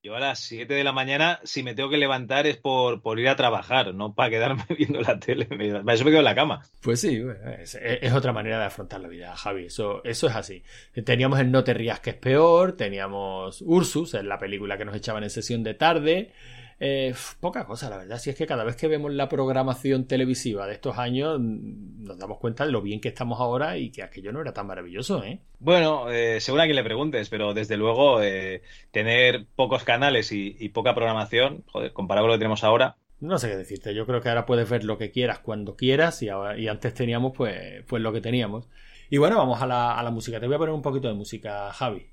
Yo 0.07 0.15
a 0.15 0.21
las 0.21 0.39
7 0.41 0.75
de 0.75 0.85
la 0.85 0.93
mañana, 0.93 1.41
si 1.45 1.63
me 1.63 1.73
tengo 1.75 1.89
que 1.89 1.97
levantar 1.97 2.47
es 2.47 2.59
por, 2.59 3.01
por 3.01 3.19
ir 3.19 3.27
a 3.27 3.37
trabajar, 3.37 3.95
no 3.95 4.13
para 4.15 4.29
quedarme 4.29 4.63
viendo 4.79 5.01
la 5.01 5.19
tele. 5.19 5.49
Me- 5.57 5.81
Para 5.81 5.95
eso 5.95 6.05
me 6.05 6.11
quedo 6.11 6.19
en 6.21 6.27
la 6.27 6.35
cama. 6.35 6.61
Pues 6.83 7.01
sí, 7.01 7.23
es, 7.59 7.75
es 7.83 8.13
otra 8.13 8.35
manera 8.35 8.59
de 8.59 8.67
afrontar 8.67 9.01
la 9.01 9.09
vida, 9.09 9.35
Javi. 9.35 9.65
Eso, 9.65 10.05
eso 10.05 10.27
es 10.27 10.37
así. 10.37 10.63
Teníamos 11.07 11.41
el 11.41 11.51
No 11.51 11.65
te 11.65 11.73
rías 11.73 12.01
que 12.01 12.11
es 12.11 12.17
peor, 12.17 12.73
teníamos 12.77 13.63
Ursus, 13.63 14.13
en 14.13 14.29
la 14.29 14.37
película 14.39 14.77
que 14.77 14.85
nos 14.85 14.95
echaban 14.95 15.23
en 15.25 15.31
sesión 15.31 15.63
de 15.63 15.73
tarde. 15.73 16.33
Eh, 16.81 17.15
poca 17.41 17.65
cosa, 17.67 17.89
la 17.91 17.99
verdad. 17.99 18.19
Si 18.19 18.31
es 18.31 18.37
que 18.37 18.47
cada 18.47 18.65
vez 18.65 18.77
que 18.77 18.89
vemos 18.89 19.13
la 19.13 19.29
programación 19.29 20.07
televisiva 20.07 20.67
de 20.67 20.75
estos 20.75 20.99
años, 20.99 21.39
mm, 21.41 22.05
nos 22.05 22.19
damos 22.19 22.39
cuenta 22.39 22.67
de 22.67 22.73
lo 22.73 22.83
bien 22.83 23.01
que 23.01 23.09
estamos 23.09 23.41
ahora 23.41 23.77
y 23.79 23.91
que 23.91 24.03
aquello 24.03 24.33
no 24.33 24.41
era 24.41 24.53
tan 24.53 24.67
maravilloso, 24.67 25.23
¿eh? 25.25 25.41
Bueno, 25.61 26.11
eh, 26.11 26.41
según 26.41 26.61
a 26.61 26.65
quien 26.65 26.77
le 26.77 26.85
preguntes, 26.85 27.29
pero 27.31 27.55
desde 27.55 27.77
luego 27.77 28.21
eh, 28.23 28.63
tener 28.91 29.47
pocos 29.57 29.85
canales 29.85 30.33
y, 30.33 30.57
y 30.59 30.69
poca 30.71 30.95
programación, 30.95 31.65
joder, 31.73 31.93
comparado 31.93 32.25
con 32.25 32.31
lo 32.31 32.35
que 32.37 32.41
tenemos 32.41 32.65
ahora, 32.65 32.97
No 33.21 33.39
sé 33.39 33.49
qué 33.49 33.57
decirte. 33.57 33.95
Yo 33.95 34.05
creo 34.07 34.21
que 34.21 34.29
ahora 34.29 34.45
puedes 34.45 34.69
ver 34.69 34.85
lo 34.85 34.99
que 34.99 35.11
quieras 35.11 35.39
cuando 35.39 35.77
quieras 35.77 36.21
y, 36.23 36.29
ahora- 36.29 36.59
y 36.59 36.69
antes 36.69 36.93
teníamos 36.93 37.33
pues, 37.35 37.83
pues 37.87 38.03
lo 38.03 38.13
que 38.13 38.21
teníamos. 38.21 38.69
Y 39.09 39.19
bueno, 39.19 39.37
vamos 39.39 39.63
a 39.63 39.67
la, 39.67 39.97
a 39.99 40.03
la 40.03 40.11
música. 40.11 40.41
Te 40.41 40.47
voy 40.47 40.57
a 40.57 40.59
poner 40.59 40.75
un 40.75 40.83
poquito 40.83 41.09
de 41.09 41.15
música, 41.15 41.73
Javi. 41.73 42.07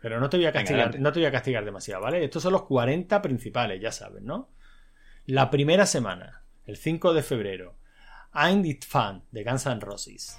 Pero 0.00 0.20
no 0.20 0.28
te 0.30 0.36
voy 0.36 0.46
a 0.46 0.52
castigar, 0.52 0.98
no 1.00 1.12
te 1.12 1.18
voy 1.20 1.26
a 1.26 1.32
castigar 1.32 1.64
demasiado, 1.64 2.02
¿vale? 2.02 2.24
Estos 2.24 2.42
son 2.42 2.52
los 2.52 2.62
40 2.62 3.20
principales, 3.20 3.80
ya 3.80 3.90
sabes, 3.90 4.22
¿no? 4.22 4.50
La 5.26 5.50
primera 5.50 5.86
semana, 5.86 6.44
el 6.66 6.76
5 6.76 7.12
de 7.14 7.22
febrero, 7.22 7.78
I'm 8.32 8.64
It 8.64 8.84
Fan 8.84 9.24
de 9.32 9.42
Guns 9.44 9.66
N' 9.66 9.80
Roses. 9.80 10.38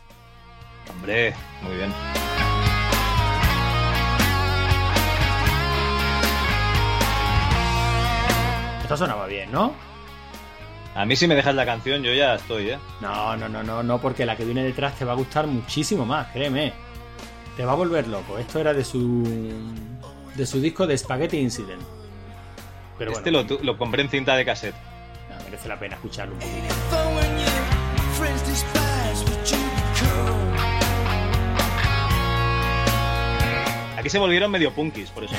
hombre, 0.90 1.34
muy 1.62 1.76
bien. 1.76 1.92
Esto 8.82 8.98
sonaba 8.98 9.28
bien, 9.28 9.52
¿no? 9.52 9.76
A 10.96 11.06
mí 11.06 11.16
si 11.16 11.28
me 11.28 11.36
dejas 11.36 11.54
la 11.54 11.66
canción 11.66 12.02
yo 12.02 12.12
ya 12.14 12.36
estoy, 12.36 12.72
¿eh? 12.72 12.80
No, 13.02 13.38
no, 13.38 13.48
no, 13.48 13.62
no, 13.62 13.84
no, 13.84 14.02
porque 14.02 14.26
la 14.26 14.36
que 14.36 14.46
viene 14.46 14.64
detrás 14.64 14.98
te 14.98 15.06
va 15.06 15.12
a 15.12 15.16
gustar 15.16 15.46
muchísimo 15.46 16.06
más, 16.06 16.28
créeme. 16.32 16.74
Te 17.60 17.66
va 17.66 17.74
a 17.74 17.76
volver 17.76 18.08
loco. 18.08 18.38
Esto 18.38 18.62
era 18.62 18.74
de 18.74 18.86
su 18.86 19.22
de 20.34 20.46
su 20.46 20.62
disco 20.62 20.88
de 20.88 20.98
Spaghetti 20.98 21.36
Incident. 21.40 21.82
Pero 22.98 23.12
este 23.12 23.32
bueno, 23.32 23.40
lo, 23.50 23.58
tu- 23.58 23.62
lo 23.66 23.78
compré 23.78 24.02
en 24.02 24.08
cinta 24.10 24.34
de 24.38 24.46
cassette. 24.46 24.76
no, 25.30 25.44
merece 25.44 25.68
la 25.68 25.78
pena 25.78 25.96
escucharlo 25.96 26.36
un 26.36 26.40
poquito. 26.40 27.80
Aquí 33.98 34.10
se 34.10 34.20
volvieron 34.20 34.50
medio 34.50 34.72
punkis, 34.74 35.10
por 35.12 35.26
eso. 35.26 35.36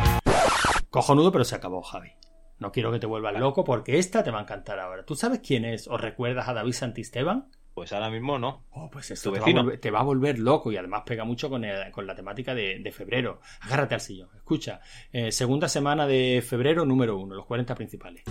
Cojonudo, 0.90 1.30
pero 1.30 1.44
se 1.44 1.54
acabó, 1.54 1.82
Javi. 1.82 2.12
No 2.58 2.72
quiero 2.72 2.90
que 2.90 2.98
te 2.98 3.06
vuelvas 3.06 3.34
loco 3.38 3.64
porque 3.64 3.98
esta 3.98 4.22
te 4.24 4.30
va 4.30 4.38
a 4.38 4.42
encantar 4.42 4.78
ahora. 4.78 5.04
¿Tú 5.04 5.14
sabes 5.16 5.40
quién 5.46 5.64
es 5.66 5.86
o 5.88 5.98
recuerdas 5.98 6.48
a 6.48 6.54
David 6.54 6.72
Santisteban? 6.72 7.50
Pues 7.74 7.92
ahora 7.92 8.08
mismo 8.08 8.38
no. 8.38 8.66
Oh, 8.70 8.88
pues 8.88 9.08
Tu 9.08 9.14
esto 9.14 9.32
te 9.32 9.40
va, 9.40 9.46
volver, 9.52 9.80
te 9.80 9.90
va 9.90 9.98
a 10.00 10.02
volver 10.04 10.38
loco 10.38 10.70
y 10.70 10.76
además 10.76 11.02
pega 11.04 11.24
mucho 11.24 11.50
con, 11.50 11.64
el- 11.64 11.90
con 11.90 12.06
la 12.06 12.14
temática 12.14 12.54
de, 12.54 12.78
de 12.78 12.92
febrero. 12.92 13.40
Agárrate 13.62 13.94
al 13.94 14.00
sillón. 14.00 14.28
Escucha, 14.36 14.80
eh, 15.12 15.32
segunda 15.32 15.68
semana 15.68 16.06
de 16.06 16.42
febrero, 16.46 16.84
número 16.84 17.18
uno, 17.18 17.34
los 17.34 17.46
40 17.46 17.74
principales. 17.74 18.22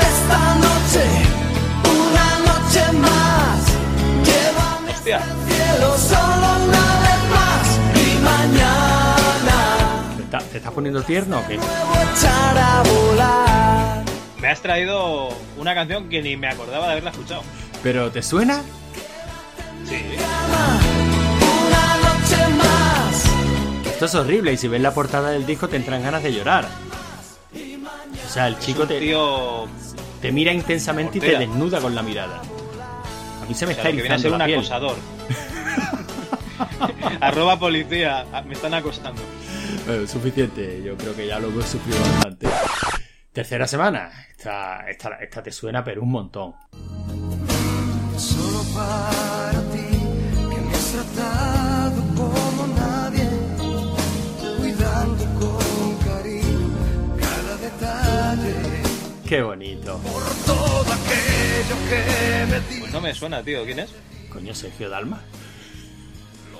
Esta 0.00 0.54
noche, 0.54 1.04
una 1.90 2.38
noche 2.46 2.92
más. 2.98 3.76
Llévame 4.24 4.90
Hostia. 4.92 5.16
al 5.16 5.22
cielo 5.50 5.96
solo 5.98 6.46
una 6.66 7.00
vez 7.02 7.20
más. 7.30 7.80
Y 7.96 8.18
mañana 8.22 10.14
¿Te, 10.16 10.22
está- 10.22 10.38
te 10.38 10.56
estás 10.58 10.72
poniendo 10.72 11.02
tierno 11.02 11.40
o 11.40 11.46
qué? 11.48 11.54
echar 11.54 12.58
a 12.58 12.82
volar. 12.84 14.02
Me 14.42 14.48
has 14.48 14.60
traído 14.60 15.28
una 15.56 15.72
canción 15.72 16.08
que 16.08 16.20
ni 16.20 16.36
me 16.36 16.48
acordaba 16.48 16.86
de 16.86 16.92
haberla 16.92 17.10
escuchado. 17.10 17.42
¿Pero 17.80 18.10
te 18.10 18.22
suena? 18.22 18.60
Sí. 19.88 20.02
Una 21.68 21.96
noche 21.98 22.48
más. 22.58 23.24
Esto 23.86 24.06
es 24.06 24.14
horrible 24.16 24.52
y 24.52 24.56
si 24.56 24.66
ves 24.66 24.80
la 24.80 24.92
portada 24.92 25.30
del 25.30 25.46
disco 25.46 25.68
te 25.68 25.76
entran 25.76 26.02
ganas 26.02 26.24
de 26.24 26.32
llorar. 26.32 26.66
O 28.26 28.28
sea, 28.28 28.48
el 28.48 28.58
chico 28.58 28.84
te, 28.84 28.98
Tío, 28.98 29.68
te 30.20 30.32
mira 30.32 30.52
intensamente 30.52 31.18
y 31.18 31.20
te 31.20 31.38
desnuda 31.38 31.80
con 31.80 31.94
la 31.94 32.02
mirada. 32.02 32.40
A 33.42 33.46
mí 33.46 33.54
se 33.54 33.64
me 33.64 33.74
o 33.74 33.76
sea, 33.76 33.84
está 33.84 33.90
lo 33.90 33.96
que 33.96 34.02
viene 34.02 34.08
a 34.08 34.14
erizando 34.18 34.22
ser 34.22 34.32
un 34.32 34.44
piel. 34.44 34.58
acosador. 34.58 34.96
Arroba 37.20 37.60
policía, 37.60 38.26
me 38.44 38.54
están 38.54 38.74
acosando. 38.74 39.22
Bueno, 39.86 40.04
suficiente, 40.08 40.82
yo 40.84 40.96
creo 40.96 41.14
que 41.14 41.28
ya 41.28 41.38
lo 41.38 41.46
hemos 41.48 41.64
sufrido 41.66 42.00
bastante. 42.00 42.48
Tercera 43.32 43.66
semana, 43.66 44.10
esta, 44.30 44.88
esta, 44.90 45.08
esta 45.16 45.42
te 45.42 45.50
suena 45.50 45.82
pero 45.82 46.02
un 46.02 46.10
montón. 46.10 46.54
Solo 48.18 48.62
para 48.74 49.60
ti, 49.72 49.88
que 50.54 50.60
me 50.60 50.74
has 50.74 50.92
tratado 50.92 52.02
como 52.14 52.66
nadie, 52.76 53.28
cuidando 54.58 55.24
con 55.40 55.96
cariño 56.04 56.68
cada 57.20 57.56
detalle. 57.56 58.54
Qué 59.26 59.40
bonito. 59.42 59.98
Todo 60.44 60.80
aquello 60.92 61.76
que 61.88 62.46
me 62.52 62.60
di. 62.74 62.80
Pues 62.80 62.92
no 62.92 63.00
me 63.00 63.14
suena, 63.14 63.42
tío. 63.42 63.64
¿Quién 63.64 63.78
es? 63.78 63.90
Coño, 64.30 64.54
Sergio 64.54 64.90
Dalma. 64.90 65.22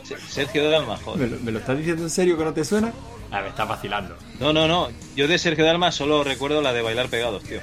Se- 0.05 0.19
Sergio 0.19 0.71
Dalma, 0.71 0.97
¿Me 0.97 1.03
joder. 1.03 1.31
lo, 1.33 1.41
me 1.41 1.53
lo 1.53 1.59
estás 1.59 1.77
diciendo 1.77 2.03
en 2.05 2.11
serio 2.11 2.39
que 2.39 2.45
no 2.45 2.55
te 2.55 2.65
suena? 2.65 2.91
Ah, 3.33 3.41
me 3.41 3.49
estás 3.49 3.67
vacilando. 3.67 4.15
No, 4.39 4.53
no, 4.53 4.69
no. 4.69 4.91
Yo 5.17 5.27
de 5.27 5.39
Sergio 5.39 5.65
Dalma 5.65 5.91
solo 5.91 6.23
recuerdo 6.23 6.61
la 6.61 6.75
de 6.75 6.83
bailar 6.83 7.09
pegados, 7.09 7.43
tío. 7.43 7.61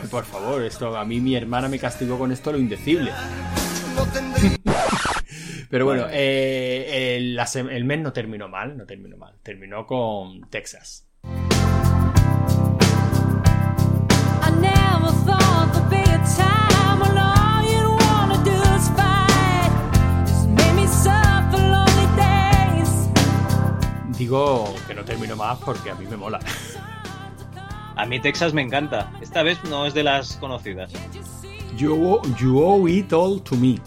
Ay, 0.00 0.06
por 0.08 0.24
favor, 0.24 0.62
esto 0.62 0.96
a 0.96 1.04
mí 1.04 1.20
mi 1.20 1.34
hermana 1.34 1.68
me 1.68 1.80
castigó 1.80 2.16
con 2.18 2.30
esto 2.30 2.52
lo 2.52 2.58
indecible. 2.58 3.10
Pero 5.70 5.84
bueno, 5.84 6.06
eh, 6.10 7.16
el, 7.16 7.38
el 7.70 7.84
mes 7.84 8.00
no 8.00 8.12
terminó 8.12 8.48
mal, 8.48 8.76
no 8.76 8.86
terminó 8.86 9.16
mal. 9.16 9.34
Terminó 9.42 9.84
con 9.86 10.48
Texas. 10.50 11.08
I 14.40 14.50
never 14.60 15.10
thought 15.26 15.67
Digo 24.18 24.74
que 24.86 24.94
no 24.94 25.04
terminó 25.04 25.36
mal 25.36 25.56
porque 25.64 25.90
a 25.90 25.94
mí 25.94 26.04
me 26.06 26.16
mola. 26.16 26.40
A 27.94 28.04
mí 28.04 28.20
Texas 28.20 28.52
me 28.52 28.62
encanta. 28.62 29.10
Esta 29.20 29.42
vez 29.42 29.62
no 29.64 29.86
es 29.86 29.94
de 29.94 30.02
las 30.02 30.36
conocidas. 30.36 30.92
You, 31.76 32.20
you 32.38 32.58
owe 32.60 32.90
it 32.90 33.12
all 33.12 33.40
to 33.42 33.54
me. 33.56 33.78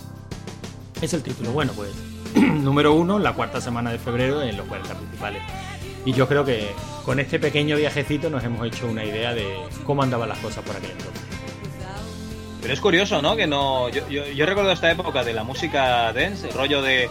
Es 1.01 1.13
el 1.13 1.21
título. 1.21 1.51
Bueno, 1.51 1.73
pues 1.73 1.91
número 2.35 2.93
uno, 2.93 3.19
la 3.19 3.33
cuarta 3.33 3.59
semana 3.59 3.91
de 3.91 3.99
febrero 3.99 4.41
en 4.41 4.55
los 4.55 4.67
40 4.67 4.93
principales. 4.95 5.41
Y 6.05 6.13
yo 6.13 6.27
creo 6.27 6.45
que 6.45 6.71
con 7.05 7.19
este 7.19 7.37
pequeño 7.37 7.75
viajecito 7.75 8.29
nos 8.29 8.43
hemos 8.43 8.65
hecho 8.65 8.87
una 8.87 9.03
idea 9.03 9.33
de 9.33 9.45
cómo 9.85 10.01
andaban 10.03 10.29
las 10.29 10.39
cosas 10.39 10.63
por 10.63 10.75
aquel 10.75 10.91
entonces. 10.91 11.21
Pero 12.61 12.73
es 12.73 12.79
curioso, 12.79 13.21
¿no? 13.21 13.35
Que 13.35 13.47
no. 13.47 13.89
Yo, 13.89 14.07
yo, 14.07 14.25
yo 14.27 14.45
recuerdo 14.45 14.71
esta 14.71 14.91
época 14.91 15.23
de 15.23 15.33
la 15.33 15.43
música 15.43 16.13
dance, 16.13 16.47
el 16.47 16.53
rollo 16.53 16.81
de. 16.81 17.09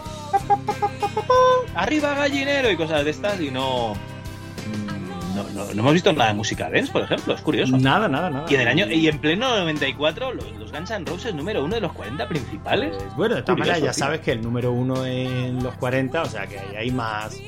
Arriba 1.75 2.13
gallinero 2.13 2.69
y 2.71 2.75
cosas 2.77 3.03
de 3.05 3.11
estas, 3.11 3.39
y 3.41 3.51
no. 3.51 3.93
mm, 3.93 5.35
No, 5.35 5.43
no- 5.43 5.65
no 5.65 5.71
hemos 5.81 5.93
visto 5.93 6.11
nada 6.11 6.31
de 6.31 6.35
música 6.35 6.69
dance, 6.69 6.91
por 6.91 7.03
ejemplo, 7.03 7.33
es 7.33 7.41
curioso. 7.41 7.77
Nada, 7.77 8.07
nada, 8.09 8.29
nada. 8.29 8.45
Y 8.49 8.55
en 8.55 8.61
el 8.61 8.67
año 8.67 8.85
y 8.91 9.07
en 9.07 9.17
pleno 9.19 9.55
94, 9.59 10.33
los, 10.33 10.51
los 10.59 10.71
Guns 10.71 10.91
N' 10.91 11.05
Roses 11.05 11.33
número 11.33 11.63
uno 11.63 11.75
de 11.75 11.81
los 11.81 11.93
40 11.93 12.27
principales. 12.27 12.95
Pues, 12.97 13.15
bueno, 13.15 13.35
de 13.35 13.41
todas 13.43 13.59
maneras 13.59 13.79
ya 13.79 13.91
tío. 13.91 13.93
sabes 13.99 14.19
que 14.19 14.31
el 14.33 14.41
número 14.41 14.71
uno 14.73 15.05
en 15.05 15.63
los 15.63 15.73
40, 15.75 16.21
o 16.23 16.25
sea 16.25 16.45
que 16.47 16.59
ahí 16.59 16.75
hay 16.75 16.91
más 16.91 17.39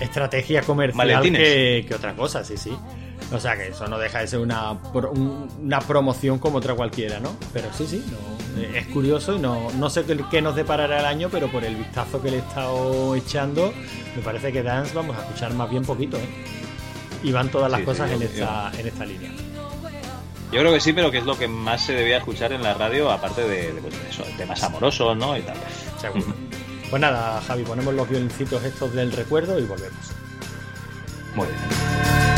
estrategia 0.00 0.62
comercial 0.62 1.22
que, 1.22 1.84
que 1.86 1.94
otra 1.94 2.14
cosa, 2.14 2.42
sí, 2.44 2.56
sí. 2.56 2.72
O 3.32 3.40
sea 3.40 3.56
que 3.56 3.68
eso 3.68 3.86
no 3.86 3.98
deja 3.98 4.18
de 4.20 4.26
ser 4.26 4.40
una, 4.40 4.72
una 4.72 5.80
promoción 5.80 6.38
como 6.38 6.58
otra 6.58 6.74
cualquiera, 6.74 7.18
¿no? 7.18 7.34
Pero 7.52 7.68
sí, 7.72 7.86
sí, 7.86 8.04
no, 8.10 8.60
eh, 8.62 8.72
es 8.80 8.86
curioso 8.88 9.34
y 9.36 9.38
no, 9.38 9.70
no 9.78 9.88
sé 9.88 10.04
qué, 10.04 10.18
qué 10.30 10.42
nos 10.42 10.54
deparará 10.54 11.00
el 11.00 11.06
año, 11.06 11.28
pero 11.30 11.48
por 11.50 11.64
el 11.64 11.74
vistazo 11.76 12.20
que 12.20 12.30
le 12.30 12.36
he 12.36 12.40
estado 12.40 13.14
echando, 13.16 13.72
me 14.14 14.22
parece 14.22 14.52
que 14.52 14.62
Dance 14.62 14.94
vamos 14.94 15.16
a 15.16 15.22
escuchar 15.22 15.54
más 15.54 15.70
bien 15.70 15.82
poquito, 15.84 16.18
¿eh? 16.18 16.28
Y 17.22 17.32
van 17.32 17.48
todas 17.50 17.70
las 17.70 17.80
Sí, 17.80 17.86
cosas 17.86 18.08
sí, 18.10 18.14
en, 18.16 18.20
yo- 18.20 18.26
esta, 18.26 18.72
en 18.78 18.86
esta 18.88 19.04
línea. 19.06 19.30
Yo 20.52 20.60
creo 20.60 20.72
que 20.74 20.80
sí, 20.80 20.92
pero 20.92 21.10
que 21.10 21.16
es 21.18 21.24
lo 21.24 21.38
que 21.38 21.48
más 21.48 21.82
se 21.86 21.94
debía 21.94 22.18
escuchar 22.18 22.52
en 22.52 22.62
la 22.62 22.74
radio, 22.74 23.10
aparte 23.10 23.40
de, 23.48 23.72
de, 23.72 23.80
pues, 23.80 23.94
eso, 24.10 24.22
de 24.24 24.32
temas 24.32 24.62
amorosos, 24.62 25.16
¿no? 25.16 25.34
Y 25.38 25.40
tal. 25.42 25.56
Seguro. 26.00 26.26
Pues 26.90 27.00
nada, 27.00 27.40
Javi, 27.48 27.62
ponemos 27.62 27.94
los 27.94 28.06
violincitos 28.06 28.62
estos 28.64 28.92
del 28.92 29.10
recuerdo 29.12 29.58
y 29.58 29.62
volvemos. 29.62 29.96
Muy 31.34 31.46
bien. 31.46 32.31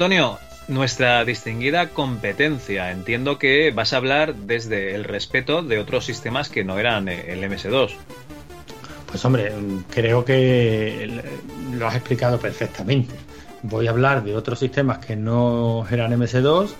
Antonio, 0.00 0.38
nuestra 0.66 1.26
distinguida 1.26 1.90
competencia. 1.90 2.90
Entiendo 2.90 3.38
que 3.38 3.70
vas 3.70 3.92
a 3.92 3.98
hablar 3.98 4.34
desde 4.34 4.94
el 4.94 5.04
respeto 5.04 5.62
de 5.62 5.78
otros 5.78 6.06
sistemas 6.06 6.48
que 6.48 6.64
no 6.64 6.78
eran 6.78 7.06
el 7.08 7.42
MS2. 7.42 7.90
Pues 9.10 9.22
hombre, 9.26 9.52
creo 9.90 10.24
que 10.24 11.22
lo 11.74 11.86
has 11.86 11.96
explicado 11.96 12.40
perfectamente. 12.40 13.14
Voy 13.62 13.88
a 13.88 13.90
hablar 13.90 14.24
de 14.24 14.34
otros 14.34 14.58
sistemas 14.58 15.04
que 15.04 15.16
no 15.16 15.86
eran 15.90 16.18
MS2 16.18 16.70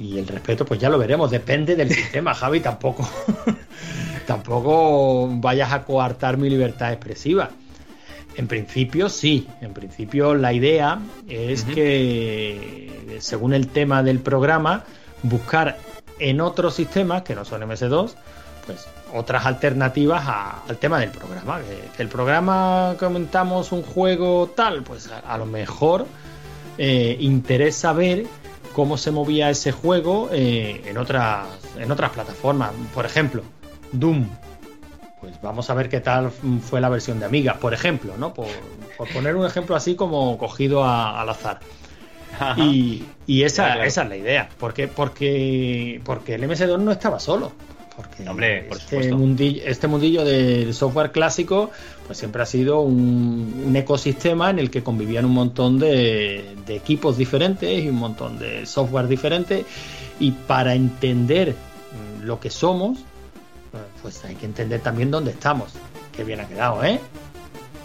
y 0.00 0.16
el 0.18 0.26
respeto 0.26 0.64
pues 0.64 0.80
ya 0.80 0.88
lo 0.88 0.96
veremos, 0.96 1.30
depende 1.30 1.76
del 1.76 1.90
sistema, 1.94 2.32
Javi, 2.32 2.60
tampoco 2.60 3.06
tampoco 4.26 5.28
vayas 5.28 5.74
a 5.74 5.84
coartar 5.84 6.38
mi 6.38 6.48
libertad 6.48 6.90
expresiva. 6.90 7.50
En 8.36 8.48
principio 8.48 9.08
sí, 9.08 9.46
en 9.60 9.72
principio 9.72 10.34
la 10.34 10.52
idea 10.52 10.98
es 11.28 11.64
que, 11.64 13.18
según 13.20 13.54
el 13.54 13.68
tema 13.68 14.02
del 14.02 14.18
programa, 14.18 14.84
buscar 15.22 15.78
en 16.18 16.40
otros 16.40 16.74
sistemas 16.74 17.22
que 17.22 17.34
no 17.34 17.44
son 17.44 17.62
MS2, 17.62 18.14
pues 18.66 18.86
otras 19.12 19.46
alternativas 19.46 20.24
al 20.68 20.76
tema 20.78 20.98
del 20.98 21.10
programa. 21.10 21.60
Que, 21.96 22.02
el 22.02 22.08
programa 22.08 22.96
comentamos 22.98 23.70
un 23.70 23.82
juego 23.82 24.52
tal, 24.54 24.82
pues 24.82 25.08
a, 25.10 25.38
lo 25.38 25.46
mejor 25.46 26.06
eh, 26.78 27.16
interesa 27.20 27.92
ver 27.92 28.26
cómo 28.72 28.96
se 28.98 29.12
movía 29.12 29.50
ese 29.50 29.70
juego 29.70 30.28
eh, 30.32 30.82
en, 30.86 30.98
otras, 30.98 31.46
en 31.78 31.92
otras 31.92 32.10
plataformas. 32.10 32.72
Por 32.92 33.06
ejemplo, 33.06 33.42
Doom 33.92 34.28
pues 35.24 35.40
vamos 35.40 35.70
a 35.70 35.74
ver 35.74 35.88
qué 35.88 36.00
tal 36.00 36.30
fue 36.62 36.80
la 36.80 36.90
versión 36.90 37.18
de 37.18 37.24
Amiga, 37.24 37.54
por 37.54 37.72
ejemplo, 37.72 38.14
¿no? 38.18 38.34
Por, 38.34 38.46
poner 39.12 39.34
un 39.36 39.46
ejemplo 39.46 39.74
así 39.74 39.94
como 39.94 40.36
cogido 40.36 40.84
al 40.84 41.28
azar. 41.28 41.60
Y, 42.56 43.04
esa, 43.42 43.84
esa, 43.84 44.02
es 44.02 44.08
la 44.08 44.16
idea. 44.16 44.48
¿Por 44.58 44.74
qué? 44.74 44.88
Porque, 44.88 46.00
porque 46.04 46.34
el 46.34 46.42
MS2 46.42 46.78
no 46.78 46.92
estaba 46.92 47.18
solo. 47.20 47.52
Porque 47.96 48.28
Hombre, 48.28 48.64
por 48.64 48.76
este, 48.76 49.14
mundillo, 49.14 49.62
este 49.64 49.86
mundillo 49.86 50.24
del 50.24 50.74
software 50.74 51.12
clásico 51.12 51.70
pues 52.06 52.18
siempre 52.18 52.42
ha 52.42 52.46
sido 52.46 52.80
un, 52.80 53.72
ecosistema 53.76 54.50
en 54.50 54.58
el 54.58 54.68
que 54.70 54.82
convivían 54.82 55.24
un 55.24 55.32
montón 55.32 55.78
de, 55.78 56.56
de, 56.66 56.76
equipos 56.76 57.16
diferentes 57.16 57.84
y 57.84 57.88
un 57.88 57.94
montón 57.94 58.38
de 58.40 58.66
software 58.66 59.06
diferentes 59.06 59.64
y 60.18 60.32
para 60.32 60.74
entender 60.74 61.54
lo 62.20 62.40
que 62.40 62.50
somos 62.50 62.98
pues 64.04 64.22
hay 64.22 64.34
que 64.34 64.44
entender 64.44 64.82
también 64.82 65.10
dónde 65.10 65.30
estamos. 65.30 65.72
Qué 66.14 66.24
bien 66.24 66.38
ha 66.38 66.46
quedado, 66.46 66.84
¿eh? 66.84 67.00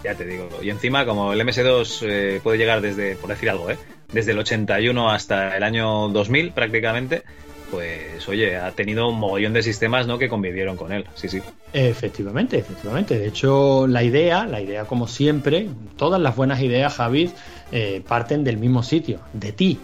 Ya 0.04 0.14
te 0.14 0.26
digo. 0.26 0.50
Y 0.60 0.68
encima, 0.68 1.06
como 1.06 1.32
el 1.32 1.40
MS2 1.40 2.02
eh, 2.02 2.40
puede 2.42 2.58
llegar 2.58 2.82
desde, 2.82 3.16
por 3.16 3.30
decir 3.30 3.48
algo, 3.48 3.70
¿eh? 3.70 3.78
Desde 4.12 4.32
el 4.32 4.38
81 4.38 5.10
hasta 5.10 5.56
el 5.56 5.62
año 5.62 6.10
2000 6.10 6.52
prácticamente, 6.52 7.22
pues 7.70 8.28
oye, 8.28 8.58
ha 8.58 8.70
tenido 8.72 9.08
un 9.08 9.18
mogollón 9.18 9.54
de 9.54 9.62
sistemas 9.62 10.06
¿no? 10.06 10.18
que 10.18 10.28
convivieron 10.28 10.76
con 10.76 10.92
él. 10.92 11.06
Sí, 11.14 11.30
sí. 11.30 11.40
Efectivamente, 11.72 12.58
efectivamente. 12.58 13.18
De 13.18 13.26
hecho, 13.26 13.86
la 13.86 14.02
idea, 14.02 14.44
la 14.44 14.60
idea 14.60 14.84
como 14.84 15.08
siempre, 15.08 15.68
todas 15.96 16.20
las 16.20 16.36
buenas 16.36 16.60
ideas, 16.60 16.92
Javi, 16.92 17.30
eh, 17.72 18.02
parten 18.06 18.44
del 18.44 18.58
mismo 18.58 18.82
sitio, 18.82 19.20
de 19.32 19.52
ti, 19.52 19.80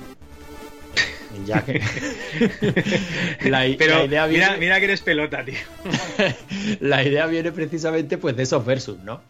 ya 1.45 1.65
que 1.65 1.81
la, 3.51 3.67
idea 3.67 4.27
viene... 4.27 4.57
mira, 4.59 4.79
que 4.79 4.85
eres 4.85 5.01
pelota, 5.03 5.45
tío. 5.45 5.57
la 6.81 7.03
idea 7.03 7.27
viene 7.27 7.53
precisamente 7.53 8.19
pues 8.19 8.37
de 8.37 8.45
esos 8.45 8.65
versus, 8.65 8.99
¿no? 9.01 9.21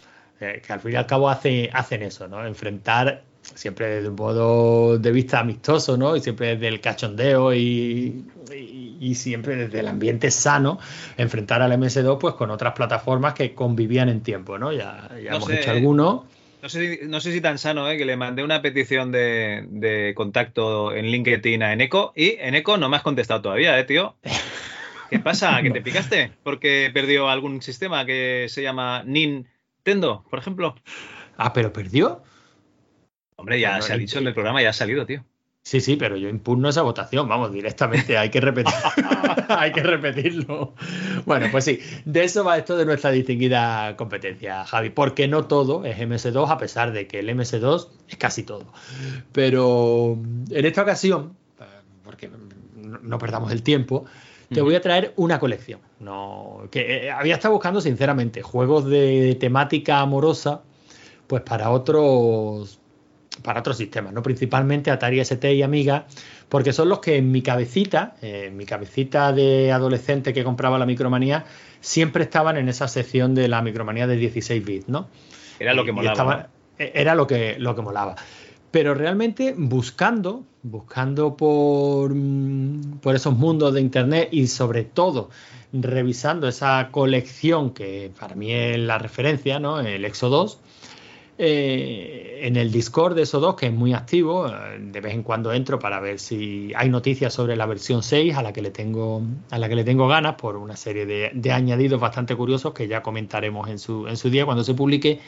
Eh, 0.40 0.62
que 0.64 0.72
al 0.72 0.80
fin 0.80 0.92
y 0.92 0.96
al 0.96 1.06
cabo 1.06 1.30
hace, 1.30 1.70
hacen 1.72 2.02
eso, 2.02 2.28
¿no? 2.28 2.46
Enfrentar 2.46 3.22
siempre 3.54 3.86
desde 3.86 4.08
un 4.08 4.16
modo 4.16 4.98
de 4.98 5.12
vista 5.12 5.40
amistoso, 5.40 5.96
¿no? 5.96 6.16
Y 6.16 6.20
siempre 6.20 6.54
desde 6.54 6.68
el 6.68 6.80
cachondeo 6.80 7.54
y, 7.54 8.24
y, 9.00 9.14
siempre 9.14 9.56
desde 9.56 9.80
el 9.80 9.88
ambiente 9.88 10.30
sano, 10.30 10.78
enfrentar 11.16 11.62
al 11.62 11.72
MS2 11.72 12.18
pues 12.18 12.34
con 12.34 12.50
otras 12.50 12.74
plataformas 12.74 13.34
que 13.34 13.54
convivían 13.54 14.08
en 14.08 14.20
tiempo, 14.20 14.58
¿no? 14.58 14.72
Ya, 14.72 15.08
ya 15.22 15.36
hemos 15.36 15.48
hecho 15.50 15.70
algunos 15.70 16.22
no 17.08 17.20
sé, 17.20 17.32
si 17.32 17.40
tan 17.40 17.58
sano, 17.58 17.90
¿eh? 17.90 17.96
que 17.96 18.04
le 18.04 18.16
mandé 18.16 18.42
una 18.42 18.62
petición 18.62 19.12
de, 19.12 20.12
contacto 20.16 20.94
en 20.94 21.06
LinkedIn 21.06 21.62
a 21.62 21.72
Eneco 21.72 22.12
y 22.16 22.36
Eneco 22.38 22.76
no 22.76 22.88
me 22.88 22.96
has 22.96 23.02
contestado 23.02 23.42
todavía, 23.42 23.78
¿eh, 23.78 23.84
tío? 23.84 24.16
¿Qué 25.10 25.18
pasa? 25.18 25.62
¿Que 25.62 25.70
te 25.70 25.80
picaste? 25.80 26.32
Porque 26.42 26.90
perdió 26.92 27.28
algún 27.28 27.62
sistema 27.62 28.04
que 28.04 28.46
se 28.48 28.62
llama 28.62 29.04
Nintendo, 29.04 30.24
por 30.28 30.40
ejemplo. 30.40 30.74
Ah, 31.36 31.52
pero 31.52 31.72
perdió. 31.72 32.22
Hombre, 33.36 33.60
ya 33.60 33.80
se 33.80 33.92
ha 33.92 33.96
dicho 33.96 34.18
en 34.18 34.26
el 34.26 34.34
programa, 34.34 34.62
ya 34.62 34.70
ha 34.70 34.72
salido, 34.72 35.06
tío. 35.06 35.24
Sí, 35.66 35.80
sí, 35.80 35.96
pero 35.96 36.16
yo 36.16 36.28
impugno 36.28 36.68
esa 36.68 36.82
votación, 36.82 37.28
vamos, 37.28 37.50
directamente, 37.50 38.16
hay 38.16 38.30
que 38.30 38.40
repetir, 38.40 38.72
hay 39.48 39.72
que 39.72 39.82
repetirlo. 39.82 40.74
Bueno, 41.24 41.48
pues 41.50 41.64
sí, 41.64 41.80
de 42.04 42.22
eso 42.22 42.44
va 42.44 42.56
esto 42.56 42.76
de 42.76 42.86
nuestra 42.86 43.10
distinguida 43.10 43.96
competencia, 43.96 44.64
Javi, 44.64 44.90
porque 44.90 45.26
no 45.26 45.46
todo 45.46 45.84
es 45.84 45.98
MS2, 45.98 46.48
a 46.48 46.58
pesar 46.58 46.92
de 46.92 47.08
que 47.08 47.18
el 47.18 47.30
MS2 47.30 47.88
es 48.08 48.16
casi 48.16 48.44
todo. 48.44 48.66
Pero 49.32 50.16
en 50.50 50.64
esta 50.66 50.82
ocasión, 50.82 51.34
porque 52.04 52.30
no 53.02 53.18
perdamos 53.18 53.50
el 53.50 53.64
tiempo, 53.64 54.04
te 54.48 54.60
voy 54.60 54.76
a 54.76 54.80
traer 54.80 55.14
una 55.16 55.40
colección. 55.40 55.80
No, 55.98 56.68
que 56.70 57.06
eh, 57.06 57.10
había 57.10 57.34
estado 57.34 57.54
buscando, 57.54 57.80
sinceramente, 57.80 58.40
juegos 58.40 58.84
de 58.84 59.36
temática 59.40 59.98
amorosa, 59.98 60.62
pues 61.26 61.42
para 61.42 61.70
otros 61.70 62.78
para 63.42 63.60
otros 63.60 63.76
sistemas, 63.76 64.12
¿no? 64.12 64.22
Principalmente 64.22 64.90
Atari 64.90 65.20
ST 65.20 65.54
y 65.54 65.62
Amiga, 65.62 66.06
porque 66.48 66.72
son 66.72 66.88
los 66.88 67.00
que 67.00 67.16
en 67.16 67.30
mi 67.30 67.42
cabecita, 67.42 68.16
en 68.22 68.56
mi 68.56 68.66
cabecita 68.66 69.32
de 69.32 69.72
adolescente 69.72 70.32
que 70.32 70.44
compraba 70.44 70.78
la 70.78 70.86
micromanía, 70.86 71.44
siempre 71.80 72.24
estaban 72.24 72.56
en 72.56 72.68
esa 72.68 72.88
sección 72.88 73.34
de 73.34 73.48
la 73.48 73.62
micromanía 73.62 74.06
de 74.06 74.16
16 74.16 74.64
bits, 74.64 74.88
¿no? 74.88 75.08
Era 75.58 75.74
lo 75.74 75.84
que 75.84 75.92
molaba. 75.92 76.48
E, 76.78 76.92
era 76.94 77.14
lo 77.14 77.26
que, 77.26 77.56
lo 77.58 77.74
que 77.74 77.82
molaba. 77.82 78.16
Pero 78.70 78.94
realmente 78.94 79.54
buscando, 79.56 80.44
buscando 80.62 81.36
por, 81.36 82.14
mm, 82.14 82.98
por 83.00 83.14
esos 83.14 83.34
mundos 83.34 83.72
de 83.74 83.80
internet 83.80 84.28
y 84.32 84.48
sobre 84.48 84.84
todo 84.84 85.30
revisando 85.72 86.48
esa 86.48 86.88
colección 86.90 87.70
que 87.70 88.10
para 88.18 88.34
mí 88.34 88.52
es 88.52 88.78
la 88.78 88.98
referencia, 88.98 89.58
¿no? 89.58 89.80
El 89.80 90.04
Exo 90.04 90.28
2, 90.28 90.60
eh, 91.38 92.40
en 92.42 92.56
el 92.56 92.72
Discord 92.72 93.14
de 93.14 93.22
esos 93.22 93.42
dos, 93.42 93.56
que 93.56 93.66
es 93.66 93.72
muy 93.72 93.92
activo, 93.92 94.46
eh, 94.48 94.78
de 94.80 95.00
vez 95.00 95.12
en 95.12 95.22
cuando 95.22 95.52
entro 95.52 95.78
para 95.78 96.00
ver 96.00 96.18
si 96.18 96.72
hay 96.74 96.88
noticias 96.88 97.34
sobre 97.34 97.56
la 97.56 97.66
versión 97.66 98.02
6 98.02 98.36
a 98.36 98.42
la 98.42 98.52
que 98.54 98.62
le 98.62 98.70
tengo, 98.70 99.22
a 99.50 99.58
la 99.58 99.68
que 99.68 99.74
le 99.74 99.84
tengo 99.84 100.08
ganas 100.08 100.36
por 100.36 100.56
una 100.56 100.76
serie 100.76 101.04
de, 101.04 101.52
añadidos 101.52 102.00
bastante 102.00 102.34
curiosos 102.34 102.72
que 102.72 102.88
ya 102.88 103.02
comentaremos 103.02 103.68
en 103.68 103.78
su, 103.78 104.06
en 104.08 104.16
su 104.16 104.30
día 104.30 104.46
cuando 104.46 104.64
se 104.64 104.72
publique. 104.74 105.20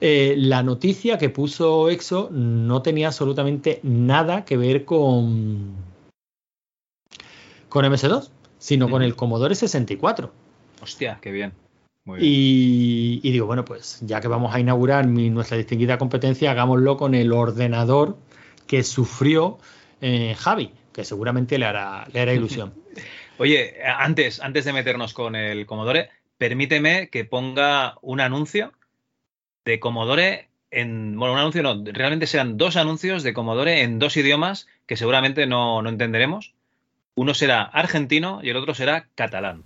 Eh, 0.00 0.34
la 0.38 0.62
noticia 0.62 1.18
que 1.18 1.28
puso 1.28 1.90
EXO 1.90 2.28
no 2.30 2.82
tenía 2.82 3.08
absolutamente 3.08 3.80
nada 3.82 4.44
que 4.44 4.56
ver 4.56 4.84
con, 4.84 5.74
con 7.68 7.84
MS2, 7.84 8.30
sino 8.58 8.88
con 8.88 9.02
el 9.02 9.16
Commodore 9.16 9.54
64. 9.54 10.32
Hostia, 10.82 11.18
qué 11.20 11.30
bien. 11.30 11.65
Y, 12.18 13.20
digo, 13.22 13.46
bueno, 13.46 13.64
pues 13.64 13.98
ya 14.02 14.20
que 14.20 14.28
vamos 14.28 14.54
a 14.54 14.60
inaugurar 14.60 15.06
nuestra 15.06 15.56
distinguida 15.56 15.98
competencia, 15.98 16.52
hagámoslo 16.52 16.96
con 16.96 17.14
el 17.14 17.32
ordenador 17.32 18.16
que 18.66 18.84
sufrió 18.84 19.58
eh, 20.00 20.36
Javi, 20.38 20.70
que 20.92 21.04
seguramente 21.04 21.58
le 21.58 21.66
hará, 21.66 22.06
le 22.12 22.20
hará 22.20 22.32
ilusión. 22.32 22.74
Oye, 23.38 23.76
antes, 23.84 24.40
antes 24.40 24.64
de 24.64 24.72
meternos 24.72 25.12
con 25.12 25.34
el 25.34 25.66
Commodore, 25.66 26.10
permíteme 26.38 27.08
que 27.08 27.24
ponga 27.24 27.96
un 28.00 28.20
anuncio 28.20 28.72
de 29.64 29.80
Commodore 29.80 30.48
en. 30.70 31.18
Bueno, 31.18 31.34
un 31.34 31.40
anuncio 31.40 31.62
no, 31.62 31.82
realmente 31.84 32.26
serán 32.26 32.56
dos 32.56 32.76
anuncios 32.76 33.22
de 33.22 33.34
Commodore 33.34 33.82
en 33.82 33.98
dos 33.98 34.16
idiomas 34.16 34.68
que 34.86 34.96
seguramente 34.96 35.46
no, 35.46 35.82
no 35.82 35.88
entenderemos. 35.88 36.54
Uno 37.14 37.34
será 37.34 37.62
argentino 37.62 38.40
y 38.42 38.50
el 38.50 38.56
otro 38.56 38.74
será 38.74 39.08
catalán. 39.14 39.64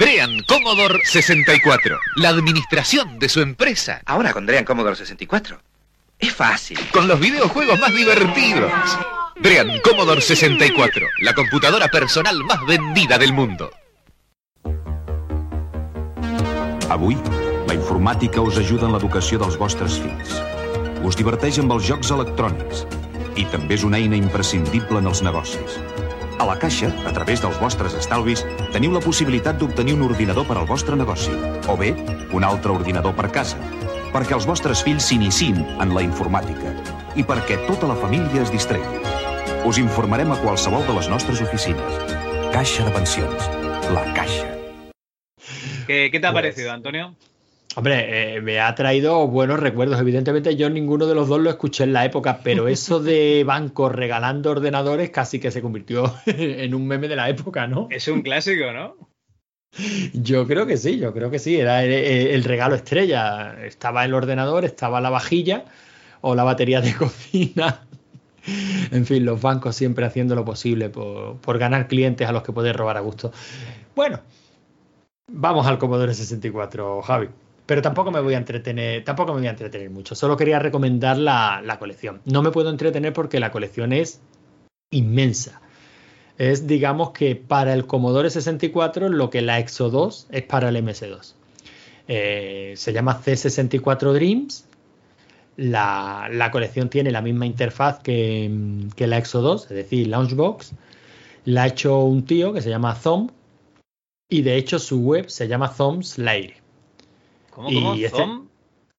Brean 0.00 0.42
Commodore 0.48 0.98
64, 1.04 1.98
la 2.16 2.30
administración 2.30 3.18
de 3.18 3.28
su 3.28 3.42
empresa. 3.42 4.00
Ahora 4.06 4.32
con 4.32 4.46
Brean 4.46 4.64
Commodore 4.64 4.96
64. 4.96 5.60
Es 6.18 6.32
fácil. 6.32 6.78
Con 6.90 7.06
los 7.06 7.20
videojuegos 7.20 7.78
más 7.78 7.92
divertidos. 7.92 8.72
Brean 9.36 9.78
Commodore 9.84 10.22
64, 10.22 11.06
la 11.20 11.34
computadora 11.34 11.88
personal 11.88 12.42
más 12.44 12.64
vendida 12.64 13.18
del 13.18 13.34
mundo. 13.34 13.70
Avui, 16.88 17.18
la 17.68 17.74
informàtica 17.74 18.40
us 18.40 18.56
ajuda 18.56 18.88
en 18.88 18.96
l'educació 18.96 19.36
dels 19.36 19.60
vostres 19.60 20.00
fills. 20.00 20.32
Us 21.04 21.20
diverteix 21.20 21.60
amb 21.60 21.76
els 21.76 21.84
jocs 21.84 22.08
electrònics 22.08 22.86
i 23.36 23.44
també 23.52 23.76
és 23.76 23.84
una 23.84 24.00
eina 24.00 24.16
imprescindible 24.16 25.04
en 25.04 25.12
els 25.12 25.20
negocis. 25.20 25.76
A 26.40 26.44
la 26.48 26.56
Caixa, 26.58 26.88
a 27.04 27.10
través 27.12 27.42
dels 27.44 27.58
vostres 27.60 27.92
estalvis, 27.98 28.42
teniu 28.72 28.94
la 28.94 29.02
possibilitat 29.04 29.58
d'obtenir 29.60 29.92
un 29.98 30.06
ordinador 30.06 30.46
per 30.48 30.56
al 30.56 30.66
vostre 30.68 30.96
negoci 30.96 31.34
o 31.68 31.76
bé 31.76 31.90
un 32.32 32.46
altre 32.48 32.72
ordinador 32.72 33.12
per 33.18 33.28
casa, 33.34 33.58
perquè 34.14 34.32
els 34.38 34.46
vostres 34.48 34.80
fills 34.86 35.04
s'iniciïn 35.10 35.60
en 35.84 35.92
la 35.94 36.00
informàtica 36.06 36.72
i 37.20 37.26
perquè 37.28 37.58
tota 37.68 37.90
la 37.90 37.98
família 38.00 38.40
es 38.46 38.52
distregui. 38.54 39.02
Us 39.68 39.76
informarem 39.82 40.32
a 40.32 40.38
qualsevol 40.40 40.86
de 40.88 40.96
les 40.96 41.10
nostres 41.12 41.42
oficines. 41.44 42.00
Caixa 42.54 42.86
de 42.88 42.94
Pensions. 42.96 43.50
La 43.92 44.06
Caixa. 44.16 44.48
¿Qué, 45.86 46.08
qué 46.10 46.20
te 46.20 46.26
ha 46.26 46.32
Pues- 46.32 46.42
parecido, 46.42 46.72
Antonio? 46.72 47.14
Hombre, 47.76 48.34
eh, 48.34 48.40
me 48.40 48.58
ha 48.58 48.74
traído 48.74 49.28
buenos 49.28 49.60
recuerdos. 49.60 50.00
Evidentemente 50.00 50.56
yo 50.56 50.68
ninguno 50.70 51.06
de 51.06 51.14
los 51.14 51.28
dos 51.28 51.40
lo 51.40 51.50
escuché 51.50 51.84
en 51.84 51.92
la 51.92 52.04
época, 52.04 52.40
pero 52.42 52.68
eso 52.68 53.00
de 53.00 53.44
bancos 53.46 53.94
regalando 53.94 54.50
ordenadores 54.50 55.10
casi 55.10 55.38
que 55.38 55.50
se 55.50 55.62
convirtió 55.62 56.12
en 56.26 56.74
un 56.74 56.86
meme 56.86 57.08
de 57.08 57.16
la 57.16 57.28
época, 57.28 57.66
¿no? 57.66 57.86
Es 57.90 58.08
un 58.08 58.22
clásico, 58.22 58.72
¿no? 58.72 58.96
Yo 60.12 60.48
creo 60.48 60.66
que 60.66 60.76
sí, 60.76 60.98
yo 60.98 61.12
creo 61.12 61.30
que 61.30 61.38
sí. 61.38 61.58
Era 61.58 61.84
el, 61.84 61.92
el 61.92 62.42
regalo 62.42 62.74
estrella. 62.74 63.56
Estaba 63.64 64.04
el 64.04 64.14
ordenador, 64.14 64.64
estaba 64.64 65.00
la 65.00 65.10
vajilla 65.10 65.64
o 66.22 66.34
la 66.34 66.42
batería 66.42 66.80
de 66.80 66.94
cocina. 66.98 67.86
En 68.90 69.06
fin, 69.06 69.24
los 69.24 69.40
bancos 69.40 69.76
siempre 69.76 70.04
haciendo 70.04 70.34
lo 70.34 70.44
posible 70.44 70.88
por, 70.88 71.36
por 71.36 71.58
ganar 71.58 71.86
clientes 71.86 72.28
a 72.28 72.32
los 72.32 72.42
que 72.42 72.52
puedes 72.52 72.74
robar 72.74 72.96
a 72.96 73.00
gusto. 73.00 73.32
Bueno, 73.94 74.20
vamos 75.28 75.68
al 75.68 75.78
Commodore 75.78 76.14
64, 76.14 77.02
Javi. 77.02 77.28
Pero 77.70 77.82
tampoco 77.82 78.10
me 78.10 78.18
voy 78.18 78.34
a 78.34 78.38
entretener, 78.38 79.04
tampoco 79.04 79.32
me 79.32 79.38
voy 79.38 79.46
a 79.46 79.50
entretener 79.50 79.90
mucho. 79.90 80.16
Solo 80.16 80.36
quería 80.36 80.58
recomendar 80.58 81.16
la, 81.16 81.62
la 81.64 81.78
colección. 81.78 82.20
No 82.24 82.42
me 82.42 82.50
puedo 82.50 82.68
entretener 82.68 83.12
porque 83.12 83.38
la 83.38 83.52
colección 83.52 83.92
es 83.92 84.20
inmensa. 84.90 85.62
Es, 86.36 86.66
digamos 86.66 87.12
que 87.12 87.36
para 87.36 87.72
el 87.72 87.86
Commodore 87.86 88.28
64 88.28 89.08
lo 89.08 89.30
que 89.30 89.40
la 89.40 89.60
Exo 89.60 89.88
2 89.88 90.26
es 90.32 90.42
para 90.42 90.70
el 90.70 90.84
MS2. 90.84 91.34
Eh, 92.08 92.74
se 92.76 92.92
llama 92.92 93.22
C64 93.22 94.14
Dreams. 94.14 94.66
La, 95.56 96.28
la 96.28 96.50
colección 96.50 96.90
tiene 96.90 97.12
la 97.12 97.22
misma 97.22 97.46
interfaz 97.46 98.00
que, 98.00 98.50
que 98.96 99.06
la 99.06 99.18
Exo 99.18 99.42
2, 99.42 99.62
es 99.66 99.76
decir, 99.76 100.08
Launchbox. 100.08 100.72
La 101.44 101.62
ha 101.62 101.66
hecho 101.68 102.00
un 102.00 102.24
tío 102.24 102.52
que 102.52 102.62
se 102.62 102.70
llama 102.70 102.98
Thom. 103.00 103.28
Y 104.28 104.42
de 104.42 104.56
hecho 104.56 104.80
su 104.80 105.02
web 105.02 105.30
se 105.30 105.46
llama 105.46 105.72
Thom's 105.72 106.18
Lair. 106.18 106.60
¿Cómo, 107.50 107.68
cómo? 107.68 107.94
Y 107.94 108.04
este- 108.04 108.18
Thom, 108.18 108.48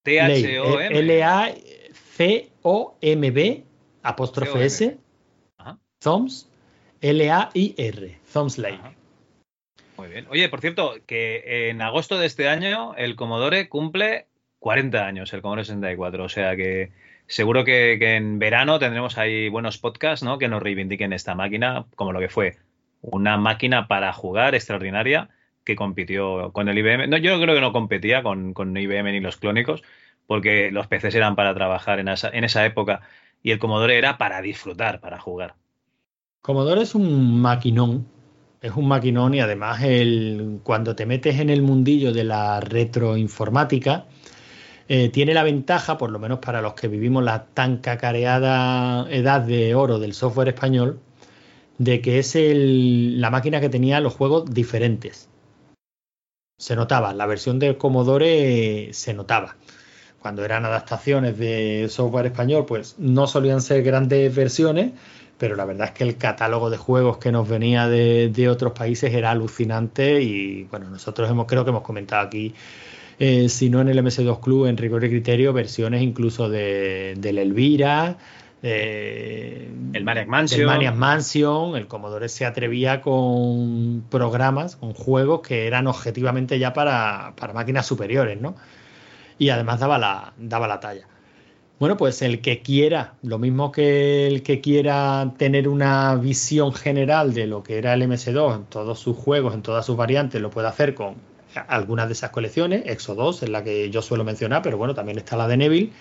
Lair, 0.04 0.44
T-H-O-M. 0.44 1.00
L-A-C-O-M-B 1.00 1.64
apóstrofe 4.04 4.66
S. 4.66 4.98
Thom's 6.00 6.50
L-A-I-R. 7.02 8.18
Thom's 8.34 8.58
Lair. 8.58 8.80
Muy 9.98 10.08
bien. 10.08 10.26
Oye, 10.30 10.50
por 10.50 10.62
cierto, 10.62 10.96
que 11.06 11.70
en 11.70 11.82
agosto 11.82 12.18
de 12.18 12.26
este 12.26 12.50
año 12.50 12.96
el 12.96 13.16
Commodore 13.16 13.70
cumple 13.70 14.28
40 14.60 15.06
años, 15.06 15.34
el 15.34 15.42
Commodore 15.42 15.66
64. 15.66 16.24
O 16.24 16.30
sea 16.30 16.56
que 16.56 16.92
seguro 17.28 17.64
que, 17.64 17.98
que 18.00 18.16
en 18.16 18.40
verano 18.40 18.80
tendremos 18.80 19.18
ahí 19.18 19.50
buenos 19.50 19.78
podcasts, 19.78 20.24
¿no? 20.24 20.40
Que 20.40 20.48
nos 20.48 20.62
reivindiquen 20.62 21.14
esta 21.14 21.36
máquina 21.36 21.86
como 21.96 22.14
lo 22.14 22.20
que 22.20 22.30
fue. 22.30 22.58
Una 23.02 23.38
máquina 23.38 23.88
para 23.88 24.14
jugar 24.14 24.56
extraordinaria 24.56 25.30
compitió 25.76 26.52
con 26.54 26.70
el 26.70 26.78
IBM. 26.78 27.08
No, 27.08 27.18
yo 27.18 27.40
creo 27.42 27.56
que 27.56 27.62
no 27.62 27.74
competía 27.74 28.24
con, 28.24 28.54
con 28.54 28.76
IBM 28.76 29.12
ni 29.12 29.20
los 29.20 29.38
clónicos, 29.38 29.84
porque 30.28 30.72
los 30.72 30.88
PCs 30.88 31.16
eran 31.16 31.36
para 31.36 31.54
trabajar 31.54 32.00
en 32.00 32.08
esa, 32.08 32.30
en 32.30 32.44
esa 32.44 32.66
época 32.66 33.02
y 33.44 33.52
el 33.52 33.60
Commodore 33.60 33.98
era 33.98 34.18
para 34.18 34.42
disfrutar, 34.42 35.00
para 35.00 35.20
jugar. 35.20 35.56
Commodore 36.42 36.82
es 36.82 36.96
un 36.96 37.42
maquinón. 37.42 38.08
Es 38.62 38.74
un 38.76 38.88
maquinón 38.88 39.34
y 39.34 39.40
además 39.40 39.82
el, 39.82 40.60
cuando 40.64 40.96
te 40.96 41.08
metes 41.08 41.40
en 41.40 41.50
el 41.50 41.64
mundillo 41.64 42.14
de 42.14 42.24
la 42.24 42.60
retroinformática, 42.60 44.06
eh, 44.88 45.10
tiene 45.10 45.34
la 45.34 45.42
ventaja, 45.44 45.98
por 45.98 46.12
lo 46.12 46.20
menos 46.20 46.40
para 46.40 46.62
los 46.62 46.76
que 46.76 46.88
vivimos 46.88 47.24
la 47.24 47.46
tan 47.46 47.78
cacareada 47.78 49.10
edad 49.10 49.42
de 49.42 49.74
oro 49.74 49.98
del 49.98 50.14
software 50.14 50.50
español, 50.50 51.00
de 51.80 52.02
que 52.02 52.20
es 52.20 52.36
el- 52.36 53.20
la 53.20 53.32
máquina 53.32 53.60
que 53.60 53.70
tenía 53.70 54.00
los 54.00 54.14
juegos 54.14 54.46
diferentes. 54.54 55.31
Se 56.62 56.76
notaba, 56.76 57.12
la 57.16 57.26
versión 57.26 57.58
del 57.58 57.76
Commodore 57.76 58.90
eh, 58.90 58.94
se 58.94 59.16
notaba. 59.16 59.56
Cuando 60.20 60.46
eran 60.46 60.64
adaptaciones 60.64 61.36
de 61.40 61.88
software 61.90 62.28
español, 62.28 62.68
pues 62.68 62.98
no 63.00 63.26
solían 63.26 63.62
ser 63.62 63.82
grandes 63.82 64.36
versiones, 64.36 64.92
pero 65.40 65.56
la 65.56 65.66
verdad 65.66 65.88
es 65.88 65.94
que 65.94 66.04
el 66.04 66.18
catálogo 66.18 66.70
de 66.70 66.78
juegos 66.78 67.18
que 67.18 67.32
nos 67.32 67.50
venía 67.50 67.88
de, 67.88 68.30
de 68.30 68.48
otros 68.48 68.74
países 68.74 69.12
era 69.12 69.32
alucinante 69.32 70.22
y 70.22 70.66
bueno, 70.66 70.88
nosotros 70.92 71.28
hemos, 71.32 71.48
creo 71.48 71.64
que 71.64 71.72
hemos 71.72 71.82
comentado 71.82 72.28
aquí, 72.28 72.54
eh, 73.18 73.50
si 73.50 73.72
no 73.72 73.82
en 73.82 73.90
el 73.90 73.98
MS2 73.98 74.40
Club, 74.40 74.68
en 74.68 74.78
Rigor 74.78 75.04
y 75.04 75.10
Criterio, 75.10 75.54
versiones 75.54 76.04
incluso 76.04 76.48
de, 76.48 77.16
del 77.18 77.40
Elvira, 77.40 78.18
de- 78.62 79.70
El 79.94 80.04
Maniac 80.04 80.28
Mansion. 80.28 80.60
del 80.60 80.68
Maniac 80.68 80.96
Mansion, 80.96 81.76
el 81.76 81.88
Commodore 81.88 82.30
se 82.30 82.46
atrevía 82.46 83.02
con 83.02 84.04
programas, 84.10 84.76
con 84.76 84.94
juegos 84.94 85.42
que 85.42 85.68
eran 85.68 85.88
objetivamente 85.88 86.60
ya 86.60 86.74
para, 86.74 87.34
para 87.40 87.54
máquinas 87.54 87.86
superiores, 87.86 88.40
¿no? 88.40 88.56
Y 89.38 89.50
además 89.50 89.80
daba 89.80 89.98
la, 89.98 90.34
daba 90.38 90.68
la 90.68 90.80
talla. 90.80 91.08
Bueno, 91.80 91.98
pues 91.98 92.22
el 92.22 92.42
que 92.42 92.62
quiera, 92.62 93.16
lo 93.24 93.40
mismo 93.40 93.72
que 93.72 94.28
el 94.28 94.44
que 94.44 94.62
quiera 94.62 95.34
tener 95.38 95.68
una 95.68 96.14
visión 96.16 96.74
general 96.74 97.34
de 97.34 97.48
lo 97.48 97.64
que 97.64 97.80
era 97.80 97.94
el 97.96 98.04
MS2 98.04 98.56
en 98.56 98.66
todos 98.66 99.00
sus 99.00 99.18
juegos, 99.18 99.56
en 99.56 99.64
todas 99.64 99.84
sus 99.88 99.98
variantes, 99.98 100.40
lo 100.40 100.52
puede 100.52 100.68
hacer 100.68 100.94
con 100.94 101.16
algunas 101.68 102.06
de 102.08 102.14
esas 102.14 102.30
colecciones. 102.30 102.84
Exo 102.86 103.16
2 103.16 103.42
es 103.42 103.50
la 103.50 103.64
que 103.64 103.90
yo 103.90 104.04
suelo 104.04 104.24
mencionar, 104.24 104.62
pero 104.62 104.78
bueno, 104.78 104.94
también 104.94 105.18
está 105.18 105.36
la 105.36 105.48
de 105.48 105.58
Neville. 105.58 105.92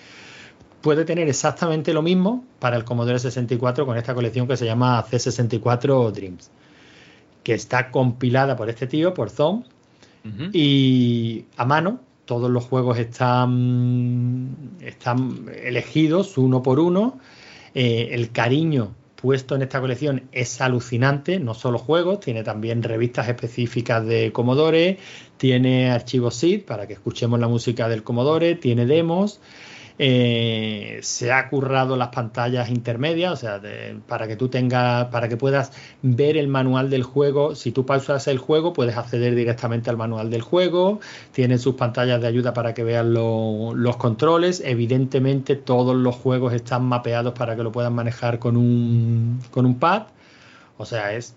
Puede 0.81 1.05
tener 1.05 1.28
exactamente 1.28 1.92
lo 1.92 2.02
mismo 2.02 2.44
para 2.59 2.76
el 2.76 2.84
Commodore 2.84 3.18
64 3.18 3.84
con 3.84 3.99
esta 3.99 4.15
colección 4.15 4.49
que 4.49 4.57
se 4.57 4.65
llama 4.65 5.05
C64 5.05 6.10
Dreams, 6.10 6.50
que 7.42 7.55
está 7.55 7.91
compilada 7.91 8.57
por 8.57 8.70
este 8.70 8.86
tío, 8.86 9.12
por 9.12 9.31
Thom, 9.31 9.65
y 10.52 11.44
a 11.57 11.65
mano. 11.65 12.00
Todos 12.25 12.49
los 12.49 12.65
juegos 12.65 12.97
están, 12.99 14.78
están 14.81 15.47
elegidos 15.65 16.39
uno 16.39 16.62
por 16.62 16.78
uno. 16.78 17.18
Eh, 17.75 18.10
el 18.12 18.31
cariño 18.31 18.94
puesto 19.20 19.55
en 19.55 19.62
esta 19.62 19.81
colección 19.81 20.23
es 20.33 20.60
alucinante, 20.60 21.39
no 21.41 21.55
solo 21.55 21.78
juegos, 21.78 22.20
tiene 22.20 22.42
también 22.42 22.83
revistas 22.83 23.28
específicas 23.28 24.07
de 24.07 24.33
Commodore, 24.33 24.99
tiene 25.36 25.91
archivos 25.91 26.36
SID 26.36 26.65
para 26.65 26.86
que 26.86 26.94
escuchemos 26.94 27.39
la 27.39 27.49
música 27.49 27.89
del 27.89 28.02
Commodore, 28.02 28.55
tiene 28.55 28.86
demos, 28.86 29.41
eh, 30.03 30.99
se 31.03 31.31
ha 31.31 31.49
currado 31.51 31.95
las 31.97 32.09
pantallas 32.09 32.70
intermedias, 32.70 33.33
o 33.33 33.37
sea, 33.37 33.61
para 34.09 34.27
que 34.27 34.35
tú 34.37 34.49
tengas, 34.49 35.07
para 35.09 35.29
que 35.29 35.37
puedas 35.37 35.73
ver 36.03 36.39
el 36.39 36.49
manual 36.49 36.89
del 36.89 37.03
juego. 37.03 37.55
Si 37.55 37.70
tú 37.70 37.85
pausas 37.85 38.27
el 38.29 38.39
juego, 38.39 38.73
puedes 38.73 38.97
acceder 38.97 39.35
directamente 39.35 39.91
al 39.91 39.99
manual 39.99 40.31
del 40.31 40.41
juego. 40.43 41.01
Tiene 41.33 41.59
sus 41.59 41.75
pantallas 41.75 42.20
de 42.23 42.29
ayuda 42.29 42.55
para 42.55 42.73
que 42.73 42.83
vean 42.85 43.12
lo- 43.12 43.75
los 43.75 43.97
controles. 43.99 44.62
Evidentemente, 44.65 45.55
todos 45.57 45.95
los 45.95 46.17
juegos 46.17 46.55
están 46.55 46.85
mapeados 46.85 47.35
para 47.35 47.55
que 47.57 47.62
lo 47.62 47.70
puedan 47.73 47.93
manejar 47.95 48.39
con 48.39 48.57
un, 48.57 49.41
con 49.51 49.67
un 49.67 49.79
pad. 49.79 50.05
O 50.79 50.87
sea, 50.87 51.12
es 51.15 51.37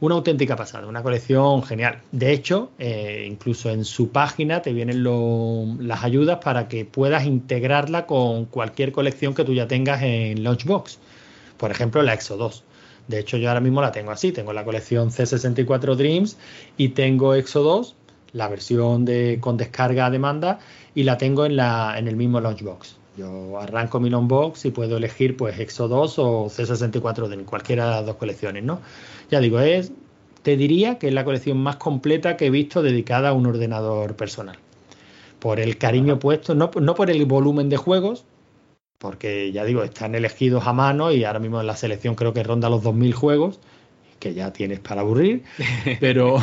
una 0.00 0.14
auténtica 0.14 0.56
pasada, 0.56 0.86
una 0.86 1.02
colección 1.02 1.62
genial. 1.62 2.00
De 2.10 2.32
hecho, 2.32 2.70
eh, 2.78 3.26
incluso 3.28 3.70
en 3.70 3.84
su 3.84 4.10
página 4.10 4.62
te 4.62 4.72
vienen 4.72 5.04
las 5.86 6.04
ayudas 6.04 6.38
para 6.42 6.68
que 6.68 6.84
puedas 6.84 7.26
integrarla 7.26 8.06
con 8.06 8.46
cualquier 8.46 8.92
colección 8.92 9.34
que 9.34 9.44
tú 9.44 9.52
ya 9.52 9.68
tengas 9.68 10.02
en 10.02 10.42
Launchbox. 10.42 10.98
Por 11.58 11.70
ejemplo, 11.70 12.02
la 12.02 12.14
Exo 12.14 12.38
2. 12.38 12.64
De 13.08 13.18
hecho, 13.18 13.36
yo 13.36 13.48
ahora 13.48 13.60
mismo 13.60 13.82
la 13.82 13.92
tengo 13.92 14.10
así. 14.10 14.32
Tengo 14.32 14.52
la 14.52 14.64
colección 14.64 15.10
C64 15.10 15.94
Dreams 15.96 16.38
y 16.78 16.90
tengo 16.90 17.34
Exo 17.34 17.62
2, 17.62 17.94
la 18.32 18.48
versión 18.48 19.04
de, 19.04 19.38
con 19.40 19.58
descarga 19.58 20.06
a 20.06 20.10
demanda, 20.10 20.60
y 20.94 21.02
la 21.02 21.18
tengo 21.18 21.44
en, 21.44 21.56
la, 21.56 21.96
en 21.98 22.08
el 22.08 22.16
mismo 22.16 22.40
Launchbox. 22.40 22.99
Yo 23.16 23.58
arranco 23.58 24.00
mi 24.00 24.08
Launchbox 24.08 24.64
y 24.66 24.70
puedo 24.70 24.96
elegir 24.96 25.36
pues 25.36 25.58
Exo 25.58 25.88
2 25.88 26.18
o 26.18 26.44
C64 26.46 27.28
de 27.28 27.44
cualquiera 27.44 27.86
de 27.86 27.90
las 27.96 28.06
dos 28.06 28.16
colecciones, 28.16 28.62
¿no? 28.62 28.80
Ya 29.30 29.40
digo, 29.40 29.60
es, 29.60 29.92
te 30.42 30.56
diría 30.56 30.98
que 30.98 31.08
es 31.08 31.14
la 31.14 31.24
colección 31.24 31.58
más 31.58 31.76
completa 31.76 32.36
que 32.36 32.46
he 32.46 32.50
visto 32.50 32.82
dedicada 32.82 33.30
a 33.30 33.32
un 33.32 33.46
ordenador 33.46 34.14
personal. 34.16 34.58
Por 35.38 35.58
el 35.58 35.78
cariño 35.78 36.18
puesto, 36.18 36.54
no, 36.54 36.70
no 36.80 36.94
por 36.94 37.10
el 37.10 37.24
volumen 37.26 37.68
de 37.68 37.76
juegos, 37.76 38.24
porque 38.98 39.50
ya 39.52 39.64
digo, 39.64 39.82
están 39.82 40.14
elegidos 40.14 40.66
a 40.66 40.72
mano 40.72 41.10
y 41.10 41.24
ahora 41.24 41.38
mismo 41.38 41.60
en 41.60 41.66
la 41.66 41.76
selección 41.76 42.14
creo 42.14 42.34
que 42.34 42.42
ronda 42.42 42.68
los 42.68 42.82
2.000 42.82 43.12
juegos, 43.14 43.58
que 44.20 44.34
ya 44.34 44.52
tienes 44.52 44.78
para 44.78 45.00
aburrir, 45.00 45.42
pero... 45.98 46.38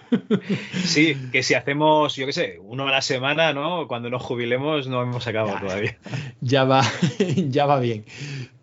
sí, 0.84 1.16
que 1.32 1.42
si 1.42 1.54
hacemos, 1.54 2.14
yo 2.14 2.26
qué 2.26 2.32
sé, 2.32 2.60
uno 2.62 2.86
a 2.86 2.90
la 2.90 3.02
semana, 3.02 3.52
¿no? 3.52 3.88
Cuando 3.88 4.10
nos 4.10 4.22
jubilemos 4.22 4.86
no 4.86 5.02
hemos 5.02 5.26
acabado 5.26 5.58
todavía. 5.58 5.96
Ya 6.40 6.64
va, 6.64 6.82
ya 7.48 7.66
va 7.66 7.80
bien. 7.80 8.04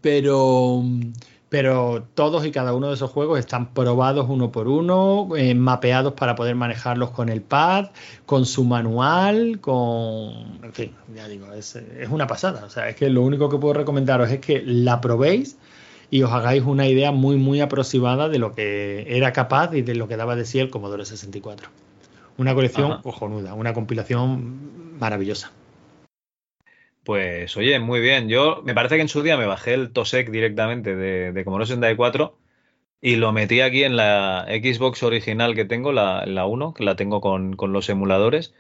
Pero 0.01 0.83
pero 1.53 2.07
todos 2.15 2.47
y 2.47 2.51
cada 2.51 2.73
uno 2.73 2.87
de 2.87 2.95
esos 2.95 3.11
juegos 3.11 3.37
están 3.37 3.75
probados 3.75 4.25
uno 4.27 4.51
por 4.51 4.67
uno, 4.67 5.29
eh, 5.37 5.53
mapeados 5.53 6.13
para 6.13 6.33
poder 6.33 6.55
manejarlos 6.55 7.11
con 7.11 7.29
el 7.29 7.43
pad, 7.43 7.91
con 8.25 8.47
su 8.47 8.63
manual, 8.63 9.59
con... 9.61 10.63
En 10.63 10.73
fin, 10.73 10.95
ya 11.15 11.27
digo, 11.27 11.53
es, 11.53 11.75
es, 11.75 12.09
una 12.09 12.25
pasada. 12.25 12.65
O 12.65 12.71
sea, 12.71 12.89
es 12.89 12.95
que 12.95 13.07
lo 13.07 13.21
único 13.21 13.49
que 13.49 13.59
puedo 13.59 13.75
recomendaros 13.75 14.31
es 14.31 14.39
que 14.39 14.63
la 14.65 14.99
probéis 14.99 15.59
y 16.13 16.21
os 16.21 16.31
hagáis 16.31 16.61
una 16.61 16.87
idea 16.87 17.11
muy, 17.11 17.37
muy 17.37 17.59
aproximada 17.59 18.29
de 18.29 18.37
lo 18.37 18.53
que 18.53 19.03
era 19.17 19.33
capaz 19.33 19.73
y 19.73 19.81
de 19.81 19.95
lo 19.95 20.07
que 20.07 20.15
daba 20.15 20.35
de 20.35 20.45
sí 20.45 20.59
el 20.59 20.69
Commodore 20.69 21.05
64. 21.05 21.69
Una 22.37 22.53
colección 22.53 22.91
Ajá. 22.91 23.01
cojonuda, 23.01 23.55
una 23.55 23.73
compilación 23.73 24.99
maravillosa. 24.99 25.51
Pues 27.03 27.57
oye, 27.57 27.79
muy 27.79 27.99
bien. 27.99 28.29
Yo 28.29 28.61
me 28.63 28.75
parece 28.75 28.97
que 28.97 29.01
en 29.01 29.07
su 29.07 29.23
día 29.23 29.37
me 29.37 29.47
bajé 29.47 29.73
el 29.73 29.91
TOSEC 29.91 30.29
directamente 30.29 30.95
de, 30.95 31.31
de 31.31 31.43
Commodore 31.43 31.65
64 31.65 32.37
y 33.01 33.15
lo 33.15 33.31
metí 33.31 33.61
aquí 33.61 33.83
en 33.83 33.95
la 33.95 34.45
Xbox 34.47 35.01
original 35.01 35.55
que 35.55 35.65
tengo, 35.65 35.93
la, 35.93 36.27
la 36.27 36.45
1, 36.45 36.75
que 36.75 36.83
la 36.83 36.95
tengo 36.95 37.21
con, 37.21 37.55
con 37.55 37.73
los 37.73 37.89
emuladores. 37.89 38.53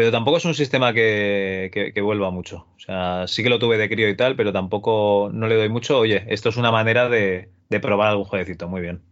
Pero 0.00 0.12
tampoco 0.12 0.38
es 0.38 0.46
un 0.46 0.54
sistema 0.54 0.94
que, 0.94 1.92
vuelva 2.02 2.30
mucho. 2.30 2.68
O 2.74 2.80
sea, 2.80 3.26
sí 3.26 3.42
que 3.42 3.50
lo 3.50 3.58
tuve 3.58 3.76
de 3.76 3.90
crío 3.90 4.08
y 4.08 4.16
tal, 4.16 4.34
pero 4.34 4.50
tampoco 4.50 5.28
no 5.30 5.46
le 5.46 5.56
doy 5.56 5.68
mucho. 5.68 5.98
Oye, 5.98 6.24
esto 6.28 6.48
es 6.48 6.56
una 6.56 6.72
manera 6.72 7.10
de, 7.10 7.50
probar 7.82 8.08
algún 8.08 8.24
jueguecito. 8.24 8.66
Muy 8.66 8.80
bien. 8.80 9.02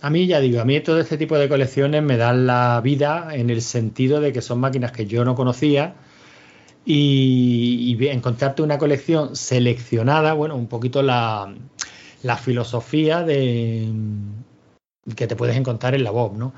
A 0.00 0.10
mí 0.10 0.28
ya 0.28 0.38
digo, 0.38 0.60
a 0.60 0.64
mí 0.64 0.78
todo 0.78 1.00
este 1.00 1.18
tipo 1.18 1.36
de 1.36 1.48
colecciones 1.48 2.04
me 2.04 2.16
dan 2.16 2.46
la 2.46 2.80
vida 2.84 3.30
en 3.32 3.50
el 3.50 3.62
sentido 3.62 4.20
de 4.20 4.32
que 4.32 4.42
son 4.42 4.60
máquinas 4.60 4.92
que 4.92 5.06
yo 5.06 5.24
no 5.24 5.34
conocía 5.34 5.96
y, 6.84 7.96
y 8.00 8.06
encontrarte 8.06 8.62
una 8.62 8.78
colección 8.78 9.34
seleccionada, 9.34 10.34
bueno, 10.34 10.54
un 10.54 10.68
poquito 10.68 11.02
la, 11.02 11.52
la 12.22 12.36
filosofía 12.36 13.24
de 13.24 13.88
que 15.16 15.26
te 15.26 15.34
puedes 15.34 15.56
encontrar 15.56 15.96
en 15.96 16.04
la 16.04 16.12
Bob, 16.12 16.36
¿no? 16.36 16.52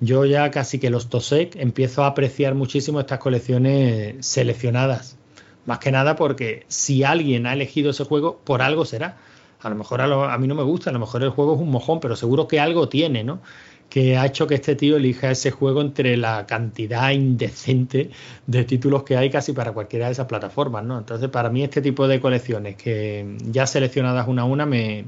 Yo 0.00 0.26
ya 0.26 0.50
casi 0.50 0.78
que 0.78 0.90
los 0.90 1.08
TOSEC 1.08 1.56
empiezo 1.56 2.04
a 2.04 2.08
apreciar 2.08 2.54
muchísimo 2.54 3.00
estas 3.00 3.18
colecciones 3.18 4.26
seleccionadas. 4.26 5.16
Más 5.64 5.78
que 5.78 5.90
nada 5.90 6.16
porque 6.16 6.64
si 6.68 7.02
alguien 7.02 7.46
ha 7.46 7.54
elegido 7.54 7.90
ese 7.90 8.04
juego, 8.04 8.38
por 8.44 8.62
algo 8.62 8.84
será. 8.84 9.16
A 9.60 9.70
lo 9.70 9.74
mejor 9.74 10.02
a, 10.02 10.34
a, 10.34 10.38
mí 10.38 10.46
no 10.46 10.54
me 10.54 10.62
gusta, 10.62 10.90
a 10.90 10.92
lo 10.92 10.98
mejor 10.98 11.22
el 11.22 11.30
juego 11.30 11.54
es 11.54 11.60
un 11.60 11.70
mojón, 11.70 11.98
pero 12.00 12.14
seguro 12.14 12.46
que 12.46 12.60
algo 12.60 12.88
tiene, 12.88 13.24
¿no? 13.24 13.40
Que 13.88 14.18
ha 14.18 14.26
hecho 14.26 14.46
que 14.46 14.56
este 14.56 14.76
tío 14.76 14.96
elija 14.96 15.30
ese 15.30 15.50
juego 15.50 15.80
entre 15.80 16.16
la 16.16 16.46
cantidad 16.46 17.10
indecente 17.10 18.10
de 18.46 18.64
títulos 18.64 19.02
que 19.02 19.16
hay 19.16 19.30
casi 19.30 19.52
para 19.54 19.72
cualquiera 19.72 20.06
de 20.06 20.12
esas 20.12 20.26
plataformas, 20.26 20.84
¿no? 20.84 20.98
Entonces, 20.98 21.30
para 21.30 21.48
mí 21.48 21.64
este 21.64 21.80
tipo 21.80 22.06
de 22.06 22.20
colecciones 22.20 22.76
que 22.76 23.36
ya 23.50 23.66
seleccionadas 23.66 24.28
una 24.28 24.42
a 24.42 24.44
una 24.44 24.66
me 24.66 25.06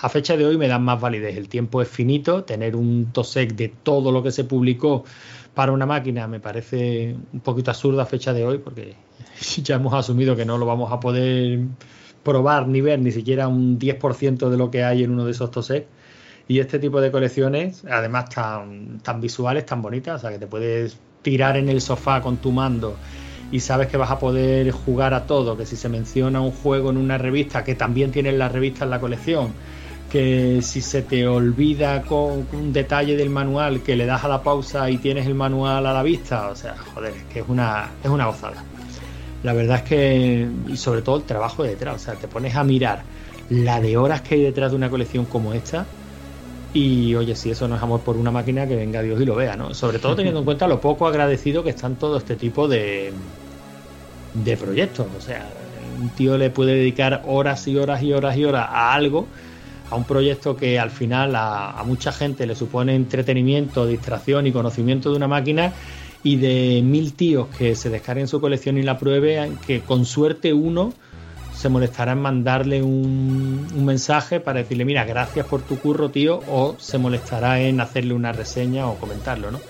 a 0.00 0.08
fecha 0.08 0.36
de 0.36 0.46
hoy 0.46 0.58
me 0.58 0.68
dan 0.68 0.82
más 0.82 1.00
validez. 1.00 1.36
El 1.36 1.48
tiempo 1.48 1.82
es 1.82 1.88
finito, 1.88 2.44
tener 2.44 2.76
un 2.76 3.12
TOSEC 3.12 3.54
de 3.54 3.68
todo 3.68 4.12
lo 4.12 4.22
que 4.22 4.30
se 4.30 4.44
publicó 4.44 5.04
para 5.54 5.72
una 5.72 5.86
máquina 5.86 6.28
me 6.28 6.38
parece 6.38 7.16
un 7.32 7.40
poquito 7.40 7.70
absurdo 7.70 8.02
a 8.02 8.04
fecha 8.04 8.34
de 8.34 8.44
hoy 8.44 8.58
porque 8.58 8.94
ya 9.62 9.76
hemos 9.76 9.94
asumido 9.94 10.36
que 10.36 10.44
no 10.44 10.58
lo 10.58 10.66
vamos 10.66 10.92
a 10.92 11.00
poder 11.00 11.60
probar 12.22 12.68
ni 12.68 12.82
ver 12.82 12.98
ni 12.98 13.10
siquiera 13.10 13.48
un 13.48 13.78
10% 13.78 14.50
de 14.50 14.56
lo 14.58 14.70
que 14.70 14.84
hay 14.84 15.04
en 15.04 15.12
uno 15.12 15.24
de 15.24 15.30
esos 15.30 15.50
TOSEC. 15.50 15.86
Y 16.48 16.60
este 16.60 16.78
tipo 16.78 17.00
de 17.00 17.10
colecciones, 17.10 17.84
además 17.90 18.28
tan, 18.28 19.00
tan 19.00 19.20
visuales, 19.20 19.66
tan 19.66 19.82
bonitas, 19.82 20.16
o 20.16 20.18
sea 20.20 20.30
que 20.30 20.38
te 20.38 20.46
puedes 20.46 20.98
tirar 21.22 21.56
en 21.56 21.68
el 21.68 21.80
sofá 21.80 22.20
con 22.20 22.36
tu 22.36 22.52
mando 22.52 22.94
y 23.50 23.60
sabes 23.60 23.88
que 23.88 23.96
vas 23.96 24.10
a 24.10 24.18
poder 24.18 24.70
jugar 24.70 25.14
a 25.14 25.26
todo, 25.26 25.56
que 25.56 25.66
si 25.66 25.76
se 25.76 25.88
menciona 25.88 26.40
un 26.40 26.50
juego 26.50 26.90
en 26.90 26.98
una 26.98 27.18
revista, 27.18 27.64
que 27.64 27.74
también 27.74 28.10
tienes 28.10 28.34
la 28.34 28.48
revista 28.48 28.84
en 28.84 28.90
la 28.90 29.00
colección, 29.00 29.52
que 30.16 30.62
si 30.62 30.80
se 30.80 31.02
te 31.02 31.26
olvida 31.26 32.02
con 32.02 32.48
un 32.50 32.72
detalle 32.72 33.16
del 33.16 33.28
manual, 33.28 33.82
que 33.82 33.96
le 33.96 34.06
das 34.06 34.24
a 34.24 34.28
la 34.28 34.42
pausa 34.42 34.90
y 34.90 34.96
tienes 34.96 35.26
el 35.26 35.34
manual 35.34 35.84
a 35.84 35.92
la 35.92 36.02
vista, 36.02 36.48
o 36.48 36.56
sea, 36.56 36.74
joder, 36.74 37.14
es 37.16 37.24
que 37.24 37.40
es 37.40 37.44
una, 37.48 37.90
es 38.02 38.08
una 38.08 38.24
gozada. 38.26 38.64
La 39.42 39.52
verdad 39.52 39.76
es 39.76 39.82
que, 39.82 40.48
y 40.66 40.76
sobre 40.78 41.02
todo 41.02 41.18
el 41.18 41.24
trabajo 41.24 41.62
de 41.62 41.70
detrás, 41.70 41.96
o 41.96 41.98
sea, 41.98 42.14
te 42.14 42.28
pones 42.28 42.56
a 42.56 42.64
mirar 42.64 43.02
la 43.50 43.78
de 43.82 43.98
horas 43.98 44.22
que 44.22 44.36
hay 44.36 44.42
detrás 44.42 44.70
de 44.70 44.76
una 44.76 44.88
colección 44.88 45.26
como 45.26 45.52
esta, 45.52 45.86
y 46.72 47.14
oye, 47.14 47.34
si 47.36 47.50
eso 47.50 47.68
no 47.68 47.76
es 47.76 47.82
amor 47.82 48.02
por 48.02 48.16
una 48.16 48.30
máquina, 48.30 48.66
que 48.66 48.76
venga 48.76 49.02
Dios 49.02 49.20
y 49.20 49.26
lo 49.26 49.34
vea, 49.34 49.54
¿no? 49.56 49.74
Sobre 49.74 49.98
todo 49.98 50.16
teniendo 50.16 50.40
en 50.40 50.44
cuenta 50.46 50.66
lo 50.66 50.80
poco 50.80 51.06
agradecido 51.06 51.62
que 51.62 51.70
están 51.70 51.96
todo 51.96 52.16
este 52.16 52.36
tipo 52.36 52.68
de, 52.68 53.12
de 54.32 54.56
proyectos. 54.56 55.08
O 55.14 55.20
sea, 55.20 55.52
un 55.94 56.10
tío 56.10 56.38
le 56.38 56.50
puede 56.50 56.74
dedicar 56.74 57.22
horas 57.26 57.66
y 57.68 57.76
horas 57.76 58.02
y 58.02 58.12
horas 58.14 58.36
y 58.36 58.44
horas 58.46 58.66
a 58.70 58.94
algo, 58.94 59.28
a 59.90 59.96
un 59.96 60.04
proyecto 60.04 60.56
que 60.56 60.78
al 60.78 60.90
final 60.90 61.34
a, 61.36 61.70
a 61.70 61.84
mucha 61.84 62.12
gente 62.12 62.46
le 62.46 62.54
supone 62.54 62.94
entretenimiento, 62.94 63.86
distracción 63.86 64.46
y 64.46 64.52
conocimiento 64.52 65.10
de 65.10 65.16
una 65.16 65.28
máquina 65.28 65.72
y 66.22 66.36
de 66.36 66.82
mil 66.82 67.12
tíos 67.12 67.48
que 67.56 67.76
se 67.76 67.88
descarguen 67.88 68.26
su 68.26 68.40
colección 68.40 68.78
y 68.78 68.82
la 68.82 68.98
prueben, 68.98 69.56
que 69.64 69.80
con 69.80 70.04
suerte 70.04 70.52
uno 70.52 70.92
se 71.56 71.68
molestará 71.68 72.12
en 72.12 72.20
mandarle 72.20 72.82
un, 72.82 73.66
un, 73.74 73.84
mensaje 73.84 74.40
para 74.40 74.58
decirle, 74.58 74.84
mira, 74.84 75.04
gracias 75.04 75.46
por 75.46 75.62
tu 75.62 75.78
curro, 75.78 76.10
tío, 76.10 76.42
o 76.48 76.76
se 76.78 76.98
molestará 76.98 77.60
en 77.60 77.80
hacerle 77.80 78.12
una 78.12 78.32
reseña 78.32 78.88
o 78.88 78.96
comentarlo, 78.96 79.50
¿no? 79.50 79.60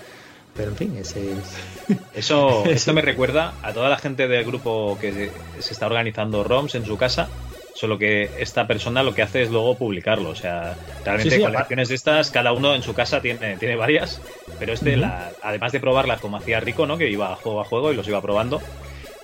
Pero 0.53 0.71
en 0.71 0.75
fin, 0.75 0.97
ese 0.97 1.31
es... 1.31 1.97
Eso, 2.13 2.65
esto 2.69 2.93
me 2.93 3.01
recuerda 3.01 3.53
a 3.61 3.71
toda 3.71 3.89
la 3.89 3.97
gente 3.97 4.27
del 4.27 4.43
grupo 4.43 4.97
que 4.99 5.13
se, 5.13 5.31
se 5.61 5.73
está 5.73 5.85
organizando 5.85 6.43
ROMs 6.43 6.75
en 6.75 6.85
su 6.85 6.97
casa, 6.97 7.29
solo 7.77 7.99
que 7.99 8.31
esta 8.39 8.65
persona 8.65 9.03
lo 9.03 9.13
que 9.13 9.21
hace 9.21 9.43
es 9.43 9.51
luego 9.51 9.75
publicarlo. 9.75 10.29
O 10.29 10.35
sea, 10.35 10.75
realmente 11.05 11.35
sí, 11.35 11.37
sí, 11.37 11.43
colecciones 11.43 11.89
de 11.89 11.95
estas, 11.95 12.31
cada 12.31 12.51
uno 12.51 12.73
en 12.73 12.81
su 12.81 12.95
casa 12.95 13.21
tiene, 13.21 13.55
tiene 13.57 13.75
varias, 13.75 14.19
pero 14.57 14.73
este, 14.73 14.95
uh 14.95 14.97
-huh. 14.97 15.01
la, 15.01 15.31
además 15.43 15.71
de 15.73 15.79
probarlas 15.79 16.19
como 16.19 16.37
hacía 16.37 16.59
Rico, 16.59 16.87
¿no? 16.87 16.97
Que 16.97 17.07
iba 17.07 17.35
juego 17.35 17.61
a 17.61 17.65
juego 17.65 17.91
y 17.91 17.95
los 17.95 18.07
iba 18.07 18.19
probando, 18.19 18.59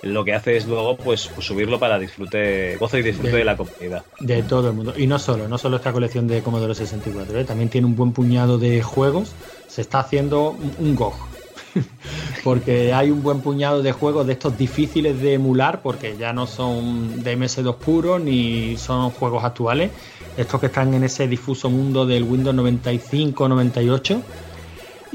lo 0.02 0.24
que 0.24 0.34
hace 0.34 0.56
es 0.56 0.66
luego 0.66 0.96
pues, 0.96 1.28
pues 1.34 1.46
subirlo 1.46 1.80
para 1.80 1.98
disfrute, 1.98 2.76
gozo 2.76 2.96
y 2.96 3.02
disfrute 3.02 3.32
de, 3.32 3.38
de, 3.38 3.44
la 3.44 3.56
comunidad. 3.56 4.04
De 4.20 4.44
todo 4.44 4.68
el 4.68 4.74
mundo. 4.74 4.94
Y 4.96 5.08
no 5.08 5.18
solo, 5.18 5.48
no 5.48 5.58
solo 5.58 5.78
esta 5.78 5.92
colección 5.92 6.28
de 6.28 6.40
Commodore 6.40 6.76
64, 6.76 7.40
¿eh? 7.40 7.44
también 7.44 7.70
tiene 7.70 7.88
un 7.88 7.96
buen 7.96 8.12
puñado 8.12 8.56
de 8.58 8.82
juegos. 8.82 9.32
Se 9.66 9.80
está 9.80 9.98
haciendo 9.98 10.50
un, 10.50 10.76
un 10.78 10.94
GOG. 10.94 11.33
porque 12.44 12.92
hay 12.92 13.10
un 13.10 13.22
buen 13.22 13.40
puñado 13.40 13.82
de 13.82 13.92
juegos 13.92 14.26
de 14.26 14.34
estos 14.34 14.56
difíciles 14.56 15.20
de 15.20 15.34
emular, 15.34 15.82
porque 15.82 16.16
ya 16.16 16.32
no 16.32 16.46
son 16.46 17.22
de 17.22 17.36
MS2 17.36 17.76
puro 17.76 18.18
ni 18.18 18.76
son 18.76 19.10
juegos 19.10 19.44
actuales. 19.44 19.90
Estos 20.36 20.60
que 20.60 20.66
están 20.66 20.94
en 20.94 21.04
ese 21.04 21.28
difuso 21.28 21.70
mundo 21.70 22.06
del 22.06 22.24
Windows 22.24 22.54
95, 22.54 23.48
98 23.48 24.22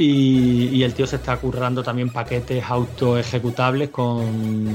y, 0.01 0.81
el 0.81 0.93
tío 0.93 1.05
se 1.05 1.17
está 1.17 1.35
currando 1.35 1.83
también 1.83 2.09
paquetes 2.09 2.63
auto 2.63 3.17
ejecutables 3.17 3.89
con, 3.89 4.65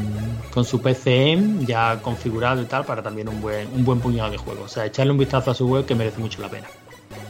con 0.52 0.66
su 0.66 0.82
PCM 0.82 1.64
ya 1.64 1.98
configurado 2.02 2.60
y 2.60 2.66
tal 2.66 2.84
para 2.84 3.02
también 3.02 3.30
un 3.30 3.40
buen, 3.40 3.68
un 3.74 3.86
buen 3.86 4.00
puñado 4.00 4.30
de 4.30 4.36
juegos. 4.36 4.64
O 4.66 4.68
sea, 4.68 4.84
echarle 4.84 5.12
un 5.12 5.18
vistazo 5.18 5.50
a 5.50 5.54
su 5.54 5.66
web 5.66 5.86
que 5.86 5.94
merece 5.94 6.20
mucho 6.20 6.42
la 6.42 6.50
pena. 6.50 6.68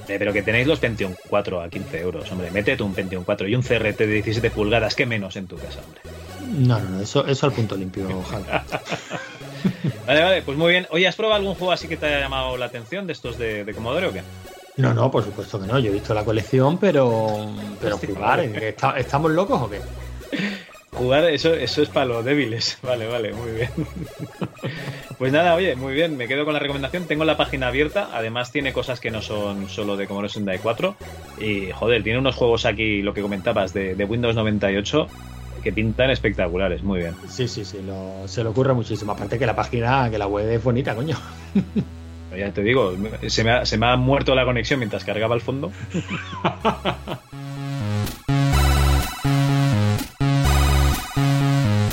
Pero 0.07 0.33
que 0.33 0.43
tenéis 0.43 0.67
los 0.67 0.79
Pentium 0.79 1.15
4 1.29 1.61
a 1.63 1.69
15 1.69 2.01
euros, 2.01 2.31
hombre. 2.31 2.51
Métete 2.51 2.83
un 2.83 2.95
Pentium 2.95 3.25
4 3.25 3.49
y 3.49 3.55
un 3.55 3.63
CRT 3.63 3.99
de 3.99 4.07
17 4.07 4.51
pulgadas, 4.51 4.95
que 4.95 5.07
menos 5.07 5.37
en 5.37 5.47
tu 5.47 5.57
casa, 5.57 5.81
hombre. 5.85 6.01
No, 6.67 6.79
no, 6.79 6.91
no, 6.91 7.01
eso, 7.01 7.27
eso 7.27 7.47
al 7.47 7.53
punto 7.53 7.77
limpio, 7.77 8.07
ojalá. 8.19 8.65
vale, 10.07 10.23
vale, 10.23 10.43
pues 10.43 10.57
muy 10.57 10.73
bien. 10.73 10.87
Oye, 10.91 11.09
¿has 11.09 11.17
probado 11.17 11.37
algún 11.37 11.55
juego 11.55 11.73
así 11.73 11.89
que 11.89 11.97
te 11.97 12.07
haya 12.07 12.21
llamado 12.21 12.57
la 12.57 12.67
atención 12.67 13.07
de 13.07 13.13
estos 13.13 13.39
de, 13.39 13.65
de 13.65 13.75
Commodore 13.75 14.07
o 14.07 14.13
qué? 14.13 14.23
No, 14.77 14.93
no, 14.93 15.11
por 15.11 15.25
supuesto 15.25 15.61
que 15.61 15.67
no. 15.67 15.79
Yo 15.79 15.91
he 15.91 15.95
visto 15.95 16.15
la 16.15 16.25
colección, 16.25 16.79
pero. 16.79 17.51
Pero 17.81 17.99
jugar, 17.99 18.41
¿está, 18.41 18.99
¿estamos 18.99 19.31
locos 19.31 19.63
o 19.63 19.71
qué? 19.71 19.81
Jugar, 20.95 21.25
eso, 21.25 21.53
eso 21.55 21.83
es 21.83 21.89
para 21.89 22.07
los 22.07 22.25
débiles. 22.25 22.79
Vale, 22.83 23.07
vale, 23.07 23.33
muy 23.33 23.51
bien. 23.53 23.71
Pues 25.19 25.33
nada, 25.33 25.55
oye, 25.55 25.77
muy 25.77 25.95
bien, 25.95 26.17
me 26.17 26.27
quedo 26.27 26.45
con 26.45 26.55
la 26.55 26.59
recomendación. 26.61 27.07
Tengo 27.07 27.25
la 27.25 27.37
página 27.37 27.69
abierta, 27.69 28.11
además 28.13 28.51
tiene 28.51 28.73
cosas 28.73 28.99
que 28.99 29.13
no 29.13 29.23
son 29.23 29.69
solo 29.69 29.97
de 29.97 30.07
Commodore 30.09 30.29
64. 30.29 30.97
Y 31.41 31.71
joder, 31.71 32.03
tiene 32.03 32.19
unos 32.19 32.35
juegos 32.35 32.67
aquí, 32.67 33.01
lo 33.01 33.15
que 33.15 33.23
comentabas, 33.23 33.73
de, 33.73 33.95
de 33.95 34.05
Windows 34.05 34.35
98 34.35 35.07
que 35.63 35.73
pintan 35.73 36.11
espectaculares, 36.11 36.83
muy 36.83 36.99
bien. 36.99 37.15
Sí, 37.29 37.47
sí, 37.49 37.65
sí, 37.65 37.81
lo- 37.87 38.27
se 38.27 38.43
le 38.43 38.51
ocurre 38.51 38.75
muchísimo. 38.75 39.13
Aparte 39.13 39.39
que 39.39 39.47
la 39.47 39.55
página, 39.57 40.11
que 40.11 40.19
la 40.19 40.27
web 40.27 40.51
es 40.51 40.63
bonita, 40.63 40.95
coño. 40.97 41.17
Ya 42.37 42.51
te 42.53 42.63
digo, 42.63 42.93
se 43.29 43.45
me, 43.45 43.51
ha, 43.53 43.65
se 43.65 43.79
me 43.79 43.87
ha 43.87 43.97
muerto 43.97 44.35
la 44.35 44.45
conexión 44.45 44.81
mientras 44.81 45.05
cargaba 45.05 45.37
el 45.37 45.41
fondo. 45.43 45.71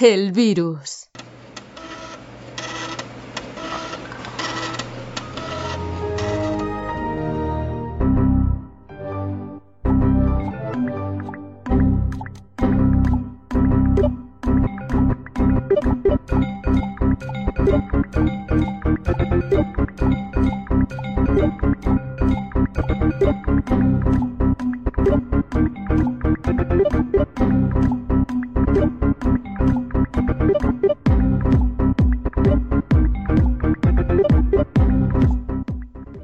El 0.00 0.30
virus. 0.30 1.08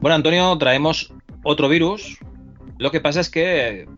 Bueno, 0.05 0.16
Antonio, 0.16 0.58
traemos 0.58 1.15
otro 1.44 1.66
virus. 1.66 2.18
Lo 2.76 2.91
que 2.91 3.00
pasa 3.00 3.20
es 3.20 3.31
que, 3.31 3.89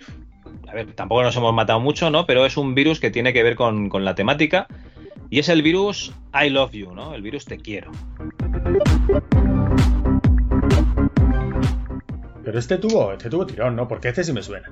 a 0.69 0.73
ver, 0.73 0.93
tampoco 0.93 1.25
nos 1.25 1.37
hemos 1.37 1.53
matado 1.53 1.81
mucho, 1.81 2.11
¿no? 2.11 2.27
Pero 2.27 2.47
es 2.47 2.57
un 2.57 2.77
virus 2.77 3.01
que 3.01 3.11
tiene 3.11 3.33
que 3.33 3.43
ver 3.43 3.57
con, 3.57 3.89
con 3.89 4.05
la 4.05 4.15
temática. 4.15 4.69
Y 5.31 5.41
es 5.41 5.49
el 5.49 5.63
virus 5.63 6.15
I 6.33 6.51
love 6.51 6.71
you, 6.71 6.93
¿no? 6.95 7.13
El 7.13 7.23
virus 7.23 7.45
te 7.45 7.59
quiero. 7.59 7.91
Pero 12.45 12.57
este 12.57 12.79
tuvo, 12.79 13.13
este 13.13 13.29
tuvo 13.29 13.45
tirón, 13.45 13.75
¿no? 13.75 13.89
Porque 13.89 14.11
este 14.11 14.23
sí 14.23 14.33
me 14.33 14.45
suena. 14.45 14.71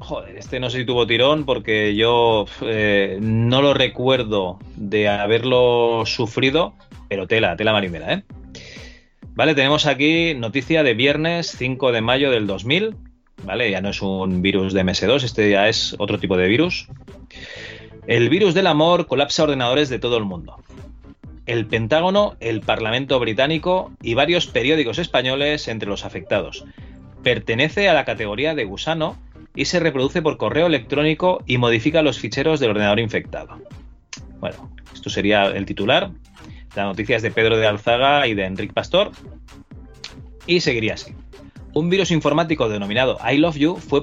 Joder, 0.00 0.36
este 0.36 0.58
no 0.58 0.70
sé 0.70 0.78
si 0.78 0.84
tuvo 0.84 1.06
tirón 1.06 1.44
porque 1.44 1.94
yo 1.94 2.46
eh, 2.62 3.18
no 3.22 3.62
lo 3.62 3.74
recuerdo 3.74 4.58
de 4.74 5.08
haberlo 5.08 6.02
sufrido, 6.04 6.74
pero 7.08 7.28
tela, 7.28 7.56
tela 7.56 7.72
marinera, 7.72 8.12
¿eh? 8.12 8.24
Vale, 9.36 9.54
tenemos 9.54 9.84
aquí 9.84 10.34
noticia 10.34 10.82
de 10.82 10.94
viernes 10.94 11.54
5 11.58 11.92
de 11.92 12.00
mayo 12.00 12.30
del 12.30 12.46
2000, 12.46 12.96
¿vale? 13.44 13.70
Ya 13.70 13.82
no 13.82 13.90
es 13.90 14.00
un 14.00 14.40
virus 14.40 14.72
de 14.72 14.82
MS2, 14.82 15.24
este 15.24 15.50
ya 15.50 15.68
es 15.68 15.94
otro 15.98 16.18
tipo 16.18 16.38
de 16.38 16.48
virus. 16.48 16.88
El 18.06 18.30
virus 18.30 18.54
del 18.54 18.66
amor 18.66 19.06
colapsa 19.06 19.42
ordenadores 19.42 19.90
de 19.90 19.98
todo 19.98 20.16
el 20.16 20.24
mundo. 20.24 20.56
El 21.44 21.66
Pentágono, 21.66 22.36
el 22.40 22.62
Parlamento 22.62 23.20
británico 23.20 23.92
y 24.00 24.14
varios 24.14 24.46
periódicos 24.46 24.98
españoles 24.98 25.68
entre 25.68 25.90
los 25.90 26.06
afectados. 26.06 26.64
Pertenece 27.22 27.90
a 27.90 27.94
la 27.94 28.06
categoría 28.06 28.54
de 28.54 28.64
gusano 28.64 29.18
y 29.54 29.66
se 29.66 29.80
reproduce 29.80 30.22
por 30.22 30.38
correo 30.38 30.66
electrónico 30.66 31.42
y 31.44 31.58
modifica 31.58 32.00
los 32.00 32.18
ficheros 32.18 32.58
del 32.58 32.70
ordenador 32.70 33.00
infectado. 33.00 33.60
Bueno, 34.40 34.70
esto 34.94 35.10
sería 35.10 35.44
el 35.44 35.66
titular. 35.66 36.10
La 36.76 36.84
noticia 36.84 37.16
es 37.16 37.22
de 37.22 37.30
Pedro 37.30 37.56
de 37.56 37.66
Alzaga 37.66 38.26
y 38.26 38.34
de 38.34 38.44
Enrique 38.44 38.74
Pastor. 38.74 39.10
Y 40.46 40.60
seguiría 40.60 40.94
así. 40.94 41.14
Un 41.72 41.88
virus 41.90 42.10
informático 42.10 42.68
denominado 42.68 43.18
I 43.26 43.38
Love 43.38 43.56
You 43.56 43.76
fue, 43.76 44.02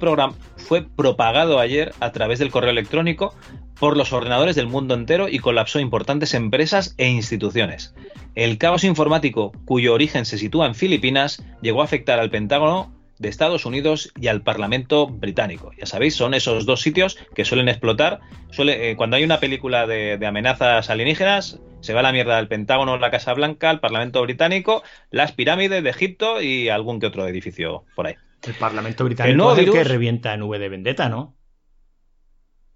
fue 0.58 0.82
propagado 0.84 1.60
ayer 1.60 1.94
a 2.00 2.12
través 2.12 2.40
del 2.40 2.52
correo 2.52 2.72
electrónico 2.72 3.34
por 3.80 3.96
los 3.96 4.12
ordenadores 4.12 4.56
del 4.56 4.68
mundo 4.68 4.94
entero 4.96 5.30
y 5.30 5.40
colapsó 5.40 5.80
importantes 5.80 6.34
empresas 6.34 6.96
e 6.98 7.10
instituciones. 7.10 7.94
El 8.34 8.58
caos 8.58 8.84
informático, 8.84 9.52
cuyo 9.66 9.94
origen 9.94 10.26
se 10.26 10.38
sitúa 10.38 10.66
en 10.66 10.76
Filipinas, 10.76 11.44
llegó 11.62 11.82
a 11.82 11.86
afectar 11.86 12.20
al 12.20 12.30
Pentágono 12.30 12.92
de 13.24 13.30
Estados 13.30 13.66
Unidos 13.66 14.12
y 14.20 14.28
al 14.28 14.44
Parlamento 14.44 15.08
británico. 15.08 15.72
Ya 15.80 15.88
sabéis, 15.88 16.16
son 16.16 16.36
esos 16.36 16.68
dos 16.68 16.82
sitios 16.82 17.18
que 17.34 17.46
suelen 17.46 17.70
explotar. 17.70 18.20
Suele, 18.52 18.92
eh, 18.92 18.96
cuando 18.96 19.16
hay 19.16 19.24
una 19.24 19.40
película 19.40 19.88
de, 19.88 20.20
de 20.20 20.28
amenazas 20.28 20.92
alienígenas, 20.92 21.60
se 21.80 21.94
va 21.94 22.02
a 22.02 22.04
la 22.04 22.12
mierda 22.12 22.36
del 22.36 22.48
Pentágono, 22.48 22.98
la 22.98 23.10
Casa 23.10 23.34
Blanca, 23.34 23.72
el 23.72 23.80
Parlamento 23.80 24.22
británico, 24.22 24.84
las 25.10 25.32
pirámides 25.32 25.84
de 25.84 25.90
Egipto 25.90 26.42
y 26.42 26.70
algún 26.70 27.00
que 27.00 27.08
otro 27.08 27.28
edificio 27.28 27.86
por 27.96 28.08
ahí. 28.08 28.16
El 28.44 28.54
Parlamento 28.54 29.04
El 29.04 29.10
británico 29.10 29.38
nuevo 29.38 29.54
es 29.54 29.60
el 29.60 29.72
que 29.72 29.84
revienta 29.84 30.34
en 30.34 30.44
V 30.44 30.60
de 30.60 30.70
Vendetta, 30.70 31.10
¿no? 31.10 31.36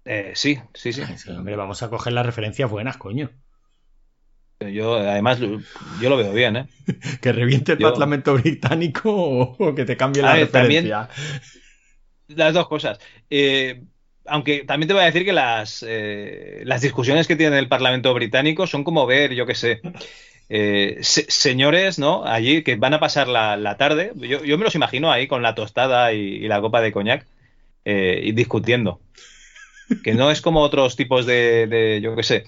Eh, 0.04 0.32
sí, 0.34 0.58
sí, 0.72 0.94
sí. 0.94 1.02
hombre, 1.30 1.54
vamos 1.56 1.82
a 1.82 1.90
coger 1.90 2.14
las 2.14 2.24
referencias 2.24 2.70
buenas, 2.70 2.96
coño. 2.96 3.30
Yo, 4.60 4.96
además, 4.96 5.38
yo 5.38 6.10
lo 6.10 6.16
veo 6.16 6.32
bien, 6.32 6.56
¿eh? 6.56 6.66
Que 7.22 7.32
reviente 7.32 7.72
el 7.72 7.78
Yo- 7.78 7.90
Parlamento 7.90 8.34
británico 8.34 9.12
o, 9.14 9.56
o 9.58 9.74
que 9.74 9.84
te 9.84 9.96
cambie 9.96 10.22
la 10.22 10.34
ver, 10.34 10.48
también- 10.48 10.84
referencia. 10.84 11.08
Las 12.28 12.52
dos 12.54 12.68
cosas. 12.68 12.98
Eh, 13.30 13.82
aunque 14.26 14.64
también 14.64 14.88
te 14.88 14.94
voy 14.94 15.02
a 15.02 15.06
decir 15.06 15.24
que 15.24 15.32
las, 15.32 15.84
eh, 15.88 16.60
las 16.64 16.82
discusiones 16.82 17.26
que 17.26 17.36
tiene 17.36 17.58
el 17.58 17.68
Parlamento 17.68 18.12
británico 18.12 18.66
son 18.66 18.84
como 18.84 19.06
ver, 19.06 19.32
yo 19.32 19.46
qué 19.46 19.54
sé, 19.54 19.80
eh, 20.50 20.98
se- 21.02 21.30
señores, 21.30 21.98
¿no? 21.98 22.24
Allí 22.26 22.62
que 22.64 22.76
van 22.76 22.92
a 22.94 23.00
pasar 23.00 23.28
la, 23.28 23.56
la 23.56 23.76
tarde. 23.76 24.12
Yo, 24.16 24.44
yo 24.44 24.58
me 24.58 24.64
los 24.64 24.74
imagino 24.74 25.10
ahí 25.10 25.26
con 25.28 25.40
la 25.42 25.54
tostada 25.54 26.12
y, 26.12 26.18
y 26.18 26.48
la 26.48 26.60
copa 26.60 26.80
de 26.82 26.92
coñac 26.92 27.26
y 27.84 28.32
discutiendo. 28.32 29.00
Que 30.04 30.12
no 30.12 30.30
es 30.30 30.42
como 30.42 30.60
otros 30.60 30.96
tipos 30.96 31.24
de, 31.24 31.66
de, 31.66 32.02
yo 32.02 32.14
qué 32.14 32.22
sé, 32.22 32.44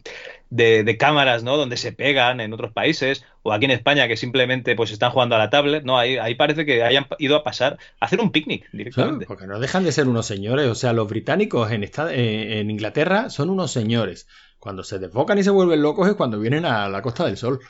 de, 0.50 0.96
cámaras, 0.98 1.42
¿no? 1.44 1.56
Donde 1.56 1.76
se 1.76 1.92
pegan 1.92 2.40
en 2.40 2.52
otros 2.52 2.72
países, 2.72 3.24
o 3.42 3.52
aquí 3.52 3.64
en 3.64 3.70
España 3.70 4.08
que 4.08 4.16
simplemente 4.16 4.74
pues 4.76 4.90
están 4.90 5.10
jugando 5.12 5.36
a 5.36 5.38
la 5.38 5.48
tablet, 5.50 5.84
¿no? 5.84 5.98
Ahí, 5.98 6.18
ahí 6.18 6.34
parece 6.34 6.66
que 6.66 6.82
hayan 6.82 7.06
ido 7.18 7.36
a 7.36 7.44
pasar 7.44 7.78
a 8.00 8.06
hacer 8.06 8.20
un 8.20 8.30
picnic 8.32 8.68
directamente. 8.72 9.26
porque 9.26 9.46
no 9.46 9.58
dejan 9.60 9.84
de 9.84 9.92
ser 9.92 10.08
unos 10.08 10.26
señores. 10.26 10.66
O 10.66 10.74
sea, 10.74 10.92
los 10.92 11.08
británicos 11.08 11.70
en, 11.72 11.84
esta- 11.84 12.12
eh, 12.12 12.60
en 12.60 12.70
Inglaterra 12.70 13.30
son 13.30 13.48
unos 13.50 13.70
señores. 13.70 14.26
Cuando 14.58 14.82
se 14.84 14.98
desbocan 14.98 15.38
y 15.38 15.42
se 15.42 15.50
vuelven 15.50 15.80
locos 15.80 16.06
es 16.08 16.14
cuando 16.14 16.38
vienen 16.38 16.66
a 16.66 16.88
la 16.88 17.00
Costa 17.00 17.24
del 17.24 17.36
Sol. 17.38 17.60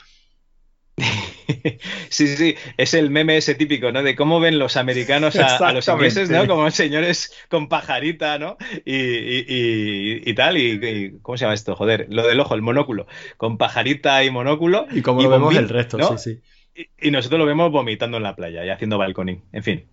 Sí, 2.09 2.27
sí, 2.27 2.55
es 2.77 2.93
el 2.93 3.09
meme 3.09 3.37
ese 3.37 3.55
típico, 3.55 3.91
¿no? 3.91 4.03
De 4.03 4.15
cómo 4.15 4.39
ven 4.39 4.59
los 4.59 4.77
americanos 4.77 5.35
a, 5.37 5.57
a 5.57 5.73
los 5.73 5.87
ingleses, 5.87 6.29
¿no? 6.29 6.47
Como 6.47 6.69
señores 6.71 7.33
con 7.49 7.67
pajarita, 7.69 8.37
¿no? 8.39 8.57
Y, 8.85 8.95
y- 8.95 9.45
y- 9.47 10.29
y 10.29 10.33
tal, 10.33 10.57
y, 10.57 11.19
¿cómo 11.21 11.37
se 11.37 11.45
llama 11.45 11.53
esto? 11.53 11.75
Joder, 11.75 12.07
lo 12.09 12.27
del 12.27 12.39
ojo, 12.39 12.55
el 12.55 12.61
monóculo, 12.61 13.07
con 13.37 13.57
pajarita 13.57 14.23
y 14.23 14.29
monóculo. 14.31 14.85
Y 14.93 15.01
como 15.01 15.21
lo 15.21 15.29
vemos 15.29 15.53
bombín, 15.53 15.59
el 15.63 15.69
resto, 15.69 15.97
¿no? 15.97 16.17
sí, 16.17 16.41
sí. 16.75 16.87
Y, 17.01 17.11
nosotros 17.11 17.39
lo 17.39 17.45
vemos 17.45 17.71
vomitando 17.71 18.17
en 18.17 18.23
la 18.23 18.35
playa 18.35 18.65
y 18.65 18.69
haciendo 18.69 18.97
balconing, 18.97 19.43
en 19.51 19.63
fin. 19.63 19.85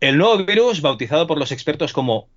El 0.00 0.18
nuevo 0.18 0.44
virus, 0.44 0.80
bautizado 0.80 1.26
por 1.26 1.38
los 1.38 1.50
expertos 1.50 1.92
como 1.92 2.28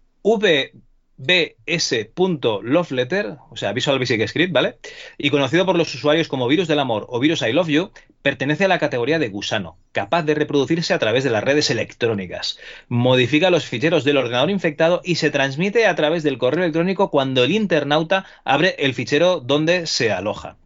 VS.loveletter, 1.22 3.38
o 3.50 3.56
sea, 3.56 3.72
Visual 3.74 4.00
Basic 4.00 4.27
Script, 4.27 4.51
¿vale? 4.51 4.77
Y 5.17 5.30
conocido 5.30 5.66
por 5.66 5.77
los 5.77 5.93
usuarios 5.93 6.27
como 6.27 6.48
virus 6.48 6.67
del 6.67 6.80
amor 6.80 7.06
o 7.09 7.19
virus 7.19 7.43
I 7.43 7.53
love 7.53 7.67
you, 7.67 7.91
pertenece 8.22 8.66
a 8.66 8.67
la 8.67 8.80
categoría 8.80 9.19
de 9.19 9.30
gusano, 9.30 9.77
capaz 9.91 10.24
de 10.24 10.33
reproducirse 10.33 10.93
a 10.93 11.00
través 11.00 11.24
de 11.24 11.30
las 11.30 11.43
redes 11.43 11.69
electrónicas. 11.69 12.58
Modifica 12.88 13.51
los 13.51 13.66
ficheros 13.66 14.03
del 14.03 14.17
ordenador 14.17 14.50
infectado 14.50 15.01
y 15.03 15.16
se 15.16 15.30
transmite 15.30 15.85
a 15.85 15.95
través 15.95 16.24
del 16.24 16.38
correo 16.38 16.64
electrónico 16.64 17.11
cuando 17.11 17.43
el 17.43 17.51
internauta 17.51 18.25
abre 18.43 18.75
el 18.80 18.93
fichero 18.93 19.40
donde 19.40 19.88
se 19.88 20.11
aloja. 20.11 20.58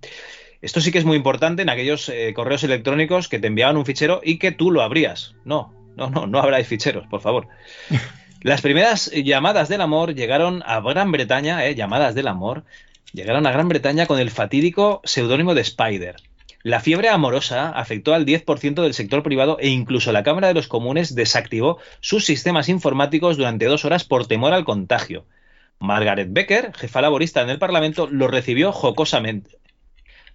Esto 0.61 0.82
sí 0.82 0.92
que 0.92 1.00
es 1.00 1.06
muy 1.06 1.17
importante 1.17 1.61
en 1.61 1.69
aquellos 1.69 2.09
eh, 2.09 2.34
correos 2.34 2.64
electrónicos 2.64 3.27
que 3.27 3.40
te 3.40 3.48
enviaban 3.48 3.77
un 3.77 3.85
fichero 3.85 4.22
y 4.24 4.40
que 4.40 4.51
tú 4.51 4.72
lo 4.72 4.82
abrías. 4.82 5.35
No, 5.43 5.74
no, 5.95 6.09
no, 6.09 6.27
no 6.27 6.40
abráis 6.40 6.67
ficheros, 6.67 7.06
por 7.08 7.22
favor. 7.22 7.48
Las 8.45 8.61
primeras 8.61 9.09
llamadas 9.11 9.69
del 9.69 9.82
amor 9.82 10.14
llegaron 10.14 10.61
a 10.67 10.80
Gran 10.80 11.11
Bretaña, 11.11 11.65
eh, 11.65 11.74
llamadas 11.74 12.14
del 12.14 12.27
amor, 12.27 12.64
llegaron 13.11 13.48
a 13.48 13.51
Gran 13.51 13.67
Bretaña 13.67 14.06
con 14.06 14.19
el 14.19 14.30
fatídico 14.30 15.01
seudónimo 15.03 15.56
de 15.56 15.61
Spider. 15.61 16.17
La 16.61 16.80
fiebre 16.80 17.09
amorosa 17.09 17.72
afectó 17.72 18.14
al 18.14 18.24
10% 18.24 18.83
del 18.83 18.93
sector 18.93 19.24
privado 19.24 19.57
e 19.59 19.69
incluso 19.69 20.11
la 20.11 20.22
Cámara 20.22 20.49
de 20.49 20.53
los 20.53 20.67
Comunes 20.67 21.15
desactivó 21.15 21.80
sus 22.01 22.24
sistemas 22.24 22.69
informáticos 22.69 23.35
durante 23.35 23.65
dos 23.65 23.83
horas 23.83 24.03
por 24.03 24.27
temor 24.27 24.53
al 24.53 24.64
contagio. 24.64 25.25
Margaret 25.80 26.27
Becker, 26.32 26.72
jefa 26.75 27.01
laborista 27.01 27.41
en 27.41 27.49
el 27.49 27.57
Parlamento, 27.57 28.07
lo 28.11 28.27
recibió 28.27 28.72
jocosamente. 28.72 29.57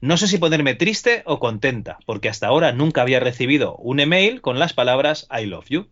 No 0.01 0.17
sé 0.17 0.27
si 0.27 0.39
ponerme 0.39 0.75
triste 0.75 1.23
o 1.27 1.39
contenta, 1.39 2.01
porque 2.07 2.29
hasta 2.29 2.49
ahora 2.49 2.73
nunca 2.73 3.03
había 3.03 3.21
recibido 3.21 3.77
un 3.77 4.01
email 4.01 4.41
con 4.41 4.59
las 4.59 4.73
palabras 4.73 5.29
I 5.31 5.47
love 5.47 5.67
you. 5.69 5.87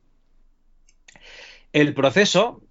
El 1.72 1.94
proceso, 1.94 2.62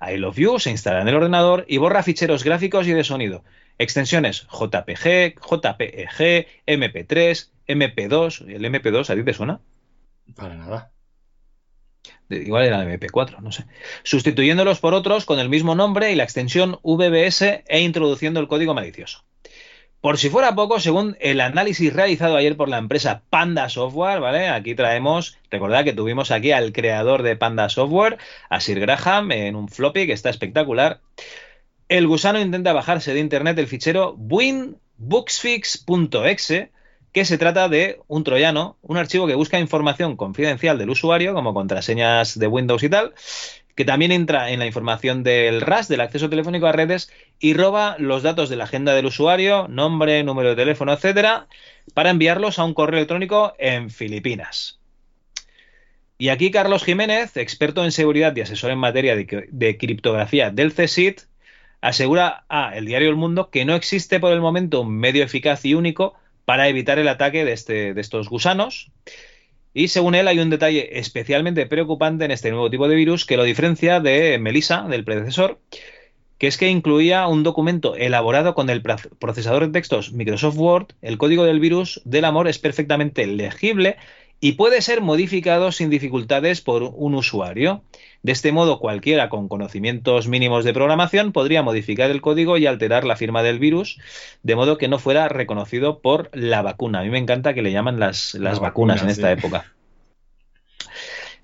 I 0.00 0.16
love 0.16 0.36
you 0.36 0.58
se 0.58 0.70
instala 0.70 1.02
en 1.02 1.08
el 1.08 1.14
ordenador 1.14 1.64
y 1.68 1.78
borra 1.78 2.02
ficheros 2.02 2.42
gráficos 2.42 2.88
y 2.88 2.92
de 2.92 3.04
sonido, 3.04 3.44
extensiones 3.78 4.46
JPG, 4.50 5.38
JPEG, 5.40 6.46
MP3, 6.66 7.50
MP2, 7.68 8.48
el 8.48 8.64
MP2 8.64 9.10
¿a 9.10 9.14
ti 9.14 9.24
te 9.24 9.32
suena? 9.32 9.60
Para 10.34 10.56
nada. 10.56 10.91
Igual 12.30 12.64
era 12.64 12.84
MP4, 12.84 13.40
no 13.40 13.52
sé. 13.52 13.64
Sustituyéndolos 14.02 14.80
por 14.80 14.94
otros 14.94 15.24
con 15.24 15.38
el 15.38 15.48
mismo 15.48 15.74
nombre 15.74 16.12
y 16.12 16.14
la 16.14 16.24
extensión 16.24 16.78
VBS 16.82 17.64
e 17.66 17.80
introduciendo 17.80 18.40
el 18.40 18.48
código 18.48 18.74
malicioso. 18.74 19.24
Por 20.02 20.18
si 20.18 20.28
fuera 20.30 20.54
poco, 20.56 20.80
según 20.80 21.16
el 21.20 21.40
análisis 21.40 21.92
realizado 21.92 22.36
ayer 22.36 22.56
por 22.56 22.68
la 22.68 22.78
empresa 22.78 23.22
Panda 23.30 23.68
Software, 23.68 24.18
¿vale? 24.18 24.48
Aquí 24.48 24.74
traemos, 24.74 25.38
recordad 25.48 25.84
que 25.84 25.92
tuvimos 25.92 26.32
aquí 26.32 26.50
al 26.50 26.72
creador 26.72 27.22
de 27.22 27.36
Panda 27.36 27.68
Software, 27.68 28.18
a 28.48 28.58
Sir 28.58 28.80
Graham, 28.80 29.30
en 29.30 29.54
un 29.54 29.68
floppy 29.68 30.08
que 30.08 30.12
está 30.12 30.28
espectacular. 30.28 31.02
El 31.88 32.08
gusano 32.08 32.40
intenta 32.40 32.72
bajarse 32.72 33.14
de 33.14 33.20
internet 33.20 33.56
el 33.60 33.68
fichero 33.68 34.16
winbooksfix.exe, 34.18 36.72
que 37.12 37.24
se 37.24 37.38
trata 37.38 37.68
de 37.68 38.00
un 38.08 38.24
troyano, 38.24 38.78
un 38.82 38.96
archivo 38.96 39.26
que 39.26 39.34
busca 39.34 39.60
información 39.60 40.16
confidencial 40.16 40.78
del 40.78 40.90
usuario, 40.90 41.34
como 41.34 41.54
contraseñas 41.54 42.38
de 42.38 42.46
Windows 42.46 42.82
y 42.82 42.88
tal, 42.88 43.14
que 43.74 43.84
también 43.84 44.12
entra 44.12 44.50
en 44.50 44.58
la 44.58 44.66
información 44.66 45.22
del 45.22 45.60
RAS, 45.60 45.88
del 45.88 46.00
acceso 46.00 46.28
telefónico 46.28 46.66
a 46.66 46.72
redes, 46.72 47.10
y 47.38 47.54
roba 47.54 47.96
los 47.98 48.22
datos 48.22 48.48
de 48.48 48.56
la 48.56 48.64
agenda 48.64 48.94
del 48.94 49.06
usuario, 49.06 49.68
nombre, 49.68 50.22
número 50.24 50.50
de 50.50 50.56
teléfono, 50.56 50.92
etcétera, 50.92 51.48
para 51.94 52.10
enviarlos 52.10 52.58
a 52.58 52.64
un 52.64 52.74
correo 52.74 52.98
electrónico 52.98 53.54
en 53.58 53.90
Filipinas. 53.90 54.78
Y 56.18 56.28
aquí 56.28 56.50
Carlos 56.50 56.84
Jiménez, 56.84 57.36
experto 57.36 57.84
en 57.84 57.92
seguridad 57.92 58.34
y 58.36 58.42
asesor 58.42 58.70
en 58.70 58.78
materia 58.78 59.16
de, 59.16 59.76
criptografía 59.76 60.50
del 60.50 60.72
CSIT, 60.72 61.22
asegura 61.80 62.44
a 62.48 62.76
El 62.76 62.86
Diario 62.86 63.08
El 63.08 63.16
Mundo 63.16 63.50
que 63.50 63.64
no 63.64 63.74
existe 63.74 64.20
por 64.20 64.32
el 64.32 64.40
momento 64.40 64.82
un 64.82 64.96
medio 64.96 65.24
eficaz 65.24 65.64
y 65.64 65.74
único 65.74 66.14
para 66.44 66.68
evitar 66.68 66.98
el 66.98 67.08
ataque 67.08 67.44
de, 67.44 67.52
este, 67.52 67.94
de 67.94 68.00
estos 68.00 68.28
gusanos. 68.28 68.90
Y 69.74 69.88
según 69.88 70.14
él 70.14 70.28
hay 70.28 70.38
un 70.38 70.50
detalle 70.50 70.98
especialmente 70.98 71.66
preocupante 71.66 72.24
en 72.24 72.30
este 72.30 72.50
nuevo 72.50 72.70
tipo 72.70 72.88
de 72.88 72.96
virus 72.96 73.24
que 73.24 73.36
lo 73.36 73.44
diferencia 73.44 74.00
de 74.00 74.38
Melissa, 74.38 74.82
del 74.82 75.04
predecesor, 75.04 75.60
que 76.36 76.46
es 76.46 76.58
que 76.58 76.68
incluía 76.68 77.26
un 77.28 77.42
documento 77.42 77.94
elaborado 77.94 78.54
con 78.54 78.68
el 78.68 78.82
procesador 78.82 79.64
de 79.66 79.72
textos 79.72 80.12
Microsoft 80.12 80.58
Word. 80.58 80.86
El 81.00 81.16
código 81.16 81.44
del 81.44 81.60
virus 81.60 82.02
del 82.04 82.24
amor 82.24 82.48
es 82.48 82.58
perfectamente 82.58 83.26
legible 83.26 83.96
y 84.44 84.52
puede 84.52 84.82
ser 84.82 85.02
modificado 85.02 85.70
sin 85.70 85.88
dificultades 85.88 86.60
por 86.60 86.82
un 86.82 87.14
usuario. 87.14 87.84
De 88.24 88.32
este 88.32 88.50
modo, 88.50 88.80
cualquiera 88.80 89.28
con 89.28 89.46
conocimientos 89.46 90.26
mínimos 90.26 90.64
de 90.64 90.74
programación 90.74 91.30
podría 91.30 91.62
modificar 91.62 92.10
el 92.10 92.20
código 92.20 92.58
y 92.58 92.66
alterar 92.66 93.04
la 93.04 93.14
firma 93.14 93.44
del 93.44 93.60
virus, 93.60 94.00
de 94.42 94.56
modo 94.56 94.78
que 94.78 94.88
no 94.88 94.98
fuera 94.98 95.28
reconocido 95.28 96.00
por 96.00 96.28
la 96.32 96.60
vacuna. 96.60 96.98
A 96.98 97.02
mí 97.04 97.10
me 97.10 97.20
encanta 97.20 97.54
que 97.54 97.62
le 97.62 97.70
llaman 97.70 98.00
las, 98.00 98.34
las 98.34 98.58
vacunas 98.58 98.96
vacuna, 98.96 99.02
en 99.02 99.10
esta 99.10 99.28
sí. 99.28 99.38
época. 99.38 99.72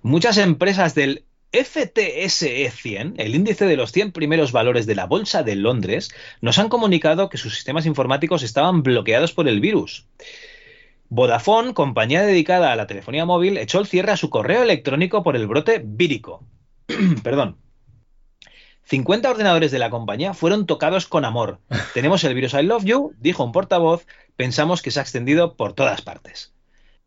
Muchas 0.02 0.36
empresas 0.36 0.96
del 0.96 1.22
FTSE 1.52 2.68
100, 2.68 3.14
el 3.18 3.36
índice 3.36 3.66
de 3.66 3.76
los 3.76 3.92
100 3.92 4.10
primeros 4.10 4.50
valores 4.50 4.86
de 4.86 4.96
la 4.96 5.06
Bolsa 5.06 5.44
de 5.44 5.54
Londres, 5.54 6.10
nos 6.40 6.58
han 6.58 6.68
comunicado 6.68 7.28
que 7.28 7.38
sus 7.38 7.54
sistemas 7.54 7.86
informáticos 7.86 8.42
estaban 8.42 8.82
bloqueados 8.82 9.32
por 9.32 9.46
el 9.46 9.60
virus. 9.60 10.04
Vodafone, 11.10 11.72
compañía 11.72 12.22
dedicada 12.22 12.70
a 12.70 12.76
la 12.76 12.86
telefonía 12.86 13.24
móvil, 13.24 13.56
echó 13.56 13.80
el 13.80 13.86
cierre 13.86 14.12
a 14.12 14.16
su 14.18 14.28
correo 14.28 14.62
electrónico 14.62 15.22
por 15.22 15.36
el 15.36 15.46
brote 15.46 15.80
vírico. 15.82 16.44
Perdón. 17.22 17.56
50 18.84 19.30
ordenadores 19.30 19.70
de 19.70 19.78
la 19.78 19.90
compañía 19.90 20.34
fueron 20.34 20.66
tocados 20.66 21.06
con 21.06 21.24
amor. 21.24 21.60
Tenemos 21.94 22.24
el 22.24 22.34
virus 22.34 22.54
I 22.54 22.62
Love 22.62 22.84
You, 22.84 23.14
dijo 23.18 23.42
un 23.42 23.52
portavoz, 23.52 24.06
pensamos 24.36 24.82
que 24.82 24.90
se 24.90 24.98
ha 24.98 25.02
extendido 25.02 25.56
por 25.56 25.72
todas 25.72 26.02
partes. 26.02 26.52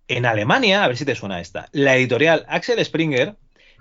En 0.08 0.26
Alemania, 0.26 0.84
a 0.84 0.88
ver 0.88 0.98
si 0.98 1.06
te 1.06 1.16
suena 1.16 1.40
esta, 1.40 1.70
la 1.72 1.96
editorial 1.96 2.46
Axel 2.50 2.84
Springer, 2.84 3.36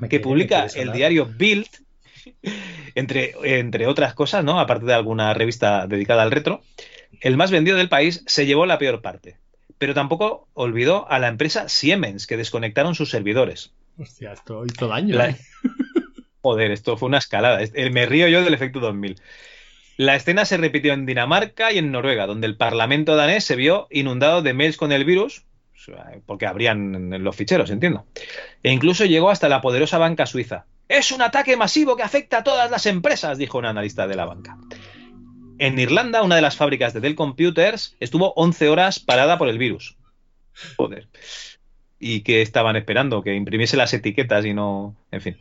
que 0.08 0.20
publica 0.20 0.66
el 0.74 0.92
diario 0.92 1.26
Bild, 1.26 1.66
entre, 2.94 3.34
entre 3.42 3.86
otras 3.86 4.14
cosas, 4.14 4.44
¿no? 4.44 4.60
Aparte 4.60 4.84
de 4.84 4.94
alguna 4.94 5.32
revista 5.32 5.86
dedicada 5.86 6.22
al 6.22 6.30
retro, 6.30 6.62
el 7.22 7.38
más 7.38 7.50
vendido 7.50 7.78
del 7.78 7.88
país 7.88 8.22
se 8.26 8.44
llevó 8.46 8.66
la 8.66 8.78
peor 8.78 9.00
parte 9.00 9.38
pero 9.80 9.94
tampoco 9.94 10.46
olvidó 10.52 11.10
a 11.10 11.18
la 11.18 11.28
empresa 11.28 11.70
Siemens, 11.70 12.26
que 12.26 12.36
desconectaron 12.36 12.94
sus 12.94 13.08
servidores. 13.08 13.72
Hostia, 13.98 14.34
esto 14.34 14.66
hizo 14.66 14.88
daño. 14.88 15.16
La... 15.16 15.30
¿eh? 15.30 15.36
Joder, 16.42 16.70
esto 16.70 16.98
fue 16.98 17.08
una 17.08 17.16
escalada. 17.16 17.60
Me 17.90 18.04
río 18.04 18.28
yo 18.28 18.44
del 18.44 18.52
efecto 18.52 18.78
2000. 18.78 19.16
La 19.96 20.16
escena 20.16 20.44
se 20.44 20.58
repitió 20.58 20.92
en 20.92 21.06
Dinamarca 21.06 21.72
y 21.72 21.78
en 21.78 21.92
Noruega, 21.92 22.26
donde 22.26 22.46
el 22.46 22.58
parlamento 22.58 23.16
danés 23.16 23.44
se 23.44 23.56
vio 23.56 23.86
inundado 23.90 24.42
de 24.42 24.52
mails 24.52 24.76
con 24.76 24.92
el 24.92 25.06
virus, 25.06 25.46
porque 26.26 26.46
abrían 26.46 27.24
los 27.24 27.34
ficheros, 27.34 27.70
entiendo. 27.70 28.04
E 28.62 28.72
incluso 28.72 29.06
llegó 29.06 29.30
hasta 29.30 29.48
la 29.48 29.62
poderosa 29.62 29.96
banca 29.96 30.26
suiza. 30.26 30.66
Es 30.88 31.10
un 31.10 31.22
ataque 31.22 31.56
masivo 31.56 31.96
que 31.96 32.02
afecta 32.02 32.38
a 32.38 32.44
todas 32.44 32.70
las 32.70 32.84
empresas, 32.84 33.38
dijo 33.38 33.56
un 33.56 33.64
analista 33.64 34.06
de 34.06 34.16
la 34.16 34.26
banca. 34.26 34.58
En 35.60 35.78
Irlanda, 35.78 36.22
una 36.22 36.36
de 36.36 36.40
las 36.40 36.56
fábricas 36.56 36.94
de 36.94 37.00
Dell 37.00 37.14
Computers 37.14 37.94
estuvo 38.00 38.32
11 38.32 38.70
horas 38.70 38.98
parada 38.98 39.36
por 39.36 39.46
el 39.46 39.58
virus. 39.58 39.94
Joder. 40.78 41.06
¿Y 41.98 42.22
que 42.22 42.40
estaban 42.40 42.76
esperando? 42.76 43.22
Que 43.22 43.34
imprimiese 43.34 43.76
las 43.76 43.92
etiquetas 43.92 44.46
y 44.46 44.54
no... 44.54 44.96
En 45.10 45.20
fin. 45.20 45.36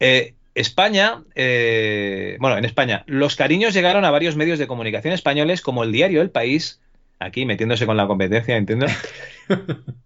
Eh, 0.00 0.32
España, 0.54 1.22
eh, 1.34 2.38
bueno, 2.40 2.56
en 2.56 2.64
España, 2.64 3.04
los 3.06 3.36
cariños 3.36 3.74
llegaron 3.74 4.06
a 4.06 4.10
varios 4.10 4.36
medios 4.36 4.58
de 4.58 4.66
comunicación 4.66 5.12
españoles 5.12 5.60
como 5.60 5.84
el 5.84 5.92
diario 5.92 6.22
El 6.22 6.30
País, 6.30 6.80
aquí 7.18 7.44
metiéndose 7.44 7.84
con 7.84 7.98
la 7.98 8.06
competencia, 8.06 8.56
entiendo, 8.56 8.86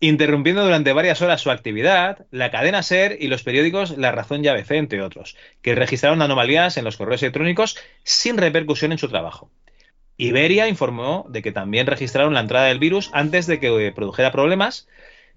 interrumpiendo 0.00 0.64
durante 0.64 0.92
varias 0.92 1.20
horas 1.22 1.40
su 1.40 1.50
actividad, 1.50 2.26
la 2.30 2.50
cadena 2.50 2.82
SER 2.82 3.18
y 3.20 3.28
los 3.28 3.42
periódicos 3.42 3.96
La 3.96 4.12
Razón 4.12 4.44
y 4.44 4.48
ABC, 4.48 4.72
entre 4.72 5.02
otros, 5.02 5.36
que 5.62 5.74
registraron 5.74 6.22
anomalías 6.22 6.76
en 6.76 6.84
los 6.84 6.96
correos 6.96 7.22
electrónicos 7.22 7.76
sin 8.02 8.38
repercusión 8.38 8.92
en 8.92 8.98
su 8.98 9.08
trabajo. 9.08 9.50
Iberia 10.16 10.68
informó 10.68 11.26
de 11.28 11.42
que 11.42 11.52
también 11.52 11.86
registraron 11.86 12.34
la 12.34 12.40
entrada 12.40 12.66
del 12.66 12.78
virus 12.78 13.10
antes 13.12 13.46
de 13.46 13.60
que 13.60 13.92
produjera 13.94 14.32
problemas, 14.32 14.88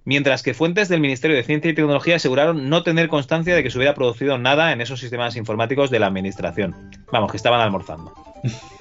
mientras 0.06 0.42
que 0.42 0.54
fuentes 0.54 0.88
del 0.88 1.02
Ministerio 1.02 1.36
de 1.36 1.44
Ciencia 1.44 1.72
y 1.72 1.76
Tecnología 1.76 2.16
aseguraron 2.16 2.70
no 2.70 2.84
tener 2.84 3.10
constancia 3.10 3.56
de 3.56 3.62
que 3.62 3.72
se 3.72 3.78
hubiera 3.78 3.94
producido 3.94 4.38
nada 4.38 4.72
en 4.72 4.80
esos 4.80 5.02
sistemas 5.02 5.36
informáticos 5.36 5.90
de 5.90 6.00
la 6.00 6.08
Administración. 6.08 6.92
Vamos, 7.12 7.32
que 7.32 7.38
estaban 7.38 7.60
almorzando. 7.60 8.14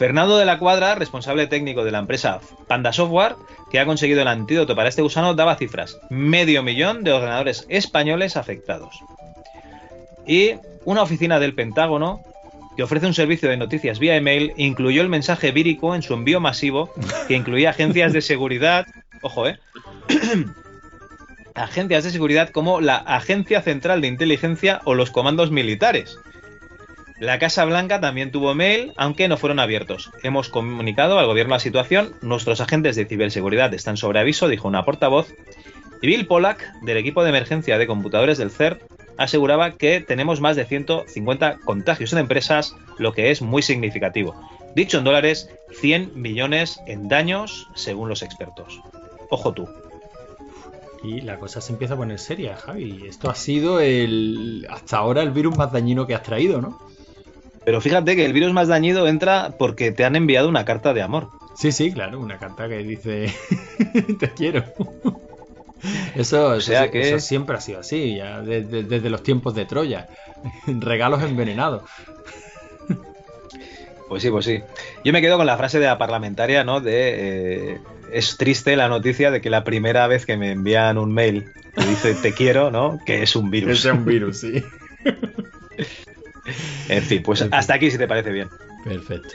Fernando 0.00 0.38
de 0.38 0.46
la 0.46 0.58
Cuadra, 0.58 0.94
responsable 0.94 1.46
técnico 1.46 1.84
de 1.84 1.90
la 1.90 1.98
empresa 1.98 2.40
Panda 2.66 2.90
Software, 2.90 3.36
que 3.70 3.80
ha 3.80 3.84
conseguido 3.84 4.22
el 4.22 4.28
antídoto 4.28 4.74
para 4.74 4.88
este 4.88 5.02
gusano, 5.02 5.34
daba 5.34 5.56
cifras. 5.56 6.00
Medio 6.08 6.62
millón 6.62 7.04
de 7.04 7.12
ordenadores 7.12 7.66
españoles 7.68 8.38
afectados. 8.38 8.98
Y 10.26 10.52
una 10.86 11.02
oficina 11.02 11.38
del 11.38 11.54
Pentágono 11.54 12.22
que 12.78 12.82
ofrece 12.82 13.08
un 13.08 13.12
servicio 13.12 13.50
de 13.50 13.58
noticias 13.58 13.98
vía 13.98 14.16
email, 14.16 14.54
incluyó 14.56 15.02
el 15.02 15.10
mensaje 15.10 15.52
vírico 15.52 15.94
en 15.94 16.00
su 16.00 16.14
envío 16.14 16.40
masivo, 16.40 16.90
que 17.28 17.34
incluía 17.34 17.68
agencias 17.68 18.14
de 18.14 18.22
seguridad, 18.22 18.86
ojo, 19.20 19.48
eh, 19.48 19.58
agencias 21.54 22.04
de 22.04 22.10
seguridad 22.10 22.48
como 22.48 22.80
la 22.80 22.96
Agencia 22.96 23.60
Central 23.60 24.00
de 24.00 24.08
Inteligencia 24.08 24.80
o 24.84 24.94
los 24.94 25.10
comandos 25.10 25.50
militares. 25.50 26.16
La 27.20 27.38
Casa 27.38 27.66
Blanca 27.66 28.00
también 28.00 28.30
tuvo 28.30 28.54
mail, 28.54 28.94
aunque 28.96 29.28
no 29.28 29.36
fueron 29.36 29.58
abiertos. 29.58 30.10
Hemos 30.22 30.48
comunicado 30.48 31.18
al 31.18 31.26
gobierno 31.26 31.52
la 31.52 31.60
situación, 31.60 32.14
nuestros 32.22 32.62
agentes 32.62 32.96
de 32.96 33.04
ciberseguridad 33.04 33.74
están 33.74 33.98
sobre 33.98 34.20
aviso, 34.20 34.48
dijo 34.48 34.66
una 34.66 34.86
portavoz. 34.86 35.28
Y 36.00 36.06
Bill 36.06 36.26
Pollack, 36.26 36.72
del 36.80 36.96
equipo 36.96 37.22
de 37.22 37.28
emergencia 37.28 37.76
de 37.76 37.86
computadores 37.86 38.38
del 38.38 38.50
CERT, 38.50 38.84
aseguraba 39.18 39.72
que 39.72 40.00
tenemos 40.00 40.40
más 40.40 40.56
de 40.56 40.64
150 40.64 41.58
contagios 41.58 42.10
en 42.14 42.20
empresas, 42.20 42.74
lo 42.96 43.12
que 43.12 43.30
es 43.30 43.42
muy 43.42 43.60
significativo. 43.60 44.34
Dicho 44.74 44.96
en 44.96 45.04
dólares, 45.04 45.50
100 45.72 46.12
millones 46.14 46.80
en 46.86 47.08
daños, 47.08 47.68
según 47.74 48.08
los 48.08 48.22
expertos. 48.22 48.80
Ojo 49.28 49.52
tú. 49.52 49.68
Y 51.04 51.20
la 51.20 51.38
cosa 51.38 51.60
se 51.60 51.74
empieza 51.74 51.94
a 51.94 51.98
poner 51.98 52.18
seria, 52.18 52.56
Javi. 52.56 53.04
Esto 53.06 53.28
ha 53.28 53.34
sido 53.34 53.80
el 53.80 54.66
hasta 54.70 54.96
ahora 54.96 55.20
el 55.20 55.32
virus 55.32 55.58
más 55.58 55.70
dañino 55.70 56.06
que 56.06 56.14
has 56.14 56.22
traído, 56.22 56.62
¿no? 56.62 56.89
Pero 57.64 57.80
fíjate 57.80 58.16
que 58.16 58.24
el 58.24 58.32
virus 58.32 58.52
más 58.52 58.68
dañino 58.68 59.06
entra 59.06 59.54
porque 59.58 59.92
te 59.92 60.04
han 60.04 60.16
enviado 60.16 60.48
una 60.48 60.64
carta 60.64 60.94
de 60.94 61.02
amor. 61.02 61.28
Sí, 61.56 61.72
sí, 61.72 61.92
claro, 61.92 62.18
una 62.20 62.38
carta 62.38 62.68
que 62.68 62.78
dice 62.78 63.32
te 64.18 64.30
quiero. 64.30 64.64
Eso, 66.14 66.48
O 66.50 66.60
sea 66.60 66.84
eso- 66.84 66.92
que- 66.92 67.00
eso 67.08 67.18
siempre 67.20 67.56
ha 67.56 67.60
sido 67.60 67.80
así, 67.80 68.16
ya 68.16 68.40
desde, 68.40 68.82
desde 68.84 69.10
los 69.10 69.22
tiempos 69.22 69.54
de 69.54 69.66
Troya. 69.66 70.08
Regalos 70.66 71.22
envenenados. 71.22 71.82
Pues 74.08 74.22
sí, 74.22 74.30
pues 74.30 74.44
sí. 74.44 74.60
Yo 75.04 75.12
me 75.12 75.20
quedo 75.20 75.36
con 75.36 75.46
la 75.46 75.56
frase 75.56 75.78
de 75.78 75.86
la 75.86 75.96
parlamentaria, 75.98 76.64
¿no? 76.64 76.80
De 76.80 77.74
eh, 77.74 77.78
es 78.12 78.36
triste 78.38 78.74
la 78.74 78.88
noticia 78.88 79.30
de 79.30 79.40
que 79.40 79.50
la 79.50 79.62
primera 79.62 80.06
vez 80.08 80.26
que 80.26 80.36
me 80.36 80.50
envían 80.50 80.98
un 80.98 81.12
mail 81.12 81.46
que 81.76 81.84
dice 81.86 82.14
te 82.14 82.32
quiero, 82.32 82.70
¿no? 82.72 82.98
Que 83.06 83.22
es 83.22 83.36
un 83.36 83.50
virus. 83.50 83.70
Que 83.70 83.76
sea 83.82 83.92
un 83.92 84.04
virus, 84.04 84.38
sí. 84.40 84.64
En 86.88 87.02
fin, 87.02 87.22
pues 87.22 87.46
hasta 87.50 87.74
aquí 87.74 87.90
si 87.90 87.98
te 87.98 88.08
parece 88.08 88.30
bien. 88.30 88.48
Perfecto. 88.84 89.34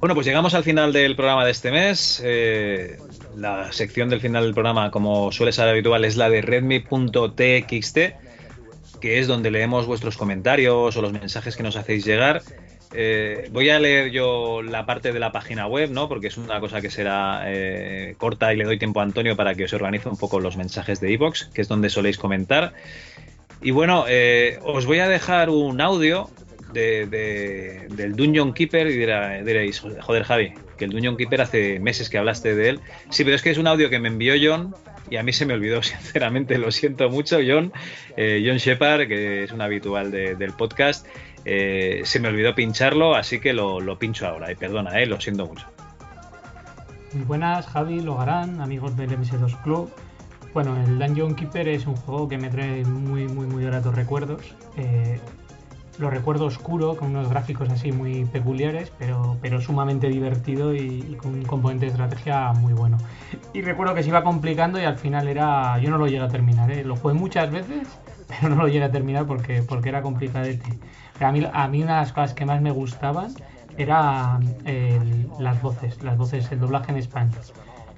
Bueno, 0.00 0.14
pues 0.14 0.26
llegamos 0.26 0.54
al 0.54 0.64
final 0.64 0.94
del 0.94 1.14
programa 1.14 1.44
de 1.44 1.50
este 1.50 1.70
mes. 1.70 2.22
Eh, 2.24 2.98
la 3.36 3.70
sección 3.70 4.08
del 4.08 4.20
final 4.20 4.44
del 4.44 4.54
programa, 4.54 4.90
como 4.90 5.30
suele 5.30 5.52
ser 5.52 5.68
habitual, 5.68 6.06
es 6.06 6.16
la 6.16 6.30
de 6.30 6.40
redmi.txt, 6.40 7.98
que 9.00 9.18
es 9.18 9.26
donde 9.26 9.50
leemos 9.50 9.86
vuestros 9.86 10.16
comentarios 10.16 10.96
o 10.96 11.02
los 11.02 11.12
mensajes 11.12 11.54
que 11.54 11.62
nos 11.62 11.76
hacéis 11.76 12.06
llegar. 12.06 12.42
Eh, 12.94 13.48
voy 13.52 13.68
a 13.68 13.78
leer 13.78 14.10
yo 14.10 14.62
la 14.62 14.86
parte 14.86 15.12
de 15.12 15.20
la 15.20 15.32
página 15.32 15.66
web, 15.66 15.90
¿no? 15.90 16.08
Porque 16.08 16.28
es 16.28 16.38
una 16.38 16.60
cosa 16.60 16.80
que 16.80 16.90
será 16.90 17.42
eh, 17.46 18.14
corta 18.16 18.54
y 18.54 18.56
le 18.56 18.64
doy 18.64 18.78
tiempo 18.78 19.00
a 19.00 19.02
Antonio 19.02 19.36
para 19.36 19.54
que 19.54 19.64
os 19.64 19.72
organice 19.74 20.08
un 20.08 20.16
poco 20.16 20.40
los 20.40 20.56
mensajes 20.56 20.98
de 21.00 21.12
iVoox, 21.12 21.50
que 21.52 21.60
es 21.60 21.68
donde 21.68 21.90
soléis 21.90 22.16
comentar. 22.16 22.72
Y 23.60 23.70
bueno, 23.70 24.06
os 24.62 24.86
voy 24.86 25.00
a 25.00 25.08
dejar 25.08 25.50
un 25.50 25.82
audio 25.82 26.30
de, 26.72 27.06
de- 27.06 27.86
del 27.90 28.14
Dungeon 28.16 28.52
Keeper 28.52 28.86
y 28.88 28.96
diréis, 28.96 29.80
joder 29.80 30.24
Javi, 30.24 30.52
que 30.76 30.84
el 30.86 30.90
Dungeon 30.90 31.16
Keeper 31.16 31.40
hace 31.40 31.78
meses 31.80 32.08
que 32.10 32.18
hablaste 32.18 32.54
de 32.54 32.68
él. 32.70 32.80
Sí, 33.10 33.24
pero 33.24 33.36
es 33.36 33.42
que 33.42 33.50
es 33.50 33.58
un 33.58 33.66
audio 33.66 33.90
que 33.90 33.98
me 33.98 34.08
envió 34.08 34.34
John 34.40 34.74
y 35.10 35.16
a 35.16 35.22
mí 35.22 35.32
se 35.32 35.46
me 35.46 35.54
olvidó, 35.54 35.82
sinceramente, 35.82 36.58
lo 36.58 36.70
siento 36.70 37.08
mucho, 37.10 37.38
John. 37.46 37.72
Eh, 38.16 38.42
John 38.46 38.58
Shepard, 38.58 39.08
que 39.08 39.44
es 39.44 39.52
un 39.52 39.60
habitual 39.60 40.10
de- 40.10 40.34
del 40.36 40.52
podcast, 40.52 41.06
eh, 41.44 42.02
se 42.04 42.20
me 42.20 42.28
olvidó 42.28 42.54
pincharlo, 42.54 43.14
así 43.14 43.40
que 43.40 43.52
lo, 43.52 43.80
lo 43.80 43.98
pincho 43.98 44.26
ahora. 44.26 44.52
Y 44.52 44.54
perdona, 44.54 45.00
eh, 45.00 45.06
lo 45.06 45.20
siento 45.20 45.46
mucho. 45.46 45.66
Muy 47.12 47.24
buenas, 47.24 47.66
Javi, 47.66 48.00
Logarán, 48.00 48.60
amigos 48.60 48.96
del 48.96 49.10
MS2 49.10 49.62
Club. 49.62 49.90
Bueno, 50.54 50.76
el 50.84 50.98
Dungeon 50.98 51.34
Keeper 51.34 51.68
es 51.68 51.86
un 51.86 51.96
juego 51.96 52.28
que 52.28 52.36
me 52.38 52.48
trae 52.50 52.84
muy, 52.84 53.26
muy, 53.26 53.46
muy 53.46 53.64
gratos 53.64 53.94
recuerdos. 53.94 54.42
Eh, 54.76 55.18
lo 56.00 56.10
recuerdo 56.10 56.46
oscuro, 56.46 56.96
con 56.96 57.10
unos 57.10 57.28
gráficos 57.28 57.68
así 57.70 57.92
muy 57.92 58.24
peculiares, 58.24 58.90
pero, 58.98 59.36
pero 59.42 59.60
sumamente 59.60 60.08
divertido 60.08 60.74
y, 60.74 60.78
y 61.10 61.14
con 61.16 61.34
un 61.34 61.42
componente 61.44 61.84
de 61.86 61.92
estrategia 61.92 62.52
muy 62.52 62.72
bueno. 62.72 62.98
Y 63.52 63.60
recuerdo 63.60 63.94
que 63.94 64.02
se 64.02 64.08
iba 64.08 64.24
complicando 64.24 64.80
y 64.80 64.84
al 64.84 64.96
final 64.96 65.28
era. 65.28 65.78
Yo 65.78 65.90
no 65.90 65.98
lo 65.98 66.06
llegué 66.06 66.20
a 66.20 66.28
terminar, 66.28 66.70
¿eh? 66.70 66.84
lo 66.84 66.96
jugué 66.96 67.14
muchas 67.14 67.50
veces, 67.50 67.86
pero 68.28 68.48
no 68.54 68.62
lo 68.62 68.68
llegué 68.68 68.84
a 68.84 68.90
terminar 68.90 69.26
porque, 69.26 69.62
porque 69.62 69.90
era 69.90 70.02
complicadete. 70.02 70.78
Pero 71.18 71.28
a 71.28 71.32
mí, 71.32 71.46
a 71.52 71.68
mí 71.68 71.82
una 71.82 71.96
de 71.96 72.00
las 72.00 72.12
cosas 72.12 72.32
que 72.34 72.46
más 72.46 72.62
me 72.62 72.70
gustaban 72.70 73.34
era 73.76 74.40
el- 74.64 75.28
las 75.38 75.60
voces, 75.60 76.02
las 76.02 76.16
voces, 76.16 76.50
el 76.50 76.60
doblaje 76.60 76.92
en 76.92 76.98
español. 76.98 77.34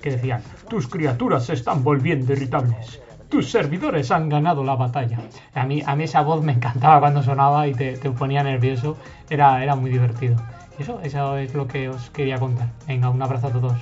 Que 0.02 0.10
decían, 0.10 0.42
tus 0.68 0.88
criaturas 0.88 1.48
están 1.50 1.84
volviendo 1.84 2.32
irritables. 2.32 3.00
Tus 3.32 3.50
servidores 3.50 4.10
han 4.10 4.28
ganado 4.28 4.62
la 4.62 4.74
batalla. 4.76 5.18
A 5.54 5.64
mí, 5.64 5.82
a 5.84 5.96
mí 5.96 6.04
esa 6.04 6.20
voz 6.20 6.44
me 6.44 6.52
encantaba 6.52 7.00
cuando 7.00 7.22
sonaba 7.22 7.66
y 7.66 7.72
te, 7.72 7.96
ponía 8.10 8.42
nervioso. 8.42 8.96
Era, 9.30 9.62
era 9.64 9.74
muy 9.74 9.90
divertido. 9.90 10.36
Eso, 10.78 11.00
eso 11.02 11.38
es 11.38 11.54
lo 11.54 11.66
que 11.66 11.88
os 11.88 12.10
quería 12.10 12.38
contar. 12.38 12.68
Venga, 12.86 13.08
un 13.08 13.22
abrazo 13.22 13.46
a 13.46 13.52
todos. 13.52 13.72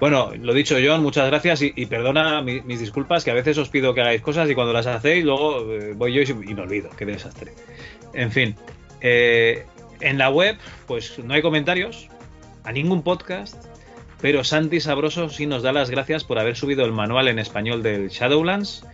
Bueno, 0.00 0.30
lo 0.36 0.52
dicho, 0.52 0.74
John, 0.84 1.00
muchas 1.00 1.28
gracias 1.28 1.62
y, 1.62 1.86
perdona 1.86 2.42
mi- 2.42 2.60
mis 2.62 2.80
disculpas, 2.80 3.22
que 3.22 3.30
a 3.30 3.34
veces 3.34 3.56
os 3.56 3.68
pido 3.68 3.94
que 3.94 4.00
hagáis 4.00 4.20
cosas 4.20 4.50
y 4.50 4.54
cuando 4.56 4.72
las 4.72 4.88
hacéis, 4.88 5.24
luego 5.24 5.60
eh, 5.72 5.92
voy 5.96 6.12
yo 6.12 6.22
y, 6.22 6.50
y 6.50 6.54
me 6.54 6.62
olvido. 6.62 6.90
Qué 6.90 7.06
desastre. 7.06 7.52
En 8.12 8.32
fin, 8.32 8.56
eh, 9.00 9.64
en 10.00 10.18
la 10.18 10.28
web, 10.30 10.58
pues 10.88 11.20
no 11.20 11.34
hay 11.34 11.42
comentarios 11.42 12.08
a 12.64 12.72
ningún 12.72 13.02
podcast, 13.02 13.64
pero 14.22 14.42
Santi 14.44 14.80
Sabroso 14.80 15.28
sí 15.28 15.44
nos 15.46 15.62
da 15.62 15.72
las 15.72 15.90
gracias 15.90 16.24
por 16.24 16.38
haber 16.38 16.56
subido 16.56 16.84
el 16.86 16.92
manual 16.92 17.28
en 17.28 17.38
español 17.38 17.82
del 17.82 18.08
Shadowlands. 18.08 18.86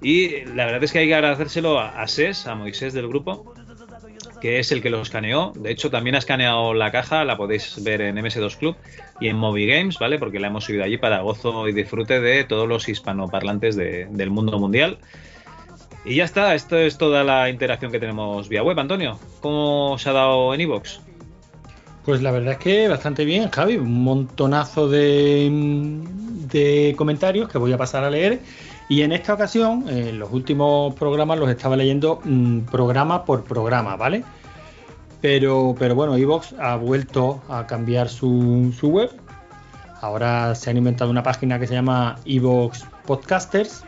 Y 0.00 0.44
la 0.54 0.64
verdad 0.66 0.84
es 0.84 0.92
que 0.92 1.00
hay 1.00 1.08
que 1.08 1.14
agradecérselo 1.14 1.78
a, 1.80 2.06
Ses, 2.06 2.46
a 2.46 2.54
Moisés 2.54 2.92
del 2.94 3.08
grupo, 3.08 3.54
que 4.40 4.58
es 4.58 4.70
el 4.70 4.82
que 4.82 4.90
lo 4.90 5.00
escaneó. 5.00 5.52
De 5.56 5.70
hecho, 5.70 5.90
también 5.90 6.14
ha 6.14 6.18
escaneado 6.18 6.74
la 6.74 6.90
caja, 6.92 7.24
la 7.24 7.36
podéis 7.36 7.82
ver 7.82 8.02
en 8.02 8.16
MS2 8.16 8.56
Club 8.58 8.76
y 9.20 9.28
en 9.28 9.36
Movie 9.36 9.66
Games, 9.66 9.98
¿vale? 9.98 10.18
Porque 10.18 10.38
la 10.40 10.48
hemos 10.48 10.64
subido 10.64 10.84
allí 10.84 10.98
para 10.98 11.20
gozo 11.20 11.66
y 11.68 11.72
disfrute 11.72 12.20
de 12.20 12.44
todos 12.44 12.68
los 12.68 12.88
hispanoparlantes 12.88 13.76
de- 13.76 14.06
del 14.10 14.30
mundo 14.30 14.58
mundial. 14.58 14.98
Y 16.04 16.16
ya 16.16 16.24
está, 16.24 16.54
esto 16.54 16.76
es 16.76 16.98
toda 16.98 17.24
la 17.24 17.48
interacción 17.48 17.90
que 17.90 17.98
tenemos 17.98 18.48
vía 18.50 18.62
web, 18.62 18.78
Antonio. 18.78 19.18
¿Cómo 19.40 19.96
se 19.98 20.10
ha 20.10 20.12
dado 20.12 20.52
en 20.52 20.60
Evox? 20.60 21.00
Pues 22.04 22.20
la 22.20 22.32
verdad 22.32 22.52
es 22.52 22.58
que 22.58 22.86
bastante 22.86 23.24
bien, 23.24 23.50
Javi. 23.50 23.78
Un 23.78 24.04
montonazo 24.04 24.88
de, 24.88 26.94
comentarios 26.98 27.48
que 27.48 27.56
voy 27.56 27.72
a 27.72 27.78
pasar 27.78 28.04
a 28.04 28.10
leer. 28.10 28.40
Y 28.90 29.00
en 29.00 29.12
esta 29.12 29.32
ocasión, 29.32 29.88
en 29.88 30.18
los 30.18 30.30
últimos 30.30 30.94
programas 30.94 31.38
los 31.38 31.48
estaba 31.48 31.76
leyendo 31.76 32.20
mm, 32.22 32.60
programa 32.66 33.24
por 33.24 33.44
programa, 33.44 33.96
¿vale? 33.96 34.22
Pero, 35.22 35.74
pero 35.78 35.94
bueno, 35.94 36.14
Evox 36.16 36.54
ha 36.58 36.76
vuelto 36.76 37.42
a 37.48 37.66
cambiar 37.66 38.10
su, 38.10 38.74
su 38.78 38.90
web. 38.90 39.10
Ahora 40.02 40.54
se 40.54 40.68
han 40.68 40.76
inventado 40.76 41.10
una 41.10 41.22
página 41.22 41.58
que 41.58 41.66
se 41.66 41.72
llama 41.72 42.16
Evox 42.26 42.84
Podcasters. 43.06 43.82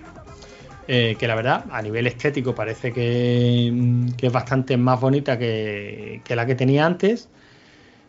eh, 0.89 1.17
que 1.19 1.27
la 1.29 1.35
verdad, 1.35 1.65
a 1.71 1.83
nivel 1.83 2.07
estético, 2.07 2.55
parece 2.55 2.93
que, 2.93 3.71
mm, 3.73 4.13
que 4.13 4.29
es 4.29 4.33
bastante 4.33 4.77
más 4.79 5.01
bonita 5.01 5.39
que, 5.39 6.23
que 6.25 6.37
la 6.37 6.47
que 6.47 6.55
tenía 6.55 6.87
antes. 6.87 7.29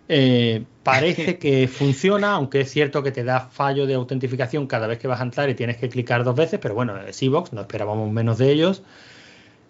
Eh, 0.09 0.63
parece 0.83 1.37
que 1.37 1.67
funciona, 1.67 2.33
aunque 2.33 2.61
es 2.61 2.71
cierto 2.71 3.03
que 3.03 3.11
te 3.11 3.23
da 3.23 3.41
fallo 3.41 3.85
de 3.85 3.95
autentificación 3.95 4.67
cada 4.67 4.87
vez 4.87 4.99
que 4.99 5.07
vas 5.07 5.19
a 5.19 5.23
entrar 5.23 5.49
y 5.49 5.55
tienes 5.55 5.77
que 5.77 5.89
clicar 5.89 6.23
dos 6.23 6.35
veces, 6.35 6.59
pero 6.61 6.75
bueno, 6.75 6.97
es 6.97 7.21
Evox, 7.21 7.51
no 7.53 7.61
esperábamos 7.61 8.11
menos 8.11 8.37
de 8.37 8.51
ellos. 8.51 8.83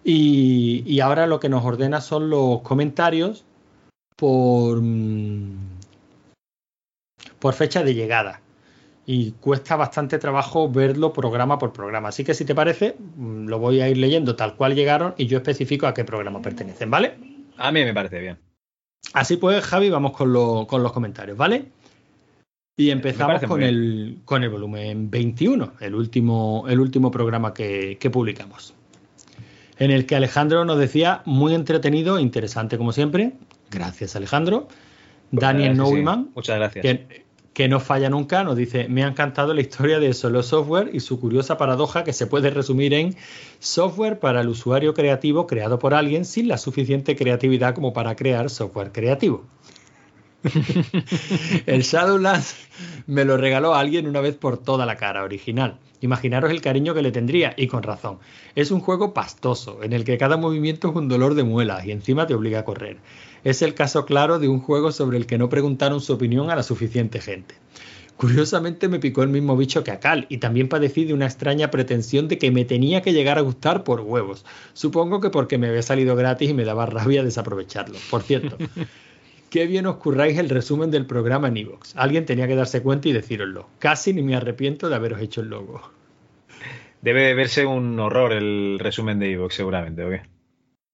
Y, 0.04 0.84
y 0.86 1.00
ahora 1.00 1.28
lo 1.28 1.40
que 1.40 1.50
nos 1.50 1.66
ordena 1.66 2.02
son 2.02 2.30
los 2.30 2.62
comentarios 2.62 3.46
por, 4.16 4.82
mm, 4.82 5.78
por 7.40 7.54
fecha 7.54 7.84
de 7.84 7.94
llegada. 7.94 8.42
Y 9.06 9.32
cuesta 9.32 9.78
bastante 9.78 10.20
trabajo 10.20 10.70
verlo 10.70 11.14
programa 11.14 11.58
por 11.58 11.72
programa. 11.72 12.10
Así 12.10 12.26
que 12.26 12.34
si 12.34 12.44
te 12.46 12.54
parece, 12.54 12.96
mm, 13.00 13.48
lo 13.48 13.60
voy 13.60 13.82
a 13.82 13.90
ir 13.90 13.98
leyendo 13.98 14.36
tal 14.36 14.56
cual 14.56 14.76
llegaron 14.76 15.14
y 15.18 15.28
yo 15.28 15.38
especifico 15.38 15.88
a 15.88 15.94
qué 15.94 16.04
programa 16.04 16.42
pertenecen, 16.42 16.92
¿vale? 16.92 17.16
A 17.58 17.72
mí 17.72 17.84
me 17.84 17.94
parece 17.94 18.20
bien. 18.20 18.47
Así 19.14 19.38
pues, 19.38 19.64
Javi, 19.64 19.90
vamos 19.90 20.12
con, 20.12 20.32
lo- 20.34 20.68
con 20.68 20.84
los 20.84 20.92
comentarios, 20.92 21.38
¿vale? 21.38 21.66
Y 22.80 22.92
empezamos 22.92 23.42
con 23.44 23.64
el, 23.64 24.20
con 24.26 24.44
el 24.44 24.50
volumen 24.50 25.10
21, 25.10 25.74
el 25.80 25.96
último, 25.96 26.66
el 26.70 26.80
último 26.80 27.10
programa 27.10 27.54
que, 27.54 27.98
que 28.00 28.10
publicamos. 28.12 28.76
En 29.80 29.90
el 29.92 30.06
que 30.06 30.16
Alejandro 30.16 30.64
nos 30.66 30.78
decía, 30.78 31.22
muy 31.26 31.56
entretenido, 31.56 32.20
interesante 32.20 32.78
como 32.78 32.92
siempre. 32.92 33.34
Gracias, 33.72 34.16
Alejandro. 34.16 34.68
Daniel 35.32 35.76
Gracias, 35.76 35.88
sí. 35.88 35.94
Muchas 36.36 36.56
gracias. 36.58 36.82
que, 36.84 37.26
que 37.58 37.68
no 37.68 37.80
falla 37.80 38.08
nunca, 38.08 38.44
nos 38.44 38.56
dice, 38.56 38.88
me 38.88 39.04
ha 39.04 39.08
encantado 39.08 39.52
la 39.56 39.62
historia 39.62 39.98
de 39.98 40.14
Solo 40.14 40.44
Software 40.44 40.92
y 40.94 41.00
su 41.00 41.20
curiosa 41.20 41.58
paradoja 41.58 42.04
que 42.04 42.14
se 42.14 42.28
puede 42.28 42.52
resumir 42.52 42.94
en 42.94 43.16
software 43.58 44.20
para 44.20 44.42
el 44.42 44.50
usuario 44.50 44.94
creativo 44.94 45.48
creado 45.48 45.80
por 45.80 45.96
alguien 45.96 46.24
sin 46.24 46.48
la 46.48 46.60
suficiente 46.60 47.16
creatividad 47.16 47.74
como 47.74 47.94
para 47.94 48.16
crear 48.16 48.52
software 48.52 48.92
creativo. 48.92 49.44
el 51.66 51.82
Shadowlands 51.82 52.56
me 53.08 53.26
lo 53.26 53.38
regaló 53.38 53.74
alguien 53.74 54.06
una 54.06 54.22
vez 54.22 54.36
por 54.36 54.60
toda 54.60 54.86
la 54.86 54.96
cara 54.96 55.24
original. 55.24 55.80
Imaginaros 56.02 56.52
el 56.52 56.62
cariño 56.62 56.94
que 56.94 57.02
le 57.02 57.12
tendría, 57.12 57.56
y 57.58 57.66
con 57.66 57.82
razón. 57.82 58.20
Es 58.54 58.70
un 58.70 58.82
juego 58.82 59.16
pastoso, 59.16 59.82
en 59.82 59.94
el 59.94 60.04
que 60.04 60.20
cada 60.20 60.38
movimiento 60.38 60.90
es 60.90 60.96
un 60.96 61.08
dolor 61.08 61.34
de 61.34 61.44
muelas 61.44 61.88
y 61.88 61.92
encima 61.92 62.28
te 62.28 62.36
obliga 62.36 62.60
a 62.60 62.66
correr. 62.66 62.98
Es 63.44 63.62
el 63.62 63.74
caso 63.74 64.06
claro 64.06 64.40
de 64.40 64.48
un 64.48 64.60
juego 64.60 64.92
sobre 64.92 65.18
el 65.18 65.26
que 65.26 65.38
no 65.38 65.50
preguntaron 65.50 66.02
su 66.02 66.14
opinión 66.14 66.50
a 66.50 66.56
la 66.56 66.64
suficiente 66.64 67.20
gente. 67.20 67.56
Curiosamente 68.18 68.88
me 68.88 69.00
picó 69.00 69.22
el 69.22 69.30
mismo 69.30 69.56
bicho 69.56 69.84
que 69.84 69.92
a 69.92 70.00
Cal 70.00 70.26
y 70.28 70.40
también 70.40 70.70
padecí 70.70 71.06
de 71.06 71.14
una 71.14 71.28
extraña 71.28 71.70
pretensión 71.70 72.28
de 72.28 72.40
que 72.40 72.50
me 72.50 72.66
tenía 72.66 73.04
que 73.04 73.14
llegar 73.14 73.38
a 73.38 73.42
gustar 73.42 73.84
por 73.84 74.02
huevos. 74.02 74.44
Supongo 74.74 75.22
que 75.22 75.30
porque 75.30 75.60
me 75.60 75.68
había 75.68 75.84
salido 75.84 76.16
gratis 76.16 76.50
y 76.50 76.54
me 76.56 76.66
daba 76.66 76.88
rabia 76.88 77.24
desaprovecharlo. 77.24 78.00
Por 78.10 78.24
cierto, 78.24 78.58
qué 79.52 79.68
bien 79.68 79.86
os 79.86 79.98
curráis 79.98 80.40
el 80.40 80.50
resumen 80.50 80.90
del 80.90 81.06
programa 81.06 81.48
en 81.50 81.58
Evox. 81.58 81.96
Alguien 81.96 82.26
tenía 82.26 82.48
que 82.48 82.56
darse 82.56 82.82
cuenta 82.82 83.08
y 83.08 83.14
decíroslo. 83.14 83.70
Casi 83.78 84.14
ni 84.14 84.24
me 84.24 84.36
arrepiento 84.36 84.90
de 84.90 84.96
haberos 84.96 85.22
hecho 85.22 85.42
el 85.42 85.50
logo. 85.50 85.92
Debe 87.04 87.36
verse 87.36 87.68
un 87.68 88.00
horror 88.00 88.34
el 88.34 88.80
resumen 88.80 89.20
de 89.20 89.34
Evox, 89.34 89.54
seguramente, 89.54 90.04
¿o 90.04 90.10
qué? 90.10 90.37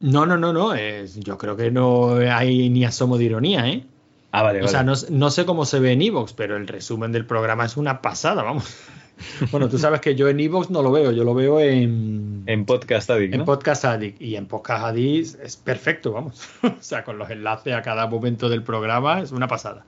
No, 0.04 0.26
no, 0.26 0.38
no, 0.38 0.52
no. 0.54 0.74
es- 0.76 1.20
yo 1.20 1.38
creo 1.38 1.56
que 1.56 1.72
no 1.72 2.16
hay 2.18 2.70
ni 2.70 2.84
asomo 2.86 3.18
de 3.18 3.24
ironía, 3.24 3.68
¿eh? 3.70 3.86
Ah, 4.32 4.42
vale, 4.44 4.62
O 4.64 4.68
sea, 4.68 4.84
no, 4.84 4.94
no 5.12 5.30
sé 5.30 5.46
cómo 5.46 5.64
se 5.66 5.80
ve 5.80 5.92
en 5.94 6.02
Evox, 6.02 6.34
pero 6.34 6.58
el 6.58 6.68
resumen 6.68 7.12
del 7.12 7.26
programa 7.26 7.66
es 7.66 7.78
una 7.78 8.02
pasada, 8.02 8.44
vamos. 8.44 8.66
Bueno, 9.52 9.70
tú 9.70 9.78
sabes 9.78 10.02
que 10.02 10.16
yo 10.16 10.28
en 10.28 10.40
Evox 10.40 10.72
no 10.72 10.82
lo 10.82 10.92
veo, 10.92 11.12
yo 11.12 11.24
lo 11.24 11.36
veo 11.36 11.60
en, 11.60 12.44
En 12.48 12.66
Podcast 12.66 13.10
Addict, 13.12 13.34
en 13.34 13.40
¿no? 13.42 13.46
Podcast 13.46 13.86
Addict. 13.86 14.20
Y 14.20 14.36
en 14.36 14.48
Podcast 14.48 14.84
Addict 14.86 15.40
es 15.40 15.56
perfecto, 15.56 16.12
vamos. 16.12 16.50
O 16.64 16.82
sea, 16.82 17.04
con 17.04 17.20
los 17.20 17.30
enlaces 17.30 17.74
a 17.76 17.84
cada 17.84 18.08
momento 18.08 18.50
del 18.50 18.64
programa 18.64 19.22
es 19.22 19.32
una 19.32 19.48
pasada. 19.48 19.86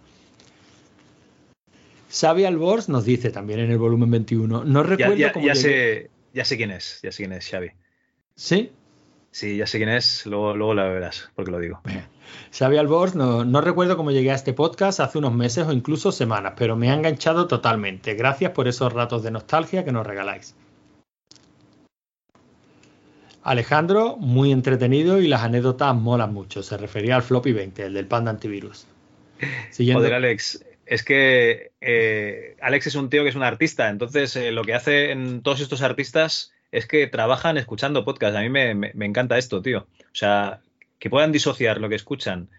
Xavi 2.11 2.45
Albors 2.45 2.87
nos 2.87 3.03
dice 3.03 3.31
también 3.31 3.59
en 3.59 3.71
el 3.71 3.77
volumen 3.79 4.11
21. 4.11 4.63
No 4.63 4.83
Ya, 4.83 4.89
recuerdo 4.89 5.15
ya- 5.15 5.33
cómo 5.33 5.47
ya 5.47 5.53
llegué- 5.53 5.61
sé, 6.03 6.09
ya 6.33 6.45
sé 6.45 6.55
quién 6.57 6.71
es, 6.71 6.99
ya 7.01 7.11
sé 7.11 7.17
quién 7.23 7.33
es, 7.33 7.49
Xavi. 7.49 7.71
¿Sí? 8.35 8.71
Sí, 9.35 9.57
ya 9.57 9.67
sé 9.67 9.79
quién 9.79 9.89
es, 9.89 10.25
luego, 10.25 10.55
luego 10.55 10.73
la 10.73 10.85
verás, 10.85 11.29
porque 11.35 11.51
lo 11.51 11.59
digo. 11.59 11.81
Xavi 12.57 12.77
Albors, 12.77 13.15
no, 13.15 13.43
no 13.43 13.59
recuerdo 13.59 13.97
cómo 13.97 14.11
llegué 14.11 14.31
a 14.31 14.35
este 14.35 14.53
podcast 14.53 15.01
hace 15.01 15.17
unos 15.17 15.33
meses 15.33 15.67
o 15.67 15.73
incluso 15.73 16.13
semanas, 16.13 16.53
pero 16.55 16.77
me 16.77 16.89
ha 16.89 16.93
enganchado 16.93 17.45
totalmente. 17.45 18.13
Gracias 18.13 18.51
por 18.51 18.69
esos 18.69 18.93
ratos 18.93 19.23
de 19.23 19.31
nostalgia 19.31 19.83
que 19.83 19.91
nos 19.91 20.07
regaláis. 20.07 20.55
Alejandro, 23.43 24.15
muy 24.15 24.53
entretenido 24.53 25.19
y 25.19 25.27
las 25.27 25.41
anécdotas 25.41 25.93
molan 25.93 26.33
mucho. 26.33 26.63
Se 26.63 26.77
refería 26.77 27.17
al 27.17 27.23
Floppy 27.23 27.51
20, 27.51 27.83
el 27.87 27.93
del 27.93 28.07
Panda 28.07 28.31
Antivirus. 28.31 28.87
Siguiendo- 29.71 29.99
Joder, 29.99 30.13
Alex, 30.13 30.63
es 30.85 31.03
que 31.03 31.73
eh, 31.81 32.55
Alex 32.61 32.87
es 32.87 32.95
un 32.95 33.09
tío 33.09 33.23
que 33.23 33.29
es 33.31 33.35
un 33.35 33.43
artista, 33.43 33.89
entonces 33.89 34.33
eh, 34.37 34.53
lo 34.53 34.63
que 34.63 34.75
hacen 34.75 35.41
todos 35.41 35.59
estos 35.59 35.81
artistas 35.81 36.53
es 36.77 36.87
que 36.87 37.07
trabajan 37.07 37.57
escuchando 37.57 38.05
podcast. 38.05 38.35
A 38.35 38.41
mí 38.41 38.49
me, 38.49 38.91
encanta 39.05 39.37
esto, 39.37 39.61
tío. 39.61 39.79
O 39.79 40.15
sea, 40.15 40.61
que 40.99 41.09
puedan 41.09 41.31
disociar 41.31 41.79
lo 41.79 41.89
que 41.89 41.95
escuchan 41.95 42.49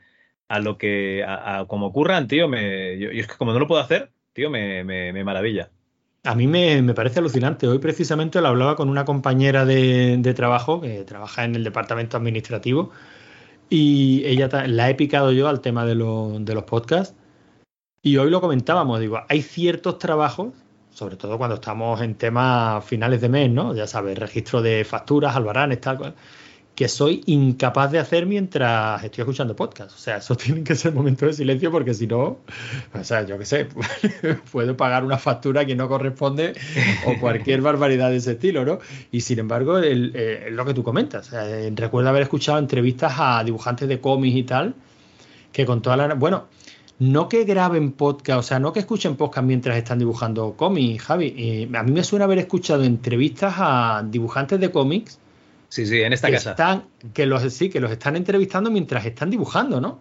a 0.48 0.60
lo 0.60 0.78
que, 0.78 1.24
a, 1.26 1.64
como 1.66 1.86
ocurran, 1.86 2.28
tío, 2.28 2.48
me, 2.48 2.94
es 3.18 3.26
que 3.26 3.36
como 3.36 3.52
no 3.52 3.58
lo 3.58 3.66
puedo 3.66 3.80
hacer, 3.80 4.10
tío, 4.32 4.50
me, 4.50 4.84
me- 4.84 5.24
maravilla. 5.24 5.70
A 6.24 6.34
mí 6.34 6.46
me, 6.46 6.82
me 6.82 6.94
parece 6.94 7.20
alucinante. 7.20 7.68
Hoy 7.68 7.78
precisamente 7.78 8.40
lo 8.40 8.48
hablaba 8.48 8.76
con 8.76 8.88
una 8.88 9.04
compañera 9.04 9.64
de, 9.64 10.16
de 10.18 10.34
trabajo 10.34 10.80
que 10.80 11.04
trabaja 11.04 11.44
en 11.44 11.54
el 11.54 11.64
departamento 11.64 12.16
administrativo 12.16 12.90
y 13.68 14.22
ella 14.24 14.48
la 14.66 14.90
he 14.90 14.94
picado 14.94 15.32
yo 15.32 15.48
al 15.48 15.60
tema 15.60 15.84
de, 15.84 15.94
de 15.94 16.54
los 16.54 16.64
podcasts 16.64 17.16
y 18.06 18.18
hoy 18.18 18.30
lo 18.30 18.40
comentábamos, 18.40 19.00
digo, 19.00 19.18
hay 19.28 19.42
ciertos 19.42 19.98
trabajos, 19.98 20.54
sobre 20.96 21.16
todo 21.16 21.36
cuando 21.36 21.56
estamos 21.56 22.00
en 22.00 22.14
temas 22.14 22.82
finales 22.82 23.20
de 23.20 23.28
mes, 23.28 23.50
¿no? 23.50 23.74
Ya 23.74 23.86
sabes, 23.86 24.18
registro 24.18 24.62
de 24.62 24.82
facturas, 24.82 25.36
albaranes, 25.36 25.78
tal 25.78 25.98
cual, 25.98 26.14
que 26.74 26.88
soy 26.88 27.22
incapaz 27.26 27.92
de 27.92 27.98
hacer 27.98 28.24
mientras 28.24 29.04
estoy 29.04 29.20
escuchando 29.20 29.54
podcast. 29.54 29.94
O 29.94 29.98
sea, 29.98 30.16
eso 30.16 30.34
tiene 30.42 30.64
que 30.64 30.74
ser 30.74 30.94
momentos 30.94 31.28
de 31.28 31.32
silencio 31.34 31.70
porque 31.70 31.92
si 31.92 32.06
no, 32.06 32.38
o 32.94 33.04
sea, 33.04 33.26
yo 33.26 33.38
qué 33.38 33.44
sé, 33.44 33.68
puedo 34.52 34.74
pagar 34.74 35.04
una 35.04 35.18
factura 35.18 35.66
que 35.66 35.76
no 35.76 35.86
corresponde 35.86 36.54
o 37.06 37.20
cualquier 37.20 37.60
barbaridad 37.60 38.08
de 38.08 38.16
ese 38.16 38.32
estilo, 38.32 38.64
¿no? 38.64 38.78
Y 39.12 39.20
sin 39.20 39.38
embargo, 39.38 39.76
el- 39.76 40.12
eh, 40.14 40.48
lo 40.50 40.64
que 40.64 40.72
tú 40.72 40.82
comentas. 40.82 41.30
Eh, 41.34 41.70
recuerdo 41.76 42.08
haber 42.08 42.22
escuchado 42.22 42.58
entrevistas 42.58 43.12
a 43.18 43.44
dibujantes 43.44 43.86
de 43.86 44.00
cómics 44.00 44.34
y 44.36 44.44
tal, 44.44 44.74
que 45.52 45.66
con 45.66 45.82
toda 45.82 45.98
la... 45.98 46.14
Bueno, 46.14 46.46
no 46.98 47.28
que 47.28 47.44
graben 47.44 47.92
podcast, 47.92 48.38
o 48.38 48.42
sea, 48.42 48.58
no 48.58 48.72
que 48.72 48.80
escuchen 48.80 49.16
podcast 49.16 49.46
mientras 49.46 49.76
están 49.76 49.98
dibujando 49.98 50.54
cómics, 50.56 51.04
Javi. 51.04 51.34
Eh, 51.36 51.76
a 51.76 51.82
mí 51.82 51.92
me 51.92 52.04
suena 52.04 52.24
haber 52.24 52.38
escuchado 52.38 52.84
entrevistas 52.84 53.54
a 53.58 54.02
dibujantes 54.08 54.60
de 54.60 54.70
cómics 54.70 55.18
Sí, 55.68 55.86
sí, 55.86 56.00
en 56.00 56.12
esta 56.12 56.28
que 56.28 56.34
casa. 56.34 56.50
están, 56.50 56.84
que 57.12 57.26
los 57.26 57.42
sí, 57.52 57.68
que 57.68 57.80
los 57.80 57.90
están 57.90 58.16
entrevistando 58.16 58.70
mientras 58.70 59.04
están 59.04 59.30
dibujando, 59.30 59.80
¿no? 59.80 60.00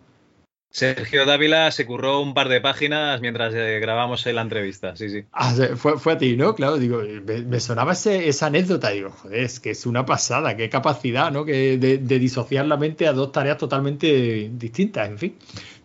Sergio 0.70 1.26
Dávila 1.26 1.72
se 1.72 1.86
curró 1.86 2.22
un 2.22 2.34
par 2.34 2.50
de 2.50 2.60
páginas 2.60 3.22
mientras 3.22 3.54
eh, 3.54 3.80
grabamos 3.80 4.26
la 4.26 4.42
entrevista, 4.42 4.94
sí, 4.98 5.10
sí. 5.10 5.24
Ah, 5.32 5.54
fue, 5.78 5.98
fue, 5.98 6.14
a 6.14 6.18
ti, 6.18 6.36
¿no? 6.36 6.54
Claro, 6.54 6.78
digo, 6.78 7.02
me, 7.26 7.44
me 7.44 7.60
sonaba 7.62 7.94
ese, 7.94 8.28
esa 8.28 8.48
anécdota, 8.48 8.90
digo, 8.90 9.10
joder, 9.10 9.40
es 9.40 9.62
que 9.62 9.72
es 9.72 9.86
una 9.86 10.06
pasada, 10.06 10.58
qué 10.58 10.70
capacidad, 10.70 11.32
¿no? 11.32 11.46
Que 11.46 11.78
de, 11.78 11.98
de, 11.98 12.20
disociar 12.20 12.66
la 12.66 12.76
mente 12.76 13.08
a 13.08 13.14
dos 13.14 13.32
tareas 13.32 13.58
totalmente 13.58 14.50
distintas, 14.52 15.08
en 15.08 15.18
fin. 15.18 15.38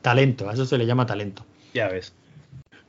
Talento, 0.03 0.49
a 0.49 0.55
eso 0.55 0.65
se 0.67 0.79
le 0.79 0.87
llama 0.87 1.07
talento. 1.07 1.45
Ya 1.75 1.89
ves. 1.89 2.13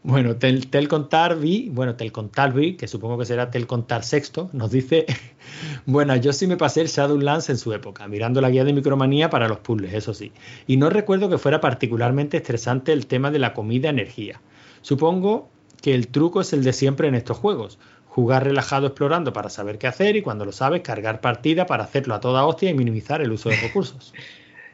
Bueno, 0.04 0.36
Tel, 0.36 0.68
Telcontarvi, 0.68 1.70
bueno, 1.70 1.96
Telcontarvi, 1.96 2.76
que 2.76 2.88
supongo 2.88 3.20
que 3.20 3.26
será 3.26 3.52
Telcontar 3.52 4.04
Sexto, 4.04 4.50
nos 4.52 4.72
dice, 4.72 5.06
bueno, 5.86 6.16
yo 6.16 6.34
sí 6.34 6.48
me 6.48 6.58
pasé 6.58 6.82
el 6.82 6.88
Shadowlands 6.88 7.50
en 7.50 7.58
su 7.58 7.72
época, 7.72 8.08
mirando 8.08 8.42
la 8.42 8.50
guía 8.50 8.64
de 8.64 8.74
micromanía 8.74 9.30
para 9.30 9.48
los 9.48 9.60
puzzles, 9.60 9.94
eso 9.94 10.16
sí. 10.16 10.32
Y 10.66 10.78
no 10.78 10.90
recuerdo 10.90 11.30
que 11.30 11.38
fuera 11.38 11.62
particularmente 11.62 12.38
estresante 12.38 12.94
el 12.94 13.06
tema 13.06 13.30
de 13.30 13.38
la 13.38 13.54
comida-energía. 13.54 14.42
Supongo 14.82 15.50
que 15.84 15.94
el 15.94 16.08
truco 16.08 16.42
es 16.42 16.52
el 16.54 16.64
de 16.64 16.74
siempre 16.74 17.08
en 17.08 17.14
estos 17.14 17.38
juegos. 17.38 17.78
Jugar 18.08 18.44
relajado 18.44 18.88
explorando 18.88 19.34
para 19.34 19.50
saber 19.50 19.78
qué 19.78 19.86
hacer 19.86 20.16
y 20.16 20.24
cuando 20.24 20.46
lo 20.46 20.52
sabes, 20.52 20.82
cargar 20.82 21.22
partida 21.22 21.68
para 21.68 21.84
hacerlo 21.84 22.16
a 22.16 22.20
toda 22.20 22.46
hostia 22.46 22.72
y 22.72 22.74
minimizar 22.74 23.22
el 23.22 23.32
uso 23.32 23.50
de 23.50 23.56
recursos. 23.62 24.14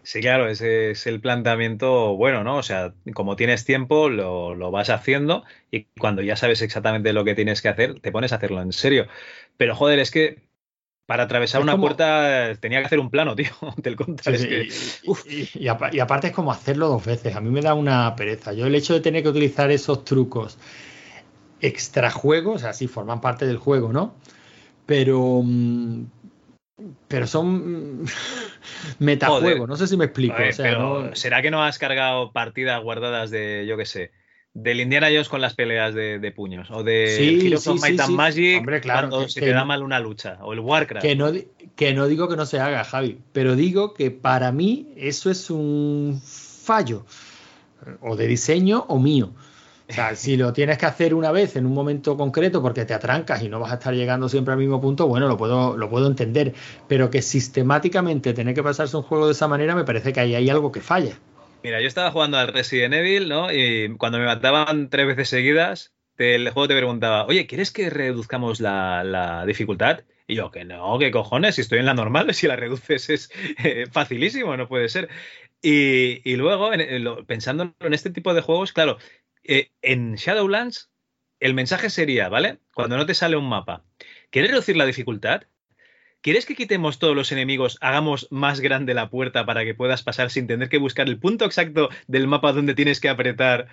Sí, 0.08 0.22
claro, 0.22 0.48
ese 0.48 0.92
es 0.92 1.06
el 1.06 1.20
planteamiento 1.20 2.16
bueno, 2.16 2.42
¿no? 2.42 2.56
O 2.56 2.64
sea, 2.64 2.94
como 3.14 3.36
tienes 3.36 3.66
tiempo, 3.66 4.08
lo, 4.08 4.56
lo, 4.56 4.72
vas 4.72 4.90
haciendo 4.90 5.44
y 5.70 5.84
cuando 6.00 6.22
ya 6.22 6.38
sabes 6.38 6.62
exactamente 6.62 7.12
lo 7.12 7.26
que 7.26 7.36
tienes 7.36 7.62
que 7.62 7.68
hacer, 7.68 8.00
te 8.00 8.14
pones 8.14 8.32
a 8.32 8.38
hacerlo 8.38 8.62
en 8.62 8.72
serio. 8.72 9.08
Pero 9.58 9.76
joder, 9.76 10.00
es 10.00 10.10
que 10.10 10.48
para 11.08 11.24
atravesar 11.24 11.60
es 11.60 11.64
una 11.64 11.74
como... 11.74 11.88
puerta 11.88 12.56
tenía 12.62 12.80
que 12.80 12.86
hacer 12.86 13.00
un 13.00 13.10
plano, 13.10 13.36
tío. 13.36 13.50
Del 13.76 13.98
sí, 13.98 14.32
es 14.32 14.46
que... 14.46 14.70
y, 15.04 15.42
y, 15.42 15.50
y, 15.56 15.68
y, 15.92 16.00
aparte 16.00 16.28
es 16.28 16.34
como 16.34 16.54
hacerlo 16.54 16.88
dos 16.88 17.04
veces. 17.04 17.36
A 17.36 17.42
mí 17.42 17.50
me 17.50 17.60
da 17.60 17.74
una 17.74 18.16
pereza. 18.16 18.54
Yo 18.54 18.66
el 18.66 18.76
hecho 18.76 18.94
de 18.94 19.02
tener 19.02 19.24
que 19.24 19.30
utilizar 19.30 19.72
esos 19.72 20.06
trucos 20.06 20.58
extra 21.60 22.12
juegos, 22.12 22.64
así 22.64 22.88
forman 22.88 23.20
parte 23.20 23.46
del 23.46 23.58
juego, 23.58 23.92
¿no? 23.92 24.16
Pero, 24.86 25.42
mm, 25.44 26.06
pero 27.08 27.28
son 27.28 28.06
metajuegos, 29.00 29.68
no 29.68 29.76
sé 29.76 29.88
si 29.88 29.98
me 29.98 30.06
explico. 30.06 30.36
Ver, 30.38 30.50
o 30.50 30.54
sea, 30.54 30.64
pero 30.66 31.04
no... 31.04 31.16
¿será 31.16 31.42
que 31.42 31.52
no 31.52 31.64
has 31.64 31.78
cargado 31.80 32.32
partidas 32.32 32.82
guardadas 32.84 33.32
de, 33.32 33.66
yo 33.68 33.78
qué 33.78 33.86
sé, 33.86 34.12
del 34.54 34.82
Indiana 34.82 35.08
Jones 35.08 35.30
con 35.30 35.42
las 35.42 35.54
peleas 35.56 35.94
de, 35.94 36.20
de 36.20 36.32
puños? 36.32 36.70
O 36.72 36.84
de 36.84 37.14
sí, 37.18 37.48
Heroes 37.48 37.64
sí, 37.64 37.70
of 37.70 37.82
Might 37.82 37.96
sí, 37.96 38.02
and 38.02 38.10
sí. 38.10 38.16
Magic 38.16 38.58
Hombre, 38.60 38.82
claro, 38.82 39.10
cuando 39.10 39.26
que- 39.26 39.32
se 39.32 39.40
que 39.40 39.46
te 39.48 39.54
da 39.54 39.66
mal 39.66 39.84
una 39.84 40.00
lucha? 40.00 40.38
O 40.42 40.54
el 40.54 40.60
Warcraft. 40.60 41.04
Que 41.06 41.16
no, 41.16 41.32
que 41.76 41.94
no 41.94 42.08
digo 42.08 42.28
que 42.28 42.36
no 42.36 42.46
se 42.46 42.60
haga, 42.60 42.84
Javi, 42.84 43.20
pero 43.34 43.56
digo 43.56 43.94
que 43.94 44.12
para 44.12 44.52
mí 44.52 44.94
eso 44.98 45.30
es 45.32 45.50
un 45.50 46.22
fallo, 46.24 47.06
o 48.02 48.16
de 48.16 48.28
diseño 48.28 48.86
o 48.88 49.00
mío. 49.00 49.32
Si 50.16 50.36
lo 50.36 50.52
tienes 50.52 50.78
que 50.78 50.86
hacer 50.86 51.14
una 51.14 51.32
vez 51.32 51.56
en 51.56 51.66
un 51.66 51.74
momento 51.74 52.18
concreto 52.18 52.62
porque 52.62 52.86
te 52.86 52.94
atrancas 52.94 53.42
y 53.42 53.50
no 53.50 53.60
vas 53.60 53.72
a 53.72 53.76
estar 53.76 53.94
llegando 53.94 54.28
siempre 54.28 54.54
al 54.54 54.60
mismo 54.60 54.82
punto, 54.82 55.08
bueno, 55.08 55.28
lo 55.28 55.38
puedo, 55.38 55.78
lo 55.78 55.90
puedo 55.90 56.08
entender. 56.08 56.54
Pero 56.88 57.10
que 57.10 57.22
sistemáticamente 57.22 58.34
tener 58.34 58.54
que 58.54 58.64
pasarse 58.64 58.98
un 58.98 59.04
juego 59.04 59.28
de 59.28 59.32
esa 59.32 59.48
manera 59.48 59.76
me 59.76 59.86
parece 59.86 60.12
que 60.12 60.20
ahí 60.20 60.36
hay 60.36 60.50
algo 60.50 60.72
que 60.72 60.82
falla. 60.82 61.18
Mira, 61.64 61.82
yo 61.82 61.88
estaba 61.88 62.12
jugando 62.12 62.38
al 62.38 62.50
Resident 62.50 62.94
Evil, 62.94 63.30
¿no? 63.30 63.52
Y 63.52 63.96
cuando 63.98 64.20
me 64.20 64.26
mataban 64.26 64.90
tres 64.90 65.08
veces 65.08 65.30
seguidas, 65.30 65.94
el 66.18 66.50
juego 66.50 66.68
te 66.68 66.76
preguntaba, 66.76 67.26
oye, 67.26 67.48
¿quieres 67.48 67.72
que 67.72 67.90
reduzcamos 67.90 68.60
la, 68.60 69.44
dificultad? 69.48 70.02
Y 70.28 70.36
yo, 70.36 70.52
que 70.52 70.66
no, 70.66 71.00
¿qué 71.00 71.12
cojones? 71.12 71.56
Si 71.56 71.62
estoy 71.62 71.80
en 71.80 71.86
la 71.86 71.94
normal, 71.94 72.34
si 72.34 72.48
la 72.48 72.56
reduces 72.56 73.10
es 73.10 73.32
eh, 73.64 73.86
facilísimo, 73.92 74.56
no 74.58 74.68
puede 74.68 74.90
ser. 74.90 75.10
Y, 75.62 76.36
luego, 76.36 76.74
en- 76.74 76.82
en 76.82 77.08
en 77.80 77.94
este 77.94 78.10
tipo 78.12 78.34
de 78.34 78.42
juegos, 78.42 78.74
claro, 78.74 78.98
eh, 79.48 79.72
en 79.82 80.16
Shadowlands 80.16 80.92
el 81.40 81.54
mensaje 81.54 81.90
sería, 81.90 82.30
¿vale? 82.30 82.60
Cuando 82.74 82.98
no 82.98 83.06
te 83.06 83.14
sale 83.14 83.38
un 83.38 83.48
mapa, 83.48 83.86
¿quieres 84.32 84.52
reducir 84.52 84.76
la 84.76 84.86
dificultad? 84.86 85.44
¿Quieres 86.22 86.46
que 86.46 86.56
quitemos 86.56 86.98
todos 87.00 87.16
los 87.16 87.32
enemigos, 87.32 87.78
hagamos 87.80 88.28
más 88.32 88.60
grande 88.60 88.94
la 88.96 89.10
puerta 89.10 89.46
para 89.46 89.64
que 89.64 89.76
puedas 89.76 90.04
pasar 90.04 90.32
sin 90.32 90.48
tener 90.48 90.68
que 90.68 90.80
buscar 90.80 91.08
el 91.08 91.20
punto 91.20 91.46
exacto 91.46 91.90
del 92.08 92.28
mapa 92.28 92.52
donde 92.54 92.74
tienes 92.74 93.00
que 93.00 93.08
apretar 93.08 93.68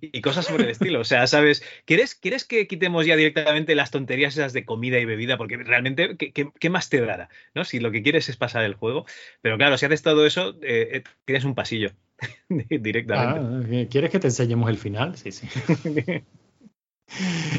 y 0.00 0.20
cosas 0.22 0.48
por 0.48 0.62
el 0.62 0.70
estilo? 0.70 1.00
O 1.00 1.04
sea, 1.04 1.26
¿sabes? 1.26 1.62
¿Quieres, 1.84 2.14
¿Quieres 2.14 2.44
que 2.44 2.66
quitemos 2.66 3.06
ya 3.06 3.16
directamente 3.16 3.74
las 3.74 3.90
tonterías 3.90 4.36
esas 4.36 4.52
de 4.54 4.64
comida 4.64 4.98
y 4.98 5.04
bebida? 5.04 5.36
Porque 5.36 5.58
realmente, 5.58 6.16
¿qué, 6.16 6.32
qué, 6.32 6.48
qué 6.58 6.70
más 6.70 6.88
te 6.88 7.00
dará? 7.00 7.28
¿no? 7.54 7.64
Si 7.64 7.80
lo 7.80 7.92
que 7.92 8.02
quieres 8.02 8.28
es 8.28 8.36
pasar 8.36 8.64
el 8.64 8.74
juego. 8.74 9.04
Pero 9.42 9.58
claro, 9.58 9.76
si 9.76 9.86
haces 9.86 10.02
todo 10.02 10.26
eso, 10.26 10.58
eh, 10.62 10.88
eh, 10.92 11.02
tienes 11.26 11.44
un 11.44 11.54
pasillo 11.54 11.92
directamente. 12.48 13.84
Ah, 13.84 13.88
¿Quieres 13.90 14.10
que 14.10 14.18
te 14.18 14.28
enseñemos 14.28 14.68
el 14.68 14.76
final? 14.76 15.16
Sí, 15.16 15.32
sí. 15.32 15.48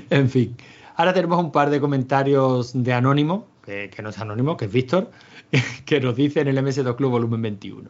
en 0.09 0.30
fin. 0.30 0.56
Ahora 0.95 1.14
tenemos 1.14 1.40
un 1.40 1.51
par 1.51 1.69
de 1.69 1.80
comentarios 1.80 2.72
de 2.73 2.93
Anónimo, 2.93 3.48
que, 3.65 3.90
que 3.90 4.01
no 4.01 4.09
es 4.09 4.19
Anónimo, 4.19 4.57
que 4.57 4.65
es 4.65 4.72
Víctor, 4.72 5.11
que 5.85 5.99
nos 5.99 6.15
dice 6.15 6.41
en 6.41 6.48
el 6.49 6.57
MS2 6.57 6.95
Club 6.95 7.11
volumen 7.11 7.41
21. 7.41 7.90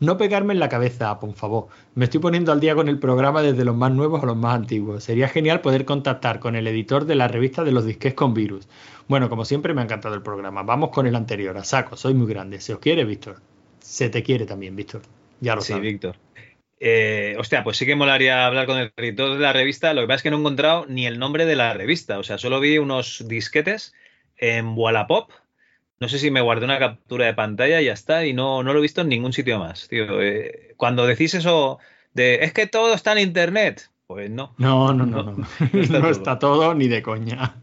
No 0.00 0.16
pegarme 0.16 0.54
en 0.54 0.60
la 0.60 0.70
cabeza, 0.70 1.20
por 1.20 1.34
favor. 1.34 1.68
Me 1.94 2.04
estoy 2.06 2.20
poniendo 2.20 2.52
al 2.52 2.60
día 2.60 2.74
con 2.74 2.88
el 2.88 2.98
programa 2.98 3.42
desde 3.42 3.66
los 3.66 3.76
más 3.76 3.92
nuevos 3.92 4.22
a 4.22 4.26
los 4.26 4.36
más 4.36 4.54
antiguos. 4.54 5.04
Sería 5.04 5.28
genial 5.28 5.60
poder 5.60 5.84
contactar 5.84 6.40
con 6.40 6.56
el 6.56 6.66
editor 6.66 7.04
de 7.04 7.16
la 7.16 7.28
revista 7.28 7.64
de 7.64 7.72
los 7.72 7.84
disques 7.84 8.14
con 8.14 8.32
virus. 8.32 8.66
Bueno, 9.08 9.28
como 9.28 9.44
siempre 9.44 9.74
me 9.74 9.82
ha 9.82 9.84
encantado 9.84 10.14
el 10.14 10.22
programa. 10.22 10.62
Vamos 10.62 10.88
con 10.88 11.06
el 11.06 11.16
anterior, 11.16 11.58
a 11.58 11.64
saco. 11.64 11.98
Soy 11.98 12.14
muy 12.14 12.28
grande. 12.28 12.62
¿Se 12.62 12.72
os 12.72 12.78
quiere, 12.78 13.04
Víctor? 13.04 13.42
Se 13.80 14.08
te 14.08 14.22
quiere 14.22 14.46
también, 14.46 14.74
Víctor. 14.74 15.02
Ya 15.40 15.54
lo 15.54 15.60
Sí, 15.62 15.72
sabes. 15.72 15.82
Víctor. 15.82 16.16
Eh, 16.82 17.36
hostia, 17.38 17.62
pues 17.62 17.76
sí 17.76 17.84
que 17.84 17.94
molaría 17.94 18.46
hablar 18.46 18.66
con 18.66 18.78
el 18.78 18.92
editor 18.96 19.34
de 19.34 19.38
la 19.40 19.52
revista. 19.52 19.92
Lo 19.92 20.00
que 20.02 20.06
pasa 20.06 20.16
es 20.16 20.22
que 20.22 20.30
no 20.30 20.36
he 20.36 20.40
encontrado 20.40 20.86
ni 20.88 21.06
el 21.06 21.18
nombre 21.18 21.44
de 21.44 21.56
la 21.56 21.74
revista. 21.74 22.18
O 22.18 22.22
sea, 22.22 22.38
solo 22.38 22.58
vi 22.60 22.78
unos 22.78 23.24
disquetes 23.28 23.94
en 24.38 24.72
Wallapop. 24.76 25.30
No 25.98 26.08
sé 26.08 26.18
si 26.18 26.30
me 26.30 26.40
guardé 26.40 26.64
una 26.64 26.78
captura 26.78 27.26
de 27.26 27.34
pantalla 27.34 27.80
y 27.82 27.84
ya 27.86 27.92
está. 27.92 28.24
Y 28.24 28.32
no, 28.32 28.62
no 28.62 28.72
lo 28.72 28.78
he 28.78 28.82
visto 28.82 29.02
en 29.02 29.08
ningún 29.10 29.34
sitio 29.34 29.58
más. 29.58 29.88
Tío. 29.88 30.22
Eh, 30.22 30.74
cuando 30.78 31.06
decís 31.06 31.34
eso 31.34 31.78
de 32.14 32.36
es 32.44 32.52
que 32.54 32.66
todo 32.66 32.94
está 32.94 33.12
en 33.12 33.18
internet, 33.18 33.90
pues 34.06 34.30
no. 34.30 34.54
No, 34.56 34.94
no, 34.94 35.04
no, 35.04 35.22
no. 35.22 35.32
No, 35.32 35.46
está 35.74 35.98
no 35.98 36.00
todo. 36.00 36.10
está 36.10 36.38
todo 36.38 36.74
ni 36.74 36.88
de 36.88 37.02
coña. 37.02 37.56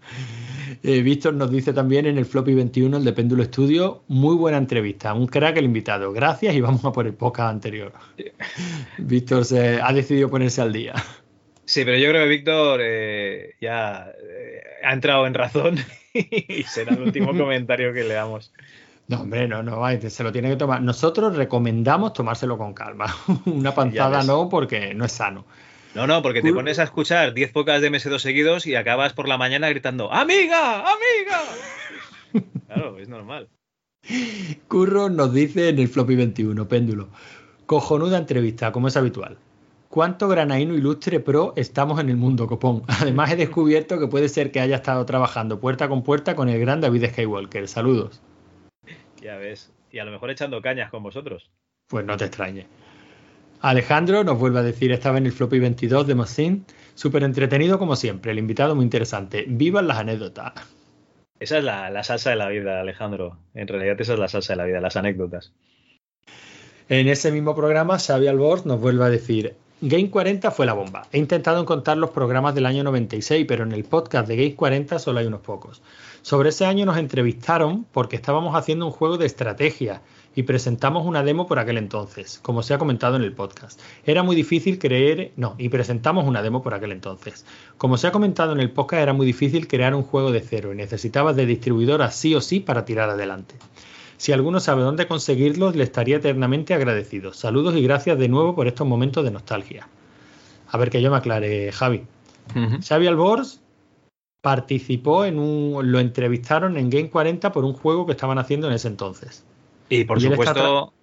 Eh, 0.83 1.01
Víctor 1.01 1.33
nos 1.33 1.51
dice 1.51 1.73
también 1.73 2.05
en 2.05 2.17
el 2.17 2.25
Floppy 2.25 2.53
21, 2.53 2.97
el 2.97 3.03
de 3.03 3.13
Péndulo 3.13 3.43
Estudio, 3.43 4.03
muy 4.07 4.35
buena 4.35 4.57
entrevista, 4.57 5.13
un 5.13 5.27
crack 5.27 5.57
el 5.57 5.65
invitado. 5.65 6.11
Gracias 6.13 6.55
y 6.55 6.61
vamos 6.61 6.83
a 6.85 6.91
por 6.91 7.07
el 7.07 7.13
podcast 7.13 7.51
anterior. 7.51 7.93
Víctor 8.97 9.45
se 9.45 9.81
ha 9.81 9.91
decidido 9.93 10.29
ponerse 10.29 10.61
al 10.61 10.73
día. 10.73 10.93
Sí, 11.65 11.83
pero 11.83 11.97
yo 11.97 12.09
creo 12.09 12.23
que 12.23 12.29
Víctor 12.29 12.79
eh, 12.83 13.55
ya 13.59 14.11
eh, 14.21 14.61
ha 14.83 14.93
entrado 14.93 15.27
en 15.27 15.33
razón 15.33 15.77
y 16.13 16.63
será 16.63 16.93
el 16.93 17.01
último 17.01 17.27
comentario 17.37 17.93
que 17.93 18.03
le 18.03 18.13
damos. 18.13 18.53
No, 19.07 19.21
hombre, 19.21 19.47
no, 19.47 19.63
no, 19.63 19.81
se 20.09 20.23
lo 20.23 20.31
tiene 20.31 20.49
que 20.49 20.57
tomar. 20.57 20.81
Nosotros 20.81 21.35
recomendamos 21.35 22.13
tomárselo 22.13 22.57
con 22.57 22.73
calma. 22.73 23.13
Una 23.45 23.73
panzada 23.73 24.23
no, 24.23 24.49
porque 24.49 24.93
no 24.93 25.05
es 25.05 25.13
sano. 25.13 25.45
No, 25.95 26.07
no, 26.07 26.21
porque 26.21 26.41
te 26.41 26.53
pones 26.53 26.79
a 26.79 26.83
escuchar 26.83 27.33
10 27.33 27.51
pocas 27.51 27.81
de 27.81 27.91
MS2 27.91 28.19
seguidos 28.19 28.67
y 28.67 28.75
acabas 28.75 29.13
por 29.13 29.27
la 29.27 29.37
mañana 29.37 29.69
gritando 29.69 30.13
¡Amiga! 30.13 30.79
¡Amiga! 30.79 31.41
Claro, 32.67 32.99
es 32.99 33.07
normal. 33.07 33.49
Curro 34.67 35.09
nos 35.09 35.33
dice 35.33 35.69
en 35.69 35.79
el 35.79 35.87
Floppy 35.87 36.15
21, 36.15 36.67
péndulo. 36.67 37.09
Cojonuda 37.65 38.17
entrevista, 38.17 38.71
como 38.71 38.89
es 38.89 38.97
habitual. 38.97 39.37
¿Cuánto 39.89 40.27
granaíno 40.27 40.75
ilustre 40.75 41.19
pro 41.19 41.53
estamos 41.55 41.99
en 41.99 42.09
el 42.09 42.17
mundo, 42.17 42.47
copón? 42.47 42.83
Además 43.01 43.31
he 43.31 43.35
descubierto 43.35 43.99
que 43.99 44.07
puede 44.07 44.29
ser 44.29 44.51
que 44.51 44.59
haya 44.59 44.75
estado 44.75 45.05
trabajando 45.05 45.59
puerta 45.59 45.87
con 45.89 46.03
puerta 46.03 46.35
con 46.35 46.49
el 46.49 46.59
gran 46.59 46.81
David 46.81 47.05
Skywalker. 47.11 47.67
Saludos. 47.67 48.21
Ya 49.21 49.37
ves. 49.37 49.71
Y 49.91 49.99
a 49.99 50.05
lo 50.05 50.11
mejor 50.11 50.29
echando 50.29 50.61
cañas 50.61 50.91
con 50.91 51.03
vosotros. 51.03 51.49
Pues 51.87 52.05
no 52.05 52.17
te 52.17 52.25
extrañe. 52.25 52.67
Alejandro 53.61 54.23
nos 54.23 54.37
vuelve 54.37 54.59
a 54.59 54.63
decir, 54.63 54.91
estaba 54.91 55.17
en 55.17 55.25
el 55.25 55.31
Floppy 55.31 55.59
22 55.59 56.05
de 56.05 56.15
Mossin. 56.15 56.65
Súper 56.95 57.23
entretenido 57.23 57.79
como 57.79 57.95
siempre, 57.95 58.31
el 58.31 58.39
invitado 58.39 58.75
muy 58.75 58.83
interesante. 58.83 59.45
Vivan 59.47 59.87
las 59.87 59.97
anécdotas. 59.97 60.53
Esa 61.39 61.57
es 61.59 61.63
la, 61.63 61.89
la 61.89 62.03
salsa 62.03 62.31
de 62.31 62.35
la 62.35 62.49
vida, 62.49 62.81
Alejandro. 62.81 63.37
En 63.53 63.67
realidad 63.67 63.99
esa 63.99 64.13
es 64.13 64.19
la 64.19 64.27
salsa 64.27 64.53
de 64.53 64.57
la 64.57 64.65
vida, 64.65 64.81
las 64.81 64.95
anécdotas. 64.95 65.53
En 66.89 67.07
ese 67.07 67.31
mismo 67.31 67.55
programa, 67.55 67.99
Xavi 67.99 68.27
Albors 68.27 68.65
nos 68.65 68.79
vuelve 68.79 69.03
a 69.05 69.09
decir, 69.09 69.55
Game 69.81 70.09
40 70.09 70.49
fue 70.49 70.65
la 70.65 70.73
bomba. 70.73 71.07
He 71.11 71.19
intentado 71.19 71.61
encontrar 71.61 71.97
los 71.97 72.09
programas 72.09 72.55
del 72.55 72.65
año 72.65 72.83
96, 72.83 73.45
pero 73.47 73.63
en 73.63 73.73
el 73.73 73.83
podcast 73.83 74.27
de 74.27 74.35
Game 74.35 74.55
40 74.55 74.97
solo 74.97 75.19
hay 75.19 75.27
unos 75.27 75.41
pocos. 75.41 75.83
Sobre 76.23 76.49
ese 76.49 76.65
año 76.65 76.85
nos 76.85 76.97
entrevistaron 76.97 77.85
porque 77.91 78.15
estábamos 78.15 78.55
haciendo 78.55 78.87
un 78.87 78.91
juego 78.91 79.17
de 79.17 79.27
estrategia 79.27 80.01
y 80.37 80.43
presentamos 80.43 81.03
una 81.07 81.23
demo 81.23 81.47
por 81.47 81.57
aquel 81.57 81.79
entonces, 81.79 82.37
como 82.43 82.61
se 82.61 82.75
ha 82.75 82.77
comentado 82.77 83.15
en 83.15 83.23
el 83.23 83.33
podcast. 83.33 83.81
Era 84.05 84.21
muy 84.21 84.35
difícil 84.35 84.77
creer, 84.77 85.31
no, 85.35 85.55
y 85.57 85.69
presentamos 85.69 86.27
una 86.27 86.43
demo 86.43 86.61
por 86.61 86.75
aquel 86.75 86.91
entonces. 86.91 87.43
Como 87.79 87.97
se 87.97 88.05
ha 88.05 88.11
comentado 88.11 88.51
en 88.51 88.59
el 88.59 88.69
podcast, 88.69 89.01
era 89.01 89.13
muy 89.13 89.25
difícil 89.25 89.67
crear 89.67 89.95
un 89.95 90.03
juego 90.03 90.31
de 90.31 90.41
cero 90.41 90.71
y 90.71 90.75
necesitabas 90.75 91.35
de 91.35 91.47
distribuidoras 91.47 92.15
sí 92.15 92.35
o 92.35 92.41
sí 92.41 92.59
para 92.59 92.85
tirar 92.85 93.09
adelante. 93.09 93.55
Si 94.17 94.31
alguno 94.31 94.59
sabe 94.59 94.83
dónde 94.83 95.07
conseguirlos, 95.07 95.75
le 95.75 95.83
estaría 95.83 96.17
eternamente 96.17 96.75
agradecido. 96.75 97.33
Saludos 97.33 97.75
y 97.75 97.81
gracias 97.81 98.19
de 98.19 98.29
nuevo 98.29 98.53
por 98.53 98.67
estos 98.67 98.85
momentos 98.85 99.23
de 99.23 99.31
nostalgia. 99.31 99.87
A 100.69 100.77
ver 100.77 100.91
que 100.91 101.01
yo 101.01 101.09
me 101.09 101.17
aclare, 101.17 101.71
Javi. 101.71 102.03
Xavi 102.87 103.07
Albors 103.07 103.59
participó 104.41 105.25
en 105.25 105.39
un. 105.39 105.91
Lo 105.91 105.99
entrevistaron 105.99 106.77
en 106.77 106.91
Game 106.91 107.09
40 107.09 107.51
por 107.51 107.65
un 107.65 107.73
juego 107.73 108.05
que 108.05 108.11
estaban 108.11 108.37
haciendo 108.37 108.67
en 108.67 108.73
ese 108.73 108.87
entonces. 108.87 109.43
Y 109.89 110.03
por 110.03 110.21
Y 110.21 110.25
él 110.25 110.31
supuesto. 110.31 110.93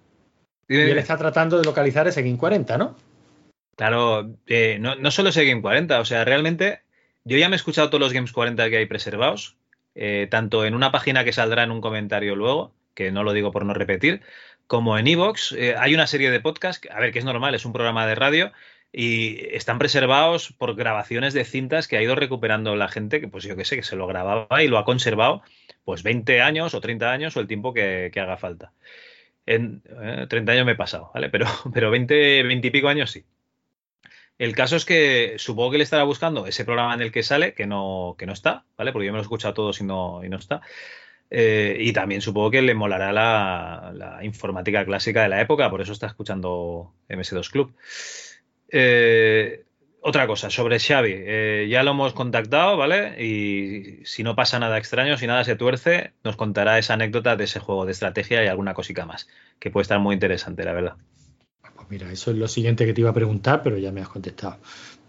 Y 0.67 0.77
él 0.77 0.97
está 0.97 1.17
tratando 1.17 1.57
de 1.57 1.63
localizar 1.63 2.07
ese 2.07 2.23
Game 2.23 2.37
40, 2.37 2.77
¿no? 2.77 2.95
Claro, 3.75 4.35
eh, 4.47 4.77
no, 4.79 4.95
no 4.95 5.11
solo 5.11 5.29
ese 5.29 5.45
Game 5.45 5.61
40, 5.61 5.99
o 5.99 6.05
sea, 6.05 6.25
realmente 6.25 6.81
yo 7.23 7.37
ya 7.37 7.49
me 7.49 7.55
he 7.55 7.57
escuchado 7.57 7.89
todos 7.89 7.99
los 7.99 8.13
Games 8.13 8.31
40 8.31 8.69
que 8.69 8.77
hay 8.77 8.85
preservados, 8.85 9.57
eh, 9.93 10.27
tanto 10.31 10.65
en 10.65 10.73
una 10.73 10.91
página 10.91 11.23
que 11.23 11.33
saldrá 11.33 11.63
en 11.63 11.71
un 11.71 11.81
comentario 11.81 12.35
luego, 12.35 12.73
que 12.93 13.11
no 13.11 13.23
lo 13.23 13.33
digo 13.33 13.51
por 13.51 13.65
no 13.65 13.73
repetir, 13.73 14.21
como 14.65 14.97
en 14.97 15.07
Evox. 15.07 15.55
hay 15.77 15.93
una 15.93 16.07
serie 16.07 16.31
de 16.31 16.39
podcasts, 16.39 16.87
a 16.89 16.99
ver, 16.99 17.11
que 17.11 17.19
es 17.19 17.25
normal, 17.25 17.53
es 17.53 17.65
un 17.65 17.73
programa 17.73 18.07
de 18.07 18.15
radio 18.15 18.51
y 18.91 19.53
están 19.53 19.77
preservados 19.77 20.53
por 20.57 20.75
grabaciones 20.75 21.33
de 21.33 21.43
cintas 21.43 21.87
que 21.87 21.97
ha 21.97 22.01
ido 22.01 22.15
recuperando 22.15 22.77
la 22.77 22.87
gente, 22.87 23.19
que 23.19 23.27
pues 23.27 23.43
yo 23.43 23.57
que 23.57 23.65
sé, 23.65 23.75
que 23.75 23.83
se 23.83 23.97
lo 23.97 24.07
grababa 24.07 24.63
y 24.63 24.69
lo 24.69 24.77
ha 24.77 24.85
conservado 24.85 25.43
pues 25.85 26.03
20 26.03 26.41
años 26.41 26.73
o 26.73 26.81
30 26.81 27.11
años 27.11 27.37
o 27.37 27.39
el 27.39 27.47
tiempo 27.47 27.73
que, 27.73 28.09
que 28.11 28.19
haga 28.19 28.37
falta. 28.37 28.73
En 29.45 29.83
eh, 30.01 30.25
30 30.27 30.51
años 30.51 30.65
me 30.65 30.73
he 30.73 30.75
pasado, 30.75 31.11
¿vale? 31.13 31.29
Pero, 31.29 31.45
pero 31.73 31.91
20, 31.91 32.43
20 32.43 32.67
y 32.67 32.71
pico 32.71 32.89
años 32.89 33.11
sí. 33.11 33.23
El 34.37 34.53
caso 34.53 34.75
es 34.75 34.83
que 34.83 35.35
supongo 35.37 35.71
que 35.71 35.75
él 35.77 35.81
estará 35.81 36.03
buscando 36.03 36.45
ese 36.45 36.65
programa 36.65 36.93
en 36.93 37.01
el 37.01 37.11
que 37.11 37.23
sale, 37.23 37.53
que 37.53 37.67
no, 37.67 38.15
que 38.17 38.25
no 38.25 38.33
está, 38.33 38.65
¿vale? 38.77 38.91
Porque 38.91 39.05
yo 39.05 39.13
me 39.13 39.17
lo 39.17 39.21
he 39.21 39.23
escuchado 39.23 39.53
todos 39.53 39.79
y 39.79 39.85
no, 39.85 40.25
y 40.25 40.29
no 40.29 40.37
está. 40.37 40.61
Eh, 41.29 41.77
y 41.79 41.93
también 41.93 42.21
supongo 42.21 42.51
que 42.51 42.61
le 42.61 42.73
molará 42.73 43.13
la, 43.13 43.91
la 43.95 44.23
informática 44.25 44.85
clásica 44.85 45.23
de 45.23 45.29
la 45.29 45.41
época, 45.41 45.69
por 45.69 45.81
eso 45.81 45.93
está 45.93 46.07
escuchando 46.07 46.93
MS2 47.07 47.49
Club. 47.49 47.73
Eh, 48.69 49.63
otra 50.07 50.27
cosa, 50.27 50.51
sobre 50.51 50.77
Xavi, 50.77 51.13
eh, 51.15 51.67
ya 51.67 51.81
lo 51.81 51.89
hemos 51.89 52.13
contactado, 52.13 52.77
¿vale? 52.77 53.25
Y 53.25 54.05
si 54.05 54.21
no 54.21 54.35
pasa 54.35 54.59
nada 54.59 54.77
extraño, 54.77 55.17
si 55.17 55.25
nada 55.25 55.43
se 55.43 55.55
tuerce, 55.55 56.11
nos 56.23 56.35
contará 56.35 56.77
esa 56.77 56.93
anécdota 56.93 57.35
de 57.35 57.45
ese 57.45 57.59
juego 57.59 57.87
de 57.87 57.93
estrategia 57.93 58.43
y 58.43 58.47
alguna 58.47 58.75
cosica 58.75 59.07
más, 59.07 59.27
que 59.57 59.71
puede 59.71 59.81
estar 59.81 59.99
muy 59.99 60.13
interesante, 60.13 60.63
la 60.63 60.73
verdad. 60.73 60.93
Pues 61.75 61.89
mira, 61.89 62.11
eso 62.11 62.29
es 62.29 62.37
lo 62.37 62.47
siguiente 62.47 62.85
que 62.85 62.93
te 62.93 63.01
iba 63.01 63.09
a 63.09 63.15
preguntar, 63.15 63.63
pero 63.63 63.79
ya 63.79 63.91
me 63.91 64.01
has 64.01 64.09
contestado. 64.09 64.57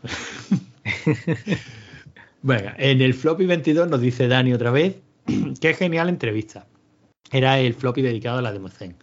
Venga, 2.40 2.74
en 2.78 3.02
el 3.02 3.12
floppy 3.12 3.44
22 3.44 3.90
nos 3.90 4.00
dice 4.00 4.28
Dani 4.28 4.54
otra 4.54 4.70
vez, 4.70 4.96
qué 5.60 5.74
genial 5.74 6.08
entrevista. 6.08 6.68
Era 7.30 7.58
el 7.58 7.74
floppy 7.74 8.00
dedicado 8.00 8.38
a 8.38 8.42
la 8.42 8.50
Democen. 8.50 8.96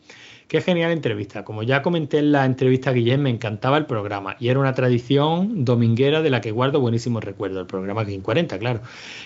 Qué 0.53 0.61
genial 0.61 0.91
entrevista. 0.91 1.43
Como 1.43 1.63
ya 1.63 1.81
comenté 1.81 2.19
en 2.19 2.31
la 2.31 2.45
entrevista 2.45 2.91
a 2.91 2.93
Guillem, 2.93 3.21
me 3.21 3.31
encantaba 3.31 3.75
el 3.75 3.87
programa 3.87 4.35
y 4.39 4.49
era 4.49 4.59
una 4.59 4.75
tradición 4.75 5.65
dominguera 5.65 6.21
de 6.21 6.29
la 6.29 6.41
que 6.41 6.51
guardo 6.51 6.79
buenísimos 6.79 7.23
recuerdos. 7.23 7.61
El 7.61 7.65
programa 7.65 8.03
Game 8.03 8.21
40, 8.21 8.59
claro. 8.59 8.81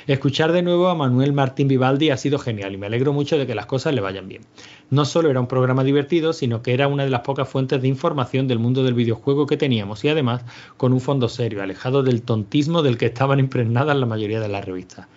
Escuchar 0.07 0.53
de 0.53 0.61
nuevo 0.61 0.87
a 0.87 0.95
Manuel 0.95 1.33
Martín 1.33 1.67
Vivaldi 1.67 2.11
ha 2.11 2.15
sido 2.15 2.39
genial 2.39 2.75
y 2.75 2.77
me 2.77 2.85
alegro 2.85 3.11
mucho 3.11 3.37
de 3.37 3.45
que 3.45 3.55
las 3.55 3.65
cosas 3.65 3.93
le 3.93 3.99
vayan 3.99 4.29
bien. 4.29 4.43
No 4.89 5.03
solo 5.03 5.29
era 5.29 5.41
un 5.41 5.47
programa 5.47 5.83
divertido, 5.83 6.31
sino 6.31 6.61
que 6.61 6.73
era 6.73 6.87
una 6.87 7.03
de 7.03 7.09
las 7.09 7.23
pocas 7.23 7.49
fuentes 7.49 7.81
de 7.81 7.89
información 7.89 8.47
del 8.47 8.59
mundo 8.59 8.85
del 8.85 8.93
videojuego 8.93 9.47
que 9.47 9.57
teníamos 9.57 10.05
y 10.05 10.07
además 10.07 10.45
con 10.77 10.93
un 10.93 11.01
fondo 11.01 11.27
serio, 11.27 11.61
alejado 11.61 12.03
del 12.03 12.21
tontismo 12.21 12.83
del 12.83 12.97
que 12.97 13.07
estaban 13.07 13.39
impregnadas 13.41 13.97
la 13.97 14.05
mayoría 14.05 14.39
de 14.39 14.47
las 14.47 14.63
revistas. 14.63 15.07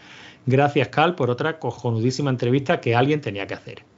Gracias, 0.45 0.89
Cal, 0.89 1.15
por 1.15 1.31
otra 1.31 1.61
cojonudísima 1.61 2.31
entrevista 2.31 2.81
que 2.81 2.97
alguien 2.97 3.21
tenía 3.21 3.47
que 3.47 3.55
hacer. 3.55 3.90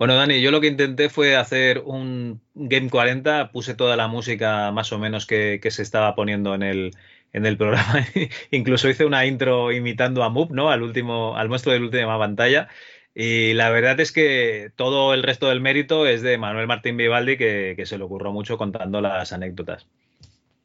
Bueno, 0.00 0.14
Dani, 0.14 0.40
yo 0.40 0.50
lo 0.50 0.62
que 0.62 0.68
intenté 0.68 1.10
fue 1.10 1.36
hacer 1.36 1.82
un 1.84 2.40
Game 2.54 2.88
40, 2.88 3.52
puse 3.52 3.74
toda 3.74 3.98
la 3.98 4.08
música 4.08 4.72
más 4.72 4.94
o 4.94 4.98
menos 4.98 5.26
que, 5.26 5.60
se 5.62 5.82
estaba 5.82 6.14
poniendo 6.14 6.54
en 6.54 6.62
el, 6.62 6.92
en 7.34 7.44
el 7.44 7.58
programa. 7.58 8.06
Incluso 8.50 8.88
hice 8.88 9.04
una 9.04 9.26
intro 9.26 9.70
imitando 9.72 10.24
a 10.24 10.30
Moop, 10.30 10.52
¿no? 10.52 10.70
Al 10.70 10.82
último, 10.82 11.36
al 11.36 11.50
monstruo 11.50 11.74
de 11.74 11.80
la 11.80 11.84
última 11.84 12.18
pantalla. 12.18 12.68
Y 13.14 13.52
la 13.52 13.68
verdad 13.68 14.00
es 14.00 14.10
que 14.10 14.72
todo 14.74 15.12
el 15.12 15.22
resto 15.22 15.50
del 15.50 15.60
mérito 15.60 16.06
es 16.06 16.22
de 16.22 16.38
Manuel 16.38 16.66
Martín 16.66 16.96
Vivaldi, 16.96 17.36
que, 17.36 17.74
que 17.76 17.84
se 17.84 17.98
le 17.98 18.04
ocurrió 18.04 18.32
mucho 18.32 18.56
contando 18.56 19.02
las 19.02 19.34
anécdotas. 19.34 19.86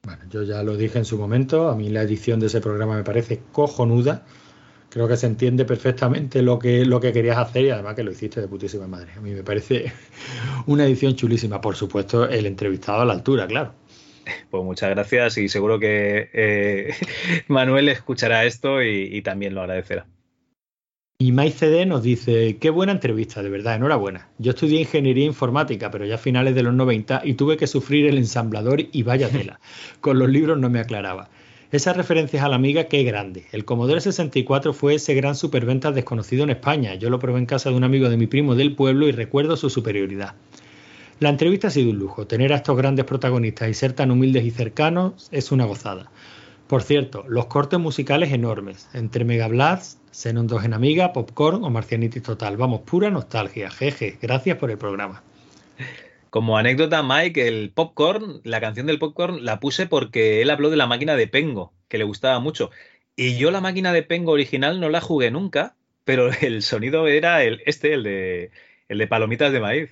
Bueno, 0.03 0.23
yo 0.29 0.43
ya 0.43 0.63
lo 0.63 0.77
dije 0.77 0.97
en 0.99 1.05
su 1.05 1.17
momento, 1.17 1.67
a 1.67 1.75
mí 1.75 1.89
la 1.89 2.03
edición 2.03 2.39
de 2.39 2.45
ese 2.45 2.61
programa 2.61 2.95
me 2.95 3.03
parece 3.03 3.41
cojonuda. 3.51 4.25
Creo 4.95 5.09
que 5.09 5.17
se 5.17 5.27
entiende 5.27 5.65
perfectamente 5.65 6.41
lo 6.41 6.57
que, 6.57 6.85
lo 6.85 7.01
que 7.01 7.11
querías 7.11 7.37
hacer 7.37 7.65
y 7.65 7.69
además 7.69 7.95
que 7.95 8.03
lo 8.05 8.11
hiciste 8.11 8.39
de 8.39 8.47
putísima 8.47 8.87
madre. 8.87 9.11
A 9.17 9.19
mí 9.19 9.31
me 9.31 9.43
parece 9.43 9.91
una 10.67 10.85
edición 10.85 11.17
chulísima. 11.17 11.59
Por 11.59 11.75
supuesto, 11.75 12.29
el 12.29 12.45
entrevistado 12.45 13.01
a 13.01 13.05
la 13.05 13.11
altura, 13.11 13.45
claro. 13.45 13.73
Pues 14.49 14.63
muchas 14.63 14.91
gracias 14.91 15.37
y 15.37 15.49
seguro 15.49 15.81
que 15.81 16.29
eh, 16.31 16.93
Manuel 17.49 17.89
escuchará 17.89 18.45
esto 18.45 18.81
y, 18.81 19.09
y, 19.11 19.21
también 19.21 19.53
lo 19.53 19.63
agradecerá. 19.63 20.07
Y 21.19 21.33
MyCD 21.33 21.85
nos 21.85 22.01
dice, 22.01 22.55
qué 22.61 22.69
buena 22.69 22.93
entrevista, 22.93 23.43
de 23.43 23.49
verdad, 23.49 23.75
enhorabuena. 23.75 24.29
Yo 24.37 24.51
estudié 24.51 24.79
ingeniería 24.79 25.25
informática, 25.25 25.91
pero 25.91 26.05
ya 26.05 26.15
a 26.15 26.19
finales 26.19 26.55
de 26.55 26.63
los 26.63 26.73
90 26.73 27.21
y 27.25 27.33
tuve 27.33 27.57
que 27.57 27.67
sufrir 27.67 28.05
el 28.05 28.17
ensamblador 28.17 28.79
y 28.93 29.03
vaya 29.03 29.27
tela. 29.27 29.59
Con 29.99 30.19
los 30.19 30.29
libros 30.29 30.57
no 30.57 30.69
me 30.69 30.79
aclaraba. 30.79 31.29
Esas 31.71 31.97
referencias 31.97 32.43
a 32.43 32.49
la 32.49 32.55
amiga, 32.55 32.83
qué 32.83 33.03
grande. 33.03 33.45
El 33.51 33.65
Commodore 33.65 33.99
64 33.99 34.71
fue 34.73 34.95
ese 34.95 35.15
gran 35.15 35.35
superventas 35.35 35.95
desconocido 35.95 36.43
en 36.43 36.51
España. 36.51 36.93
Yo 36.93 37.09
lo 37.09 37.17
probé 37.17 37.39
en 37.39 37.47
casa 37.47 37.69
de 37.71 37.75
un 37.75 37.83
amigo 37.83 38.07
de 38.07 38.17
mi 38.17 38.27
primo 38.27 38.53
del 38.53 38.75
pueblo 38.75 39.07
y 39.07 39.11
recuerdo 39.11 39.57
su 39.57 39.71
superioridad. 39.71 40.35
La 41.19 41.29
entrevista 41.29 41.69
ha 41.69 41.71
sido 41.71 41.89
un 41.89 41.97
lujo. 41.97 42.27
Tener 42.27 42.53
a 42.53 42.57
estos 42.57 42.77
grandes 42.77 43.05
protagonistas 43.05 43.69
y 43.69 43.73
ser 43.73 43.93
tan 43.93 44.11
humildes 44.11 44.45
y 44.45 44.51
cercanos 44.51 45.27
es 45.31 45.51
una 45.51 45.65
gozada. 45.65 46.11
Por 46.67 46.83
cierto, 46.83 47.25
los 47.27 47.47
cortes 47.47 47.79
musicales 47.79 48.31
enormes. 48.31 48.87
Entre 48.93 49.25
Mega 49.25 49.47
Blast, 49.47 49.99
Xenon 50.11 50.45
2 50.45 50.65
en 50.65 50.73
Amiga, 50.73 51.13
Popcorn 51.13 51.63
o 51.63 51.69
Marcianitis 51.71 52.21
Total. 52.21 52.57
Vamos, 52.57 52.81
pura 52.81 53.09
nostalgia. 53.09 53.71
Jeje, 53.71 54.17
gracias 54.21 54.57
por 54.57 54.69
el 54.69 54.77
programa. 54.77 55.23
Como 56.35 56.57
anécdota, 56.57 57.01
Mike, 57.01 57.47
el 57.47 57.71
popcorn, 57.71 58.41
la 58.43 58.59
canción 58.59 58.87
del 58.87 58.99
popcorn 58.99 59.45
la 59.45 59.61
puse 59.61 59.87
porque 59.87 60.41
él 60.41 60.49
habló 60.49 60.69
de 60.69 60.75
la 60.75 60.85
máquina 60.85 61.15
de 61.15 61.27
Pengo, 61.27 61.71
que 61.87 61.97
le 61.97 62.03
gustaba 62.03 62.41
mucho. 62.41 62.71
Y 63.15 63.37
yo 63.37 63.51
la 63.51 63.61
máquina 63.61 63.93
de 63.93 64.03
Pengo 64.03 64.33
original 64.33 64.81
no 64.81 64.89
la 64.89 64.99
jugué 64.99 65.31
nunca, 65.31 65.77
pero 66.03 66.29
el 66.41 66.61
sonido 66.61 67.07
era 67.07 67.41
el 67.45 67.63
este, 67.65 67.93
el 67.93 68.03
de, 68.03 68.51
el 68.89 68.97
de 68.97 69.07
palomitas 69.07 69.53
de 69.53 69.61
maíz. 69.61 69.91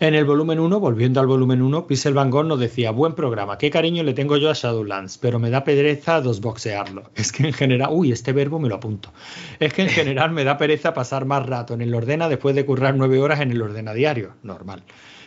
En 0.00 0.14
el 0.14 0.24
volumen 0.24 0.60
1, 0.60 0.78
volviendo 0.78 1.18
al 1.18 1.26
volumen 1.26 1.60
1, 1.60 1.88
Pixel 1.88 2.14
Van 2.14 2.30
Gogh 2.30 2.46
nos 2.46 2.60
decía, 2.60 2.92
buen 2.92 3.14
programa, 3.14 3.58
qué 3.58 3.68
cariño 3.68 4.04
le 4.04 4.14
tengo 4.14 4.36
yo 4.36 4.48
a 4.48 4.52
Shadowlands, 4.52 5.18
pero 5.18 5.40
me 5.40 5.50
da 5.50 5.64
pereza 5.64 6.20
dosboxearlo. 6.20 7.10
Es 7.16 7.32
que 7.32 7.44
en 7.44 7.52
general, 7.52 7.88
uy, 7.90 8.12
este 8.12 8.32
verbo 8.32 8.60
me 8.60 8.68
lo 8.68 8.76
apunto. 8.76 9.12
Es 9.58 9.72
que 9.74 9.82
en 9.82 9.88
general 9.88 10.30
me 10.30 10.44
da 10.44 10.56
pereza 10.56 10.94
pasar 10.94 11.24
más 11.24 11.44
rato 11.44 11.74
en 11.74 11.80
el 11.80 11.92
ordena 11.92 12.28
después 12.28 12.54
de 12.54 12.64
currar 12.64 12.94
nueve 12.94 13.18
horas 13.18 13.40
en 13.40 13.50
el 13.50 13.60
ordena 13.60 13.92
diario, 13.92 14.34
normal. 14.44 14.84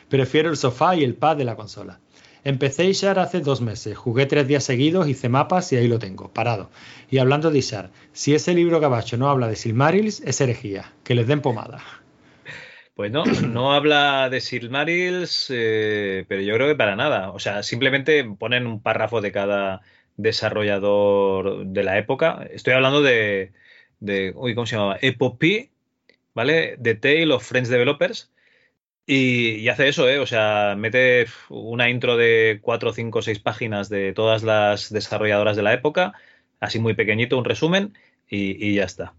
Prefiero 0.07 0.49
el 0.49 0.55
sofá 0.55 0.95
y 0.95 1.03
el 1.03 1.15
pad 1.15 1.35
de 1.35 1.43
la 1.43 1.57
consola. 1.57 1.99
Empecé 2.45 2.85
Ishar 2.85 3.19
hace 3.19 3.41
dos 3.41 3.59
meses, 3.59 3.97
jugué 3.97 4.25
tres 4.25 4.47
días 4.47 4.63
seguidos, 4.63 5.09
hice 5.09 5.27
mapas 5.27 5.73
y 5.73 5.75
ahí 5.75 5.89
lo 5.89 5.99
tengo, 5.99 6.29
parado. 6.29 6.69
Y 7.09 7.17
hablando 7.17 7.51
de 7.51 7.59
Ishar, 7.59 7.91
si 8.13 8.33
ese 8.35 8.53
libro 8.53 8.79
gabacho 8.79 9.17
no 9.17 9.29
habla 9.29 9.49
de 9.49 9.57
Silmarils, 9.57 10.21
es 10.21 10.39
herejía, 10.39 10.93
que 11.03 11.13
les 11.13 11.27
den 11.27 11.41
pomada. 11.41 11.83
Pues 12.93 13.11
no, 13.11 13.23
no 13.25 13.73
habla 13.73 14.29
de 14.29 14.41
Silmarils, 14.41 15.47
eh, 15.49 16.25
pero 16.27 16.41
yo 16.41 16.53
creo 16.55 16.67
que 16.67 16.75
para 16.75 16.95
nada. 16.95 17.31
O 17.31 17.39
sea, 17.39 17.63
simplemente 17.63 18.23
ponen 18.23 18.67
un 18.67 18.81
párrafo 18.81 19.21
de 19.21 19.31
cada 19.31 19.81
desarrollador 20.17 21.65
de 21.67 21.83
la 21.83 21.97
época. 21.97 22.47
Estoy 22.51 22.73
hablando 22.73 23.01
de, 23.01 23.53
uy, 24.35 24.55
¿cómo 24.55 24.65
se 24.65 24.75
llamaba? 24.75 24.97
Epopee, 25.01 25.71
¿vale? 26.33 26.77
The 26.81 26.95
Tale 26.95 27.33
of 27.33 27.45
French 27.47 27.67
Developers. 27.67 28.31
Y, 29.07 29.67
hace 29.69 29.89
eso, 29.89 30.09
¿eh? 30.09 30.19
O 30.19 30.27
sea, 30.27 30.75
mete 30.77 31.25
una 31.49 31.89
intro 31.89 32.17
de 32.17 32.59
cuatro, 32.61 32.93
cinco, 32.93 33.21
seis 33.21 33.39
páginas 33.39 33.89
de 33.89 34.13
todas 34.13 34.43
las 34.43 34.91
desarrolladoras 34.91 35.57
de 35.57 35.63
la 35.63 35.73
época, 35.73 36.13
así 36.59 36.79
muy 36.79 36.93
pequeñito, 36.93 37.37
un 37.37 37.45
resumen, 37.45 37.97
y 38.29 38.75
ya 38.75 38.85
está. 38.85 39.15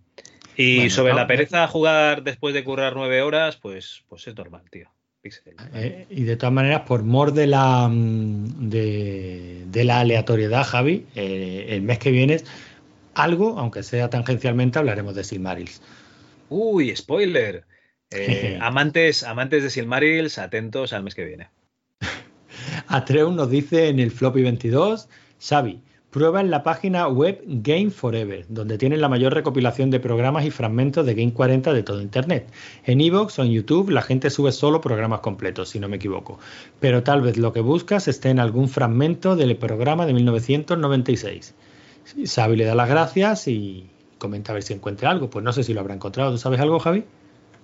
Y 0.56 0.76
bueno, 0.76 0.90
sobre 0.90 1.12
no, 1.12 1.18
la 1.18 1.26
pereza 1.26 1.64
a 1.64 1.68
jugar 1.68 2.22
después 2.22 2.54
de 2.54 2.64
currar 2.64 2.94
nueve 2.94 3.22
horas, 3.22 3.56
pues, 3.56 4.04
pues 4.08 4.26
es 4.26 4.36
normal, 4.36 4.62
tío. 4.70 4.90
Eh, 5.74 6.06
y 6.10 6.24
de 6.24 6.36
todas 6.36 6.52
maneras, 6.52 6.80
por 6.80 7.04
mor 7.04 7.32
de 7.32 7.46
la 7.46 7.88
de, 7.92 9.62
de 9.66 9.84
la 9.84 10.00
aleatoriedad, 10.00 10.64
Javi, 10.64 11.06
eh, 11.14 11.66
el 11.68 11.82
mes 11.82 12.00
que 12.00 12.10
viene, 12.10 12.38
algo, 13.14 13.56
aunque 13.58 13.84
sea 13.84 14.10
tangencialmente, 14.10 14.80
hablaremos 14.80 15.14
de 15.14 15.24
Silmarils. 15.24 15.80
Uy, 16.48 16.94
spoiler. 16.94 17.64
Eh, 18.14 18.58
amantes, 18.60 19.22
amantes 19.22 19.62
de 19.62 19.70
Silmarils, 19.70 20.36
atentos 20.36 20.92
al 20.92 21.02
mes 21.02 21.14
que 21.14 21.24
viene. 21.24 21.48
Atreus 22.86 23.32
nos 23.32 23.48
dice 23.48 23.88
en 23.88 23.98
el 24.00 24.10
floppy 24.10 24.42
22, 24.42 25.08
Xavi, 25.40 25.80
Prueba 26.12 26.42
en 26.42 26.50
la 26.50 26.62
página 26.62 27.08
web 27.08 27.42
Game 27.46 27.88
Forever, 27.88 28.44
donde 28.50 28.76
tienen 28.76 29.00
la 29.00 29.08
mayor 29.08 29.32
recopilación 29.32 29.90
de 29.90 29.98
programas 29.98 30.44
y 30.44 30.50
fragmentos 30.50 31.06
de 31.06 31.14
Game 31.14 31.32
40 31.32 31.72
de 31.72 31.82
todo 31.82 32.02
Internet. 32.02 32.52
En 32.84 33.00
Evox 33.00 33.38
o 33.38 33.44
en 33.44 33.52
YouTube 33.52 33.88
la 33.88 34.02
gente 34.02 34.28
sube 34.28 34.52
solo 34.52 34.82
programas 34.82 35.20
completos, 35.20 35.70
si 35.70 35.80
no 35.80 35.88
me 35.88 35.96
equivoco. 35.96 36.38
Pero 36.80 37.02
tal 37.02 37.22
vez 37.22 37.38
lo 37.38 37.54
que 37.54 37.62
buscas 37.62 38.08
esté 38.08 38.28
en 38.28 38.40
algún 38.40 38.68
fragmento 38.68 39.36
del 39.36 39.56
programa 39.56 40.04
de 40.04 40.12
1996. 40.12 41.54
Xavi 42.26 42.56
le 42.56 42.66
da 42.66 42.74
las 42.74 42.90
gracias 42.90 43.48
y 43.48 43.88
comenta 44.18 44.52
a 44.52 44.54
ver 44.54 44.64
si 44.64 44.74
encuentra 44.74 45.10
algo. 45.10 45.30
Pues 45.30 45.42
no 45.42 45.54
sé 45.54 45.64
si 45.64 45.72
lo 45.72 45.80
habrá 45.80 45.94
encontrado. 45.94 46.30
¿Tú 46.32 46.36
sabes 46.36 46.60
algo, 46.60 46.78
Javi? 46.78 47.04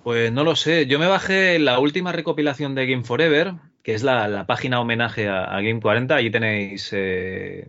Pues 0.03 0.31
no 0.31 0.43
lo 0.43 0.55
sé. 0.55 0.87
Yo 0.87 0.97
me 0.97 1.05
bajé 1.05 1.59
la 1.59 1.77
última 1.77 2.11
recopilación 2.13 2.73
de 2.73 2.87
Game 2.87 3.03
Forever, 3.03 3.53
que 3.83 3.93
es 3.93 4.03
la, 4.03 4.27
la 4.27 4.45
página 4.45 4.79
homenaje 4.81 5.27
a, 5.27 5.59
Game 5.61 5.79
40. 5.81 6.15
Allí 6.15 6.29
tenéis, 6.29 6.89
eh, 6.93 7.67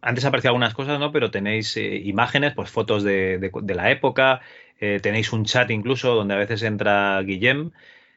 antes 0.00 0.24
aparecían 0.24 0.50
algunas 0.50 0.74
cosas, 0.74 0.98
¿no? 0.98 1.12
Pero 1.12 1.30
tenéis 1.30 1.76
eh, 1.76 1.96
imágenes, 2.04 2.54
pues 2.54 2.70
fotos 2.70 3.02
de, 3.04 3.38
de, 3.38 3.74
la 3.74 3.90
época, 3.90 4.40
eh, 4.80 5.00
tenéis 5.02 5.32
un 5.32 5.44
chat 5.44 5.70
incluso 5.70 6.14
donde 6.14 6.34
a 6.34 6.38
veces 6.38 6.62
entra 6.62 7.20
Guillem, 7.22 7.70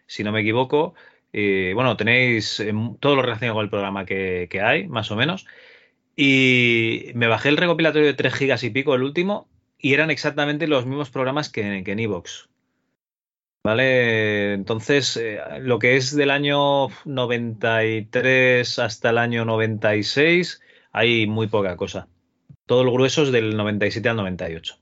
si 0.08 0.24
no 0.24 0.32
me 0.32 0.42
equivoco. 0.42 0.96
bueno, 1.34 1.98
tenéis 1.98 2.64
todo 3.00 3.16
lo 3.16 3.22
relacionado 3.22 3.56
con 3.56 3.64
el 3.66 3.70
programa 3.70 4.06
que, 4.06 4.48
que, 4.50 4.62
hay, 4.62 4.88
más 4.88 5.12
o 5.12 5.16
menos. 5.16 5.46
Y 6.16 7.12
me 7.16 7.28
bajé 7.28 7.50
el 7.50 7.58
recopilatorio 7.58 8.08
de 8.08 8.14
3 8.16 8.34
gigas 8.34 8.64
y 8.64 8.72
pico, 8.72 8.96
el 8.96 9.04
último, 9.04 9.48
y 9.78 9.94
eran 9.94 10.10
exactamente 10.12 10.68
los 10.68 10.86
mismos 10.86 11.12
programas 11.12 11.50
que, 11.50 11.84
que 11.86 11.92
en 11.92 12.00
Evox. 12.00 12.50
¿Vale? 13.64 14.54
Entonces, 14.54 15.18
eh, 15.18 15.40
lo 15.60 15.80
que 15.80 15.98
es 15.98 16.16
del 16.16 16.32
año 16.32 16.88
93 17.06 18.80
hasta 18.80 19.10
el 19.10 19.18
año 19.18 19.44
96, 19.46 20.62
hay 20.92 21.28
muy 21.28 21.48
poca 21.48 21.76
cosa. 21.76 22.08
Todo 22.66 22.82
el 22.84 22.92
grueso 22.92 23.24
es 23.24 23.32
del 23.32 23.58
97 23.58 24.08
al 24.10 24.16
98. 24.18 24.78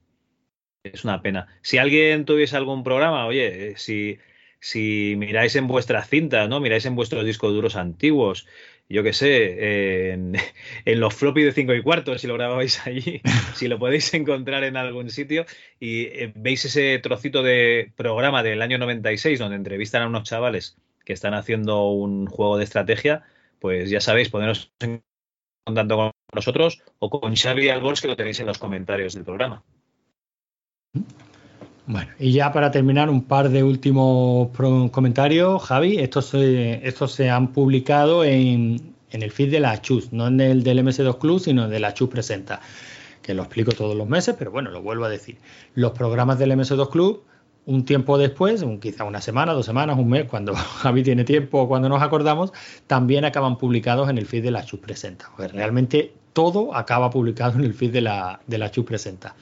Es 0.84 1.04
una 1.04 1.22
pena. 1.22 1.48
Si 1.62 1.78
alguien 1.78 2.26
tuviese 2.26 2.58
algún 2.58 2.84
programa, 2.84 3.26
oye, 3.26 3.74
si, 3.78 4.20
si 4.60 5.16
miráis 5.18 5.56
en 5.56 5.68
vuestras 5.68 6.08
cintas, 6.08 6.48
¿no? 6.48 6.60
Miráis 6.60 6.86
en 6.86 6.95
vuestros 6.95 7.26
discos 7.26 7.54
duros 7.54 7.76
antiguos, 7.76 8.45
yo 8.90 9.04
qué 9.04 9.14
sé, 9.14 10.12
en, 10.12 10.36
los 10.86 11.14
floppy 11.14 11.44
de 11.44 11.52
5 11.52 11.74
y 11.74 11.82
cuarto, 11.82 12.18
si 12.18 12.28
lo 12.28 12.36
grababais 12.36 12.86
allí, 12.86 13.22
si 13.56 13.68
lo 13.68 13.80
podéis 13.80 14.14
encontrar 14.14 14.64
en 14.64 14.78
algún 14.78 15.10
sitio 15.10 15.46
y 15.80 16.04
eh, 16.04 16.34
veis 16.36 16.66
ese 16.66 17.00
trocito 17.00 17.44
de 17.44 17.92
programa 17.96 18.44
del 18.44 18.62
año 18.62 18.78
96 18.78 19.40
donde 19.40 19.56
entrevistan 19.56 20.04
a 20.04 20.08
unos 20.08 20.24
chavales 20.24 20.78
que 21.04 21.14
están 21.14 21.34
haciendo 21.34 21.90
un 21.90 22.28
juego 22.28 22.58
de 22.58 22.64
estrategia, 22.64 23.24
pues 23.60 23.90
ya 23.90 24.02
sabéis, 24.02 24.30
poneros 24.30 24.72
en 24.80 25.04
contacto 25.64 25.96
con 25.96 26.12
nosotros 26.34 26.84
o 27.00 27.10
con 27.10 27.36
Xavi 27.36 27.70
Albors 27.70 28.02
que 28.02 28.08
lo 28.08 28.16
tenéis 28.16 28.40
en 28.40 28.48
los 28.48 28.58
comentarios 28.58 29.14
del 29.14 29.24
programa. 29.24 29.64
Bueno, 31.88 32.10
y 32.18 32.32
ya 32.32 32.52
para 32.52 32.72
terminar, 32.72 33.10
un 33.12 33.24
par 33.24 33.50
de 33.50 33.64
últimos 33.64 34.50
comentarios, 34.92 35.62
Javi. 35.64 36.00
Estos 36.00 36.28
se, 36.28 36.88
estos 36.88 37.12
se 37.12 37.30
han 37.30 37.54
publicado 37.54 38.24
en, 38.24 38.96
el 39.12 39.32
feed 39.32 39.52
de 39.52 39.60
la 39.60 39.80
Chus, 39.82 40.12
no 40.12 40.28
en 40.28 40.42
el 40.42 40.64
del 40.64 40.80
MS2 40.80 41.20
Club, 41.20 41.40
sino 41.40 41.70
de 41.70 41.80
la 41.80 41.94
Chus 41.94 42.10
Presenta, 42.10 42.60
que 43.22 43.36
lo 43.36 43.44
explico 43.44 43.72
todos 43.72 43.96
los 43.96 44.10
meses, 44.10 44.36
pero 44.38 44.52
bueno, 44.52 44.72
lo 44.72 44.82
vuelvo 44.82 45.06
a 45.06 45.10
decir. 45.10 45.38
Los 45.76 45.92
programas 45.92 46.40
del 46.40 46.52
MS2 46.54 46.90
Club, 46.90 47.24
un 47.68 47.86
tiempo 47.86 48.18
después, 48.18 48.64
un, 48.64 48.80
quizá 48.80 49.04
una 49.04 49.22
semana, 49.22 49.54
dos 49.54 49.68
semanas, 49.68 50.00
un 50.00 50.10
mes, 50.10 50.26
cuando 50.26 50.56
Javi 50.56 51.04
tiene 51.04 51.24
tiempo 51.24 51.62
o 51.62 51.68
cuando 51.68 51.88
nos 51.88 52.02
acordamos, 52.02 52.52
también 52.88 53.26
acaban 53.26 53.60
publicados 53.60 54.10
en 54.10 54.18
el 54.18 54.26
feed 54.26 54.44
de 54.44 54.52
la 54.52 54.66
Chus 54.66 54.80
Presenta. 54.80 55.30
Pues 55.38 55.52
realmente 55.52 56.16
todo 56.34 56.76
acaba 56.76 57.12
publicado 57.12 57.60
en 57.60 57.64
el 57.64 57.76
feed 57.76 57.92
de 57.92 58.02
la 58.02 58.72
Chus 58.72 58.86
Presenta. 58.86 59.36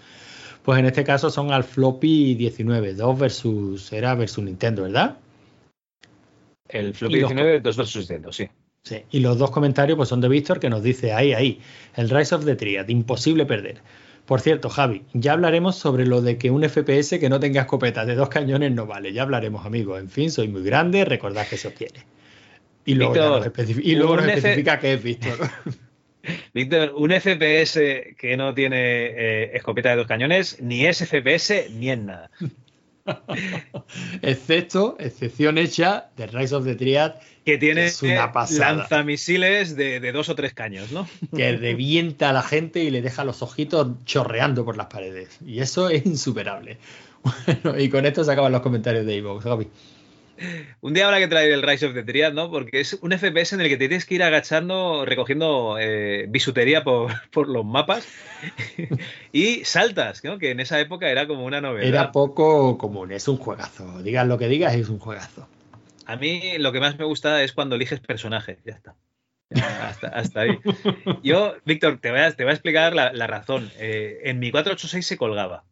Pues 0.64 0.80
en 0.80 0.85
este 0.85 1.03
caso 1.03 1.30
son 1.30 1.51
al 1.51 1.64
floppy 1.64 2.35
19, 2.35 2.93
2 2.93 3.19
versus 3.19 3.93
era 3.93 4.16
versus 4.16 4.43
Nintendo, 4.43 4.83
¿verdad? 4.83 5.17
El 6.69 6.93
floppy 6.93 7.16
19, 7.16 7.59
2 7.59 7.77
versus 7.77 8.09
Nintendo, 8.09 8.32
sí. 8.32 8.48
Sí, 8.83 8.98
y 9.11 9.19
los 9.22 9.38
dos 9.38 9.51
comentarios 9.51 9.95
pues 9.95 10.09
son 10.09 10.19
de 10.19 10.27
Víctor 10.27 10.59
que 10.59 10.69
nos 10.69 10.83
dice 10.83 11.14
ahí, 11.14 11.33
ahí, 11.33 11.61
el 11.95 12.09
Rise 12.09 12.35
of 12.35 12.43
the 12.43 12.56
Triad, 12.56 12.90
imposible 12.90 13.45
perder. 13.45 13.82
Por 14.25 14.40
cierto, 14.40 14.69
Javi, 14.69 15.03
ya 15.14 15.33
hablaremos 15.33 15.75
sobre 15.75 16.06
lo 16.06 16.22
de 16.22 16.38
que 16.38 16.50
un 16.50 16.67
FPS 16.67 17.19
que 17.19 17.30
no 17.30 17.40
tenga 17.40 17.61
escopeta 17.61 18.06
de 18.06 18.16
dos 18.16 18.30
cañones 18.30 18.72
no 18.72 18.85
vale. 18.85 19.11
Ya 19.11 19.24
hablaremos, 19.24 19.66
amigos. 19.66 20.00
En 20.00 20.09
fin, 20.09 20.32
soy 20.32 20.48
muy 20.48 20.64
grande, 20.64 21.03
recordad 21.03 21.45
que 21.48 21.58
se 21.58 21.67
os 21.67 21.74
quiere. 21.74 22.06
Y 22.85 22.95
luego, 22.95 23.14
Víctor, 23.14 23.38
nos, 23.38 23.45
especifica, 23.45 23.88
y 23.88 23.95
luego 23.95 24.17
nos 24.17 24.27
especifica 24.27 24.80
qué 24.80 24.93
es 24.93 25.03
Víctor. 25.03 25.38
Víctor, 26.53 26.93
un 26.95 27.11
FPS 27.11 28.16
que 28.18 28.35
no 28.38 28.53
tiene 28.53 28.77
eh, 28.77 29.56
escopeta 29.56 29.90
de 29.90 29.98
dos 29.98 30.08
cañones, 30.08 30.61
ni 30.61 30.85
es 30.85 31.00
FPS 31.00 31.69
ni 31.72 31.90
es 31.90 32.00
nada. 32.00 32.30
Excepto, 34.22 34.95
excepción 35.00 35.58
hecha 35.58 36.10
de 36.16 36.27
Rise 36.27 36.56
of 36.56 36.66
the 36.66 36.76
Triad, 36.76 37.16
que 37.45 37.58
tiene 37.58 37.85
es 37.85 38.02
una 38.02 38.32
lanzamisiles 38.58 39.76
de, 39.76 40.00
de, 40.00 40.11
dos 40.11 40.30
o 40.30 40.35
tres 40.35 40.53
caños, 40.53 40.92
¿no? 40.92 41.08
Que 41.35 41.58
revienta 41.58 42.30
a 42.30 42.34
la 42.34 42.42
gente 42.42 42.84
y 42.84 42.90
le 42.90 43.02
deja 43.02 43.26
los 43.26 43.42
ojitos 43.42 44.03
chorreando 44.06 44.64
por 44.64 44.77
las 44.77 44.88
paredes. 44.88 45.40
Y 45.45 45.60
eso 45.60 45.90
es 45.90 46.06
insuperable. 46.06 46.77
Bueno, 47.64 47.80
y 47.80 47.88
con 47.88 48.06
esto 48.06 48.22
se 48.26 48.34
acaban 48.34 48.52
los 48.52 48.60
comentarios 48.60 49.06
de 49.06 49.16
Evox, 49.16 49.45
Gaby. 49.45 49.69
Un 50.82 50.94
día 50.94 51.06
habrá 51.06 51.20
que 51.20 51.28
traer 51.28 51.52
el 51.52 51.62
Rise 51.62 51.86
of 51.86 51.94
the 51.94 52.03
Triad, 52.03 52.34
¿no? 52.34 52.50
Porque 52.50 52.80
es 52.80 52.94
un 53.02 53.12
FPS 53.12 53.53
en 53.53 53.62
el 53.62 53.70
que 53.70 53.78
te 53.78 53.88
tienes 53.88 54.06
que 54.06 54.16
ir 54.16 54.24
agachando, 54.24 55.06
recogiendo 55.06 55.78
eh, 55.80 56.26
bisutería 56.30 56.84
por, 56.84 57.12
por, 57.32 57.48
los 57.48 57.66
mapas 57.66 58.08
y 59.32 59.64
saltas, 59.66 60.24
¿no? 60.24 60.40
Que 60.40 60.52
en 60.52 60.60
esa 60.60 60.80
época 60.80 61.10
era 61.10 61.28
como 61.28 61.45
una 61.45 61.62
novedad. 61.62 61.88
Era 61.88 62.12
poco 62.12 62.78
común, 62.78 63.12
es 63.12 63.28
un 63.28 63.38
juegazo. 63.38 64.02
Digas 64.02 64.28
lo 64.28 64.38
que 64.38 64.48
digas, 64.48 64.76
es 64.76 64.90
un 64.90 65.00
juegazo. 65.00 65.48
A 66.06 66.16
mí 66.18 66.58
lo 66.58 66.72
que 66.72 66.80
más 66.80 66.98
me 66.98 67.06
gusta 67.06 67.44
es 67.44 67.53
cuando 67.53 67.76
eliges 67.76 68.00
personaje, 68.00 68.58
ya 68.66 68.74
está. 68.74 68.95
Ya, 69.50 69.88
hasta, 69.88 70.08
hasta, 70.08 70.42
ahí. 70.42 70.58
Yo, 71.24 71.56
Víctor, 71.64 72.00
te 72.00 72.10
voy 72.10 72.22
a, 72.22 72.32
te 72.32 72.44
voy 72.44 72.52
a 72.52 72.56
explicar 72.56 72.95
la, 72.95 73.14
la 73.14 73.28
razón. 73.28 73.70
Eh, 73.78 74.22
en 74.24 74.40
mi 74.40 74.52
486 74.52 75.06
se 75.06 75.18
colgaba. 75.18 75.64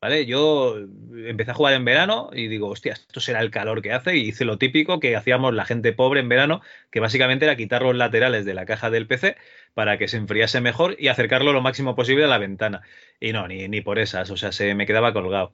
¿Vale? 0.00 0.24
Yo 0.24 0.78
empecé 1.26 1.50
a 1.50 1.54
jugar 1.54 1.74
en 1.74 1.84
verano 1.84 2.30
y 2.32 2.48
digo, 2.48 2.68
hostia, 2.68 2.94
esto 2.94 3.20
será 3.20 3.40
el 3.40 3.50
calor 3.50 3.82
que 3.82 3.92
hace. 3.92 4.16
Y 4.16 4.28
hice 4.28 4.46
lo 4.46 4.56
típico 4.56 4.98
que 4.98 5.14
hacíamos 5.14 5.52
la 5.52 5.66
gente 5.66 5.92
pobre 5.92 6.20
en 6.20 6.28
verano, 6.30 6.62
que 6.90 7.00
básicamente 7.00 7.44
era 7.44 7.56
quitar 7.56 7.82
los 7.82 7.94
laterales 7.94 8.46
de 8.46 8.54
la 8.54 8.64
caja 8.64 8.88
del 8.88 9.06
PC 9.06 9.36
para 9.74 9.98
que 9.98 10.08
se 10.08 10.16
enfriase 10.16 10.60
mejor 10.62 10.96
y 10.98 11.08
acercarlo 11.08 11.52
lo 11.52 11.60
máximo 11.60 11.94
posible 11.94 12.24
a 12.24 12.28
la 12.28 12.38
ventana. 12.38 12.80
Y 13.20 13.32
no, 13.32 13.46
ni, 13.46 13.68
ni 13.68 13.82
por 13.82 13.98
esas, 13.98 14.30
o 14.30 14.36
sea, 14.38 14.52
se 14.52 14.74
me 14.74 14.86
quedaba 14.86 15.12
colgado. 15.12 15.52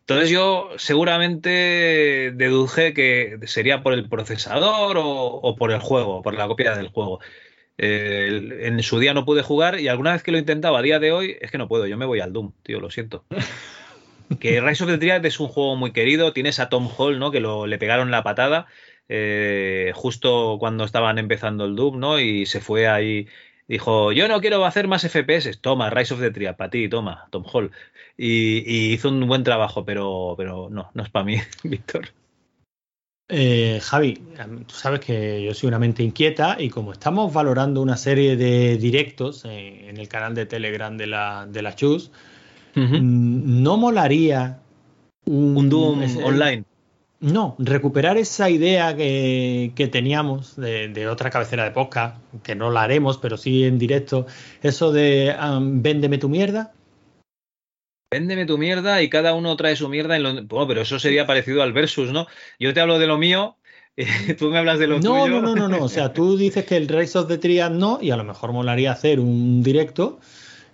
Entonces 0.00 0.30
yo 0.30 0.70
seguramente 0.76 2.32
deduje 2.34 2.94
que 2.94 3.38
sería 3.44 3.82
por 3.82 3.92
el 3.92 4.08
procesador 4.08 4.96
o, 4.98 5.54
por 5.58 5.70
el 5.72 5.80
juego, 5.80 6.22
por 6.22 6.34
la 6.34 6.46
copia 6.46 6.74
del 6.74 6.88
juego. 6.88 7.20
En 7.76 8.82
su 8.82 8.98
día 8.98 9.14
no 9.14 9.24
pude 9.24 9.42
jugar 9.42 9.80
y 9.80 9.88
alguna 9.88 10.12
vez 10.12 10.22
que 10.22 10.32
lo 10.32 10.38
intentaba 10.38 10.78
a 10.78 10.82
día 10.82 10.98
de 10.98 11.12
hoy 11.12 11.36
es 11.40 11.50
que 11.50 11.58
no 11.58 11.68
puedo, 11.68 11.86
yo 11.86 11.96
me 11.98 12.06
voy 12.06 12.20
al 12.20 12.32
Doom, 12.32 12.52
tío, 12.62 12.80
lo 12.80 12.90
siento. 12.90 13.24
que 14.40 14.60
Rise 14.60 14.84
of 14.84 14.90
the 14.90 14.98
Triad 14.98 15.24
es 15.24 15.40
un 15.40 15.48
juego 15.48 15.76
muy 15.76 15.92
querido, 15.92 16.32
tienes 16.32 16.60
a 16.60 16.68
Tom 16.68 16.88
Hall, 16.96 17.18
¿no? 17.18 17.30
Que 17.30 17.40
lo, 17.40 17.66
le 17.66 17.78
pegaron 17.78 18.10
la 18.10 18.22
patada 18.22 18.66
eh, 19.08 19.92
justo 19.94 20.56
cuando 20.58 20.84
estaban 20.84 21.18
empezando 21.18 21.64
el 21.64 21.76
Doom, 21.76 21.98
¿no? 21.98 22.20
Y 22.20 22.46
se 22.46 22.60
fue 22.60 22.88
ahí, 22.88 23.26
dijo, 23.66 24.12
yo 24.12 24.28
no 24.28 24.40
quiero 24.40 24.64
hacer 24.64 24.86
más 24.86 25.06
FPS, 25.06 25.60
toma, 25.60 25.90
Rise 25.90 26.14
of 26.14 26.20
the 26.20 26.30
Triad, 26.30 26.56
para 26.56 26.70
ti, 26.70 26.88
toma, 26.88 27.26
Tom 27.30 27.44
Hall. 27.50 27.70
Y, 28.16 28.92
hizo 28.92 29.08
un 29.08 29.26
buen 29.26 29.44
trabajo, 29.44 29.84
pero, 29.84 30.34
pero 30.36 30.68
no, 30.70 30.90
no 30.94 31.02
es 31.02 31.10
para 31.10 31.24
mí, 31.24 31.38
Víctor. 31.64 32.08
Eh, 33.30 33.78
Javi, 33.82 34.14
tú 34.66 34.74
sabes 34.74 35.00
que 35.00 35.42
yo 35.42 35.52
soy 35.52 35.68
una 35.68 35.78
mente 35.78 36.02
inquieta 36.02 36.56
y 36.58 36.70
como 36.70 36.92
estamos 36.92 37.30
valorando 37.32 37.82
una 37.82 37.98
serie 37.98 38.36
de 38.36 38.78
directos 38.78 39.44
en, 39.44 39.50
en 39.50 39.96
el 39.98 40.08
canal 40.08 40.34
de 40.34 40.46
Telegram 40.46 40.96
de 40.96 41.06
la, 41.06 41.46
de 41.46 41.60
la 41.60 41.76
Chus, 41.76 42.10
uh 42.76 42.80
-huh. 42.80 43.00
no 43.02 43.76
molaría 43.76 44.60
un, 45.26 45.56
un 45.56 45.68
Doom 45.68 46.02
ese, 46.02 46.22
online. 46.22 46.64
No, 47.20 47.56
recuperar 47.58 48.16
esa 48.16 48.48
idea 48.48 48.96
que, 48.96 49.72
que 49.74 49.88
teníamos 49.88 50.54
de, 50.54 50.86
de, 50.88 51.08
otra 51.08 51.30
cabecera 51.30 51.64
de 51.64 51.72
podcast, 51.72 52.16
que 52.44 52.54
no 52.54 52.70
la 52.70 52.82
haremos, 52.82 53.18
pero 53.18 53.36
sí 53.36 53.64
en 53.64 53.76
directo, 53.76 54.26
eso 54.62 54.92
de 54.92 55.34
um, 55.42 55.82
véndeme 55.82 56.18
tu 56.18 56.28
mierda. 56.28 56.72
Véndeme 58.12 58.46
tu 58.46 58.56
mierda 58.56 59.02
y 59.02 59.10
cada 59.10 59.34
uno 59.34 59.56
trae 59.56 59.74
su 59.74 59.88
mierda. 59.88 60.16
En 60.16 60.22
lo... 60.22 60.44
bueno, 60.44 60.68
pero 60.68 60.82
eso 60.82 61.00
sería 61.00 61.26
parecido 61.26 61.62
al 61.62 61.72
versus, 61.72 62.12
¿no? 62.12 62.28
Yo 62.60 62.72
te 62.72 62.80
hablo 62.80 63.00
de 63.00 63.08
lo 63.08 63.18
mío, 63.18 63.56
eh, 63.96 64.34
tú 64.38 64.50
me 64.50 64.58
hablas 64.58 64.78
de 64.78 64.86
lo 64.86 65.00
no, 65.00 65.24
tuyo. 65.24 65.40
No, 65.40 65.42
no, 65.42 65.56
no, 65.56 65.68
no. 65.68 65.84
O 65.84 65.88
sea, 65.88 66.12
tú 66.12 66.36
dices 66.36 66.64
que 66.66 66.76
el 66.76 66.86
Race 66.86 67.18
of 67.18 67.26
the 67.26 67.38
Triad 67.38 67.72
no, 67.72 67.98
y 68.00 68.12
a 68.12 68.16
lo 68.16 68.22
mejor 68.22 68.52
molaría 68.52 68.92
hacer 68.92 69.18
un 69.18 69.64
directo 69.64 70.20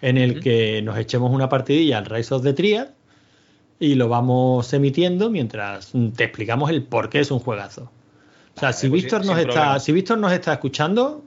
en 0.01 0.19
el 0.19 0.31
uh 0.31 0.35
-huh. 0.35 0.43
que 0.43 0.83
nos 0.83 0.99
echemos 0.99 1.31
una 1.33 1.49
partidilla 1.49 1.99
al 1.99 2.07
Race 2.07 2.35
of 2.35 2.43
the 2.43 2.53
Triad 2.53 2.89
y 3.79 3.95
lo 3.95 4.09
vamos 4.09 4.73
emitiendo 4.73 5.31
mientras 5.31 5.93
te 6.17 6.25
explicamos 6.25 6.71
el 6.71 6.85
por 6.85 7.09
qué 7.09 7.21
es 7.21 7.31
un 7.31 7.41
juegazo. 7.41 7.91
O 8.57 8.61
sea, 8.61 8.69
vale, 8.69 8.75
si, 8.75 8.89
pues 8.89 9.03
Víctor 9.03 9.27
nos 9.27 9.39
está, 9.39 9.79
si 9.81 9.93
Víctor 9.93 10.19
nos 10.19 10.33
está 10.33 10.53
escuchando, 10.53 11.25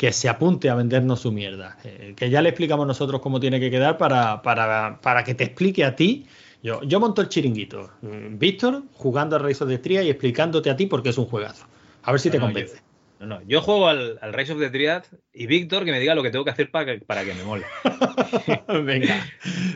que 0.00 0.12
se 0.12 0.30
apunte 0.30 0.70
a 0.70 0.74
vendernos 0.74 1.20
su 1.20 1.30
mierda. 1.30 1.76
Eh, 1.84 2.14
que 2.16 2.30
ya 2.30 2.40
le 2.40 2.48
explicamos 2.48 2.86
nosotros 2.86 3.20
cómo 3.20 3.38
tiene 3.38 3.60
que 3.60 3.70
quedar 3.70 3.98
para, 3.98 4.40
para, 4.40 4.98
para 5.02 5.24
que 5.24 5.34
te 5.34 5.44
explique 5.44 5.84
a 5.84 5.94
ti. 5.94 6.26
Yo, 6.62 6.82
yo 6.82 7.00
monto 7.00 7.20
el 7.20 7.28
chiringuito. 7.28 7.90
Mm, 8.00 8.38
Víctor 8.38 8.82
jugando 8.94 9.36
al 9.36 9.44
Rise 9.44 9.62
of 9.62 9.68
the 9.68 9.76
Triad 9.76 10.04
y 10.04 10.08
explicándote 10.08 10.70
a 10.70 10.76
ti 10.76 10.86
porque 10.86 11.10
es 11.10 11.18
un 11.18 11.26
juegazo. 11.26 11.66
A 12.02 12.12
ver 12.12 12.20
si 12.20 12.30
te 12.30 12.38
No, 12.38 12.46
convence. 12.46 12.80
No, 13.20 13.26
no, 13.26 13.42
yo 13.42 13.60
juego 13.62 13.86
al, 13.88 14.18
al 14.20 14.32
Rise 14.32 14.52
of 14.54 14.58
the 14.58 14.70
Triad 14.70 15.04
y 15.32 15.46
Víctor 15.46 15.84
que 15.84 15.92
me 15.92 16.00
diga 16.00 16.14
lo 16.14 16.22
que 16.22 16.30
tengo 16.30 16.44
que 16.44 16.50
hacer 16.50 16.70
para 16.70 16.86
que, 16.86 17.04
para 17.04 17.24
que 17.24 17.34
me 17.34 17.44
mole. 17.44 17.64
Venga, 18.84 19.24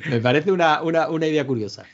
me 0.09 0.21
parece 0.21 0.51
una, 0.51 0.83
una, 0.83 1.09
una 1.09 1.27
idea 1.27 1.47
curiosa. 1.47 1.85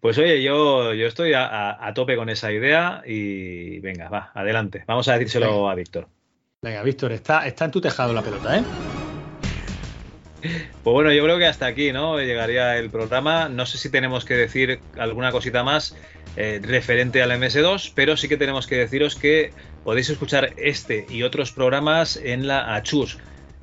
Pues 0.00 0.16
oye, 0.18 0.42
yo, 0.42 0.94
yo 0.94 1.06
estoy 1.08 1.32
a, 1.32 1.46
a- 1.46 1.88
a 1.88 1.94
tope 1.94 2.14
con 2.16 2.28
esa 2.28 2.52
idea 2.52 3.02
y 3.04 3.80
venga, 3.80 4.08
va, 4.08 4.30
adelante. 4.34 4.84
Vamos 4.86 5.08
a 5.08 5.14
decírselo 5.14 5.68
a 5.68 5.74
Víctor. 5.74 6.08
Venga, 6.62 6.82
Víctor, 6.84 7.10
está, 7.12 7.46
está 7.46 7.64
en 7.64 7.70
tu 7.72 7.80
tejado 7.80 8.12
la 8.12 8.22
pelota, 8.22 8.56
¿eh? 8.56 8.66
Pues 10.40 10.94
bueno, 10.94 11.12
yo 11.12 11.24
creo 11.24 11.38
que 11.38 11.46
hasta 11.46 11.66
aquí, 11.66 11.92
¿no? 11.92 12.18
Llegaría 12.18 12.76
el 12.78 12.90
programa. 12.90 13.48
No 13.48 13.66
sé 13.66 13.78
si 13.78 13.90
tenemos 13.90 14.24
que 14.24 14.34
decir 14.34 14.80
alguna 14.96 15.32
cosita 15.32 15.64
más 15.64 15.96
eh, 16.36 16.60
referente 16.62 17.22
al 17.22 17.32
MS2, 17.32 17.92
pero 17.94 18.16
sí 18.16 18.28
que 18.28 18.36
tenemos 18.36 18.66
que 18.66 18.76
deciros 18.76 19.16
que 19.16 19.52
podéis 19.84 20.10
escuchar 20.10 20.52
este 20.56 21.06
y 21.08 21.22
otros 21.22 21.52
programas 21.52 22.16
en 22.16 22.46
la 22.46 22.74
ACHUS. 22.74 23.18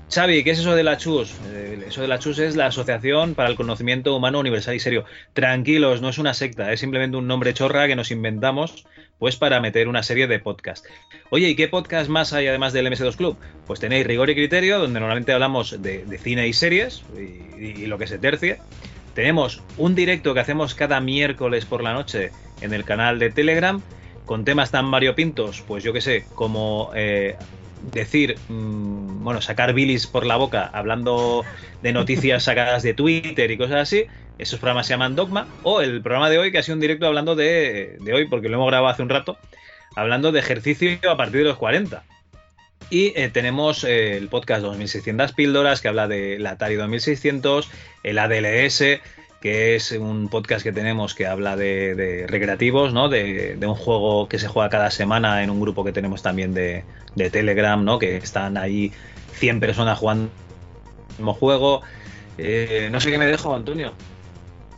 Xavi, 0.10 0.44
¿qué 0.44 0.52
es 0.52 0.60
eso 0.60 0.76
de 0.76 0.84
la 0.84 0.92
ACHUS? 0.92 1.34
Eh, 1.48 1.86
eso 1.88 2.02
de 2.02 2.08
la 2.08 2.16
ACHUS 2.16 2.40
es 2.40 2.56
la 2.56 2.68
Asociación 2.68 3.34
para 3.34 3.50
el 3.50 3.56
Conocimiento 3.56 4.16
Humano 4.16 4.40
Universal 4.40 4.76
y 4.76 4.80
Serio. 4.80 5.06
Tranquilos, 5.34 6.02
no 6.02 6.10
es 6.10 6.20
una 6.20 6.34
secta, 6.34 6.72
es 6.72 6.80
simplemente 6.80 7.18
un 7.18 7.28
nombre 7.28 7.54
chorra 7.54 7.88
que 7.88 7.96
nos 7.96 8.12
inventamos 8.12 8.86
pues 9.18 9.36
para 9.36 9.60
meter 9.62 9.88
una 9.88 10.04
serie 10.04 10.28
de 10.28 10.40
podcast. 10.40 10.86
Oye, 11.30 11.50
¿y 11.50 11.56
qué 11.56 11.68
podcast 11.68 12.10
más 12.10 12.34
hay 12.34 12.48
además 12.48 12.74
del 12.74 12.88
MS2 12.88 13.16
Club? 13.16 13.38
Pues 13.66 13.80
tenéis 13.80 14.06
Rigor 14.06 14.30
y 14.30 14.36
Criterio, 14.36 14.78
donde 14.78 15.00
normalmente 15.00 15.34
hablamos 15.34 15.82
de, 15.82 16.20
cine 16.22 16.48
y 16.48 16.54
series 16.54 17.04
y, 17.58 17.86
lo 17.86 17.98
que 17.98 18.08
se 18.08 18.18
tercie. 18.18 18.60
Tenemos 19.14 19.64
un 19.78 19.96
directo 19.96 20.34
que 20.34 20.42
hacemos 20.42 20.76
cada 20.76 21.00
miércoles 21.00 21.66
por 21.66 21.82
la 21.82 21.94
noche 21.94 22.32
en 22.62 22.74
el 22.74 22.84
canal 22.84 23.18
de 23.20 23.32
Telegram 23.32 23.82
con 24.26 24.44
temas 24.44 24.72
tan 24.72 24.92
variopintos, 24.92 25.62
pues 25.62 25.84
yo 25.84 25.94
que 25.94 26.02
sé, 26.02 26.26
como 26.36 26.92
eh, 26.96 27.38
decir, 27.92 28.38
mm, 28.50 29.24
bueno, 29.24 29.42
sacar 29.42 29.74
bilis 29.74 30.08
por 30.08 30.26
la 30.26 30.36
boca 30.36 30.70
hablando 30.74 31.44
de 31.82 31.94
noticias 31.94 32.44
sacadas 32.46 32.84
de 32.84 32.94
Twitter 32.94 33.50
y 33.52 33.58
cosas 33.58 33.78
así. 33.78 34.06
Esos 34.38 34.60
programas 34.60 34.88
se 34.88 34.94
llaman 34.94 35.16
Dogma. 35.16 35.48
O 35.64 35.82
el 35.82 36.02
programa 36.02 36.30
de 36.30 36.38
hoy, 36.38 36.52
que 36.52 36.58
ha 36.58 36.64
sido 36.64 36.76
un 36.76 36.82
directo 36.82 37.08
hablando 37.08 37.36
de, 37.36 37.98
de 38.02 38.14
hoy, 38.14 38.28
porque 38.28 38.50
lo 38.50 38.56
hemos 38.56 38.68
grabado 38.68 38.94
hace 38.94 39.02
un 39.02 39.10
rato, 39.10 39.38
hablando 39.96 40.32
de 40.32 40.40
ejercicio 40.40 41.00
a 41.10 41.18
partir 41.18 41.40
de 41.40 41.46
los 41.46 41.58
40. 41.58 42.04
Y 42.90 43.14
eh, 43.16 43.30
tenemos 43.30 43.84
eh, 43.84 44.18
el 44.18 44.28
podcast 44.28 44.62
2600 44.62 45.32
píldoras 45.34 45.82
que 45.82 45.88
habla 45.88 46.08
de 46.08 46.38
la 46.40 46.52
Atari 46.52 46.76
2600, 46.76 47.70
el 48.04 48.20
ADLS, 48.20 48.84
que 49.46 49.76
es 49.76 49.92
un 49.92 50.28
podcast 50.28 50.64
que 50.64 50.72
tenemos 50.72 51.14
que 51.14 51.28
habla 51.28 51.56
de, 51.56 51.94
de 51.94 52.26
recreativos, 52.26 52.94
¿no? 52.94 53.10
De, 53.10 53.56
de 53.56 53.68
un 53.68 53.76
juego 53.76 54.28
que 54.28 54.40
se 54.40 54.48
juega 54.48 54.72
cada 54.72 54.90
semana 54.90 55.44
en 55.44 55.52
un 55.52 55.62
grupo 55.62 55.84
que 55.84 55.92
tenemos 55.92 56.24
también 56.24 56.56
de, 56.56 56.84
de 57.14 57.30
Telegram, 57.30 57.86
¿no? 57.86 58.00
Que 58.00 58.18
están 58.18 58.58
ahí 58.58 58.92
100 59.34 59.60
personas 59.60 60.00
jugando 60.00 60.32
el 61.10 61.16
mismo 61.18 61.36
juego. 61.36 61.84
Eh, 62.40 62.90
no 62.92 63.00
sé 63.00 63.12
qué 63.12 63.20
me 63.20 63.28
dejo, 63.28 63.54
Antonio. 63.54 63.92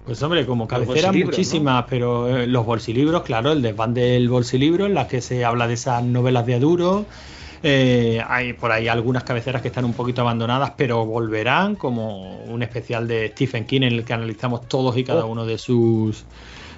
Pues 0.05 0.21
hombre, 0.21 0.45
como 0.45 0.67
bolsilibros, 0.67 1.15
muchísimas, 1.15 1.85
pero 1.89 2.37
eh, 2.37 2.45
los 2.45 2.65
bolsilibros, 2.65 3.23
claro, 3.23 3.53
el 3.53 3.61
desván 3.61 3.93
del 3.93 4.27
bolsilibro, 4.27 4.85
en 4.85 4.95
las 4.95 5.07
que 5.07 5.21
se 5.21 5.45
habla 5.45 5.69
de 5.69 5.75
esas 5.75 6.03
novelas 6.03 6.45
de 6.45 6.55
Aduro. 6.55 7.05
Eh, 7.63 8.21
hay 8.27 8.53
por 8.53 8.71
ahí 8.71 8.87
algunas 8.87 9.23
cabeceras 9.23 9.61
que 9.61 9.69
están 9.69 9.85
un 9.85 9.93
poquito 9.93 10.21
abandonadas, 10.21 10.73
pero 10.77 11.05
volverán, 11.05 11.75
como 11.75 12.37
un 12.45 12.61
especial 12.63 13.07
de 13.07 13.29
Stephen 13.29 13.65
King 13.65 13.81
en 13.81 13.93
el 13.93 14.05
que 14.05 14.13
analizamos 14.13 14.67
todos 14.67 14.95
y 14.97 15.03
cada 15.03 15.25
Oh. 15.25 15.29
uno 15.29 15.45
de 15.45 15.57
sus 15.57 16.25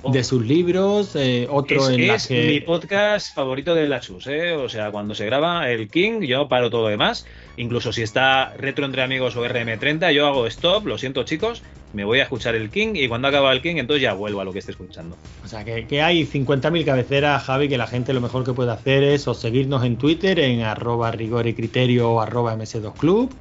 de 0.08 0.24
sus 0.24 0.46
libros, 0.46 1.16
eh, 1.18 1.46
otro 1.50 1.82
es 1.82 1.90
en 1.90 2.08
la 2.08 2.16
es 2.16 2.28
que 2.28 2.48
mi 2.48 2.62
podcast 2.62 3.36
favorito 3.36 3.76
de 3.76 3.88
la 3.88 4.00
¿eh? 4.28 4.54
O 4.54 4.70
sea, 4.70 4.92
cuando 4.92 5.14
se 5.14 5.26
graba 5.26 5.70
el 5.70 5.90
King, 5.90 6.22
yo 6.22 6.48
paro 6.48 6.70
todo 6.70 6.84
lo 6.84 6.88
demás. 6.88 7.26
Incluso 7.58 7.92
si 7.92 8.02
está 8.02 8.54
Retro 8.58 8.86
entre 8.86 9.02
Amigos 9.02 9.36
o 9.36 9.46
RM30, 9.46 10.14
yo 10.14 10.26
hago 10.28 10.48
stop, 10.48 10.86
lo 10.88 10.98
siento 10.98 11.24
chicos, 11.24 11.64
me 11.94 12.04
voy 12.04 12.20
a 12.20 12.24
escuchar 12.24 12.56
el 12.56 12.70
King 12.70 12.90
y 12.94 13.08
cuando 13.08 13.28
acaba 13.28 13.52
el 13.52 13.62
King, 13.62 13.78
entonces 13.78 14.04
ya 14.04 14.14
vuelvo 14.14 14.42
a 14.42 14.44
lo 14.44 14.54
que 14.54 14.60
esté 14.60 14.72
escuchando. 14.72 15.18
O 15.44 15.48
sea, 15.48 15.66
que, 15.66 15.88
que 15.88 16.02
hay 16.02 16.26
50.000 16.26 16.86
cabeceras, 16.86 17.44
Javi, 17.44 17.68
que 17.68 17.78
la 17.78 17.88
gente 17.88 18.14
lo 18.14 18.22
mejor 18.22 18.44
que 18.44 18.54
puede 18.54 18.72
hacer 18.72 19.04
es 19.04 19.28
o 19.28 19.34
seguirnos 19.34 19.84
en 19.84 19.98
Twitter 19.98 20.40
en 20.40 20.62
arroba 20.62 21.12
rigor 21.12 21.48
y 21.48 21.54
criterio 21.54 22.12
o 22.12 22.22
arroba 22.22 22.56
ms2club. 22.56 23.34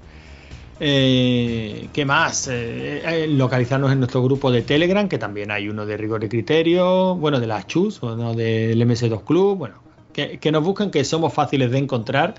Eh, 0.80 1.88
¿Qué 1.92 2.04
más? 2.04 2.48
Eh, 2.48 3.02
eh, 3.04 3.26
localizarnos 3.28 3.90
en 3.90 3.98
nuestro 3.98 4.22
grupo 4.22 4.50
de 4.50 4.62
Telegram, 4.62 5.08
que 5.08 5.18
también 5.18 5.50
hay 5.50 5.68
uno 5.68 5.84
de 5.84 5.96
rigor 5.96 6.22
y 6.22 6.28
criterio, 6.28 7.16
bueno, 7.16 7.40
de 7.40 7.48
las 7.48 7.66
chus, 7.66 8.00
uno 8.02 8.34
del 8.34 8.80
MS2 8.80 9.24
Club, 9.24 9.58
bueno, 9.58 9.82
que, 10.12 10.38
que 10.38 10.52
nos 10.52 10.62
busquen, 10.62 10.90
que 10.90 11.04
somos 11.04 11.34
fáciles 11.34 11.70
de 11.70 11.78
encontrar. 11.78 12.36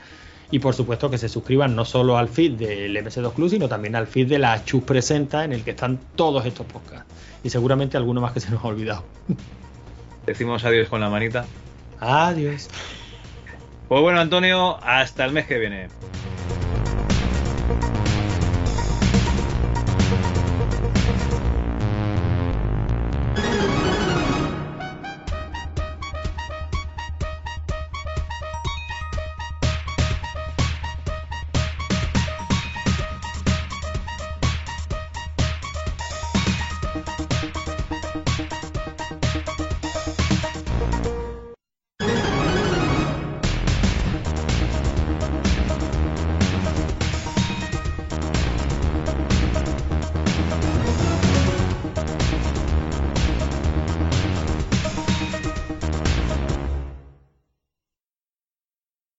Y 0.52 0.60
por 0.60 0.74
supuesto 0.74 1.10
que 1.10 1.18
se 1.18 1.30
suscriban 1.30 1.76
no 1.76 1.86
solo 1.86 2.18
al 2.18 2.28
feed 2.28 2.54
del 2.54 2.96
MS2 2.98 3.34
Club, 3.34 3.50
sino 3.50 3.68
también 3.68 3.96
al 3.96 4.08
feed 4.08 4.28
de 4.28 4.40
la 4.40 4.64
Chus 4.66 4.84
Presenta, 4.84 5.44
en 5.44 5.54
el 5.54 5.64
que 5.64 5.72
están 5.72 6.00
todos 6.16 6.46
estos 6.46 6.66
podcasts. 6.66 7.12
Y 7.44 7.50
seguramente 7.50 7.98
alguno 7.98 8.20
más 8.22 8.34
que 8.34 8.40
se 8.40 8.50
nos 8.50 8.64
ha 8.64 8.68
olvidado. 8.68 9.04
Decimos 10.26 10.64
adiós 10.66 10.90
con 10.90 11.02
la 11.02 11.10
manita. 11.10 11.46
Adiós. 12.00 12.68
Pues 13.88 14.02
bueno, 14.02 14.20
Antonio, 14.20 14.78
hasta 14.84 15.26
el 15.26 15.32
mes 15.32 15.48
que 15.48 15.58
viene. 15.58 15.88